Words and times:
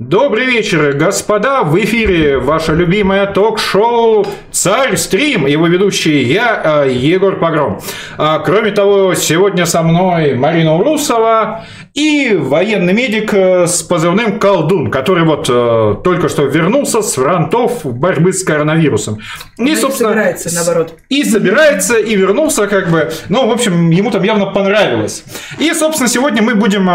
Добрый 0.00 0.44
вечер, 0.44 0.92
господа! 0.92 1.64
В 1.64 1.76
эфире 1.80 2.38
ваше 2.38 2.72
любимое 2.72 3.26
ток-шоу 3.26 4.24
«Царь 4.52 4.96
Стрим» 4.96 5.44
его 5.44 5.66
ведущий 5.66 6.22
я, 6.22 6.84
э, 6.84 6.92
Егор 6.92 7.36
Погром. 7.36 7.80
А, 8.16 8.38
кроме 8.38 8.70
того, 8.70 9.14
сегодня 9.14 9.66
со 9.66 9.82
мной 9.82 10.36
Марина 10.36 10.76
Урусова 10.76 11.64
и 11.94 12.32
военный 12.40 12.92
медик 12.92 13.34
э, 13.34 13.66
с 13.66 13.82
позывным 13.82 14.38
«Колдун», 14.38 14.92
который 14.92 15.24
вот 15.24 15.48
э, 15.50 15.96
только 16.04 16.28
что 16.28 16.44
вернулся 16.44 17.02
с 17.02 17.14
фронтов 17.14 17.80
борьбы 17.84 18.32
с 18.32 18.44
коронавирусом. 18.44 19.18
И, 19.56 19.74
собственно, 19.74 20.10
собирается, 20.10 20.54
наоборот. 20.54 20.94
И 21.08 21.24
собирается, 21.24 21.98
и 21.98 22.14
вернулся, 22.14 22.68
как 22.68 22.92
бы. 22.92 23.10
Ну, 23.28 23.48
в 23.48 23.50
общем, 23.50 23.90
ему 23.90 24.12
там 24.12 24.22
явно 24.22 24.46
понравилось. 24.46 25.24
И, 25.58 25.72
собственно, 25.72 26.08
сегодня 26.08 26.40
мы 26.40 26.54
будем 26.54 26.86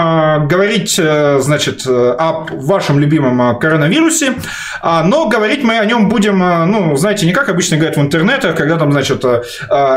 говорить, 0.47 0.95
значит, 0.95 1.85
о 1.85 2.45
вашем 2.53 2.92
нашем 2.93 2.99
любимом 2.99 3.41
а, 3.41 3.55
коронавирусе, 3.55 4.35
а, 4.81 5.03
но 5.03 5.27
говорить 5.27 5.63
мы 5.63 5.79
о 5.79 5.85
нем 5.85 6.09
будем, 6.09 6.41
а, 6.43 6.65
ну, 6.65 6.95
знаете, 6.95 7.25
не 7.25 7.33
как 7.33 7.49
обычно 7.49 7.77
говорят 7.77 7.97
в 7.97 8.01
интернете, 8.01 8.53
когда 8.53 8.77
там, 8.77 8.91
значит, 8.91 9.23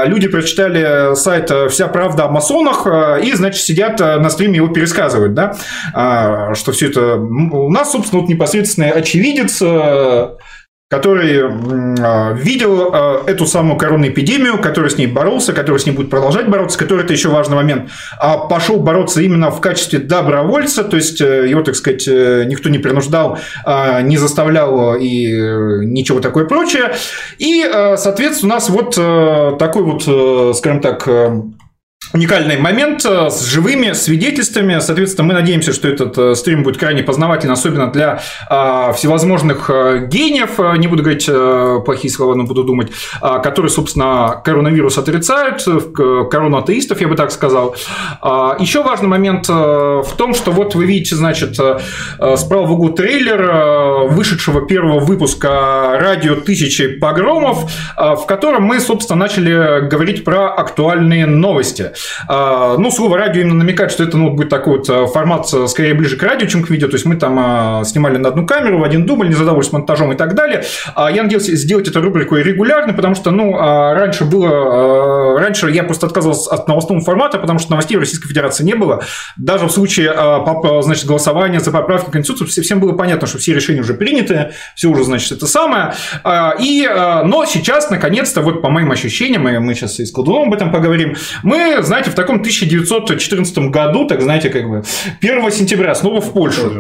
люди 0.07 0.29
прочитали 0.29 1.15
сайт 1.15 1.51
«Вся 1.71 1.89
правда 1.89 2.25
о 2.25 2.29
масонах» 2.29 2.87
и, 3.23 3.33
значит, 3.33 3.63
сидят 3.63 4.01
на 4.01 4.29
стриме 4.31 4.57
его 4.57 4.69
пересказывают, 4.69 5.35
да, 5.35 5.55
что 6.55 6.73
все 6.73 6.89
это 6.89 7.17
у 7.17 7.71
нас, 7.71 7.93
собственно, 7.93 8.23
вот 8.23 8.31
непосредственно 8.31 8.89
очевидец 8.89 9.61
который 10.89 11.43
а, 11.43 12.33
видел 12.35 12.91
а, 12.93 13.25
эту 13.27 13.45
самую 13.45 13.77
коронную 13.77 14.13
эпидемию, 14.13 14.61
который 14.61 14.89
с 14.89 14.97
ней 14.97 15.09
боролся, 15.09 15.53
который 15.53 15.79
с 15.79 15.87
ней 15.87 15.91
будет 15.91 16.11
продолжать 16.11 16.49
бороться, 16.49 16.79
который, 16.79 17.03
это 17.05 17.13
еще 17.13 17.29
важный 17.29 17.57
момент, 17.57 17.91
а 18.21 18.39
пошел 18.39 18.79
бороться 18.79 19.21
именно 19.21 19.51
в 19.51 19.61
качестве 19.61 19.99
добровольца, 19.99 20.85
то 20.85 20.97
есть 20.97 21.21
э, 21.21 21.49
его, 21.49 21.63
так 21.63 21.75
сказать, 21.75 22.07
э, 22.07 22.45
никто 22.47 22.69
не 22.69 22.79
принуждал, 22.79 23.39
не 24.03 24.17
заставлял 24.17 24.95
и 24.95 25.27
ничего 25.85 26.21
такое 26.21 26.45
прочее. 26.45 26.95
И, 27.39 27.69
соответственно, 27.97 28.53
у 28.53 28.55
нас 28.55 28.71
вот 28.71 28.95
э, 28.97 29.57
такой 29.59 29.83
вот, 29.83 30.57
скажем 30.57 30.81
так, 30.81 31.09
уникальный 32.13 32.57
момент 32.57 33.05
э, 33.05 33.31
с 33.31 33.45
живыми 33.45 33.93
свидетельствами. 33.93 34.79
Соответственно, 34.81 35.29
мы 35.29 35.35
надеемся, 35.35 35.73
что 35.73 35.89
этот 35.89 36.17
э, 36.19 36.35
стрим 36.35 36.63
будет 36.63 36.79
крайне 36.79 37.03
познавательный, 37.03 37.55
особенно 37.55 37.91
для 37.91 38.21
а, 38.49 38.93
всевозможных 38.93 39.71
э, 39.71 40.07
гениев, 40.07 40.59
не 40.79 40.87
буду 40.87 41.03
говорить 41.03 41.27
плохие 41.85 42.13
слова, 42.13 42.35
но 42.35 42.45
буду 42.45 42.65
думать, 42.65 42.91
а, 43.21 43.39
которые, 43.39 43.71
собственно, 43.71 44.41
коронавирус 44.45 44.99
отрицают, 44.99 45.65
корону 45.65 46.59
атеистов, 46.59 47.01
я 47.01 47.09
бы 47.09 47.17
так 47.17 47.31
сказал. 47.31 47.77
А, 48.21 48.57
еще 48.59 48.83
важный 48.83 49.09
момент 49.09 49.49
в 49.49 50.09
том, 50.17 50.35
что 50.35 50.51
вот 50.51 50.75
вы 50.75 50.87
видите, 50.87 51.17
значит, 51.17 51.55
справа 51.55 52.67
в 52.67 52.73
углу 52.73 52.91
трейлер 52.91 54.09
вышедшего 54.09 54.67
первого 54.67 55.01
выпуска 55.01 55.99
радио 56.01 56.37
«Тысячи 56.37 56.89
погромов», 56.89 57.71
в 57.97 58.27
котором 58.27 58.65
мы, 58.65 58.81
собственно, 58.81 59.21
начали 59.21 59.87
говорить 59.89 60.25
про 60.25 60.53
актуальные 60.55 61.27
новости. 61.27 61.93
А, 62.29 62.77
ну, 62.77 62.91
слово 62.91 63.19
радио 63.19 63.43
именно 63.43 63.57
намекает, 63.57 63.91
что 63.91 64.05
это 64.05 64.17
ну, 64.17 64.31
будет 64.31 64.49
такой 64.49 64.79
вот 64.79 64.91
а, 64.91 65.07
формат 65.07 65.47
а, 65.53 65.67
скорее 65.67 65.95
ближе 65.95 66.17
к 66.17 66.23
радио, 66.23 66.47
чем 66.47 66.63
к 66.63 66.71
видео. 66.71 66.89
То 66.89 66.95
есть 66.95 67.07
мы 67.07 67.17
там 67.17 67.85
снимали 67.85 68.17
на 68.17 68.29
одну 68.29 68.47
камеру, 68.47 68.79
в 68.79 68.85
один 68.85 69.07
дубль, 69.07 69.29
не 69.29 69.35
задавались 69.35 69.73
монтажом 69.73 70.13
и 70.13 70.17
так 70.17 70.35
далее. 70.35 70.65
Я 70.97 71.23
надеялся 71.23 71.55
сделать 71.57 71.89
эту 71.89 72.01
рубрику 72.01 72.37
регулярно, 72.37 72.93
потому 72.93 73.15
что, 73.15 73.31
ну, 73.31 73.57
раньше 73.57 74.25
было... 74.25 75.39
Раньше 75.39 75.71
я 75.71 75.85
просто 75.85 76.07
отказывался 76.07 76.51
от 76.51 76.69
новостного 76.69 77.01
формата, 77.01 77.39
потому 77.39 77.59
что 77.59 77.71
новостей 77.71 77.97
в 77.97 78.01
Российской 78.01 78.29
Федерации 78.29 78.65
не 78.65 78.75
было. 78.75 79.03
Даже 79.37 79.67
в 79.67 79.71
случае, 79.71 80.15
значит, 80.83 81.07
голосования 81.07 81.61
за 81.61 81.71
поправки 81.71 82.09
в 82.09 82.13
Конституцию 82.13 82.49
всем 82.49 82.81
было 82.81 82.93
понятно, 82.93 83.27
что 83.27 83.39
все 83.39 83.55
решения 83.55 83.81
уже 83.81 83.95
приняты, 83.95 84.53
все 84.75 84.89
уже, 84.89 85.05
значит, 85.05 85.33
это 85.33 85.47
самое. 85.47 85.95
И, 86.61 86.89
но 87.25 87.45
сейчас, 87.47 87.91
наконец-то, 87.91 88.41
вот 88.41 88.63
по 88.63 88.71
моим 88.71 88.91
ощущениям, 88.91 89.43
мы 89.43 89.75
сейчас 89.75 90.01
и 90.01 90.07
с 90.07 90.13
Колдуном 90.13 90.49
об 90.49 90.55
этом 90.55 90.73
поговорим, 90.73 91.17
мы 91.43 91.83
знаете, 91.87 92.11
в 92.11 92.15
таком 92.15 92.37
1914 92.37 93.59
году, 93.71 94.07
так 94.07 94.23
знаете, 94.23 94.51
как 94.51 94.69
бы 94.69 94.83
1 95.21 95.51
сентября 95.51 95.95
снова 95.95 96.21
в 96.21 96.33
Польшу. 96.33 96.71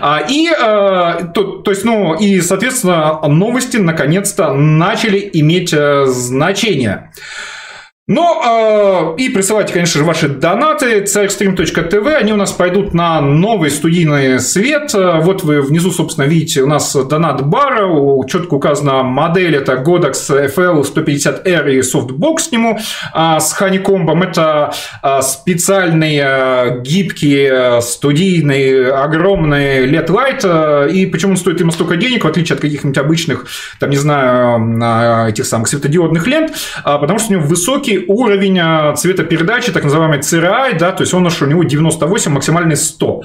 Да. 0.00 0.20
И, 0.28 0.48
а, 0.48 1.24
то, 1.34 1.58
то 1.58 1.70
есть, 1.70 1.84
ну, 1.84 2.14
и, 2.14 2.40
соответственно, 2.40 3.20
новости 3.28 3.76
наконец-то 3.76 4.52
начали 4.52 5.30
иметь 5.32 5.72
э, 5.72 6.06
значение. 6.06 7.10
Ну, 8.08 8.40
э, 8.40 9.16
и 9.18 9.30
присылайте, 9.30 9.72
конечно 9.72 9.98
же, 9.98 10.04
ваши 10.04 10.28
донаты 10.28 11.04
царьстрим.тв, 11.04 12.06
они 12.16 12.32
у 12.32 12.36
нас 12.36 12.52
пойдут 12.52 12.94
на 12.94 13.20
новый 13.20 13.68
студийный 13.68 14.38
свет. 14.38 14.92
Вот 14.94 15.42
вы 15.42 15.60
внизу, 15.60 15.90
собственно, 15.90 16.24
видите, 16.24 16.62
у 16.62 16.68
нас 16.68 16.94
донат 16.94 17.44
бар, 17.44 17.80
четко 18.28 18.54
указана 18.54 19.02
модель, 19.02 19.56
это 19.56 19.72
Godox 19.72 20.14
FL 20.54 20.82
150R 20.82 21.74
и 21.74 21.82
софтбокс 21.82 22.46
к 22.46 22.52
нему 22.52 22.78
а 23.12 23.40
с 23.40 23.52
honeycomb 23.52 24.04
ом. 24.04 24.22
Это 24.22 24.72
а, 25.02 25.22
специальный 25.22 26.20
а, 26.22 26.78
гибкий 26.78 27.80
студийный 27.80 28.88
огромный 28.88 29.84
LED 29.88 30.06
light. 30.06 30.92
И 30.92 31.06
почему 31.06 31.32
он 31.32 31.38
стоит 31.38 31.58
ему 31.58 31.72
столько 31.72 31.96
денег, 31.96 32.24
в 32.24 32.28
отличие 32.28 32.54
от 32.54 32.60
каких-нибудь 32.60 32.98
обычных, 32.98 33.46
там, 33.80 33.90
не 33.90 33.96
знаю, 33.96 35.28
этих 35.28 35.44
самых 35.44 35.66
светодиодных 35.66 36.24
лент, 36.28 36.52
потому 36.84 37.18
что 37.18 37.32
у 37.32 37.36
него 37.38 37.46
высокий 37.48 37.95
уровень 38.06 38.58
а, 38.58 38.94
цветопередачи, 38.94 39.72
так 39.72 39.84
называемый 39.84 40.18
CRI, 40.18 40.78
да, 40.78 40.92
то 40.92 41.02
есть 41.02 41.14
он 41.14 41.26
у 41.26 41.46
него 41.46 41.62
98, 41.62 42.32
максимальный 42.32 42.76
100. 42.76 43.22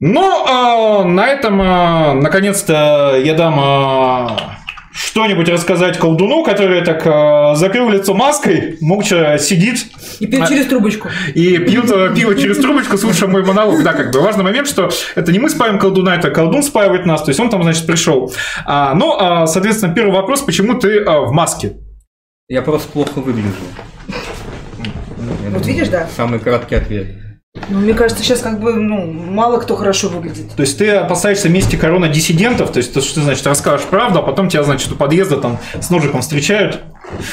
Но 0.00 1.02
э, 1.04 1.08
на 1.08 1.26
этом, 1.26 1.60
э, 1.60 2.12
наконец-то, 2.14 3.20
я 3.20 3.34
дам 3.34 3.58
э, 3.58 4.58
что-нибудь 4.92 5.48
рассказать 5.48 5.98
колдуну, 5.98 6.44
который 6.44 6.82
так 6.82 7.06
э, 7.06 7.54
закрыл 7.56 7.88
лицо 7.88 8.14
маской, 8.14 8.78
молча 8.80 9.38
сидит. 9.38 9.86
И 10.20 10.26
пьет 10.26 10.48
через 10.48 10.66
трубочку. 10.66 11.08
И 11.34 11.58
пьют 11.58 11.90
э, 11.90 12.14
пиво 12.14 12.34
через 12.36 12.58
трубочку, 12.58 12.96
слушая 12.96 13.28
мой 13.28 13.44
монолог. 13.44 13.82
Да, 13.82 13.92
как 13.92 14.12
бы 14.12 14.20
важный 14.20 14.44
момент, 14.44 14.68
что 14.68 14.90
это 15.14 15.32
не 15.32 15.38
мы 15.38 15.50
спаем 15.50 15.78
колдуна, 15.78 16.14
это 16.14 16.30
колдун 16.30 16.62
спаивает 16.62 17.06
нас, 17.06 17.22
то 17.22 17.30
есть 17.30 17.40
он 17.40 17.50
там, 17.50 17.62
значит, 17.62 17.86
пришел. 17.86 18.32
А, 18.66 18.94
ну, 18.94 19.16
а, 19.18 19.46
соответственно, 19.46 19.94
первый 19.94 20.12
вопрос, 20.12 20.42
почему 20.42 20.78
ты 20.78 20.98
а, 21.00 21.20
в 21.22 21.32
маске? 21.32 21.76
Я 22.50 22.62
просто 22.62 22.90
плохо 22.90 23.18
выгляжу. 23.18 23.52
Я 25.44 25.50
вот 25.50 25.66
видишь, 25.66 25.88
да? 25.88 26.08
Самый 26.16 26.38
краткий 26.40 26.76
ответ. 26.76 27.08
Ну, 27.68 27.80
мне 27.80 27.92
кажется, 27.92 28.24
сейчас 28.24 28.40
как 28.40 28.58
бы, 28.58 28.72
ну, 28.72 29.04
мало 29.04 29.58
кто 29.58 29.76
хорошо 29.76 30.08
выглядит. 30.08 30.54
То 30.54 30.62
есть 30.62 30.78
ты 30.78 30.92
опасаешься 30.92 31.48
вместе 31.48 31.76
корона 31.76 32.08
диссидентов, 32.08 32.72
то 32.72 32.78
есть 32.78 32.94
то, 32.94 33.02
что 33.02 33.16
ты, 33.16 33.20
значит, 33.22 33.46
расскажешь 33.46 33.86
правду, 33.86 34.20
а 34.20 34.22
потом 34.22 34.48
тебя, 34.48 34.62
значит, 34.62 34.90
у 34.90 34.96
подъезда 34.96 35.36
там 35.36 35.58
с 35.78 35.90
ножиком 35.90 36.22
встречают, 36.22 36.80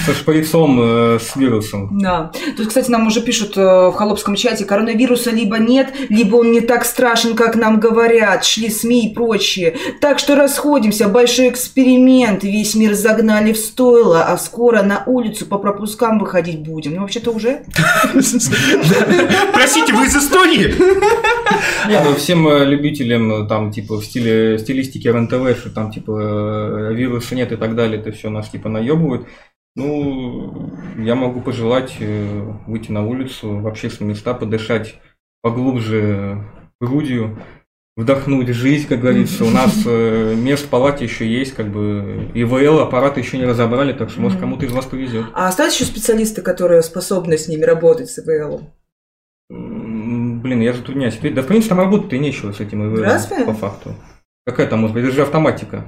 со 0.05 0.13
шприцом 0.13 0.79
э, 0.81 1.19
с 1.19 1.35
вирусом. 1.35 1.89
Да. 1.99 2.31
Тут, 2.57 2.67
кстати, 2.67 2.89
нам 2.89 3.07
уже 3.07 3.21
пишут 3.21 3.57
э, 3.57 3.61
в 3.61 3.93
холопском 3.93 4.35
чате, 4.35 4.65
коронавируса 4.65 5.31
либо 5.31 5.57
нет, 5.57 5.93
либо 6.09 6.37
он 6.37 6.51
не 6.51 6.61
так 6.61 6.85
страшен, 6.85 7.35
как 7.35 7.55
нам 7.55 7.79
говорят, 7.79 8.45
шли 8.45 8.69
СМИ 8.69 9.07
и 9.07 9.13
прочие. 9.13 9.75
Так 10.01 10.19
что 10.19 10.35
расходимся, 10.35 11.07
большой 11.07 11.49
эксперимент, 11.49 12.43
весь 12.43 12.75
мир 12.75 12.93
загнали 12.93 13.53
в 13.53 13.57
стойло, 13.57 14.23
а 14.23 14.37
скоро 14.37 14.81
на 14.81 15.03
улицу 15.05 15.45
по 15.45 15.57
пропускам 15.57 16.19
выходить 16.19 16.59
будем. 16.59 16.95
Ну, 16.95 17.01
вообще-то 17.01 17.31
уже. 17.31 17.63
Простите, 19.53 19.93
вы 19.93 20.05
из 20.05 20.15
Эстонии? 20.15 20.73
Не, 21.87 22.01
ну 22.03 22.15
всем 22.15 22.47
э, 22.47 22.65
любителям 22.65 23.47
там 23.47 23.71
типа 23.71 23.97
в 23.97 24.05
стиле 24.05 24.57
стилистики 24.57 25.07
РНТВ, 25.07 25.59
что 25.59 25.69
там 25.69 25.91
типа 25.91 26.91
вируса 26.91 27.35
нет 27.35 27.51
и 27.51 27.55
так 27.55 27.75
далее, 27.75 27.99
это 27.99 28.11
все 28.11 28.29
нас 28.29 28.49
типа 28.49 28.69
наебывают. 28.69 29.27
Ну, 29.75 30.71
я 30.97 31.15
могу 31.15 31.41
пожелать 31.41 31.97
э, 31.99 32.53
выйти 32.65 32.91
на 32.91 33.05
улицу, 33.05 33.59
в 33.59 33.67
общественные 33.67 34.11
места, 34.11 34.33
подышать 34.33 34.95
поглубже 35.41 36.43
грудью, 36.79 37.37
вдохнуть 37.97 38.47
жизнь, 38.49 38.87
как 38.87 39.01
говорится. 39.01 39.43
У 39.43 39.49
нас 39.49 39.83
э, 39.85 40.33
мест 40.35 40.65
в 40.65 40.69
палате 40.69 41.03
еще 41.03 41.27
есть, 41.27 41.53
как 41.55 41.67
бы 41.67 42.31
ИВЛ 42.33 42.79
аппараты 42.79 43.19
еще 43.19 43.37
не 43.37 43.45
разобрали, 43.45 43.91
так 43.91 44.09
что 44.09 44.21
может 44.21 44.39
кому-то 44.39 44.65
из 44.65 44.71
вас 44.71 44.85
повезет. 44.85 45.25
А 45.33 45.49
остались 45.49 45.75
еще 45.75 45.85
специалисты, 45.85 46.41
которые 46.41 46.81
способны 46.81 47.37
с 47.37 47.49
ними 47.49 47.63
работать 47.63 48.09
с 48.09 48.19
ИВЛ? 48.19 48.61
Блин, 49.49 50.61
я 50.61 50.73
затрудняюсь. 50.73 51.17
Да, 51.21 51.41
в 51.41 51.47
принципе, 51.47 51.69
там 51.69 51.79
работать-то 51.79 52.15
и 52.15 52.19
нечего 52.19 52.53
с 52.53 52.61
этим 52.61 52.85
ИВЛ. 52.85 53.03
Разве? 53.03 53.45
По 53.45 53.53
факту. 53.53 53.93
Какая 54.45 54.67
там 54.67 54.79
может 54.79 54.93
быть? 54.93 55.03
Это 55.03 55.13
же 55.13 55.23
автоматика. 55.23 55.85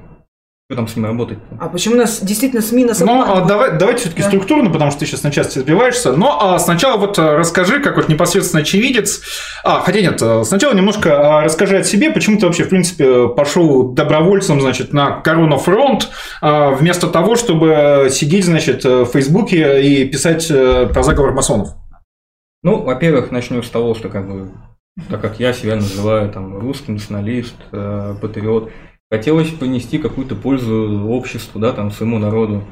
Что 0.69 0.75
там 0.75 0.89
с 0.89 0.97
ними 0.97 1.07
работать? 1.07 1.37
-то? 1.37 1.57
А 1.61 1.69
почему 1.69 1.95
у 1.95 1.97
нас 1.97 2.21
действительно 2.21 2.61
СМИ 2.61 2.83
нас 2.83 2.99
Ну, 2.99 3.21
а 3.21 3.45
давай, 3.45 3.77
давайте 3.77 4.01
все-таки 4.01 4.23
да. 4.23 4.27
структурно, 4.27 4.69
потому 4.69 4.91
что 4.91 4.99
ты 4.99 5.05
сейчас 5.05 5.23
на 5.23 5.31
части 5.31 5.59
сбиваешься. 5.59 6.11
Но 6.11 6.37
а 6.41 6.59
сначала 6.59 6.97
вот 6.97 7.17
э, 7.17 7.37
расскажи, 7.37 7.79
как 7.79 7.95
вот 7.95 8.09
непосредственно 8.09 8.63
очевидец. 8.63 9.21
А, 9.63 9.79
хотя 9.79 10.01
нет, 10.01 10.21
э, 10.21 10.43
сначала 10.43 10.73
немножко 10.73 11.37
а, 11.39 11.43
расскажи 11.45 11.77
о 11.77 11.83
себе, 11.83 12.11
почему 12.11 12.37
ты 12.37 12.47
вообще, 12.47 12.65
в 12.65 12.69
принципе, 12.69 13.29
пошел 13.29 13.93
добровольцем, 13.93 14.59
значит, 14.59 14.91
на 14.91 15.21
Коронαφронт, 15.21 16.09
а, 16.41 16.71
вместо 16.71 17.07
того, 17.07 17.37
чтобы 17.37 18.09
сидеть, 18.11 18.43
значит, 18.43 18.83
в 18.83 19.05
Фейсбуке 19.05 19.81
и 19.81 20.03
писать 20.03 20.49
про 20.49 21.01
заговор 21.01 21.31
масонов. 21.31 21.69
Ну, 22.61 22.81
во-первых, 22.83 23.31
начнем 23.31 23.63
с 23.63 23.69
того, 23.69 23.95
что 23.95 24.09
как 24.09 24.27
бы 24.27 24.51
так 25.09 25.21
как 25.21 25.39
я 25.39 25.53
себя 25.53 25.75
называю 25.75 26.29
там 26.31 26.57
русский 26.57 26.91
националист, 26.91 27.55
э, 27.71 28.15
патриот, 28.19 28.71
хотелось 29.11 29.49
принести 29.49 29.97
какую-то 29.97 30.35
пользу 30.35 31.07
обществу, 31.09 31.59
да, 31.59 31.73
там, 31.73 31.91
своему 31.91 32.19
народу. 32.19 32.63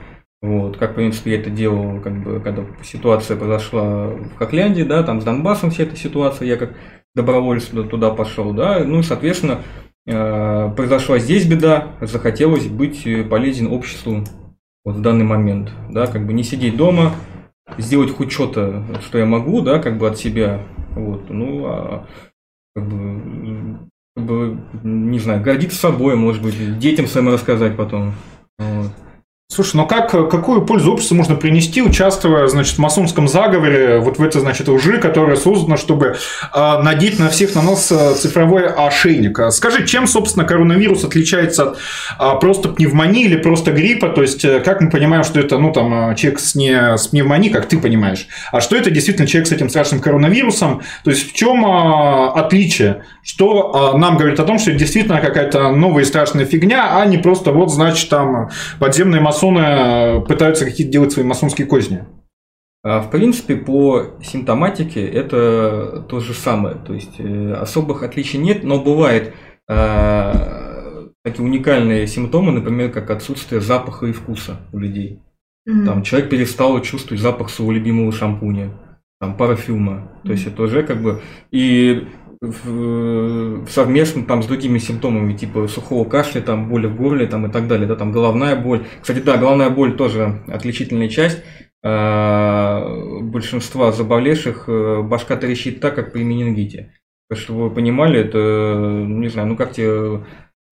Вот, 0.41 0.77
как, 0.77 0.91
в 0.91 0.95
принципе, 0.95 1.31
я 1.31 1.39
это 1.39 1.49
делал, 1.49 1.99
как 2.01 2.21
бы, 2.21 2.39
когда 2.39 2.65
ситуация 2.83 3.37
произошла 3.37 4.07
в 4.07 4.35
Хохляндии, 4.35 4.83
да, 4.83 5.01
там 5.01 5.21
с 5.21 5.23
Донбассом 5.23 5.71
вся 5.71 5.83
эта 5.83 5.95
ситуация, 5.95 6.47
я 6.47 6.57
как 6.57 6.73
добровольец 7.15 7.65
туда, 7.65 7.87
туда 7.87 8.11
пошел, 8.11 8.53
да, 8.53 8.83
ну, 8.83 9.01
соответственно, 9.01 9.61
э, 10.05 10.71
произошла 10.75 11.17
здесь 11.17 11.47
беда, 11.47 11.93
захотелось 12.01 12.67
быть 12.67 13.07
полезен 13.29 13.67
обществу 13.67 14.23
вот 14.83 14.97
в 14.97 15.01
данный 15.01 15.25
момент, 15.25 15.71
да, 15.89 16.05
как 16.05 16.27
бы 16.27 16.33
не 16.33 16.43
сидеть 16.43 16.77
дома, 16.77 17.13
сделать 17.79 18.11
хоть 18.11 18.31
что-то, 18.31 18.83
что 19.01 19.17
я 19.17 19.25
могу, 19.25 19.61
да, 19.61 19.79
как 19.79 19.97
бы 19.97 20.07
от 20.07 20.17
себя, 20.17 20.61
вот, 20.91 21.29
ну, 21.29 21.65
а 21.65 22.07
как 22.75 22.87
бы, 22.87 23.74
не 24.15 25.19
знаю, 25.19 25.43
гордиться 25.43 25.77
собой, 25.77 26.15
может 26.15 26.41
быть, 26.41 26.79
детям 26.79 27.07
своим 27.07 27.29
рассказать 27.29 27.75
потом. 27.75 28.13
Вот. 28.57 28.91
Слушай, 29.55 29.77
ну 29.77 29.87
как, 29.87 30.11
какую 30.11 30.65
пользу 30.65 30.91
обществу 30.91 31.15
можно 31.15 31.35
принести, 31.35 31.81
участвуя, 31.81 32.47
значит, 32.47 32.75
в 32.75 32.79
масонском 32.79 33.29
заговоре, 33.29 33.99
вот 33.99 34.17
в 34.17 34.21
этой, 34.21 34.41
значит, 34.41 34.67
лжи, 34.67 34.97
которая 34.97 35.37
создана, 35.37 35.77
чтобы 35.77 36.17
э, 36.53 36.77
надеть 36.81 37.19
на 37.19 37.29
всех 37.29 37.55
на 37.55 37.61
нас 37.61 37.89
э, 37.89 38.15
цифровой 38.15 38.67
ошейник? 38.67 39.39
Скажи, 39.51 39.87
чем, 39.87 40.07
собственно, 40.07 40.43
коронавирус 40.43 41.05
отличается 41.05 41.75
от 42.17 42.41
просто 42.41 42.67
пневмонии 42.67 43.23
или 43.23 43.37
просто 43.37 43.71
гриппа? 43.71 44.09
То 44.09 44.23
есть, 44.23 44.43
э, 44.43 44.59
как 44.59 44.81
мы 44.81 44.89
понимаем, 44.89 45.23
что 45.23 45.39
это, 45.39 45.57
ну, 45.57 45.71
там, 45.71 46.15
человек 46.15 46.41
с, 46.41 46.53
не, 46.55 46.97
с 46.97 47.07
пневмонией, 47.07 47.53
как 47.53 47.67
ты 47.69 47.79
понимаешь, 47.79 48.27
а 48.51 48.59
что 48.59 48.75
это 48.75 48.91
действительно 48.91 49.25
человек 49.25 49.47
с 49.47 49.53
этим 49.53 49.69
страшным 49.69 50.01
коронавирусом? 50.01 50.81
То 51.05 51.11
есть, 51.11 51.31
в 51.31 51.33
чем 51.33 51.65
отличие? 51.65 53.03
Что 53.23 53.93
нам 53.97 54.17
говорит 54.17 54.39
о 54.39 54.43
том, 54.43 54.59
что 54.59 54.71
это 54.71 54.79
действительно 54.79 55.21
какая-то 55.21 55.71
новая 55.71 56.03
и 56.03 56.05
страшная 56.05 56.45
фигня, 56.45 56.99
а 56.99 57.05
не 57.05 57.17
просто 57.17 57.51
вот, 57.51 57.71
значит, 57.71 58.09
там, 58.09 58.49
подземные 58.79 59.21
масоны 59.21 59.44
масоны 59.51 59.59
э, 59.59 60.21
пытаются 60.21 60.65
какие-то 60.65 60.91
делать 60.91 61.11
свои 61.11 61.25
масонские 61.25 61.67
козни? 61.67 62.05
А, 62.83 63.01
в 63.01 63.09
принципе, 63.09 63.55
по 63.55 64.17
симптоматике 64.23 65.05
это 65.05 66.05
то 66.07 66.19
же 66.19 66.33
самое. 66.33 66.75
То 66.75 66.93
есть 66.93 67.19
э, 67.19 67.53
особых 67.53 68.03
отличий 68.03 68.39
нет, 68.39 68.63
но 68.63 68.79
бывает 68.79 69.33
э, 69.67 71.07
такие 71.23 71.45
уникальные 71.45 72.07
симптомы, 72.07 72.51
например, 72.51 72.91
как 72.91 73.09
отсутствие 73.09 73.61
запаха 73.61 74.05
и 74.05 74.11
вкуса 74.11 74.57
у 74.71 74.77
людей. 74.77 75.21
Mm-hmm. 75.67 75.85
Там 75.85 76.03
человек 76.03 76.29
перестал 76.29 76.79
чувствовать 76.81 77.21
запах 77.21 77.49
своего 77.49 77.71
любимого 77.71 78.11
шампуня, 78.11 78.71
там 79.19 79.35
парафюма. 79.35 79.93
Mm-hmm. 79.93 80.27
То 80.27 80.31
есть 80.31 80.47
это 80.47 80.61
уже 80.61 80.83
как 80.83 81.01
бы 81.01 81.21
и 81.49 82.07
совместно 82.41 84.25
там 84.25 84.43
с 84.43 84.47
другими 84.47 84.79
симптомами, 84.79 85.33
типа 85.33 85.67
сухого 85.67 86.07
кашля, 86.07 86.41
там 86.41 86.69
боли 86.69 86.87
в 86.87 86.95
горле 86.95 87.27
там, 87.27 87.45
и 87.47 87.51
так 87.51 87.67
далее, 87.67 87.87
да, 87.87 87.95
там 87.95 88.11
головная 88.11 88.55
боль. 88.55 88.85
Кстати, 89.01 89.19
да, 89.19 89.37
головная 89.37 89.69
боль 89.69 89.95
тоже 89.95 90.43
отличительная 90.47 91.09
часть. 91.09 91.43
А, 91.83 92.83
большинства 93.21 93.91
заболевших 93.91 94.67
э, 94.67 95.01
башка 95.03 95.35
трещит 95.35 95.81
так, 95.81 95.93
как 95.93 96.13
при 96.13 96.23
менингите. 96.23 96.93
Чтобы 97.31 97.69
вы 97.69 97.75
понимали, 97.75 98.19
это, 98.19 99.05
не 99.07 99.27
знаю, 99.27 99.49
ну 99.49 99.55
как 99.55 99.71
тебе 99.71 100.23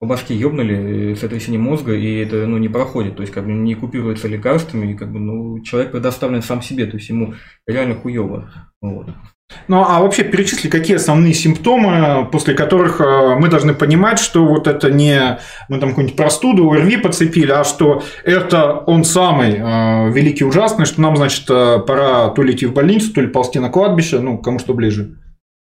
по 0.04 0.07
башке 0.07 0.36
ёбнули 0.36 1.13
сотрясение 1.13 1.62
мозга, 1.62 1.94
и 1.94 2.18
это 2.18 2.45
ну, 2.45 2.57
не 2.57 2.68
проходит, 2.68 3.15
то 3.15 3.21
есть 3.21 3.31
как 3.31 3.45
бы 3.45 3.54
не 3.54 3.74
купируется 3.74 4.27
лекарствами, 4.27 4.92
и 4.92 4.95
как 4.95 5.13
бы 5.13 5.19
ну, 5.19 5.62
человек 5.62 5.92
предоставлен 5.92 6.42
сам 6.42 6.62
себе, 6.62 6.88
то 6.88 6.98
есть 6.98 7.07
ему 7.07 7.36
реально 7.65 7.95
хуево. 7.95 8.51
Вот. 8.81 9.07
Ну, 9.67 9.83
а 9.83 10.01
вообще 10.01 10.23
перечисли, 10.23 10.69
какие 10.69 10.97
основные 10.97 11.33
симптомы, 11.33 12.27
после 12.31 12.53
которых 12.53 12.99
э, 12.99 13.35
мы 13.35 13.49
должны 13.49 13.73
понимать, 13.73 14.19
что 14.19 14.45
вот 14.45 14.67
это 14.67 14.91
не 14.91 15.39
мы 15.69 15.79
там 15.79 15.89
какую-нибудь 15.89 16.17
простуду, 16.17 16.71
ОРВИ 16.71 16.97
подцепили, 16.97 17.51
а 17.51 17.63
что 17.63 18.03
это 18.23 18.73
он 18.73 19.03
самый 19.03 19.53
э, 19.53 20.11
великий 20.11 20.43
ужасный, 20.43 20.85
что 20.85 21.01
нам, 21.01 21.15
значит, 21.17 21.49
э, 21.49 21.79
пора 21.79 22.29
то 22.29 22.43
ли 22.43 22.53
идти 22.53 22.65
в 22.65 22.73
больницу, 22.73 23.13
то 23.13 23.21
ли 23.21 23.27
ползти 23.27 23.59
на 23.59 23.69
кладбище, 23.69 24.19
ну, 24.19 24.37
кому 24.37 24.59
что 24.59 24.73
ближе. 24.73 25.17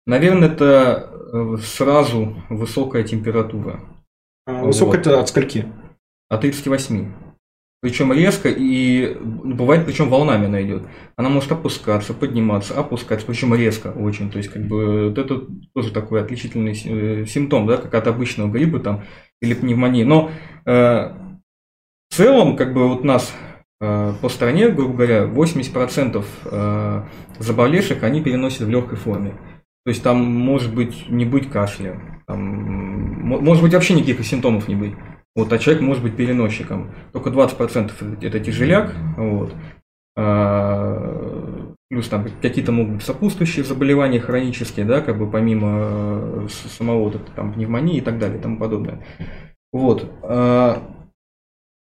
Наверное, 0.06 0.48
это 0.48 1.10
сразу 1.64 2.36
высокая 2.48 3.02
температура. 3.02 3.80
А 4.46 4.62
высокая 4.62 4.98
вот. 4.98 5.06
это 5.06 5.20
от 5.20 5.28
скольки? 5.28 5.66
От 6.28 6.42
38 6.42 7.25
причем 7.80 8.12
резко 8.12 8.48
и 8.48 9.16
бывает, 9.20 9.84
причем 9.84 10.08
волнами 10.08 10.46
она 10.46 10.62
идет. 10.62 10.84
Она 11.16 11.28
может 11.28 11.52
опускаться, 11.52 12.14
подниматься, 12.14 12.78
опускаться, 12.78 13.26
причем 13.26 13.54
резко 13.54 13.88
очень. 13.88 14.30
То 14.30 14.38
есть, 14.38 14.50
как 14.50 14.66
бы, 14.66 15.08
вот 15.08 15.18
это 15.18 15.42
тоже 15.74 15.92
такой 15.92 16.22
отличительный 16.22 16.72
э, 16.72 17.26
симптом, 17.26 17.66
да, 17.66 17.76
как 17.76 17.94
от 17.94 18.06
обычного 18.06 18.50
гриппа 18.50 18.80
там 18.80 19.04
или 19.40 19.54
пневмонии. 19.54 20.04
Но 20.04 20.30
э, 20.64 20.72
в 20.72 22.14
целом, 22.14 22.56
как 22.56 22.72
бы 22.72 22.88
вот 22.88 23.04
нас 23.04 23.34
э, 23.80 24.14
по 24.20 24.28
стране, 24.30 24.70
грубо 24.70 24.94
говоря, 24.94 25.24
80% 25.24 26.24
э, 26.44 27.02
заболевших 27.38 28.02
они 28.02 28.22
переносят 28.22 28.62
в 28.62 28.70
легкой 28.70 28.96
форме. 28.96 29.34
То 29.84 29.90
есть 29.90 30.02
там 30.02 30.24
может 30.24 30.74
быть 30.74 31.08
не 31.08 31.24
быть 31.24 31.48
кашля, 31.48 32.00
там, 32.26 32.40
может 32.40 33.62
быть 33.62 33.72
вообще 33.74 33.94
никаких 33.94 34.26
симптомов 34.26 34.66
не 34.66 34.74
быть. 34.74 34.94
Вот, 35.36 35.52
а 35.52 35.58
человек 35.58 35.82
может 35.82 36.02
быть 36.02 36.16
переносчиком. 36.16 36.90
Только 37.12 37.28
20% 37.28 38.24
это 38.24 38.40
тяжеляк. 38.40 38.94
Вот. 39.18 39.54
А, 40.16 41.74
плюс 41.90 42.08
там 42.08 42.26
какие-то 42.40 42.72
могут 42.72 42.94
быть 42.94 43.04
сопутствующие 43.04 43.62
заболевания 43.62 44.18
хронические, 44.18 44.86
да, 44.86 45.02
как 45.02 45.18
бы 45.18 45.30
помимо 45.30 46.46
э, 46.46 46.48
самого 46.48 47.10
вот, 47.10 47.34
там, 47.34 47.52
пневмонии 47.52 47.98
и 47.98 48.00
так 48.00 48.18
далее 48.18 48.38
и 48.38 48.40
тому 48.40 48.56
подобное. 48.58 49.04
Вот. 49.74 50.10
А, 50.22 50.82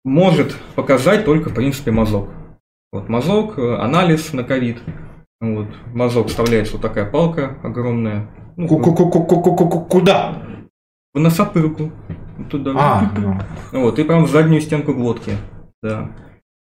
может 0.06 0.56
показать 0.76 1.26
только, 1.26 1.50
в 1.50 1.56
принципе, 1.56 1.90
мазок. 1.90 2.30
Вот 2.92 3.10
мазок, 3.10 3.58
э, 3.58 3.76
анализ 3.78 4.34
на 4.34 4.44
ковид. 4.44 4.84
Вот. 5.40 5.68
Мазок 5.96 6.28
вставляется 6.28 6.74
вот 6.74 6.84
такая 6.84 7.10
палка 7.10 7.58
огромная. 7.64 8.30
Ну, 8.56 8.68
Куда? 8.68 10.44
В 11.16 11.20
носопырку 11.20 11.92
туда. 12.50 12.72
А, 12.76 13.12
ну. 13.18 13.40
Вот, 13.72 14.00
и 14.00 14.04
прям 14.04 14.26
в 14.26 14.30
заднюю 14.30 14.62
стенку 14.62 14.94
глотки. 14.94 15.34
Да. 15.82 16.10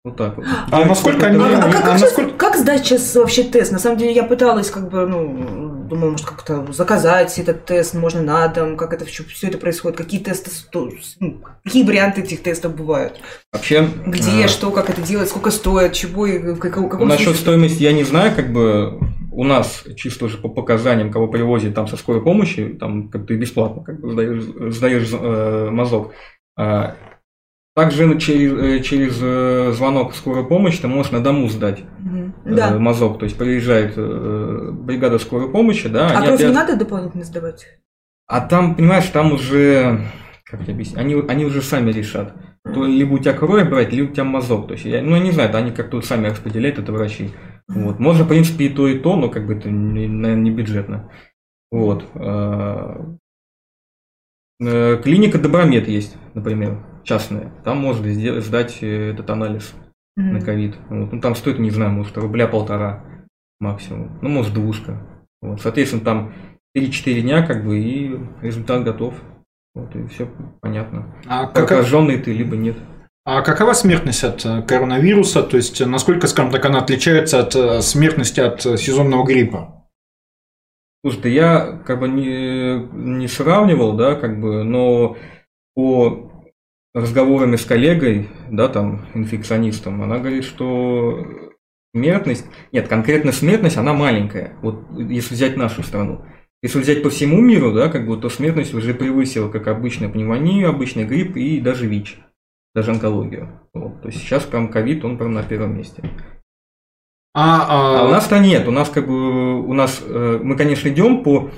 Вот 0.04 0.16
так 0.16 0.36
вот. 0.36 0.46
А 0.70 0.84
насколько 0.84 1.26
они... 1.26 1.42
А, 1.42 1.58
а, 1.58 1.72
как, 1.72 1.84
а 1.84 1.98
насколько... 1.98 2.30
как 2.36 2.56
сдать 2.56 2.86
сейчас 2.86 3.14
вообще 3.16 3.42
тест? 3.42 3.72
На 3.72 3.78
самом 3.78 3.98
деле 3.98 4.12
я 4.12 4.22
пыталась 4.22 4.70
как 4.70 4.88
бы, 4.88 5.06
ну, 5.06 5.84
думаю, 5.88 6.12
может 6.12 6.26
как-то 6.26 6.64
заказать 6.72 7.36
этот 7.38 7.64
тест, 7.66 7.94
можно 7.94 8.22
на 8.22 8.46
дом, 8.48 8.76
как 8.76 8.92
это 8.92 9.04
все, 9.04 9.24
все 9.24 9.48
это 9.48 9.58
происходит, 9.58 9.98
какие 9.98 10.20
тесты, 10.20 10.50
ну, 11.20 11.42
какие 11.64 11.84
варианты 11.84 12.20
этих 12.20 12.42
тестов 12.42 12.76
бывают? 12.76 13.20
Вообще... 13.52 13.88
Где, 14.06 14.44
а... 14.44 14.48
что, 14.48 14.70
как 14.70 14.88
это 14.88 15.02
делать, 15.02 15.28
сколько 15.28 15.50
стоит, 15.50 15.94
чего 15.94 16.26
и 16.26 16.38
в 16.38 16.58
каком, 16.58 16.88
каком 16.88 17.08
Насчет 17.08 17.34
стоимости 17.34 17.82
я 17.82 17.92
не 17.92 18.04
знаю, 18.04 18.34
как 18.34 18.52
бы 18.52 19.00
у 19.38 19.44
нас 19.44 19.84
чисто 19.94 20.24
уже 20.24 20.36
по 20.36 20.48
показаниям, 20.48 21.12
кого 21.12 21.28
привозят 21.28 21.72
там 21.72 21.86
со 21.86 21.96
скорой 21.96 22.20
помощи, 22.20 22.76
там 22.80 23.08
как 23.08 23.28
ты 23.28 23.36
бесплатно 23.36 23.84
как 23.84 24.00
бы 24.00 24.10
сдаешь, 24.10 24.42
сдаешь 24.74 25.08
э, 25.12 25.70
мазок. 25.70 26.12
А, 26.56 26.96
также 27.76 28.18
через, 28.18 28.52
э, 28.52 28.80
через 28.82 29.16
э, 29.22 29.70
звонок 29.76 30.10
в 30.10 30.16
скорую 30.16 30.48
помощь 30.48 30.78
ты 30.78 30.88
можешь 30.88 31.12
на 31.12 31.20
дому 31.20 31.48
сдать 31.48 31.84
mm 32.04 32.32
да. 32.46 32.80
мазок. 32.80 33.20
То 33.20 33.26
есть 33.26 33.38
приезжает 33.38 33.94
бригада 33.94 35.20
скорой 35.20 35.50
помощи, 35.50 35.88
да. 35.88 36.08
А 36.08 36.22
кровь 36.22 36.34
опять... 36.34 36.48
не 36.48 36.54
надо 36.54 36.76
дополнительно 36.76 37.22
сдавать? 37.22 37.68
А 38.26 38.40
там, 38.40 38.74
понимаешь, 38.74 39.06
там 39.06 39.32
уже, 39.32 40.00
как 40.46 40.62
тебе 40.64 40.72
объяснить, 40.72 40.98
они, 40.98 41.14
они 41.28 41.44
уже 41.44 41.62
сами 41.62 41.92
решат. 41.92 42.34
То 42.64 42.84
либо 42.84 43.14
у 43.14 43.18
тебя 43.18 43.34
кровь 43.34 43.68
брать, 43.68 43.92
либо 43.92 44.10
у 44.10 44.12
тебя 44.12 44.24
мазок. 44.24 44.66
То 44.66 44.72
есть, 44.72 44.84
я, 44.84 45.00
ну, 45.00 45.14
я 45.14 45.22
не 45.22 45.30
знаю, 45.30 45.54
они 45.54 45.70
как-то 45.70 46.02
сами 46.02 46.26
распределяют, 46.26 46.80
это 46.80 46.90
врачи. 46.90 47.30
Вот. 47.68 47.98
Можно, 47.98 48.24
в 48.24 48.28
принципе, 48.28 48.66
и 48.66 48.68
то, 48.70 48.88
и 48.88 48.98
то, 48.98 49.16
но 49.16 49.28
как 49.28 49.46
бы 49.46 49.54
это, 49.54 49.68
наверное, 49.68 50.34
не 50.34 50.50
бюджетно. 50.50 51.10
Вот. 51.70 52.06
А, 52.14 53.14
э, 54.60 54.96
клиника 55.02 55.38
Добромед 55.38 55.86
есть, 55.86 56.16
например, 56.34 56.82
частная. 57.04 57.52
Там 57.64 57.78
можно 57.78 58.10
сделать, 58.10 58.44
сдать 58.44 58.78
э, 58.82 59.10
этот 59.10 59.28
анализ 59.28 59.74
mm-hmm. 60.18 60.22
на 60.22 60.40
ковид. 60.40 60.76
Вот. 60.88 61.12
Ну, 61.12 61.20
там 61.20 61.34
стоит, 61.34 61.58
не 61.58 61.70
знаю, 61.70 61.92
может, 61.92 62.16
рубля 62.16 62.48
полтора 62.48 63.04
максимум. 63.60 64.18
Ну, 64.22 64.30
может, 64.30 64.54
двушка. 64.54 65.06
Вот. 65.42 65.60
Соответственно, 65.60 66.04
там 66.04 66.32
3-4 66.76 67.20
дня, 67.20 67.46
как 67.46 67.66
бы, 67.66 67.78
и 67.78 68.18
результат 68.40 68.82
готов. 68.82 69.14
Вот, 69.74 69.94
и 69.94 70.06
все 70.06 70.28
понятно. 70.60 71.14
А 71.26 71.46
Прокаженный 71.46 72.16
как... 72.16 72.24
ты, 72.24 72.32
либо 72.32 72.56
нет. 72.56 72.76
А 73.30 73.42
какова 73.42 73.74
смертность 73.74 74.24
от 74.24 74.42
э, 74.46 74.62
коронавируса? 74.62 75.42
То 75.42 75.58
есть, 75.58 75.84
насколько, 75.84 76.26
скажем 76.28 76.50
так, 76.50 76.64
она 76.64 76.78
отличается 76.78 77.40
от 77.40 77.54
э, 77.54 77.82
смертности 77.82 78.40
от 78.40 78.64
э, 78.64 78.78
сезонного 78.78 79.26
гриппа? 79.26 79.86
Слушай, 81.04 81.34
я 81.34 81.82
как 81.84 82.00
бы 82.00 82.08
не, 82.08 82.88
не 82.90 83.28
сравнивал, 83.28 83.92
да, 83.98 84.14
как 84.14 84.40
бы, 84.40 84.64
но 84.64 85.18
по 85.74 86.32
разговорами 86.94 87.56
с 87.56 87.66
коллегой, 87.66 88.30
да, 88.50 88.68
там, 88.68 89.06
инфекционистом, 89.12 90.02
она 90.02 90.20
говорит, 90.20 90.44
что 90.44 91.22
смертность, 91.94 92.46
нет, 92.72 92.88
конкретно 92.88 93.32
смертность, 93.32 93.76
она 93.76 93.92
маленькая, 93.92 94.56
вот 94.62 94.86
если 94.96 95.34
взять 95.34 95.58
нашу 95.58 95.82
страну. 95.82 96.24
если 96.62 96.80
взять 96.80 97.02
по 97.02 97.10
всему 97.10 97.42
миру, 97.42 97.74
да, 97.74 97.90
как 97.90 98.06
бы, 98.06 98.16
то 98.16 98.30
смертность 98.30 98.72
уже 98.72 98.94
превысила 98.94 99.50
как 99.50 99.66
обычная 99.66 100.08
пневмония, 100.08 100.70
обычный 100.70 101.04
грипп 101.04 101.36
и 101.36 101.60
даже 101.60 101.86
ВИЧ, 101.86 102.20
даже 102.78 102.92
онкологию. 102.92 103.60
Вот. 103.74 104.00
То 104.02 104.08
есть 104.08 104.20
сейчас 104.20 104.44
прям 104.44 104.68
ковид, 104.68 105.04
он 105.04 105.18
прям 105.18 105.32
на 105.32 105.42
первом 105.42 105.76
месте. 105.76 106.02
А, 107.34 107.66
а... 107.68 108.00
а 108.00 108.04
у 108.06 108.10
нас-то 108.10 108.38
нет, 108.38 108.68
у 108.68 108.70
нас 108.70 108.88
как 108.88 109.06
бы, 109.06 109.60
у 109.60 109.72
нас, 109.72 110.00
э, 110.04 110.40
мы, 110.42 110.56
конечно, 110.56 110.88
идем 110.88 111.24
по 111.24 111.50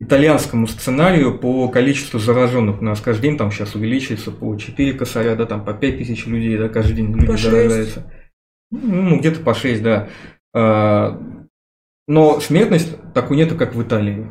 итальянскому 0.00 0.68
сценарию 0.68 1.36
по 1.36 1.68
количеству 1.68 2.20
зараженных. 2.20 2.80
У 2.80 2.84
нас 2.84 3.00
каждый 3.00 3.22
день 3.22 3.36
там 3.36 3.50
сейчас 3.50 3.74
увеличивается 3.74 4.30
по 4.30 4.56
4 4.56 4.92
косаря, 4.92 5.34
да, 5.34 5.46
там 5.46 5.64
по 5.64 5.74
5 5.74 5.98
тысяч 5.98 6.26
людей, 6.26 6.56
да, 6.56 6.68
каждый 6.68 6.94
день 6.94 7.12
люди 7.12 7.26
по 7.26 7.36
заражаются. 7.36 8.12
Ну, 8.70 9.18
где-то 9.18 9.40
по 9.40 9.54
6, 9.54 9.82
да. 9.82 10.08
А, 10.54 11.20
но 12.06 12.38
смертность 12.38 12.96
такой 13.12 13.36
нету, 13.36 13.56
как 13.56 13.74
в 13.74 13.82
Италии. 13.82 14.28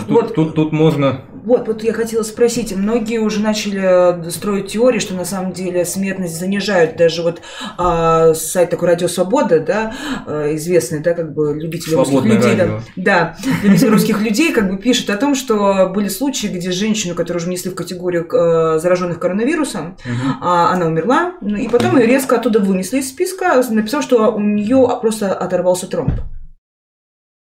Тут, 0.00 0.10
вот, 0.10 0.34
тут, 0.34 0.54
тут 0.54 0.72
можно... 0.72 1.22
Вот, 1.44 1.68
вот 1.68 1.84
я 1.84 1.92
хотела 1.92 2.24
спросить, 2.24 2.74
многие 2.74 3.18
уже 3.18 3.40
начали 3.40 4.28
строить 4.30 4.72
теории, 4.72 4.98
что 4.98 5.14
на 5.14 5.24
самом 5.24 5.52
деле 5.52 5.84
смертность 5.84 6.38
занижают. 6.38 6.96
Даже 6.96 7.22
вот 7.22 7.40
а, 7.78 8.34
сайт 8.34 8.70
такой 8.70 8.88
«Радио 8.88 9.06
Свобода», 9.06 9.60
да, 9.60 9.94
а, 10.26 10.54
известный, 10.56 10.98
да, 10.98 11.14
как 11.14 11.32
бы 11.34 11.54
любители 11.54 11.94
Свободное 11.94 12.36
русских 12.36 12.50
людей. 12.50 12.60
Радио. 12.60 12.80
Да, 12.96 13.36
да 13.44 13.52
любители 13.62 13.88
русских 13.88 14.20
людей 14.20 14.52
как 14.52 14.68
бы 14.68 14.76
пишут 14.78 15.08
о 15.10 15.16
том, 15.16 15.36
что 15.36 15.88
были 15.94 16.08
случаи, 16.08 16.48
где 16.48 16.72
женщину, 16.72 17.14
которую 17.14 17.40
уже 17.40 17.46
внесли 17.46 17.70
в 17.70 17.76
категорию 17.76 18.26
э, 18.26 18.80
зараженных 18.80 19.20
коронавирусом, 19.20 19.96
а, 20.40 20.72
она 20.72 20.86
умерла, 20.86 21.34
ну, 21.40 21.56
и 21.56 21.68
потом 21.68 21.96
ее 21.96 22.06
резко 22.06 22.36
оттуда 22.36 22.58
вынесли 22.58 22.98
из 22.98 23.08
списка, 23.08 23.62
написав, 23.70 24.02
что 24.02 24.32
у 24.34 24.40
нее 24.40 24.98
просто 25.00 25.32
оторвался 25.32 25.86
тромб. 25.86 26.12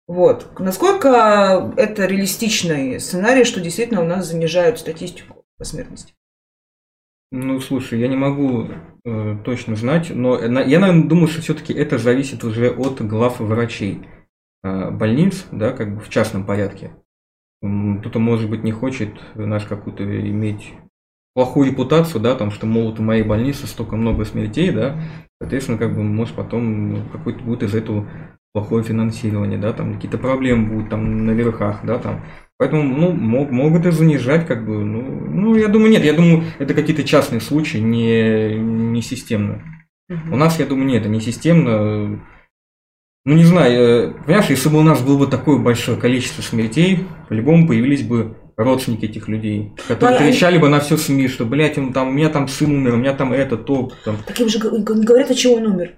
Вот. 0.08 0.58
Насколько 0.58 1.72
это 1.76 2.06
реалистичный 2.06 2.98
сценарий, 2.98 3.44
что 3.44 3.60
действительно 3.60 4.00
у 4.00 4.06
нас 4.06 4.26
занижают 4.26 4.78
статистику 4.78 5.44
по 5.58 5.64
смертности? 5.64 6.14
Ну, 7.30 7.60
слушай, 7.60 8.00
я 8.00 8.08
не 8.08 8.16
могу 8.16 8.68
э, 9.04 9.36
точно 9.44 9.76
знать, 9.76 10.08
но 10.08 10.38
на, 10.38 10.60
я, 10.60 10.80
наверное, 10.80 11.06
думаю, 11.06 11.28
что 11.28 11.42
все-таки 11.42 11.74
это 11.74 11.98
зависит 11.98 12.42
уже 12.42 12.70
от 12.70 13.02
глав 13.06 13.38
врачей 13.38 14.08
э, 14.64 14.90
больниц, 14.90 15.44
да, 15.52 15.72
как 15.72 15.94
бы 15.94 16.00
в 16.00 16.08
частном 16.08 16.46
порядке. 16.46 16.90
Кто-то, 17.60 18.18
может 18.18 18.48
быть, 18.48 18.64
не 18.64 18.72
хочет, 18.72 19.10
наш 19.34 19.64
какую-то 19.64 20.04
иметь 20.04 20.72
плохую 21.34 21.70
репутацию, 21.70 22.22
да, 22.22 22.34
там, 22.34 22.50
что, 22.50 22.64
мол, 22.64 22.94
в 22.94 23.00
моей 23.00 23.24
больнице 23.24 23.66
столько 23.66 23.96
много 23.96 24.24
смертей, 24.24 24.70
да, 24.70 24.98
соответственно, 25.38 25.76
как 25.76 25.94
бы, 25.94 26.02
может, 26.02 26.34
потом 26.34 27.10
какой-то 27.12 27.40
будет 27.40 27.62
из 27.62 27.74
этого 27.74 28.08
плохое 28.58 28.82
финансирование, 28.82 29.58
да, 29.58 29.72
там 29.72 29.94
какие-то 29.94 30.18
проблемы 30.18 30.68
будут 30.68 30.90
там 30.90 31.26
на 31.26 31.30
верхах, 31.30 31.80
да, 31.84 31.98
там. 31.98 32.24
Поэтому, 32.58 32.82
ну, 32.82 33.12
мог, 33.12 33.50
могут 33.52 33.86
и 33.86 33.92
занижать, 33.92 34.46
как 34.46 34.66
бы, 34.66 34.84
ну, 34.84 35.00
ну, 35.00 35.54
я 35.54 35.68
думаю, 35.68 35.92
нет, 35.92 36.04
я 36.04 36.12
думаю, 36.12 36.42
это 36.58 36.74
какие-то 36.74 37.04
частные 37.04 37.40
случаи, 37.40 37.78
не, 37.78 38.58
не 38.58 39.00
системно. 39.00 39.62
Угу. 40.10 40.34
У 40.34 40.36
нас, 40.36 40.58
я 40.58 40.66
думаю, 40.66 40.88
нет, 40.88 41.02
это 41.02 41.08
не 41.08 41.20
системно. 41.20 42.20
Ну, 43.24 43.34
не 43.34 43.44
знаю, 43.44 43.80
э, 43.80 44.12
понимаешь, 44.24 44.50
если 44.50 44.68
бы 44.70 44.78
у 44.78 44.82
нас 44.82 45.02
было 45.02 45.18
бы 45.18 45.26
такое 45.28 45.58
большое 45.58 45.98
количество 45.98 46.42
смертей, 46.42 47.06
по-любому 47.28 47.68
появились 47.68 48.02
бы 48.02 48.36
родственники 48.56 49.04
этих 49.04 49.28
людей, 49.28 49.72
которые 49.86 50.18
а, 50.18 50.22
кричали 50.22 50.58
бы 50.58 50.68
на 50.68 50.80
всю 50.80 50.96
СМИ, 50.96 51.28
что, 51.28 51.44
блядь, 51.44 51.78
он 51.78 51.92
там, 51.92 52.08
у 52.08 52.12
меня 52.12 52.28
там 52.28 52.48
сын 52.48 52.72
умер, 52.72 52.94
у 52.94 52.96
меня 52.96 53.14
там 53.14 53.32
это, 53.32 53.56
то. 53.56 53.92
Там. 54.04 54.16
Так 54.26 54.40
им 54.40 54.48
же 54.48 54.58
говорят, 54.58 55.30
от 55.30 55.36
чего 55.36 55.54
он 55.54 55.66
умер. 55.66 55.97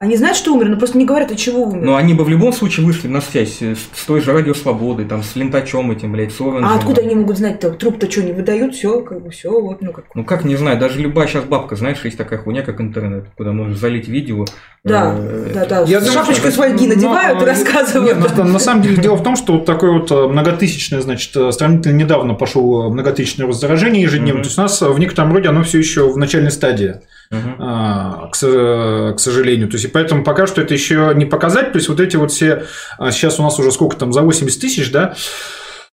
Они 0.00 0.16
знают, 0.16 0.36
что 0.36 0.54
умер, 0.54 0.68
но 0.68 0.76
просто 0.76 0.96
не 0.96 1.04
говорят, 1.04 1.32
от 1.32 1.38
чего 1.38 1.64
умер. 1.64 1.82
Но 1.82 1.96
они 1.96 2.14
бы 2.14 2.22
в 2.22 2.28
любом 2.28 2.52
случае 2.52 2.86
вышли 2.86 3.08
на 3.08 3.20
связь 3.20 3.60
с, 3.60 3.78
с 3.92 4.06
той 4.06 4.20
же 4.20 4.32
радио 4.32 4.54
Свободы, 4.54 5.04
там, 5.04 5.24
с 5.24 5.34
лентачом 5.34 5.90
этим, 5.90 6.12
блядь, 6.12 6.32
с 6.32 6.40
Оранжем. 6.40 6.66
А 6.66 6.76
откуда 6.76 7.00
они 7.00 7.16
могут 7.16 7.38
знать-то? 7.38 7.70
Труп-то 7.70 8.08
что, 8.08 8.22
не 8.22 8.30
выдают? 8.30 8.76
Все, 8.76 9.00
как 9.00 9.20
бы, 9.20 9.30
все, 9.30 9.50
вот, 9.50 9.82
ну 9.82 9.90
как. 9.90 10.04
Ну 10.14 10.22
как, 10.22 10.44
не 10.44 10.54
знаю, 10.54 10.78
даже 10.78 11.00
любая 11.00 11.26
сейчас 11.26 11.46
бабка, 11.46 11.74
знаешь, 11.74 12.04
есть 12.04 12.16
такая 12.16 12.38
хуйня, 12.38 12.62
как 12.62 12.80
интернет, 12.80 13.24
куда 13.36 13.50
можешь 13.50 13.76
залить 13.76 14.06
видео. 14.06 14.44
Да, 14.84 15.16
э, 15.18 15.50
да, 15.52 15.66
да. 15.66 15.82
Я 15.82 16.00
Шапочку 16.00 16.46
из 16.46 16.54
фольги 16.54 16.86
надевают 16.86 17.42
и 17.42 17.44
рассказывают. 17.44 18.18
Нет, 18.18 18.36
на, 18.36 18.44
на 18.44 18.58
самом 18.60 18.82
деле 18.82 18.98
дело 18.98 19.16
в 19.16 19.24
том, 19.24 19.34
что 19.34 19.54
вот 19.54 19.64
такое 19.64 19.98
вот 19.98 20.12
э, 20.12 20.28
многотысячное, 20.28 21.00
значит, 21.00 21.36
э, 21.36 21.50
сравнительно 21.50 21.96
недавно 21.96 22.34
пошел 22.34 22.88
многотысячное 22.88 23.48
раз 23.48 23.58
заражение 23.58 24.04
ежедневно. 24.04 24.38
Mm-hmm. 24.38 24.42
То 24.42 24.46
есть 24.46 24.58
у 24.58 24.62
нас 24.62 24.80
в 24.80 24.98
некотором 25.00 25.32
роде 25.32 25.48
оно 25.48 25.64
все 25.64 25.78
еще 25.78 26.08
в 26.08 26.16
начальной 26.16 26.52
стадии. 26.52 27.00
Uh-huh. 27.30 28.30
к, 28.30 29.16
к 29.16 29.20
сожалению. 29.20 29.68
То 29.68 29.74
есть, 29.74 29.84
и 29.84 29.88
поэтому 29.88 30.24
пока 30.24 30.46
что 30.46 30.62
это 30.62 30.72
еще 30.72 31.12
не 31.14 31.26
показать. 31.26 31.72
То 31.72 31.78
есть, 31.78 31.88
вот 31.88 32.00
эти 32.00 32.16
вот 32.16 32.32
все, 32.32 32.64
а, 32.98 33.10
сейчас 33.10 33.38
у 33.38 33.42
нас 33.42 33.58
уже 33.58 33.70
сколько 33.70 33.96
там, 33.96 34.12
за 34.12 34.22
80 34.22 34.60
тысяч, 34.60 34.90
да, 34.90 35.14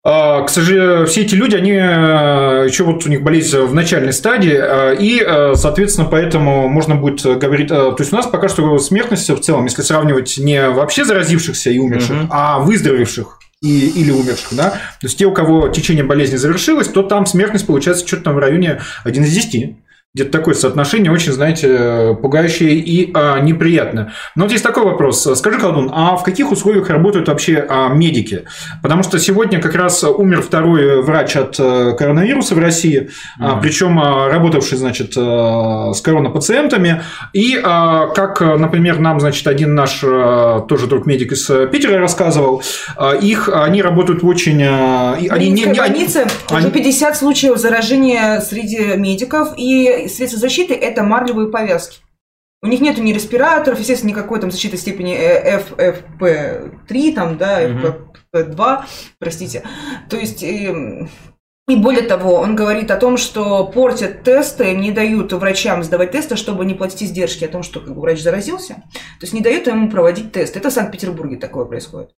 а, 0.05 0.43
к 0.43 0.51
сожалению, 0.51 1.07
все 1.07 1.23
эти 1.23 1.35
люди, 1.35 1.55
они 1.55 1.73
а, 1.73 2.65
еще 2.65 2.85
вот 2.85 3.07
у 3.07 3.09
них 3.09 3.23
болезнь 3.23 3.57
в 3.57 3.73
начальной 3.73 4.13
стадии, 4.13 4.59
и, 5.01 5.55
соответственно, 5.55 6.09
поэтому 6.09 6.69
можно 6.69 6.97
будет 6.97 7.23
говорить... 7.39 7.69
То 7.69 7.97
есть 7.99 8.13
у 8.13 8.17
нас 8.17 8.27
пока 8.27 8.49
что 8.49 8.79
смертность 8.79 9.31
в 9.31 9.41
целом, 9.41 9.65
если 9.65 9.83
сравнивать 9.83 10.37
не 10.39 10.69
вообще 10.69 11.05
заразившихся 11.05 11.71
и 11.71 11.79
умерших, 11.79 12.25
угу. 12.25 12.29
а 12.31 12.59
выздоровевших 12.59 13.39
и, 13.63 13.89
или 13.89 14.11
умерших, 14.11 14.49
да, 14.53 14.71
то 14.71 15.07
есть 15.07 15.17
те, 15.19 15.25
у 15.25 15.33
кого 15.33 15.69
течение 15.69 16.05
болезни 16.05 16.37
завершилось, 16.37 16.89
то 16.89 17.03
там 17.03 17.25
смертность 17.25 17.67
получается 17.67 18.07
что-то 18.07 18.25
там 18.25 18.35
в 18.35 18.39
районе 18.39 18.81
1 19.05 19.23
из 19.23 19.33
10 19.33 19.77
где-то 20.15 20.31
такое 20.31 20.55
соотношение 20.55 21.11
очень, 21.11 21.33
знаете, 21.33 22.15
пугающее 22.21 22.75
и 22.75 23.11
а, 23.15 23.41
неприятное. 23.41 24.13
Но 24.35 24.43
вот 24.43 24.53
есть 24.53 24.63
такой 24.63 24.85
вопрос. 24.85 25.27
Скажи, 25.39 25.59
Колдун, 25.59 25.91
а 25.91 26.17
в 26.17 26.23
каких 26.23 26.53
условиях 26.53 26.91
работают 26.91 27.29
вообще 27.29 27.65
а, 27.67 27.89
медики? 27.89 28.45
Потому 28.83 29.05
что 29.05 29.19
сегодня 29.19 29.59
как 29.59 29.75
раз 29.75 30.05
умер 30.05 30.43
второй 30.43 31.03
врач 31.03 31.35
от 31.37 31.57
а, 31.59 31.93
коронавируса 31.93 32.55
в 32.55 32.59
России, 32.59 33.09
mm-hmm. 33.09 33.09
а, 33.41 33.57
причем 33.57 33.99
а, 33.99 34.29
работавший, 34.29 34.77
значит, 34.77 35.15
а, 35.17 35.95
с 35.95 36.03
коронапациентами. 36.03 37.05
И 37.33 37.59
а, 37.63 38.09
как, 38.09 38.43
например, 38.43 38.99
нам, 38.99 39.19
значит, 39.19 39.47
один 39.47 39.75
наш 39.75 40.01
а, 40.05 40.61
тоже 40.61 40.89
друг 40.89 41.07
медик 41.07 41.33
из 41.33 41.47
Питера 41.71 41.99
рассказывал, 41.99 42.63
а, 42.99 43.15
их, 43.15 43.49
они 43.49 43.81
работают 43.81 44.23
в 44.23 44.27
очень... 44.27 44.63
А, 44.63 45.15
они, 45.15 45.49
не, 45.49 45.63
не, 45.63 45.73
больнице 45.73 46.27
они, 46.51 46.67
уже 46.67 46.71
50 46.71 47.17
случаев 47.17 47.57
заражения 47.57 48.41
среди 48.41 48.99
медиков, 48.99 49.55
и 49.57 50.02
средства 50.09 50.41
защиты– 50.41 50.75
это 50.75 51.03
марлевые 51.03 51.49
повязки. 51.49 52.01
У 52.63 52.69
них 52.69 52.81
нету 52.81 53.03
ни 53.03 53.13
респираторов, 53.13 53.81
естественно, 53.81 54.11
никакой 54.11 54.41
там 54.41 54.53
защиты 54.53 54.77
степени 54.77 55.17
FFP3, 55.19 57.13
там, 57.13 57.37
да, 57.37 57.61
FFP2, 57.65 58.85
простите. 59.19 59.65
То 60.09 60.17
есть, 60.17 60.45
и, 60.45 60.67
эм, 60.67 61.11
и 61.69 61.75
более 61.75 62.03
того, 62.03 62.35
он 62.35 62.55
говорит 62.55 62.93
о 62.93 62.97
том, 62.97 63.17
что 63.17 63.67
портят 63.67 64.23
тесты, 64.23 64.73
не 64.75 64.93
дают 64.93 65.33
врачам 65.33 65.83
сдавать 65.83 66.13
тесты, 66.13 66.37
чтобы 66.37 66.65
не 66.65 66.75
платить 66.75 67.03
издержки 67.03 67.45
о 67.45 67.49
том, 67.49 67.65
что 67.65 67.81
как 67.81 67.95
бы, 67.95 68.01
врач 68.01 68.21
заразился. 68.21 68.75
То 68.75 69.23
есть 69.23 69.33
не 69.33 69.41
дают 69.41 69.67
ему 69.67 69.91
проводить 69.91 70.33
тесты. 70.33 70.61
Это 70.61 70.71
в 70.71 70.73
Санкт-Петербурге 70.73 71.39
такое 71.39 71.65
происходит. 71.65 72.11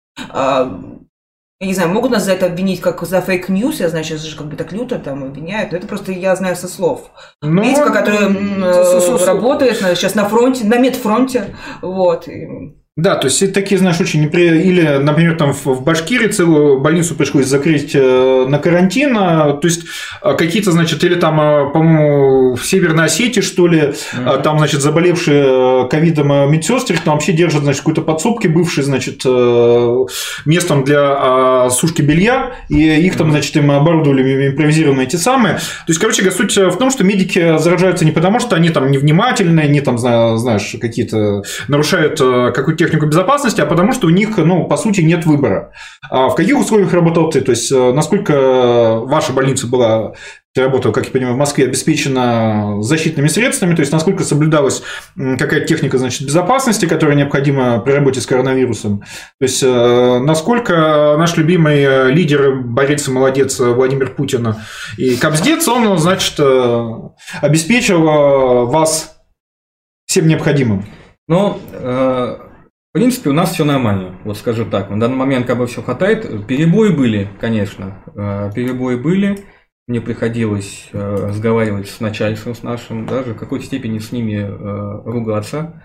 Я 1.60 1.68
не 1.68 1.74
знаю, 1.74 1.90
могут 1.90 2.10
нас 2.10 2.24
за 2.24 2.32
это 2.32 2.46
обвинить 2.46 2.80
как 2.80 3.02
за 3.06 3.20
fake 3.20 3.46
news, 3.46 3.78
я 3.78 3.88
знаю, 3.88 4.04
сейчас 4.04 4.22
же 4.22 4.36
как 4.36 4.48
бы 4.48 4.56
так 4.56 4.72
люто 4.72 4.98
там 4.98 5.22
обвиняют, 5.22 5.70
но 5.70 5.78
это 5.78 5.86
просто 5.86 6.10
я 6.10 6.34
знаю 6.34 6.56
со 6.56 6.66
слов. 6.66 7.10
Но... 7.40 7.62
Медика, 7.62 7.92
которая 7.92 8.28
э, 8.28 9.24
работает 9.24 9.76
сейчас 9.78 10.16
на 10.16 10.28
фронте, 10.28 10.64
на 10.64 10.78
медфронте, 10.78 11.56
вот. 11.80 12.26
И 12.26 12.74
да, 12.96 13.16
то 13.16 13.26
есть 13.26 13.42
это 13.42 13.54
такие, 13.54 13.76
знаешь, 13.76 14.00
очень 14.00 14.22
неприятные. 14.22 14.66
Или, 14.66 14.98
например, 14.98 15.36
там 15.36 15.52
в 15.52 15.82
Башкирии 15.82 16.28
целую 16.28 16.78
больницу 16.78 17.16
пришлось 17.16 17.46
закрыть 17.46 17.90
э, 17.92 18.46
на 18.48 18.60
карантин. 18.60 19.16
А, 19.18 19.54
то 19.54 19.66
есть 19.66 19.82
а, 20.22 20.34
какие-то, 20.34 20.70
значит, 20.70 21.02
или 21.02 21.16
там, 21.16 21.40
а, 21.40 21.70
по-моему, 21.70 22.54
в 22.54 22.64
Северной 22.64 23.06
Осетии, 23.06 23.40
что 23.40 23.66
ли, 23.66 23.80
mm-hmm. 23.80 24.42
там, 24.42 24.58
значит, 24.58 24.80
заболевшие 24.80 25.44
э, 25.44 25.88
ковидом 25.88 26.52
медсестры, 26.52 26.96
там 27.04 27.14
вообще 27.14 27.32
держат, 27.32 27.64
значит, 27.64 27.80
какой-то 27.80 28.02
подсобки 28.02 28.46
бывшей, 28.46 28.84
значит, 28.84 29.22
э, 29.26 30.04
местом 30.44 30.84
для 30.84 31.70
сушки 31.70 32.00
белья, 32.00 32.52
и 32.68 32.76
их 32.78 33.16
там, 33.16 33.32
значит, 33.32 33.56
им 33.56 33.72
оборудовали 33.72 34.50
импровизированные 34.50 35.08
эти 35.08 35.16
самые. 35.16 35.54
То 35.56 35.88
есть, 35.88 35.98
короче, 35.98 36.30
суть 36.30 36.56
в 36.56 36.76
том, 36.76 36.92
что 36.92 37.02
медики 37.02 37.58
заражаются 37.58 38.04
не 38.04 38.12
потому, 38.12 38.38
что 38.38 38.54
они 38.54 38.70
там 38.70 38.88
невнимательные, 38.92 39.64
они 39.64 39.80
там, 39.80 39.98
знаешь, 39.98 40.76
какие-то 40.80 41.42
нарушают 41.66 42.20
какую-то 42.20 42.83
технику 42.84 43.06
безопасности, 43.06 43.60
а 43.60 43.66
потому 43.66 43.92
что 43.92 44.06
у 44.06 44.10
них, 44.10 44.36
ну, 44.36 44.66
по 44.66 44.76
сути, 44.76 45.00
нет 45.00 45.24
выбора. 45.26 45.72
А 46.10 46.28
в 46.28 46.34
каких 46.34 46.58
условиях 46.58 46.92
работал 46.92 47.30
ты? 47.30 47.40
То 47.40 47.50
есть, 47.50 47.72
э, 47.72 47.92
насколько 47.92 49.00
ваша 49.04 49.32
больница 49.32 49.66
была 49.66 50.14
ты 50.54 50.62
работал, 50.62 50.92
как 50.92 51.06
я 51.06 51.10
понимаю, 51.10 51.34
в 51.34 51.38
Москве, 51.38 51.64
обеспечена 51.64 52.80
защитными 52.80 53.26
средствами, 53.26 53.74
то 53.74 53.80
есть 53.80 53.90
насколько 53.90 54.22
соблюдалась 54.22 54.84
какая-то 55.16 55.66
техника 55.66 55.98
значит, 55.98 56.24
безопасности, 56.24 56.86
которая 56.86 57.16
необходима 57.16 57.80
при 57.80 57.90
работе 57.90 58.20
с 58.20 58.26
коронавирусом. 58.26 59.00
То 59.00 59.42
есть 59.42 59.64
э, 59.64 60.18
насколько 60.20 61.16
наш 61.18 61.36
любимый 61.36 61.82
э, 61.82 62.10
лидер, 62.10 62.54
борец 62.54 63.08
и 63.08 63.10
молодец 63.10 63.58
Владимир 63.58 64.14
Путин 64.14 64.54
и 64.96 65.16
Кобздец, 65.16 65.66
он, 65.66 65.98
значит, 65.98 66.38
обеспечил 67.40 68.02
вас 68.66 69.16
всем 70.06 70.28
необходимым. 70.28 70.86
Ну, 71.26 71.58
В 72.94 72.96
принципе, 72.96 73.30
у 73.30 73.32
нас 73.32 73.50
все 73.50 73.64
нормально, 73.64 74.20
вот 74.22 74.36
скажу 74.36 74.64
так. 74.64 74.88
На 74.88 75.00
данный 75.00 75.16
момент 75.16 75.48
как 75.48 75.58
бы 75.58 75.66
все 75.66 75.82
хватает. 75.82 76.46
Перебои 76.46 76.90
были, 76.90 77.28
конечно, 77.40 77.98
э, 78.14 78.52
перебои 78.54 78.94
были. 78.94 79.40
Мне 79.88 80.00
приходилось 80.00 80.90
э, 80.92 80.98
разговаривать 81.26 81.88
с 81.88 81.98
начальством, 81.98 82.54
с 82.54 82.62
нашим, 82.62 83.04
даже 83.04 83.34
в 83.34 83.36
какой-то 83.36 83.64
степени 83.64 83.98
с 83.98 84.12
ними 84.12 84.36
э, 84.36 85.02
ругаться. 85.10 85.82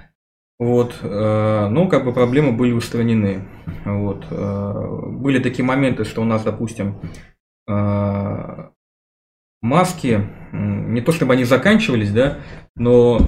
Вот, 0.59 0.97
но 1.01 1.87
как 1.89 2.03
бы 2.03 2.11
проблемы 2.11 2.51
были 2.51 2.73
устранены. 2.73 3.47
Вот. 3.85 4.27
Были 4.29 5.39
такие 5.39 5.63
моменты, 5.63 6.03
что 6.03 6.21
у 6.21 6.25
нас, 6.25 6.43
допустим, 6.43 6.99
маски, 9.61 10.29
не 10.51 10.99
то 10.99 11.13
чтобы 11.13 11.31
они 11.31 11.45
заканчивались, 11.45 12.11
да, 12.11 12.39
но 12.75 13.19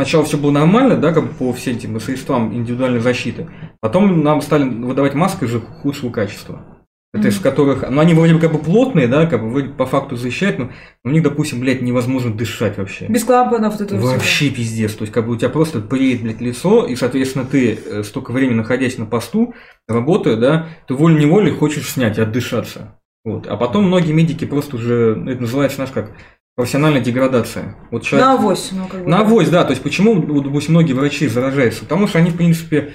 Сначала 0.00 0.24
все 0.24 0.38
было 0.38 0.50
нормально, 0.50 0.96
да, 0.96 1.12
как 1.12 1.24
бы 1.24 1.28
по 1.28 1.52
всем 1.52 1.76
этим 1.76 2.00
средствам 2.00 2.54
индивидуальной 2.54 3.00
защиты. 3.00 3.48
Потом 3.82 4.22
нам 4.22 4.40
стали 4.40 4.66
выдавать 4.66 5.12
маски 5.12 5.44
же 5.44 5.60
худшего 5.60 6.10
качества. 6.10 6.64
Это 7.12 7.28
из 7.28 7.38
которых, 7.38 7.84
ну 7.86 8.00
они 8.00 8.14
вроде 8.14 8.32
бы 8.32 8.40
как 8.40 8.50
бы 8.52 8.58
плотные, 8.60 9.08
да, 9.08 9.26
как 9.26 9.42
бы 9.42 9.50
вроде 9.50 9.68
по 9.68 9.84
факту 9.84 10.16
защищают, 10.16 10.58
но 10.58 10.70
у 11.04 11.10
них, 11.10 11.22
допустим, 11.22 11.60
блядь, 11.60 11.82
невозможно 11.82 12.32
дышать 12.32 12.78
вообще. 12.78 13.08
Без 13.08 13.24
клапанов 13.24 13.74
вот 13.74 13.82
это 13.82 13.96
Вообще 13.96 14.46
всего. 14.46 14.56
пиздец. 14.56 14.94
То 14.94 15.02
есть, 15.02 15.12
как 15.12 15.26
бы 15.26 15.34
у 15.34 15.36
тебя 15.36 15.50
просто 15.50 15.80
преет, 15.80 16.22
блядь, 16.22 16.40
лицо, 16.40 16.86
и, 16.86 16.96
соответственно, 16.96 17.44
ты 17.44 17.74
э, 17.74 18.02
столько 18.02 18.30
времени 18.30 18.56
находясь 18.56 18.96
на 18.96 19.04
посту, 19.04 19.52
работая, 19.86 20.36
да, 20.36 20.68
ты 20.88 20.94
волей-неволей 20.94 21.52
хочешь 21.52 21.90
снять, 21.90 22.18
отдышаться. 22.18 22.98
Вот. 23.22 23.46
А 23.48 23.58
потом 23.58 23.84
многие 23.84 24.12
медики 24.12 24.46
просто 24.46 24.76
уже, 24.76 25.22
это 25.28 25.42
называется, 25.42 25.76
знаешь, 25.76 25.92
как 25.92 26.12
профессиональная 26.60 27.00
деградация. 27.00 27.74
Вот 27.90 28.02
человек... 28.02 28.28
На 28.28 28.34
авось. 28.34 28.68
Ну, 28.72 28.86
как 28.86 29.02
бы, 29.02 29.08
на 29.08 29.20
авось, 29.20 29.48
да. 29.48 29.64
То 29.64 29.70
есть 29.70 29.82
почему, 29.82 30.20
допустим, 30.42 30.74
многие 30.74 30.92
врачи 30.92 31.26
заражаются? 31.26 31.84
Потому 31.84 32.06
что 32.06 32.18
они, 32.18 32.30
в 32.30 32.36
принципе, 32.36 32.92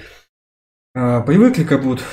а, 0.94 1.20
привыкли 1.22 1.64
как 1.64 1.82
бы 1.82 1.88
вот 1.88 2.04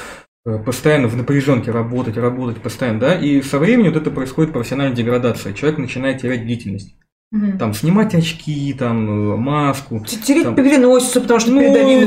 э, 0.48 0.58
постоянно 0.58 1.08
в 1.08 1.16
напряженке 1.16 1.70
работать, 1.70 2.18
работать 2.18 2.60
постоянно, 2.60 3.00
да, 3.00 3.14
и 3.14 3.44
со 3.44 3.60
временем 3.60 3.94
вот 3.94 4.02
это 4.02 4.10
происходит 4.10 4.52
профессиональная 4.52 4.96
деградация. 4.96 5.54
Человек 5.54 5.78
начинает 5.78 6.22
терять 6.22 6.44
бдительность. 6.44 6.96
Угу. 7.32 7.60
Там 7.60 7.76
снимать 7.76 8.16
очки, 8.16 8.74
там 8.74 9.34
э, 9.34 9.38
маску. 9.38 10.04
Тереть 10.08 10.46
там, 10.46 10.56
переносицу, 10.56 11.22
потому 11.22 11.40
что 11.40 11.52
ну, 11.52 11.62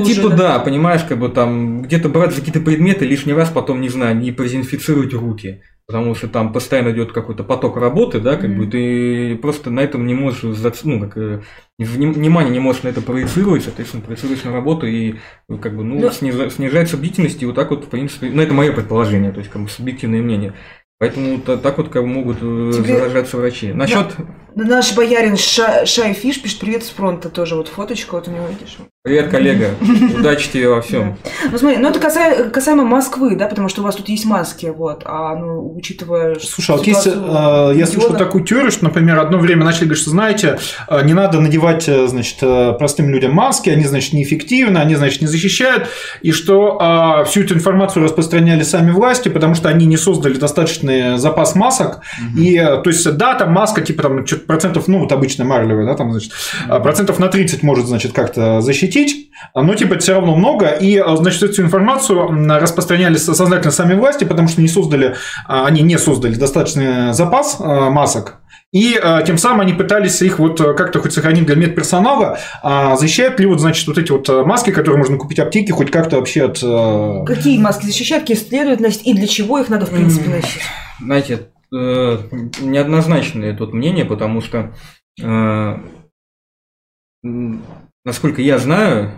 типа 0.05 0.27
уже, 0.27 0.31
да? 0.31 0.37
да, 0.37 0.59
понимаешь, 0.59 1.05
как 1.05 1.21
бы 1.21 1.29
там 1.29 1.83
где-то 1.83 2.09
брать 2.09 2.33
за 2.33 2.41
какие-то 2.41 2.61
предметы 2.61 3.05
лишний 3.05 3.33
раз 3.33 3.51
потом, 3.51 3.81
не 3.81 3.91
знаю, 3.91 4.17
не 4.17 4.33
продезинфицировать 4.33 5.15
руки 5.15 5.63
потому 5.87 6.15
что 6.15 6.29
там 6.29 6.53
постоянно 6.53 6.91
идет 6.91 7.13
какой-то 7.13 7.45
поток 7.45 7.77
работы, 7.77 8.21
да, 8.21 8.37
как 8.37 8.51
mm-hmm. 8.51 8.57
бы 8.57 8.67
ты 8.67 9.37
просто 9.37 9.71
на 9.71 9.81
этом 9.81 10.07
не 10.07 10.15
можешь, 10.15 10.43
ну, 10.83 11.01
как 11.01 11.17
э, 11.17 11.43
внимание 11.79 12.53
не 12.53 12.59
можешь 12.59 12.83
на 12.83 12.89
это 12.89 13.01
проецировать, 13.01 13.63
соответственно, 13.63 14.03
проецируешь 14.03 14.43
на 14.43 14.53
работу 14.53 14.87
и 14.87 15.15
как 15.61 15.77
бы, 15.77 15.85
ну, 15.85 16.01
да. 16.01 16.11
снижается 16.11 16.97
бдительность, 16.97 17.43
и 17.43 17.47
вот 17.47 17.55
так 17.55 17.71
вот, 17.71 17.85
в 17.85 17.89
принципе, 17.89 18.31
ну, 18.31 18.43
это 18.43 18.53
мое 18.53 18.73
предположение, 18.73 19.31
то 19.31 19.39
есть, 19.39 19.51
как 19.51 19.63
бы, 19.63 19.69
субъективное 19.69 20.23
мнение. 20.23 20.55
Поэтому 20.99 21.39
так 21.41 21.77
вот 21.77 21.91
как 21.91 22.05
могут 22.05 22.39
э, 22.41 22.73
Тебе... 22.75 22.99
заражаться 22.99 23.37
врачи. 23.37 23.73
Насчет... 23.73 24.15
Да, 24.19 24.25
наш 24.57 24.95
боярин 24.95 25.37
Ша... 25.37 25.85
Шай 25.85 26.15
Фиш 26.15 26.41
пишет 26.41 26.59
привет 26.59 26.85
с 26.85 26.89
фронта 26.89 27.29
тоже. 27.29 27.55
Вот 27.55 27.69
фоточка 27.69 28.15
вот 28.15 28.29
у 28.29 28.31
него, 28.31 28.47
видишь? 28.49 28.79
Привет, 29.07 29.31
коллега. 29.31 29.71
Удачи 30.19 30.51
тебе 30.51 30.69
во 30.69 30.81
всем. 30.81 31.17
Ну 31.49 31.57
смотри, 31.57 31.79
ну 31.79 31.91
это 31.91 32.01
касаемо, 32.01 32.51
касаемо 32.51 32.83
Москвы, 32.83 33.37
да, 33.37 33.47
потому 33.47 33.69
что 33.69 33.83
у 33.83 33.85
вас 33.85 33.95
тут 33.95 34.09
есть 34.09 34.25
маски, 34.25 34.67
вот, 34.67 35.03
а 35.05 35.37
ну, 35.37 35.77
учитывая... 35.77 36.37
Слушай, 36.41 36.73
а 36.73 36.77
вот 36.79 36.87
есть, 36.89 37.07
э, 37.07 37.73
я 37.77 37.87
слышал 37.87 38.17
такую 38.17 38.43
теорию, 38.43 38.73
что, 38.73 38.83
например, 38.83 39.21
одно 39.21 39.39
время 39.39 39.65
начали 39.65 39.85
говорить, 39.85 40.03
что, 40.03 40.11
знаете, 40.11 40.59
э, 40.89 41.05
не 41.05 41.15
надо 41.15 41.39
надевать, 41.39 41.89
э, 41.89 42.09
значит, 42.09 42.41
простым 42.41 43.11
людям 43.11 43.33
маски, 43.33 43.71
они, 43.71 43.85
значит, 43.85 44.13
неэффективны, 44.13 44.79
они, 44.79 44.97
значит, 44.97 45.21
не 45.21 45.29
защищают, 45.29 45.87
и 46.23 46.33
что 46.33 47.23
всю 47.29 47.43
эту 47.43 47.55
информацию 47.55 48.03
распространяли 48.03 48.65
сами 48.65 48.91
власти, 48.91 49.29
потому 49.29 49.55
что 49.55 49.69
они 49.69 49.87
не 49.87 49.99
создали 49.99 50.35
достаточный 50.35 51.17
запас 51.17 51.55
масок, 51.55 52.01
угу. 52.19 52.43
и, 52.43 52.57
то 52.57 52.87
есть, 52.87 53.09
да, 53.17 53.35
там 53.35 53.53
маска, 53.53 53.83
типа, 53.83 54.03
там, 54.03 54.27
что-то 54.27 54.46
процентов, 54.47 54.89
ну, 54.89 55.01
вот 55.01 55.13
обычная 55.13 55.47
марлевая, 55.47 55.87
да, 55.87 55.95
там, 55.95 56.13
значит, 56.13 56.33
процентов 56.69 57.19
на 57.19 57.29
30 57.29 57.63
может, 57.63 57.87
значит, 57.87 58.13
как-то 58.13 58.61
защитить, 58.61 59.31
но 59.55 59.75
типа 59.75 59.99
все 59.99 60.15
равно 60.15 60.37
много, 60.37 60.69
и 60.69 61.03
значит 61.17 61.43
эту 61.43 61.63
информацию 61.63 62.29
распространяли 62.59 63.17
сознательно 63.17 63.73
сами 63.73 63.95
власти, 63.95 64.25
потому 64.25 64.49
что 64.49 64.61
не 64.61 64.69
создали, 64.69 65.17
а, 65.47 65.67
они 65.67 65.83
не 65.83 65.99
создали 65.99 66.35
достаточный 66.35 67.13
запас 67.13 67.57
а, 67.61 67.91
масок, 67.91 68.37
и 68.73 68.99
а, 69.03 69.23
тем 69.23 69.39
самым 69.39 69.61
они 69.61 69.73
пытались 69.73 70.21
их 70.23 70.39
вот 70.39 70.59
как-то 70.59 71.01
хоть 71.01 71.13
сохранить 71.13 71.47
для 71.47 71.57
медперсонала, 71.57 72.39
а 72.63 72.97
защищают 72.97 73.39
ли 73.41 73.47
вот, 73.47 73.61
значит, 73.61 73.87
вот 73.87 73.99
эти 73.99 74.11
вот 74.11 74.29
маски, 74.47 74.71
которые 74.71 74.99
можно 74.99 75.17
купить 75.17 75.39
в 75.39 75.43
аптеке, 75.43 75.73
хоть 75.73 75.91
как-то 75.91 76.17
вообще 76.17 76.45
от... 76.45 76.59
Какие 77.27 77.59
маски 77.59 77.87
защищают, 77.87 78.25
какие 78.25 78.37
следует 78.37 78.81
носить, 78.81 79.07
и 79.07 79.15
для 79.15 79.27
чего 79.27 79.59
их 79.59 79.69
надо, 79.69 79.87
в 79.87 79.91
принципе, 79.91 80.31
носить? 80.31 80.63
Знаете, 81.01 81.49
э, 81.73 82.19
неоднозначное 82.61 83.57
тут 83.57 83.73
мнение, 83.73 84.05
потому 84.05 84.41
что 84.41 84.75
э, 85.23 85.79
насколько 87.23 88.43
я 88.43 88.59
знаю, 88.59 89.13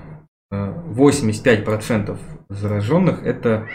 85% 0.52 2.18
зараженных 2.48 3.22
это 3.22 3.68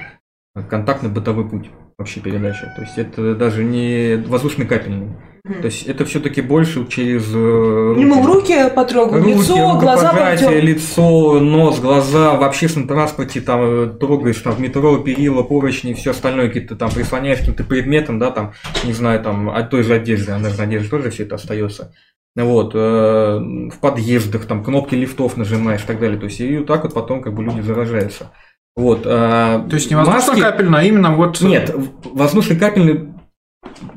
контактный 0.69 1.09
бытовой 1.09 1.47
путь 1.47 1.69
вообще 1.97 2.19
передачи. 2.19 2.65
То 2.75 2.81
есть 2.81 2.97
это 2.97 3.36
даже 3.36 3.63
не 3.63 4.17
воздушный 4.27 4.65
капельный. 4.65 5.15
Mm-hmm. 5.45 5.60
То 5.60 5.65
есть 5.65 5.84
это 5.88 6.06
все-таки 6.06 6.39
больше 6.39 6.88
через 6.88 7.27
э, 7.36 7.38
руки. 7.38 7.99
Ему 7.99 8.25
руки 8.25 8.69
потрогал, 8.73 9.19
руки, 9.19 9.34
лицо, 9.34 9.77
глаза 9.77 10.13
пожатие, 10.13 10.62
лицо, 10.62 11.39
нос, 11.41 11.82
глаза. 11.82 12.36
В 12.36 12.43
общественном 12.43 12.88
транспорте 12.88 13.41
там 13.41 13.60
э, 13.62 13.88
трогаешь 13.99 14.38
там 14.38 14.53
в 14.53 14.62
метро, 14.62 14.97
перила, 14.99 15.43
поручни 15.43 15.91
и 15.91 15.95
все 15.95 16.12
остальное, 16.12 16.47
какие-то 16.47 16.77
там 16.77 16.89
прислоняешь 16.91 17.39
каким-то 17.39 17.65
предметом, 17.65 18.19
да, 18.19 18.32
там, 18.32 18.53
не 18.86 18.93
знаю, 18.93 19.21
там, 19.21 19.49
от 19.49 19.69
той 19.69 19.84
же 19.84 19.95
одежды, 19.95 20.32
а 20.32 20.39
на 20.39 20.47
одежде 20.47 20.88
тоже 20.88 21.10
все 21.10 21.23
это 21.23 21.36
остается. 21.36 21.93
Вот, 22.38 22.71
э, 22.73 22.77
в 22.77 23.79
подъездах, 23.82 24.45
там, 24.45 24.63
кнопки 24.63 24.95
лифтов 24.95 25.36
нажимаешь 25.36 25.84
и 25.84 25.88
так 25.88 25.99
далее. 25.99 26.17
То 26.17 26.27
есть, 26.27 26.39
и 26.39 26.60
вот 26.60 26.67
так 26.67 26.84
вот 26.84 26.93
потом 26.93 27.21
как 27.21 27.34
бы 27.34 27.43
люди 27.43 27.60
заражаются. 27.60 28.32
Вот, 28.77 29.01
э, 29.03 29.10
То 29.10 29.73
есть, 29.73 29.89
не 29.89 29.97
воздушно 29.97 30.41
капельно, 30.41 30.79
а 30.79 30.84
именно 30.84 31.13
вот... 31.13 31.41
Нет, 31.41 31.75
воздушно 32.06 32.56
капельный 32.56 33.12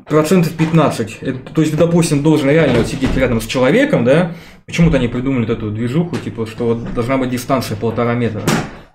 процентов 0.05 0.53
15. 0.53 1.17
Это, 1.21 1.53
то 1.53 1.61
есть, 1.61 1.75
допустим, 1.77 2.23
должен 2.23 2.49
реально 2.49 2.79
вот 2.79 2.87
сидеть 2.87 3.15
рядом 3.15 3.41
с 3.41 3.45
человеком, 3.45 4.03
да, 4.03 4.33
почему-то 4.65 4.97
они 4.97 5.07
придумали 5.07 5.45
вот 5.45 5.57
эту 5.57 5.71
движуху, 5.71 6.17
типа, 6.17 6.45
что 6.45 6.65
вот 6.67 6.93
должна 6.93 7.17
быть 7.17 7.29
дистанция 7.29 7.77
полтора 7.77 8.13
метра. 8.13 8.41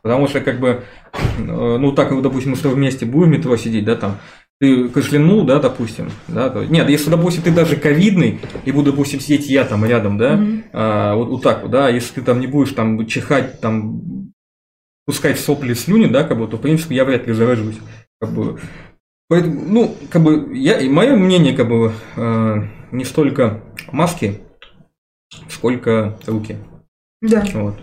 Потому 0.02 0.26
что, 0.26 0.40
как 0.40 0.58
бы, 0.58 0.82
э, 1.12 1.76
ну, 1.78 1.92
так, 1.92 2.20
допустим, 2.22 2.50
мы 2.50 2.56
с 2.56 2.60
тобой 2.60 2.76
вместе 2.76 3.06
будем 3.06 3.28
в 3.30 3.36
метро 3.36 3.56
сидеть, 3.56 3.84
да, 3.84 3.94
там, 3.94 4.18
ты 4.58 4.88
кашлянул, 4.88 5.44
да, 5.44 5.60
допустим, 5.60 6.10
да, 6.28 6.50
то, 6.50 6.64
нет, 6.64 6.88
если, 6.88 7.10
допустим, 7.10 7.42
ты 7.42 7.52
даже 7.52 7.76
ковидный, 7.76 8.40
и 8.64 8.72
буду, 8.72 8.90
допустим, 8.90 9.20
сидеть 9.20 9.48
я 9.48 9.64
там 9.64 9.84
рядом, 9.84 10.18
да, 10.18 10.34
mm-hmm. 10.34 10.64
а, 10.72 11.14
вот, 11.14 11.28
вот 11.28 11.42
так 11.42 11.62
вот, 11.62 11.70
да, 11.70 11.88
если 11.88 12.14
ты 12.14 12.22
там 12.22 12.40
не 12.40 12.46
будешь 12.46 12.72
там 12.72 13.06
чихать, 13.06 13.60
там, 13.60 14.32
пускать 15.04 15.38
сопли, 15.38 15.74
слюни, 15.74 16.06
да, 16.06 16.24
как 16.24 16.38
бы, 16.38 16.46
то, 16.48 16.56
в 16.56 16.60
принципе, 16.60 16.96
я 16.96 17.04
вряд 17.04 17.26
ли 17.26 17.32
заражусь, 17.32 17.78
как 18.20 18.32
бы, 18.32 18.60
поэтому, 19.32 19.62
ну, 19.66 19.96
как 20.10 20.22
бы, 20.22 20.54
я, 20.54 20.78
и 20.78 20.90
мое 20.90 21.16
мнение, 21.16 21.54
как 21.54 21.66
бы, 21.66 21.94
э, 22.16 22.56
не 22.90 23.06
столько 23.06 23.62
маски, 23.90 24.40
сколько 25.48 26.18
руки. 26.26 26.58
Да. 27.22 27.42
Вот. 27.54 27.76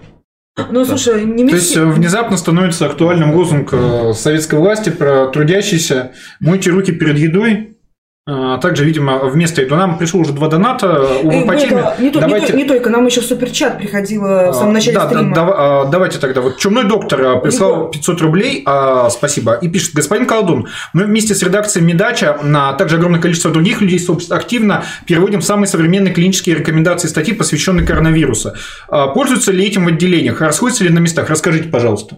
Ну, 0.70 0.86
слушай, 0.86 1.26
не 1.26 1.50
То 1.50 1.56
есть, 1.56 1.76
внезапно 1.76 2.38
становится 2.38 2.86
актуальным 2.86 3.34
лозунг 3.34 3.74
э, 3.74 4.14
советской 4.14 4.60
власти 4.60 4.92
про 4.92 5.26
трудящийся 5.30 6.12
«Мойте 6.40 6.70
руки 6.70 6.92
перед 6.92 7.18
едой, 7.18 7.69
также, 8.62 8.86
видимо, 8.86 9.20
вместо 9.20 9.62
этого 9.62 9.78
нам 9.78 9.98
пришло 9.98 10.22
уже 10.22 10.34
два 10.34 10.48
доната. 10.48 11.02
Увы, 11.24 11.46
по 11.46 11.56
теме. 11.56 11.84
Не, 12.00 12.10
давайте... 12.10 12.54
не, 12.54 12.64
не 12.64 12.68
только, 12.68 12.90
нам 12.90 13.06
еще 13.06 13.22
суперчат 13.22 13.78
приходило 13.78 14.52
в 14.52 14.54
самом 14.54 14.74
начале 14.74 14.98
да, 14.98 15.08
стрима. 15.08 15.36
Да, 15.36 15.46
да, 15.46 15.86
давайте 15.86 16.20
тогда. 16.20 16.42
Вот 16.42 16.58
чумной 16.58 16.84
доктор 16.84 17.22
а, 17.22 17.36
прислал 17.38 17.90
500 17.90 18.22
рублей, 18.22 18.64
а, 18.66 19.10
спасибо, 19.10 19.54
и 19.54 19.68
пишет, 19.68 19.94
господин 19.94 20.26
Колдун, 20.28 20.68
мы 20.94 21.06
вместе 21.06 21.36
с 21.36 21.44
редакцией 21.44 21.86
Медача, 21.86 22.38
а 22.42 22.74
также 22.74 22.98
огромное 22.98 23.22
количество 23.22 23.52
других 23.52 23.82
людей, 23.82 24.00
активно 24.30 24.84
переводим 25.06 25.42
самые 25.42 25.68
современные 25.68 26.14
клинические 26.14 26.56
рекомендации 26.56 27.08
статьи, 27.08 27.34
посвященные 27.34 27.86
коронавирусу. 27.86 28.54
А, 28.88 29.08
пользуются 29.08 29.52
ли 29.52 29.66
этим 29.66 29.86
в 29.86 29.88
отделениях? 29.88 30.42
Расходятся 30.42 30.84
ли 30.84 30.90
на 30.90 31.00
местах? 31.00 31.30
Расскажите, 31.30 31.70
пожалуйста. 31.70 32.18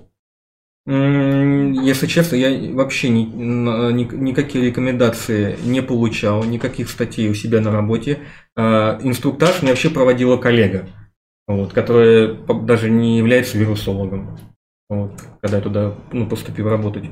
Если 0.88 2.08
честно, 2.08 2.36
я 2.36 2.74
вообще 2.74 3.10
ни, 3.10 3.22
ни, 3.22 4.16
никакие 4.16 4.66
рекомендации 4.66 5.56
не 5.64 5.82
получал, 5.82 6.44
никаких 6.44 6.90
статей 6.90 7.30
у 7.30 7.36
себя 7.36 7.62
на 7.62 7.72
работе. 7.72 8.20
А, 8.56 9.00
инструктаж 9.04 9.62
мне 9.62 9.72
вообще 9.72 9.92
проводила 9.92 10.38
коллега, 10.38 10.90
вот, 11.48 11.72
которая 11.72 12.34
даже 12.64 12.90
не 12.90 13.20
является 13.20 13.60
вирусологом, 13.60 14.40
вот, 14.90 15.12
когда 15.40 15.58
я 15.58 15.64
туда 15.64 15.96
ну, 16.12 16.26
поступил 16.28 16.68
работать. 16.68 17.06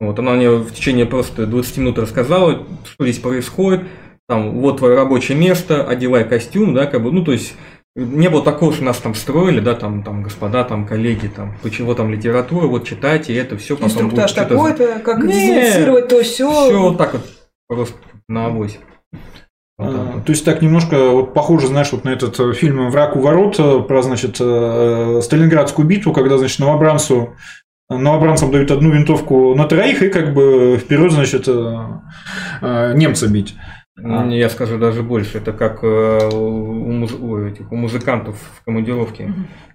Вот, 0.00 0.18
она 0.18 0.32
мне 0.32 0.50
в 0.50 0.70
течение 0.72 1.06
просто 1.06 1.46
20 1.46 1.78
минут 1.78 1.98
рассказала, 1.98 2.66
что 2.84 3.04
здесь 3.04 3.20
происходит, 3.20 3.84
там, 4.28 4.60
вот 4.60 4.78
твое 4.78 4.96
рабочее 4.96 5.38
место, 5.38 5.86
одевай 5.86 6.28
костюм, 6.28 6.74
да, 6.74 6.86
как 6.86 7.02
бы, 7.02 7.10
ну, 7.10 7.24
то 7.24 7.32
есть 7.32 7.54
не 7.96 8.28
было 8.28 8.42
такого, 8.42 8.72
что 8.72 8.84
нас 8.84 8.98
там 8.98 9.14
строили, 9.14 9.60
да, 9.60 9.74
там, 9.74 10.02
там, 10.02 10.22
господа, 10.22 10.64
там, 10.64 10.86
коллеги, 10.86 11.28
там, 11.28 11.56
почему 11.62 11.94
там 11.94 12.10
литература, 12.10 12.66
вот 12.66 12.84
читайте 12.86 13.34
это 13.36 13.56
все, 13.56 13.76
потом 13.76 13.88
Инструктаж 13.88 14.16
будет 14.16 14.30
что-то- 14.30 14.48
такой-то, 14.48 14.98
как 15.00 15.18
Не, 15.24 15.32
дезинфицировать 15.32 16.08
то 16.08 16.22
все. 16.22 16.50
Все 16.50 16.80
вот 16.80 16.98
так 16.98 17.12
вот, 17.12 17.22
просто 17.68 17.96
на 18.28 18.46
авось. 18.46 18.78
Вот 19.76 19.94
А. 19.94 20.20
То 20.24 20.30
есть 20.32 20.44
так 20.44 20.62
немножко 20.62 21.10
вот 21.10 21.34
похоже, 21.34 21.66
знаешь, 21.66 21.90
вот 21.92 22.04
на 22.04 22.10
этот 22.10 22.38
э, 22.38 22.52
фильм 22.52 22.90
«Враг 22.90 23.16
у 23.16 23.20
ворот» 23.20 23.56
э, 23.58 23.80
про, 23.80 24.02
значит, 24.02 24.36
э, 24.40 25.20
Сталинградскую 25.22 25.86
битву, 25.86 26.12
когда, 26.12 26.38
значит, 26.38 26.60
новобранцу 26.60 27.34
новобранцам 27.90 28.50
дают 28.50 28.70
одну 28.70 28.90
винтовку 28.90 29.54
на 29.54 29.66
троих 29.66 30.02
и 30.02 30.08
как 30.08 30.32
бы 30.32 30.78
вперед, 30.78 31.12
значит, 31.12 31.46
немца 31.46 33.28
бить. 33.28 33.54
А. 33.96 34.24
Не, 34.24 34.38
Я 34.38 34.48
скажу 34.48 34.78
даже 34.78 35.02
больше. 35.02 35.38
Это 35.38 35.52
как 35.52 35.84
э, 35.84 36.28
у, 36.32 36.90
муз- 36.92 37.14
у 37.18 37.38
этих, 37.38 37.70
у 37.70 37.76
музыкантов 37.76 38.36
в 38.56 38.64
командировке, 38.64 39.32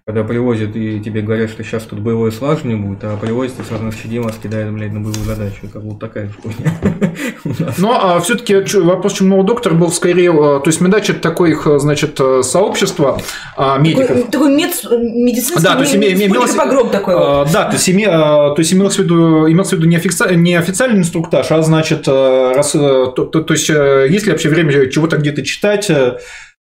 когда 0.10 0.24
привозят 0.24 0.76
и 0.76 1.00
тебе 1.00 1.22
говорят, 1.22 1.52
что 1.52 1.63
сейчас 1.63 1.84
тут 1.84 2.00
боевое 2.00 2.32
слаживание 2.32 2.78
будет, 2.78 3.04
а 3.04 3.15
привозят 3.15 3.60
и 3.60 3.63
сразу 3.63 3.84
на 3.84 3.91
щадим 3.91 4.24
вас 4.24 4.38
кидают, 4.41 4.74
блядь, 4.74 4.91
на 4.91 5.02
боевую 5.02 5.24
задачу. 5.24 5.58
Это 5.62 5.80
вот 5.80 6.00
такая 6.00 6.26
же 6.26 6.34
хуйня. 6.41 6.74
у 7.45 7.50
нас. 7.63 7.78
Но 7.78 8.19
все-таки 8.22 8.56
вопрос 8.80 9.13
чумного 9.13 9.43
доктора 9.43 9.76
был 9.76 9.91
скорее, 9.91 10.32
э, 10.32 10.34
то 10.34 10.63
есть 10.65 10.82
медач 10.82 11.12
это 11.12 11.19
такое 11.19 11.52
их, 11.52 11.67
значит, 11.78 12.19
э, 12.19 12.41
сообщество 12.41 13.22
а, 13.56 13.78
медиков. 13.78 14.08
Такой, 14.08 14.24
такой 14.32 14.50
мед- 14.56 14.84
медицинский 14.89 15.62
Да, 15.62 15.76
то 15.76 15.82
есть 15.82 15.93
име- 15.93 16.12
имелось- 16.13 16.56
погром 16.56 16.89
такой 16.89 17.13
вот. 17.13 17.24
А, 17.24 17.45
Да, 17.54 17.65
то 17.65 17.74
есть, 17.74 17.88
име- 17.88 18.08
а, 18.10 18.56
то 18.56 18.60
есть 18.62 18.74
имелось 18.74 18.95
в 18.95 19.00
виду, 19.04 19.48
имелся 19.48 19.76
в 19.76 19.78
виду 19.78 19.88
не, 19.88 19.98
офици- 19.98 20.34
не 20.34 20.56
официальный 20.56 20.98
инструктаж, 21.02 21.52
а 21.52 21.62
значит, 21.62 22.08
э, 22.08 22.52
раз, 22.56 22.74
э, 22.74 22.80
то, 22.80 23.26
то- 23.26 23.43
то 23.43 23.54
есть, 23.54 23.69
есть 23.69 24.26
ли 24.26 24.32
вообще 24.32 24.50
время 24.50 24.88
чего-то 24.89 25.17
где-то 25.17 25.43
читать, 25.43 25.88
а, 25.91 26.17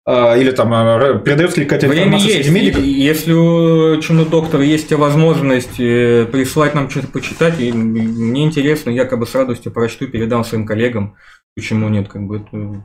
или 0.09 0.53
там 0.53 0.73
э, 0.73 1.19
передается 1.19 1.59
ли 1.59 1.67
какая-то 1.67 1.89
Время 1.89 2.05
информация 2.05 2.31
есть. 2.31 2.49
среди 2.49 2.55
медиков? 2.55 2.83
Если 2.85 3.33
у 3.33 4.01
чумного 4.01 4.29
доктора 4.29 4.63
есть 4.63 4.93
возможность 4.93 5.81
э, 5.81 6.27
прислать 6.31 6.75
нам 6.75 6.89
что-то 6.89 7.09
почитать, 7.09 7.61
и 7.61 7.73
мне 7.73 8.45
интересно, 8.45 8.91
я 8.91 9.05
как 9.05 9.19
бы 9.19 9.27
с 9.27 9.35
радостью 9.35 9.73
прочту, 9.73 10.07
передам 10.07 10.45
своим 10.45 10.65
коллегам. 10.65 11.17
Почему 11.57 11.89
нет, 11.89 12.09
как 12.09 12.23
бы 12.23 12.37
это 12.37 12.85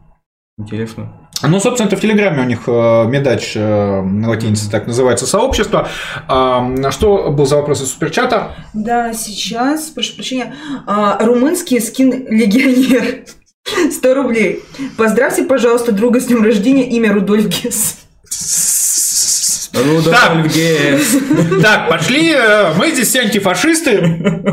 интересно. 0.58 1.14
Ну, 1.44 1.60
собственно, 1.60 1.88
это 1.88 1.98
в 1.98 2.02
Телеграме 2.02 2.44
у 2.44 2.46
них 2.46 2.62
э, 2.68 3.06
медач 3.08 3.54
э, 3.56 4.02
на 4.02 4.30
латинице 4.30 4.70
так 4.70 4.88
называется 4.88 5.26
сообщество. 5.26 5.88
А, 6.28 6.92
Что 6.92 7.32
был 7.32 7.46
за 7.46 7.58
вопрос 7.58 7.82
из 7.82 7.92
суперчата? 7.92 8.56
Да, 8.74 9.14
сейчас, 9.14 9.90
прошу 9.90 10.16
прощения, 10.16 10.54
а, 10.86 11.24
румынский 11.24 11.80
скин-легионер. 11.80 13.26
100 13.66 14.14
рублей. 14.14 14.64
Поздравьте, 14.98 15.44
пожалуйста, 15.44 15.92
друга 15.92 16.20
с 16.20 16.26
днем 16.26 16.44
рождения, 16.44 16.90
имя 16.90 17.14
Рудольф 17.14 17.48
Гесс. 17.48 17.98
Рудольф 19.74 20.54
Гесс. 20.54 21.16
Так, 21.62 21.88
пошли, 21.90 22.34
э, 22.36 22.74
мы 22.78 22.92
здесь 22.92 23.08
все 23.08 23.22
антифашисты. 23.22 24.00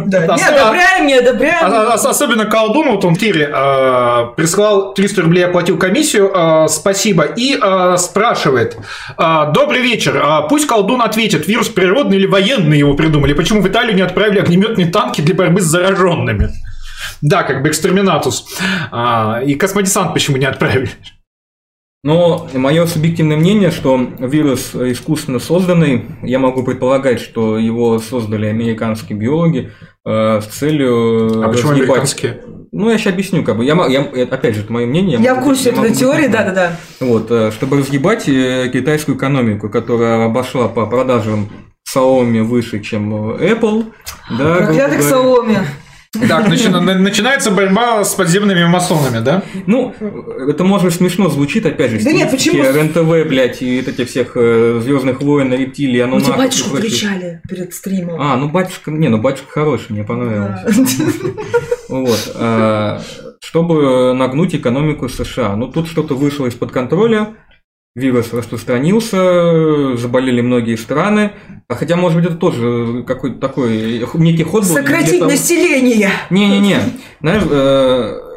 Да, 0.06 0.26
не 0.36 0.42
одобряем, 0.42 1.06
не 1.06 1.14
одобряем. 1.14 1.66
А- 1.66 1.94
а- 1.94 2.08
Особенно 2.10 2.44
колдун, 2.46 2.90
вот 2.90 3.04
он 3.04 3.16
Кири 3.16 3.42
э, 3.50 4.26
прислал 4.36 4.94
300 4.94 5.22
рублей, 5.22 5.44
оплатил 5.46 5.76
комиссию, 5.78 6.30
э, 6.34 6.68
спасибо, 6.68 7.24
и 7.24 7.58
спрашивает, 7.98 8.76
добрый 9.18 9.80
вечер, 9.80 10.20
а 10.22 10.42
пусть 10.42 10.66
колдун 10.66 11.02
ответит, 11.02 11.48
вирус 11.48 11.68
природный 11.68 12.18
или 12.18 12.26
военный 12.26 12.78
его 12.78 12.94
придумали, 12.94 13.32
почему 13.32 13.60
в 13.60 13.68
Италию 13.68 13.94
не 13.96 14.02
отправили 14.02 14.38
огнеметные 14.38 14.86
танки 14.86 15.20
для 15.20 15.34
борьбы 15.34 15.60
с 15.60 15.64
зараженными? 15.64 16.50
Да, 17.22 17.42
как 17.42 17.62
бы 17.62 17.68
экстреминатус. 17.68 18.46
А, 18.90 19.40
и 19.44 19.54
космодесант 19.54 20.12
почему 20.14 20.36
не 20.36 20.46
отправили? 20.46 20.90
Но 22.04 22.48
мое 22.54 22.86
субъективное 22.86 23.36
мнение, 23.36 23.72
что 23.72 23.98
вирус 24.20 24.72
искусственно 24.74 25.40
созданный, 25.40 26.04
я 26.22 26.38
могу 26.38 26.62
предполагать, 26.62 27.20
что 27.20 27.58
его 27.58 27.98
создали 27.98 28.46
американские 28.46 29.18
биологи 29.18 29.72
э, 30.06 30.40
с 30.40 30.46
целью 30.46 31.42
А 31.44 31.48
почему 31.48 31.72
разъебать- 31.72 31.88
американские? 31.88 32.40
Ну, 32.70 32.88
я 32.90 32.98
сейчас 32.98 33.14
объясню, 33.14 33.42
как 33.42 33.56
бы. 33.56 33.64
Я, 33.64 33.74
я- 33.88 34.02
это, 34.14 34.36
опять 34.36 34.54
же, 34.54 34.60
это 34.60 34.72
мое 34.72 34.86
мнение. 34.86 35.18
Я 35.20 35.32
в 35.34 35.38
могу- 35.38 35.48
курсе 35.48 35.72
могу 35.72 35.86
этой 35.86 35.96
теории, 35.96 36.28
да-да-да. 36.28 36.76
Вот, 37.00 37.30
э, 37.32 37.50
чтобы 37.50 37.78
разъебать 37.78 38.28
э, 38.28 38.70
китайскую 38.72 39.16
экономику, 39.16 39.68
которая 39.68 40.24
обошла 40.24 40.68
по 40.68 40.86
продажам 40.86 41.48
Xiaomi 41.92 42.42
выше, 42.42 42.78
чем 42.80 43.32
э, 43.40 43.54
Apple. 43.54 43.86
Да, 44.38 44.60
говоря. 44.60 44.98
Xiaomi. 45.00 45.58
Так, 46.12 46.48
начи- 46.48 46.70
на- 46.70 46.80
начинается 46.98 47.50
борьба 47.50 48.02
с 48.02 48.14
подземными 48.14 48.64
масонами, 48.64 49.22
да? 49.22 49.42
Ну, 49.66 49.94
это 50.48 50.64
может 50.64 50.94
смешно 50.94 51.28
звучит, 51.28 51.66
опять 51.66 51.90
же, 51.90 52.00
Да 52.02 52.12
нет, 52.12 52.30
почему? 52.30 52.62
РНТВ, 52.62 53.28
блядь, 53.28 53.60
и 53.60 53.78
вот 53.80 53.88
этих 53.88 54.08
всех 54.08 54.32
Звездных 54.34 55.20
войн, 55.20 55.52
рептилий, 55.52 56.02
ануннаков 56.02 56.34
и 56.34 56.38
батюшку 56.38 56.76
кричали 56.78 57.42
перед 57.48 57.74
стримом. 57.74 58.20
А, 58.20 58.36
ну 58.36 58.48
батюшка, 58.48 58.90
не, 58.90 59.08
ну 59.08 59.18
батюшка 59.18 59.50
хороший, 59.50 59.92
мне 59.92 60.04
понравилось. 60.04 60.60
Да. 60.76 61.12
Вот. 61.88 62.32
а, 62.34 63.00
Чтобы 63.42 64.12
нагнуть 64.14 64.54
экономику 64.54 65.08
США. 65.08 65.56
Ну, 65.56 65.68
тут 65.68 65.88
что-то 65.88 66.14
вышло 66.14 66.46
из-под 66.46 66.70
контроля, 66.70 67.34
вирус 67.98 68.32
распространился, 68.32 69.96
заболели 69.96 70.40
многие 70.40 70.76
страны. 70.76 71.32
А 71.68 71.74
хотя, 71.74 71.96
может 71.96 72.18
быть, 72.18 72.26
это 72.26 72.36
тоже 72.36 73.02
какой-то 73.06 73.38
такой 73.38 74.02
некий 74.14 74.44
ход 74.44 74.62
был. 74.62 74.74
Сократить 74.74 75.08
где-то- 75.10 75.26
население. 75.26 76.10
Не-не-не. 76.30 76.78
Знаешь, 77.20 77.42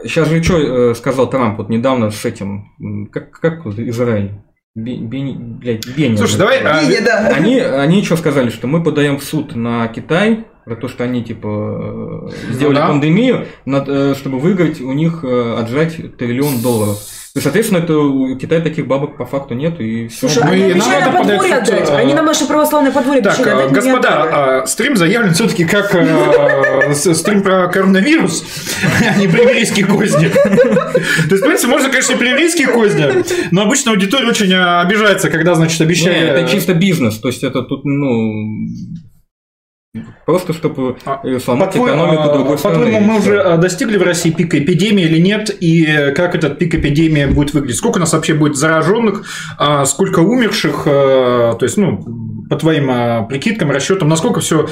сейчас 0.03 0.27
же 0.29 0.43
что 0.43 0.93
сказал 0.95 1.29
Трамп 1.29 1.57
вот 1.59 1.69
недавно 1.69 2.11
с 2.11 2.25
этим, 2.25 3.07
как, 3.11 3.31
как 3.31 3.65
Израиль? 3.65 4.31
Бе- 4.73 4.97
Бени- 4.97 5.37
блядь, 5.37 5.85
Беня. 5.97 6.17
Слушай, 6.17 6.37
давай, 6.37 6.59
а, 6.63 6.83
Не, 6.83 7.01
да. 7.01 7.27
Они, 7.27 7.59
они 7.59 8.03
что 8.05 8.15
сказали, 8.15 8.49
что 8.49 8.67
мы 8.67 8.81
подаем 8.81 9.19
в 9.19 9.23
суд 9.23 9.53
на 9.53 9.85
Китай 9.89 10.45
за 10.65 10.75
то, 10.75 10.87
что 10.87 11.03
они 11.03 11.23
типа 11.23 12.29
э, 12.29 12.53
сделали 12.53 12.75
да. 12.75 12.87
пандемию, 12.87 13.47
над, 13.65 13.89
э, 13.89 14.15
чтобы 14.15 14.39
выиграть 14.39 14.79
у 14.79 14.93
них 14.93 15.23
э, 15.23 15.55
отжать 15.59 16.17
триллион 16.17 16.61
долларов. 16.61 16.99
Соответственно, 17.39 17.77
это 17.79 17.97
у 17.97 18.35
Китая 18.37 18.59
таких 18.59 18.87
бабок 18.87 19.15
по 19.15 19.25
факту 19.25 19.53
нет, 19.53 19.79
и 19.79 20.09
все. 20.09 20.27
Слушай, 20.27 20.43
Ну 20.45 20.51
они 20.51 20.61
и 20.61 20.73
нам 20.73 20.81
обещали 20.81 20.97
это 20.97 21.05
нам 21.11 21.17
подворье 21.17 21.39
подает 21.39 21.65
суд, 21.65 21.75
отдать. 21.75 21.89
а- 21.89 21.97
Они 21.97 22.13
нам 22.13 22.25
наше 22.25 22.45
православное 22.45 22.91
подворье 22.91 23.21
Так, 23.21 23.39
э, 23.39 23.51
отдать. 23.51 23.71
господа, 23.71 24.09
а, 24.61 24.65
стрим 24.67 24.97
заявлен 24.97 25.33
все-таки 25.33 25.63
как 25.63 25.95
э, 25.95 26.93
стрим 26.93 27.41
про 27.41 27.67
коронавирус, 27.69 28.43
а 29.15 29.17
не 29.17 29.29
про 29.29 29.43
еврейские 29.43 29.85
козни. 29.85 30.27
То 30.27 30.99
есть, 31.29 31.41
в 31.41 31.45
принципе, 31.45 31.67
можно, 31.71 31.87
конечно, 31.89 32.13
и 32.13 32.17
про 32.17 32.27
еврейские 32.27 32.67
козни, 32.67 33.23
но 33.51 33.61
обычно 33.61 33.91
аудитория 33.91 34.27
очень 34.27 34.51
э, 34.51 34.81
обижается, 34.81 35.29
когда, 35.29 35.55
значит, 35.55 35.79
Не, 35.79 35.85
обещали... 35.85 36.17
это 36.27 36.51
чисто 36.51 36.73
бизнес, 36.73 37.17
то 37.17 37.29
есть 37.29 37.43
это 37.43 37.61
тут, 37.61 37.85
ну, 37.85 38.67
просто 40.25 40.53
чтобы 40.53 40.95
А, 41.05 41.19
э, 41.23 41.39
сломать 41.39 41.71
По-твоему, 41.71 41.97
экономику 41.97 42.23
а, 42.23 42.33
другой 42.33 42.57
страны. 42.57 42.77
По-твоему, 42.77 42.99
мы 43.01 43.19
уже 43.19 43.41
а, 43.41 43.57
достигли 43.57 43.97
в 43.97 44.03
России 44.03 44.31
пика 44.31 44.57
эпидемии 44.59 45.03
или 45.03 45.19
нет? 45.19 45.49
И 45.59 45.85
э, 45.85 46.11
как 46.13 46.35
этот 46.35 46.57
пик 46.57 46.75
эпидемии 46.75 47.25
будет 47.25 47.53
выглядеть? 47.53 47.77
Сколько 47.77 47.97
у 47.97 47.99
нас 47.99 48.13
вообще 48.13 48.33
будет 48.33 48.55
зараженных? 48.55 49.25
а, 49.57 49.85
Сколько 49.85 50.19
умерших? 50.19 50.83
э, 50.85 51.53
То 51.59 51.63
есть, 51.65 51.77
ну, 51.77 52.01
по 52.49 52.55
твоим 52.55 52.89
а, 52.89 53.23
прикидкам, 53.23 53.71
расчетам, 53.71 54.09
насколько 54.09 54.39
все 54.39 54.67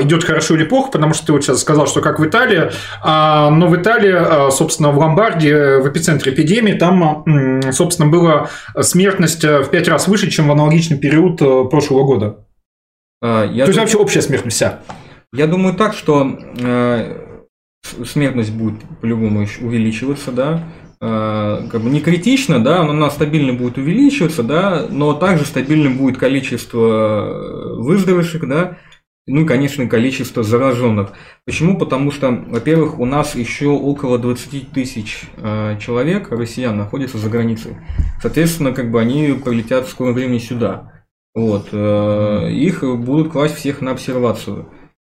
идет 0.00 0.24
хорошо 0.24 0.54
или 0.54 0.64
плохо? 0.64 0.90
Потому 0.92 1.14
что 1.14 1.26
ты 1.26 1.32
вот 1.32 1.42
сейчас 1.44 1.60
сказал, 1.60 1.86
что 1.86 2.00
как 2.00 2.18
в 2.18 2.26
Италии. 2.26 2.70
А, 3.02 3.50
Но 3.50 3.68
в 3.68 3.76
Италии, 3.76 4.14
а, 4.14 4.50
собственно, 4.50 4.90
в 4.90 4.98
Ломбардии, 4.98 5.80
в 5.82 5.88
эпицентре 5.88 6.32
эпидемии, 6.32 6.72
там, 6.74 7.24
собственно, 7.72 8.08
была 8.10 8.48
смертность 8.80 9.44
э, 9.44 9.60
в 9.62 9.70
пять 9.70 9.88
раз 9.88 10.08
выше, 10.08 10.30
чем 10.30 10.48
в 10.48 10.52
аналогичный 10.52 10.98
период 10.98 11.40
э, 11.40 11.64
прошлого 11.70 12.04
года. 12.04 12.45
А, 13.26 13.44
я 13.44 13.64
То 13.64 13.70
есть 13.70 13.72
тут- 13.72 13.76
вообще 13.78 13.98
общая 13.98 14.22
смертность 14.22 14.56
вся. 14.56 14.80
Я 15.32 15.48
думаю 15.48 15.74
так, 15.74 15.94
что 15.94 16.38
э, 16.58 17.40
смертность 18.04 18.52
будет 18.52 18.80
по-любому 19.00 19.46
увеличиваться, 19.60 20.30
да. 20.30 20.62
Э, 21.00 21.66
как 21.70 21.82
бы 21.82 21.90
не 21.90 22.00
критично, 22.00 22.62
да, 22.62 22.84
но 22.84 22.90
она 22.90 23.10
стабильно 23.10 23.52
будет 23.52 23.78
увеличиваться, 23.78 24.44
да, 24.44 24.86
но 24.88 25.12
также 25.12 25.44
стабильным 25.44 25.98
будет 25.98 26.18
количество 26.18 26.78
э, 26.78 27.74
выздоровевших, 27.82 28.48
да, 28.48 28.78
ну 29.26 29.40
и, 29.42 29.44
конечно, 29.44 29.88
количество 29.88 30.44
зараженных. 30.44 31.10
Почему? 31.44 31.76
Потому 31.76 32.12
что, 32.12 32.30
во-первых, 32.30 33.00
у 33.00 33.06
нас 33.06 33.34
еще 33.34 33.66
около 33.66 34.18
20 34.18 34.70
тысяч 34.70 35.22
э, 35.36 35.76
человек, 35.80 36.30
россиян, 36.30 36.76
находятся 36.76 37.18
за 37.18 37.28
границей. 37.28 37.76
Соответственно, 38.22 38.70
как 38.70 38.92
бы 38.92 39.00
они 39.00 39.32
прилетят 39.44 39.88
в 39.88 39.90
скором 39.90 40.14
времени 40.14 40.38
сюда. 40.38 40.92
Вот, 41.36 41.68
э, 41.70 42.50
их 42.50 42.82
будут 42.82 43.30
класть 43.30 43.56
всех 43.56 43.82
на 43.82 43.90
обсервацию. 43.90 44.70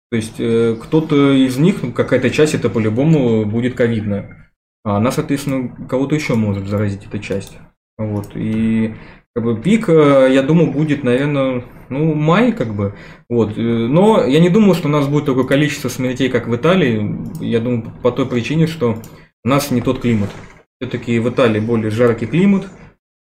То 0.09 0.15
есть 0.15 0.35
э, 0.39 0.77
кто-то 0.81 1.33
из 1.33 1.57
них, 1.57 1.83
ну, 1.83 1.91
какая-то 1.91 2.29
часть 2.29 2.55
это 2.55 2.69
по-любому 2.69 3.45
будет 3.45 3.75
ковидная. 3.75 4.53
А 4.85 4.95
она, 4.95 5.11
соответственно, 5.11 5.75
кого-то 5.89 6.15
еще 6.15 6.35
может 6.35 6.65
заразить 6.69 7.05
эта 7.05 7.19
часть. 7.19 7.57
Вот. 7.97 8.31
И 8.35 8.95
как 9.35 9.43
бы 9.43 9.61
пик, 9.61 9.89
э, 9.89 10.29
я 10.31 10.43
думаю, 10.43 10.71
будет, 10.71 11.03
наверное, 11.03 11.65
ну, 11.89 12.13
май, 12.13 12.53
как 12.53 12.73
бы. 12.73 12.95
Вот. 13.27 13.57
Но 13.57 14.23
я 14.23 14.39
не 14.39 14.49
думаю, 14.49 14.75
что 14.75 14.87
у 14.87 14.91
нас 14.91 15.09
будет 15.09 15.25
такое 15.25 15.43
количество 15.43 15.89
смертей, 15.89 16.29
как 16.29 16.47
в 16.47 16.55
Италии. 16.55 17.19
Я 17.41 17.59
думаю, 17.59 17.91
по 18.01 18.11
той 18.11 18.27
причине, 18.27 18.67
что 18.67 18.97
у 19.43 19.47
нас 19.49 19.71
не 19.71 19.81
тот 19.81 19.99
климат. 19.99 20.29
Все-таки 20.79 21.19
в 21.19 21.29
Италии 21.29 21.59
более 21.59 21.91
жаркий 21.91 22.27
климат, 22.27 22.69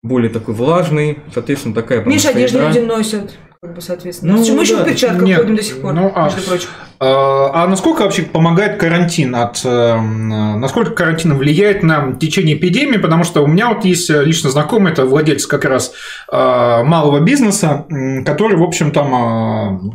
более 0.02 0.30
такой 0.30 0.54
влажный, 0.54 1.18
соответственно, 1.32 1.74
такая... 1.74 2.00
Прям 2.00 2.12
одежды 2.14 2.48
среда. 2.48 2.68
люди 2.68 2.78
носят, 2.78 3.38
как 3.60 3.74
бы, 3.74 3.80
соответственно. 3.82 4.34
Ну, 4.34 4.54
мы 4.54 4.62
еще 4.62 4.76
да. 4.76 4.84
в 4.84 4.86
перчатках 4.86 5.22
Нет, 5.22 5.40
ходим 5.40 5.56
до 5.56 5.62
сих 5.62 5.80
пор, 5.82 5.92
ну, 5.92 6.12
а- 6.14 6.24
между 6.24 6.42
прочим. 6.42 6.68
А 7.02 7.64
а 7.64 7.66
насколько 7.66 8.02
вообще 8.02 8.22
помогает 8.22 8.78
карантин? 8.78 9.34
От, 9.34 9.62
э, 9.64 9.68
м, 9.68 10.60
насколько 10.60 10.90
карантин 10.92 11.36
влияет 11.36 11.82
на 11.82 12.12
течение 12.12 12.56
эпидемии? 12.56 12.98
Потому 12.98 13.24
что 13.24 13.42
у 13.42 13.46
меня 13.46 13.68
вот 13.72 13.86
есть 13.86 14.10
э, 14.10 14.22
лично 14.22 14.50
знакомый, 14.50 14.92
это 14.92 15.06
владелец 15.06 15.46
как 15.46 15.64
раз 15.64 15.92
э, 16.30 16.36
малого 16.36 17.20
бизнеса, 17.20 17.86
который, 18.26 18.58
в 18.58 18.62
общем, 18.62 18.92
там 18.92 19.14
э, 19.14 19.94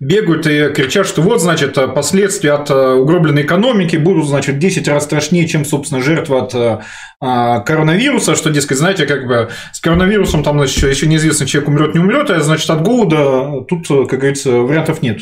бегают 0.00 0.46
и 0.46 0.68
кричат, 0.68 1.06
что 1.06 1.22
вот, 1.22 1.40
значит, 1.40 1.76
э, 1.78 1.88
последствия 1.88 2.52
от 2.52 2.70
э, 2.70 2.92
угробленной 2.94 3.42
экономики 3.42 3.96
будут, 3.96 4.26
значит, 4.26 4.56
в 4.56 4.58
10 4.58 4.88
раз 4.88 5.04
страшнее, 5.04 5.46
чем, 5.46 5.64
собственно, 5.64 6.02
жертва 6.02 6.42
от 6.42 6.54
э, 6.54 6.80
а, 7.20 7.60
коронавируса, 7.60 8.34
что, 8.34 8.50
дескать, 8.50 8.78
знаете, 8.78 9.06
как 9.06 9.26
бы 9.26 9.50
с 9.72 9.80
коронавирусом 9.80 10.42
там, 10.42 10.58
значит, 10.58 10.82
еще 10.82 11.06
неизвестно, 11.06 11.46
человек 11.46 11.68
умрет, 11.68 11.94
не 11.94 12.00
умрет, 12.00 12.30
а, 12.30 12.40
значит, 12.40 12.68
от 12.70 12.82
голода 12.82 13.64
тут, 13.68 13.88
как 14.08 14.18
говорится, 14.18 14.50
вариантов 14.50 15.02
нет. 15.02 15.20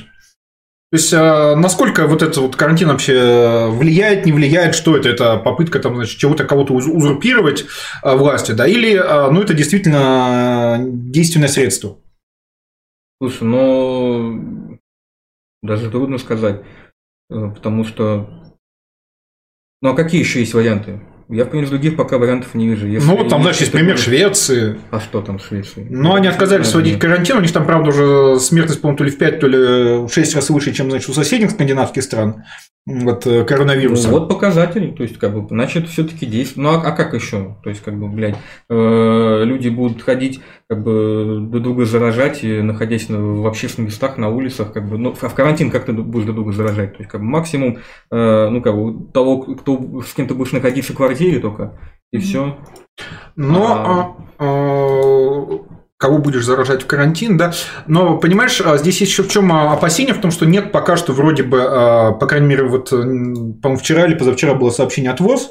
То 0.93 0.97
есть, 0.97 1.13
насколько 1.13 2.09
вот 2.09 2.21
этот 2.21 2.39
вот 2.39 2.57
карантин 2.57 2.89
вообще 2.89 3.69
влияет, 3.71 4.27
не 4.27 4.33
влияет, 4.33 4.75
что 4.75 4.97
это? 4.97 5.09
Это 5.09 5.37
попытка 5.37 5.79
там, 5.79 5.95
значит, 5.95 6.19
чего-то 6.19 6.43
кого-то 6.43 6.73
уз- 6.73 6.89
узурпировать 6.89 7.67
власти, 8.03 8.51
да? 8.51 8.67
Или, 8.67 9.01
ну, 9.31 9.41
это 9.41 9.55
действительно 9.55 10.81
действенное 10.85 11.47
средство? 11.47 11.99
Слушай, 13.23 13.43
ну, 13.43 14.79
даже 15.63 15.91
трудно 15.91 16.17
сказать, 16.19 16.63
э, 17.31 17.51
потому 17.55 17.85
что... 17.85 18.31
Ну, 19.83 19.91
а 19.91 19.95
какие 19.95 20.21
еще 20.21 20.41
есть 20.41 20.55
варианты? 20.55 21.03
Я, 21.29 21.45
в 21.45 21.51
принципе, 21.51 21.77
других 21.77 21.97
пока 21.97 22.19
вариантов 22.19 22.55
не 22.55 22.69
вижу. 22.69 22.89
Если 22.89 23.07
ну, 23.07 23.17
вот 23.17 23.29
там, 23.29 23.43
знаешь, 23.43 23.59
есть 23.59 23.71
пример 23.71 23.95
это- 23.95 24.03
Швеции. 24.03 24.81
А 24.91 24.99
что 24.99 25.23
там 25.23 25.39
в 25.39 25.45
Швеции? 25.45 25.87
Но 25.89 26.15
они 26.15 26.27
отказались 26.27 26.73
вводить 26.75 26.99
карантин. 26.99 27.37
У 27.37 27.41
них 27.41 27.53
там, 27.53 27.67
правда, 27.67 27.91
уже 27.91 28.41
смертность, 28.41 28.81
по-моему, 28.81 28.99
то 28.99 29.05
ли 29.05 29.11
в 29.11 29.19
5, 29.19 29.39
то 29.39 29.47
ли 29.47 29.59
в 30.07 30.09
6 30.09 30.35
раз 30.35 30.51
выше, 30.51 30.73
чем, 30.73 30.91
значит, 30.91 31.09
у 31.09 31.13
соседних 31.13 31.53
скандинавских 31.53 32.03
стран. 32.03 32.45
Вот 32.87 33.27
э, 33.27 33.45
коронавируса. 33.45 34.09
Ну, 34.09 34.19
вот 34.19 34.29
показатель, 34.29 34.95
то 34.95 35.03
есть, 35.03 35.19
как 35.19 35.35
бы, 35.35 35.47
значит, 35.49 35.89
все-таки 35.89 36.25
действует. 36.27 36.65
Ну, 36.65 36.71
а, 36.71 36.83
а 36.83 36.93
как 36.93 37.15
еще? 37.15 37.57
То 37.63 37.71
есть, 37.71 37.83
как 37.83 37.99
бы, 37.99 38.09
блядь, 38.09 38.37
э, 38.69 39.43
люди 39.45 39.69
будут 39.69 40.03
ходить, 40.03 40.41
как 40.69 40.83
бы, 40.83 41.47
друг 41.51 41.63
друга 41.63 41.85
заражать, 41.85 42.43
и 42.43 42.63
находясь 42.63 43.09
на- 43.09 43.21
в 43.21 43.47
общественных 43.47 43.91
местах, 43.91 44.17
на 44.17 44.29
улицах, 44.31 44.73
как 44.73 44.89
бы, 44.89 44.97
ну, 44.97 45.15
а 45.21 45.29
в 45.29 45.35
карантин 45.35 45.71
как 45.71 45.85
ты 45.85 45.93
будешь 45.93 46.25
друг 46.25 46.37
друга 46.37 46.53
заражать? 46.53 46.93
То 46.93 46.99
есть, 47.01 47.11
как 47.11 47.21
бы, 47.21 47.27
максимум, 47.27 47.79
э, 48.11 48.49
ну, 48.49 48.63
как 48.63 48.75
бы, 48.75 49.13
того, 49.13 49.43
кто, 49.43 50.03
с 50.03 50.15
кем 50.15 50.27
ты 50.27 50.35
будешь 50.35 50.53
находиться 50.53 50.95
в 50.95 50.97
квартире 50.97 51.39
только, 51.39 51.79
и 52.13 52.19
все. 52.19 52.57
Но 53.37 54.17
а, 54.39 54.45
а, 54.45 55.47
кого 56.01 56.17
будешь 56.17 56.47
заражать 56.47 56.83
в 56.83 56.87
карантин, 56.87 57.37
да. 57.37 57.53
Но, 57.87 58.17
понимаешь, 58.17 58.59
а, 58.65 58.79
здесь 58.79 59.03
еще 59.03 59.23
в 59.23 59.29
чем 59.29 59.53
опасение? 59.53 60.15
В 60.15 60.21
том, 60.23 60.31
что 60.31 60.47
нет 60.47 60.73
пока 60.73 60.97
что 60.97 61.13
вроде 61.13 61.43
бы, 61.43 61.61
а, 61.63 62.13
по 62.13 62.27
крайней 62.27 62.47
мере, 62.47 62.63
вот, 62.65 62.89
по-моему, 62.89 63.77
вчера 63.77 64.07
или 64.07 64.15
позавчера 64.15 64.55
было 64.55 64.71
сообщение 64.71 65.11
от 65.11 65.21
ВОЗ, 65.21 65.51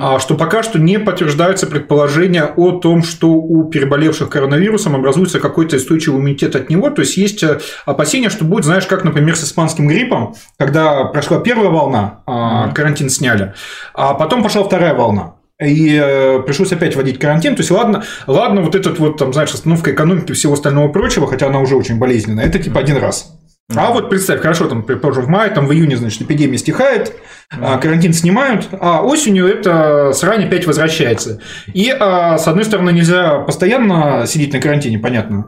а, 0.00 0.18
что 0.18 0.34
пока 0.34 0.64
что 0.64 0.80
не 0.80 0.98
подтверждаются 0.98 1.68
предположения 1.68 2.42
о 2.42 2.72
том, 2.72 3.04
что 3.04 3.28
у 3.28 3.64
переболевших 3.70 4.28
коронавирусом 4.28 4.96
образуется 4.96 5.38
какой-то 5.38 5.76
устойчивый 5.76 6.18
иммунитет 6.18 6.56
от 6.56 6.70
него. 6.70 6.90
То 6.90 7.02
есть 7.02 7.16
есть 7.16 7.44
э, 7.44 7.60
опасения, 7.86 8.30
что 8.30 8.44
будет, 8.44 8.64
знаешь, 8.64 8.86
как, 8.86 9.04
например, 9.04 9.36
с 9.36 9.44
испанским 9.44 9.86
гриппом, 9.86 10.34
когда 10.58 11.04
прошла 11.04 11.38
первая 11.38 11.70
волна, 11.70 12.20
а, 12.26 12.64
Мгм. 12.66 12.74
карантин 12.74 13.10
сняли, 13.10 13.54
а 13.94 14.14
потом 14.14 14.42
пошла 14.42 14.64
вторая 14.64 14.94
волна. 14.94 15.33
И 15.62 16.00
э, 16.02 16.40
пришлось 16.40 16.72
опять 16.72 16.96
вводить 16.96 17.18
карантин. 17.18 17.54
То 17.54 17.60
есть, 17.60 17.70
ладно, 17.70 18.02
ладно, 18.26 18.60
вот 18.60 18.74
этот 18.74 18.98
вот, 18.98 19.18
там, 19.18 19.32
знаешь, 19.32 19.54
остановка 19.54 19.92
экономики 19.92 20.32
и 20.32 20.34
всего 20.34 20.54
остального 20.54 20.88
прочего, 20.88 21.26
хотя 21.26 21.46
она 21.46 21.60
уже 21.60 21.76
очень 21.76 21.98
болезненная, 21.98 22.46
это 22.46 22.58
типа 22.58 22.80
один 22.80 22.96
раз. 22.96 23.38
А 23.74 23.92
вот 23.92 24.10
представь, 24.10 24.40
хорошо, 24.40 24.68
там, 24.68 24.82
предположим, 24.82 25.24
в 25.24 25.28
мае, 25.28 25.50
там, 25.50 25.66
в 25.66 25.72
июне, 25.72 25.96
значит, 25.96 26.20
эпидемия 26.20 26.58
стихает, 26.58 27.16
а, 27.50 27.78
карантин 27.78 28.12
снимают, 28.12 28.68
а 28.78 29.00
осенью 29.00 29.46
это 29.46 30.12
срань 30.12 30.44
опять 30.44 30.66
возвращается. 30.66 31.40
И, 31.72 31.88
а, 31.88 32.36
с 32.36 32.46
одной 32.46 32.66
стороны, 32.66 32.90
нельзя 32.90 33.38
постоянно 33.38 34.26
сидеть 34.26 34.52
на 34.52 34.60
карантине, 34.60 34.98
понятно. 34.98 35.46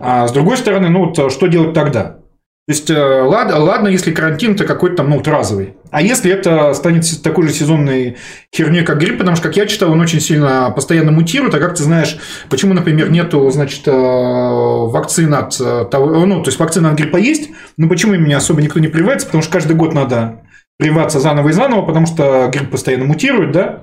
А 0.00 0.28
с 0.28 0.32
другой 0.32 0.58
стороны, 0.58 0.90
ну 0.90 1.06
вот 1.06 1.32
что 1.32 1.46
делать 1.46 1.72
тогда? 1.72 2.18
То 2.66 2.72
есть, 2.72 2.90
э, 2.90 3.22
ладно, 3.22 3.60
ладно, 3.60 3.86
если 3.86 4.10
карантин-то 4.10 4.64
какой-то 4.64 4.96
там, 4.96 5.10
ну, 5.10 5.18
вот 5.18 5.28
разовый. 5.28 5.76
А 5.92 6.02
если 6.02 6.32
это 6.32 6.74
станет 6.74 7.04
такой 7.22 7.46
же 7.46 7.54
сезонной 7.54 8.16
херней, 8.52 8.82
как 8.82 8.98
грипп, 8.98 9.18
потому 9.18 9.36
что, 9.36 9.46
как 9.46 9.56
я 9.56 9.66
читал, 9.66 9.92
он 9.92 10.00
очень 10.00 10.20
сильно 10.20 10.72
постоянно 10.74 11.12
мутирует, 11.12 11.54
а 11.54 11.60
как 11.60 11.76
ты 11.76 11.84
знаешь, 11.84 12.18
почему, 12.50 12.74
например, 12.74 13.08
нету, 13.08 13.48
значит, 13.50 13.86
э, 13.86 13.92
вакцин 13.92 15.32
от 15.34 15.60
э, 15.60 15.84
того, 15.88 16.26
ну, 16.26 16.42
то 16.42 16.48
есть 16.48 16.58
вакцина 16.58 16.90
от 16.90 16.96
гриппа 16.96 17.18
есть, 17.18 17.50
но 17.76 17.88
почему 17.88 18.14
ими 18.14 18.34
особо 18.34 18.60
никто 18.60 18.80
не 18.80 18.88
прививается, 18.88 19.28
потому 19.28 19.44
что 19.44 19.52
каждый 19.52 19.76
год 19.76 19.94
надо 19.94 20.42
прививаться 20.76 21.20
заново 21.20 21.50
и 21.50 21.52
заново, 21.52 21.82
потому 21.86 22.06
что 22.06 22.50
грипп 22.52 22.72
постоянно 22.72 23.04
мутирует, 23.04 23.52
да? 23.52 23.82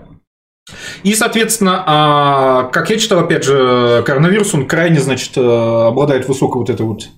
И, 1.04 1.16
соответственно, 1.16 1.84
а, 1.86 2.64
как 2.64 2.90
я 2.90 2.98
читал, 2.98 3.20
опять 3.20 3.46
же, 3.46 4.04
коронавирус, 4.06 4.54
он 4.54 4.68
крайне, 4.68 5.00
значит, 5.00 5.38
обладает 5.38 6.28
высокой 6.28 6.60
вот 6.60 6.70
этой 6.70 6.86
вот 6.86 7.10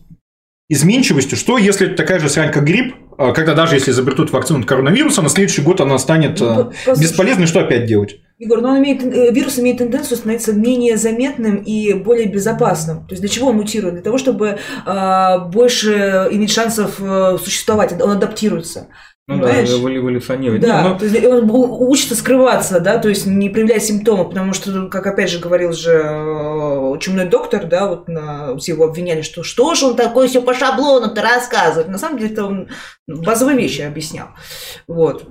изменчивостью, 0.69 1.37
что 1.37 1.57
если 1.57 1.87
это 1.87 1.95
такая 1.95 2.19
же 2.19 2.29
срань, 2.29 2.51
как 2.51 2.63
грипп, 2.65 2.95
а, 3.17 3.31
когда 3.31 3.53
даже 3.53 3.75
если 3.75 3.91
изобретут 3.91 4.31
вакцину 4.31 4.59
от 4.59 4.65
коронавируса, 4.65 5.21
на 5.21 5.29
следующий 5.29 5.61
год 5.61 5.79
она 5.79 5.97
станет 5.97 6.39
Ну, 6.39 6.47
э, 6.47 6.71
послушай, 6.85 7.01
бесполезной, 7.01 7.47
что 7.47 7.61
опять 7.61 7.85
делать? 7.85 8.17
Егор, 8.39 8.59
но 8.59 8.71
он 8.71 8.79
имеет, 8.79 9.03
э, 9.03 9.31
вирус 9.31 9.57
имеет 9.59 9.77
тенденцию 9.77 10.17
становиться 10.17 10.53
менее 10.53 10.97
заметным 10.97 11.57
и 11.57 11.93
более 11.93 12.27
безопасным. 12.27 13.05
То 13.05 13.13
есть 13.13 13.21
для 13.21 13.29
чего 13.29 13.49
он 13.49 13.57
мутирует? 13.57 13.93
Для 13.93 14.03
того, 14.03 14.17
чтобы 14.17 14.57
а, 14.85 15.37
больше 15.39 16.27
иметь 16.31 16.51
шансов 16.51 16.95
э, 16.99 17.37
существовать. 17.41 17.93
Он 18.01 18.11
адаптируется. 18.11 18.87
Ну 19.27 19.37
да, 19.37 19.47
Понимаешь? 19.47 19.69
эволю- 19.69 19.97
эволюционирует. 20.01 20.61
Да, 20.61 20.83
Не, 20.83 20.89
ну, 20.89 20.99
то 20.99 21.05
есть 21.05 21.25
он 21.25 21.49
учится 21.49 22.15
скрываться, 22.15 22.79
да, 22.79 22.99
то 22.99 23.09
есть 23.09 23.25
не 23.25 23.49
проявлять 23.49 23.83
симптомы, 23.83 24.25
потому 24.25 24.53
что, 24.53 24.87
как 24.87 25.07
опять 25.07 25.31
же 25.31 25.39
говорил 25.39 25.73
же 25.73 25.93
э, 25.93 26.99
чумной 26.99 27.25
доктор, 27.25 27.65
да, 27.65 27.87
вот 27.87 28.07
на, 28.07 28.55
все 28.57 28.73
его 28.73 28.85
обвиняли, 28.85 29.23
что 29.23 29.41
что 29.41 29.73
же 29.73 29.87
он 29.87 29.95
такой 29.95 30.27
все 30.27 30.43
по 30.43 30.53
шаблону-то 30.53 31.23
рассказывает. 31.23 31.87
На 31.87 31.97
самом 31.97 32.19
деле 32.19 32.33
это 32.33 32.45
он 32.45 32.69
базовые 33.07 33.57
вещи 33.57 33.81
объяснял. 33.81 34.27
Вот. 34.87 35.27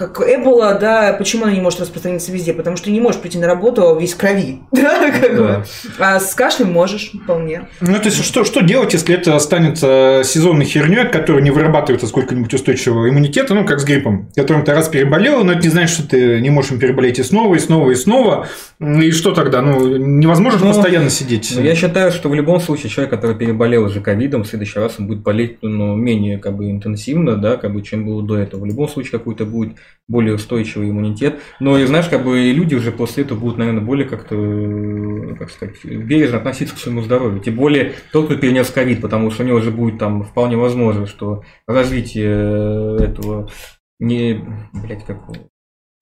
Как 0.00 0.18
Эбола, 0.22 0.78
да, 0.80 1.12
почему 1.12 1.44
она 1.44 1.52
не 1.52 1.60
может 1.60 1.78
распространиться 1.78 2.32
везде? 2.32 2.54
Потому 2.54 2.78
что 2.78 2.86
ты 2.86 2.90
не 2.90 3.02
можешь 3.02 3.20
прийти 3.20 3.36
на 3.36 3.46
работу 3.46 3.98
весь 4.00 4.14
в 4.14 4.16
крови. 4.16 4.60
Да, 4.72 5.10
как 5.10 5.36
да. 5.36 5.42
бы. 5.42 5.64
А 5.98 6.18
с 6.18 6.34
кашлем 6.34 6.72
можешь 6.72 7.12
вполне. 7.12 7.68
Ну, 7.82 7.98
то 7.98 8.06
есть, 8.06 8.24
что, 8.24 8.44
что 8.44 8.62
делать, 8.62 8.94
если 8.94 9.14
это 9.14 9.38
станет 9.40 9.78
э, 9.82 10.22
сезонной 10.24 10.64
херней, 10.64 11.02
от 11.02 11.12
которой 11.12 11.42
не 11.42 11.50
вырабатывается 11.50 12.06
сколько-нибудь 12.06 12.54
устойчивого 12.54 13.10
иммунитета, 13.10 13.52
ну, 13.52 13.66
как 13.66 13.78
с 13.78 13.84
гриппом, 13.84 14.30
которым 14.34 14.64
ты 14.64 14.72
раз 14.72 14.88
переболел, 14.88 15.44
но 15.44 15.52
это 15.52 15.60
не 15.60 15.68
значит, 15.68 15.90
что 15.90 16.08
ты 16.08 16.40
не 16.40 16.48
можешь 16.48 16.72
им 16.72 16.78
переболеть 16.78 17.18
и 17.18 17.22
снова, 17.22 17.54
и 17.56 17.58
снова, 17.58 17.90
и 17.90 17.94
снова. 17.94 18.48
И 18.80 19.10
что 19.10 19.32
тогда? 19.32 19.60
Ну, 19.60 19.98
невозможно 19.98 20.64
Ну, 20.64 20.72
постоянно 20.72 21.10
сидеть. 21.10 21.52
Ну, 21.54 21.62
я 21.62 21.74
считаю, 21.74 22.10
что 22.10 22.30
в 22.30 22.34
любом 22.34 22.58
случае 22.60 22.88
человек, 22.88 23.10
который 23.10 23.36
переболел 23.36 23.84
уже 23.84 24.00
ковидом, 24.00 24.44
в 24.44 24.46
следующий 24.46 24.78
раз 24.78 24.94
он 24.98 25.08
будет 25.08 25.20
болеть 25.20 25.58
ну, 25.60 25.94
менее 25.94 26.38
как 26.38 26.56
бы, 26.56 26.70
интенсивно, 26.70 27.36
да, 27.36 27.58
как 27.58 27.74
бы, 27.74 27.82
чем 27.82 28.06
было 28.06 28.22
до 28.22 28.38
этого. 28.38 28.62
В 28.62 28.64
любом 28.64 28.88
случае 28.88 29.12
какой-то 29.12 29.44
будет 29.44 29.74
более 30.08 30.34
устойчивый 30.34 30.90
иммунитет. 30.90 31.40
Но 31.60 31.78
и 31.78 31.86
знаешь, 31.86 32.08
как 32.08 32.24
бы 32.24 32.40
и 32.40 32.52
люди 32.52 32.74
уже 32.74 32.90
после 32.90 33.22
этого 33.22 33.38
будут, 33.38 33.58
наверное, 33.58 33.80
более 33.80 34.08
как-то, 34.08 34.34
э, 34.34 35.36
как 35.36 35.50
сказать, 35.50 35.84
бережно 35.84 36.38
относиться 36.38 36.74
к 36.74 36.78
своему 36.78 37.02
здоровью. 37.02 37.40
Тем 37.40 37.54
более 37.54 37.94
тот, 38.12 38.26
кто 38.26 38.36
перенес 38.36 38.70
ковид, 38.70 39.00
потому 39.00 39.30
что 39.30 39.44
у 39.44 39.46
него 39.46 39.58
уже 39.58 39.70
будет 39.70 39.98
там 39.98 40.24
вполне 40.24 40.56
возможно, 40.56 41.06
что 41.06 41.44
развитие 41.68 42.96
этого 43.04 43.48
не, 44.00 44.44
блядь, 44.72 45.04
как 45.04 45.18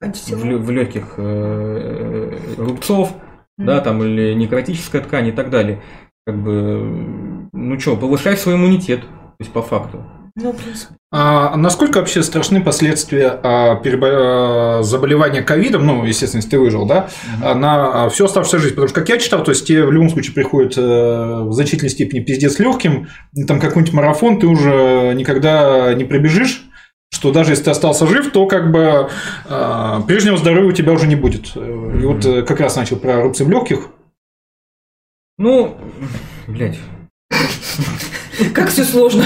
в, 0.00 0.32
в 0.32 0.70
легких 0.70 1.14
э, 1.18 2.38
рубцов, 2.56 3.14
да, 3.58 3.80
там, 3.80 4.02
или 4.02 4.34
некротическая 4.34 5.02
ткань 5.02 5.28
и 5.28 5.32
так 5.32 5.50
далее. 5.50 5.82
Как 6.24 6.40
бы, 6.40 7.48
ну 7.52 7.78
что, 7.80 7.96
повышай 7.96 8.36
свой 8.36 8.54
иммунитет, 8.54 9.00
то 9.00 9.36
есть 9.40 9.52
по 9.52 9.62
факту. 9.62 10.04
Ну. 10.40 10.54
А 11.10 11.56
насколько 11.56 11.98
вообще 11.98 12.22
страшны 12.22 12.62
последствия 12.62 13.40
а, 13.42 13.82
перебо- 13.82 14.78
а, 14.78 14.82
заболевания 14.82 15.42
ковидом, 15.42 15.84
ну, 15.84 16.04
естественно, 16.04 16.38
если 16.38 16.50
ты 16.50 16.58
выжил, 16.60 16.86
да, 16.86 17.08
а, 17.42 17.54
на 17.54 18.08
всю 18.08 18.26
оставшуюся 18.26 18.58
жизнь? 18.58 18.74
Потому 18.74 18.88
что, 18.88 19.00
как 19.00 19.08
я 19.08 19.18
читал, 19.18 19.42
то 19.42 19.50
есть 19.50 19.66
тебе 19.66 19.84
в 19.84 19.90
любом 19.90 20.10
случае 20.10 20.34
приходит 20.34 20.78
э, 20.78 20.80
в 20.80 21.52
значительной 21.52 21.90
степени 21.90 22.20
пиздец 22.20 22.60
легким, 22.60 23.08
там 23.48 23.58
какой-нибудь 23.58 23.92
марафон 23.94 24.38
ты 24.38 24.46
уже 24.46 25.12
никогда 25.16 25.92
не 25.94 26.04
пробежишь, 26.04 26.68
что 27.12 27.32
даже 27.32 27.52
если 27.52 27.64
ты 27.64 27.70
остался 27.70 28.06
жив, 28.06 28.30
то 28.30 28.46
как 28.46 28.70
бы 28.70 29.08
э, 29.48 30.00
прежнего 30.06 30.36
здоровья 30.36 30.68
у 30.68 30.72
тебя 30.72 30.92
уже 30.92 31.08
не 31.08 31.16
будет. 31.16 31.56
И 31.56 32.04
вот 32.04 32.24
э, 32.24 32.42
как 32.42 32.60
раз 32.60 32.76
начал 32.76 32.96
про 32.96 33.22
рубцы 33.22 33.44
в 33.44 33.50
легких. 33.50 33.88
Ну, 35.36 35.76
блядь. 36.46 36.78
Как 38.54 38.68
все 38.68 38.84
сложно. 38.84 39.24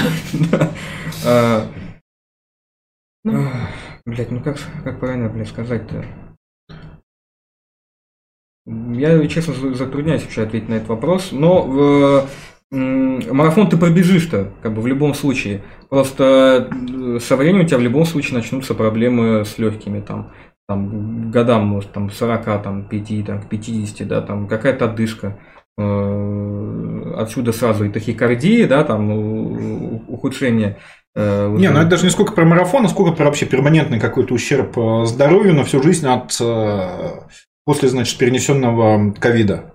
А, 1.25 1.67
Ну. 3.23 3.45
ах, 3.45 3.53
Блядь, 4.05 4.31
ну 4.31 4.41
как, 4.41 4.57
как 4.83 4.99
правильно, 4.99 5.29
блядь, 5.29 5.47
сказать-то? 5.47 6.05
Я, 8.65 9.27
честно, 9.27 9.53
затрудняюсь 9.73 10.23
вообще 10.23 10.43
ответить 10.43 10.69
на 10.69 10.75
этот 10.75 10.89
вопрос, 10.89 11.31
но 11.31 12.27
марафон 12.71 13.69
ты 13.69 13.77
пробежишь-то, 13.77 14.51
как 14.61 14.73
бы 14.73 14.81
в 14.81 14.87
любом 14.87 15.13
случае. 15.13 15.63
Просто 15.89 16.69
э, 16.71 17.19
со 17.19 17.35
временем 17.37 17.65
у 17.65 17.67
тебя 17.67 17.77
в 17.77 17.81
любом 17.81 18.05
случае 18.05 18.37
начнутся 18.37 18.73
проблемы 18.73 19.45
с 19.45 19.57
легкими 19.57 20.01
там 20.01 20.33
там, 20.67 21.29
годам, 21.29 21.65
может, 21.65 21.91
там, 21.91 22.09
40, 22.09 22.63
там, 22.63 22.87
5, 22.87 23.25
там, 23.25 23.41
50, 23.47 24.07
да, 24.07 24.21
там, 24.21 24.47
какая-то 24.47 24.85
отдышка. 24.85 25.39
Э, 25.77 27.13
отсюда 27.17 27.51
сразу 27.51 27.85
и 27.85 27.89
тахикардия, 27.89 28.67
да, 28.67 28.83
там, 28.83 29.11
ухудшение. 30.09 30.79
Э, 31.15 31.55
не, 31.57 31.69
ну 31.69 31.79
это 31.79 31.89
даже 31.89 32.05
не 32.05 32.09
сколько 32.09 32.33
про 32.33 32.45
марафон, 32.45 32.85
а 32.85 32.89
сколько 32.89 33.11
про 33.11 33.25
вообще 33.25 33.45
перманентный 33.45 33.99
какой-то 33.99 34.33
ущерб 34.33 34.77
здоровью 35.05 35.53
на 35.53 35.63
всю 35.63 35.81
жизнь 35.81 36.07
от 36.07 36.37
после, 37.65 37.87
значит, 37.89 38.17
перенесенного 38.17 39.13
ковида. 39.13 39.73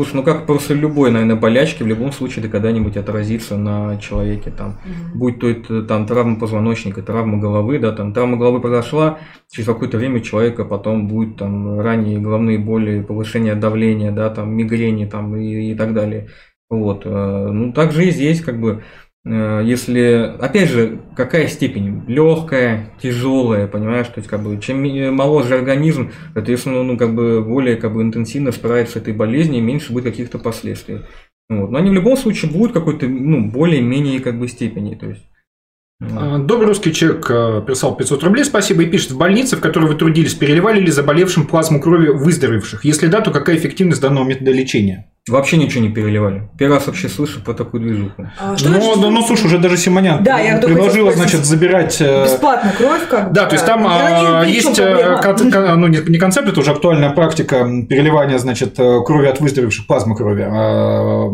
Слушай, 0.00 0.14
ну 0.14 0.22
как 0.22 0.46
после 0.46 0.76
любой, 0.76 1.10
наверное, 1.10 1.36
болячки, 1.36 1.82
в 1.82 1.86
любом 1.86 2.10
случае 2.12 2.42
это 2.42 2.50
когда-нибудь 2.50 2.96
отразится 2.96 3.58
на 3.58 3.98
человеке. 3.98 4.50
Там, 4.50 4.78
угу. 4.82 5.18
Будь 5.18 5.40
то 5.40 5.48
это 5.48 5.82
там, 5.82 6.06
травма 6.06 6.40
позвоночника, 6.40 7.02
травма 7.02 7.36
головы, 7.36 7.78
да, 7.78 7.92
там 7.92 8.14
травма 8.14 8.38
головы 8.38 8.62
произошла, 8.62 9.18
через 9.52 9.66
какое-то 9.66 9.98
время 9.98 10.20
человека 10.20 10.64
потом 10.64 11.06
будет 11.06 11.36
там 11.36 11.78
ранние 11.80 12.18
головные 12.18 12.58
боли, 12.58 13.02
повышение 13.02 13.54
давления, 13.56 14.10
да, 14.10 14.30
там 14.30 14.54
мигрени 14.56 15.04
там, 15.04 15.36
и, 15.36 15.72
и 15.72 15.74
так 15.74 15.92
далее. 15.92 16.30
Вот. 16.70 17.02
Э, 17.04 17.48
ну, 17.52 17.72
также 17.74 18.06
и 18.06 18.10
здесь 18.10 18.40
как 18.40 18.58
бы 18.58 18.82
Э, 18.82 19.09
если, 19.24 20.34
опять 20.38 20.70
же, 20.70 21.00
какая 21.14 21.46
степень? 21.46 22.04
Легкая, 22.06 22.94
тяжелая, 23.02 23.66
понимаешь? 23.66 24.06
То 24.06 24.18
есть, 24.18 24.28
как 24.28 24.42
бы, 24.42 24.58
чем 24.60 25.14
моложе 25.14 25.56
организм, 25.56 26.10
соответственно, 26.32 26.82
ну, 26.82 26.96
как 26.96 27.14
бы, 27.14 27.42
более 27.42 27.76
как 27.76 27.92
бы, 27.92 28.02
интенсивно 28.02 28.50
справится 28.50 28.94
с 28.94 29.02
этой 29.02 29.12
болезнью, 29.12 29.62
меньше 29.62 29.92
будет 29.92 30.04
каких-то 30.04 30.38
последствий. 30.38 31.00
Вот. 31.50 31.70
Но 31.70 31.78
они 31.78 31.90
в 31.90 31.94
любом 31.94 32.16
случае 32.16 32.50
будут 32.50 32.72
какой-то, 32.72 33.06
ну, 33.08 33.50
более-менее, 33.50 34.20
как 34.20 34.38
бы, 34.38 34.48
степени. 34.48 34.94
То 34.94 35.08
есть, 35.10 35.26
а, 36.00 36.38
Добрый 36.38 36.68
русский 36.68 36.94
человек 36.94 37.30
э, 37.30 37.62
прислал 37.66 37.94
500 37.94 38.24
рублей, 38.24 38.44
спасибо, 38.44 38.82
и 38.82 38.86
пишет, 38.86 39.10
в 39.10 39.18
больнице, 39.18 39.56
в 39.56 39.60
которой 39.60 39.86
вы 39.86 39.96
трудились, 39.96 40.32
переливали 40.34 40.80
ли 40.80 40.90
заболевшим 40.90 41.46
плазму 41.46 41.80
крови 41.80 42.08
выздоровевших? 42.08 42.84
Если 42.86 43.06
да, 43.08 43.20
то 43.20 43.30
какая 43.30 43.58
эффективность 43.58 44.00
данного 44.00 44.24
метода 44.24 44.50
лечения? 44.50 45.12
Вообще 45.28 45.58
ничего 45.58 45.82
не 45.82 45.90
переливали. 45.90 46.48
Первый 46.58 46.78
раз 46.78 46.86
вообще 46.86 47.08
слышу 47.10 47.40
про 47.40 47.52
такую 47.52 47.82
движуху. 47.82 48.26
А, 48.38 48.56
что 48.56 48.70
ну, 48.70 48.96
ну, 48.96 49.10
ну, 49.10 49.22
слушай, 49.22 49.46
уже 49.46 49.58
даже 49.58 49.76
Симонян 49.76 50.24
да, 50.24 50.38
я 50.38 50.56
предложила, 50.56 51.12
значит, 51.12 51.44
забирать... 51.44 52.00
Э, 52.00 52.24
Бесплатно 52.24 52.72
кровь, 52.76 53.06
как 53.06 53.28
бы. 53.28 53.34
Да, 53.34 53.44
то 53.44 53.54
есть 53.54 53.66
там 53.66 53.86
а, 53.86 54.44
есть, 54.44 54.78
э, 54.78 55.76
ну, 55.76 55.88
не, 55.88 55.98
не 55.98 56.18
концепт, 56.18 56.48
это 56.48 56.58
уже 56.58 56.70
актуальная 56.70 57.10
практика 57.10 57.68
переливания, 57.86 58.38
значит, 58.38 58.80
э, 58.80 59.00
крови 59.04 59.26
от 59.26 59.40
выздоровевших, 59.40 59.86
плазмы 59.86 60.16
крови, 60.16 60.46
а, 60.50 61.28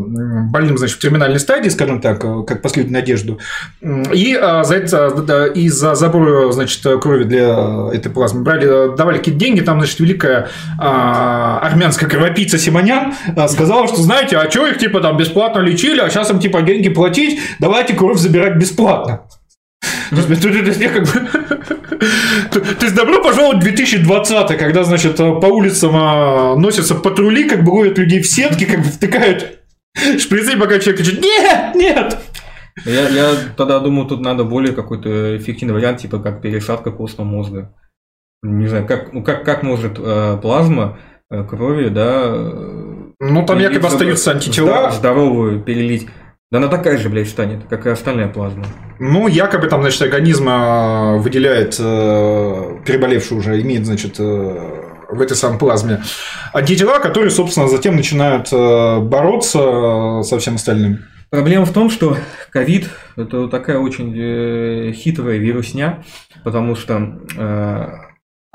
больным, 0.50 0.78
значит, 0.78 0.96
в 0.96 1.00
терминальной 1.00 1.38
стадии, 1.38 1.68
скажем 1.68 2.00
так, 2.00 2.20
как 2.20 2.62
последнюю 2.62 2.92
надежду. 2.92 3.38
И 4.12 4.34
за 4.34 4.74
это, 4.74 5.46
и 5.46 5.68
за 5.68 5.94
забор, 5.94 6.52
значит, 6.52 6.82
крови 7.00 7.22
для 7.22 7.90
этой 7.94 8.10
плазмы 8.10 8.42
брали, 8.42 8.96
давали 8.96 9.18
какие-то 9.18 9.38
деньги, 9.38 9.60
там, 9.60 9.78
значит, 9.78 10.00
великая 10.00 10.48
армянская 10.76 12.10
кровопийца 12.10 12.58
Симонян 12.58 13.14
сказала, 13.48 13.85
сказала, 13.86 13.88
что, 13.88 14.02
знаете, 14.02 14.36
а 14.36 14.50
что 14.50 14.66
их, 14.66 14.78
типа, 14.78 15.00
там 15.00 15.16
бесплатно 15.16 15.60
лечили, 15.60 16.00
а 16.00 16.10
сейчас 16.10 16.30
им, 16.30 16.38
типа, 16.38 16.62
деньги 16.62 16.88
платить, 16.88 17.40
давайте 17.58 17.94
кровь 17.94 18.18
забирать 18.18 18.56
бесплатно. 18.56 19.22
То 20.10 20.16
есть, 22.80 22.94
добро 22.94 23.22
пожаловать 23.22 23.58
в 23.58 23.62
2020, 23.62 24.58
когда, 24.58 24.84
значит, 24.84 25.16
по 25.16 25.46
улицам 25.46 25.92
а, 25.94 26.56
носятся 26.56 26.94
патрули, 26.94 27.44
как 27.44 27.64
бы 27.64 27.70
ловят 27.70 27.98
людей 27.98 28.20
в 28.20 28.26
сетки, 28.26 28.64
как 28.64 28.78
бы 28.78 28.84
втыкают 28.84 29.60
шприцы, 30.18 30.56
пока 30.58 30.78
человек 30.78 30.98
кричит 30.98 31.20
«Нет! 31.22 31.74
Нет!» 31.74 32.18
я, 32.84 33.08
я 33.08 33.34
тогда 33.56 33.80
думаю, 33.80 34.06
тут 34.06 34.20
надо 34.20 34.44
более 34.44 34.74
какой-то 34.74 35.36
эффективный 35.36 35.74
вариант, 35.74 36.00
типа 36.00 36.18
как 36.18 36.42
пересадка 36.42 36.90
костного 36.90 37.26
мозга. 37.26 37.74
Не 38.42 38.66
знаю, 38.66 38.86
как, 38.86 39.12
ну, 39.12 39.24
как, 39.24 39.44
как 39.44 39.62
может 39.62 39.98
э, 39.98 40.38
плазма 40.40 40.98
э, 41.30 41.42
крови, 41.44 41.88
да, 41.88 42.32
ну, 43.20 43.46
там 43.46 43.58
якобы 43.58 43.86
остаются 43.86 44.32
антитела. 44.32 44.90
Здоровую 44.90 45.60
перелить. 45.60 46.08
Да 46.52 46.58
она 46.58 46.68
такая 46.68 46.96
же, 46.96 47.08
блядь, 47.08 47.28
станет, 47.28 47.64
как 47.68 47.86
и 47.86 47.90
остальная 47.90 48.28
плазма. 48.28 48.66
Ну, 49.00 49.26
якобы 49.26 49.66
там, 49.66 49.80
значит, 49.80 50.00
организм 50.02 50.48
э, 50.48 51.18
выделяет, 51.18 51.76
э, 51.80 52.78
переболевший 52.86 53.36
уже, 53.36 53.60
имеет, 53.60 53.84
значит, 53.84 54.20
э, 54.20 54.82
в 55.10 55.20
этой 55.20 55.36
самой 55.36 55.58
плазме 55.58 56.02
антитела, 56.52 57.00
которые, 57.00 57.30
собственно, 57.30 57.66
затем 57.66 57.96
начинают 57.96 58.52
бороться 58.52 60.22
со 60.22 60.38
всем 60.38 60.54
остальным. 60.54 61.00
Проблема 61.30 61.64
в 61.64 61.72
том, 61.72 61.90
что 61.90 62.16
ковид– 62.50 62.90
это 63.16 63.48
такая 63.48 63.78
очень 63.78 64.92
хитрая 64.92 65.38
вирусня, 65.38 66.04
потому 66.44 66.76
что 66.76 67.18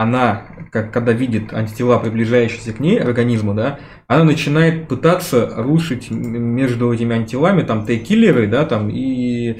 она, 0.01 0.43
как, 0.71 0.91
когда 0.91 1.11
видит 1.11 1.53
антитела, 1.53 1.99
приближающиеся 1.99 2.73
к 2.73 2.79
ней, 2.79 2.99
организму, 2.99 3.53
да, 3.53 3.79
она 4.07 4.23
начинает 4.23 4.87
пытаться 4.87 5.51
рушить 5.55 6.09
между 6.09 6.91
этими 6.91 7.15
антителами, 7.15 7.61
там, 7.61 7.85
Т-киллеры, 7.85 8.47
да, 8.47 8.65
там, 8.65 8.89
и 8.89 9.59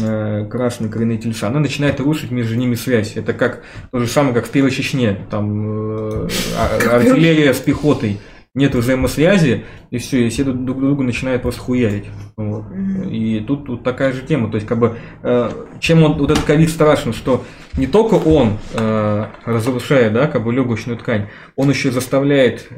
э, 0.00 0.46
красные 0.48 0.90
коренные 0.90 1.18
тельца, 1.18 1.48
она 1.48 1.58
начинает 1.58 1.98
рушить 1.98 2.30
между 2.30 2.54
ними 2.54 2.76
связь. 2.76 3.16
Это 3.16 3.32
как 3.32 3.64
то 3.90 3.98
же 3.98 4.06
самое, 4.06 4.34
как 4.34 4.46
в 4.46 4.50
Первой 4.50 4.70
Чечне, 4.70 5.18
там, 5.28 6.26
э, 6.26 6.28
а, 6.58 6.96
артиллерия 6.96 7.52
с 7.52 7.58
пехотой– 7.58 8.20
нет 8.54 8.74
взаимосвязи, 8.74 9.64
и 9.90 9.98
все, 9.98 10.26
и 10.26 10.28
все 10.28 10.44
друг 10.44 10.78
друга 10.80 11.02
начинают 11.02 11.42
просто 11.42 11.60
хуярить. 11.60 12.04
Вот. 12.36 12.64
И 13.10 13.40
тут, 13.40 13.66
тут 13.66 13.82
такая 13.82 14.12
же 14.12 14.22
тема. 14.22 14.48
То 14.48 14.56
есть, 14.56 14.66
как 14.66 14.78
бы, 14.78 14.96
э, 15.22 15.50
чем 15.80 16.04
он, 16.04 16.14
вот 16.14 16.30
этот 16.30 16.44
ковид 16.44 16.70
страшен, 16.70 17.12
что 17.12 17.44
не 17.76 17.88
только 17.88 18.14
он 18.14 18.58
э, 18.72 19.26
разрушает, 19.44 20.12
да, 20.12 20.28
как 20.28 20.44
бы 20.44 20.52
легочную 20.52 20.96
ткань, 20.98 21.26
он 21.56 21.68
еще 21.68 21.90
заставляет 21.90 22.68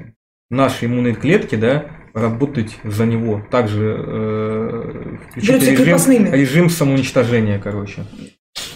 наши 0.49 0.87
иммунные 0.87 1.15
клетки, 1.15 1.57
да, 1.57 1.87
работать 2.15 2.79
за 2.83 3.05
него. 3.05 3.43
Также 3.51 3.97
э, 3.99 5.17
режим, 5.35 6.33
режим 6.33 6.71
самоуничтожения, 6.71 7.59
короче. 7.59 8.07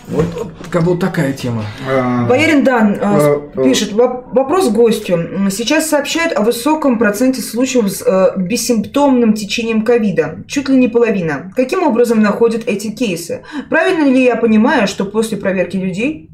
Вот, 0.09 0.27
как 0.71 0.85
бы 0.85 0.97
такая 0.97 1.33
тема. 1.33 1.65
А, 1.89 2.27
Боярин 2.27 2.65
Дан 2.65 2.99
а, 3.01 3.35
а, 3.55 3.63
пишет, 3.63 3.93
вопрос 3.93 4.71
гостю. 4.71 5.19
Сейчас 5.51 5.89
сообщают 5.89 6.37
о 6.37 6.43
высоком 6.43 6.99
проценте 6.99 7.41
случаев 7.43 7.91
с 7.91 8.03
э, 8.03 8.33
бессимптомным 8.37 9.35
течением 9.35 9.83
ковида. 9.83 10.45
Чуть 10.49 10.69
ли 10.69 10.77
не 10.77 10.89
половина. 10.89 11.53
Каким 11.55 11.83
образом 11.83 12.21
находят 12.21 12.67
эти 12.67 12.91
кейсы? 12.91 13.45
Правильно 13.69 14.05
ли 14.05 14.25
я 14.25 14.37
понимаю, 14.37 14.89
что 14.89 15.05
после 15.05 15.39
проверки 15.39 15.77
людей, 15.77 16.31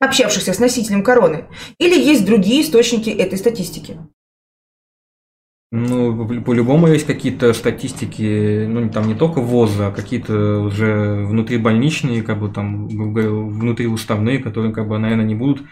общавшихся 0.00 0.52
с 0.52 0.58
носителем 0.58 1.02
короны, 1.02 1.46
или 1.78 1.98
есть 1.98 2.24
другие 2.24 2.62
источники 2.62 3.10
этой 3.10 3.38
статистики? 3.38 3.98
Ну, 5.70 6.26
по-любому 6.42 6.86
есть 6.86 7.06
какие-то 7.06 7.52
статистики, 7.52 8.64
ну, 8.66 8.88
там 8.88 9.06
не 9.06 9.14
только 9.14 9.40
ВОЗа, 9.40 9.88
а 9.88 9.90
какие-то 9.90 10.60
уже 10.60 11.26
внутрибольничные, 11.26 12.22
как 12.22 12.40
бы 12.40 12.48
там, 12.48 12.88
внутриуставные, 12.88 14.38
которые, 14.38 14.72
как 14.72 14.88
бы, 14.88 14.98
наверное, 14.98 15.26
не 15.26 15.34
будут 15.34 15.62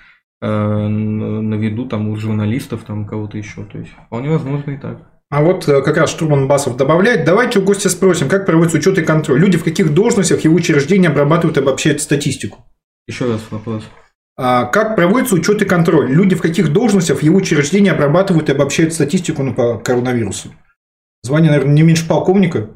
э, 0.42 0.46
на 0.46 1.54
виду 1.54 1.86
там 1.86 2.10
у 2.10 2.16
журналистов, 2.16 2.84
там 2.84 3.06
кого-то 3.06 3.38
еще. 3.38 3.64
То 3.64 3.78
есть, 3.78 3.92
вполне 4.06 4.28
возможно 4.28 4.72
и 4.72 4.76
так. 4.76 5.10
А 5.30 5.42
вот 5.42 5.66
э, 5.66 5.80
как 5.80 5.96
раз 5.96 6.10
Штурман 6.10 6.46
Басов 6.46 6.76
добавляет, 6.76 7.24
давайте 7.24 7.58
у 7.58 7.62
гостя 7.62 7.88
спросим, 7.88 8.28
как 8.28 8.44
проводится 8.44 8.76
учет 8.76 8.98
и 8.98 9.02
контроль. 9.02 9.40
Люди 9.40 9.56
в 9.56 9.64
каких 9.64 9.94
должностях 9.94 10.44
и 10.44 10.48
учреждениях 10.48 11.12
обрабатывают 11.12 11.56
и 11.56 11.60
обобщают 11.60 12.02
статистику? 12.02 12.66
Еще 13.08 13.24
раз 13.24 13.40
вопрос. 13.50 13.84
А 14.38 14.66
как 14.66 14.96
проводится 14.96 15.34
учет 15.34 15.62
и 15.62 15.64
контроль? 15.64 16.10
Люди 16.12 16.34
в 16.34 16.42
каких 16.42 16.72
должностях 16.72 17.22
его 17.22 17.38
учреждении 17.38 17.90
обрабатывают 17.90 18.48
и 18.48 18.52
обобщают 18.52 18.92
статистику 18.92 19.42
ну, 19.42 19.54
по 19.54 19.78
коронавирусу? 19.78 20.52
Звание, 21.22 21.50
наверное, 21.50 21.74
не 21.74 21.82
меньше 21.82 22.06
полковника? 22.06 22.70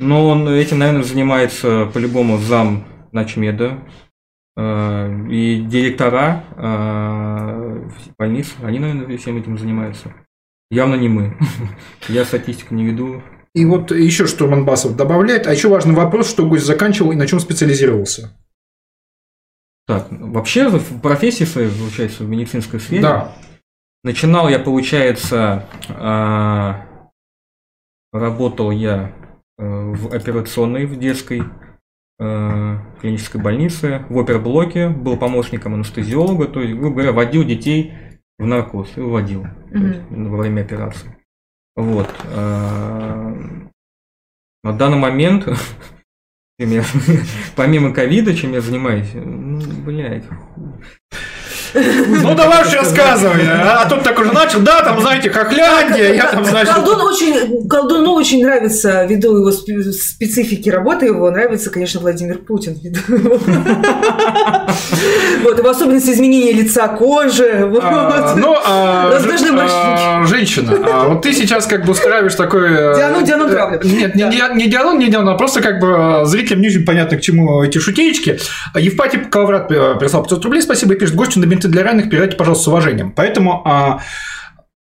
Ну, 0.00 0.26
он 0.26 0.48
этим, 0.48 0.78
наверное, 0.80 1.04
занимается 1.04 1.86
по-любому 1.86 2.38
зам 2.38 2.84
начмеда. 3.12 3.78
Э, 4.56 5.28
и 5.30 5.60
директора 5.62 6.44
э, 6.56 7.88
больниц, 8.18 8.54
они, 8.62 8.80
наверное, 8.80 9.16
всем 9.16 9.36
этим 9.36 9.56
занимаются. 9.56 10.12
Явно 10.70 10.96
не 10.96 11.08
мы. 11.08 11.36
Я 12.08 12.24
статистику 12.24 12.74
не 12.74 12.84
веду. 12.84 13.22
И 13.54 13.64
вот 13.64 13.92
еще 13.92 14.26
Штурман 14.26 14.64
Басов 14.64 14.96
добавляет. 14.96 15.46
А 15.46 15.52
еще 15.52 15.68
важный 15.68 15.94
вопрос, 15.94 16.28
что 16.28 16.46
гость 16.46 16.66
заканчивал 16.66 17.12
и 17.12 17.16
на 17.16 17.28
чем 17.28 17.38
специализировался. 17.38 18.36
Так, 19.86 20.06
вообще 20.10 20.68
в 20.68 21.00
профессии 21.00 21.44
своей, 21.44 21.68
получается, 21.70 22.24
в 22.24 22.28
медицинской 22.28 22.80
сфере. 22.80 23.02
Да. 23.02 23.32
Начинал 24.02 24.48
я, 24.48 24.58
получается, 24.58 25.66
а, 25.88 26.86
работал 28.12 28.70
я 28.70 29.12
э, 29.58 29.64
в 29.66 30.14
операционной, 30.14 30.86
в 30.86 30.98
детской 30.98 31.42
э, 32.18 32.76
клинической 33.00 33.40
больнице, 33.40 34.04
в 34.08 34.18
оперблоке, 34.18 34.88
был 34.88 35.16
помощником 35.16 35.74
анестезиолога, 35.74 36.48
то 36.48 36.60
есть, 36.60 36.74
грубо 36.74 36.96
говоря, 36.96 37.12
водил 37.12 37.44
детей 37.44 37.92
в 38.38 38.46
наркоз 38.46 38.96
и 38.96 39.00
уводил 39.00 39.42
то 39.42 39.78
Мгм. 39.78 39.86
есть, 39.88 40.00
во 40.10 40.36
время 40.38 40.60
операции. 40.62 41.16
Вот. 41.76 42.08
а, 42.26 43.34
На 44.62 44.72
данный 44.72 44.98
момент, 44.98 45.46
помимо 47.56 47.92
ковида, 47.92 48.34
чем 48.34 48.52
я 48.52 48.60
занимаюсь, 48.60 49.08
ну, 49.14 49.60
блядь, 49.84 50.24
Ну 51.74 52.34
давай 52.34 52.62
уж 52.62 52.72
рассказывай. 52.74 53.42
А 53.48 53.82
а 53.84 53.88
тут 53.88 54.02
так 54.02 54.18
уже 54.18 54.32
начал, 54.32 54.60
да, 54.60 54.82
там, 54.82 55.00
знаете, 55.00 55.30
Хохляндия, 55.30 56.14
я 56.14 56.26
там, 56.26 56.44
значит... 56.44 56.72
Колдун 56.74 57.00
очень, 57.02 57.68
колдуну 57.68 58.12
очень 58.14 58.42
нравится, 58.44 59.04
ввиду 59.04 59.36
его 59.36 59.50
спе- 59.50 59.90
специфики 59.92 60.68
работы 60.70 61.06
его, 61.06 61.30
нравится, 61.30 61.70
конечно, 61.70 62.00
Владимир 62.00 62.38
Путин. 62.38 62.78
Вот, 65.42 65.58
его 65.58 65.68
особенности 65.68 66.10
изменения 66.10 66.52
лица, 66.52 66.88
кожи. 66.88 67.70
А, 67.82 68.34
Ну, 68.36 68.56
а, 68.64 69.10
женщина, 70.26 70.76
вот 71.08 71.22
ты 71.22 71.32
сейчас 71.32 71.66
как 71.66 71.84
бы 71.84 71.92
устраиваешь 71.92 72.34
такой... 72.34 72.68
э, 72.70 72.94
Диану, 72.96 73.22
Диану 73.24 73.48
травлю. 73.48 73.80
Нет, 73.84 74.14
не, 74.14 74.22
Да. 74.24 74.30
ди- 74.30 74.54
не 74.56 74.68
диалог, 74.68 74.94
а 75.28 75.34
просто 75.34 75.60
как 75.60 75.80
бы 75.80 75.88
э, 76.22 76.24
зрителям 76.24 76.60
не 76.62 76.68
очень 76.68 76.84
понятно, 76.84 77.16
к 77.16 77.20
чему 77.20 77.62
эти 77.62 77.78
шутеечки. 77.78 78.38
Евпатий 78.74 79.20
Калаврат 79.20 79.70
э, 79.70 79.94
прислал 79.98 80.22
500 80.22 80.44
рублей, 80.44 80.62
спасибо, 80.62 80.94
и 80.94 80.96
пишет, 80.98 81.14
гостю 81.14 81.40
на 81.40 81.44
бинты 81.64 81.68
для 81.68 81.82
раненых 81.82 82.10
передайте, 82.10 82.36
пожалуйста, 82.36 82.64
с 82.64 82.68
уважением. 82.68 83.12
Поэтому 83.12 83.62
а, 83.64 84.00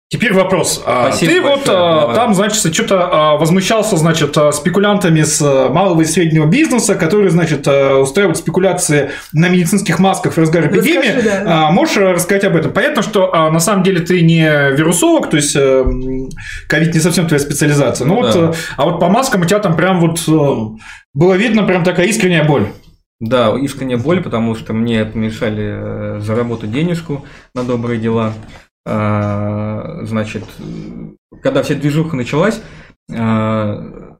Теперь 0.09 0.31
вопрос. 0.31 0.83
А, 0.85 1.07
Спасибо 1.11 1.31
Ты 1.31 1.41
вот 1.41 1.55
большое, 1.55 1.77
а, 1.77 2.01
давай. 2.01 2.15
там, 2.15 2.33
значит, 2.35 2.73
что-то 2.75 3.09
а, 3.11 3.37
возмущался, 3.37 3.97
значит, 3.97 4.37
спекулянтами 4.53 5.23
с 5.23 5.41
малого 5.41 6.01
и 6.01 6.05
среднего 6.05 6.45
бизнеса, 6.45 6.93
которые, 6.93 7.31
значит, 7.31 7.67
устраивают 7.67 8.37
спекуляции 8.37 9.09
на 9.31 9.49
медицинских 9.49 9.97
масках 9.97 10.33
в 10.33 10.37
разгар 10.37 10.67
эпидемии. 10.67 11.07
Расскажи, 11.15 11.21
да. 11.45 11.67
А, 11.67 11.71
Можешь 11.71 11.97
рассказать 11.97 12.43
об 12.43 12.55
этом? 12.55 12.73
Понятно, 12.73 13.01
что 13.01 13.33
а, 13.33 13.49
на 13.49 13.59
самом 13.59 13.81
деле 13.81 14.01
ты 14.01 14.21
не 14.21 14.43
вирусолог, 14.75 15.31
то 15.31 15.37
есть 15.37 15.55
э, 15.55 15.59
м, 15.59 16.29
ковид 16.69 16.93
не 16.93 16.99
совсем 16.99 17.25
твоя 17.25 17.39
специализация. 17.39 18.05
Ну 18.05 18.13
Ну 18.13 18.21
вот, 18.21 18.33
да. 18.35 18.39
э, 18.51 18.53
а 18.77 18.85
вот 18.85 18.99
по 18.99 19.09
маскам 19.09 19.41
у 19.41 19.45
тебя 19.45 19.57
там 19.59 19.75
прям 19.75 19.99
вот 19.99 20.23
э, 20.27 20.77
было 21.15 21.33
видно 21.33 21.63
прям 21.63 21.83
такая 21.83 22.05
искренняя 22.05 22.43
боль. 22.43 22.67
Да, 23.25 23.57
искренняя 23.57 23.97
боль, 23.97 24.21
потому 24.21 24.53
что 24.53 24.73
мне 24.73 25.05
помешали 25.05 25.63
э, 25.63 26.19
заработать 26.19 26.73
денежку 26.73 27.23
на 27.55 27.63
добрые 27.63 27.97
дела. 27.97 28.33
А, 28.85 29.99
Значит, 30.03 30.43
когда 31.41 31.63
вся 31.63 31.75
движуха 31.75 32.17
началась, 32.17 32.61
а, 33.09 34.17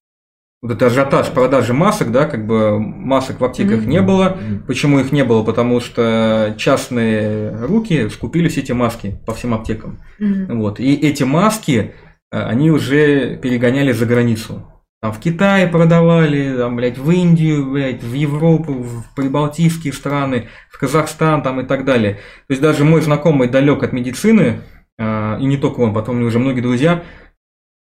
вот 0.62 0.72
это 0.72 0.86
ажиотаж 0.86 1.28
продажи 1.32 1.74
масок, 1.74 2.14
да, 2.14 2.24
как 2.26 2.48
бы 2.48 2.80
масок 2.80 3.42
в 3.42 3.44
аптеках 3.44 3.82
Мгм. 3.82 3.90
не 3.90 4.02
было. 4.02 4.38
Почему 4.68 5.02
их 5.02 5.12
не 5.12 5.26
было? 5.26 5.44
Потому 5.44 5.82
что 5.82 6.56
частные 6.58 7.54
руки 7.58 8.08
скупили 8.08 8.48
все 8.48 8.62
эти 8.62 8.72
маски 8.72 9.20
по 9.26 9.34
всем 9.34 9.54
аптекам. 9.54 10.00
Мгм. 10.20 10.60
Вот. 10.62 10.80
И 10.80 10.94
эти 10.96 11.24
маски, 11.24 11.94
э, 12.32 12.42
они 12.42 12.72
уже 12.72 13.36
перегоняли 13.36 13.92
за 13.92 14.06
границу. 14.06 14.70
Там 15.04 15.12
в 15.12 15.20
Китае 15.20 15.68
продавали, 15.68 16.56
там, 16.56 16.78
блядь, 16.78 16.98
в 16.98 17.12
Индию, 17.12 17.70
блядь, 17.70 18.02
в 18.02 18.14
Европу, 18.14 18.72
в 18.72 19.04
прибалтийские 19.18 19.92
страны, 19.92 20.48
в 20.72 20.80
Казахстан 20.80 21.44
там 21.44 21.60
и 21.60 21.66
так 21.66 21.84
далее. 21.84 22.14
То 22.48 22.52
есть 22.52 22.62
даже 22.62 22.86
мой 22.86 23.02
знакомый 23.02 23.50
далек 23.50 23.84
от 23.84 23.92
медицины, 23.92 24.62
э, 24.98 25.40
и 25.42 25.44
не 25.44 25.58
только 25.58 25.82
он, 25.82 25.94
потом 25.94 26.24
уже 26.24 26.40
многие 26.40 26.62
друзья 26.62 27.04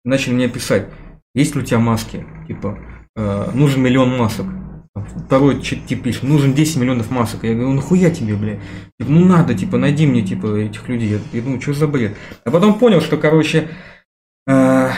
начали 0.03 0.33
мне 0.33 0.49
писать, 0.49 0.89
есть 1.33 1.55
ли 1.55 1.61
у 1.61 1.63
тебя 1.63 1.79
маски? 1.79 2.25
Типа, 2.49 2.77
э, 3.15 3.51
нужен 3.53 3.81
миллион 3.81 4.17
масок. 4.17 4.47
Второй 5.25 5.61
тип 5.61 6.03
пишет, 6.03 6.23
нужен 6.23 6.53
10 6.53 6.75
миллионов 6.75 7.11
масок. 7.11 7.45
Я 7.45 7.53
говорю, 7.53 7.69
ну 7.69 7.75
нахуя 7.75 8.09
тебе, 8.09 8.35
бля? 8.35 8.59
Типа, 8.99 9.09
ну 9.09 9.23
надо, 9.23 9.53
типа, 9.53 9.77
найди 9.77 10.05
мне, 10.05 10.21
типа, 10.21 10.47
этих 10.57 10.89
людей. 10.89 11.17
Я, 11.31 11.41
думаю, 11.41 11.61
что 11.61 11.73
за 11.73 11.87
бред? 11.87 12.17
А 12.43 12.51
потом 12.51 12.77
понял, 12.77 12.99
что, 12.99 13.15
короче, 13.15 13.69
э, 14.47 14.89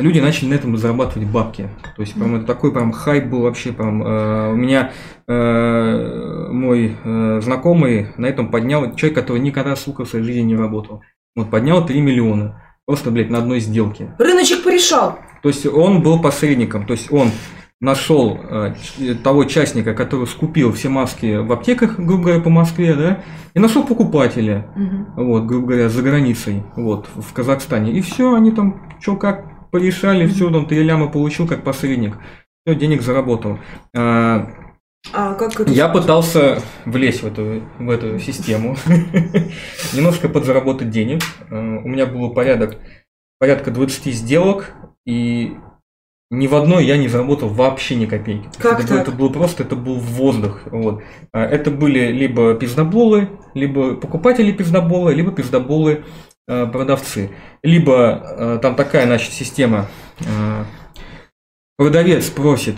люди 0.00 0.20
начали 0.20 0.48
на 0.50 0.54
этом 0.54 0.76
зарабатывать 0.76 1.28
бабки. 1.28 1.68
То 1.96 2.02
есть, 2.02 2.14
прям 2.14 2.36
это 2.36 2.46
такой 2.46 2.72
прям 2.72 2.92
хайп 2.92 3.26
был 3.26 3.42
вообще. 3.42 3.72
Прям, 3.72 4.02
э, 4.02 4.52
у 4.52 4.56
меня 4.56 4.92
э, 5.28 6.48
мой 6.50 6.96
э, 7.04 7.40
знакомый 7.42 8.08
на 8.16 8.26
этом 8.26 8.50
поднял, 8.50 8.94
человек, 8.94 9.18
который 9.18 9.40
никогда, 9.40 9.76
сука, 9.76 10.04
в 10.04 10.08
своей 10.08 10.24
жизни 10.24 10.40
не 10.42 10.56
работал. 10.56 11.02
Вот, 11.36 11.50
поднял 11.50 11.84
3 11.84 12.00
миллиона. 12.00 12.62
Просто, 12.86 13.10
блядь, 13.10 13.30
на 13.30 13.38
одной 13.38 13.60
сделке. 13.60 14.14
Рыночек 14.18 14.64
порешал. 14.64 15.18
То 15.42 15.48
есть 15.48 15.64
он 15.66 16.02
был 16.02 16.20
посредником, 16.20 16.86
то 16.86 16.92
есть 16.92 17.12
он 17.12 17.30
нашел 17.80 18.38
э, 18.42 18.74
того 19.22 19.44
частника, 19.44 19.94
который 19.94 20.26
скупил 20.26 20.72
все 20.72 20.88
маски 20.90 21.36
в 21.36 21.50
аптеках, 21.52 21.98
грубо 21.98 22.24
говоря, 22.24 22.40
по 22.40 22.50
Москве, 22.50 22.94
да, 22.94 23.22
и 23.54 23.58
нашел 23.58 23.84
покупателя, 23.84 24.66
Мгм. 24.76 25.06
вот, 25.16 25.44
грубо 25.44 25.68
говоря, 25.68 25.88
за 25.88 26.02
границей, 26.02 26.62
вот, 26.76 27.08
в 27.14 27.32
Казахстане. 27.32 27.92
И 27.92 28.00
все, 28.02 28.34
они 28.34 28.50
там 28.50 28.82
что 29.00 29.16
как 29.16 29.46
порешали, 29.70 30.26
все, 30.26 30.50
там 30.50 30.66
три 30.66 30.82
ляма 30.82 31.08
получил 31.08 31.46
как 31.46 31.64
посредник, 31.64 32.16
все, 32.66 32.74
денег 32.74 33.02
заработал. 33.02 33.58
А, 33.96 34.48
А 35.12 35.34
как 35.34 35.58
это? 35.60 35.70
я 35.72 35.88
пытался 35.88 36.60
влезть 36.84 37.22
в 37.22 37.26
эту, 37.26 37.62
в 37.78 37.90
эту 37.90 38.18
систему, 38.18 38.76
немножко 39.92 40.28
подзаработать 40.28 40.90
денег. 40.90 41.22
Э, 41.50 41.56
У 41.56 41.88
меня 41.88 42.06
был 42.06 42.30
порядок, 42.34 42.78
порядка 43.38 43.70
20 43.70 44.14
сделок, 44.14 44.74
и 45.06 45.56
ни 46.30 46.46
в 46.46 46.54
одной 46.54 46.84
я 46.86 46.96
не 46.96 47.08
заработал 47.08 47.48
вообще 47.48 47.96
ни 47.96 48.06
копейки. 48.06 48.48
Как 48.58 48.78
это, 48.80 48.88
так? 48.88 49.08
это 49.08 49.10
было 49.10 49.30
просто, 49.30 49.64
это 49.64 49.74
был 49.74 49.96
воздух. 49.96 50.60
Вот. 50.66 51.02
А 51.32 51.42
Это 51.44 51.70
были 51.72 52.12
либо 52.12 52.54
пиздоболы, 52.54 53.30
либо 53.54 53.96
покупатели 53.96 54.52
пиздоболы, 54.52 55.12
либо 55.12 55.32
пиздоболы 55.32 56.04
продавцы. 56.46 57.30
Либо 57.62 58.22
э, 58.22 58.58
там 58.62 58.74
такая, 58.74 59.06
значит, 59.06 59.32
система. 59.32 59.86
э, 60.20 60.64
Продавец 61.78 62.28
просит 62.28 62.76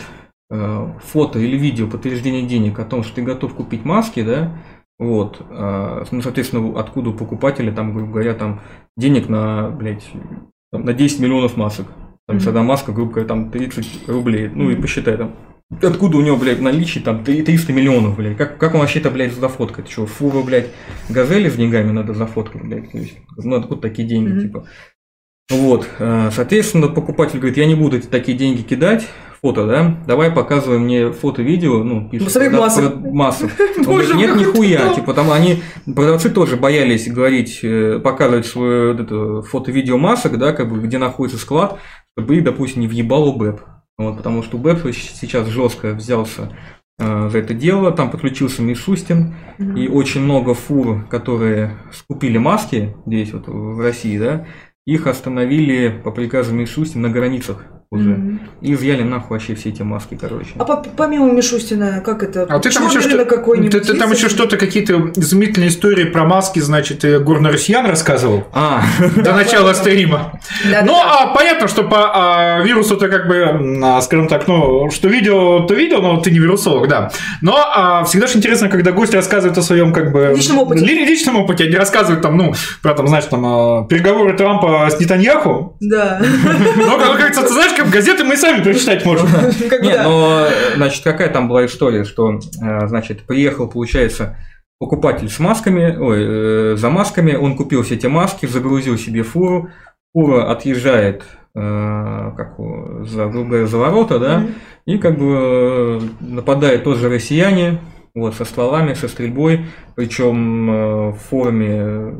э, 0.50 0.88
фото 1.04 1.38
или 1.40 1.56
видео 1.56 1.88
подтверждения 1.88 2.42
денег 2.46 2.78
о 2.78 2.84
том, 2.84 3.02
что 3.02 3.16
ты 3.16 3.22
готов 3.22 3.54
купить 3.54 3.84
маски, 3.84 4.22
да, 4.22 4.56
вот, 4.98 5.44
ну, 5.50 6.22
соответственно, 6.22 6.78
откуда 6.78 7.10
у 7.10 7.12
покупателя, 7.12 7.72
там, 7.72 7.92
грубо 7.92 8.12
говоря, 8.12 8.34
там, 8.34 8.60
денег 8.96 9.28
на, 9.28 9.68
блядь, 9.70 10.08
на 10.70 10.92
10 10.92 11.18
миллионов 11.18 11.56
масок. 11.56 11.88
Там, 12.28 12.36
Мгм. 12.36 12.44
когда 12.44 12.62
маска, 12.62 12.92
грубо 12.92 13.10
говоря, 13.14 13.26
там 13.26 13.50
30 13.50 14.06
рублей, 14.08 14.48
ну 14.48 14.70
и 14.70 14.74
Мгм. 14.74 14.82
посчитай 14.82 15.16
там. 15.16 15.34
Откуда 15.80 16.18
у 16.18 16.20
него, 16.20 16.36
блядь, 16.36 16.60
наличие 16.60 17.02
там 17.02 17.24
три- 17.24 17.42
300 17.42 17.72
миллионов, 17.72 18.16
блядь? 18.16 18.36
Как, 18.36 18.58
как 18.58 18.74
он 18.74 18.80
вообще 18.80 18.98
это, 18.98 19.10
блядь, 19.10 19.32
зафоткает? 19.32 19.88
Что, 19.88 20.06
фуру, 20.06 20.42
блядь, 20.42 20.66
газели 21.08 21.48
с 21.48 21.54
деньгами 21.54 21.92
надо 21.92 22.14
зафоткать, 22.14 22.62
блядь? 22.62 22.90
То 22.92 22.98
есть, 22.98 23.16
Ну, 23.36 23.56
откуда 23.56 23.80
такие 23.80 24.06
деньги, 24.06 24.28
Мгм. 24.32 24.40
типа? 24.40 24.64
Вот, 25.50 25.88
э, 25.98 26.30
соответственно, 26.32 26.88
покупатель 26.88 27.38
говорит, 27.38 27.56
я 27.56 27.66
не 27.66 27.74
буду 27.74 27.96
эти 27.98 28.06
такие 28.06 28.36
деньги 28.38 28.62
кидать, 28.62 29.06
фото, 29.42 29.66
да, 29.66 29.98
давай 30.06 30.30
показывай 30.30 30.78
мне 30.78 31.10
фото-видео, 31.12 31.82
ну, 31.82 32.08
пишет, 32.08 32.26
да, 33.02 33.10
масок. 33.10 33.50
Он 33.78 33.84
Боже 33.84 34.12
говорит, 34.14 34.14
нет, 34.16 34.36
нихуя, 34.36 34.94
типа, 34.94 35.14
там 35.14 35.30
они, 35.32 35.62
продавцы 35.84 36.30
тоже 36.30 36.56
боялись 36.56 37.08
говорить, 37.10 37.60
э, 37.62 37.98
показывать 38.02 38.46
свое 38.46 39.42
фото-видео 39.42 39.98
масок, 39.98 40.38
да, 40.38 40.52
как 40.52 40.70
бы, 40.72 40.80
где 40.80 40.98
находится 40.98 41.38
склад, 41.40 41.78
чтобы 42.16 42.36
их, 42.36 42.44
допустим, 42.44 42.80
не 42.82 42.88
въебал 42.88 43.28
УБЭП. 43.28 43.60
Вот, 44.02 44.16
потому 44.16 44.42
что 44.42 44.56
УБЭП 44.56 44.92
сейчас 44.92 45.48
жестко 45.48 45.92
взялся 45.94 46.50
э, 46.98 47.28
за 47.30 47.38
это 47.38 47.54
дело, 47.54 47.90
там 47.92 48.10
подключился 48.10 48.62
Мишустин, 48.62 49.34
Мгм. 49.58 49.76
и 49.76 49.88
очень 49.88 50.22
много 50.22 50.54
фур, 50.54 51.06
которые 51.08 51.76
скупили 51.92 52.38
маски 52.38 52.94
здесь 53.06 53.32
вот 53.32 53.46
в 53.48 53.80
России, 53.80 54.18
да, 54.18 54.46
их 54.86 55.06
остановили 55.06 56.00
по 56.02 56.10
приказу 56.10 56.54
Мишустина 56.54 57.08
на 57.08 57.14
границах 57.14 57.64
уже. 57.92 58.10
Мгм. 58.10 58.40
И 58.62 58.72
изъяли 58.74 59.02
нахуй 59.02 59.36
вообще 59.36 59.54
все 59.54 59.68
эти 59.68 59.82
маски, 59.82 60.16
короче. 60.20 60.50
А 60.58 60.64
по- 60.64 60.76
помимо 60.96 61.30
Мишустина, 61.30 62.00
как 62.04 62.22
это? 62.22 62.44
А 62.48 62.58
ты 62.58 62.70
там 62.70 62.86
еще 62.88 63.00
что 63.00 63.24
какой-нибудь 63.24 63.70
ты, 63.70 63.80
ты 63.80 63.94
там 63.98 64.10
еще 64.12 64.28
что-то, 64.28 64.56
какие-то 64.56 64.94
изумительные 65.16 65.68
истории 65.68 66.04
про 66.04 66.24
маски, 66.24 66.58
значит, 66.60 67.04
и 67.04 67.18
горно-россиян 67.18 67.84
рассказывал 67.86 68.44
А, 68.52 68.82
до 69.16 69.32
начала 69.34 69.72
стрима. 69.74 70.40
Да, 70.70 70.82
Ну, 70.84 70.94
а 70.96 71.34
понятно, 71.34 71.68
что 71.68 71.82
по 71.84 72.10
а, 72.14 72.62
вирусу 72.62 72.96
ты 72.96 73.08
как 73.08 73.28
бы, 73.28 73.80
а, 73.84 74.00
скажем 74.00 74.26
так, 74.28 74.48
ну, 74.48 74.90
что 74.90 75.08
видел, 75.08 75.66
то 75.66 75.74
видел, 75.74 76.00
но 76.02 76.18
ты 76.20 76.30
не 76.30 76.38
вирусолог, 76.38 76.88
да. 76.88 77.10
Но 77.42 77.56
а, 77.56 78.04
всегда 78.04 78.26
же 78.26 78.38
интересно, 78.38 78.68
когда 78.68 78.92
гость 78.92 79.14
рассказывает 79.14 79.58
о 79.58 79.62
своем 79.62 79.92
как 79.92 80.12
бы 80.12 80.32
Личном 80.34 80.58
опыте. 80.60 80.84
ли- 80.84 81.04
личном 81.04 81.36
опыте, 81.36 81.66
не 81.68 81.76
рассказывает 81.76 82.22
там, 82.22 82.36
ну, 82.38 82.54
про 82.80 82.94
там, 82.94 83.06
знаешь, 83.08 83.24
там 83.26 83.86
переговоры 83.88 84.34
Трампа 84.36 84.88
с 84.90 84.98
Нетаньяху. 84.98 85.76
Да. 85.80 86.20
Но, 86.76 86.98
как 86.98 87.16
говорится, 87.16 87.42
ты 87.42 87.48
знаешь, 87.52 87.72
как 87.82 87.92
газеты 87.92 88.24
мы 88.24 88.36
сами 88.36 88.62
прочитать 88.62 89.04
можем. 89.04 89.28
Да. 89.82 90.02
но, 90.04 90.46
значит, 90.76 91.02
какая 91.02 91.28
там 91.28 91.48
была 91.48 91.66
история, 91.66 92.04
что, 92.04 92.32
э, 92.32 92.86
значит, 92.86 93.22
приехал, 93.22 93.68
получается, 93.68 94.36
покупатель 94.78 95.28
с 95.28 95.38
масками, 95.38 95.96
ой, 95.96 96.18
э, 96.72 96.76
за 96.76 96.90
масками, 96.90 97.34
он 97.34 97.56
купил 97.56 97.82
все 97.82 97.94
эти 97.94 98.06
маски, 98.06 98.46
загрузил 98.46 98.96
себе 98.96 99.22
фуру, 99.22 99.70
фура 100.14 100.50
отъезжает, 100.50 101.24
э, 101.54 102.32
как 102.36 102.56
за, 103.06 103.26
грубо 103.26 103.48
говоря, 103.48 103.66
за 103.66 103.78
ворота, 103.78 104.18
да, 104.18 104.46
и 104.86 104.98
как 104.98 105.18
бы 105.18 105.34
э, 105.34 106.00
нападают 106.20 106.84
тоже 106.84 107.08
россияне, 107.08 107.80
вот, 108.14 108.34
со 108.34 108.44
стволами, 108.44 108.94
со 108.94 109.08
стрельбой, 109.08 109.66
причем 109.96 110.70
э, 110.70 111.10
в 111.10 111.18
форме 111.18 112.14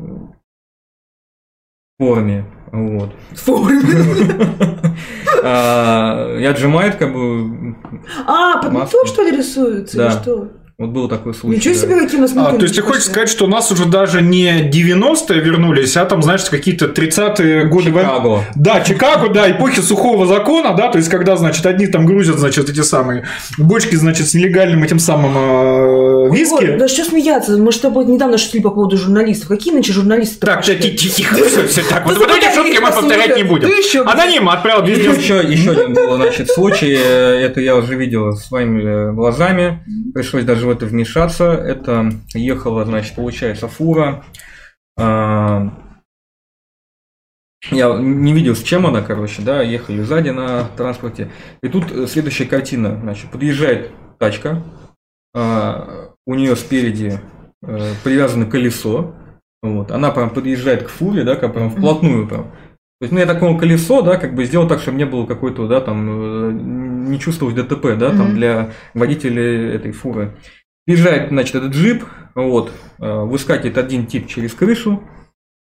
форме. 1.99 2.45
Вот. 2.73 3.11
В 3.31 3.39
форме. 3.39 3.81
А, 5.45 6.37
И 6.37 6.45
отжимает 6.45 6.95
как 6.95 7.13
бы... 7.13 7.75
А, 8.25 8.61
под 8.61 8.71
лицо, 8.73 9.05
что 9.05 9.23
ли, 9.23 9.35
рисуется? 9.35 9.97
Да. 9.97 10.05
Или 10.05 10.11
что? 10.13 10.47
Вот 10.83 10.91
был 10.91 11.07
такой 11.07 11.33
случай. 11.33 11.55
Ничего 11.55 11.75
да. 11.75 11.79
себе, 11.79 11.99
какие 12.01 12.17
у 12.17 12.21
нас 12.23 12.31
А, 12.35 12.57
то 12.57 12.63
есть 12.63 12.75
ты 12.75 12.81
хочешь 12.81 13.05
сказать, 13.05 13.29
что 13.29 13.45
у 13.45 13.47
нас 13.47 13.71
уже 13.71 13.85
даже 13.85 14.21
не 14.21 14.69
90-е 14.69 15.39
вернулись, 15.39 15.95
а 15.95 16.03
там, 16.03 16.21
знаешь, 16.21 16.43
какие-то 16.43 16.87
30-е 16.87 17.67
годы... 17.67 17.89
войны? 17.89 18.09
Чикаго. 18.09 18.43
Да, 18.55 18.81
Чикаго, 18.81 19.29
да, 19.29 19.49
эпохи 19.49 19.79
сухого 19.79 20.25
закона, 20.25 20.73
да, 20.73 20.89
то 20.89 20.97
есть 20.97 21.09
когда, 21.09 21.37
значит, 21.37 21.65
одни 21.65 21.87
там 21.87 22.05
грузят, 22.05 22.37
значит, 22.37 22.69
эти 22.69 22.81
самые 22.81 23.23
бочки, 23.57 23.95
значит, 23.95 24.27
с 24.27 24.33
нелегальным 24.33 24.83
этим 24.83 24.99
самым 24.99 25.37
э, 25.37 26.29
Ой, 26.29 26.37
виски. 26.37 26.75
да 26.75 26.89
что 26.89 27.05
смеяться? 27.05 27.55
Мы 27.55 27.71
с 27.71 27.79
тобой 27.79 28.03
недавно 28.03 28.37
шутили 28.37 28.61
по 28.61 28.71
поводу 28.71 28.97
журналистов. 28.97 29.47
Какие 29.47 29.73
нынче 29.73 29.93
журналисты 29.93 30.45
Так, 30.45 30.65
тихо, 30.65 30.81
тихо, 30.81 31.35
все, 31.45 31.65
все, 31.65 31.83
так, 31.83 32.05
вот, 32.05 32.19
Да 32.19 32.37
эти 32.37 32.53
шутки 32.53 32.77
мы 32.77 32.91
повторять 32.91 33.37
не 33.37 33.43
будем. 33.43 33.69
Аноним 34.05 34.49
отправил 34.49 34.83
290 34.83 35.21
Еще, 35.21 35.49
еще 35.49 35.71
один 35.71 35.93
был, 35.93 36.17
значит, 36.17 36.49
случай, 36.49 36.93
э, 36.93 37.45
это 37.45 37.61
я 37.61 37.77
уже 37.77 37.95
видел 37.95 38.33
своими 38.33 39.13
глазами, 39.13 39.81
пришлось 40.13 40.43
даже 40.43 40.67
это 40.73 40.85
вмешаться. 40.85 41.45
Это 41.51 42.11
ехала, 42.33 42.85
значит, 42.85 43.15
получается, 43.15 43.67
фура. 43.67 44.23
а, 44.97 45.69
Я 47.71 47.95
не 47.97 48.33
видел, 48.33 48.55
с 48.55 48.63
чем 48.63 48.85
она, 48.85 49.01
короче, 49.01 49.41
да, 49.41 49.61
ехали 49.61 50.01
сзади 50.01 50.29
на 50.29 50.65
транспорте. 50.75 51.31
И 51.61 51.69
тут 51.69 51.91
э, 51.91 52.07
следующая 52.07 52.45
картина, 52.45 52.99
значит, 53.01 53.31
подъезжает 53.31 53.91
тачка, 54.19 54.61
а, 55.33 56.11
у 56.25 56.35
нее 56.35 56.55
спереди 56.55 57.19
э, 57.61 57.91
привязано 58.03 58.45
колесо, 58.45 59.15
вот, 59.61 59.91
она 59.91 60.11
прям 60.11 60.29
подъезжает 60.29 60.83
к 60.83 60.89
фуре, 60.89 61.23
да, 61.23 61.35
как 61.35 61.53
прям 61.53 61.69
вплотную 61.69 62.27
прям. 62.27 62.51
То 62.99 63.05
есть, 63.05 63.13
ну, 63.13 63.19
я 63.19 63.25
так 63.25 63.39
понял, 63.39 63.57
колесо, 63.57 64.01
да, 64.01 64.17
как 64.17 64.35
бы 64.35 64.45
сделал 64.45 64.67
так, 64.67 64.79
чтобы 64.79 64.97
не 64.97 65.05
было 65.05 65.25
какой-то, 65.25 65.67
да, 65.67 65.81
там, 65.81 66.09
э, 66.09 66.51
не 67.09 67.19
чувствовать 67.19 67.55
ДТП, 67.55 67.97
да, 67.97 68.11
там, 68.11 68.33
для 68.35 68.71
водителя 68.93 69.73
этой 69.73 69.91
фуры. 69.91 70.37
Приезжает, 70.85 71.29
значит, 71.29 71.55
этот 71.55 71.71
джип, 71.71 72.03
вот, 72.35 72.71
э, 72.99 73.21
выскакивает 73.23 73.77
один 73.77 74.05
тип 74.05 74.27
через 74.27 74.53
крышу, 74.53 75.03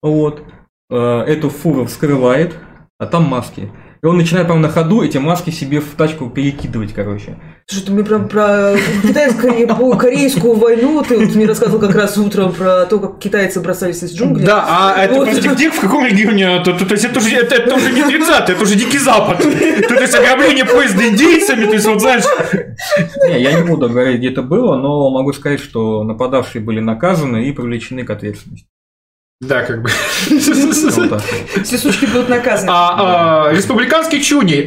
вот, 0.01 0.43
э, 0.89 0.95
эту 0.95 1.49
фуру 1.49 1.85
вскрывает, 1.85 2.57
а 2.99 3.05
там 3.05 3.23
маски. 3.23 3.71
И 4.01 4.05
он 4.05 4.17
начинает, 4.17 4.47
прям 4.47 4.61
на 4.61 4.69
ходу 4.69 5.01
эти 5.01 5.17
маски 5.17 5.49
себе 5.49 5.79
в 5.79 5.95
тачку 5.95 6.29
перекидывать, 6.29 6.93
короче. 6.93 7.37
Слушай, 7.65 7.85
ты 7.85 7.91
мне 7.93 8.03
про, 8.03 8.19
про 8.19 8.75
китайско-корейскую 9.03 10.53
войну 10.55 11.01
ты 11.01 11.17
вот 11.17 11.33
мне 11.33 11.45
рассказывал 11.45 11.79
как 11.79 11.95
раз 11.95 12.17
утром 12.17 12.51
про 12.51 12.85
то, 12.85 12.99
как 12.99 13.19
китайцы 13.19 13.61
бросались 13.61 14.03
из 14.03 14.13
джунглей. 14.13 14.45
Да, 14.45 14.65
а 14.67 15.01
это, 15.03 15.15
подожди, 15.15 15.47
где, 15.49 15.71
в 15.71 15.79
каком 15.79 16.05
регионе? 16.05 16.61
То, 16.63 16.73
то- 16.73 16.85
то 16.85 16.93
есть 16.93 17.05
это 17.05 17.19
уже, 17.19 17.29
это, 17.35 17.55
это 17.55 17.75
уже 17.75 17.91
не 17.91 18.03
30 18.03 18.49
это 18.49 18.61
уже 18.61 18.75
Дикий 18.75 18.97
Запад. 18.99 19.37
То, 19.37 19.87
то 19.87 20.01
есть 20.01 20.13
ограбление 20.13 20.65
поезда 20.65 21.07
индейцами, 21.07 21.65
то 21.65 21.73
есть 21.73 21.85
вот 21.87 22.01
знаешь... 22.01 22.23
Не, 23.27 23.41
я 23.41 23.53
не 23.53 23.65
буду 23.65 23.89
говорить, 23.89 24.17
где 24.17 24.29
это 24.31 24.41
было, 24.41 24.75
но 24.75 25.09
могу 25.09 25.31
сказать, 25.31 25.61
что 25.61 26.03
нападавшие 26.03 26.61
были 26.61 26.81
наказаны 26.81 27.45
и 27.47 27.51
привлечены 27.53 28.03
к 28.03 28.09
ответственности. 28.09 28.67
Да, 29.41 29.61
как 29.63 29.81
бы. 29.83 29.89
Вот. 31.09 31.21
Все 31.65 31.77
сучки 31.77 32.05
будут 32.05 32.29
наказаны. 32.29 32.69
А, 32.71 33.47
а, 33.47 33.53
республиканский 33.53 34.21
чуни. 34.21 34.65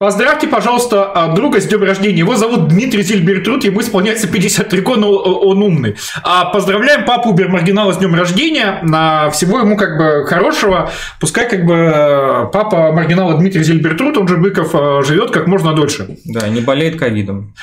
А, 0.00 0.04
Поздравьте, 0.04 0.48
пожалуйста, 0.48 1.10
а, 1.12 1.34
друга 1.34 1.60
с 1.60 1.66
днем 1.66 1.82
рождения. 1.84 2.18
Его 2.18 2.36
зовут 2.36 2.68
Дмитрий 2.68 3.02
Зильбертруд, 3.02 3.64
ему 3.64 3.80
исполняется 3.80 4.28
53 4.28 4.80
года, 4.80 5.00
но 5.00 5.12
он 5.12 5.62
умный. 5.62 5.96
А 6.22 6.46
поздравляем 6.46 7.04
папу 7.04 7.30
Убер-маргинала 7.30 7.92
с 7.92 7.98
днем 7.98 8.14
рождения. 8.14 8.80
На 8.82 9.30
всего 9.30 9.60
ему 9.60 9.76
как 9.76 9.96
бы 9.96 10.26
хорошего. 10.26 10.90
Пускай 11.20 11.48
как 11.48 11.64
бы 11.64 11.74
э, 11.74 12.46
папа 12.52 12.92
маргинала 12.92 13.34
Дмитрий 13.34 13.62
Зильбертруд, 13.62 14.16
он 14.16 14.28
же 14.28 14.36
Быков, 14.36 14.74
э, 14.74 15.02
живет 15.04 15.30
как 15.30 15.46
можно 15.46 15.74
дольше. 15.74 16.18
Да, 16.24 16.48
не 16.48 16.60
болеет 16.60 16.98
ковидом. 16.98 17.54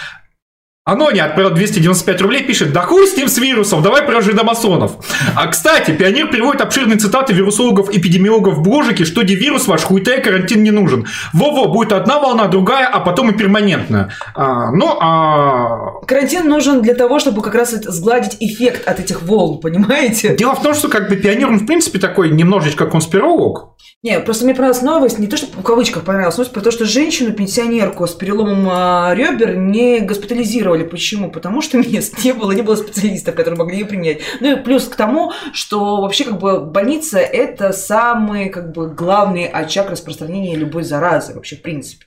Анони 0.84 1.20
отправил 1.20 1.52
295 1.52 2.22
рублей, 2.22 2.44
пишет, 2.44 2.74
да 2.74 2.82
хуй 2.82 3.06
с 3.06 3.16
ним 3.16 3.28
с 3.28 3.38
вирусом, 3.38 3.84
давай 3.84 4.02
про 4.02 4.20
жидомасонов. 4.20 4.94
А, 5.36 5.46
кстати, 5.46 5.92
Пионер 5.92 6.32
приводит 6.32 6.60
обширные 6.60 6.98
цитаты 6.98 7.34
вирусологов, 7.34 7.96
эпидемиологов 7.96 8.56
в 8.56 8.62
бложике, 8.64 9.06
что 9.06 9.22
где 9.22 9.36
вирус 9.36 9.68
ваш, 9.68 9.84
хуйта 9.84 10.16
и 10.16 10.22
карантин 10.24 10.64
не 10.64 10.72
нужен. 10.72 11.06
Во-во, 11.34 11.68
будет 11.68 11.92
одна 11.94 12.20
волна, 12.20 12.48
другая, 12.48 12.88
а 12.88 13.00
потом 13.00 13.30
и 13.30 13.38
перманентная. 13.38 14.10
А, 14.34 14.72
ну, 14.72 14.98
а... 15.00 16.02
Карантин 16.08 16.50
нужен 16.50 16.82
для 16.82 16.96
того, 16.96 17.20
чтобы 17.20 17.44
как 17.44 17.54
раз 17.54 17.74
сгладить 17.74 18.38
эффект 18.40 18.88
от 18.88 19.00
этих 19.00 19.22
волн, 19.22 19.60
понимаете? 19.62 20.36
Дело 20.36 20.56
в 20.56 20.64
том, 20.64 20.74
что 20.74 20.88
как 20.88 21.10
бы 21.10 21.16
Пионер, 21.16 21.50
он 21.50 21.60
в 21.60 21.68
принципе 21.68 22.00
такой 22.00 22.32
немножечко 22.32 22.88
конспиролог. 22.88 23.76
Не, 24.04 24.20
просто 24.20 24.46
мне 24.46 24.56
понравилась 24.56 24.82
новость, 24.82 25.20
не 25.20 25.28
то, 25.28 25.38
что 25.38 25.46
в 25.46 25.62
кавычках 25.62 26.04
понравилась 26.04 26.36
новость, 26.36 26.54
про 26.54 26.62
то, 26.62 26.72
что 26.72 26.86
женщину-пенсионерку 26.86 28.08
с 28.08 28.16
переломом 28.16 28.68
а, 28.68 29.14
ребер 29.14 29.58
не 29.58 30.00
госпитализировали. 30.00 30.71
Почему? 30.80 31.32
Потому 31.32 31.62
что 31.62 31.78
мест 31.90 32.24
не 32.24 32.34
было, 32.34 32.52
не 32.52 32.62
было 32.62 32.76
специалистов, 32.76 33.36
которые 33.36 33.58
могли 33.58 33.80
ее 33.80 33.86
принять. 33.86 34.20
Ну 34.40 34.58
и 34.58 34.64
плюс 34.64 34.86
к 34.86 34.96
тому, 34.96 35.32
что 35.54 36.02
вообще 36.02 36.26
как 36.26 36.40
бы 36.40 36.62
больница– 36.62 37.20
это 37.20 37.74
самый 37.74 38.50
как 38.50 38.72
бы 38.72 38.90
главный 38.90 39.46
очаг 39.46 39.90
распространения 39.90 40.56
любой 40.56 40.84
заразы 40.84 41.34
вообще 41.34 41.56
в 41.56 41.62
принципе. 41.62 42.06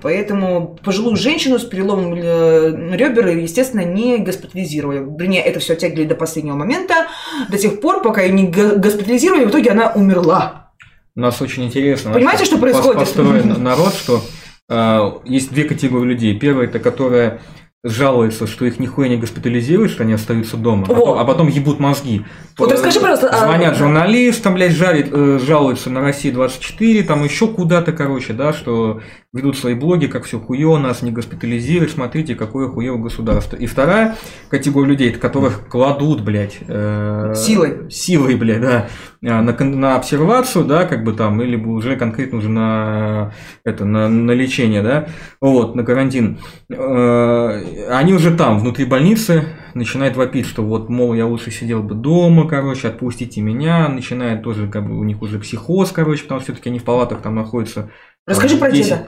Поэтому 0.00 0.78
пожилую 0.84 1.16
женщину 1.16 1.58
с 1.58 1.64
переломом 1.64 2.14
э, 2.14 2.96
ребер, 2.96 3.28
естественно, 3.28 3.84
не 3.84 4.18
госпитализировали. 4.18 4.98
Вернее, 4.98 5.42
это 5.42 5.60
все 5.60 5.72
оттягивали 5.72 6.04
до 6.04 6.14
последнего 6.14 6.54
момента, 6.54 7.08
до 7.48 7.58
тех 7.58 7.80
пор, 7.80 8.02
пока 8.02 8.22
ее 8.22 8.32
не 8.32 8.46
госпитализировали, 8.46 9.44
в 9.44 9.50
итоге 9.50 9.70
она 9.70 9.92
умерла. 9.92 10.70
У 11.14 11.20
нас 11.20 11.42
очень 11.42 11.64
интересно. 11.64 12.12
Понимаете, 12.12 12.44
что 12.44 12.56
пос- 12.56 12.60
происходит? 12.60 13.00
Построен 13.00 13.62
народ, 13.62 13.94
что 13.94 14.22
э, 14.68 15.12
есть 15.24 15.52
две 15.52 15.64
категории 15.64 16.10
людей. 16.10 16.38
Первая 16.38 16.66
это 16.68 16.78
которая 16.78 17.40
жалуется, 17.84 18.46
что 18.46 18.64
их 18.64 18.78
нихуя 18.78 19.08
не 19.08 19.16
госпитализируют, 19.16 19.90
что 19.90 20.04
они 20.04 20.12
остаются 20.12 20.56
дома, 20.56 20.86
а 20.88 20.94
потом, 20.94 21.18
а 21.18 21.24
потом 21.24 21.48
ебут 21.48 21.80
мозги. 21.80 22.24
Вот 22.56 22.70
расскажи, 22.70 23.00
пожалуйста, 23.00 23.28
а- 23.28 23.44
Звонят 23.44 23.76
журналистам, 23.76 24.54
блядь, 24.54 24.72
жарит, 24.72 25.08
э, 25.10 25.40
жалуются 25.44 25.90
на 25.90 26.00
России 26.00 26.30
24, 26.30 27.02
там 27.02 27.24
еще 27.24 27.48
куда-то, 27.48 27.92
короче, 27.92 28.34
да, 28.34 28.52
что 28.52 29.00
ведут 29.32 29.56
свои 29.56 29.74
блоги, 29.74 30.06
как 30.06 30.24
все 30.24 30.38
хуево, 30.38 30.76
нас 30.76 31.00
не 31.00 31.10
госпитализируют, 31.10 31.92
смотрите, 31.92 32.34
какое 32.34 32.68
хуево 32.68 32.98
государство. 32.98 33.56
И 33.56 33.64
вторая 33.64 34.16
категория 34.50 34.90
людей, 34.90 35.12
которых 35.12 35.68
кладут, 35.68 36.20
блядь, 36.20 36.58
э, 36.68 37.32
Силой. 37.34 37.90
Силой, 37.90 38.36
блядь, 38.36 38.60
да, 38.60 38.88
э, 39.22 39.40
на, 39.40 39.52
на 39.64 39.96
обсервацию, 39.96 40.66
да, 40.66 40.84
как 40.84 41.02
бы 41.02 41.14
там, 41.14 41.40
или 41.40 41.56
уже 41.56 41.96
конкретно 41.96 42.38
уже 42.38 42.50
на, 42.50 43.32
это, 43.64 43.86
на, 43.86 44.10
на 44.10 44.32
лечение, 44.32 44.82
да, 44.82 45.08
вот, 45.40 45.76
на 45.76 45.84
карантин. 45.84 46.38
Э, 46.70 47.88
Они 47.88 48.12
уже 48.12 48.36
там, 48.36 48.58
внутри 48.58 48.84
больницы, 48.84 49.44
начинают 49.72 50.14
вопить, 50.14 50.46
что 50.46 50.62
вот, 50.62 50.90
мол, 50.90 51.14
я 51.14 51.26
лучше 51.26 51.50
сидел 51.50 51.82
бы 51.82 51.94
дома, 51.94 52.46
короче, 52.46 52.88
отпустите 52.88 53.40
меня, 53.40 53.88
начинает 53.88 54.42
тоже, 54.42 54.68
как 54.68 54.86
бы, 54.86 54.98
у 54.98 55.04
них 55.04 55.22
уже 55.22 55.38
психоз, 55.38 55.90
короче, 55.90 56.24
потому 56.24 56.42
что 56.42 56.52
все-таки 56.52 56.68
они 56.68 56.78
в 56.78 56.84
палатах 56.84 57.22
там 57.22 57.34
находятся. 57.34 57.90
Расскажи 58.26 58.58
про 58.58 58.70
10. 58.70 58.98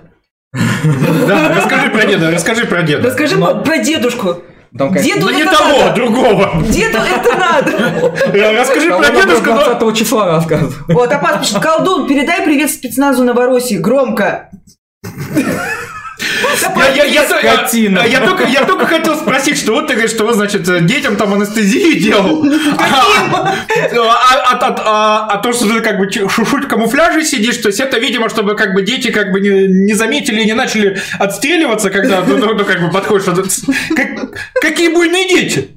Да, 1.28 1.48
расскажи 1.56 1.90
про 1.90 2.06
деда, 2.06 2.30
расскажи 2.30 2.66
про 2.66 2.82
деда. 2.82 3.08
Расскажи 3.08 3.36
Но- 3.36 3.62
про 3.62 3.78
дедушку. 3.78 4.42
Там, 4.76 4.92
конечно, 4.92 5.14
Деду 5.14 5.26
Ну 5.30 5.36
не 5.36 5.44
того, 5.44 5.78
надо. 5.84 5.94
другого. 5.94 6.62
Деду 6.68 6.98
это 6.98 7.38
надо. 7.38 8.12
Расскажи 8.58 8.88
там 8.88 9.02
про 9.02 9.10
дедушку, 9.10 9.50
но... 9.50 9.74
20 9.78 9.96
числа 9.96 10.26
рассказывать. 10.26 10.74
Вот, 10.88 11.12
Апас 11.12 11.38
пишет, 11.46 11.62
колдун, 11.62 12.08
передай 12.08 12.44
привет 12.44 12.70
спецназу 12.70 13.22
Новороссии, 13.22 13.76
громко. 13.76 14.50
Я, 18.04 18.20
только, 18.20 18.86
хотел 18.86 19.16
спросить, 19.16 19.58
что 19.58 19.72
вот 19.72 19.86
ты 19.86 19.94
говоришь, 19.94 20.12
что 20.12 20.32
значит, 20.32 20.86
детям 20.86 21.16
там 21.16 21.34
анестезию 21.34 22.00
делал. 22.00 22.44
А, 23.96 24.56
а- 24.56 24.58
а- 24.60 25.28
а- 25.30 25.38
то, 25.38 25.52
что 25.52 25.66
ты 25.68 25.80
как 25.80 25.98
бы 25.98 26.10
шушуть 26.10 26.64
в 26.64 26.68
камуфляже 26.68 27.24
сидишь, 27.24 27.56
то 27.58 27.68
есть 27.68 27.80
это, 27.80 27.98
видимо, 27.98 28.28
чтобы 28.28 28.54
как 28.56 28.74
бы 28.74 28.82
дети 28.82 29.10
как 29.10 29.32
бы 29.32 29.40
не, 29.40 29.94
заметили 29.94 30.42
и 30.42 30.46
не 30.46 30.54
начали 30.54 31.00
отстреливаться, 31.18 31.90
когда 31.90 32.20
ну, 32.22 32.64
как 32.64 32.80
бы 32.80 32.90
подходишь. 32.90 33.24
какие 34.60 34.88
буйные 34.88 35.28
дети? 35.28 35.70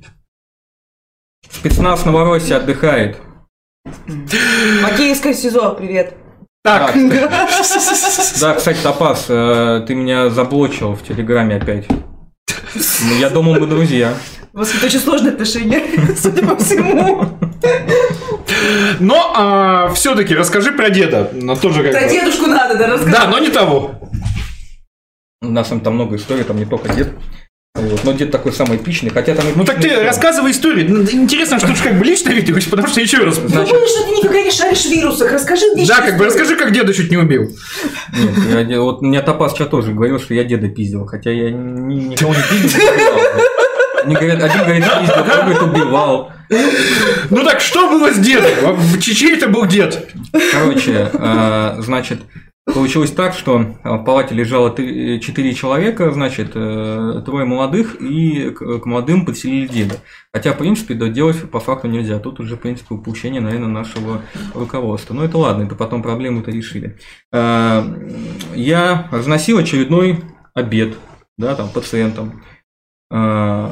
Спецназ 1.51 2.05
Новороссии 2.05 2.53
отдыхает. 2.53 3.17
Макеевское 4.83 5.33
СИЗО, 5.33 5.71
привет. 5.71 6.13
Так, 6.67 6.93
Да, 8.41 8.53
кстати, 8.55 8.77
Топас, 8.83 9.27
э, 9.29 9.83
ты 9.87 9.95
меня 9.95 10.29
заблочил 10.29 10.95
в 10.95 11.01
Телеграме 11.01 11.55
опять. 11.55 11.85
Ну, 11.89 13.15
Я 13.19 13.29
думал, 13.29 13.55
мы 13.55 13.67
друзья. 13.67 14.13
У 14.53 14.57
вас 14.57 14.75
это 14.75 14.87
очень 14.87 14.99
сложные 14.99 15.31
отношения, 15.33 15.81
судя 16.21 16.45
по 16.45 16.57
всему. 16.57 17.25
но 18.99 19.89
все-таки 19.95 20.35
расскажи 20.35 20.73
про 20.73 20.89
деда. 20.89 21.29
Но 21.33 21.55
тоже 21.55 21.83
как 21.83 21.93
Про 21.93 22.01
бы- 22.01 22.09
дедушку 22.09 22.47
надо, 22.47 22.75
да, 22.75 22.87
рассказать. 22.87 23.13
Да, 23.13 23.27
но 23.27 23.39
не 23.39 23.49
того. 23.49 23.99
У 25.41 25.47
нас 25.49 25.67
там, 25.69 25.79
там 25.79 25.93
много 25.93 26.17
историй, 26.17 26.43
там 26.43 26.57
не 26.57 26.65
только 26.65 26.89
дед. 26.93 27.13
Вот. 27.77 28.03
Но 28.03 28.11
дед 28.13 28.31
такой 28.31 28.51
самый 28.53 28.77
эпичный, 28.77 29.09
хотя 29.11 29.35
там... 29.35 29.45
Ну 29.55 29.63
так 29.63 29.79
ты 29.79 29.87
эпичный- 29.87 30.03
рассказывай 30.05 30.51
историю. 30.51 30.85
Ну, 30.89 31.01
Интересно, 31.03 31.59
что 31.59 31.67
ты 31.67 31.83
как 31.83 31.97
бы 31.99 32.05
лично 32.05 32.29
виделась, 32.31 32.65
потому 32.65 32.87
что 32.87 32.99
еще 33.01 33.17
раз. 33.17 33.35
Значит- 33.35 33.75
Ну, 33.79 33.87
что 33.87 34.03
ты 34.05 34.11
никогда 34.11 34.41
не 34.41 34.51
шаришь 34.51 34.85
в 34.85 34.91
вирусах. 34.91 35.31
Расскажи 35.31 35.65
мне 35.73 35.85
Да, 35.85 36.01
как 36.01 36.17
бы 36.17 36.25
расскажи, 36.25 36.55
как 36.55 36.71
деда 36.73 36.93
чуть 36.93 37.11
не 37.11 37.17
убил. 37.17 37.49
Нет, 38.13 38.69
я 38.69 38.81
вот 38.81 39.01
мне 39.01 39.21
Топас 39.21 39.53
сейчас 39.53 39.67
тоже 39.69 39.91
говорил, 39.93 40.19
что 40.19 40.33
я 40.33 40.43
деда 40.43 40.67
пиздил, 40.69 41.05
хотя 41.05 41.31
я 41.31 41.51
ни- 41.51 42.09
никого 42.09 42.33
не 42.33 42.41
пиздил, 42.61 42.79
не. 42.81 44.03
Они 44.05 44.15
говорят, 44.15 44.41
один 44.43 44.63
говорит 44.63 44.83
пиздил, 44.85 45.15
другой 45.15 45.41
говорит 45.43 45.61
убивал. 45.61 46.31
Ну 47.29 47.43
так 47.43 47.59
что 47.59 47.89
было 47.89 48.11
с 48.11 48.17
дедом? 48.17 48.75
В 48.75 48.99
Чечне 49.01 49.33
это 49.33 49.47
был 49.49 49.65
дед. 49.65 50.07
Короче, 50.53 51.09
э, 51.13 51.75
значит, 51.79 52.19
получилось 52.73 53.11
так, 53.11 53.33
что 53.33 53.75
в 53.83 54.03
палате 54.03 54.35
лежало 54.35 54.69
три- 54.69 55.19
четыре 55.21 55.53
человека, 55.53 56.11
значит, 56.11 56.51
э, 56.55 57.21
трое 57.25 57.45
молодых, 57.45 57.95
и 58.01 58.51
к 58.51 58.85
молодым 58.85 59.25
подселили 59.25 59.67
деда. 59.67 59.95
Хотя, 60.33 60.53
в 60.53 60.57
принципе, 60.57 60.93
делать 60.95 61.49
по 61.49 61.59
факту 61.59 61.87
нельзя. 61.87 62.19
Тут 62.19 62.39
уже, 62.39 62.55
в 62.55 62.59
принципе, 62.59 62.95
упущение, 62.95 63.41
наверное, 63.41 63.69
нашего 63.69 64.21
руководства. 64.53 65.13
Но 65.13 65.23
это 65.23 65.37
ладно, 65.37 65.63
это 65.63 65.75
потом 65.75 66.03
проблему-то 66.03 66.51
решили. 66.51 66.97
Э, 67.31 67.83
Я 68.53 69.07
разносил 69.11 69.57
очередной 69.57 70.19
обед, 70.53 70.97
да, 71.37 71.55
там, 71.55 71.69
пациентам. 71.69 72.43
Э, 73.11 73.69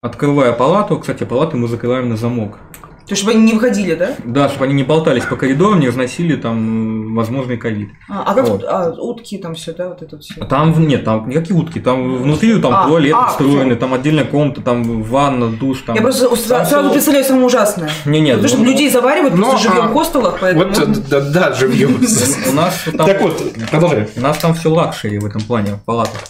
Открывая 0.00 0.52
палату, 0.52 0.96
кстати, 0.98 1.24
палаты 1.24 1.56
мы 1.56 1.66
закрываем 1.66 2.08
на 2.08 2.16
замок. 2.16 2.60
То 3.08 3.12
есть, 3.14 3.22
чтобы 3.22 3.38
они 3.38 3.46
не 3.46 3.54
выходили, 3.54 3.94
да? 3.94 4.10
Да, 4.22 4.50
чтобы 4.50 4.66
они 4.66 4.74
не 4.74 4.82
болтались 4.82 5.24
по 5.24 5.34
коридорам, 5.36 5.80
не 5.80 5.88
разносили 5.88 6.36
там 6.36 7.14
возможный 7.14 7.56
ковид. 7.56 7.88
А, 8.10 8.22
а 8.26 8.34
как 8.34 8.46
Вот. 8.46 8.64
а, 8.68 8.90
утки 8.98 9.38
там 9.38 9.54
все, 9.54 9.72
да, 9.72 9.88
вот 9.88 10.02
это 10.02 10.18
все. 10.18 10.34
Там 10.44 10.74
в- 10.74 10.80
нет, 10.80 11.04
там 11.04 11.26
никакие 11.26 11.58
утки, 11.58 11.80
там 11.80 12.18
внутри 12.18 12.60
там 12.60 12.74
А, 12.74 12.86
туалет 12.86 13.14
а, 13.18 13.28
встроенный, 13.28 13.76
там 13.76 13.94
отдельная 13.94 14.24
комната, 14.26 14.60
там 14.60 15.02
ванна, 15.02 15.48
душ, 15.48 15.84
там. 15.86 15.96
Я 15.96 16.02
просто 16.02 16.28
Там 16.28 16.36
сразу 16.66 16.66
всё- 16.66 16.92
представляю 16.92 17.24
самое 17.24 17.46
ужасное. 17.46 17.90
Не, 18.04 18.20
нет, 18.20 18.36
Потому 18.36 18.48
что 18.50 18.58
ну, 18.58 18.64
людей 18.64 18.90
заваривают 18.90 19.34
ну, 19.34 19.42
просто 19.44 19.68
живьем 19.70 19.84
а, 19.86 19.88
в 19.88 19.92
хостелах, 19.94 20.38
поэтому... 20.38 20.64
Вот, 20.66 21.08
да, 21.08 21.20
да, 21.20 21.52
живьем. 21.54 21.98
У 22.50 22.52
нас 22.52 22.74
там, 22.94 23.06
Так 23.06 23.22
вот, 23.22 23.42
продолжай. 23.70 24.08
у 24.16 24.20
нас 24.20 24.36
там 24.36 24.52
все 24.54 24.68
luxury 24.70 25.18
в 25.18 25.24
этом 25.24 25.40
плане, 25.40 25.72
в 25.76 25.84
палатах. 25.84 26.20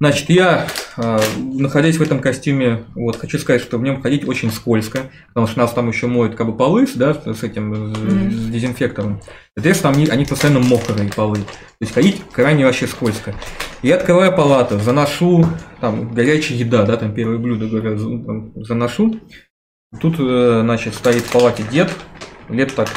Значит, 0.00 0.30
я, 0.30 0.66
э, 0.96 1.18
находясь 1.36 1.96
в 1.96 2.02
этом 2.02 2.20
костюме, 2.20 2.84
вот 2.94 3.16
хочу 3.16 3.38
сказать, 3.38 3.60
что 3.62 3.78
в 3.78 3.82
нем 3.82 4.02
ходить 4.02 4.26
очень 4.26 4.50
скользко, 4.50 5.10
потому 5.28 5.46
что 5.46 5.58
нас 5.58 5.72
там 5.72 5.88
еще 5.88 6.06
моют 6.06 6.34
как 6.34 6.46
бы 6.46 6.56
полы, 6.56 6.86
да, 6.94 7.14
с 7.14 7.42
этим, 7.42 7.70
Мгм. 7.70 8.30
с 8.32 8.46
дезинфектором. 8.46 9.20
Соответственно, 9.56 9.92
они, 9.92 10.06
они 10.06 10.24
постоянно 10.24 10.60
мокрые 10.60 11.10
полы. 11.10 11.36
То 11.38 11.44
есть 11.80 11.94
ходить 11.94 12.22
крайне 12.32 12.64
вообще 12.64 12.86
скользко. 12.86 13.34
Я 13.82 13.96
открываю 13.96 14.34
палату, 14.34 14.78
заношу, 14.78 15.46
там, 15.80 16.12
горячая 16.12 16.58
еда, 16.58 16.84
да, 16.84 16.96
там 16.96 17.14
первое 17.14 17.38
блюдо, 17.38 17.66
говорю, 17.66 18.24
там, 18.24 18.52
заношу. 18.64 19.20
Тут, 20.00 20.16
э, 20.18 20.60
значит, 20.62 20.94
стоит 20.94 21.22
в 21.22 21.32
палате 21.32 21.64
дед, 21.70 21.90
лет 22.48 22.74
так, 22.74 22.88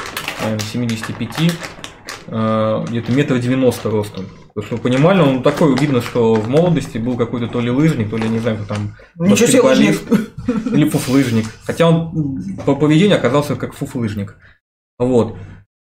наверное, 0.41 0.65
75, 0.65 1.51
э, 2.27 2.85
где-то 2.89 3.11
метр 3.11 3.37
девяносто 3.37 3.89
ростом. 3.89 4.25
Потому 4.53 4.67
что, 4.67 4.77
понимали, 4.77 5.21
он 5.21 5.43
такой, 5.43 5.77
видно, 5.77 6.01
что 6.01 6.33
в 6.33 6.49
молодости 6.49 6.97
был 6.97 7.15
какой-то 7.15 7.47
то 7.47 7.61
ли 7.61 7.69
лыжник, 7.71 8.09
то 8.09 8.17
ли, 8.17 8.27
не 8.27 8.39
знаю, 8.39 8.57
кто 8.57 8.65
там, 8.75 8.95
Ничего 9.15 9.47
себе, 9.47 9.61
лыжник. 9.61 10.01
или 10.73 10.89
фуфлыжник. 10.89 11.45
Хотя 11.63 11.89
он 11.89 12.41
по 12.65 12.75
поведению 12.75 13.17
оказался 13.17 13.55
как 13.55 13.73
фуфлыжник. 13.73 14.37
Вот. 14.99 15.37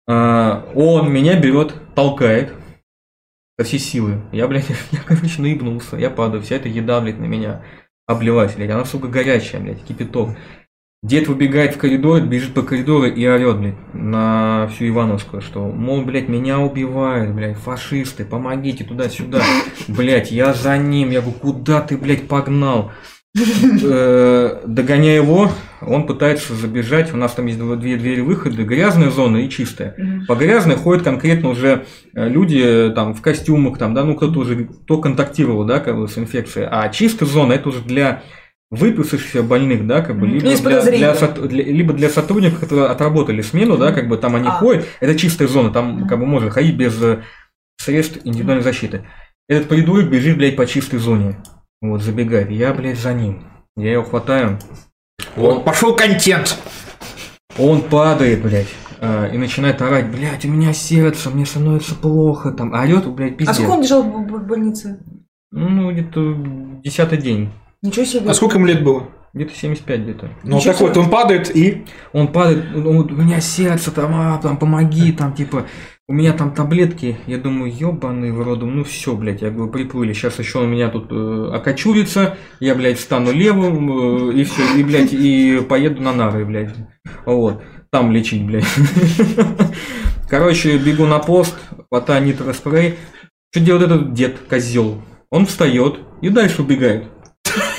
А, 0.09 0.67
Он 0.75 1.13
меня 1.13 1.39
берет, 1.39 1.75
толкает 1.95 2.55
со 3.59 3.65
всей 3.65 3.79
силы. 3.79 4.23
Я, 4.33 4.49
блядь, 4.49 4.69
я, 4.93 4.99
короче, 5.05 5.43
наебнулся. 5.43 5.97
Я 5.97 6.11
падаю, 6.11 6.43
вся 6.43 6.57
эта 6.57 6.69
еда, 6.69 7.01
блядь, 7.01 7.19
на 7.19 7.25
меня 7.27 7.63
обливается, 8.07 8.57
блядь. 8.57 8.71
Она, 8.71 8.85
сука, 8.87 9.09
горячая, 9.09 9.61
блядь, 9.61 9.85
кипяток. 9.85 10.31
Дед 11.05 11.29
выбегает 11.29 11.75
в 11.75 11.79
коридор, 11.79 12.23
бежит 12.23 12.55
по 12.55 12.63
коридору 12.63 13.05
и 13.05 13.27
орет, 13.27 13.59
блядь, 13.59 13.75
на 13.93 14.71
всю 14.73 14.89
Ивановскую, 14.89 15.43
что, 15.43 15.67
мол, 15.67 16.01
блядь, 16.01 16.31
меня 16.31 16.61
убивают, 16.61 17.35
блядь, 17.35 17.59
фашисты, 17.59 18.25
помогите 18.25 18.85
туда-сюда. 18.85 19.43
Блядь, 19.87 20.33
я 20.33 20.55
за 20.55 20.79
ним, 20.79 21.11
я 21.11 21.21
говорю, 21.21 21.39
куда 21.39 21.83
ты, 21.83 21.99
блядь, 21.99 22.27
погнал? 22.27 22.91
Э, 23.37 24.63
Догоняя 24.65 25.17
его, 25.17 25.51
он 25.83 26.07
пытается 26.07 26.55
забежать, 26.55 27.13
у 27.13 27.19
нас 27.19 27.33
там 27.33 27.45
есть 27.47 27.59
две 27.59 27.97
двери 27.99 28.23
выхода, 28.23 28.63
грязная 28.63 29.11
зона 29.11 29.39
и 29.39 29.51
чистая. 29.51 29.95
По 30.27 30.35
грязной 30.35 30.77
ходят 30.77 31.03
конкретно 31.03 31.51
уже 31.51 31.85
э, 32.15 32.29
люди 32.31 32.63
э, 32.65 32.91
там 32.95 33.13
в 33.13 33.21
костюмах, 33.21 33.77
там, 33.77 33.93
да, 33.93 34.05
ну 34.05 34.15
кто-то 34.15 34.39
уже 34.39 34.65
кто 34.65 35.03
контактировал, 35.03 35.65
да, 35.65 35.81
как 35.81 35.99
бы 35.99 36.09
с 36.09 36.17
инфекцией. 36.17 36.67
А 36.71 36.89
чистая 36.89 37.29
зона 37.29 37.53
это 37.53 37.69
уже 37.69 37.83
для 37.83 38.23
выписавшихся 38.75 39.43
больных, 39.43 39.87
да, 39.87 40.01
как 40.03 40.19
бы, 40.19 40.27
либо 40.27 40.45
Ну, 40.45 40.57
для, 40.57 40.83
для 40.83 41.15
для- 41.15 41.65
либо 41.65 41.93
для 41.93 42.09
сотрудников, 42.09 42.61
которые 42.61 42.87
отработали 42.89 43.43
смену, 43.43 43.77
да, 43.77 43.93
как 43.93 44.09
бы 44.09 44.17
там 44.17 44.37
они 44.37 44.49
А. 44.49 44.53
ходят, 44.53 44.87
это 45.01 45.19
чистая 45.19 45.49
зона, 45.49 45.71
там 45.71 46.07
как 46.09 46.19
бы 46.19 46.27
можно 46.27 46.51
ходить 46.51 46.77
без 46.77 47.01
э, 47.03 47.23
средств 47.81 48.19
индивидуальной 48.25 48.65
защиты. 48.65 49.05
Этот 49.49 49.69
придурок 49.69 50.09
бежит, 50.11 50.37
блядь, 50.39 50.57
по 50.57 50.67
чистой 50.67 50.99
зоне. 50.99 51.37
Вот, 51.83 52.03
забегает. 52.03 52.51
Я, 52.51 52.73
блядь, 52.73 52.99
за 52.99 53.13
ним. 53.13 53.45
Я 53.77 53.93
его 53.93 54.05
хватаю. 54.05 54.59
Вот, 55.37 55.65
пошел 55.65 55.95
контент. 55.95 56.57
Он 57.59 57.83
падает, 57.83 58.43
блядь, 58.43 58.69
э, 59.01 59.31
и 59.35 59.39
начинает 59.39 59.81
орать, 59.83 60.11
блядь, 60.11 60.45
у 60.45 60.49
меня 60.49 60.73
сердце, 60.73 61.31
мне 61.31 61.45
становится 61.47 61.95
плохо, 61.95 62.51
там, 62.53 62.73
орет, 62.73 63.07
блядь, 63.09 63.35
А 63.35 63.37
пиздец. 63.37 63.57
сколько 63.57 63.71
он 63.73 63.83
лежал 63.83 64.03
в 64.03 64.47
больнице? 64.47 64.99
Ну, 65.53 65.93
где-то 65.93 66.37
десятый 66.83 67.19
день, 67.19 67.51
Ничего 67.85 68.05
себе. 68.05 68.31
А 68.31 68.35
сколько 68.35 68.57
ему 68.57 68.67
лет 68.67 68.83
было? 68.83 69.09
где-то 69.35 69.53
75 69.53 70.01
где-то. 70.01 70.31
Ну, 70.45 70.57
Ничего 70.57 70.73
так 70.73 70.81
вот, 70.81 70.97
он 70.97 71.11
падает 71.11 71.55
и... 71.55 71.85
Он 72.13 72.29
падает, 72.29 72.67
он, 72.73 72.87
у 72.87 73.17
меня 73.17 73.41
сердце, 73.41 73.91
там, 73.91 74.13
а, 74.15 74.39
там, 74.39 74.57
помоги, 74.57 75.11
там, 75.11 75.35
типа, 75.35 75.67
у 76.07 76.13
меня 76.13 76.33
там 76.35 76.55
таблетки, 76.55 77.19
я 77.27 77.39
думаю, 77.39 77.73
ебаный 77.75 78.31
в 78.31 78.41
роду, 78.41 78.67
ну 78.67 78.85
все, 78.85 79.17
блядь, 79.17 79.43
я 79.43 79.51
говорю, 79.51 79.73
приплыли, 79.73 80.13
сейчас 80.13 80.39
еще 80.39 80.61
он 80.61 80.71
меня 80.71 80.89
тут 80.89 81.09
э, 81.11 81.51
окочурится, 81.53 82.37
я, 82.61 82.77
блядь, 82.77 83.01
стану 83.01 83.33
левым, 83.33 84.31
э, 84.31 84.35
и 84.35 84.45
все, 84.45 84.63
и, 84.79 84.85
блядь, 84.85 85.13
и 85.13 85.61
поеду 85.69 86.01
на 86.01 86.13
нары, 86.13 86.45
блядь, 86.45 86.75
вот, 87.27 87.61
там 87.91 88.13
лечить, 88.13 88.47
блядь. 88.47 88.67
Короче, 90.29 90.79
бегу 90.79 91.07
на 91.07 91.19
пост, 91.19 91.57
хватаю 91.89 92.25
нитроспрей, 92.25 92.99
что 93.51 93.61
делает 93.61 93.91
этот 93.91 94.13
дед, 94.13 94.39
козел? 94.49 95.03
Он 95.31 95.47
встает 95.47 95.99
и 96.21 96.29
дальше 96.29 96.63
убегает. 96.63 97.07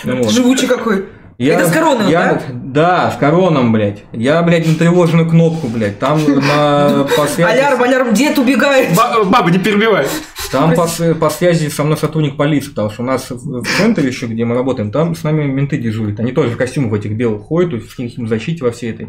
Вот. 0.05 0.31
Живучий 0.31 0.67
какой. 0.67 1.05
Я- 1.37 1.55
Это 1.55 1.67
с 1.67 1.71
короном, 1.73 2.07
я- 2.07 2.41
Да, 2.53 3.11
с 3.11 3.17
короном, 3.17 3.73
блядь. 3.73 4.03
Я, 4.13 4.41
блядь, 4.43 4.65
на 4.67 4.75
тревожную 4.75 5.29
кнопку, 5.29 5.67
блядь. 5.67 5.99
Там 5.99 6.19
на 6.23 7.05
по 7.17 7.25
связи, 7.27 7.51
Алярм, 7.51 7.83
алярм, 7.83 8.13
дед 8.13 8.37
убегает. 8.39 8.95
Ба- 8.95 9.23
Баба, 9.25 9.51
не 9.51 9.59
перебивай. 9.59 10.07
там 10.51 10.73
по, 10.75 10.87
по 11.19 11.29
связи 11.29 11.67
со 11.67 11.83
мной 11.83 11.97
сотрудник 11.97 12.37
полиции, 12.37 12.69
потому 12.69 12.89
что 12.89 13.03
у 13.03 13.05
нас 13.05 13.29
в 13.29 13.63
центре 13.77 14.07
еще, 14.07 14.27
где 14.27 14.45
мы 14.45 14.55
работаем, 14.55 14.91
там 14.91 15.13
с 15.13 15.23
нами 15.23 15.43
менты 15.45 15.77
дежурят. 15.77 16.19
Они 16.21 16.31
тоже 16.31 16.51
в 16.51 16.57
костюмах 16.57 16.93
этих 16.93 17.11
белых 17.17 17.41
ходят, 17.41 17.83
в 17.83 17.93
химзащите 17.93 18.63
во 18.63 18.71
всей 18.71 18.91
этой. 18.91 19.07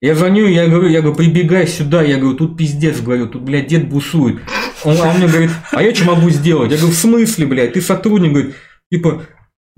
Я 0.00 0.14
звоню, 0.16 0.46
я 0.46 0.66
говорю, 0.66 0.88
я 0.88 1.00
говорю, 1.00 1.16
прибегай 1.16 1.66
сюда, 1.68 2.02
я 2.02 2.16
говорю, 2.18 2.36
тут 2.36 2.56
пиздец, 2.56 3.00
говорю, 3.00 3.26
тут, 3.28 3.42
блядь, 3.42 3.66
дед 3.68 3.88
бушует. 3.88 4.38
Он, 4.84 4.96
а 5.00 5.10
он 5.10 5.18
мне 5.18 5.26
говорит, 5.28 5.50
а 5.72 5.82
я 5.82 5.94
что 5.94 6.04
могу 6.06 6.30
сделать? 6.30 6.70
Я 6.72 6.76
говорю, 6.76 6.92
в 6.92 6.96
смысле, 6.96 7.46
блядь, 7.46 7.72
ты 7.74 7.80
сотрудник, 7.80 8.30
говорит, 8.32 8.54
типа, 8.92 9.22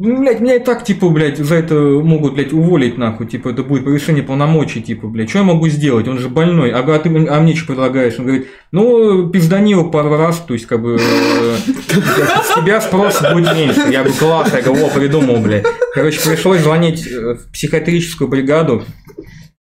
ну, 0.03 0.18
блядь, 0.18 0.40
меня 0.40 0.55
и 0.55 0.61
так, 0.61 0.82
типа, 0.82 1.11
блядь, 1.11 1.36
за 1.36 1.57
это 1.57 1.74
могут, 1.74 2.32
блядь, 2.32 2.55
уволить, 2.55 2.96
нахуй, 2.96 3.26
типа, 3.26 3.51
это 3.51 3.62
будет 3.62 3.84
превышение 3.84 4.22
полномочий, 4.22 4.80
типа, 4.80 5.09
блядь, 5.09 5.28
что 5.28 5.40
я 5.40 5.44
могу 5.44 5.68
сделать? 5.68 6.09
Он 6.09 6.18
же 6.18 6.30
больной, 6.30 6.70
а, 6.70 6.78
а 6.78 6.98
ты 6.98 7.11
а 7.28 7.40
мне 7.40 7.55
что 7.55 7.66
предлагаешь? 7.66 8.14
Он 8.18 8.24
говорит, 8.24 8.48
ну, 8.72 9.28
пиздани 9.28 9.72
его 9.72 9.90
пару 9.90 10.16
раз, 10.16 10.38
то 10.38 10.55
есть, 10.55 10.64
как 10.64 10.80
бы, 10.80 10.94
э, 10.98 11.57
с 11.59 12.55
тебя 12.57 12.80
спрос 12.80 13.20
будет 13.34 13.55
меньше. 13.55 13.90
Я 13.90 13.98
говорю, 13.98 14.14
класс, 14.18 14.51
я 14.55 14.62
говорю, 14.62 14.88
придумал, 14.88 15.36
блядь. 15.36 15.66
Короче, 15.92 16.18
пришлось 16.26 16.62
звонить 16.62 17.07
э, 17.07 17.34
в 17.34 17.53
психиатрическую 17.53 18.26
бригаду. 18.26 18.84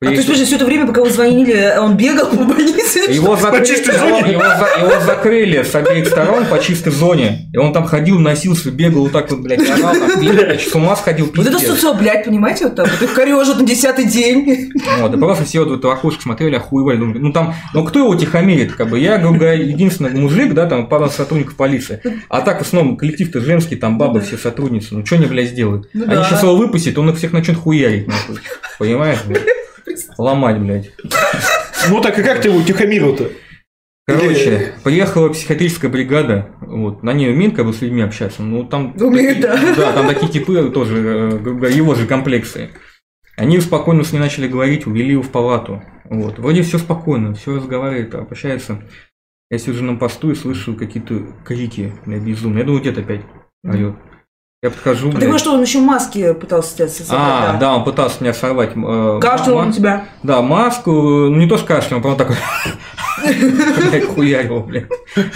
А 0.02 0.06
то 0.06 0.12
есть, 0.12 0.24
подожди, 0.24 0.46
все 0.46 0.56
это 0.56 0.64
время, 0.64 0.86
пока 0.86 1.02
вы 1.02 1.10
звонили, 1.10 1.74
он 1.78 1.94
бегал 1.94 2.30
по 2.30 2.42
больнице? 2.44 3.00
Его 3.10 3.36
закрыли, 3.36 3.66
чистой 3.66 3.96
его, 3.96 4.08
зоне. 4.08 4.32
его 4.32 4.40
за- 4.42 4.80
его 4.86 5.04
закрыли 5.04 5.62
с 5.62 5.74
обеих 5.74 6.06
сторон 6.08 6.46
по 6.46 6.58
чистой 6.58 6.90
зоне. 6.90 7.50
И 7.52 7.58
он 7.58 7.74
там 7.74 7.84
ходил, 7.84 8.18
носился, 8.18 8.70
бегал 8.70 9.02
вот 9.02 9.12
так 9.12 9.30
вот, 9.30 9.40
блядь, 9.40 9.60
орал, 9.68 9.92
там, 9.94 10.58
с 10.58 10.74
ума 10.74 10.96
сходил, 10.96 11.26
Вот 11.36 11.46
это 11.46 11.58
пиздец. 11.58 11.74
суцо, 11.74 11.92
блядь, 11.92 12.24
понимаете, 12.24 12.64
вот 12.64 12.76
так 12.76 12.88
вот 12.90 13.02
их 13.02 13.12
корежат 13.12 13.58
на 13.60 13.66
десятый 13.66 14.06
день. 14.06 14.72
Вот, 15.00 15.14
и 15.14 15.18
просто 15.18 15.44
все 15.44 15.58
вот 15.58 15.68
в 15.68 15.74
это 15.74 15.92
окошко 15.92 16.22
смотрели, 16.22 16.54
охуевали. 16.54 16.96
Думали, 16.96 17.18
ну 17.18 17.30
там, 17.34 17.54
ну 17.74 17.84
кто 17.84 17.98
его 17.98 18.14
тихомирит, 18.14 18.72
как 18.72 18.88
бы? 18.88 18.98
Я, 18.98 19.18
грубо 19.18 19.36
говоря, 19.36 19.52
единственный 19.52 20.18
мужик, 20.18 20.54
да, 20.54 20.64
там 20.64 20.86
пара 20.88 21.10
сотрудников 21.10 21.56
полиции. 21.56 22.00
А 22.30 22.40
так 22.40 22.60
в 22.60 22.62
основном 22.62 22.96
коллектив-то 22.96 23.40
женский, 23.42 23.76
там 23.76 23.98
бабы 23.98 24.14
Ну 24.14 24.20
да. 24.20 24.26
все 24.26 24.38
сотрудницы. 24.38 24.94
Ну 24.94 25.04
что 25.04 25.16
они, 25.16 25.26
блядь, 25.26 25.50
сделают? 25.50 25.90
Ну 25.92 26.04
они 26.06 26.14
да. 26.14 26.24
сейчас 26.24 26.42
его 26.42 26.56
выпустят, 26.56 26.96
он 26.96 27.10
их 27.10 27.18
всех 27.18 27.34
начнет 27.34 27.58
хуярить, 27.58 28.06
нахуй. 28.08 28.38
Понимаешь, 28.78 29.18
блядь? 29.26 29.42
Ломать, 30.18 30.58
блядь. 30.60 30.90
Ну 31.88 32.00
так 32.00 32.18
и 32.18 32.22
как 32.22 32.40
ты 32.40 32.48
его 32.48 32.58
утихомирил-то? 32.58 33.30
Короче, 34.06 34.72
приехала 34.82 35.28
психиатрическая 35.28 35.88
бригада, 35.90 36.50
вот, 36.60 37.02
на 37.04 37.12
ней 37.12 37.30
умеет 37.32 37.54
как 37.54 37.66
бы 37.66 37.72
с 37.72 37.80
людьми 37.80 38.02
общаться, 38.02 38.42
ну 38.42 38.64
там... 38.64 38.94
Умеет, 39.00 39.40
такие- 39.40 39.74
да. 39.74 39.74
Да, 39.76 39.92
там 39.92 40.08
такие 40.08 40.32
типы 40.32 40.68
тоже, 40.70 40.96
э, 40.96 41.28
грубо 41.38 41.60
говоря, 41.60 41.74
его 41.76 41.94
же 41.94 42.06
комплекции. 42.08 42.70
Они 43.36 43.60
спокойно 43.60 44.02
с 44.02 44.12
ней 44.12 44.18
начали 44.18 44.48
говорить, 44.48 44.86
увели 44.86 45.12
его 45.12 45.22
в 45.22 45.30
палату. 45.30 45.80
Вот. 46.06 46.40
Вроде 46.40 46.62
все 46.62 46.78
спокойно, 46.78 47.34
все 47.34 47.54
разговаривает, 47.54 48.14
общается. 48.16 48.82
Я 49.48 49.58
сижу 49.58 49.84
на 49.84 49.96
посту 49.96 50.32
и 50.32 50.34
слышу 50.34 50.74
какие-то 50.74 51.22
крики, 51.44 51.92
бля, 52.04 52.18
безумные. 52.18 52.60
Я 52.60 52.64
думаю, 52.66 52.80
где-то 52.82 53.00
опять 53.02 53.22
орёт. 53.64 53.94
Я 54.62 54.68
подхожу, 54.68 55.06
Ты 55.06 55.12
блядь. 55.16 55.22
говоришь, 55.22 55.40
что 55.40 55.54
он 55.54 55.62
еще 55.62 55.78
маски 55.78 56.34
пытался 56.34 56.76
тебя 56.76 56.88
создать, 56.88 57.18
А, 57.18 57.56
да, 57.58 57.76
он 57.76 57.82
пытался 57.82 58.16
меня 58.20 58.34
сорвать. 58.34 58.72
э, 58.76 59.18
Кашлял 59.18 59.56
он 59.56 59.72
тебя. 59.72 60.04
Да, 60.22 60.42
маску, 60.42 60.92
ну 60.92 61.34
не 61.36 61.48
то 61.48 61.56
что 61.56 61.66
кашлял, 61.66 61.96
он 61.96 62.02
прям 62.02 62.16
такой, 62.18 62.36
блядь, 63.24 64.04
хуярил, 64.06 64.60
блядь. 64.60 64.84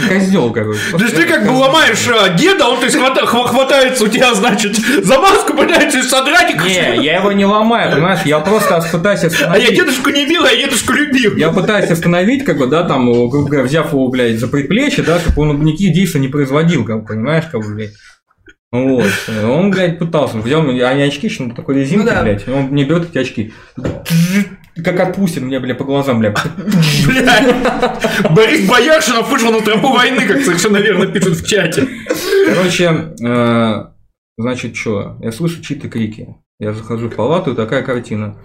Козел, 0.06 0.52
короче. 0.52 0.78
То 0.92 0.98
есть 1.02 1.16
ты 1.16 1.24
как 1.24 1.46
бы 1.46 1.52
ломаешь 1.52 2.06
а, 2.06 2.28
деда, 2.34 2.66
он 2.68 2.80
то 2.80 2.84
есть, 2.84 2.96
хвата- 2.98 3.24
хва- 3.24 3.46
хватается 3.48 4.04
у 4.04 4.08
тебя, 4.08 4.34
значит, 4.34 4.76
за 4.76 5.18
маску, 5.18 5.54
пытается 5.54 6.02
содрать. 6.02 6.50
и- 6.50 6.58
Не, 6.58 7.02
я 7.02 7.20
его 7.20 7.32
не 7.32 7.46
ломаю, 7.46 7.92
понимаешь, 7.94 8.20
я 8.26 8.40
просто 8.40 8.84
пытаюсь 8.92 9.20
А 9.20 9.22
я 9.22 9.28
остановить. 9.28 9.74
дедушку 9.74 10.10
не 10.10 10.26
бил, 10.26 10.44
а 10.44 10.50
я 10.50 10.66
дедушку 10.66 10.92
любил. 10.92 11.34
Я 11.36 11.48
пытаюсь 11.48 11.90
остановить, 11.90 12.44
как 12.44 12.58
бы, 12.58 12.66
да, 12.66 12.82
там, 12.82 13.08
э, 13.08 13.28
грубо 13.28 13.48
говоря, 13.48 13.62
взяв 13.66 13.90
его, 13.90 14.06
блядь, 14.08 14.38
за 14.38 14.48
предплечье, 14.48 15.02
да, 15.02 15.18
чтобы 15.18 15.40
он 15.48 15.64
никаких 15.64 15.94
действий 15.94 16.20
не 16.20 16.28
производил, 16.28 16.84
как 16.84 17.06
понимаешь, 17.06 17.44
как 17.50 17.62
бы, 17.62 17.74
блядь. 17.74 17.92
Вот. 18.74 19.06
Он, 19.44 19.70
блядь, 19.70 20.00
пытался. 20.00 20.38
Взял 20.38 20.60
мне, 20.62 20.84
они 20.84 21.02
очки, 21.02 21.28
еще 21.28 21.48
такой 21.50 21.76
резинке, 21.76 22.04
Ну 22.06 22.10
да. 22.10 22.22
блядь. 22.22 22.48
Он 22.48 22.64
мне 22.64 22.84
берет 22.84 23.08
эти 23.08 23.18
очки. 23.18 23.52
Как 24.84 24.98
отпустит 24.98 25.42
мне, 25.44 25.60
бля, 25.60 25.76
по 25.76 25.84
глазам, 25.84 26.18
бля. 26.18 26.34
Блядь. 27.06 27.54
Борис 28.34 28.68
Бояршинов 28.68 29.30
вышел 29.30 29.52
на 29.52 29.60
тропу 29.60 29.92
войны, 29.92 30.26
как 30.26 30.40
совершенно 30.42 30.78
верно 30.78 31.06
пишут 31.06 31.36
в 31.36 31.46
чате. 31.46 31.86
Короче, 32.48 33.14
э, 33.24 33.84
значит, 34.36 34.74
что? 34.74 35.18
Я 35.20 35.30
слышу 35.30 35.62
чьи-то 35.62 35.88
крики. 35.88 36.34
Я 36.58 36.72
захожу 36.72 37.08
в 37.08 37.14
палату, 37.14 37.52
и 37.52 37.56
такая 37.56 37.82
картина. 37.82 38.36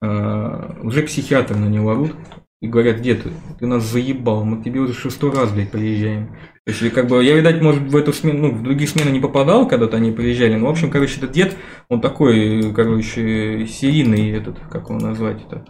Э, 0.00 0.74
Уже 0.82 1.02
психиатры 1.02 1.56
на 1.56 1.66
него 1.66 1.90
орут 1.90 2.12
и 2.60 2.68
говорят, 2.68 2.98
где 2.98 3.16
ты? 3.16 3.30
Ты 3.58 3.66
нас 3.66 3.82
заебал, 3.82 4.44
мы 4.44 4.60
к 4.60 4.64
тебе 4.64 4.78
уже 4.78 4.94
шестой 4.94 5.32
раз, 5.32 5.50
блядь, 5.50 5.72
приезжаем. 5.72 6.36
То 6.64 6.70
есть, 6.72 6.94
как 6.94 7.08
бы, 7.08 7.24
я, 7.24 7.34
видать, 7.34 7.60
может, 7.60 7.82
в 7.82 7.96
эту 7.96 8.12
смену, 8.12 8.38
ну, 8.48 8.54
в 8.54 8.62
другие 8.62 8.88
смены 8.88 9.10
не 9.10 9.18
попадал, 9.18 9.66
когда-то 9.66 9.96
они 9.96 10.12
приезжали. 10.12 10.54
Но, 10.54 10.66
в 10.68 10.70
общем, 10.70 10.90
короче, 10.90 11.18
этот 11.18 11.32
дед, 11.32 11.56
он 11.88 12.00
такой, 12.00 12.72
короче, 12.72 13.66
серийный 13.66 14.30
этот, 14.30 14.58
как 14.70 14.88
его 14.88 14.98
назвать 15.00 15.42
это? 15.44 15.64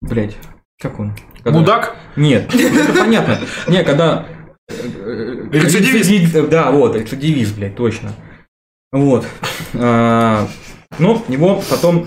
Блять, 0.00 0.36
как 0.80 1.00
он? 1.00 1.16
Когда- 1.42 1.58
Мудак? 1.58 1.96
Нет, 2.14 2.54
это 2.54 2.92
понятно. 2.96 3.38
Не, 3.66 3.82
когда... 3.82 4.26
э, 4.68 4.74
э, 4.74 5.48
Рецидивист. 5.50 6.08
рецидив- 6.10 6.48
Да, 6.50 6.70
вот, 6.70 6.94
рецидивист, 6.94 7.56
блядь, 7.56 7.74
точно. 7.74 8.12
Вот. 8.92 9.26
А, 9.74 10.46
Ну, 11.00 11.20
его 11.28 11.60
потом 11.68 12.06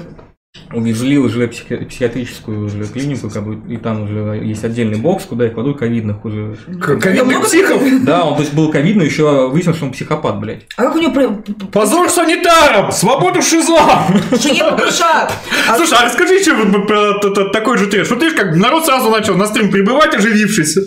увезли 0.74 1.18
уже 1.18 1.48
в 1.48 1.50
психи- 1.52 1.86
психиатрическую 1.86 2.66
уже 2.66 2.84
клинику, 2.86 3.30
как 3.30 3.46
бы, 3.46 3.74
и 3.74 3.78
там 3.78 4.04
уже 4.04 4.42
есть 4.44 4.64
отдельный 4.64 5.00
бокс, 5.00 5.26
куда 5.26 5.46
их 5.48 5.54
кладут 5.54 5.78
ковидных 5.80 6.26
уже. 6.26 6.58
Ковидных 6.82 7.44
психов? 7.44 7.82
Да, 8.04 8.26
он 8.26 8.36
то 8.36 8.42
есть 8.42 8.54
был 8.54 8.72
ковидный, 8.72 9.06
еще 9.06 9.48
выяснилось, 9.50 9.78
что 9.78 9.86
он 9.86 9.92
психопат, 9.92 10.40
блядь. 10.40 10.66
А 10.78 10.84
как 10.84 10.96
у 10.96 11.00
него... 11.00 11.44
Позор 11.72 12.10
санитарам! 12.10 12.92
Свободу 12.92 13.42
шизла! 13.42 14.06
Попушат? 14.32 15.34
А- 15.70 15.76
Слушай, 15.76 15.98
а 16.00 16.06
расскажи 16.06 16.36
еще 16.36 16.54
вот 16.56 16.88
про 16.88 17.20
такой 17.52 17.78
же 17.78 17.88
трэш. 17.88 18.10
Вот 18.10 18.22
видишь, 18.22 18.38
как 18.38 18.56
народ 18.56 18.86
сразу 18.86 19.10
начал 19.10 19.36
на 19.36 19.46
стрим 19.48 19.72
прибывать, 19.72 20.16
оживившись. 20.16 20.78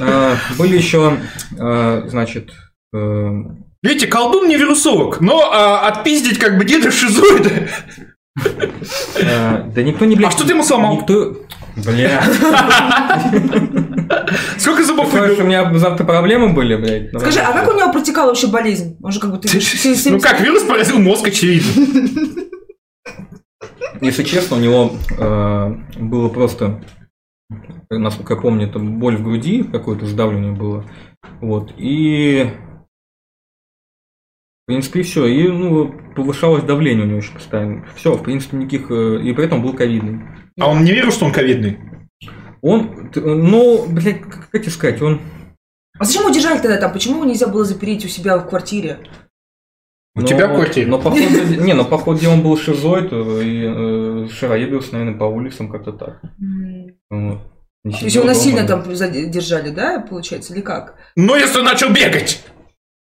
А, 0.00 0.36
Были 0.58 0.76
еще, 0.76 1.16
а, 1.58 2.04
значит, 2.08 2.50
э, 2.94 3.30
Видите, 3.80 4.08
колдун 4.08 4.48
не 4.48 4.56
вирусолог, 4.56 5.20
но 5.20 5.50
а, 5.52 5.86
отпиздить 5.86 6.38
как 6.38 6.58
бы 6.58 6.64
деда 6.64 6.90
шизоида. 6.90 7.68
А, 9.22 9.70
да 9.74 9.82
никто 9.82 10.04
не, 10.04 10.16
блядь... 10.16 10.28
А 10.28 10.30
что 10.30 10.44
ты 10.44 10.52
ему 10.52 10.62
сломал? 10.62 10.96
Никто... 10.96 11.36
Бля. 11.76 12.22
Сколько 14.58 14.84
зубов 14.84 15.10
думаешь, 15.10 15.32
у 15.32 15.36
выбил? 15.36 15.46
меня 15.46 15.78
завтра 15.78 16.04
проблемы 16.04 16.52
были, 16.52 16.76
блядь? 16.76 17.10
Скажи, 17.20 17.40
а 17.40 17.52
как 17.52 17.68
у 17.68 17.78
него 17.78 17.92
протекала 17.92 18.28
вообще 18.28 18.48
болезнь? 18.48 18.96
Он 19.02 19.12
же 19.12 19.20
как 19.20 19.30
бы... 19.30 19.40
Ну 20.06 20.20
как, 20.20 20.40
вирус 20.40 20.64
поразил 20.64 20.98
мозг, 20.98 21.28
очевидно. 21.28 21.86
Если 24.00 24.22
честно, 24.22 24.56
у 24.56 24.60
него 24.60 24.92
э, 25.18 25.74
было 25.98 26.28
просто, 26.28 26.80
насколько 27.90 28.34
я 28.34 28.40
помню, 28.40 28.70
там 28.70 28.98
боль 28.98 29.16
в 29.16 29.24
груди, 29.24 29.64
какое-то 29.64 30.06
сдавление 30.06 30.52
было. 30.52 30.84
Вот. 31.40 31.72
И 31.76 32.50
в 34.68 34.70
принципе, 34.70 35.00
все. 35.02 35.24
И 35.24 35.48
ну, 35.48 35.94
повышалось 36.14 36.62
давление 36.62 37.06
у 37.06 37.08
него 37.08 37.18
еще 37.20 37.32
постоянно. 37.32 37.86
Все, 37.96 38.12
в 38.12 38.22
принципе, 38.22 38.58
никаких. 38.58 38.90
э, 38.90 39.22
И 39.22 39.32
при 39.32 39.46
этом 39.46 39.62
был 39.62 39.72
ковидный. 39.72 40.20
А 40.60 40.68
он 40.68 40.84
не 40.84 40.92
верил, 40.92 41.10
что 41.10 41.24
он 41.24 41.32
ковидный? 41.32 41.78
Он, 42.60 43.10
ну, 43.14 43.86
блядь, 43.88 44.20
как 44.20 44.50
тебе 44.52 44.70
сказать, 44.70 45.00
он. 45.00 45.22
А 45.98 46.04
зачем 46.04 46.24
его 46.24 46.34
держали 46.34 46.58
тогда 46.58 46.76
там? 46.76 46.92
Почему 46.92 47.14
его 47.14 47.24
нельзя 47.24 47.46
было 47.46 47.64
запереть 47.64 48.04
у 48.04 48.08
себя 48.08 48.36
в 48.36 48.46
квартире? 48.46 48.98
У 50.14 50.20
но- 50.20 50.26
тебя 50.26 50.48
в 50.48 50.54
квартире? 50.54 50.86
Но 50.86 50.98
походу, 50.98 51.22
не, 51.64 51.72
но 51.72 51.86
походу 51.86 52.28
он 52.28 52.42
был 52.42 52.58
шизоид 52.58 53.10
и 53.10 53.64
э, 53.64 54.28
шароебился, 54.30 54.92
наверное, 54.92 55.18
по 55.18 55.24
улицам 55.24 55.70
как-то 55.70 55.92
так. 55.92 56.20
Вот. 57.08 57.40
Не 57.84 57.92
То 57.94 58.04
есть 58.04 58.16
его 58.16 58.26
насильно 58.26 58.66
там 58.66 58.94
задержали, 58.94 59.70
да, 59.70 60.00
получается, 60.00 60.52
или 60.52 60.60
как? 60.60 60.96
Ну, 61.16 61.36
если 61.36 61.60
он 61.60 61.64
начал 61.64 61.88
бегать. 61.90 62.44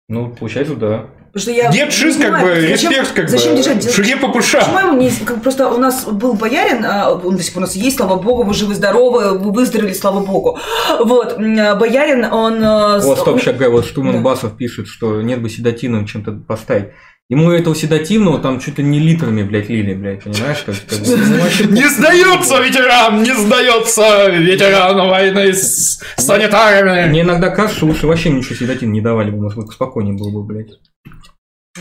Ну, 0.09 0.34
получается, 0.34 0.74
да. 0.74 1.11
Потому 1.35 1.43
что 1.43 1.51
я 1.51 1.68
Дед 1.72 1.93
шиз, 1.93 2.16
как 2.16 2.43
бы, 2.43 2.61
зачем- 2.61 2.93
респект, 2.93 3.12
как 3.12 3.28
зачем 3.28 3.51
бы. 3.51 3.57
держать? 3.57 3.93
Шуге 3.93 4.16
по 4.16 4.28
Почему 4.28 4.78
ему 4.78 4.93
не... 5.01 5.11
Как, 5.11 5.43
просто 5.43 5.68
у 5.68 5.78
нас 5.78 6.05
был 6.05 6.35
боярин, 6.35 6.85
а, 6.85 7.12
он 7.12 7.37
до 7.37 7.43
сих 7.43 7.55
пор 7.55 7.64
у 7.64 7.66
нас 7.66 7.74
есть, 7.74 7.97
слава 7.97 8.22
богу, 8.22 8.45
вы 8.45 8.55
живы-здоровы, 8.55 9.37
вы 9.37 9.51
выздоровели, 9.51 9.93
слава 9.95 10.24
богу. 10.24 10.61
Вот, 11.01 11.37
боярин, 11.37 12.24
он... 12.26 12.61
Вот, 13.03 13.18
стоп, 13.18 13.41
сейчас, 13.41 13.57
вот 13.68 13.85
Штурман 13.85 14.14
Да. 14.14 14.20
Басов 14.20 14.57
пишет, 14.57 14.87
что 14.87 15.22
нет 15.22 15.43
бы 15.43 15.51
седативным 15.51 16.07
чем-то 16.07 16.30
поставить. 16.47 16.91
Ему 17.28 17.51
этого 17.51 17.74
седативного 17.74 18.39
там 18.39 18.61
чуть 18.61 18.78
ли 18.78 18.85
не 18.85 19.01
литрами, 19.01 19.43
блядь, 19.43 19.68
лили, 19.68 19.95
блядь, 19.95 20.22
понимаешь? 20.22 20.62
Как, 20.64 20.76
как 20.89 21.01
бы, 21.01 21.41
вообще 21.41 21.64
Не 21.64 21.89
сдается 21.89 22.61
ветеран, 22.62 23.22
не 23.24 23.35
сдается 23.35 24.28
ветеран 24.28 25.09
войны 25.09 25.53
с 25.53 26.01
санитарами. 26.16 27.09
Мне 27.09 27.22
иногда 27.22 27.49
кажется, 27.51 27.78
что 27.78 27.87
лучше 27.87 28.07
вообще 28.07 28.30
ничего 28.30 28.55
седативного 28.55 28.95
не 28.95 29.01
давали 29.01 29.30
бы, 29.30 29.41
может 29.41 29.59
быть, 29.59 29.72
спокойнее 29.72 30.16
было 30.16 30.30
бы, 30.30 30.45
блядь. 30.45 30.78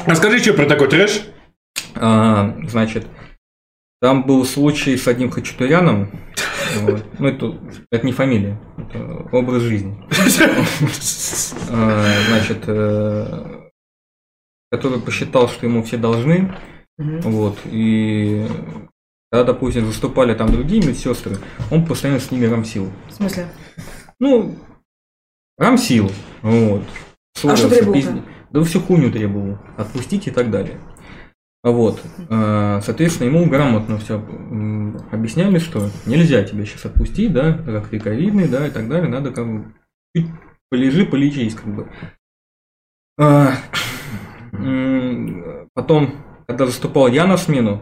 Расскажи, 0.06 0.40
что 0.40 0.54
про 0.54 0.66
такой 0.66 0.90
трэш? 0.90 1.22
А, 1.96 2.56
значит, 2.68 3.06
там 4.02 4.24
был 4.26 4.44
случай 4.46 4.98
с 4.98 5.08
одним 5.08 5.30
хачатуряном. 5.30 6.12
Вот. 6.82 7.06
Ну, 7.20 7.28
это, 7.28 7.60
это 7.92 8.06
не 8.06 8.12
фамилия, 8.12 8.60
это 8.78 9.28
образ 9.32 9.62
жизни. 9.62 9.98
А, 11.70 12.04
Значит, 12.30 12.64
э, 12.68 13.70
который 14.72 15.00
посчитал, 15.00 15.48
что 15.50 15.66
ему 15.68 15.84
все 15.84 15.98
должны. 15.98 16.56
Вот. 16.98 17.60
И 17.66 18.48
когда, 19.32 19.54
допустим, 19.54 19.86
выступали 19.86 20.34
там 20.34 20.52
другие 20.52 20.86
медсестры, 20.86 21.38
он 21.72 21.86
постоянно 21.86 22.20
с 22.20 22.32
ними 22.32 22.46
рамсил. 22.46 22.92
В 23.10 23.14
смысле? 23.14 23.48
Ну, 24.20 24.58
рамсил. 25.58 26.12
Вот. 26.42 26.84
А 27.44 27.56
что 27.56 27.70
пизд- 27.70 28.24
Да 28.54 28.64
всю 28.64 28.80
хуйню 28.80 29.12
требовал. 29.12 29.58
Отпустить 29.78 30.28
и 30.28 30.32
так 30.32 30.52
далее. 30.52 30.80
Вот. 31.64 32.02
А, 32.30 32.82
Соответственно, 32.82 33.28
ему 33.30 33.50
грамотно 33.50 33.98
все 33.98 34.18
объясняли, 35.12 35.58
что 35.58 35.90
нельзя 36.06 36.44
тебя 36.44 36.64
сейчас 36.66 36.86
отпустить, 36.86 37.34
да, 37.34 37.54
как 37.54 37.88
ты 37.88 38.00
ковидный, 38.00 38.48
да, 38.48 38.68
и 38.68 38.72
так 38.72 38.88
далее. 38.88 39.10
Надо 39.10 39.32
как 39.32 39.48
бы 39.48 39.74
чуть 40.16 40.28
полежи, 40.70 41.06
полечись, 41.06 41.56
как 41.56 41.74
бы. 41.74 41.90
М, 44.54 45.70
Потом, 45.74 46.12
когда 46.48 46.68
заступал 46.68 47.08
я 47.08 47.26
на 47.26 47.38
смену, 47.38 47.82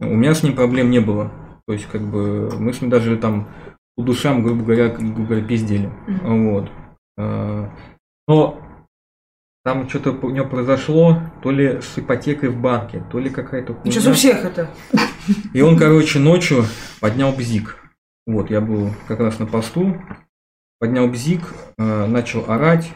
у 0.00 0.16
меня 0.16 0.34
с 0.34 0.42
ним 0.42 0.56
проблем 0.56 0.90
не 0.90 0.98
было. 1.00 1.30
То 1.66 1.74
есть, 1.74 1.86
как 1.86 2.02
бы, 2.02 2.50
мы 2.58 2.72
с 2.72 2.80
ним 2.80 2.90
даже 2.90 3.16
там 3.16 3.48
по 3.94 4.02
душам, 4.02 4.42
грубо 4.42 4.64
говоря, 4.64 4.88
грубо 4.88 5.22
говоря, 5.24 5.44
пиздели. 5.44 5.90
Вот. 6.24 6.70
А, 7.16 7.70
Но 8.26 8.60
там 9.68 9.86
что-то 9.86 10.12
у 10.12 10.30
него 10.30 10.46
произошло, 10.46 11.20
то 11.42 11.50
ли 11.50 11.82
с 11.82 11.98
ипотекой 11.98 12.48
в 12.48 12.58
банке, 12.58 13.04
то 13.12 13.18
ли 13.18 13.28
какая-то 13.28 13.74
хуйня. 13.74 13.92
Сейчас 13.92 14.06
у 14.06 14.12
всех 14.14 14.42
это. 14.42 14.70
И 15.52 15.60
он, 15.60 15.76
короче, 15.76 16.18
ночью 16.18 16.64
поднял 17.00 17.32
бзик. 17.32 17.76
Вот, 18.26 18.48
я 18.50 18.62
был 18.62 18.88
как 19.06 19.20
раз 19.20 19.38
на 19.38 19.44
посту, 19.44 19.94
поднял 20.80 21.06
бзик, 21.08 21.42
э, 21.76 22.06
начал 22.06 22.44
орать, 22.48 22.90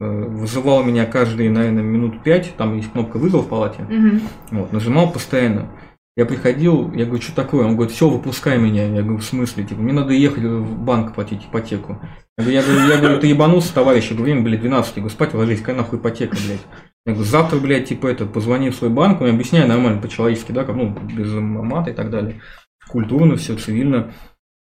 э, 0.00 0.06
вызывал 0.06 0.82
меня 0.82 1.04
каждые, 1.04 1.50
наверное, 1.50 1.82
минут 1.82 2.22
пять, 2.22 2.54
там 2.56 2.74
есть 2.74 2.90
кнопка 2.92 3.18
вызова 3.18 3.42
в 3.42 3.48
палате, 3.48 3.82
Мгм. 3.82 4.22
вот, 4.50 4.72
нажимал 4.72 5.12
постоянно. 5.12 5.68
Я 6.16 6.26
приходил, 6.26 6.92
я 6.92 7.06
говорю, 7.06 7.20
что 7.20 7.34
такое? 7.34 7.66
Он 7.66 7.74
говорит, 7.74 7.92
все, 7.92 8.08
выпускай 8.08 8.56
меня. 8.56 8.86
Я 8.86 9.02
говорю, 9.02 9.18
в 9.18 9.24
смысле? 9.24 9.64
Типа, 9.64 9.80
мне 9.80 9.92
надо 9.92 10.12
ехать 10.12 10.44
в 10.44 10.78
банк 10.78 11.14
платить 11.14 11.44
ипотеку. 11.44 12.00
Я 12.38 12.44
говорю, 12.44 12.52
я 12.54 12.62
говорю, 12.62 12.88
я 12.88 12.96
говорю 12.98 13.20
ты 13.20 13.26
ебанулся, 13.26 13.74
товарищ? 13.74 14.10
Я 14.10 14.16
говорю, 14.16 14.32
время, 14.32 14.42
блядь, 14.44 14.60
12. 14.60 14.96
Я 14.96 15.02
говорю, 15.02 15.14
спать 15.14 15.34
ложись, 15.34 15.58
какая 15.58 15.76
нахуй 15.76 15.98
ипотека, 15.98 16.36
блядь. 16.36 16.64
Я 17.04 17.12
говорю, 17.14 17.28
завтра, 17.28 17.58
блядь, 17.58 17.88
типа, 17.88 18.06
это, 18.06 18.26
позвони 18.26 18.70
в 18.70 18.76
свой 18.76 18.90
банк, 18.90 19.20
он 19.20 19.30
объясняю 19.30 19.66
нормально, 19.66 20.00
по-человечески, 20.00 20.52
да, 20.52 20.62
как, 20.62 20.76
ну, 20.76 20.90
без 20.90 21.32
мата 21.32 21.90
и 21.90 21.94
так 21.94 22.10
далее. 22.10 22.40
Культурно 22.88 23.36
все, 23.36 23.56
цивильно 23.56 24.12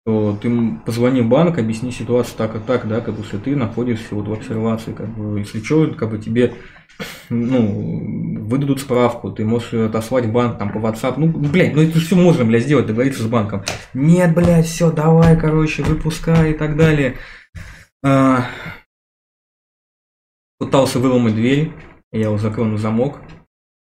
то 0.04 0.38
ты 0.40 0.78
позвони 0.84 1.22
в 1.22 1.28
банк, 1.28 1.58
объясни 1.58 1.90
ситуацию 1.90 2.36
так 2.36 2.54
и 2.56 2.58
так, 2.58 2.86
да, 2.86 3.00
как 3.00 3.14
бы, 3.14 3.24
что 3.24 3.38
ты 3.38 3.56
находишься 3.56 4.14
вот 4.14 4.28
в 4.28 4.32
обсервации, 4.32 4.92
как 4.92 5.08
бы, 5.08 5.38
если 5.38 5.62
что, 5.62 5.86
как 5.94 6.10
бы 6.10 6.18
тебе, 6.18 6.54
ну, 7.30 8.44
выдадут 8.44 8.80
справку, 8.80 9.30
ты 9.30 9.46
можешь 9.46 9.72
отослать 9.72 10.30
банк 10.30 10.58
там 10.58 10.72
по 10.72 10.78
WhatsApp, 10.78 11.14
ну, 11.16 11.28
блядь, 11.28 11.74
ну 11.74 11.80
это 11.80 11.98
все 11.98 12.16
можно, 12.16 12.44
блядь, 12.44 12.64
сделать, 12.64 12.86
договориться 12.86 13.22
с 13.22 13.26
банком. 13.26 13.64
Нет, 13.94 14.34
блядь, 14.34 14.66
все, 14.66 14.92
давай, 14.92 15.40
короче, 15.40 15.82
выпускай 15.82 16.50
и 16.50 16.54
так 16.54 16.76
далее. 16.76 17.16
А, 18.04 18.48
пытался 20.58 20.98
выломать 20.98 21.34
дверь, 21.34 21.72
я 22.12 22.24
его 22.24 22.36
закрыл 22.36 22.66
на 22.66 22.76
замок, 22.76 23.20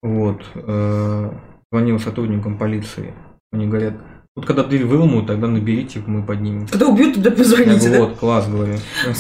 вот, 0.04 0.46
э, 0.54 1.32
звонил 1.72 2.00
сотрудникам 2.00 2.60
полиции, 2.60 3.16
они 3.52 3.66
говорят, 3.66 3.96
вот 4.36 4.46
когда 4.46 4.64
дверь 4.64 4.84
выломают, 4.86 5.28
тогда 5.28 5.48
наберите, 5.48 6.02
мы 6.06 6.22
поднимем. 6.24 6.68
Когда 6.68 6.88
убьют, 6.88 7.14
тогда 7.16 7.32
позвоните, 7.32 7.90
да? 7.90 8.00
Вот, 8.00 8.18
класс, 8.18 8.48
говорю. 8.48 8.74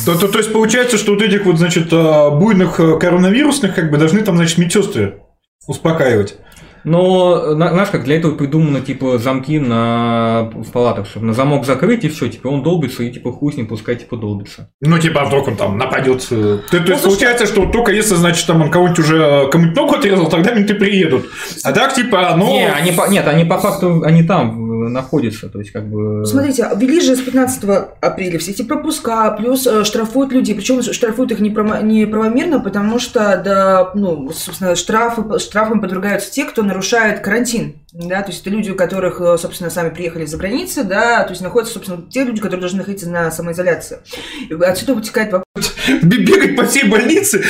То, 0.05 0.19
то, 0.19 0.27
то 0.27 0.37
есть 0.39 0.51
получается, 0.51 0.97
что 0.97 1.13
вот 1.13 1.21
этих 1.21 1.45
вот, 1.45 1.57
значит, 1.57 1.87
а, 1.93 2.31
буйных 2.31 2.79
а, 2.81 2.97
коронавирусных, 2.97 3.73
как 3.73 3.91
бы, 3.91 3.97
должны 3.97 4.21
там, 4.23 4.35
значит, 4.35 4.57
медсестры 4.57 5.21
успокаивать. 5.67 6.35
Но, 6.83 7.55
на- 7.55 7.69
знаешь, 7.69 7.89
как 7.89 8.03
для 8.03 8.17
этого 8.17 8.35
придумано, 8.35 8.79
типа, 8.79 9.17
замки 9.17 9.57
на, 9.57 10.51
в 10.53 10.69
палатах, 10.71 11.07
чтобы 11.07 11.25
на 11.25 11.33
замок 11.33 11.65
закрыть, 11.65 12.03
и 12.03 12.09
все, 12.09 12.27
типа, 12.27 12.47
он 12.49 12.61
долбится, 12.61 13.01
и, 13.01 13.09
типа, 13.11 13.31
хуй 13.31 13.53
с 13.53 13.57
ним, 13.57 13.65
пускай, 13.65 13.95
типа, 13.95 14.17
долбится. 14.17 14.69
Ну, 14.81 14.99
типа, 14.99 15.21
а 15.21 15.25
вдруг 15.25 15.47
он 15.47 15.55
там 15.55 15.79
нападет. 15.79 16.27
э, 16.29 16.59
То, 16.69 16.77
то 16.77 16.77
есть 16.77 16.87
слушай- 16.87 17.03
получается, 17.05 17.47
что 17.47 17.65
только 17.65 17.91
если, 17.91 18.13
значит, 18.13 18.45
там 18.45 18.61
он 18.61 18.69
кого-нибудь 18.69 18.99
уже 18.99 19.17
э, 19.17 19.49
кому-нибудь 19.49 19.75
ногу 19.75 19.95
отрезал, 19.95 20.29
тогда 20.29 20.51
менты 20.53 20.75
приедут. 20.75 21.25
А 21.63 21.71
так, 21.71 21.95
типа, 21.95 22.35
ну... 22.37 22.45
Не, 22.45 22.67
они 22.69 22.91
по, 22.91 23.09
нет, 23.09 23.27
они 23.27 23.45
по 23.45 23.57
факту, 23.57 24.03
они 24.03 24.21
там 24.21 24.64
э, 24.85 24.89
находятся, 24.89 25.49
то 25.49 25.59
есть, 25.59 25.71
как 25.71 25.87
бы... 25.89 26.25
Смотрите, 26.25 26.69
ввели 26.75 27.01
же 27.01 27.15
с 27.15 27.21
15 27.21 27.63
апреля 28.01 28.39
все 28.39 28.51
эти 28.51 28.61
пропуска, 28.61 29.31
плюс 29.31 29.65
э, 29.67 29.83
штрафуют 29.83 30.31
людей. 30.31 30.55
Причем 30.55 30.81
штрафуют 30.81 31.31
их 31.31 31.39
неправо- 31.39 31.83
неправомерно, 31.83 32.59
потому 32.59 32.99
что, 32.99 33.41
да, 33.43 33.91
ну, 33.95 34.29
собственно, 34.31 34.75
штрафы, 34.75 35.39
штрафом 35.39 35.81
подвергаются 35.81 36.31
те, 36.31 36.45
кто 36.45 36.63
нарушает 36.63 37.21
карантин. 37.21 37.75
Да, 37.93 38.21
то 38.21 38.31
есть 38.31 38.41
это 38.41 38.49
люди, 38.49 38.71
у 38.71 38.75
которых, 38.75 39.21
э, 39.21 39.37
собственно, 39.37 39.69
сами 39.69 39.89
приехали 39.89 40.25
за 40.25 40.37
границы, 40.37 40.83
да, 40.83 41.23
то 41.23 41.29
есть 41.29 41.41
находятся, 41.41 41.75
собственно, 41.75 42.03
те 42.09 42.23
люди, 42.23 42.41
которые 42.41 42.59
должны 42.59 42.79
находиться 42.79 43.09
на 43.09 43.31
самоизоляции. 43.31 43.99
И 44.49 44.53
отсюда 44.53 44.95
вытекает 44.95 45.31
вопрос. 45.31 45.44
Бегать 46.03 46.55
по 46.55 46.65
всей 46.65 46.85
больнице. 46.87 47.43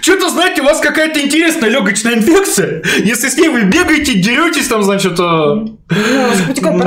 Что-то, 0.00 0.28
знаете, 0.30 0.62
у 0.62 0.64
вас 0.64 0.80
какая-то 0.80 1.20
интересная 1.20 1.70
легочная 1.70 2.14
инфекция. 2.14 2.82
Если 3.04 3.28
с 3.28 3.36
ней 3.36 3.48
вы 3.48 3.64
бегаете, 3.64 4.14
деретесь, 4.14 4.68
там, 4.68 4.82
значит, 4.82 5.18
э, 5.18 5.22
Ну, 5.22 5.74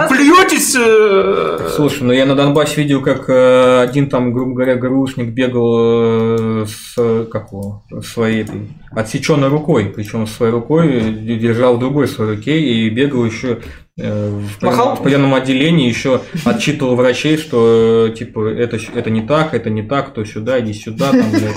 плюетесь. 0.09 0.75
э, 0.77 1.69
Слушай, 1.75 2.03
ну 2.03 2.13
я 2.13 2.25
на 2.25 2.35
Донбассе 2.35 2.81
видел, 2.81 3.01
как 3.01 3.29
э, 3.29 3.81
один 3.81 4.09
там, 4.09 4.33
грубо 4.33 4.53
говоря, 4.55 4.75
ГРУшник 4.75 5.29
бегал 5.29 6.65
с, 6.67 6.95
как 7.31 7.51
его, 7.51 7.83
своей 8.05 8.43
этой 8.43 8.69
отсеченной 8.91 9.47
рукой, 9.47 9.91
причем 9.95 10.27
своей 10.27 10.51
рукой 10.51 11.01
держал 11.11 11.77
в 11.77 11.79
другой 11.79 12.07
своей 12.07 12.35
руке 12.35 12.59
и 12.59 12.89
бегал 12.89 13.25
еще 13.25 13.59
в, 13.97 14.61
Махал? 14.61 14.95
в 14.95 15.03
приемном 15.03 15.33
отделении, 15.35 15.87
еще 15.89 16.21
отчитывал 16.45 16.95
врачей, 16.95 17.37
что 17.37 18.07
э, 18.09 18.15
типа 18.17 18.47
это, 18.47 18.77
это 18.95 19.09
не 19.09 19.21
так, 19.21 19.53
это 19.53 19.69
не 19.69 19.83
так, 19.83 20.13
то 20.13 20.23
сюда, 20.25 20.59
иди 20.59 20.73
сюда, 20.73 21.11
там, 21.11 21.29
блядь. 21.31 21.55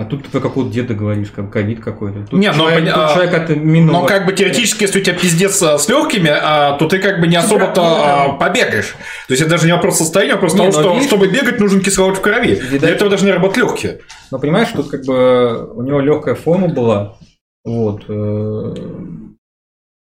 А 0.00 0.04
тут 0.04 0.22
ты 0.22 0.30
про 0.30 0.38
какого-то 0.38 0.72
деда 0.72 0.94
говоришь, 0.94 1.32
как 1.34 1.52
ковид 1.52 1.80
какой-то. 1.82 2.20
Тут 2.24 2.38
Не, 2.38 2.52
ну, 2.52 2.58
человек, 2.58 2.78
поня- 2.84 2.94
тут 2.94 3.02
а, 3.02 3.14
человек 3.14 3.34
это 3.34 3.54
минул. 3.56 3.92
Но 4.02 4.06
как 4.06 4.26
бы 4.26 4.32
теоретически, 4.32 4.84
если 4.84 5.00
у 5.00 5.02
тебя 5.02 5.18
пиздец 5.18 5.60
а, 5.60 5.76
с 5.76 5.88
легкими, 5.88 6.30
а, 6.32 6.78
то 6.78 6.86
ты 6.86 7.00
как 7.00 7.20
бы 7.20 7.26
не 7.26 7.34
особо-то 7.34 7.82
а, 7.82 8.28
побегаешь. 8.34 8.94
То 9.26 9.32
есть 9.32 9.40
это 9.42 9.50
даже 9.50 9.66
не 9.66 9.72
вопрос 9.72 9.98
состояния, 9.98 10.34
а 10.34 10.36
вопрос 10.36 10.52
Не, 10.54 10.58
того, 10.58 10.70
но 10.70 10.72
что 10.80 10.92
видишь- 10.94 11.06
чтобы 11.08 11.26
бегать, 11.26 11.58
нужен 11.58 11.80
кислород 11.80 12.16
в 12.16 12.20
крови. 12.20 12.54
Для 12.54 12.68
Видать- 12.68 12.90
этого 12.92 13.10
должны 13.10 13.32
работать 13.32 13.56
легкие. 13.56 13.98
Но 14.30 14.38
понимаешь, 14.38 14.68
тут 14.72 14.88
как 14.88 15.04
бы 15.04 15.68
у 15.74 15.82
него 15.82 15.98
легкая 15.98 16.36
форма 16.36 16.68
была. 16.68 17.16
Вот. 17.64 18.04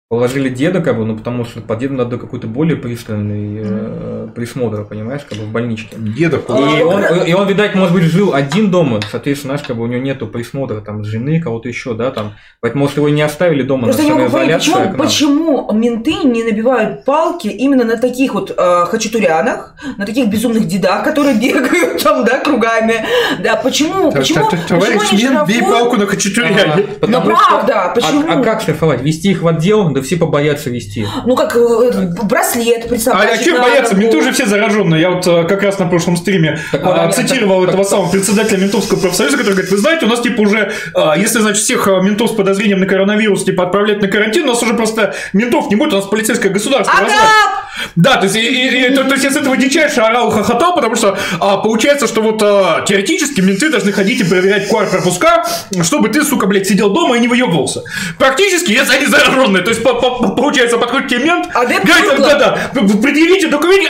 Положили 0.10 0.47
деда, 0.47 0.80
как 0.80 0.95
бы, 0.97 1.03
ну 1.03 1.18
потому 1.18 1.43
что 1.43 1.60
по 1.60 1.76
деду 1.76 1.95
надо 1.95 2.18
какой-то 2.18 2.47
более 2.47 2.78
пристальный 2.78 3.60
э, 3.62 4.28
присмотр, 4.34 4.86
понимаешь, 4.86 5.24
как 5.28 5.38
бы 5.38 5.43
в 5.43 5.51
больничке. 5.51 5.97
Дедов. 5.97 6.49
И 6.49 6.53
А, 6.53 6.86
он, 6.86 7.03
и 7.26 7.34
он, 7.34 7.45
видать, 7.45 7.76
может 7.76 7.93
быть, 7.93 8.05
жил 8.05 8.34
один 8.34 8.72
дома, 8.72 9.01
соответственно, 9.12 9.55
знаешь, 9.55 9.68
как 9.68 9.76
бы 9.76 9.84
у 9.84 9.88
него 9.88 10.01
нету 10.01 10.28
присмотра 10.28 10.80
там 10.80 11.03
жены, 11.03 11.41
кого-то 11.41 11.68
еще, 11.68 11.93
да, 11.93 12.12
там. 12.12 12.36
Поэтому, 12.62 12.84
может, 12.86 12.95
его 12.95 13.10
не 13.10 13.22
оставили 13.22 13.64
дома 13.64 13.84
Просто 13.84 14.03
на 14.03 14.08
самоизоляцию. 14.08 14.76
почему, 14.76 14.93
а 14.93 14.97
почему 14.97 15.72
менты 15.74 16.14
не 16.24 16.45
набивают 16.45 17.03
палки 17.03 17.47
именно 17.47 17.84
на 17.84 17.97
таких 17.97 18.34
вот 18.34 18.53
э, 18.58 18.86
хачатурянах, 18.86 19.76
на 19.97 20.05
таких 20.05 20.30
безумных 20.30 20.68
дедах, 20.68 21.03
которые 21.03 21.36
бегают 21.36 22.01
там, 22.01 22.24
да, 22.24 22.39
кругами. 22.39 23.05
Да, 23.43 23.58
почему, 23.58 24.14
почему, 24.14 24.45
почему 24.45 24.68
Товарищ 24.70 25.01
они 25.12 25.24
мент, 25.24 25.49
бей 25.49 25.62
палку 25.62 25.97
на 25.97 26.05
А, 26.05 26.08
хачатуряне. 26.08 26.86
Ну, 27.01 27.22
правда, 27.22 27.84
а- 27.84 27.89
почему? 27.93 28.24
А, 28.26 28.41
как 28.41 28.62
штрафовать? 28.62 29.01
Вести 29.01 29.32
их 29.32 29.41
в 29.41 29.47
отдел? 29.49 29.96
Да 29.97 30.03
все 30.03 30.15
побоятся 30.15 30.69
вести. 30.69 31.07
Ну, 31.25 31.35
как 31.35 31.55
э, 31.55 32.13
браслет 32.23 32.85
А, 32.85 32.87
представляешь. 32.87 33.39
а 33.39 33.43
чем 33.43 33.59
бояться? 33.61 33.95
Менты 33.95 34.17
уже 34.17 34.31
все 34.31 34.45
зараженные. 34.45 35.01
Я 35.01 35.09
вот 35.09 35.25
а, 35.27 35.43
как 35.45 35.63
раз 35.63 35.79
на 35.79 35.87
прошлом 35.87 36.17
стриме 36.17 36.59
Так 36.71 36.81
а, 36.83 37.11
цитировал 37.11 37.61
так- 37.61 37.69
этого 37.69 37.83
так- 37.83 37.89
самого 37.91 38.11
председателя 38.11 38.57
ментовского 38.59 38.99
профсоюза, 38.99 39.37
который 39.37 39.53
говорит, 39.53 39.71
вы 39.71 39.77
знаете, 39.77 40.05
у 40.05 40.09
нас 40.09 40.21
типа 40.21 40.41
уже, 40.41 40.71
а, 40.93 41.17
если, 41.17 41.39
значит, 41.39 41.63
всех 41.63 41.87
а, 41.87 41.99
ментов 42.01 42.29
с 42.29 42.33
подозрением 42.35 42.79
на 42.79 42.85
коронавирус 42.85 43.43
типа 43.43 43.63
отправлять 43.63 44.01
на 44.01 44.07
карантин, 44.07 44.43
у 44.43 44.47
нас 44.47 44.61
уже 44.61 44.75
просто 44.75 45.15
ментов 45.33 45.69
не 45.69 45.75
будет, 45.75 45.93
у 45.93 45.97
нас 45.97 46.05
полицейское 46.05 46.51
государство. 46.51 46.93
Ага! 46.95 47.63
Да, 47.95 48.17
то 48.17 48.23
есть, 48.23 48.35
и- 48.35 48.39
и- 48.39 48.87
и- 48.87 48.95
то, 48.95 49.03
то 49.03 49.11
есть 49.13 49.23
я 49.23 49.31
с 49.31 49.35
этого 49.35 49.55
дичайше 49.57 50.01
орал, 50.01 50.29
хохотал, 50.31 50.75
потому 50.75 50.95
что 50.95 51.17
а, 51.39 51.57
получается, 51.57 52.07
что 52.07 52.21
вот 52.21 52.41
а, 52.43 52.81
теоретически 52.87 53.41
менты 53.41 53.69
должны 53.69 53.91
ходить 53.91 54.19
и 54.21 54.23
проверять 54.23 54.69
QR 54.71 54.89
пропуска, 54.89 55.43
чтобы 55.83 56.09
ты, 56.09 56.23
сука, 56.23 56.45
блядь, 56.47 56.67
сидел 56.67 56.89
дома 56.91 57.17
и 57.17 57.19
не 57.19 57.27
выебывался. 57.27 57.81
Практически, 58.17 58.71
если 58.71 58.95
они 58.97 59.05
зараженные, 59.05 59.63
то 59.63 59.69
есть 59.69 59.83
получается, 59.95 60.77
подходит 60.77 61.07
тебе 61.09 61.25
мент, 61.25 61.47
Адепт 61.53 61.85
говорит, 61.85 62.09
Гугла. 62.11 62.29
да-да, 62.29 62.57
предъявите 63.01 63.47
документы, 63.47 63.89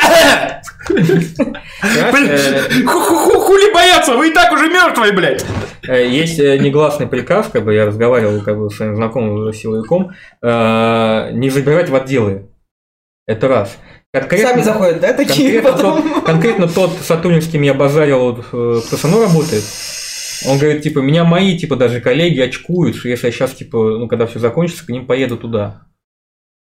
э, 0.93 2.83
Ху- 2.85 2.99
ху- 2.99 3.15
ху- 3.15 3.39
Хули 3.39 3.73
бояться, 3.73 4.15
вы 4.15 4.29
и 4.29 4.33
так 4.33 4.51
уже 4.51 4.67
мертвые, 4.67 5.11
блядь. 5.13 5.45
Э, 5.87 6.05
Есть 6.07 6.39
э, 6.39 6.57
негласный 6.57 7.07
приказ, 7.07 7.47
как 7.51 7.63
бы 7.63 7.73
я 7.73 7.85
разговаривал 7.85 8.41
как 8.41 8.57
бы, 8.57 8.69
с 8.69 8.75
своим 8.75 8.95
знакомым 8.95 9.53
силовиком, 9.53 10.11
не 10.41 11.49
забирать 11.49 11.89
в 11.89 11.95
отделы. 11.95 12.49
Это 13.27 13.47
раз. 13.47 13.77
Конкретно- 14.13 14.49
Сами 14.49 14.61
заходят, 14.61 14.99
да, 15.01 15.13
такие 15.13 15.61
конкретно 15.61 15.71
потом? 15.71 16.13
тот, 16.13 16.23
конкретно 16.25 16.67
тот 16.67 16.91
сотрудник, 17.05 17.43
с 17.43 17.47
кем 17.49 17.61
я 17.61 17.73
базарил, 17.73 18.19
вот, 18.19 18.45
кто 18.85 18.97
со 18.97 19.07
мной 19.07 19.25
работает, 19.25 19.63
он 20.47 20.57
говорит, 20.57 20.81
типа, 20.81 20.99
меня 20.99 21.23
мои, 21.25 21.57
типа, 21.57 21.75
даже 21.75 21.99
коллеги 21.99 22.39
очкуют, 22.39 22.95
что 22.95 23.09
если 23.09 23.27
я 23.27 23.31
сейчас, 23.33 23.51
типа, 23.51 23.77
ну, 23.77 24.07
когда 24.07 24.25
все 24.25 24.39
закончится, 24.39 24.85
к 24.85 24.89
ним 24.89 25.05
поеду 25.05 25.35
туда. 25.37 25.81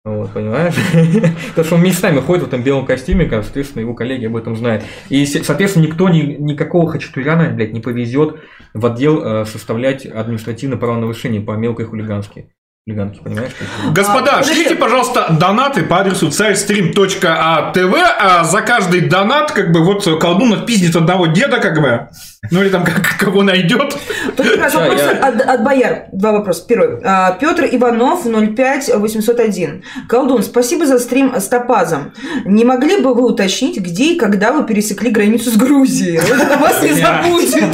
Вот, 0.04 0.32
понимаешь? 0.32 0.74
Потому 1.50 1.64
что 1.64 1.74
он 1.74 1.82
местами 1.82 2.20
ходит 2.20 2.44
в 2.44 2.46
этом 2.48 2.62
белом 2.62 2.86
костюме, 2.86 3.28
соответственно, 3.28 3.82
его 3.82 3.94
коллеги 3.94 4.26
об 4.26 4.36
этом 4.36 4.56
знают. 4.56 4.84
И, 5.08 5.26
соответственно, 5.26 5.84
никто 5.84 6.08
ни, 6.08 6.36
никакого 6.38 6.90
хачатуряна, 6.90 7.50
блядь, 7.50 7.72
не 7.72 7.80
повезет 7.80 8.40
в 8.74 8.86
отдел 8.86 9.22
э, 9.22 9.44
составлять 9.44 10.06
административное 10.06 10.78
правонарушение 10.78 11.40
по 11.40 11.52
мелкой 11.52 11.86
хулигански. 11.86 12.50
Хулиганке, 12.88 13.20
понимаешь? 13.22 13.50
Есть, 13.60 13.92
Господа, 13.94 14.38
А, 14.38 14.42
шлите, 14.42 14.74
пожалуйста, 14.74 15.26
донаты 15.38 15.82
по 15.82 16.00
адресу 16.00 16.30
царьстрим.атв, 16.30 17.94
а 18.18 18.44
за 18.44 18.60
каждый 18.62 19.00
донат, 19.02 19.52
как 19.52 19.72
бы, 19.72 19.84
вот 19.84 20.04
колдун 20.18 20.54
отпиздит 20.54 20.96
одного 20.96 21.26
деда, 21.26 21.58
как 21.58 21.82
бы, 21.82 22.08
ну 22.50 22.62
или 22.62 22.70
там 22.70 22.84
как, 22.86 23.18
кого 23.18 23.42
найдет. 23.42 23.94
Я- 24.38 25.10
от, 25.28 25.40
от 25.40 25.62
бояр. 25.64 26.04
Два 26.12 26.32
вопроса. 26.32 26.64
Первый. 26.66 26.98
А, 27.04 27.32
Петр 27.32 27.66
Иванов, 27.70 28.24
05801. 28.24 29.82
Колдун, 30.08 30.42
спасибо 30.42 30.86
за 30.86 30.98
стрим 30.98 31.34
с 31.36 31.46
топазом. 31.48 32.12
Не 32.46 32.64
могли 32.64 33.02
бы 33.02 33.12
вы 33.12 33.26
уточнить, 33.26 33.78
где 33.78 34.14
и 34.14 34.18
когда 34.18 34.52
вы 34.52 34.64
пересекли 34.66 35.10
границу 35.10 35.50
с 35.50 35.56
Грузией? 35.56 36.20
Родина 36.20 36.56
вас 36.56 36.82
не 36.82 36.92
забудет. 36.92 37.64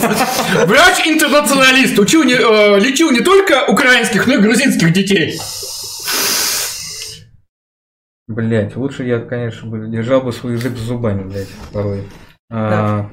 Врач-интернационалист, 0.67 1.99
э, 1.99 2.81
лечил 2.81 3.11
не 3.13 3.21
только 3.21 3.65
украинских, 3.69 4.27
но 4.27 4.35
и 4.35 4.39
грузинских 4.39 4.93
детей. 4.93 5.04
Блять, 8.27 8.75
лучше 8.77 9.05
я, 9.05 9.21
конечно, 9.21 9.69
бы 9.69 9.87
держал 9.89 10.23
бы 10.23 10.33
свой 10.33 10.55
язык 10.55 10.77
за 10.77 10.85
зубами, 10.85 11.25
блядь, 11.29 11.49
порой. 11.73 12.09
А, 12.51 13.11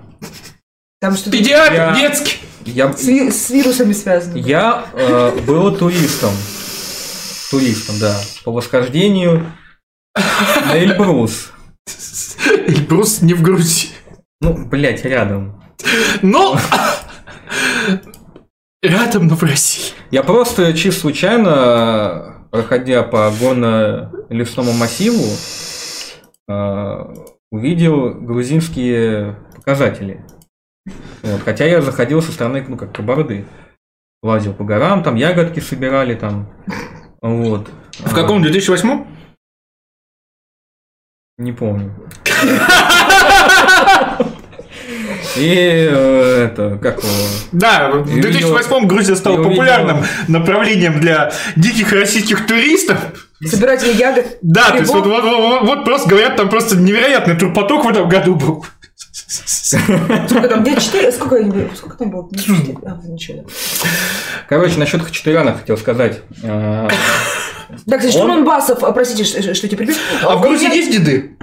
Там 1.01 1.15
что-то 1.15 1.31
Педиатр, 1.37 1.73
Я- 1.73 1.95
детский. 1.95 2.37
я, 2.65 2.93
с, 2.93 3.03
ви- 3.05 3.29
с 3.31 3.49
вирусами 3.49 3.91
связано. 3.91 4.37
я 4.37 4.85
э, 4.93 5.39
был 5.45 5.75
туристом. 5.75 6.31
туристам, 7.49 7.95
да, 7.99 8.17
по 8.45 8.51
восхождению 8.53 9.51
на 10.15 10.77
Эльбрус. 10.77 11.51
Эльбрус 12.67 13.21
не 13.21 13.33
в 13.33 13.41
Грузии. 13.41 13.89
Ну, 14.39 14.65
блядь, 14.65 15.03
рядом. 15.03 15.61
Но... 16.21 16.57
Рядом, 18.81 19.27
но 19.27 19.35
в 19.35 19.43
России. 19.43 19.93
Я 20.11 20.23
просто 20.23 20.73
чисто 20.73 21.01
случайно, 21.01 22.45
проходя 22.51 23.01
по 23.01 23.31
горно-лесному 23.31 24.73
массиву, 24.73 25.23
э, 26.49 27.15
увидел 27.49 28.13
грузинские 28.15 29.37
показатели. 29.55 30.25
Вот, 31.23 31.41
хотя 31.45 31.63
я 31.63 31.81
заходил 31.81 32.21
со 32.21 32.33
стороны, 32.33 32.65
ну, 32.67 32.75
как 32.75 32.93
кабарды. 32.93 33.45
Лазил 34.21 34.53
по 34.53 34.65
горам, 34.65 35.01
там 35.01 35.15
ягодки 35.15 35.61
собирали, 35.61 36.15
там. 36.15 36.49
Вот. 37.21 37.69
В 37.99 38.13
каком 38.13 38.41
2008? 38.41 39.05
Не 41.37 41.53
помню. 41.53 41.95
И 45.37 45.87
э, 45.91 46.49
это, 46.51 46.77
как 46.81 46.97
его? 46.97 47.07
Да, 47.51 47.89
в 47.91 48.09
И 48.17 48.21
2008 48.21 48.87
Грузия 48.87 49.15
стала 49.15 49.35
увидел- 49.35 49.49
популярным 49.51 50.03
направлением 50.27 50.99
для 50.99 51.31
диких 51.55 51.91
российских 51.93 52.45
туристов. 52.47 52.97
Собиратели 53.45 53.93
ягод. 53.93 54.37
Да, 54.41 54.71
то 54.71 54.77
есть 54.77 54.91
вот, 54.93 55.05
вот- 55.05 55.23
вот- 55.23 55.61
вот 55.63 55.85
просто 55.85 56.09
говорят, 56.09 56.35
там 56.35 56.49
просто 56.49 56.75
невероятный 56.75 57.35
турпоток 57.35 57.85
в 57.85 57.89
этом 57.89 58.07
году 58.09 58.35
был. 58.35 58.65
Сколько 59.13 60.47
там? 60.47 60.63
Где 60.63 60.79
четыре? 60.79 61.11
Сколько, 61.11 61.37
сколько 61.75 61.97
там 61.97 62.11
было? 62.11 62.29
Четыре? 62.35 62.77
А, 62.85 62.99
ничего. 63.07 63.45
Короче, 64.47 64.77
насчет 64.77 65.01
Хачатуряна 65.01 65.53
хотел 65.57 65.77
сказать. 65.77 66.19
Э, 66.43 66.87
Так, 67.87 67.99
кстати, 67.99 68.11
Штурман 68.11 68.43
Басов, 68.45 68.83
а, 68.83 68.91
простите, 68.91 69.23
что, 69.23 69.55
что 69.55 69.67
тебя 69.67 69.77
перебил. 69.79 69.95
А 70.23 70.35
в 70.35 70.41
Грузии 70.41 70.67
есть 70.75 70.91
деды? 70.91 71.35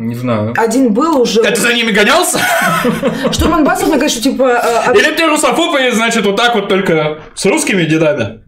Не 0.00 0.14
знаю. 0.14 0.54
Один 0.56 0.94
был 0.94 1.20
уже. 1.20 1.42
Это 1.42 1.60
за 1.60 1.74
ними 1.74 1.90
гонялся? 1.90 2.40
Штурман 3.32 3.64
Басов, 3.64 3.88
мне 3.88 3.98
кажется, 3.98 4.22
типа... 4.22 4.62
э, 4.88 4.98
Или 4.98 5.10
ты 5.14 5.26
русофоб, 5.26 5.78
и 5.78 5.90
значит 5.90 6.24
вот 6.24 6.36
так 6.36 6.54
вот 6.54 6.70
только 6.70 7.18
с 7.34 7.44
русскими 7.44 7.84
дедами? 7.84 8.40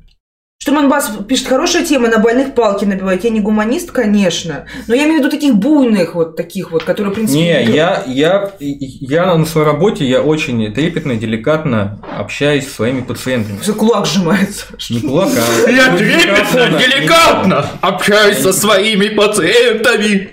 Штурман 0.63 0.89
Басов 0.89 1.27
пишет, 1.27 1.49
хорошая 1.49 1.85
тема, 1.85 2.09
на 2.09 2.19
больных 2.21 2.55
палки 2.55 2.87
набивать. 2.87 3.25
Я 3.25 3.31
не 3.31 3.41
гуманист, 3.41 3.91
конечно, 3.91 4.65
но 4.87 4.95
я 4.95 5.03
имею 5.05 5.17
в 5.17 5.19
виду 5.19 5.31
таких 5.31 5.55
буйных, 5.57 6.15
вот 6.15 6.37
таких 6.37 6.71
вот, 6.71 6.85
которые, 6.85 7.13
в 7.13 7.17
принципе... 7.17 7.39
Не, 7.39 7.65
я, 7.65 8.03
я, 8.07 8.53
я 8.59 9.35
на 9.35 9.45
своей 9.45 9.67
работе, 9.67 10.07
я 10.07 10.23
очень 10.23 10.73
трепетно 10.73 11.13
и 11.13 11.17
деликатно 11.19 12.01
общаюсь 12.17 12.67
с 12.67 12.77
своими 12.77 13.03
пациентами. 13.03 13.59
Всё, 13.61 13.75
кулак 13.75 14.07
сжимается. 14.07 14.67
Не 14.89 15.01
кулак, 15.01 15.29
а... 15.37 15.71
Я 15.71 15.95
трепетно, 15.97 16.79
деликатно 16.79 17.67
общаюсь 17.83 18.39
со 18.39 18.55
своими 18.55 19.09
пациентами. 19.09 20.31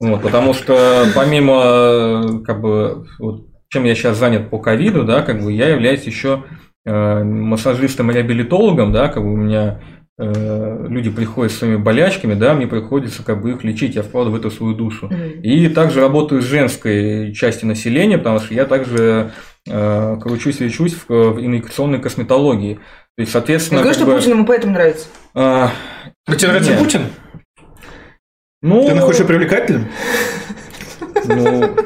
Вот, 0.00 0.22
потому 0.22 0.54
что 0.54 1.04
помимо, 1.14 1.62
э, 1.64 2.44
как 2.46 2.60
бы, 2.62 3.06
вот, 3.18 3.46
чем 3.68 3.84
я 3.84 3.94
сейчас 3.94 4.16
занят 4.18 4.48
по 4.48 4.58
ковиду, 4.58 5.04
да, 5.04 5.22
как 5.22 5.42
бы 5.42 5.52
я 5.52 5.68
являюсь 5.68 6.04
еще 6.04 6.44
э, 6.86 7.22
массажистом-реабилитологом, 7.22 8.92
да, 8.92 9.08
как 9.08 9.22
бы 9.22 9.32
у 9.32 9.36
меня 9.36 9.80
э, 10.18 10.86
люди 10.88 11.10
приходят 11.10 11.52
с 11.52 11.58
своими 11.58 11.76
болячками, 11.76 12.34
да, 12.34 12.54
мне 12.54 12.66
приходится 12.66 13.22
как 13.22 13.42
бы 13.42 13.50
их 13.50 13.62
лечить, 13.62 13.94
я 13.94 14.02
вкладываю 14.02 14.38
в 14.40 14.40
это 14.40 14.54
свою 14.54 14.74
душу. 14.74 15.06
Мгм. 15.06 15.42
И 15.42 15.68
также 15.68 16.00
работаю 16.00 16.40
с 16.40 16.46
женской 16.46 17.34
части 17.34 17.66
населения, 17.66 18.16
потому 18.16 18.38
что 18.38 18.54
я 18.54 18.64
также 18.64 19.32
э, 19.68 20.16
кручусь 20.20 20.60
и 20.60 20.64
лечусь 20.64 20.94
в, 20.94 21.08
в 21.08 21.44
инъекционной 21.44 22.00
косметологии. 22.00 22.76
То 23.16 23.22
есть, 23.22 23.32
соответственно, 23.32 23.82
говорю, 23.82 23.94
как 23.94 24.02
что 24.02 24.10
бы, 24.10 24.16
Путин 24.18 24.32
ему 24.32 24.46
поэтому 24.46 24.72
нравится. 24.72 25.08
а, 25.34 25.72
А 26.26 26.36
тебе 26.36 26.48
нравится 26.48 26.72
Нет. 26.72 26.80
Путин? 26.80 27.02
Ну, 28.62 28.86
Ты 28.86 28.94
находишь 28.94 29.18
его 29.20 29.28
привлекательным? 29.28 29.88
ну, 31.24 31.76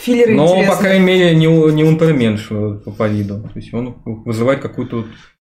Филлеры 0.00 0.34
Но, 0.34 0.46
по 0.46 0.52
интересные. 0.58 0.78
крайней 0.80 1.04
мере, 1.04 1.34
не, 1.34 1.46
не 1.46 1.84
унтерменш 1.84 2.48
по, 2.48 2.90
по 2.92 3.08
виду. 3.08 3.40
То 3.42 3.50
есть 3.58 3.74
он 3.74 3.96
вызывает 4.04 4.60
какую-то 4.60 5.06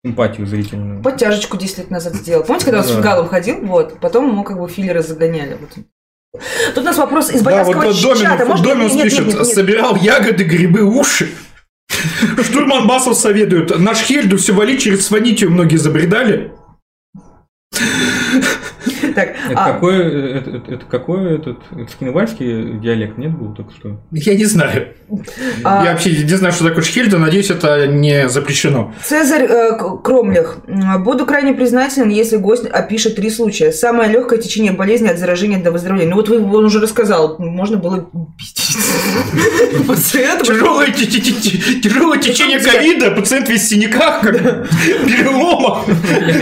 эмпатию 0.04 0.46
зрительную. 0.46 1.02
Подтяжечку 1.02 1.56
10 1.56 1.78
лет 1.78 1.90
назад 1.90 2.14
сделал. 2.14 2.44
Помните, 2.44 2.66
когда 2.66 2.78
он 2.78 2.84
с 2.84 2.88
Да. 2.88 2.96
фигалом 2.96 3.28
ходил? 3.28 3.58
Вот. 3.62 4.00
Потом 4.00 4.28
ему 4.28 4.44
как 4.44 4.58
бы 4.58 4.68
филлеры 4.68 5.02
загоняли. 5.02 5.58
Вот. 5.60 5.70
Тут 6.74 6.78
у 6.82 6.86
нас 6.86 6.96
вопрос 6.96 7.30
из 7.30 7.42
Да, 7.42 7.62
вот 7.64 7.76
боярского 7.76 7.94
чата. 8.16 8.44
Доминус, 8.44 8.48
Может, 8.48 8.64
Доминус 8.66 8.92
нет, 8.94 8.96
нет, 8.96 9.04
пишет, 9.04 9.26
нет, 9.26 9.34
нет, 9.36 9.44
нет. 9.46 9.54
собирал 9.54 9.96
ягоды, 9.96 10.44
грибы, 10.44 10.82
уши. 10.82 11.28
Штурман 12.42 12.86
Басов 12.86 13.16
советует, 13.16 13.76
наш 13.78 13.98
Хельду 14.02 14.36
все 14.38 14.52
валить 14.54 14.82
через 14.82 15.06
Сванитию 15.06 15.50
многие 15.50 15.76
забредали. 15.76 16.52
Так, 19.14 19.30
Это 19.50 19.54
а, 19.64 19.72
какой, 19.72 19.96
это, 20.38 20.50
это- 20.50 20.72
это 20.74 20.84
какой 20.86 21.34
этот, 21.36 21.58
это 21.72 21.90
скинвальский 21.90 22.78
диалект 22.78 23.18
нет 23.18 23.32
был 23.36 23.54
только 23.54 23.72
что? 23.72 24.00
Я 24.12 24.34
не 24.34 24.44
знаю. 24.44 24.88
А- 25.64 25.84
Я 25.84 25.92
вообще 25.92 26.10
не 26.24 26.36
знаю, 26.36 26.52
что 26.52 26.64
такое 26.68 26.82
Шхельда, 26.82 27.18
надеюсь, 27.18 27.50
это 27.50 27.86
не 27.86 28.28
запрещено. 28.28 28.94
Цезарь 29.02 29.44
э, 29.48 29.72
Кромлях. 30.04 30.58
Буду 31.00 31.26
крайне 31.26 31.54
признателен, 31.54 32.08
если 32.10 32.36
гость 32.36 32.66
опишет 32.66 33.16
три 33.16 33.30
случая. 33.30 33.72
Самое 33.72 34.10
легкое 34.10 34.38
течение 34.40 34.72
болезни 34.72 35.08
от 35.08 35.18
заражения 35.18 35.58
до 35.62 35.72
выздоровления. 35.72 36.10
Ну 36.10 36.16
вот 36.16 36.28
вы, 36.28 36.38
он 36.42 36.64
уже 36.64 36.80
рассказал, 36.80 37.36
можно 37.38 37.76
было 37.76 38.08
пиздить 38.38 38.76
пациента. 39.86 40.44
Тяжелое, 40.44 40.90
те- 40.92 41.06
те- 41.06 41.20
те- 41.20 41.80
тяжелое 41.80 42.18
течение 42.18 42.60
ковида, 42.60 43.10
пациент 43.12 43.48
весь 43.48 43.62
в 43.62 43.68
синяках, 43.68 44.20
переломах, 44.22 45.84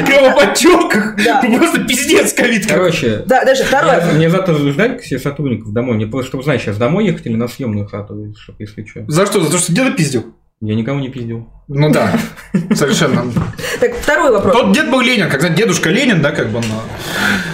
кровоподтеках. 0.07 1.17
Да. 1.27 1.43
Просто 1.59 1.85
пиздец 1.85 2.33
ковид. 2.33 2.67
Короче, 2.67 3.23
Да, 3.27 3.43
мне, 3.43 3.55
второе. 3.55 4.13
мне 4.13 4.31
завтра 4.31 4.55
ждать 4.55 5.03
все 5.03 5.19
сотрудников 5.19 5.73
домой. 5.73 5.97
Мне 5.97 6.07
просто, 6.07 6.29
чтобы 6.29 6.45
знать, 6.45 6.61
сейчас 6.63 6.77
домой 6.79 7.07
ехать 7.07 7.27
или 7.27 7.37
на 7.37 7.49
съемную 7.49 7.87
хату, 7.87 8.35
чтобы 8.39 8.57
если 8.61 8.85
что. 8.85 9.05
За 9.09 9.27
что? 9.27 9.41
За 9.41 9.51
то, 9.51 9.59
что 9.59 9.73
деда 9.73 9.91
пиздил? 9.93 10.35
Я 10.63 10.75
никого 10.75 10.99
не 11.01 11.11
пиздил. 11.11 11.49
Ну 11.69 11.91
да, 11.93 12.13
совершенно. 12.75 13.25
Так, 13.79 13.95
второй 13.95 14.31
вопрос. 14.33 14.55
Тот 14.57 14.73
дед 14.73 14.91
был 14.91 15.01
Ленин, 15.03 15.29
знаете, 15.29 15.55
дедушка 15.55 15.91
Ленин, 15.91 16.23
да, 16.23 16.31
как 16.33 16.49
бы 16.49 16.59
он... 16.59 16.65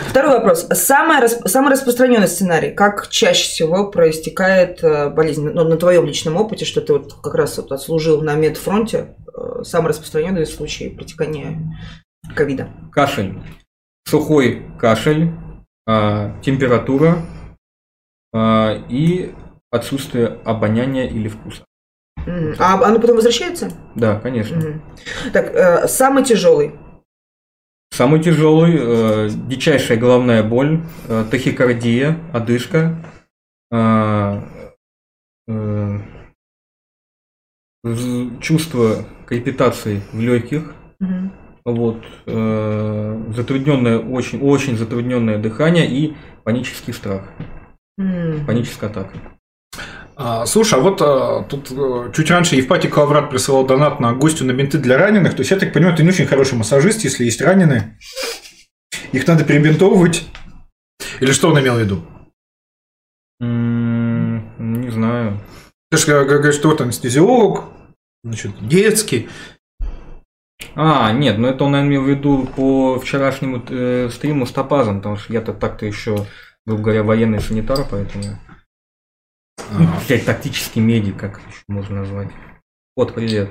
Второй 0.09 0.35
вопрос. 0.37 0.69
Самый, 0.73 1.21
рас- 1.21 1.41
самый 1.47 1.73
распространенный 1.73 2.29
сценарий. 2.29 2.71
Как 2.71 3.09
чаще 3.09 3.45
всего 3.49 3.91
проистекает 3.91 4.85
э, 4.85 5.09
болезнь? 5.09 5.49
Ну, 5.49 5.65
на 5.65 5.77
твоем 5.79 6.07
личном 6.07 6.37
опыте, 6.37 6.65
что 6.65 6.81
ты 6.81 6.93
вот 6.93 7.15
как 7.23 7.35
раз 7.35 7.57
вот 7.57 7.73
отслужил 7.73 8.21
на 8.21 8.35
медфронте, 8.35 9.17
э, 9.35 9.63
самый 9.65 9.89
распространенный 9.89 10.47
случай 10.47 10.91
протекания 10.91 11.59
ковида. 12.37 12.69
Кашель. 12.93 13.35
Сухой 14.05 14.63
кашель, 14.79 15.31
а, 15.87 16.39
температура 16.43 17.19
а, 18.33 18.75
и 18.89 19.33
отсутствие 19.71 20.27
обоняния 20.45 21.07
или 21.09 21.29
вкуса. 21.29 21.65
А 22.59 22.75
оно 22.85 23.01
потом 23.01 23.17
возвращается? 23.17 23.71
Да, 23.97 24.21
конечно. 24.21 24.81
Так, 25.33 25.47
э, 25.55 25.89
самый 25.89 26.25
тяжелый. 26.25 26.73
Самый 27.91 28.23
тяжелый, 28.23 28.77
э, 28.79 29.29
дичайшая 29.49 29.99
головная 29.99 30.43
боль, 30.45 30.83
э, 31.09 31.25
тахикардия, 31.31 32.17
одышка, 32.33 33.05
э, 33.73 34.41
э, 35.49 35.99
з- 37.85 38.39
чувство 38.41 39.05
крепитации 39.27 40.01
в 40.13 40.21
легких, 40.21 40.75
Мгм. 41.01 41.33
Вот, 41.65 42.03
э, 42.27 43.23
затрудненное, 43.37 43.99
очень, 43.99 44.41
очень 44.41 44.77
затрудненное 44.77 45.39
дыхание 45.39 45.87
и 45.89 46.15
панический 46.45 46.93
страх, 46.93 47.29
М. 47.99 48.45
паническая 48.47 48.91
атака. 48.91 49.17
А, 50.15 50.45
слушай, 50.47 50.79
а 50.79 50.83
вот 50.83 51.01
а, 51.01 51.43
тут 51.45 51.71
э, 51.73 52.13
чуть 52.15 52.31
раньше 52.31 52.57
Евпатий 52.57 52.91
Каврат 52.91 53.31
присылал 53.31 53.65
донат 53.67 53.99
на 54.01 54.13
гостю 54.13 54.45
на 54.45 54.53
бинты 54.53 54.79
для 54.79 54.99
раненых. 54.99 55.35
То 55.35 55.41
есть, 55.41 55.51
я 55.51 55.59
так 55.59 55.73
понимаю, 55.73 55.97
ты 55.97 56.03
не 56.03 56.11
очень 56.11 56.27
хороший 56.27 56.59
массажист, 56.59 57.03
если 57.05 57.25
есть 57.25 57.41
раненые. 57.41 57.99
Их 59.13 59.27
надо 59.27 59.45
перебинтовывать. 59.45 60.27
Или 61.21 61.33
что 61.33 61.49
он 61.51 61.59
имел 61.61 61.77
в 61.77 61.81
виду? 61.81 62.03
М, 63.41 64.81
Не 64.83 64.91
знаю. 64.91 65.41
Ты 65.91 65.97
же 65.99 66.07
г- 66.07 66.25
говоришь, 66.25 66.55
что 66.57 66.69
вот 66.69 66.81
анестезиолог, 66.81 67.65
значит, 68.25 68.53
детский. 68.67 69.29
А, 70.75 71.13
нет, 71.13 71.39
ну 71.39 71.49
это 71.49 71.65
он, 71.65 71.73
наверное, 71.73 71.97
имел 71.97 72.05
в 72.05 72.09
виду 72.09 72.49
по 72.57 72.99
вчерашнему 72.99 73.63
э, 73.69 74.09
стриму 74.13 74.47
с 74.47 74.53
Топазом, 74.53 74.99
потому 74.99 75.17
что 75.17 75.33
я-то 75.33 75.53
так-то 75.53 75.87
еще, 75.87 76.27
грубо 76.67 76.83
говоря, 76.83 77.03
военный 77.03 77.41
санитар, 77.41 77.87
поэтому... 77.91 78.25
Ну, 79.79 79.89
блядь, 80.07 80.25
тактический 80.25 80.81
медик, 80.81 81.17
как 81.17 81.41
еще 81.49 81.63
можно 81.69 82.01
назвать. 82.01 82.29
Вот, 82.97 83.15
привет. 83.15 83.51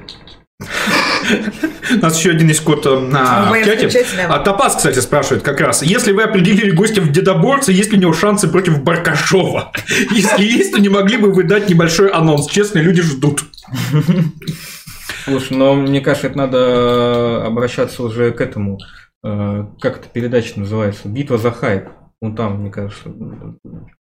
У 1.91 1.95
нас 2.01 2.18
еще 2.18 2.32
один 2.32 2.47
есть 2.47 2.64
код 2.64 2.86
э, 2.86 2.99
на 2.99 3.49
А, 3.49 3.64
чате. 3.64 4.05
А 4.28 4.39
Топаз, 4.39 4.76
кстати, 4.76 4.99
спрашивает 4.99 5.43
как 5.43 5.59
раз. 5.59 5.82
Если 5.84 6.12
вы 6.12 6.24
определили 6.24 6.72
гостя 6.72 7.01
в 7.01 7.12
дедоборце, 7.12 7.72
есть 7.72 7.91
ли 7.91 7.97
у 7.97 8.01
него 8.01 8.14
шансы 8.14 8.47
против 8.47 8.82
Баркашова? 8.84 9.72
Если 10.12 10.43
есть, 10.43 10.74
то 10.74 10.80
не 10.80 10.89
могли 10.89 11.18
бы 11.18 11.32
вы 11.32 11.43
дать 11.43 11.70
небольшой 11.70 12.09
анонс? 12.09 12.47
Честно, 12.47 12.80
люди 12.80 13.01
ждут. 13.01 13.43
Слушай, 15.24 15.57
но 15.57 15.74
мне 15.76 16.01
кажется, 16.01 16.28
это 16.28 16.38
надо 16.38 17.45
обращаться 17.45 18.03
уже 18.03 18.32
к 18.32 18.41
этому, 18.41 18.80
э, 19.24 19.65
как 19.80 19.97
эта 19.99 20.07
передача 20.09 20.59
называется? 20.59 21.07
Битва 21.07 21.38
за 21.38 21.51
хайп. 21.51 21.89
Ну 22.22 22.36
там, 22.36 22.61
мне 22.61 22.69
кажется. 22.72 23.09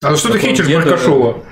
А 0.04 0.16
что 0.16 0.32
ты 0.32 0.38
хейтишь 0.38 0.64
где-то- 0.64 0.82
Баркашова? 0.90 1.42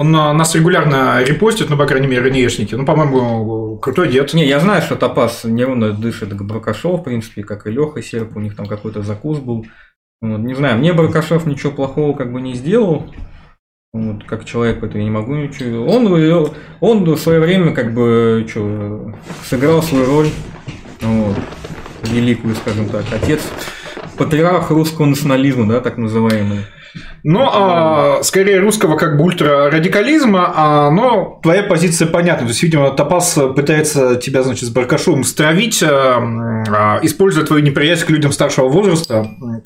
Он 0.00 0.12
на- 0.12 0.32
нас 0.32 0.54
регулярно 0.54 1.20
репостит, 1.24 1.70
ну, 1.70 1.76
по 1.76 1.84
крайней 1.86 2.06
мере, 2.06 2.30
НЕшники. 2.30 2.74
Ну, 2.76 2.84
по-моему, 2.84 3.78
крутой 3.78 4.08
дед. 4.12 4.32
Не, 4.32 4.46
я 4.46 4.60
знаю, 4.60 4.80
что 4.80 4.94
Топас 4.94 5.42
неровно 5.42 5.92
дышит 5.92 6.32
к 6.32 6.42
Баркашову, 6.42 6.98
в 6.98 7.02
принципе, 7.02 7.42
как 7.42 7.66
и 7.66 7.70
Леха 7.70 8.00
Серп, 8.00 8.36
у 8.36 8.40
них 8.40 8.54
там 8.54 8.66
какой-то 8.66 9.02
закус 9.02 9.38
был. 9.38 9.66
Вот, 10.20 10.38
не 10.38 10.54
знаю, 10.54 10.78
мне 10.78 10.92
Баркашов 10.92 11.46
ничего 11.46 11.72
плохого 11.72 12.16
как 12.16 12.32
бы 12.32 12.40
не 12.40 12.54
сделал. 12.54 13.06
Вот, 13.94 14.24
как 14.24 14.44
человек, 14.44 14.82
это 14.82 14.98
я 14.98 15.04
не 15.04 15.08
могу 15.08 15.34
ничего. 15.34 15.86
Он, 15.86 16.52
он 16.80 17.04
в 17.04 17.16
свое 17.16 17.40
время 17.40 17.72
как 17.72 17.94
бы 17.94 18.46
что, 18.46 19.14
сыграл 19.46 19.82
свою 19.82 20.04
роль, 20.04 20.28
вот, 21.00 21.36
великую, 22.02 22.54
скажем 22.56 22.90
так, 22.90 23.06
отец, 23.10 23.40
патриарх 24.18 24.70
русского 24.70 25.06
национализма, 25.06 25.66
да, 25.66 25.80
так 25.80 25.96
называемый. 25.96 26.66
Ну, 27.24 27.48
а, 27.50 28.20
скорее 28.22 28.60
русского 28.60 28.96
как 28.96 29.16
бы 29.16 29.24
ультрарадикализма, 29.24 30.52
а, 30.54 30.90
но 30.90 31.40
твоя 31.42 31.62
позиция 31.62 32.06
понятна. 32.08 32.46
То 32.46 32.50
есть, 32.50 32.62
видимо, 32.62 32.90
Топас 32.90 33.38
пытается 33.56 34.16
тебя, 34.16 34.42
значит, 34.42 34.64
с 34.68 34.70
Баркашовым 34.70 35.24
стравить, 35.24 35.82
а, 35.82 36.18
а, 36.68 36.98
используя 37.02 37.44
твою 37.44 37.62
неприязнь 37.62 38.04
к 38.06 38.10
людям 38.10 38.32
старшего 38.32 38.68
возраста, 38.68 39.14
м, 39.40 39.62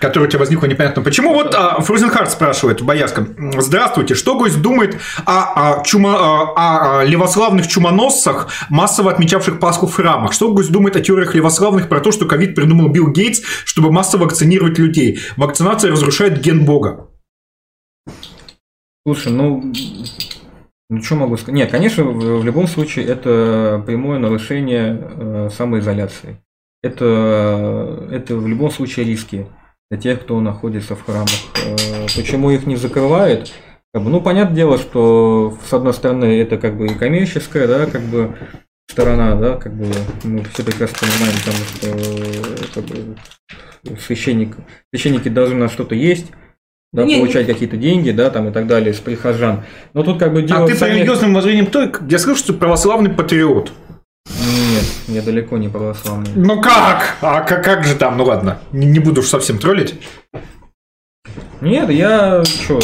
который 0.00 0.24
у 0.24 0.26
тебя 0.26 0.40
возникла 0.40 0.66
непонятно 0.66 1.02
почему. 1.02 1.34
Вот 1.34 1.54
а, 1.54 1.80
Фрузенхард 1.80 2.30
спрашивает, 2.30 2.82
Боярска, 2.82 3.26
здравствуйте, 3.58 4.14
что 4.14 4.38
гость 4.38 4.60
думает 4.62 4.96
о, 5.24 5.78
о 5.80 5.82
чума- 5.84 6.16
о- 6.16 7.00
о 7.00 7.04
левославных 7.04 7.66
чумоносцах, 7.68 8.48
массово 8.70 9.10
отмечавших 9.12 9.58
Пасху 9.60 9.86
в 9.86 9.94
храмах? 9.94 10.32
Что 10.32 10.52
гость 10.52 10.72
думает 10.72 10.96
о 10.96 11.00
теориях 11.00 11.34
левославных 11.34 11.88
про 11.88 12.00
то, 12.00 12.12
что 12.12 12.26
ковид 12.26 12.54
придумал 12.54 12.88
Билл 12.88 13.08
Гейтс, 13.08 13.40
чтобы 13.64 13.92
массово 13.92 14.24
вакцинировать 14.24 14.78
людей? 14.78 15.20
Вакцинация 15.36 15.90
разрушает 15.90 16.37
ген 16.38 16.64
Бога. 16.64 17.08
Слушай, 19.06 19.32
ну, 19.32 19.72
ну 20.90 21.02
что 21.02 21.14
могу 21.16 21.36
сказать? 21.36 21.54
Нет, 21.54 21.70
конечно, 21.70 22.04
в, 22.04 22.40
в 22.40 22.44
любом 22.44 22.66
случае 22.66 23.06
это 23.06 23.82
прямое 23.86 24.18
нарушение 24.18 24.98
э, 25.00 25.48
самоизоляции. 25.50 26.42
Это, 26.82 28.08
это 28.10 28.36
в 28.36 28.46
любом 28.46 28.70
случае 28.70 29.06
риски 29.06 29.46
для 29.90 29.98
тех, 29.98 30.20
кто 30.20 30.40
находится 30.40 30.94
в 30.94 31.04
храмах. 31.04 31.28
Э, 31.64 32.06
почему 32.14 32.50
их 32.50 32.66
не 32.66 32.76
закрывают? 32.76 33.52
Ну, 33.94 34.20
понятное 34.20 34.56
дело, 34.56 34.78
что 34.78 35.56
с 35.66 35.72
одной 35.72 35.94
стороны 35.94 36.40
это 36.40 36.58
как 36.58 36.76
бы 36.76 36.86
и 36.86 36.94
коммерческая, 36.94 37.66
да, 37.66 37.86
как 37.86 38.02
бы 38.02 38.36
сторона, 38.90 39.34
да, 39.36 39.56
как 39.56 39.74
бы 39.74 39.86
мы 40.24 40.44
все 40.52 40.62
прекрасно 40.64 40.96
понимаем, 40.98 41.36
там, 41.44 41.54
что 42.64 42.80
как 42.80 42.84
бы, 42.84 43.16
священник, 44.00 44.56
священники 44.92 45.28
должны 45.28 45.56
на 45.56 45.68
что-то 45.68 45.94
есть, 45.94 46.26
да, 46.92 47.04
Не, 47.04 47.14
не- 47.14 47.20
получать 47.20 47.46
какие-то 47.46 47.76
деньги, 47.76 48.10
да, 48.10 48.30
там 48.30 48.48
и 48.48 48.52
так 48.52 48.66
далее 48.66 48.94
с 48.94 48.98
прихожан. 48.98 49.64
Но 49.92 50.02
тут 50.02 50.18
как 50.18 50.32
бы 50.32 50.42
дело 50.42 50.64
А 50.64 50.66
ты 50.66 50.72
в 50.72 50.76
по 50.76 50.80
самих- 50.80 50.96
религиозным 50.96 51.34
воззрениям 51.34 51.66
кто? 51.66 51.82
Я 52.08 52.18
слышу, 52.18 52.38
что 52.40 52.52
ты 52.54 52.58
православный 52.58 53.10
патриот. 53.10 53.72
Нет, 54.26 54.84
я 55.08 55.22
далеко 55.22 55.58
не 55.58 55.68
православный. 55.68 56.30
Ну 56.34 56.60
как? 56.62 57.16
А 57.20 57.42
как, 57.42 57.62
как 57.64 57.84
же 57.84 57.94
там? 57.94 58.16
Ну 58.16 58.24
ладно, 58.24 58.58
не, 58.72 58.86
не 58.86 58.98
буду 59.00 59.20
уж 59.20 59.26
совсем 59.26 59.58
троллить. 59.58 59.94
Нет, 61.60 61.90
я 61.90 62.42
что, 62.44 62.78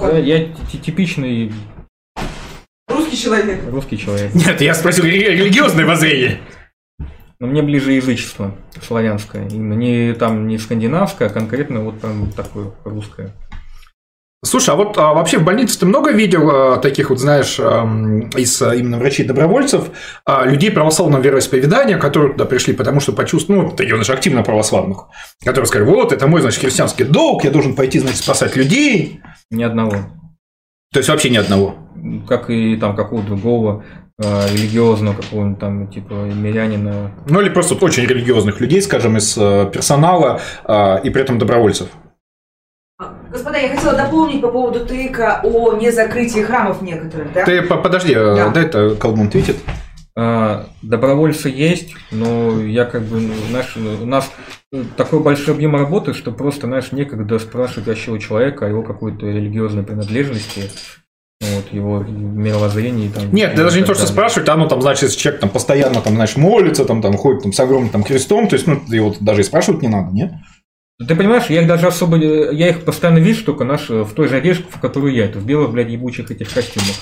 я, 0.00 0.18
я 0.18 0.44
ти- 0.70 0.78
типичный 0.78 1.52
человек. 3.18 3.60
русский 3.70 3.98
человек. 3.98 4.34
Нет, 4.34 4.60
я 4.60 4.74
спросил 4.74 5.04
ре- 5.04 5.36
религиозное 5.36 5.84
воззрение. 5.86 6.38
Но 7.40 7.46
мне 7.46 7.62
ближе 7.62 7.92
язычество 7.92 8.54
славянское. 8.82 9.46
Именно 9.48 9.74
не 9.74 10.12
там 10.14 10.48
не 10.48 10.58
скандинавское, 10.58 11.28
а 11.28 11.32
конкретно 11.32 11.80
вот 11.80 12.00
там 12.00 12.32
такое 12.32 12.72
русское. 12.84 13.32
Слушай, 14.44 14.70
а 14.70 14.74
вот 14.76 14.96
а, 14.98 15.14
вообще 15.14 15.38
в 15.38 15.44
больнице 15.44 15.80
ты 15.80 15.86
много 15.86 16.12
видел 16.12 16.48
а, 16.48 16.76
таких 16.76 17.10
вот, 17.10 17.18
знаешь, 17.18 17.58
ам, 17.58 18.28
из 18.30 18.62
а, 18.62 18.72
именно 18.72 18.96
врачей-добровольцев, 18.98 19.90
а, 20.24 20.44
людей 20.46 20.70
православного 20.70 21.20
вероисповедания, 21.20 21.98
которые 21.98 22.32
туда 22.32 22.44
пришли, 22.44 22.72
потому 22.72 23.00
что 23.00 23.12
почувствовали, 23.12 23.62
ну, 23.62 23.70
таких, 23.72 23.94
знаешь, 23.94 24.10
активно 24.10 24.44
православных, 24.44 25.06
которые 25.44 25.66
сказали, 25.66 25.88
вот, 25.88 26.12
это 26.12 26.28
мой, 26.28 26.40
значит, 26.40 26.60
христианский 26.60 27.02
долг, 27.02 27.42
я 27.42 27.50
должен 27.50 27.74
пойти, 27.74 27.98
значит, 27.98 28.18
спасать 28.18 28.54
людей. 28.54 29.20
Ни 29.50 29.64
одного. 29.64 29.96
То 30.92 31.00
есть, 31.00 31.08
вообще 31.08 31.30
ни 31.30 31.36
одного. 31.36 31.74
Как 32.26 32.48
и 32.50 32.76
там 32.76 32.96
какого 32.96 33.22
другого 33.22 33.84
э, 34.18 34.48
религиозного 34.52 35.14
какого-нибудь 35.20 35.58
там 35.58 35.88
типа 35.88 36.12
мирянина. 36.14 37.10
Ну, 37.26 37.40
или 37.40 37.50
просто 37.50 37.74
вот 37.74 37.82
очень 37.82 38.04
религиозных 38.04 38.60
людей, 38.60 38.80
скажем, 38.80 39.16
из 39.16 39.36
э, 39.36 39.70
персонала 39.72 40.40
а, 40.64 40.96
и 40.96 41.10
при 41.10 41.22
этом 41.22 41.38
добровольцев. 41.38 41.88
Господа, 43.30 43.58
я 43.58 43.68
хотела 43.68 43.94
дополнить 43.94 44.40
по 44.40 44.48
поводу 44.48 44.86
ТИКа 44.86 45.40
о 45.44 45.74
незакрытии 45.74 46.40
храмов 46.40 46.80
некоторых, 46.82 47.32
да? 47.32 47.44
Ты 47.44 47.62
по- 47.62 47.76
подожди, 47.76 48.12
э, 48.14 48.34
Да. 48.36 48.48
дай 48.48 48.64
это 48.64 48.94
колдун 48.96 49.28
твитит. 49.28 49.56
А, 50.20 50.66
Добровольцы 50.82 51.48
есть, 51.48 51.94
но 52.10 52.60
я 52.60 52.86
как 52.86 53.02
бы, 53.04 53.20
знаешь, 53.50 53.76
у 53.76 54.04
нас 54.04 54.28
такой 54.96 55.20
большой 55.20 55.54
объем 55.54 55.76
работы, 55.76 56.12
что 56.12 56.32
просто, 56.32 56.66
знаешь, 56.66 56.90
некогда 56.90 57.38
спрашивать 57.38 57.86
вообще 57.86 58.10
у 58.10 58.18
человека 58.18 58.66
о 58.66 58.68
его 58.68 58.82
какой-то 58.82 59.26
религиозной 59.26 59.84
принадлежности, 59.84 60.70
вот, 61.40 61.72
его 61.72 62.00
мировоззрении. 62.00 63.08
Там, 63.10 63.32
Нет, 63.32 63.54
и 63.54 63.56
даже 63.58 63.78
не 63.78 63.86
то, 63.86 63.94
что 63.94 64.02
далее. 64.02 64.12
спрашивают, 64.12 64.48
а 64.48 64.56
ну 64.56 64.66
там, 64.66 64.82
значит, 64.82 65.04
если 65.04 65.20
человек 65.20 65.40
там 65.40 65.50
постоянно 65.50 66.00
там, 66.00 66.14
знаешь, 66.14 66.36
молится, 66.36 66.84
там, 66.84 67.00
там 67.00 67.16
ходит 67.16 67.44
там, 67.44 67.52
с 67.52 67.60
огромным 67.60 67.90
там, 67.90 68.02
крестом, 68.02 68.48
то 68.48 68.56
есть, 68.56 68.66
ну, 68.66 68.82
его 68.88 69.14
даже 69.20 69.42
и 69.42 69.44
спрашивать 69.44 69.82
не 69.82 69.88
надо, 69.88 70.12
нет? 70.12 70.32
Ты 71.06 71.14
понимаешь, 71.14 71.46
я 71.48 71.62
их 71.62 71.68
даже 71.68 71.86
особо, 71.86 72.16
я 72.16 72.68
их 72.70 72.84
постоянно 72.84 73.18
вижу, 73.18 73.44
только 73.44 73.62
наш 73.62 73.88
в 73.88 74.12
той 74.14 74.26
же 74.26 74.36
одежде, 74.36 74.64
в 74.68 74.80
которой 74.80 75.14
я, 75.14 75.26
это 75.26 75.38
в 75.38 75.46
белых, 75.46 75.70
блядь, 75.70 75.90
ебучих 75.90 76.28
этих 76.32 76.52
костюмах. 76.52 76.96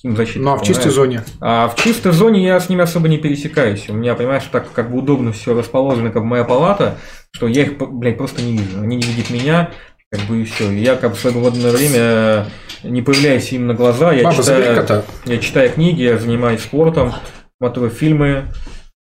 Химзащитных, 0.00 0.44
Ну, 0.44 0.52
а 0.52 0.58
в 0.58 0.62
чистой 0.62 0.92
зоне. 0.92 1.24
А 1.40 1.68
в 1.68 1.74
чистой 1.74 2.12
зоне 2.12 2.44
я 2.44 2.60
с 2.60 2.68
ними 2.68 2.82
особо 2.82 3.08
не 3.08 3.18
пересекаюсь. 3.18 3.88
У 3.88 3.94
меня, 3.94 4.14
понимаешь, 4.14 4.44
так 4.50 4.70
как 4.72 4.92
бы 4.92 4.98
удобно 4.98 5.32
все 5.32 5.54
расположено, 5.56 6.10
как 6.10 6.22
моя 6.22 6.44
палата, 6.44 6.98
что 7.32 7.48
я 7.48 7.62
их, 7.62 7.78
блядь, 7.78 8.16
просто 8.16 8.42
не 8.42 8.58
вижу. 8.58 8.80
Они 8.80 8.96
не 8.96 9.02
видят 9.02 9.30
меня, 9.30 9.70
как 10.08 10.20
бы 10.22 10.42
и 10.42 10.44
все. 10.44 10.70
Я 10.70 10.94
как 10.94 11.10
бы 11.10 11.16
в 11.16 11.20
свободное 11.20 11.72
время 11.72 12.46
не 12.84 13.02
появляюсь 13.02 13.50
им 13.52 13.66
на 13.66 13.74
глаза. 13.74 14.12
Я 14.12 14.22
Баба, 14.22 14.36
читаю, 14.36 15.04
я 15.24 15.38
читаю 15.38 15.70
книги, 15.70 16.02
я 16.02 16.16
занимаюсь 16.16 16.60
спортом, 16.60 17.12
смотрю 17.58 17.90
фильмы. 17.90 18.44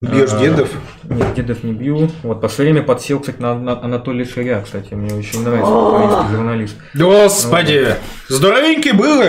Бьешь 0.03 0.28
А, 0.30 0.38
дедов. 0.38 0.68
Нет, 1.05 1.32
дедов 1.34 1.64
не 1.64 1.72
бью. 1.72 2.11
Вот, 2.22 2.42
последнее 2.42 2.74
время 2.74 2.86
подсел, 2.86 3.18
кстати, 3.18 3.40
на, 3.40 3.55
на 3.55 3.80
Анатолия 3.82 4.26
Ширя, 4.26 4.61
кстати. 4.61 4.92
Мне 4.92 5.14
очень 5.14 5.42
нравится 5.42 5.72
украинский 5.72 6.36
журналист. 6.36 6.76
Господи, 6.92 7.97
здоровенький 8.28 8.92
был, 8.92 9.22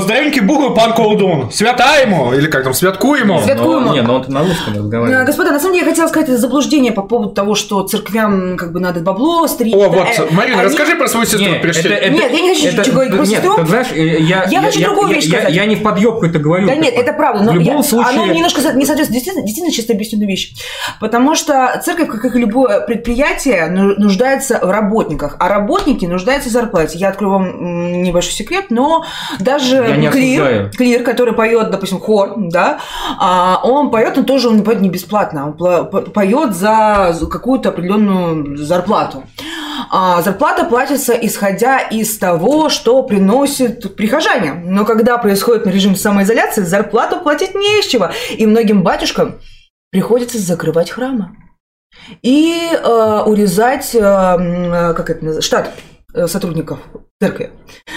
здоровенький 0.00 0.42
был 0.42 0.72
пан 0.76 0.92
колдун, 0.92 1.50
свята 1.50 1.96
ему, 1.96 2.32
или 2.32 2.46
как 2.46 2.62
там, 2.62 2.72
святку 2.72 3.16
ему. 3.16 3.40
Свят- 3.40 3.58
Но- 3.58 3.64
Святкуемо. 3.64 3.92
Не, 3.94 4.02
но 4.02 4.14
он 4.20 4.24
на 4.28 4.44
русском 4.44 4.74
Э, 4.74 4.78
разговаривает. 4.78 5.26
Господа, 5.26 5.50
на 5.50 5.58
самом 5.58 5.74
деле 5.74 5.86
я 5.86 5.90
хотела 5.90 6.06
сказать 6.06 6.28
это 6.28 6.38
заблуждение 6.38 6.92
по 6.92 7.02
поводу 7.02 7.30
того, 7.34 7.56
что 7.56 7.82
церквям 7.82 8.56
как 8.56 8.72
бы 8.72 8.78
надо 8.78 9.00
бабло 9.00 9.48
стричь. 9.48 9.74
О, 9.74 9.88
Да, 9.88 9.88
вот, 9.88 10.06
э, 10.06 10.26
Марина, 10.30 10.62
расскажи 10.62 10.94
про 10.94 11.08
свою 11.08 11.26
сестру, 11.26 11.50
прежде 11.60 11.88
Нет, 11.88 12.30
я 12.32 12.40
не 12.40 12.54
хочу 12.54 12.78
ничего 12.78 12.92
говорить 12.94 13.16
про 13.16 13.26
сестру. 13.26 13.56
э, 13.96 14.20
я, 14.20 14.46
хочу 14.62 14.82
другую 14.84 15.08
вещь 15.08 15.26
сказать. 15.28 15.52
Я, 15.52 15.66
не 15.66 15.74
в 15.74 15.82
подъебку 15.82 16.26
это 16.26 16.38
говорю. 16.38 16.68
Да 16.68 16.76
нет, 16.76 16.94
это 16.94 17.12
правда, 17.12 17.42
но 17.42 17.50
в 17.50 17.54
любом 17.56 17.82
случае... 17.82 18.20
оно 18.22 18.32
немножко 18.32 18.60
не 18.74 18.86
соответствует 18.86 19.44
действительно, 19.44 19.79
действительно 19.80 19.90
чисто 19.90 19.92
объясненной 19.94 20.26
вещи. 20.26 20.54
Потому 21.00 21.34
что 21.34 21.80
церковь, 21.84 22.08
как 22.08 22.36
и 22.36 22.38
любое 22.38 22.80
предприятие, 22.80 23.68
ну- 23.70 23.94
нуждается 23.96 24.58
в 24.62 24.70
работниках, 24.70 25.36
а 25.38 25.48
работники 25.48 26.06
нуждаются 26.06 26.48
в 26.48 26.52
зарплате. 26.52 26.98
Я 26.98 27.08
открою 27.10 27.32
вам 27.34 28.02
небольшой 28.02 28.32
секрет, 28.32 28.66
но 28.70 29.04
даже 29.38 29.76
клир, 30.12 30.70
клир, 30.76 31.02
который 31.02 31.34
поет, 31.34 31.70
допустим, 31.70 32.00
хор, 32.00 32.34
да, 32.36 32.78
а, 33.18 33.60
он 33.64 33.90
поет, 33.90 34.18
он 34.18 34.24
тоже 34.24 34.48
он 34.48 34.56
не 34.56 34.62
поет 34.62 34.80
не 34.80 34.88
бесплатно, 34.88 35.46
он 35.46 35.52
пла- 35.52 35.84
по- 35.84 36.02
поет 36.02 36.54
за 36.54 37.16
какую-то 37.30 37.70
определенную 37.70 38.56
зарплату. 38.56 39.24
А 39.92 40.22
зарплата 40.22 40.64
платится 40.64 41.14
исходя 41.14 41.78
из 41.80 42.16
того, 42.18 42.68
что 42.68 43.02
приносит 43.02 43.96
прихожане. 43.96 44.52
Но 44.64 44.84
когда 44.84 45.18
происходит 45.18 45.66
режим 45.66 45.96
самоизоляции, 45.96 46.62
зарплату 46.62 47.16
платить 47.20 47.54
не 47.54 47.80
из 47.80 47.86
чего. 47.86 48.10
И 48.30 48.46
многим 48.46 48.82
батюшкам 48.82 49.36
приходится 49.90 50.38
закрывать 50.38 50.90
храмы. 50.90 51.36
И 52.22 52.70
э, 52.72 53.22
урезать, 53.26 53.94
э, 53.94 53.98
э, 53.98 54.94
как 54.94 55.10
это 55.10 55.24
называется, 55.24 55.42
штат 55.42 55.74
э, 56.14 56.26
сотрудников 56.28 56.78
церкви. 57.20 57.50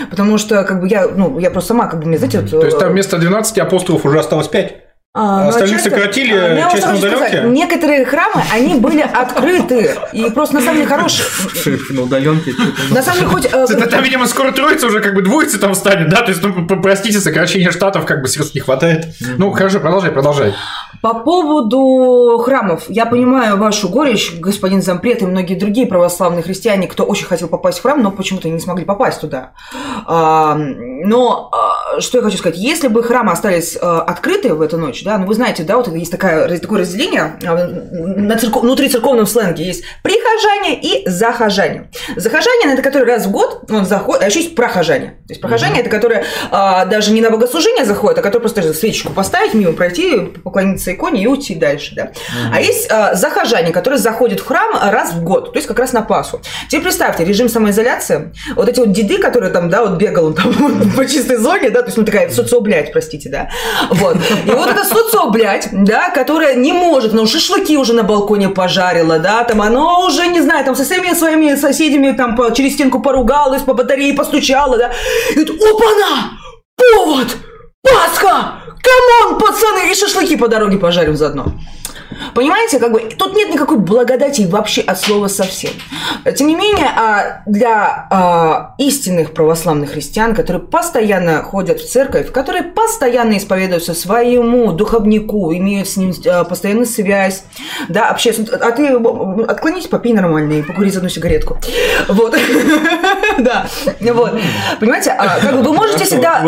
Потому 0.10 0.38
что, 0.38 0.64
как 0.64 0.82
бы, 0.82 0.88
я, 0.88 1.08
ну, 1.08 1.40
я 1.40 1.52
просто 1.52 1.70
сама, 1.70 1.88
как 1.88 2.00
бы, 2.02 2.08
мне, 2.08 2.18
знаете, 2.18 2.42
вот, 2.42 2.50
То 2.50 2.66
есть 2.66 2.78
э, 2.78 2.80
там 2.80 2.92
вместо 2.92 3.18
12 3.18 3.58
апостолов 3.60 4.06
уже 4.06 4.20
осталось 4.20 4.48
5. 4.48 4.93
А, 5.16 5.44
ну, 5.44 5.50
Остальных 5.50 5.76
часто- 5.76 5.92
сократили, 5.92 6.34
А, 6.34 6.72
часть 6.72 6.86
на 6.88 6.94
хочу 6.94 7.08
сказать, 7.08 7.34
удаленке? 7.34 7.50
Некоторые 7.50 8.04
храмы, 8.04 8.42
они 8.52 8.74
были 8.80 9.02
открыты. 9.02 9.96
И 10.12 10.28
просто 10.32 10.56
на 10.56 10.62
самом 10.62 10.78
деле 10.78 10.88
хорошие. 10.88 11.28
На 11.92 12.02
удаленке. 12.02 12.52
что-то- 12.52 12.94
На 12.96 13.02
самом 13.04 13.20
деле, 13.20 13.30
хоть... 13.32 13.46
э, 13.46 13.50
Это 13.70 13.86
там, 13.92 14.04
видимо, 14.04 14.26
скоро 14.26 14.52
троица 14.52 14.88
уже 14.88 15.02
как 15.02 15.14
бы 15.14 15.22
двоица 15.22 15.60
там 15.60 15.76
станет, 15.76 16.10
да? 16.10 16.24
То 16.24 16.30
есть, 16.32 16.42
ну, 16.42 16.66
простите, 16.82 17.20
сокращение 17.20 17.70
штатов 17.70 18.06
как 18.08 18.24
бы 18.24 18.28
средств 18.28 18.56
не 18.56 18.62
хватает. 18.62 19.06
Ну, 19.38 19.52
хорошо, 19.52 19.80
продолжай, 19.80 20.10
продолжай. 20.12 20.56
По 21.04 21.14
поводу 21.14 22.42
храмов, 22.44 22.86
я 22.88 23.06
понимаю 23.06 23.58
вашу 23.58 23.90
горечь, 23.90 24.34
господин 24.40 24.82
зампред 24.82 25.22
и 25.22 25.26
многие 25.26 25.56
другие 25.56 25.86
православные 25.86 26.42
христиане, 26.44 26.88
кто 26.88 27.04
очень 27.04 27.26
хотел 27.28 27.50
попасть 27.50 27.80
в 27.80 27.82
храм, 27.84 28.02
но 28.02 28.10
почему-то 28.10 28.48
не 28.50 28.60
смогли 28.60 28.84
попасть 28.86 29.22
туда. 29.22 29.52
А, 30.08 30.56
Но 30.56 31.50
а, 31.52 32.00
что 32.00 32.18
я 32.20 32.24
хочу 32.24 32.38
сказать, 32.38 32.58
если 32.58 32.88
бы 32.88 33.04
храмы 33.04 33.34
остались 33.34 33.78
а, 33.80 34.02
открыты 34.02 34.54
в 34.56 34.62
эту 34.62 34.78
ночь, 34.78 35.03
да, 35.04 35.18
ну 35.18 35.26
вы 35.26 35.34
знаете, 35.34 35.64
да, 35.64 35.78
вот 35.78 35.88
есть 35.94 36.12
такая, 36.12 36.58
такое 36.60 36.82
разделение 36.82 37.38
а, 37.46 37.56
на 37.56 38.36
церков- 38.38 38.62
внутри 38.62 38.90
церковном 38.90 39.26
сленге 39.26 39.64
есть 39.66 39.84
прихожане 40.02 40.80
и 40.80 41.08
захожане. 41.08 41.90
Захожане 42.16 42.74
это 42.74 42.82
которые 42.82 43.16
раз 43.16 43.26
в 43.26 43.32
год 43.32 43.70
он 43.70 43.86
заходит, 43.86 44.24
а 44.24 44.26
еще 44.28 44.40
есть 44.40 44.56
прохожане. 44.56 45.18
То 45.28 45.30
есть 45.30 45.42
прохожане 45.42 45.82
это 45.82 45.90
которые 45.90 46.26
а, 46.52 46.86
даже 46.86 47.12
не 47.12 47.22
на 47.22 47.30
богослужение 47.30 47.86
заходят, 47.86 48.20
а 48.20 48.22
которые 48.22 48.42
просто 48.42 48.62
даже 48.62 48.74
свечечку 48.74 49.14
поставить, 49.14 49.54
мимо 49.54 49.74
пройти, 49.74 50.20
поклониться 50.44 50.94
иконе 50.94 51.24
и 51.24 51.28
уйти 51.28 51.56
дальше, 51.56 51.96
да. 51.96 52.12
А 52.52 52.62
есть 52.62 52.90
а, 52.92 53.16
захожане, 53.16 53.72
которые 53.72 54.00
заходят 54.00 54.40
в 54.40 54.46
храм 54.46 54.72
раз 54.92 55.14
в 55.14 55.24
год, 55.24 55.52
то 55.54 55.58
есть 55.58 55.68
как 55.68 55.80
раз 55.80 55.94
на 55.94 56.02
Пасху. 56.02 56.42
Теперь 56.68 56.84
представьте, 56.84 57.26
режим 57.26 57.50
самоизоляции, 57.50 58.34
вот 58.56 58.70
эти 58.70 58.80
вот 58.80 58.92
деды, 58.92 59.18
которые 59.18 59.52
там, 59.52 59.70
да, 59.70 59.86
вот 59.86 59.98
бегал 59.98 60.28
он 60.28 60.34
там 60.34 60.54
по 60.96 61.06
чистой 61.06 61.38
зоне, 61.38 61.70
да, 61.70 61.82
то 61.82 61.88
есть, 61.88 61.98
ну, 61.98 62.06
такая 62.06 62.30
социоблядь, 62.30 62.92
простите, 62.92 63.30
да, 63.30 63.50
вот. 63.90 64.18
И 64.46 64.52
вот 64.52 64.74
эта 64.94 65.04
социоблядь, 65.10 65.70
да, 65.72 66.10
которая 66.10 66.56
не 66.56 66.74
может, 66.74 67.14
ну, 67.14 67.26
шашлыки 67.28 67.78
уже 67.78 67.94
на 67.94 68.04
балконе 68.04 68.50
пожарила, 68.50 69.20
да, 69.20 69.44
там, 69.44 69.62
оно 69.62 70.06
уже, 70.06 70.28
не 70.28 70.42
знаю, 70.42 70.64
там, 70.66 70.76
со 70.76 70.84
всеми 70.84 71.14
своими 71.14 71.56
соседями 71.56 72.12
там 72.12 72.36
по- 72.36 72.52
через 72.52 72.74
стенку 72.74 73.00
поругалась, 73.02 73.62
по 73.62 73.74
батарее 73.74 74.14
постучала, 74.14 74.78
да, 74.78 74.92
и 75.36 75.44
тут, 75.44 75.62
опа-на! 75.62 76.32
Повод! 76.78 77.28
Пасха! 77.84 78.60
Come 78.84 79.16
on, 79.16 79.40
пацаны, 79.40 79.92
и 79.92 79.96
шашлыки 79.96 80.36
по 80.36 80.48
дороге 80.48 80.78
пожарим 80.78 81.16
заодно. 81.16 81.46
Понимаете, 82.34 82.80
как 82.80 82.92
бы 82.92 83.02
тут 83.18 83.36
нет 83.36 83.50
никакой 83.50 83.78
благодати 83.78 84.48
вообще 84.50 84.82
от 84.82 85.00
слова 85.00 85.28
совсем. 85.28 85.72
Тем 86.38 86.48
не 86.48 86.56
менее, 86.56 86.88
а, 86.88 87.44
для 87.46 88.08
а, 88.10 88.76
истинных 88.78 89.34
православных 89.34 89.92
христиан, 89.92 90.36
которые 90.36 90.64
постоянно 90.64 91.44
ходят 91.44 91.80
в 91.80 91.90
церковь, 91.90 92.32
которые 92.32 92.64
постоянно 92.64 93.38
исповедуются 93.38 93.94
своему 93.94 94.72
духовнику, 94.72 95.54
имеют 95.54 95.90
с 95.90 95.98
ним 95.98 96.14
а, 96.30 96.44
постоянную 96.44 96.86
связь, 96.86 97.44
да, 97.90 98.10
общаются. 98.10 98.44
А 98.56 98.72
ты 98.72 98.88
отклонись, 99.48 99.88
попей 99.88 100.14
нормально 100.14 100.54
и 100.54 100.62
покури 100.62 100.92
одну 100.96 101.10
сигаретку. 101.10 101.58
Вот. 102.08 102.36
Да. 103.40 103.66
Вот. 104.00 104.40
Понимаете, 104.80 105.16
как 105.18 105.56
бы 105.56 105.64
вы 105.64 105.74
можете 105.74 106.06
всегда... 106.06 106.42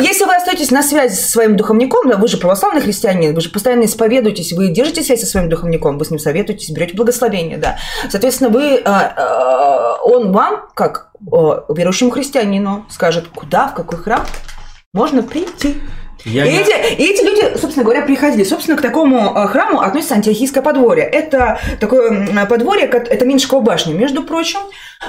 Если 0.00 0.24
вы 0.24 0.34
остаетесь 0.34 0.70
на 0.70 0.82
связи 0.82 1.14
со 1.14 1.30
своим 1.30 1.54
духовником, 1.54 2.08
да, 2.08 2.16
вы 2.16 2.28
же 2.28 2.38
православный 2.38 2.80
христианин, 2.80 3.34
вы 3.34 3.42
же 3.42 3.50
постоянно 3.50 3.84
исповедуетесь, 3.84 4.52
вы 4.52 4.68
держите 4.68 4.99
связь 5.02 5.20
со 5.20 5.26
своим 5.26 5.48
духовником, 5.48 5.98
вы 5.98 6.04
с 6.04 6.10
ним 6.10 6.18
советуетесь, 6.18 6.70
берете 6.70 6.94
благословение, 6.94 7.58
да. 7.58 7.76
Соответственно, 8.08 8.50
вы, 8.50 8.80
а, 8.84 9.12
а, 9.16 10.02
он 10.02 10.32
вам, 10.32 10.68
как 10.74 11.10
а, 11.32 11.64
верующему 11.68 12.10
христианину, 12.10 12.86
скажет, 12.88 13.28
куда, 13.34 13.68
в 13.68 13.74
какой 13.74 13.98
храм 13.98 14.24
можно 14.92 15.22
прийти. 15.22 15.76
Я 16.24 16.44
и, 16.44 16.52
не- 16.52 16.60
эти, 16.60 16.94
и 17.00 17.04
эти 17.14 17.24
люди, 17.24 17.58
собственно 17.58 17.82
говоря, 17.84 18.02
приходили. 18.02 18.44
Собственно, 18.44 18.76
к 18.76 18.82
такому 18.82 19.32
храму 19.46 19.80
относится 19.80 20.16
Антиохийское 20.16 20.62
подворье. 20.62 21.04
Это 21.04 21.58
такое 21.80 22.26
подворье, 22.46 22.84
это 22.86 23.24
Меньшикова 23.24 23.62
башня, 23.62 23.94
между 23.94 24.22
прочим, 24.22 24.60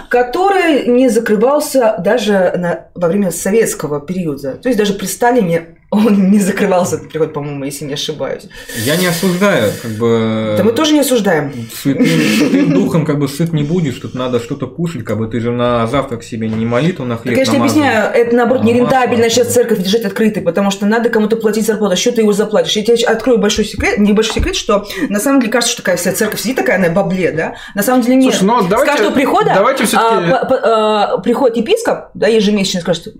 который 0.09 0.87
не 0.87 1.09
закрывался 1.09 1.95
даже 1.99 2.53
на- 2.55 2.85
во 2.95 3.07
время 3.09 3.31
советского 3.31 3.99
периода. 3.99 4.53
То 4.53 4.69
есть 4.69 4.79
даже 4.79 4.93
при 4.93 5.05
Сталине 5.05 5.77
он 5.93 6.31
не 6.31 6.39
закрывался, 6.39 6.95
этот 6.95 7.09
переход, 7.09 7.33
по-моему, 7.33 7.65
если 7.65 7.83
не 7.83 7.93
ошибаюсь. 7.95 8.43
Я 8.85 8.95
не 8.95 9.07
осуждаю, 9.07 9.73
как 9.81 9.91
бы... 9.91 10.53
Это 10.53 10.63
мы 10.63 10.71
тоже 10.71 10.93
не 10.93 11.01
осуждаем. 11.01 11.51
Сытым, 11.83 12.05
сытым 12.39 12.73
духом 12.73 13.05
как 13.05 13.19
бы 13.19 13.27
сыт 13.27 13.51
не 13.51 13.63
будешь, 13.63 13.95
тут 13.99 14.13
надо 14.15 14.39
что-то 14.39 14.67
кушать, 14.67 15.03
как 15.03 15.17
бы 15.17 15.27
ты 15.27 15.41
же 15.41 15.51
на 15.51 15.85
завтрак 15.87 16.23
себе 16.23 16.47
не 16.47 16.65
молитву 16.65 17.03
на 17.03 17.13
Я, 17.13 17.17
хлеб 17.19 17.33
конечно, 17.35 17.53
намазывай. 17.55 17.83
объясняю, 17.89 18.13
это 18.15 18.35
наоборот 18.37 18.61
А, 18.63 18.65
нерентабельно 18.65 19.29
сейчас 19.29 19.53
церковь 19.53 19.79
держать 19.79 20.05
открытой, 20.05 20.41
потому 20.41 20.71
что 20.71 20.85
надо 20.85 21.09
кому-то 21.09 21.35
платить 21.35 21.65
зарплату, 21.65 21.93
а 21.93 21.97
что 21.97 22.13
ты 22.13 22.21
его 22.21 22.31
заплатишь. 22.31 22.75
Я 22.77 22.83
тебе 22.83 22.95
открою 23.05 23.37
большой 23.39 23.65
секрет, 23.65 23.97
небольшой 23.97 24.35
секрет, 24.35 24.55
что 24.55 24.87
на 25.09 25.19
самом 25.19 25.41
деле 25.41 25.51
кажется, 25.51 25.73
что 25.73 25.81
такая 25.83 25.97
вся 25.97 26.13
церковь 26.13 26.39
сидит 26.39 26.55
такая 26.55 26.77
на 26.79 26.89
бабле, 26.89 27.33
да? 27.33 27.55
На 27.75 27.83
самом 27.83 28.01
деле 28.01 28.15
нет. 28.15 28.33
Слушай, 28.33 28.45
ну, 28.45 28.67
давайте- 28.67 28.93
С 28.93 28.95
каждого 28.95 29.13
прихода 29.13 29.51
давайте 29.53 29.83
всё-таки- 29.85 30.31
а, 30.31 30.39
по- 30.39 30.45
по- 30.47 30.61
а, 30.63 31.17
приходит 31.17 31.57
епископ, 31.57 32.05
да, 32.13 32.27
ежемесячно 32.27 32.79
скажет, 32.79 33.07
э, 33.07 33.11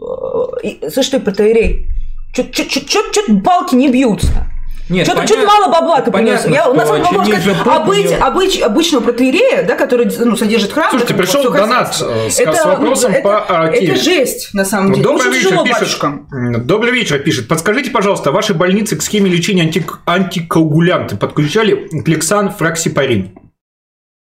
и- 0.63 0.89
слышь 0.89 1.09
ты, 1.09 1.19
протеерей, 1.19 1.87
что-то 2.33 3.33
балки 3.33 3.75
не 3.75 3.89
бьются. 3.89 4.47
Нет, 4.89 5.07
Что-то 5.07 5.25
чуть 5.25 5.45
мало 5.45 5.71
бабла 5.71 6.01
ты 6.01 6.11
принес. 6.11 6.41
понятно, 6.41 6.53
Я 6.53 6.63
что 6.63 6.73
на 6.73 6.85
самом 6.85 7.01
деле 7.03 7.17
могу 7.17 7.25
через 7.31 7.43
сказать, 7.43 7.63
попу 7.63 7.91
обыч- 7.93 8.19
обыч- 8.19 8.61
обычного 8.61 9.03
протеерея, 9.03 9.63
да, 9.65 9.75
который 9.77 10.11
ну, 10.19 10.35
содержит 10.35 10.73
храм. 10.73 10.89
Слушайте, 10.89 11.13
пришел 11.13 11.43
донат 11.49 11.95
э, 12.01 12.29
с, 12.29 12.39
Это, 12.41 12.53
с 12.53 12.65
вопросом 12.65 13.11
это- 13.13 13.21
по 13.21 13.45
а, 13.47 13.69
Киеву. 13.69 13.93
Это 13.93 14.03
жесть, 14.03 14.53
на 14.53 14.65
самом 14.65 14.87
Ну, 14.89 14.95
деле. 14.95 15.03
Добрый 15.05 15.27
Очень 15.29 15.37
вечер, 15.37 15.49
тяжело 15.49 15.63
пишет. 15.63 15.79
батюшкам. 15.79 16.27
Добрый 16.65 16.91
вечер, 16.91 17.19
пишет. 17.19 17.47
Подскажите, 17.47 17.89
пожалуйста, 17.89 18.31
ваши 18.33 18.53
больницы 18.53 18.97
к 18.97 19.01
схеме 19.01 19.29
лечения 19.29 19.63
анти- 19.63 19.85
антикоагулянты 20.05 21.15
подключали 21.15 21.87
клексан, 22.03 22.49
фраксипарин? 22.51 23.31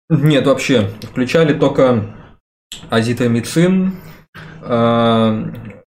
Нет, 0.10 0.48
вообще. 0.48 0.90
Включали 1.12 1.54
только 1.54 2.16
азитромицин, 2.90 3.98
э, 4.62 5.44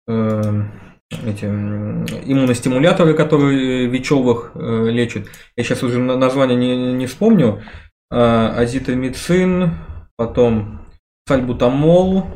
э, 0.07 0.63
эти 1.11 1.45
иммуностимуляторы, 1.45 3.15
которые 3.15 3.87
Вечевых 3.87 4.53
э, 4.55 4.91
лечат. 4.91 5.27
Я 5.57 5.65
сейчас 5.65 5.83
уже 5.83 5.99
на- 5.99 6.17
название 6.17 6.57
не, 6.57 6.93
не 6.93 7.07
вспомню. 7.07 7.63
Э, 8.11 8.53
азитромицин, 8.57 9.73
потом 10.17 10.87
сальбутамол, 11.27 12.27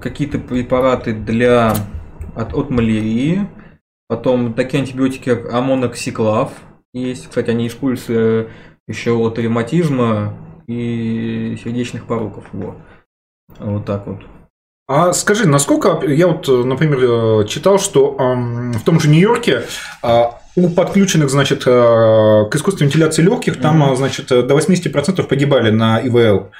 какие-то 0.00 0.38
препараты 0.38 1.12
для 1.12 1.74
от, 2.34 2.54
от 2.54 2.70
малярии, 2.70 3.48
потом 4.08 4.54
такие 4.54 4.80
антибиотики, 4.80 5.34
как 5.34 5.52
амоноксиклав 5.52 6.52
есть. 6.92 7.28
Кстати, 7.28 7.50
они 7.50 7.66
используются 7.68 8.50
еще 8.86 9.12
от 9.12 9.38
ревматизма 9.38 10.36
и 10.66 11.56
сердечных 11.62 12.06
пороков. 12.06 12.44
Вот, 12.52 12.76
вот 13.58 13.84
так 13.84 14.06
вот. 14.06 14.20
А 14.86 15.14
скажи, 15.14 15.48
насколько, 15.48 16.06
я 16.06 16.26
вот, 16.26 16.46
э, 16.46 16.52
например, 16.52 16.98
э, 17.00 17.46
читал, 17.48 17.78
что 17.78 18.10
в 18.12 18.84
том 18.84 19.00
же 19.00 19.08
Нью-Йорке 19.08 19.62
а, 20.02 20.40
у 20.56 20.68
подключенных, 20.68 21.30
значит, 21.30 21.62
э, 21.66 21.70
к 22.50 22.54
искусственной 22.54 22.88
вентиляции 22.88 23.22
легких, 23.22 23.60
там, 23.60 23.82
а, 23.82 23.96
значит, 23.96 24.28
до 24.28 24.54
80% 24.54 25.26
погибали 25.26 25.70
на 25.70 26.00
ИВЛ. 26.00 26.50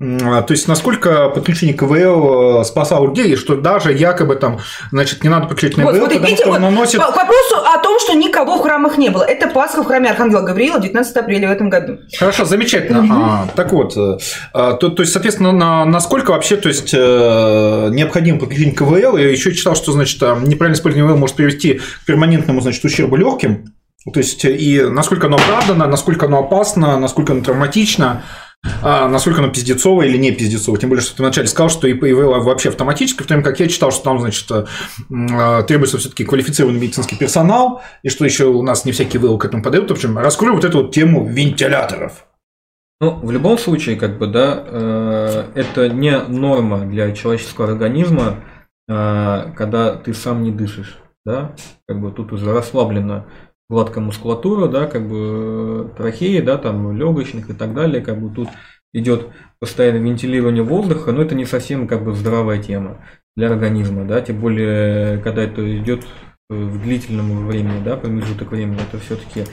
А, 0.00 0.42
То 0.42 0.52
есть, 0.52 0.66
насколько 0.66 1.28
подключение 1.28 1.76
к 1.76 1.82
ИВЛ 1.84 2.60
э, 2.60 2.64
спасало 2.64 3.06
людей, 3.06 3.36
что 3.36 3.54
даже 3.56 3.92
якобы 3.92 4.34
там, 4.34 4.58
значит, 4.90 5.22
не 5.22 5.30
надо 5.30 5.46
подключать 5.46 5.76
на 5.76 5.84
Вот, 5.84 5.94
ИВЛ, 5.94 6.00
смотри, 6.00 6.18
потому 6.18 6.30
видите, 6.30 6.42
что 6.42 6.50
вот 6.50 6.60
наносит... 6.60 7.00
По, 7.00 7.06
вопросу 7.06 7.56
о 7.64 7.78
том, 7.78 8.00
что 8.00 8.14
никого 8.14 8.56
в 8.58 8.62
храмах 8.62 8.98
не 8.98 9.10
было. 9.10 9.22
Это 9.22 9.48
Пасха 9.48 9.84
в 9.84 9.86
храме 9.86 10.10
Архангела 10.10 10.40
Гавриила 10.40 10.80
19 10.80 11.16
апреля 11.16 11.48
в 11.48 11.52
этом 11.52 11.70
году. 11.70 11.98
Хорошо, 12.18 12.44
замечательно. 12.44 13.02
Мгм. 13.02 13.12
А, 13.12 13.48
так 13.54 13.72
вот, 13.72 13.96
э, 13.96 14.18
а, 14.52 14.72
то, 14.72 14.88
то 14.88 15.02
есть, 15.02 15.12
соответственно, 15.12 15.52
на, 15.52 15.84
насколько 15.84 16.32
вообще, 16.32 16.56
то 16.56 16.68
есть, 16.68 16.92
э, 16.92 17.88
необходимо 17.92 18.40
подключение 18.40 18.74
к 18.74 18.82
ИВЛ? 18.82 19.16
Я 19.16 19.30
еще 19.30 19.54
читал, 19.54 19.76
что, 19.76 19.92
значит, 19.92 20.20
неправильное 20.20 20.72
использование 20.72 21.08
ИВЛ 21.08 21.18
может 21.18 21.36
привести 21.36 21.74
к 21.74 22.04
перманентному, 22.04 22.60
значит, 22.60 22.84
ущербу 22.84 23.14
легким. 23.14 23.72
То 24.12 24.20
есть, 24.20 24.44
и 24.44 24.82
насколько 24.82 25.28
оно 25.28 25.36
оправдано, 25.36 25.86
насколько 25.86 26.26
оно 26.26 26.40
опасно, 26.40 26.98
насколько 26.98 27.32
оно 27.32 27.42
травматично, 27.42 28.22
а, 28.82 29.08
насколько 29.08 29.40
оно 29.40 29.50
пиздецовое 29.50 30.06
или 30.06 30.16
не 30.16 30.32
пиздецовое. 30.32 30.80
Тем 30.80 30.90
более, 30.90 31.04
что 31.04 31.16
ты 31.16 31.22
вначале 31.22 31.46
сказал, 31.46 31.68
что 31.68 31.90
ИВЛ 31.90 32.42
вообще 32.42 32.70
автоматически, 32.70 33.22
в 33.22 33.26
то 33.26 33.34
время 33.34 33.44
как 33.44 33.60
я 33.60 33.68
читал, 33.68 33.90
что 33.90 34.04
там, 34.04 34.18
значит, 34.18 34.50
э, 34.50 34.66
м, 35.10 35.66
требуется 35.66 35.98
все-таки 35.98 36.24
квалифицированный 36.24 36.80
медицинский 36.80 37.16
персонал, 37.16 37.82
и 38.02 38.08
что 38.08 38.24
еще 38.24 38.46
у 38.46 38.62
нас 38.62 38.84
не 38.84 38.92
всякие 38.92 39.20
ИВЛ 39.20 39.38
к 39.38 39.44
этому 39.44 39.62
подают. 39.62 39.90
В 39.90 39.94
общем, 39.94 40.18
раскрою 40.18 40.54
вот 40.54 40.64
эту 40.64 40.82
вот 40.82 40.94
тему 40.94 41.26
вентиляторов. 41.26 42.24
Ну, 43.00 43.18
в 43.22 43.30
любом 43.30 43.58
случае, 43.58 43.96
как 43.96 44.18
бы, 44.18 44.26
да, 44.26 44.62
э, 44.66 45.44
это 45.54 45.88
не 45.88 46.18
норма 46.20 46.86
для 46.86 47.12
человеческого 47.12 47.68
организма, 47.68 48.36
э, 48.88 49.52
когда 49.56 49.94
ты 49.96 50.14
сам 50.14 50.42
не 50.42 50.50
дышишь, 50.50 50.98
да, 51.26 51.54
как 51.88 52.00
бы 52.00 52.12
тут 52.12 52.32
уже 52.32 52.52
расслаблена 52.52 53.26
гладкая 53.68 54.04
мускулатура, 54.04 54.68
да, 54.68 54.86
как 54.86 55.08
бы 55.08 55.90
э, 55.92 55.96
трахеи, 55.96 56.40
да, 56.40 56.58
там 56.58 56.96
легочных 56.96 57.50
и 57.50 57.54
так 57.54 57.74
далее, 57.74 58.02
как 58.02 58.20
бы 58.20 58.34
тут 58.34 58.48
идет 58.92 59.28
постоянное 59.58 60.00
вентилирование 60.00 60.62
воздуха, 60.62 61.12
но 61.12 61.22
это 61.22 61.34
не 61.34 61.44
совсем 61.44 61.88
как 61.88 62.04
бы 62.04 62.14
здравая 62.14 62.62
тема 62.62 63.04
для 63.36 63.48
организма, 63.48 64.04
да, 64.04 64.20
тем 64.20 64.40
более, 64.40 65.18
когда 65.18 65.42
это 65.42 65.78
идет 65.78 66.06
в 66.48 66.82
длительном 66.82 67.46
времени, 67.46 67.82
да, 67.82 67.96
промежуток 67.96 68.52
времени, 68.52 68.80
это 68.88 69.02
все-таки 69.02 69.44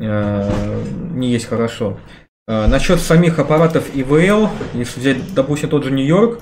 э, 0.00 0.82
не 1.12 1.30
есть 1.30 1.46
хорошо. 1.46 1.98
Э, 2.46 2.66
насчет 2.66 3.00
самих 3.00 3.38
аппаратов 3.38 3.94
ИВЛ, 3.94 4.48
если 4.74 5.00
взять, 5.00 5.34
допустим, 5.34 5.68
тот 5.68 5.84
же 5.84 5.90
Нью-Йорк, 5.90 6.40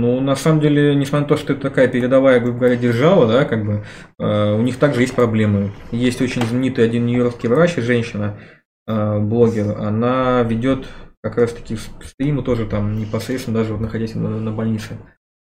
ну, 0.00 0.20
на 0.20 0.36
самом 0.36 0.60
деле, 0.60 0.94
несмотря 0.94 1.22
на 1.22 1.28
то, 1.28 1.36
что 1.36 1.52
это 1.52 1.62
такая 1.62 1.88
передовая, 1.88 2.40
грубо 2.40 2.58
говоря, 2.60 2.76
держава, 2.76 3.26
да, 3.26 3.44
как 3.44 3.64
бы, 3.64 3.84
э, 4.18 4.54
у 4.54 4.62
них 4.62 4.76
также 4.78 5.00
есть 5.00 5.14
проблемы. 5.14 5.72
Есть 5.90 6.22
очень 6.22 6.42
знаменитый 6.42 6.84
один 6.84 7.06
нью-йоркский 7.06 7.48
врач, 7.48 7.76
женщина, 7.76 8.38
э, 8.86 9.18
блогер, 9.18 9.76
она 9.78 10.42
ведет 10.42 10.86
как 11.22 11.36
раз 11.38 11.52
таки 11.52 11.76
стримы 11.76 12.42
тоже 12.42 12.66
там 12.66 12.96
непосредственно, 12.98 13.58
даже 13.58 13.72
вот 13.72 13.80
находясь 13.80 14.14
на, 14.14 14.28
на 14.28 14.52
больнице, 14.52 14.98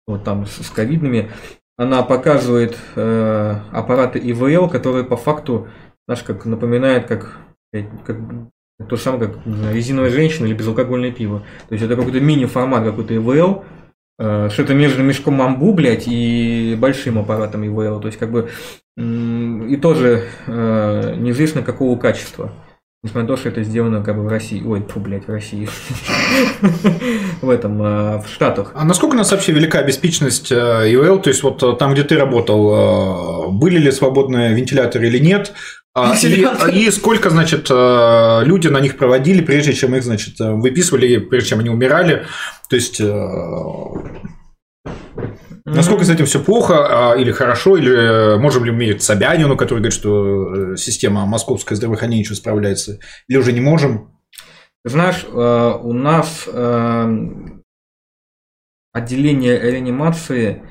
вот 0.08 0.24
там 0.24 0.46
с, 0.46 0.66
с 0.66 0.70
ковидными, 0.72 1.32
она 1.78 2.04
показывает 2.04 2.78
э, 2.96 3.56
аппараты 3.72 4.20
ИВЛ, 4.20 4.68
которые 4.68 5.06
по 5.06 5.16
факту, 5.16 5.68
знаешь, 6.08 6.24
как 6.24 6.46
напоминает, 6.46 7.08
как, 7.08 7.38
как 7.72 8.18
то 8.90 8.96
же 8.96 9.02
самое, 9.02 9.28
как 9.28 9.38
знаю, 9.46 9.76
резиновая 9.76 10.10
женщина 10.10 10.48
или 10.48 10.54
безалкогольное 10.54 11.12
пиво. 11.12 11.46
То 11.68 11.74
есть 11.74 11.86
это 11.86 11.96
какой-то 11.96 12.20
мини-формат 12.20 12.84
какой-то 12.84 13.16
ИВЛ, 13.16 13.64
что-то 14.20 14.74
между 14.74 15.02
мешком 15.02 15.36
мамбу, 15.36 15.74
блядь, 15.74 16.04
и 16.08 16.76
большим 16.78 17.20
аппаратом 17.20 17.66
ИВЛ. 17.66 18.02
То 18.02 18.08
есть 18.08 18.20
как 18.20 18.32
бы 18.32 18.50
и 19.00 19.78
тоже 19.82 20.26
э, 20.46 21.16
неизвестно 21.18 21.62
какого 21.62 21.98
качества. 21.98 22.52
Несмотря 23.02 23.22
на 23.22 23.28
то, 23.30 23.38
что 23.38 23.48
это 23.48 23.64
сделано 23.64 24.04
как 24.04 24.18
бы 24.18 24.24
в 24.24 24.28
России. 24.28 24.62
Ой, 24.62 24.82
фу, 24.82 25.00
блядь, 25.00 25.26
в 25.26 25.32
России. 25.32 25.70
В 27.42 27.50
этом, 27.50 27.82
э, 27.82 28.22
в 28.22 28.28
Штатах. 28.28 28.74
А 28.76 28.84
насколько 28.84 29.14
у 29.14 29.18
нас 29.18 29.32
вообще 29.32 29.54
велика 29.54 29.82
беспечность 29.84 30.52
ИВЛ? 30.52 31.20
То 31.22 31.30
есть 31.30 31.42
вот 31.42 31.64
э, 31.64 31.78
там, 31.80 31.94
где 31.94 32.04
ты 32.04 32.18
работал, 32.18 33.48
э, 33.48 33.52
были 33.52 33.78
ли 33.78 33.90
свободные 33.92 34.54
вентиляторы 34.54 35.08
или 35.08 35.20
нет? 35.20 35.54
А, 36.04 36.16
и, 36.72 36.86
и 36.86 36.92
сколько, 36.92 37.30
значит, 37.30 37.70
люди 37.70 38.68
на 38.68 38.80
них 38.80 38.98
проводили, 38.98 39.42
прежде 39.42 39.74
чем 39.74 39.96
их, 39.96 40.04
значит, 40.04 40.36
выписывали, 40.40 41.18
прежде 41.18 41.50
чем 41.50 41.60
они 41.60 41.70
умирали? 41.70 42.26
То 42.70 42.76
есть 42.76 43.02
Насколько 45.66 46.04
с 46.04 46.10
этим 46.10 46.26
все 46.26 46.44
плохо 46.44 47.12
а, 47.12 47.16
или 47.16 47.32
хорошо, 47.32 47.78
или 47.78 48.38
можем 48.40 48.66
ли 48.66 48.72
мы 48.72 49.00
Собянину, 49.00 49.56
который 49.56 49.80
говорит, 49.80 49.94
что 49.94 50.76
система 50.76 51.26
московское 51.26 51.76
здравоохранения 51.76 52.22
ничего 52.22 52.36
справляется, 52.36 53.00
или 53.28 53.38
уже 53.38 53.52
не 53.52 53.62
можем? 53.62 54.12
Знаешь, 54.84 55.26
у 55.32 55.94
нас 55.94 56.48
отделение 58.94 59.60
реанимации 59.60 60.64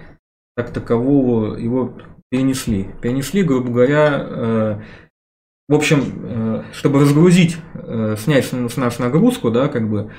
как 0.56 0.72
такового 0.72 1.56
его 1.56 1.96
перенесли. 2.30 2.88
Перенесли, 3.00 3.42
грубо 3.42 3.70
говоря, 3.70 4.82
в 5.68 5.74
общем, 5.74 6.64
чтобы 6.72 7.00
разгрузить, 7.00 7.56
снять 8.16 8.46
с 8.46 8.76
нас 8.76 8.98
нагрузку, 8.98 9.50
да, 9.50 9.68
как 9.68 9.88
бы, 9.88 10.10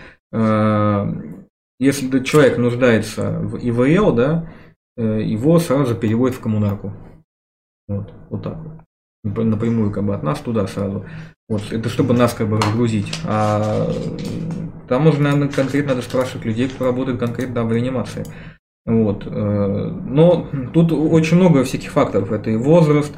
если 1.80 2.24
человек 2.24 2.58
нуждается 2.58 3.40
в 3.40 3.58
ИВЛ, 3.58 4.14
да, 4.14 4.48
Э, 5.00 5.22
его 5.24 5.60
сразу 5.60 5.96
переводят 5.96 6.36
в 6.36 6.42
коммунарку. 6.42 6.92
Вот, 7.88 8.12
вот 8.30 8.44
так 8.44 8.58
вот. 8.58 8.74
Напрямую 9.24 9.92
как 9.92 10.04
бы 10.04 10.14
от 10.14 10.24
нас 10.24 10.40
туда 10.40 10.68
сразу. 10.68 11.06
Вот, 11.48 11.72
это 11.72 11.88
чтобы 11.88 12.14
нас 12.14 12.34
как 12.34 12.50
бы 12.50 12.58
разгрузить. 12.58 13.10
А 13.26 13.90
там 14.90 15.08
уже, 15.08 15.22
наверное, 15.22 15.48
конкретно 15.48 15.92
надо 15.92 16.02
спрашивать 16.02 16.46
людей, 16.46 16.68
кто 16.68 16.86
работает 16.86 17.18
конкретно 17.18 17.64
в 17.64 17.72
реанимации. 17.72 18.26
Вот. 18.86 19.26
Э, 19.26 19.30
но 19.30 20.50
тут 20.74 20.92
очень 20.92 21.38
много 21.38 21.64
всяких 21.64 21.92
факторов. 21.92 22.34
Это 22.34 22.50
и 22.50 22.58
возраст, 22.58 23.14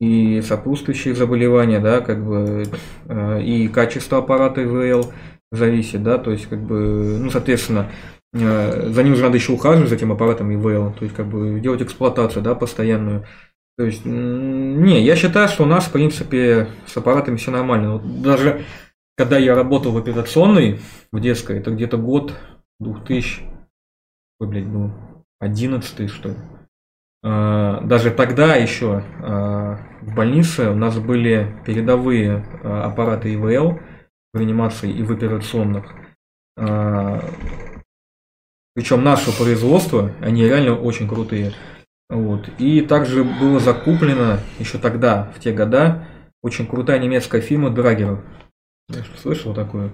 и 0.00 0.40
сопутствующие 0.42 1.14
заболевания, 1.14 1.80
да, 1.80 2.00
как 2.00 2.24
бы, 2.24 2.64
э, 3.06 3.42
и 3.42 3.68
качество 3.68 4.18
аппарата 4.18 4.62
ИВЛ 4.62 5.12
зависит, 5.52 6.02
да, 6.02 6.18
то 6.18 6.30
есть, 6.30 6.46
как 6.46 6.62
бы, 6.62 7.18
ну, 7.20 7.30
соответственно, 7.30 7.90
Э, 8.34 8.90
за 8.90 9.02
ним 9.02 9.14
же 9.14 9.22
надо 9.22 9.36
еще 9.36 9.52
ухаживать, 9.52 9.88
за 9.88 9.94
этим 9.94 10.12
аппаратом 10.12 10.52
ИВЛ, 10.52 10.92
то 10.92 11.04
есть 11.04 11.14
как 11.14 11.26
бы 11.26 11.60
делать 11.60 11.82
эксплуатацию, 11.82 12.42
да, 12.42 12.54
постоянную. 12.54 13.24
То 13.76 13.84
есть, 13.84 14.04
не, 14.04 15.02
я 15.02 15.16
считаю, 15.16 15.48
что 15.48 15.64
у 15.64 15.66
нас, 15.66 15.86
в 15.86 15.92
принципе, 15.92 16.68
с 16.86 16.96
аппаратами 16.96 17.36
все 17.36 17.50
нормально. 17.50 17.94
Вот 17.94 18.22
даже 18.22 18.64
когда 19.16 19.38
я 19.38 19.54
работал 19.54 19.92
в 19.92 19.98
операционной, 19.98 20.80
в 21.12 21.20
детской, 21.20 21.58
это 21.58 21.70
где-то 21.70 21.96
год 21.96 22.34
2000, 22.80 23.42
ой, 24.40 24.48
блядь, 24.48 24.66
ну, 24.66 24.92
11 25.38 26.10
что 26.10 26.30
ли. 26.30 26.34
А, 27.26 27.80
даже 27.80 28.10
тогда 28.10 28.54
еще 28.54 29.02
а, 29.22 29.78
в 30.02 30.14
больнице 30.14 30.68
у 30.68 30.74
нас 30.74 30.98
были 30.98 31.56
передовые 31.64 32.44
а, 32.62 32.84
аппараты 32.84 33.32
ИВЛ 33.32 33.80
в 34.34 34.38
реанимации 34.38 34.92
и 34.92 35.02
в 35.02 35.10
операционных. 35.10 35.94
Причем 38.76 39.04
нашего 39.04 39.32
производства, 39.36 40.10
они 40.20 40.44
реально 40.44 40.76
очень 40.78 41.08
крутые. 41.08 41.52
Вот. 42.10 42.48
И 42.58 42.80
также 42.82 43.24
было 43.24 43.58
закуплено 43.58 44.38
еще 44.58 44.78
тогда, 44.78 45.32
в 45.34 45.40
те 45.40 45.52
года, 45.52 46.06
очень 46.42 46.66
крутая 46.66 46.98
немецкая 46.98 47.40
фирма 47.40 47.70
Драгеров. 47.70 48.20
Слышал 49.16 49.54
такое? 49.54 49.90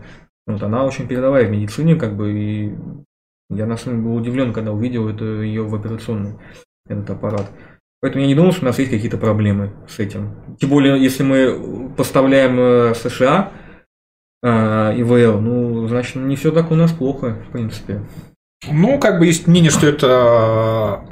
Вот, 0.46 0.62
она 0.62 0.84
очень 0.84 1.06
передовая 1.06 1.46
в 1.46 1.50
медицине, 1.50 1.94
как 1.94 2.16
бы, 2.16 2.32
и 2.32 2.74
я 3.50 3.66
на 3.66 3.76
самом 3.76 3.98
деле 3.98 4.08
был 4.08 4.16
удивлен, 4.16 4.52
когда 4.52 4.72
увидел 4.72 5.08
это, 5.08 5.24
ее 5.24 5.62
в 5.62 5.74
операционной, 5.74 6.38
этот 6.90 7.10
аппарат. 7.10 7.50
Поэтому 8.00 8.22
я 8.22 8.28
не 8.28 8.34
думал, 8.34 8.52
что 8.52 8.62
у 8.62 8.66
нас 8.66 8.78
есть 8.78 8.90
какие-то 8.90 9.18
проблемы 9.18 9.72
с 9.88 9.98
этим. 9.98 10.56
Тем 10.58 10.70
более, 10.70 11.02
если 11.02 11.22
мы 11.22 11.90
поставляем 11.96 12.58
э, 12.58 12.94
США 12.94 13.52
э, 14.42 14.48
ИВЛ, 14.48 15.40
ну, 15.40 15.86
значит, 15.86 16.16
не 16.16 16.36
все 16.36 16.50
так 16.50 16.70
у 16.70 16.74
нас 16.74 16.92
плохо, 16.92 17.42
в 17.48 17.52
принципе. 17.52 18.02
Ну, 18.70 18.98
как 18.98 19.18
бы 19.18 19.26
есть 19.26 19.46
мнение, 19.46 19.70
что 19.70 19.86
это 19.86 21.04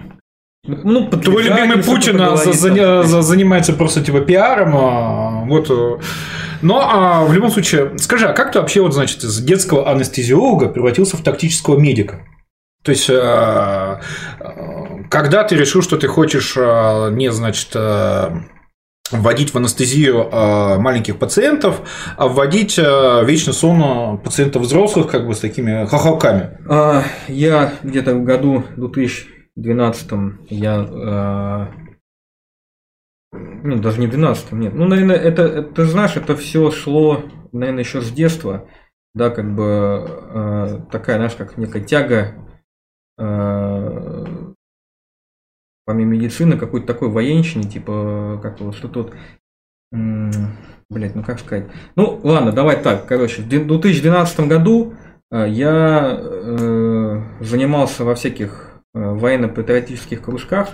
ну, 0.68 1.08
Твой 1.08 1.44
любимый 1.44 1.82
Путин 1.82 2.20
а, 2.20 2.36
за, 2.36 2.52
за, 2.52 3.02
за, 3.02 3.22
занимается 3.22 3.72
просто 3.72 4.04
типа 4.04 4.20
пиаром. 4.20 4.76
А, 4.76 5.44
вот. 5.46 5.70
Э. 5.70 5.98
Но 6.60 6.80
а, 6.82 7.24
в 7.24 7.32
любом 7.32 7.50
случае, 7.50 7.96
скажи, 7.98 8.26
а 8.26 8.34
как 8.34 8.52
ты 8.52 8.60
вообще, 8.60 8.82
вот, 8.82 8.92
значит, 8.92 9.24
из 9.24 9.40
детского 9.40 9.90
анестезиолога 9.90 10.68
превратился 10.68 11.16
в 11.16 11.22
тактического 11.22 11.78
медика? 11.78 12.24
То 12.82 12.92
есть, 12.92 13.10
а, 13.10 14.00
когда 15.10 15.44
ты 15.44 15.56
решил, 15.56 15.82
что 15.82 15.96
ты 15.96 16.08
хочешь 16.08 16.54
а, 16.56 17.10
не, 17.10 17.30
значит, 17.30 17.76
вводить 19.10 19.54
в 19.54 19.56
анестезию 19.56 20.28
э, 20.30 20.78
маленьких 20.78 21.18
пациентов, 21.18 21.80
а 22.18 22.28
вводить 22.28 22.78
э, 22.78 23.24
вечно 23.24 23.54
сон 23.54 24.18
пациентов 24.18 24.64
взрослых 24.64 25.10
как 25.10 25.26
бы 25.26 25.32
с 25.34 25.38
такими 25.38 25.86
хохолками? 25.86 26.58
Я 27.26 27.72
где-то 27.82 28.14
в 28.16 28.22
году 28.24 28.64
2012 28.76 30.10
я 30.50 31.70
ну, 33.32 33.76
даже 33.78 34.00
не 34.00 34.06
12 34.06 34.52
нет. 34.52 34.74
Ну, 34.74 34.86
наверное, 34.86 35.16
это, 35.16 35.62
ты 35.62 35.84
знаешь, 35.84 36.16
это 36.16 36.36
все 36.36 36.70
шло, 36.70 37.24
наверное, 37.52 37.82
еще 37.82 38.00
с 38.00 38.10
детства. 38.10 38.68
Да, 39.14 39.30
как 39.30 39.54
бы 39.54 39.64
э, 39.64 40.80
такая, 40.90 41.16
знаешь, 41.16 41.34
как 41.34 41.56
некая 41.56 41.82
тяга 41.82 42.16
э, 42.16 42.47
помимо 45.88 46.12
медицины, 46.12 46.56
какой-то 46.58 46.86
такой 46.86 47.08
военщине, 47.08 47.64
типа, 47.64 48.38
как 48.42 48.60
вот 48.60 48.76
что 48.76 48.88
тут, 48.88 49.12
блять, 49.90 51.14
ну 51.14 51.22
как 51.24 51.40
сказать. 51.40 51.66
Ну, 51.96 52.20
ладно, 52.22 52.52
давай 52.52 52.82
так, 52.82 53.06
короче, 53.06 53.42
в 53.42 53.48
2012 53.48 54.40
году 54.40 54.94
э, 55.30 55.46
я 55.48 56.18
э, 56.20 57.22
занимался 57.40 58.04
во 58.04 58.14
всех 58.14 58.82
э, 58.94 58.98
военно-патриотических 59.00 60.22
кружках, 60.22 60.68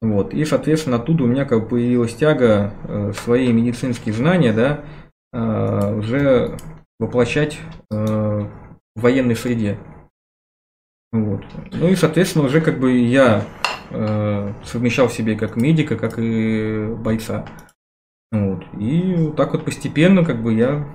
вот, 0.00 0.32
и, 0.32 0.44
соответственно, 0.44 0.96
оттуда 0.96 1.24
у 1.24 1.26
меня 1.26 1.44
как 1.44 1.62
бы 1.62 1.70
появилась 1.70 2.14
тяга 2.14 2.72
э, 2.84 3.12
свои 3.16 3.52
медицинские 3.52 4.14
знания, 4.14 4.52
да, 4.52 4.84
э, 5.32 5.98
уже 5.98 6.56
воплощать 7.00 7.58
э, 7.90 7.96
в 7.96 9.00
военной 9.00 9.34
среде. 9.34 9.78
Вот. 11.12 11.44
Ну 11.72 11.88
и, 11.88 11.96
соответственно, 11.96 12.44
уже 12.44 12.60
как 12.60 12.78
бы 12.78 12.98
я 12.98 13.44
э, 13.90 14.52
совмещал 14.64 15.08
в 15.08 15.12
себе 15.12 15.36
как 15.36 15.56
медика, 15.56 15.96
как 15.96 16.18
и 16.18 16.86
бойца. 16.98 17.46
Вот. 18.30 18.64
И 18.78 19.14
вот 19.16 19.36
так 19.36 19.52
вот 19.52 19.64
постепенно 19.64 20.24
как 20.24 20.42
бы 20.42 20.52
я 20.52 20.86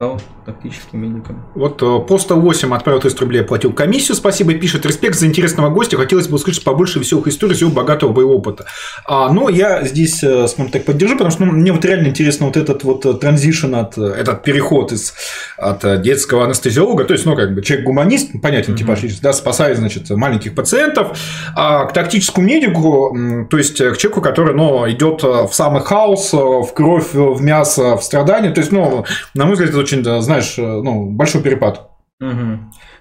стал 0.00 0.18
тактическим 0.46 1.02
медиком. 1.02 1.44
Вот 1.54 1.82
э, 1.82 1.98
по 2.08 2.16
108 2.16 2.74
отправил 2.74 3.00
300 3.00 3.20
рублей, 3.20 3.42
оплатил 3.42 3.74
комиссию, 3.74 4.14
спасибо, 4.14 4.54
пишет, 4.54 4.86
респект 4.86 5.18
за 5.18 5.26
интересного 5.26 5.68
гостя, 5.68 5.98
хотелось 5.98 6.26
бы 6.26 6.36
услышать 6.36 6.64
побольше 6.64 7.00
веселых 7.00 7.26
историй 7.26 7.54
из 7.54 7.60
его 7.60 7.70
богатого 7.70 8.10
боевого 8.10 8.38
опыта. 8.38 8.64
А, 9.04 9.30
но 9.30 9.50
я 9.50 9.84
здесь, 9.84 10.24
э, 10.24 10.48
скажем 10.48 10.72
так, 10.72 10.86
поддержу, 10.86 11.16
потому 11.16 11.30
что 11.30 11.44
ну, 11.44 11.52
мне 11.52 11.70
вот 11.70 11.84
реально 11.84 12.06
интересно 12.08 12.46
вот 12.46 12.56
этот 12.56 12.82
вот 12.82 13.04
э, 13.04 13.12
транзишн, 13.12 13.74
от, 13.74 13.98
этот 13.98 14.42
переход 14.42 14.90
из, 14.90 15.12
от 15.58 16.00
детского 16.00 16.44
анестезиолога, 16.46 17.04
то 17.04 17.12
есть, 17.12 17.26
ну, 17.26 17.36
как 17.36 17.54
бы 17.54 17.60
человек-гуманист, 17.60 18.40
понятен, 18.40 18.76
типа, 18.76 18.96
да, 19.20 19.34
спасает, 19.34 19.76
значит, 19.76 20.08
маленьких 20.08 20.54
пациентов, 20.54 21.18
а 21.54 21.84
к 21.84 21.92
тактическому 21.92 22.46
медику, 22.46 23.46
то 23.50 23.58
есть, 23.58 23.76
к 23.76 23.98
человеку, 23.98 24.22
который, 24.22 24.54
ну, 24.54 24.90
идет 24.90 25.22
в 25.22 25.50
самый 25.52 25.82
хаос, 25.82 26.32
в 26.32 26.68
кровь, 26.72 27.12
в 27.12 27.42
мясо, 27.42 27.98
в 27.98 28.02
страдания, 28.02 28.48
то 28.48 28.60
есть, 28.62 28.72
ну, 28.72 29.04
на 29.34 29.44
мой 29.44 29.56
взгляд, 29.56 29.68
это 29.68 29.89
очень, 29.90 30.22
знаешь, 30.22 30.58
э, 30.58 30.62
ну, 30.62 31.10
большой 31.10 31.42
перепад. 31.42 31.90
Угу. 32.20 32.58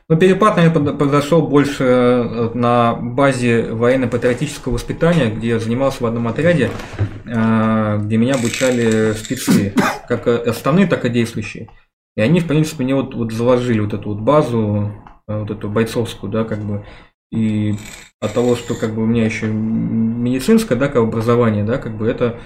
Ну, 0.10 0.18
перепад, 0.18 0.58
наверное, 0.58 0.94
произошел 0.94 1.46
больше 1.46 1.84
э, 1.84 2.50
на 2.54 2.94
базе 2.96 3.72
военно-патриотического 3.72 4.74
воспитания, 4.74 5.30
где 5.30 5.50
я 5.50 5.60
занимался 5.60 6.04
в 6.04 6.08
одном 6.08 6.28
отряде, 6.28 6.72
э, 7.26 8.00
где 8.02 8.18
меня 8.18 8.36
обучали 8.36 9.14
спецы, 9.14 9.74
как 10.08 10.28
основные, 10.28 10.88
так 10.88 11.06
и 11.06 11.10
действующие. 11.10 11.70
И 12.16 12.22
они, 12.22 12.40
в 12.40 12.48
принципе, 12.48 12.84
мне 12.84 12.96
вот, 12.96 13.14
вот 13.14 13.32
заложили 13.32 13.80
вот 13.80 13.94
эту 13.94 14.10
вот 14.10 14.20
базу, 14.20 14.92
вот 15.28 15.52
эту 15.52 15.70
бойцовскую, 15.70 16.32
да, 16.32 16.44
как 16.44 16.60
бы, 16.60 16.86
и 17.32 17.76
от 18.20 18.34
того, 18.34 18.56
что 18.56 18.74
как 18.74 18.96
бы 18.96 19.04
у 19.04 19.06
меня 19.06 19.26
еще 19.26 19.46
медицинское, 19.46 20.76
да, 20.76 20.88
как 20.88 21.04
образование, 21.04 21.64
да, 21.64 21.78
как 21.78 21.96
бы 21.96 22.08
это 22.08 22.40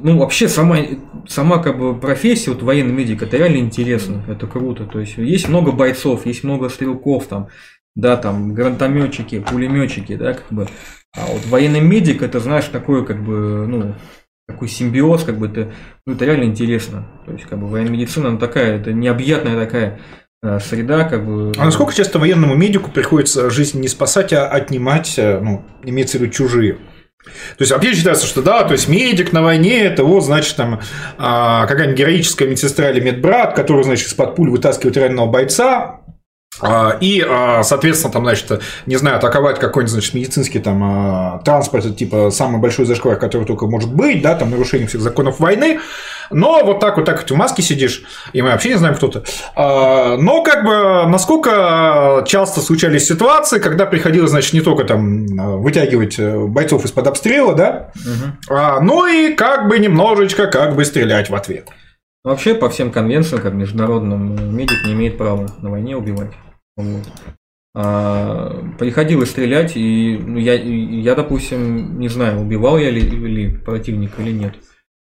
ну, 0.00 0.18
вообще 0.18 0.48
сама, 0.48 0.78
сама 1.26 1.58
как 1.58 1.78
бы 1.78 1.98
профессия, 1.98 2.50
вот 2.50 2.62
военный 2.62 2.92
медик, 2.92 3.22
это 3.22 3.36
реально 3.36 3.58
интересно, 3.58 4.24
это 4.28 4.46
круто. 4.46 4.84
То 4.84 5.00
есть 5.00 5.16
есть 5.16 5.48
много 5.48 5.72
бойцов, 5.72 6.26
есть 6.26 6.44
много 6.44 6.68
стрелков 6.68 7.26
там, 7.26 7.48
да, 7.98 8.16
там, 8.16 8.54
гранатометчики, 8.54 9.40
пулеметчики, 9.40 10.14
да, 10.16 10.34
как 10.34 10.46
бы. 10.50 10.68
А 11.16 11.26
вот 11.26 11.44
военный 11.46 11.80
медик, 11.80 12.22
это, 12.22 12.38
знаешь, 12.38 12.66
такой, 12.66 13.04
как 13.04 13.22
бы, 13.22 13.66
ну, 13.66 13.94
такой 14.46 14.68
симбиоз, 14.68 15.24
как 15.24 15.38
бы, 15.38 15.48
это, 15.48 15.72
ну, 16.06 16.14
это 16.14 16.24
реально 16.24 16.44
интересно. 16.44 17.08
То 17.26 17.32
есть, 17.32 17.44
как 17.46 17.58
бы, 17.58 17.66
военная 17.66 17.92
медицина, 17.92 18.28
она 18.28 18.38
такая, 18.38 18.78
это 18.78 18.92
необъятная 18.92 19.58
такая 19.58 20.00
э, 20.42 20.60
среда, 20.60 21.04
как 21.04 21.26
бы. 21.26 21.52
А 21.58 21.64
насколько 21.64 21.92
часто 21.92 22.18
военному 22.18 22.54
медику 22.54 22.90
приходится 22.90 23.50
жизнь 23.50 23.80
не 23.80 23.88
спасать, 23.88 24.32
а 24.32 24.46
отнимать, 24.46 25.18
э, 25.18 25.40
ну, 25.40 25.64
имеется 25.82 26.18
в 26.18 26.20
виду 26.20 26.32
чужие? 26.32 26.78
То 27.56 27.62
есть 27.62 27.72
вообще 27.72 27.94
считается, 27.94 28.26
что 28.26 28.42
да, 28.42 28.64
то 28.64 28.72
есть 28.72 28.88
медик 28.88 29.32
на 29.32 29.42
войне 29.42 29.80
это 29.80 30.04
вот, 30.04 30.22
значит, 30.22 30.56
там 30.56 30.80
а, 31.16 31.66
какая-нибудь 31.66 31.98
героическая 31.98 32.48
медсестра 32.48 32.90
или 32.90 33.00
медбрат, 33.00 33.54
который, 33.54 33.84
значит, 33.84 34.08
из-под 34.08 34.36
пуль 34.36 34.50
вытаскивает 34.50 34.96
раненого 34.96 35.26
бойца, 35.26 36.00
а, 36.60 36.96
и, 37.00 37.24
а, 37.26 37.62
соответственно, 37.62 38.12
там, 38.12 38.24
значит, 38.24 38.60
не 38.86 38.96
знаю, 38.96 39.16
атаковать 39.18 39.58
какой-нибудь, 39.58 39.92
значит, 39.92 40.14
медицинский 40.14 40.58
там 40.58 41.40
транспорт, 41.44 41.96
типа 41.96 42.30
самый 42.30 42.60
большой 42.60 42.86
зашквар, 42.86 43.16
который 43.16 43.44
только 43.44 43.66
может 43.66 43.94
быть, 43.94 44.22
да, 44.22 44.34
там 44.34 44.50
нарушение 44.50 44.88
всех 44.88 45.00
законов 45.00 45.38
войны, 45.38 45.80
но 46.30 46.64
вот 46.64 46.80
так 46.80 46.96
вот 46.96 47.06
так 47.06 47.20
вот 47.20 47.30
в 47.30 47.34
маске 47.34 47.62
сидишь, 47.62 48.02
и 48.32 48.42
мы 48.42 48.50
вообще 48.50 48.70
не 48.70 48.76
знаем, 48.76 48.94
кто 48.94 49.08
ты. 49.08 49.22
А, 49.54 50.16
но 50.16 50.42
как 50.42 50.64
бы 50.64 51.10
насколько 51.10 52.24
часто 52.26 52.60
случались 52.60 53.06
ситуации, 53.06 53.58
когда 53.58 53.86
приходилось, 53.86 54.30
значит, 54.30 54.52
не 54.52 54.60
только 54.60 54.84
там 54.84 55.26
вытягивать 55.60 56.18
э, 56.18 56.38
бойцов 56.46 56.84
из-под 56.84 57.06
обстрела, 57.06 57.54
да, 57.54 57.90
угу. 57.94 58.82
но 58.82 59.06
и 59.06 59.34
как 59.34 59.68
бы 59.68 59.78
немножечко 59.78 60.46
как 60.46 60.76
бы 60.76 60.84
стрелять 60.84 61.30
в 61.30 61.34
ответ. 61.34 61.68
Вообще, 62.24 62.54
по 62.54 62.68
всем 62.68 62.90
конвенциям, 62.90 63.40
как 63.40 63.54
международным, 63.54 64.54
медик 64.56 64.84
не 64.84 64.92
имеет 64.92 65.16
права 65.16 65.48
на 65.62 65.70
войне 65.70 65.96
убивать. 65.96 66.32
Вот. 66.76 67.04
А, 67.74 68.64
приходилось 68.78 69.30
стрелять, 69.30 69.76
и 69.76 70.18
ну, 70.18 70.38
я, 70.38 70.54
я, 70.54 71.14
допустим, 71.14 71.98
не 72.00 72.08
знаю, 72.08 72.40
убивал 72.40 72.76
я 72.76 72.90
ли, 72.90 73.00
ли 73.00 73.56
противника 73.56 74.20
или 74.20 74.32
нет. 74.32 74.54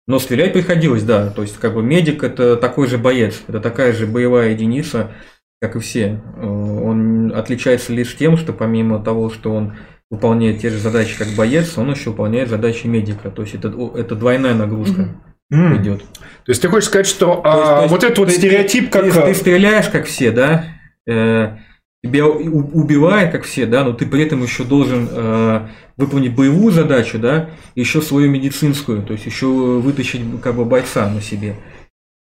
Но 0.06 0.18
стрелять 0.18 0.52
приходилось, 0.52 1.04
да. 1.04 1.30
То 1.30 1.42
есть, 1.42 1.58
как 1.58 1.74
бы 1.74 1.82
медик 1.82 2.24
это 2.24 2.56
такой 2.56 2.88
же 2.88 2.98
боец, 2.98 3.42
это 3.46 3.60
такая 3.60 3.92
же 3.92 4.06
боевая 4.06 4.50
единица, 4.50 5.12
как 5.60 5.76
и 5.76 5.78
все. 5.78 6.20
Э, 6.36 6.44
он 6.44 7.32
отличается 7.34 7.92
лишь 7.92 8.16
тем, 8.16 8.36
что 8.36 8.52
помимо 8.52 9.02
того, 9.02 9.30
что 9.30 9.52
он 9.52 9.76
выполняет 10.10 10.60
те 10.60 10.70
же 10.70 10.78
задачи, 10.78 11.16
как 11.16 11.28
боец, 11.36 11.78
он 11.78 11.90
еще 11.90 12.10
выполняет 12.10 12.48
задачи 12.48 12.86
медика. 12.86 13.30
То 13.30 13.42
есть 13.42 13.54
это, 13.54 13.72
это 13.96 14.16
двойная 14.16 14.54
нагрузка 14.54 15.08
mm-hmm. 15.52 15.80
идет. 15.80 16.00
То 16.44 16.50
есть 16.50 16.60
ты 16.60 16.68
хочешь 16.68 16.88
сказать, 16.88 17.06
что 17.06 17.36
то 17.36 17.48
есть, 17.48 17.68
а, 17.68 17.76
то 17.76 17.82
есть, 17.82 17.92
вот 17.92 18.04
этот 18.04 18.18
вот 18.18 18.28
ты, 18.28 18.34
стереотип, 18.34 18.90
как. 18.90 19.04
Ты, 19.04 19.12
ты 19.12 19.34
стреляешь, 19.34 19.88
как 19.88 20.06
все, 20.06 20.32
да? 20.32 20.64
Э, 21.08 21.56
тебя 22.02 22.26
убивает, 22.26 23.30
как 23.30 23.44
все, 23.44 23.64
да, 23.66 23.84
но 23.84 23.92
ты 23.92 24.06
при 24.06 24.22
этом 24.24 24.42
еще 24.42 24.64
должен 24.64 25.08
э, 25.10 25.68
выполнить 25.96 26.34
боевую 26.34 26.72
задачу, 26.72 27.18
да, 27.18 27.50
еще 27.76 28.02
свою 28.02 28.28
медицинскую, 28.30 29.02
то 29.02 29.12
есть 29.12 29.24
еще 29.24 29.46
вытащить 29.46 30.22
как 30.42 30.56
бы 30.56 30.64
бойца 30.64 31.08
на 31.08 31.20
себе. 31.20 31.56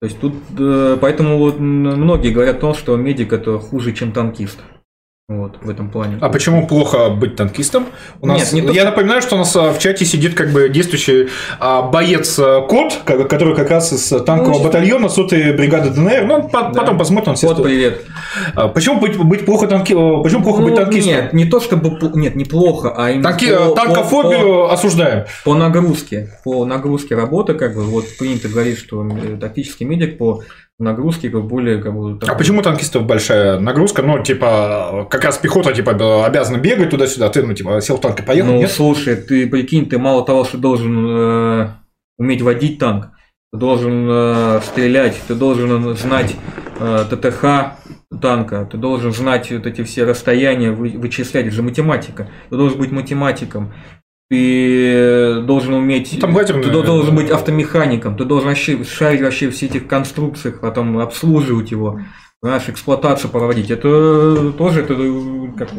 То 0.01 0.07
есть 0.07 0.21
тут, 0.21 0.35
э, 0.59 0.99
поэтому 1.01 1.39
вот 1.39 1.61
многие 1.61 2.33
говорят 2.33 2.57
о 2.57 2.61
том, 2.61 2.75
что 2.75 2.97
медик 2.97 3.33
это 3.33 3.59
хуже, 3.59 3.93
чем 3.93 4.13
танкист. 4.13 4.59
Вот, 5.31 5.59
в 5.61 5.69
этом 5.69 5.91
плане. 5.91 6.17
А 6.23 6.31
почему 6.31 6.67
плохо 6.67 7.11
быть 7.11 7.37
танкистом? 7.37 7.89
У 8.23 8.27
нас, 8.27 8.51
Нет, 8.51 8.65
не 8.65 8.75
я 8.75 8.85
то, 8.85 8.91
напоминаю, 8.93 9.21
что 9.21 9.35
у 9.35 9.39
нас 9.39 9.55
а, 9.57 9.75
в 9.75 9.79
чате 9.79 10.07
сидит 10.07 10.35
как 10.35 10.53
бы 10.53 10.71
действующий 10.71 11.29
а, 11.61 11.83
боец 11.83 12.39
а, 12.39 12.63
Кот, 12.63 13.03
который 13.05 13.55
как 13.55 13.69
раз 13.69 13.93
из 13.93 14.09
танкового 14.25 14.57
ну, 14.57 14.65
батальона 14.65 15.11
сотой 15.11 15.53
бригады 15.53 15.91
ДНР. 15.91 16.25
Ну, 16.25 16.49
да. 16.51 16.71
потом 16.71 16.97
посмотрим. 16.97 17.35
Кот, 17.35 17.63
привет. 17.63 18.07
А, 18.55 18.69
почему 18.69 19.01
быть, 19.01 19.19
быть 19.19 19.45
плохо 19.45 19.67
танки... 19.67 19.93
Почему 19.93 20.43
плохо 20.43 20.63
ну, 20.63 20.69
быть 20.69 20.77
танкистом? 20.77 21.13
Нет, 21.13 21.33
не 21.35 21.45
то 21.45 21.61
чтобы 21.61 21.99
нет, 22.19 22.35
неплохо, 22.35 22.95
а 22.97 23.11
именно 23.11 23.25
Танки, 23.25 23.55
по, 23.55 23.75
танкофобию 23.75 24.41
по, 24.41 24.69
по, 24.69 24.73
осуждаем. 24.73 25.27
По 25.45 25.55
нагрузке, 25.55 26.39
по 26.43 26.65
нагрузке 26.65 27.17
работы, 27.17 27.53
как 27.53 27.75
бы 27.75 27.83
вот 27.83 28.07
принято 28.19 28.49
говорить, 28.49 28.79
что 28.79 29.07
э, 29.07 29.37
тактический 29.37 29.85
медик 29.85 30.17
по 30.17 30.43
нагрузки 30.79 31.29
как 31.29 31.45
более 31.47 31.79
как 31.83 31.95
бы. 31.95 32.19
Так... 32.19 32.31
А 32.31 32.35
почему 32.35 32.63
танкистов 32.63 33.05
большая 33.05 33.59
нагрузка? 33.59 34.03
Ну, 34.03 34.23
типа, 34.23 35.07
как 35.11 35.25
раз 35.25 35.39
пехота, 35.39 35.73
типа, 35.73 36.25
обязана 36.25 36.59
бегать 36.59 36.91
туда-сюда, 36.91 37.29
ты, 37.31 37.43
ну, 37.43 37.55
типа, 37.55 37.81
сел 37.81 37.97
в 37.97 38.01
танк 38.01 38.21
и 38.21 38.23
поехал, 38.23 38.53
Ну, 38.53 38.59
нет? 38.59 38.71
слушай, 38.71 39.17
ты 39.17 39.49
прикинь, 39.49 39.89
ты 39.89 39.99
мало 39.99 40.25
того, 40.25 40.45
что 40.45 40.59
должен 40.59 41.07
э, 41.09 41.69
уметь 42.17 42.43
водить 42.43 42.79
танк, 42.79 43.11
ты 43.53 43.59
должен 43.59 44.07
э, 44.09 44.61
стрелять, 44.65 45.21
ты 45.27 45.35
должен 45.35 45.97
знать 45.97 46.37
э, 46.79 47.05
ТТХ 47.11 47.79
танка, 48.21 48.69
ты 48.71 48.79
должен 48.79 49.13
знать 49.13 49.51
вот 49.51 49.67
эти 49.67 49.83
все 49.83 50.05
расстояния, 50.05 50.71
вы, 50.71 50.91
вычислять, 50.91 51.47
это 51.47 51.55
же 51.55 51.63
математика, 51.63 52.29
ты 52.51 52.57
должен 52.57 52.79
быть 52.79 52.93
математиком, 52.93 53.73
ты 54.29 55.41
должен 55.43 55.75
уметь, 55.75 56.19
Там 56.21 56.35
лазерные... 56.35 56.65
ты 56.65 56.71
должен 56.71 57.15
быть 57.17 57.31
автомехаником, 57.31 58.17
ты 58.17 58.25
должен 58.25 58.49
вообще 58.49 58.85
шарить 58.85 59.23
вообще 59.23 59.51
все 59.51 59.67
этих 59.67 59.87
конструкциях, 59.87 60.61
потом 60.61 60.99
обслуживать 60.99 61.71
его, 61.71 62.01
знаешь, 62.43 62.69
эксплуатацию 62.69 63.31
проводить. 63.31 63.71
Это 63.71 64.53
тоже 64.53 64.83
это 64.83 64.95
как 65.57 65.71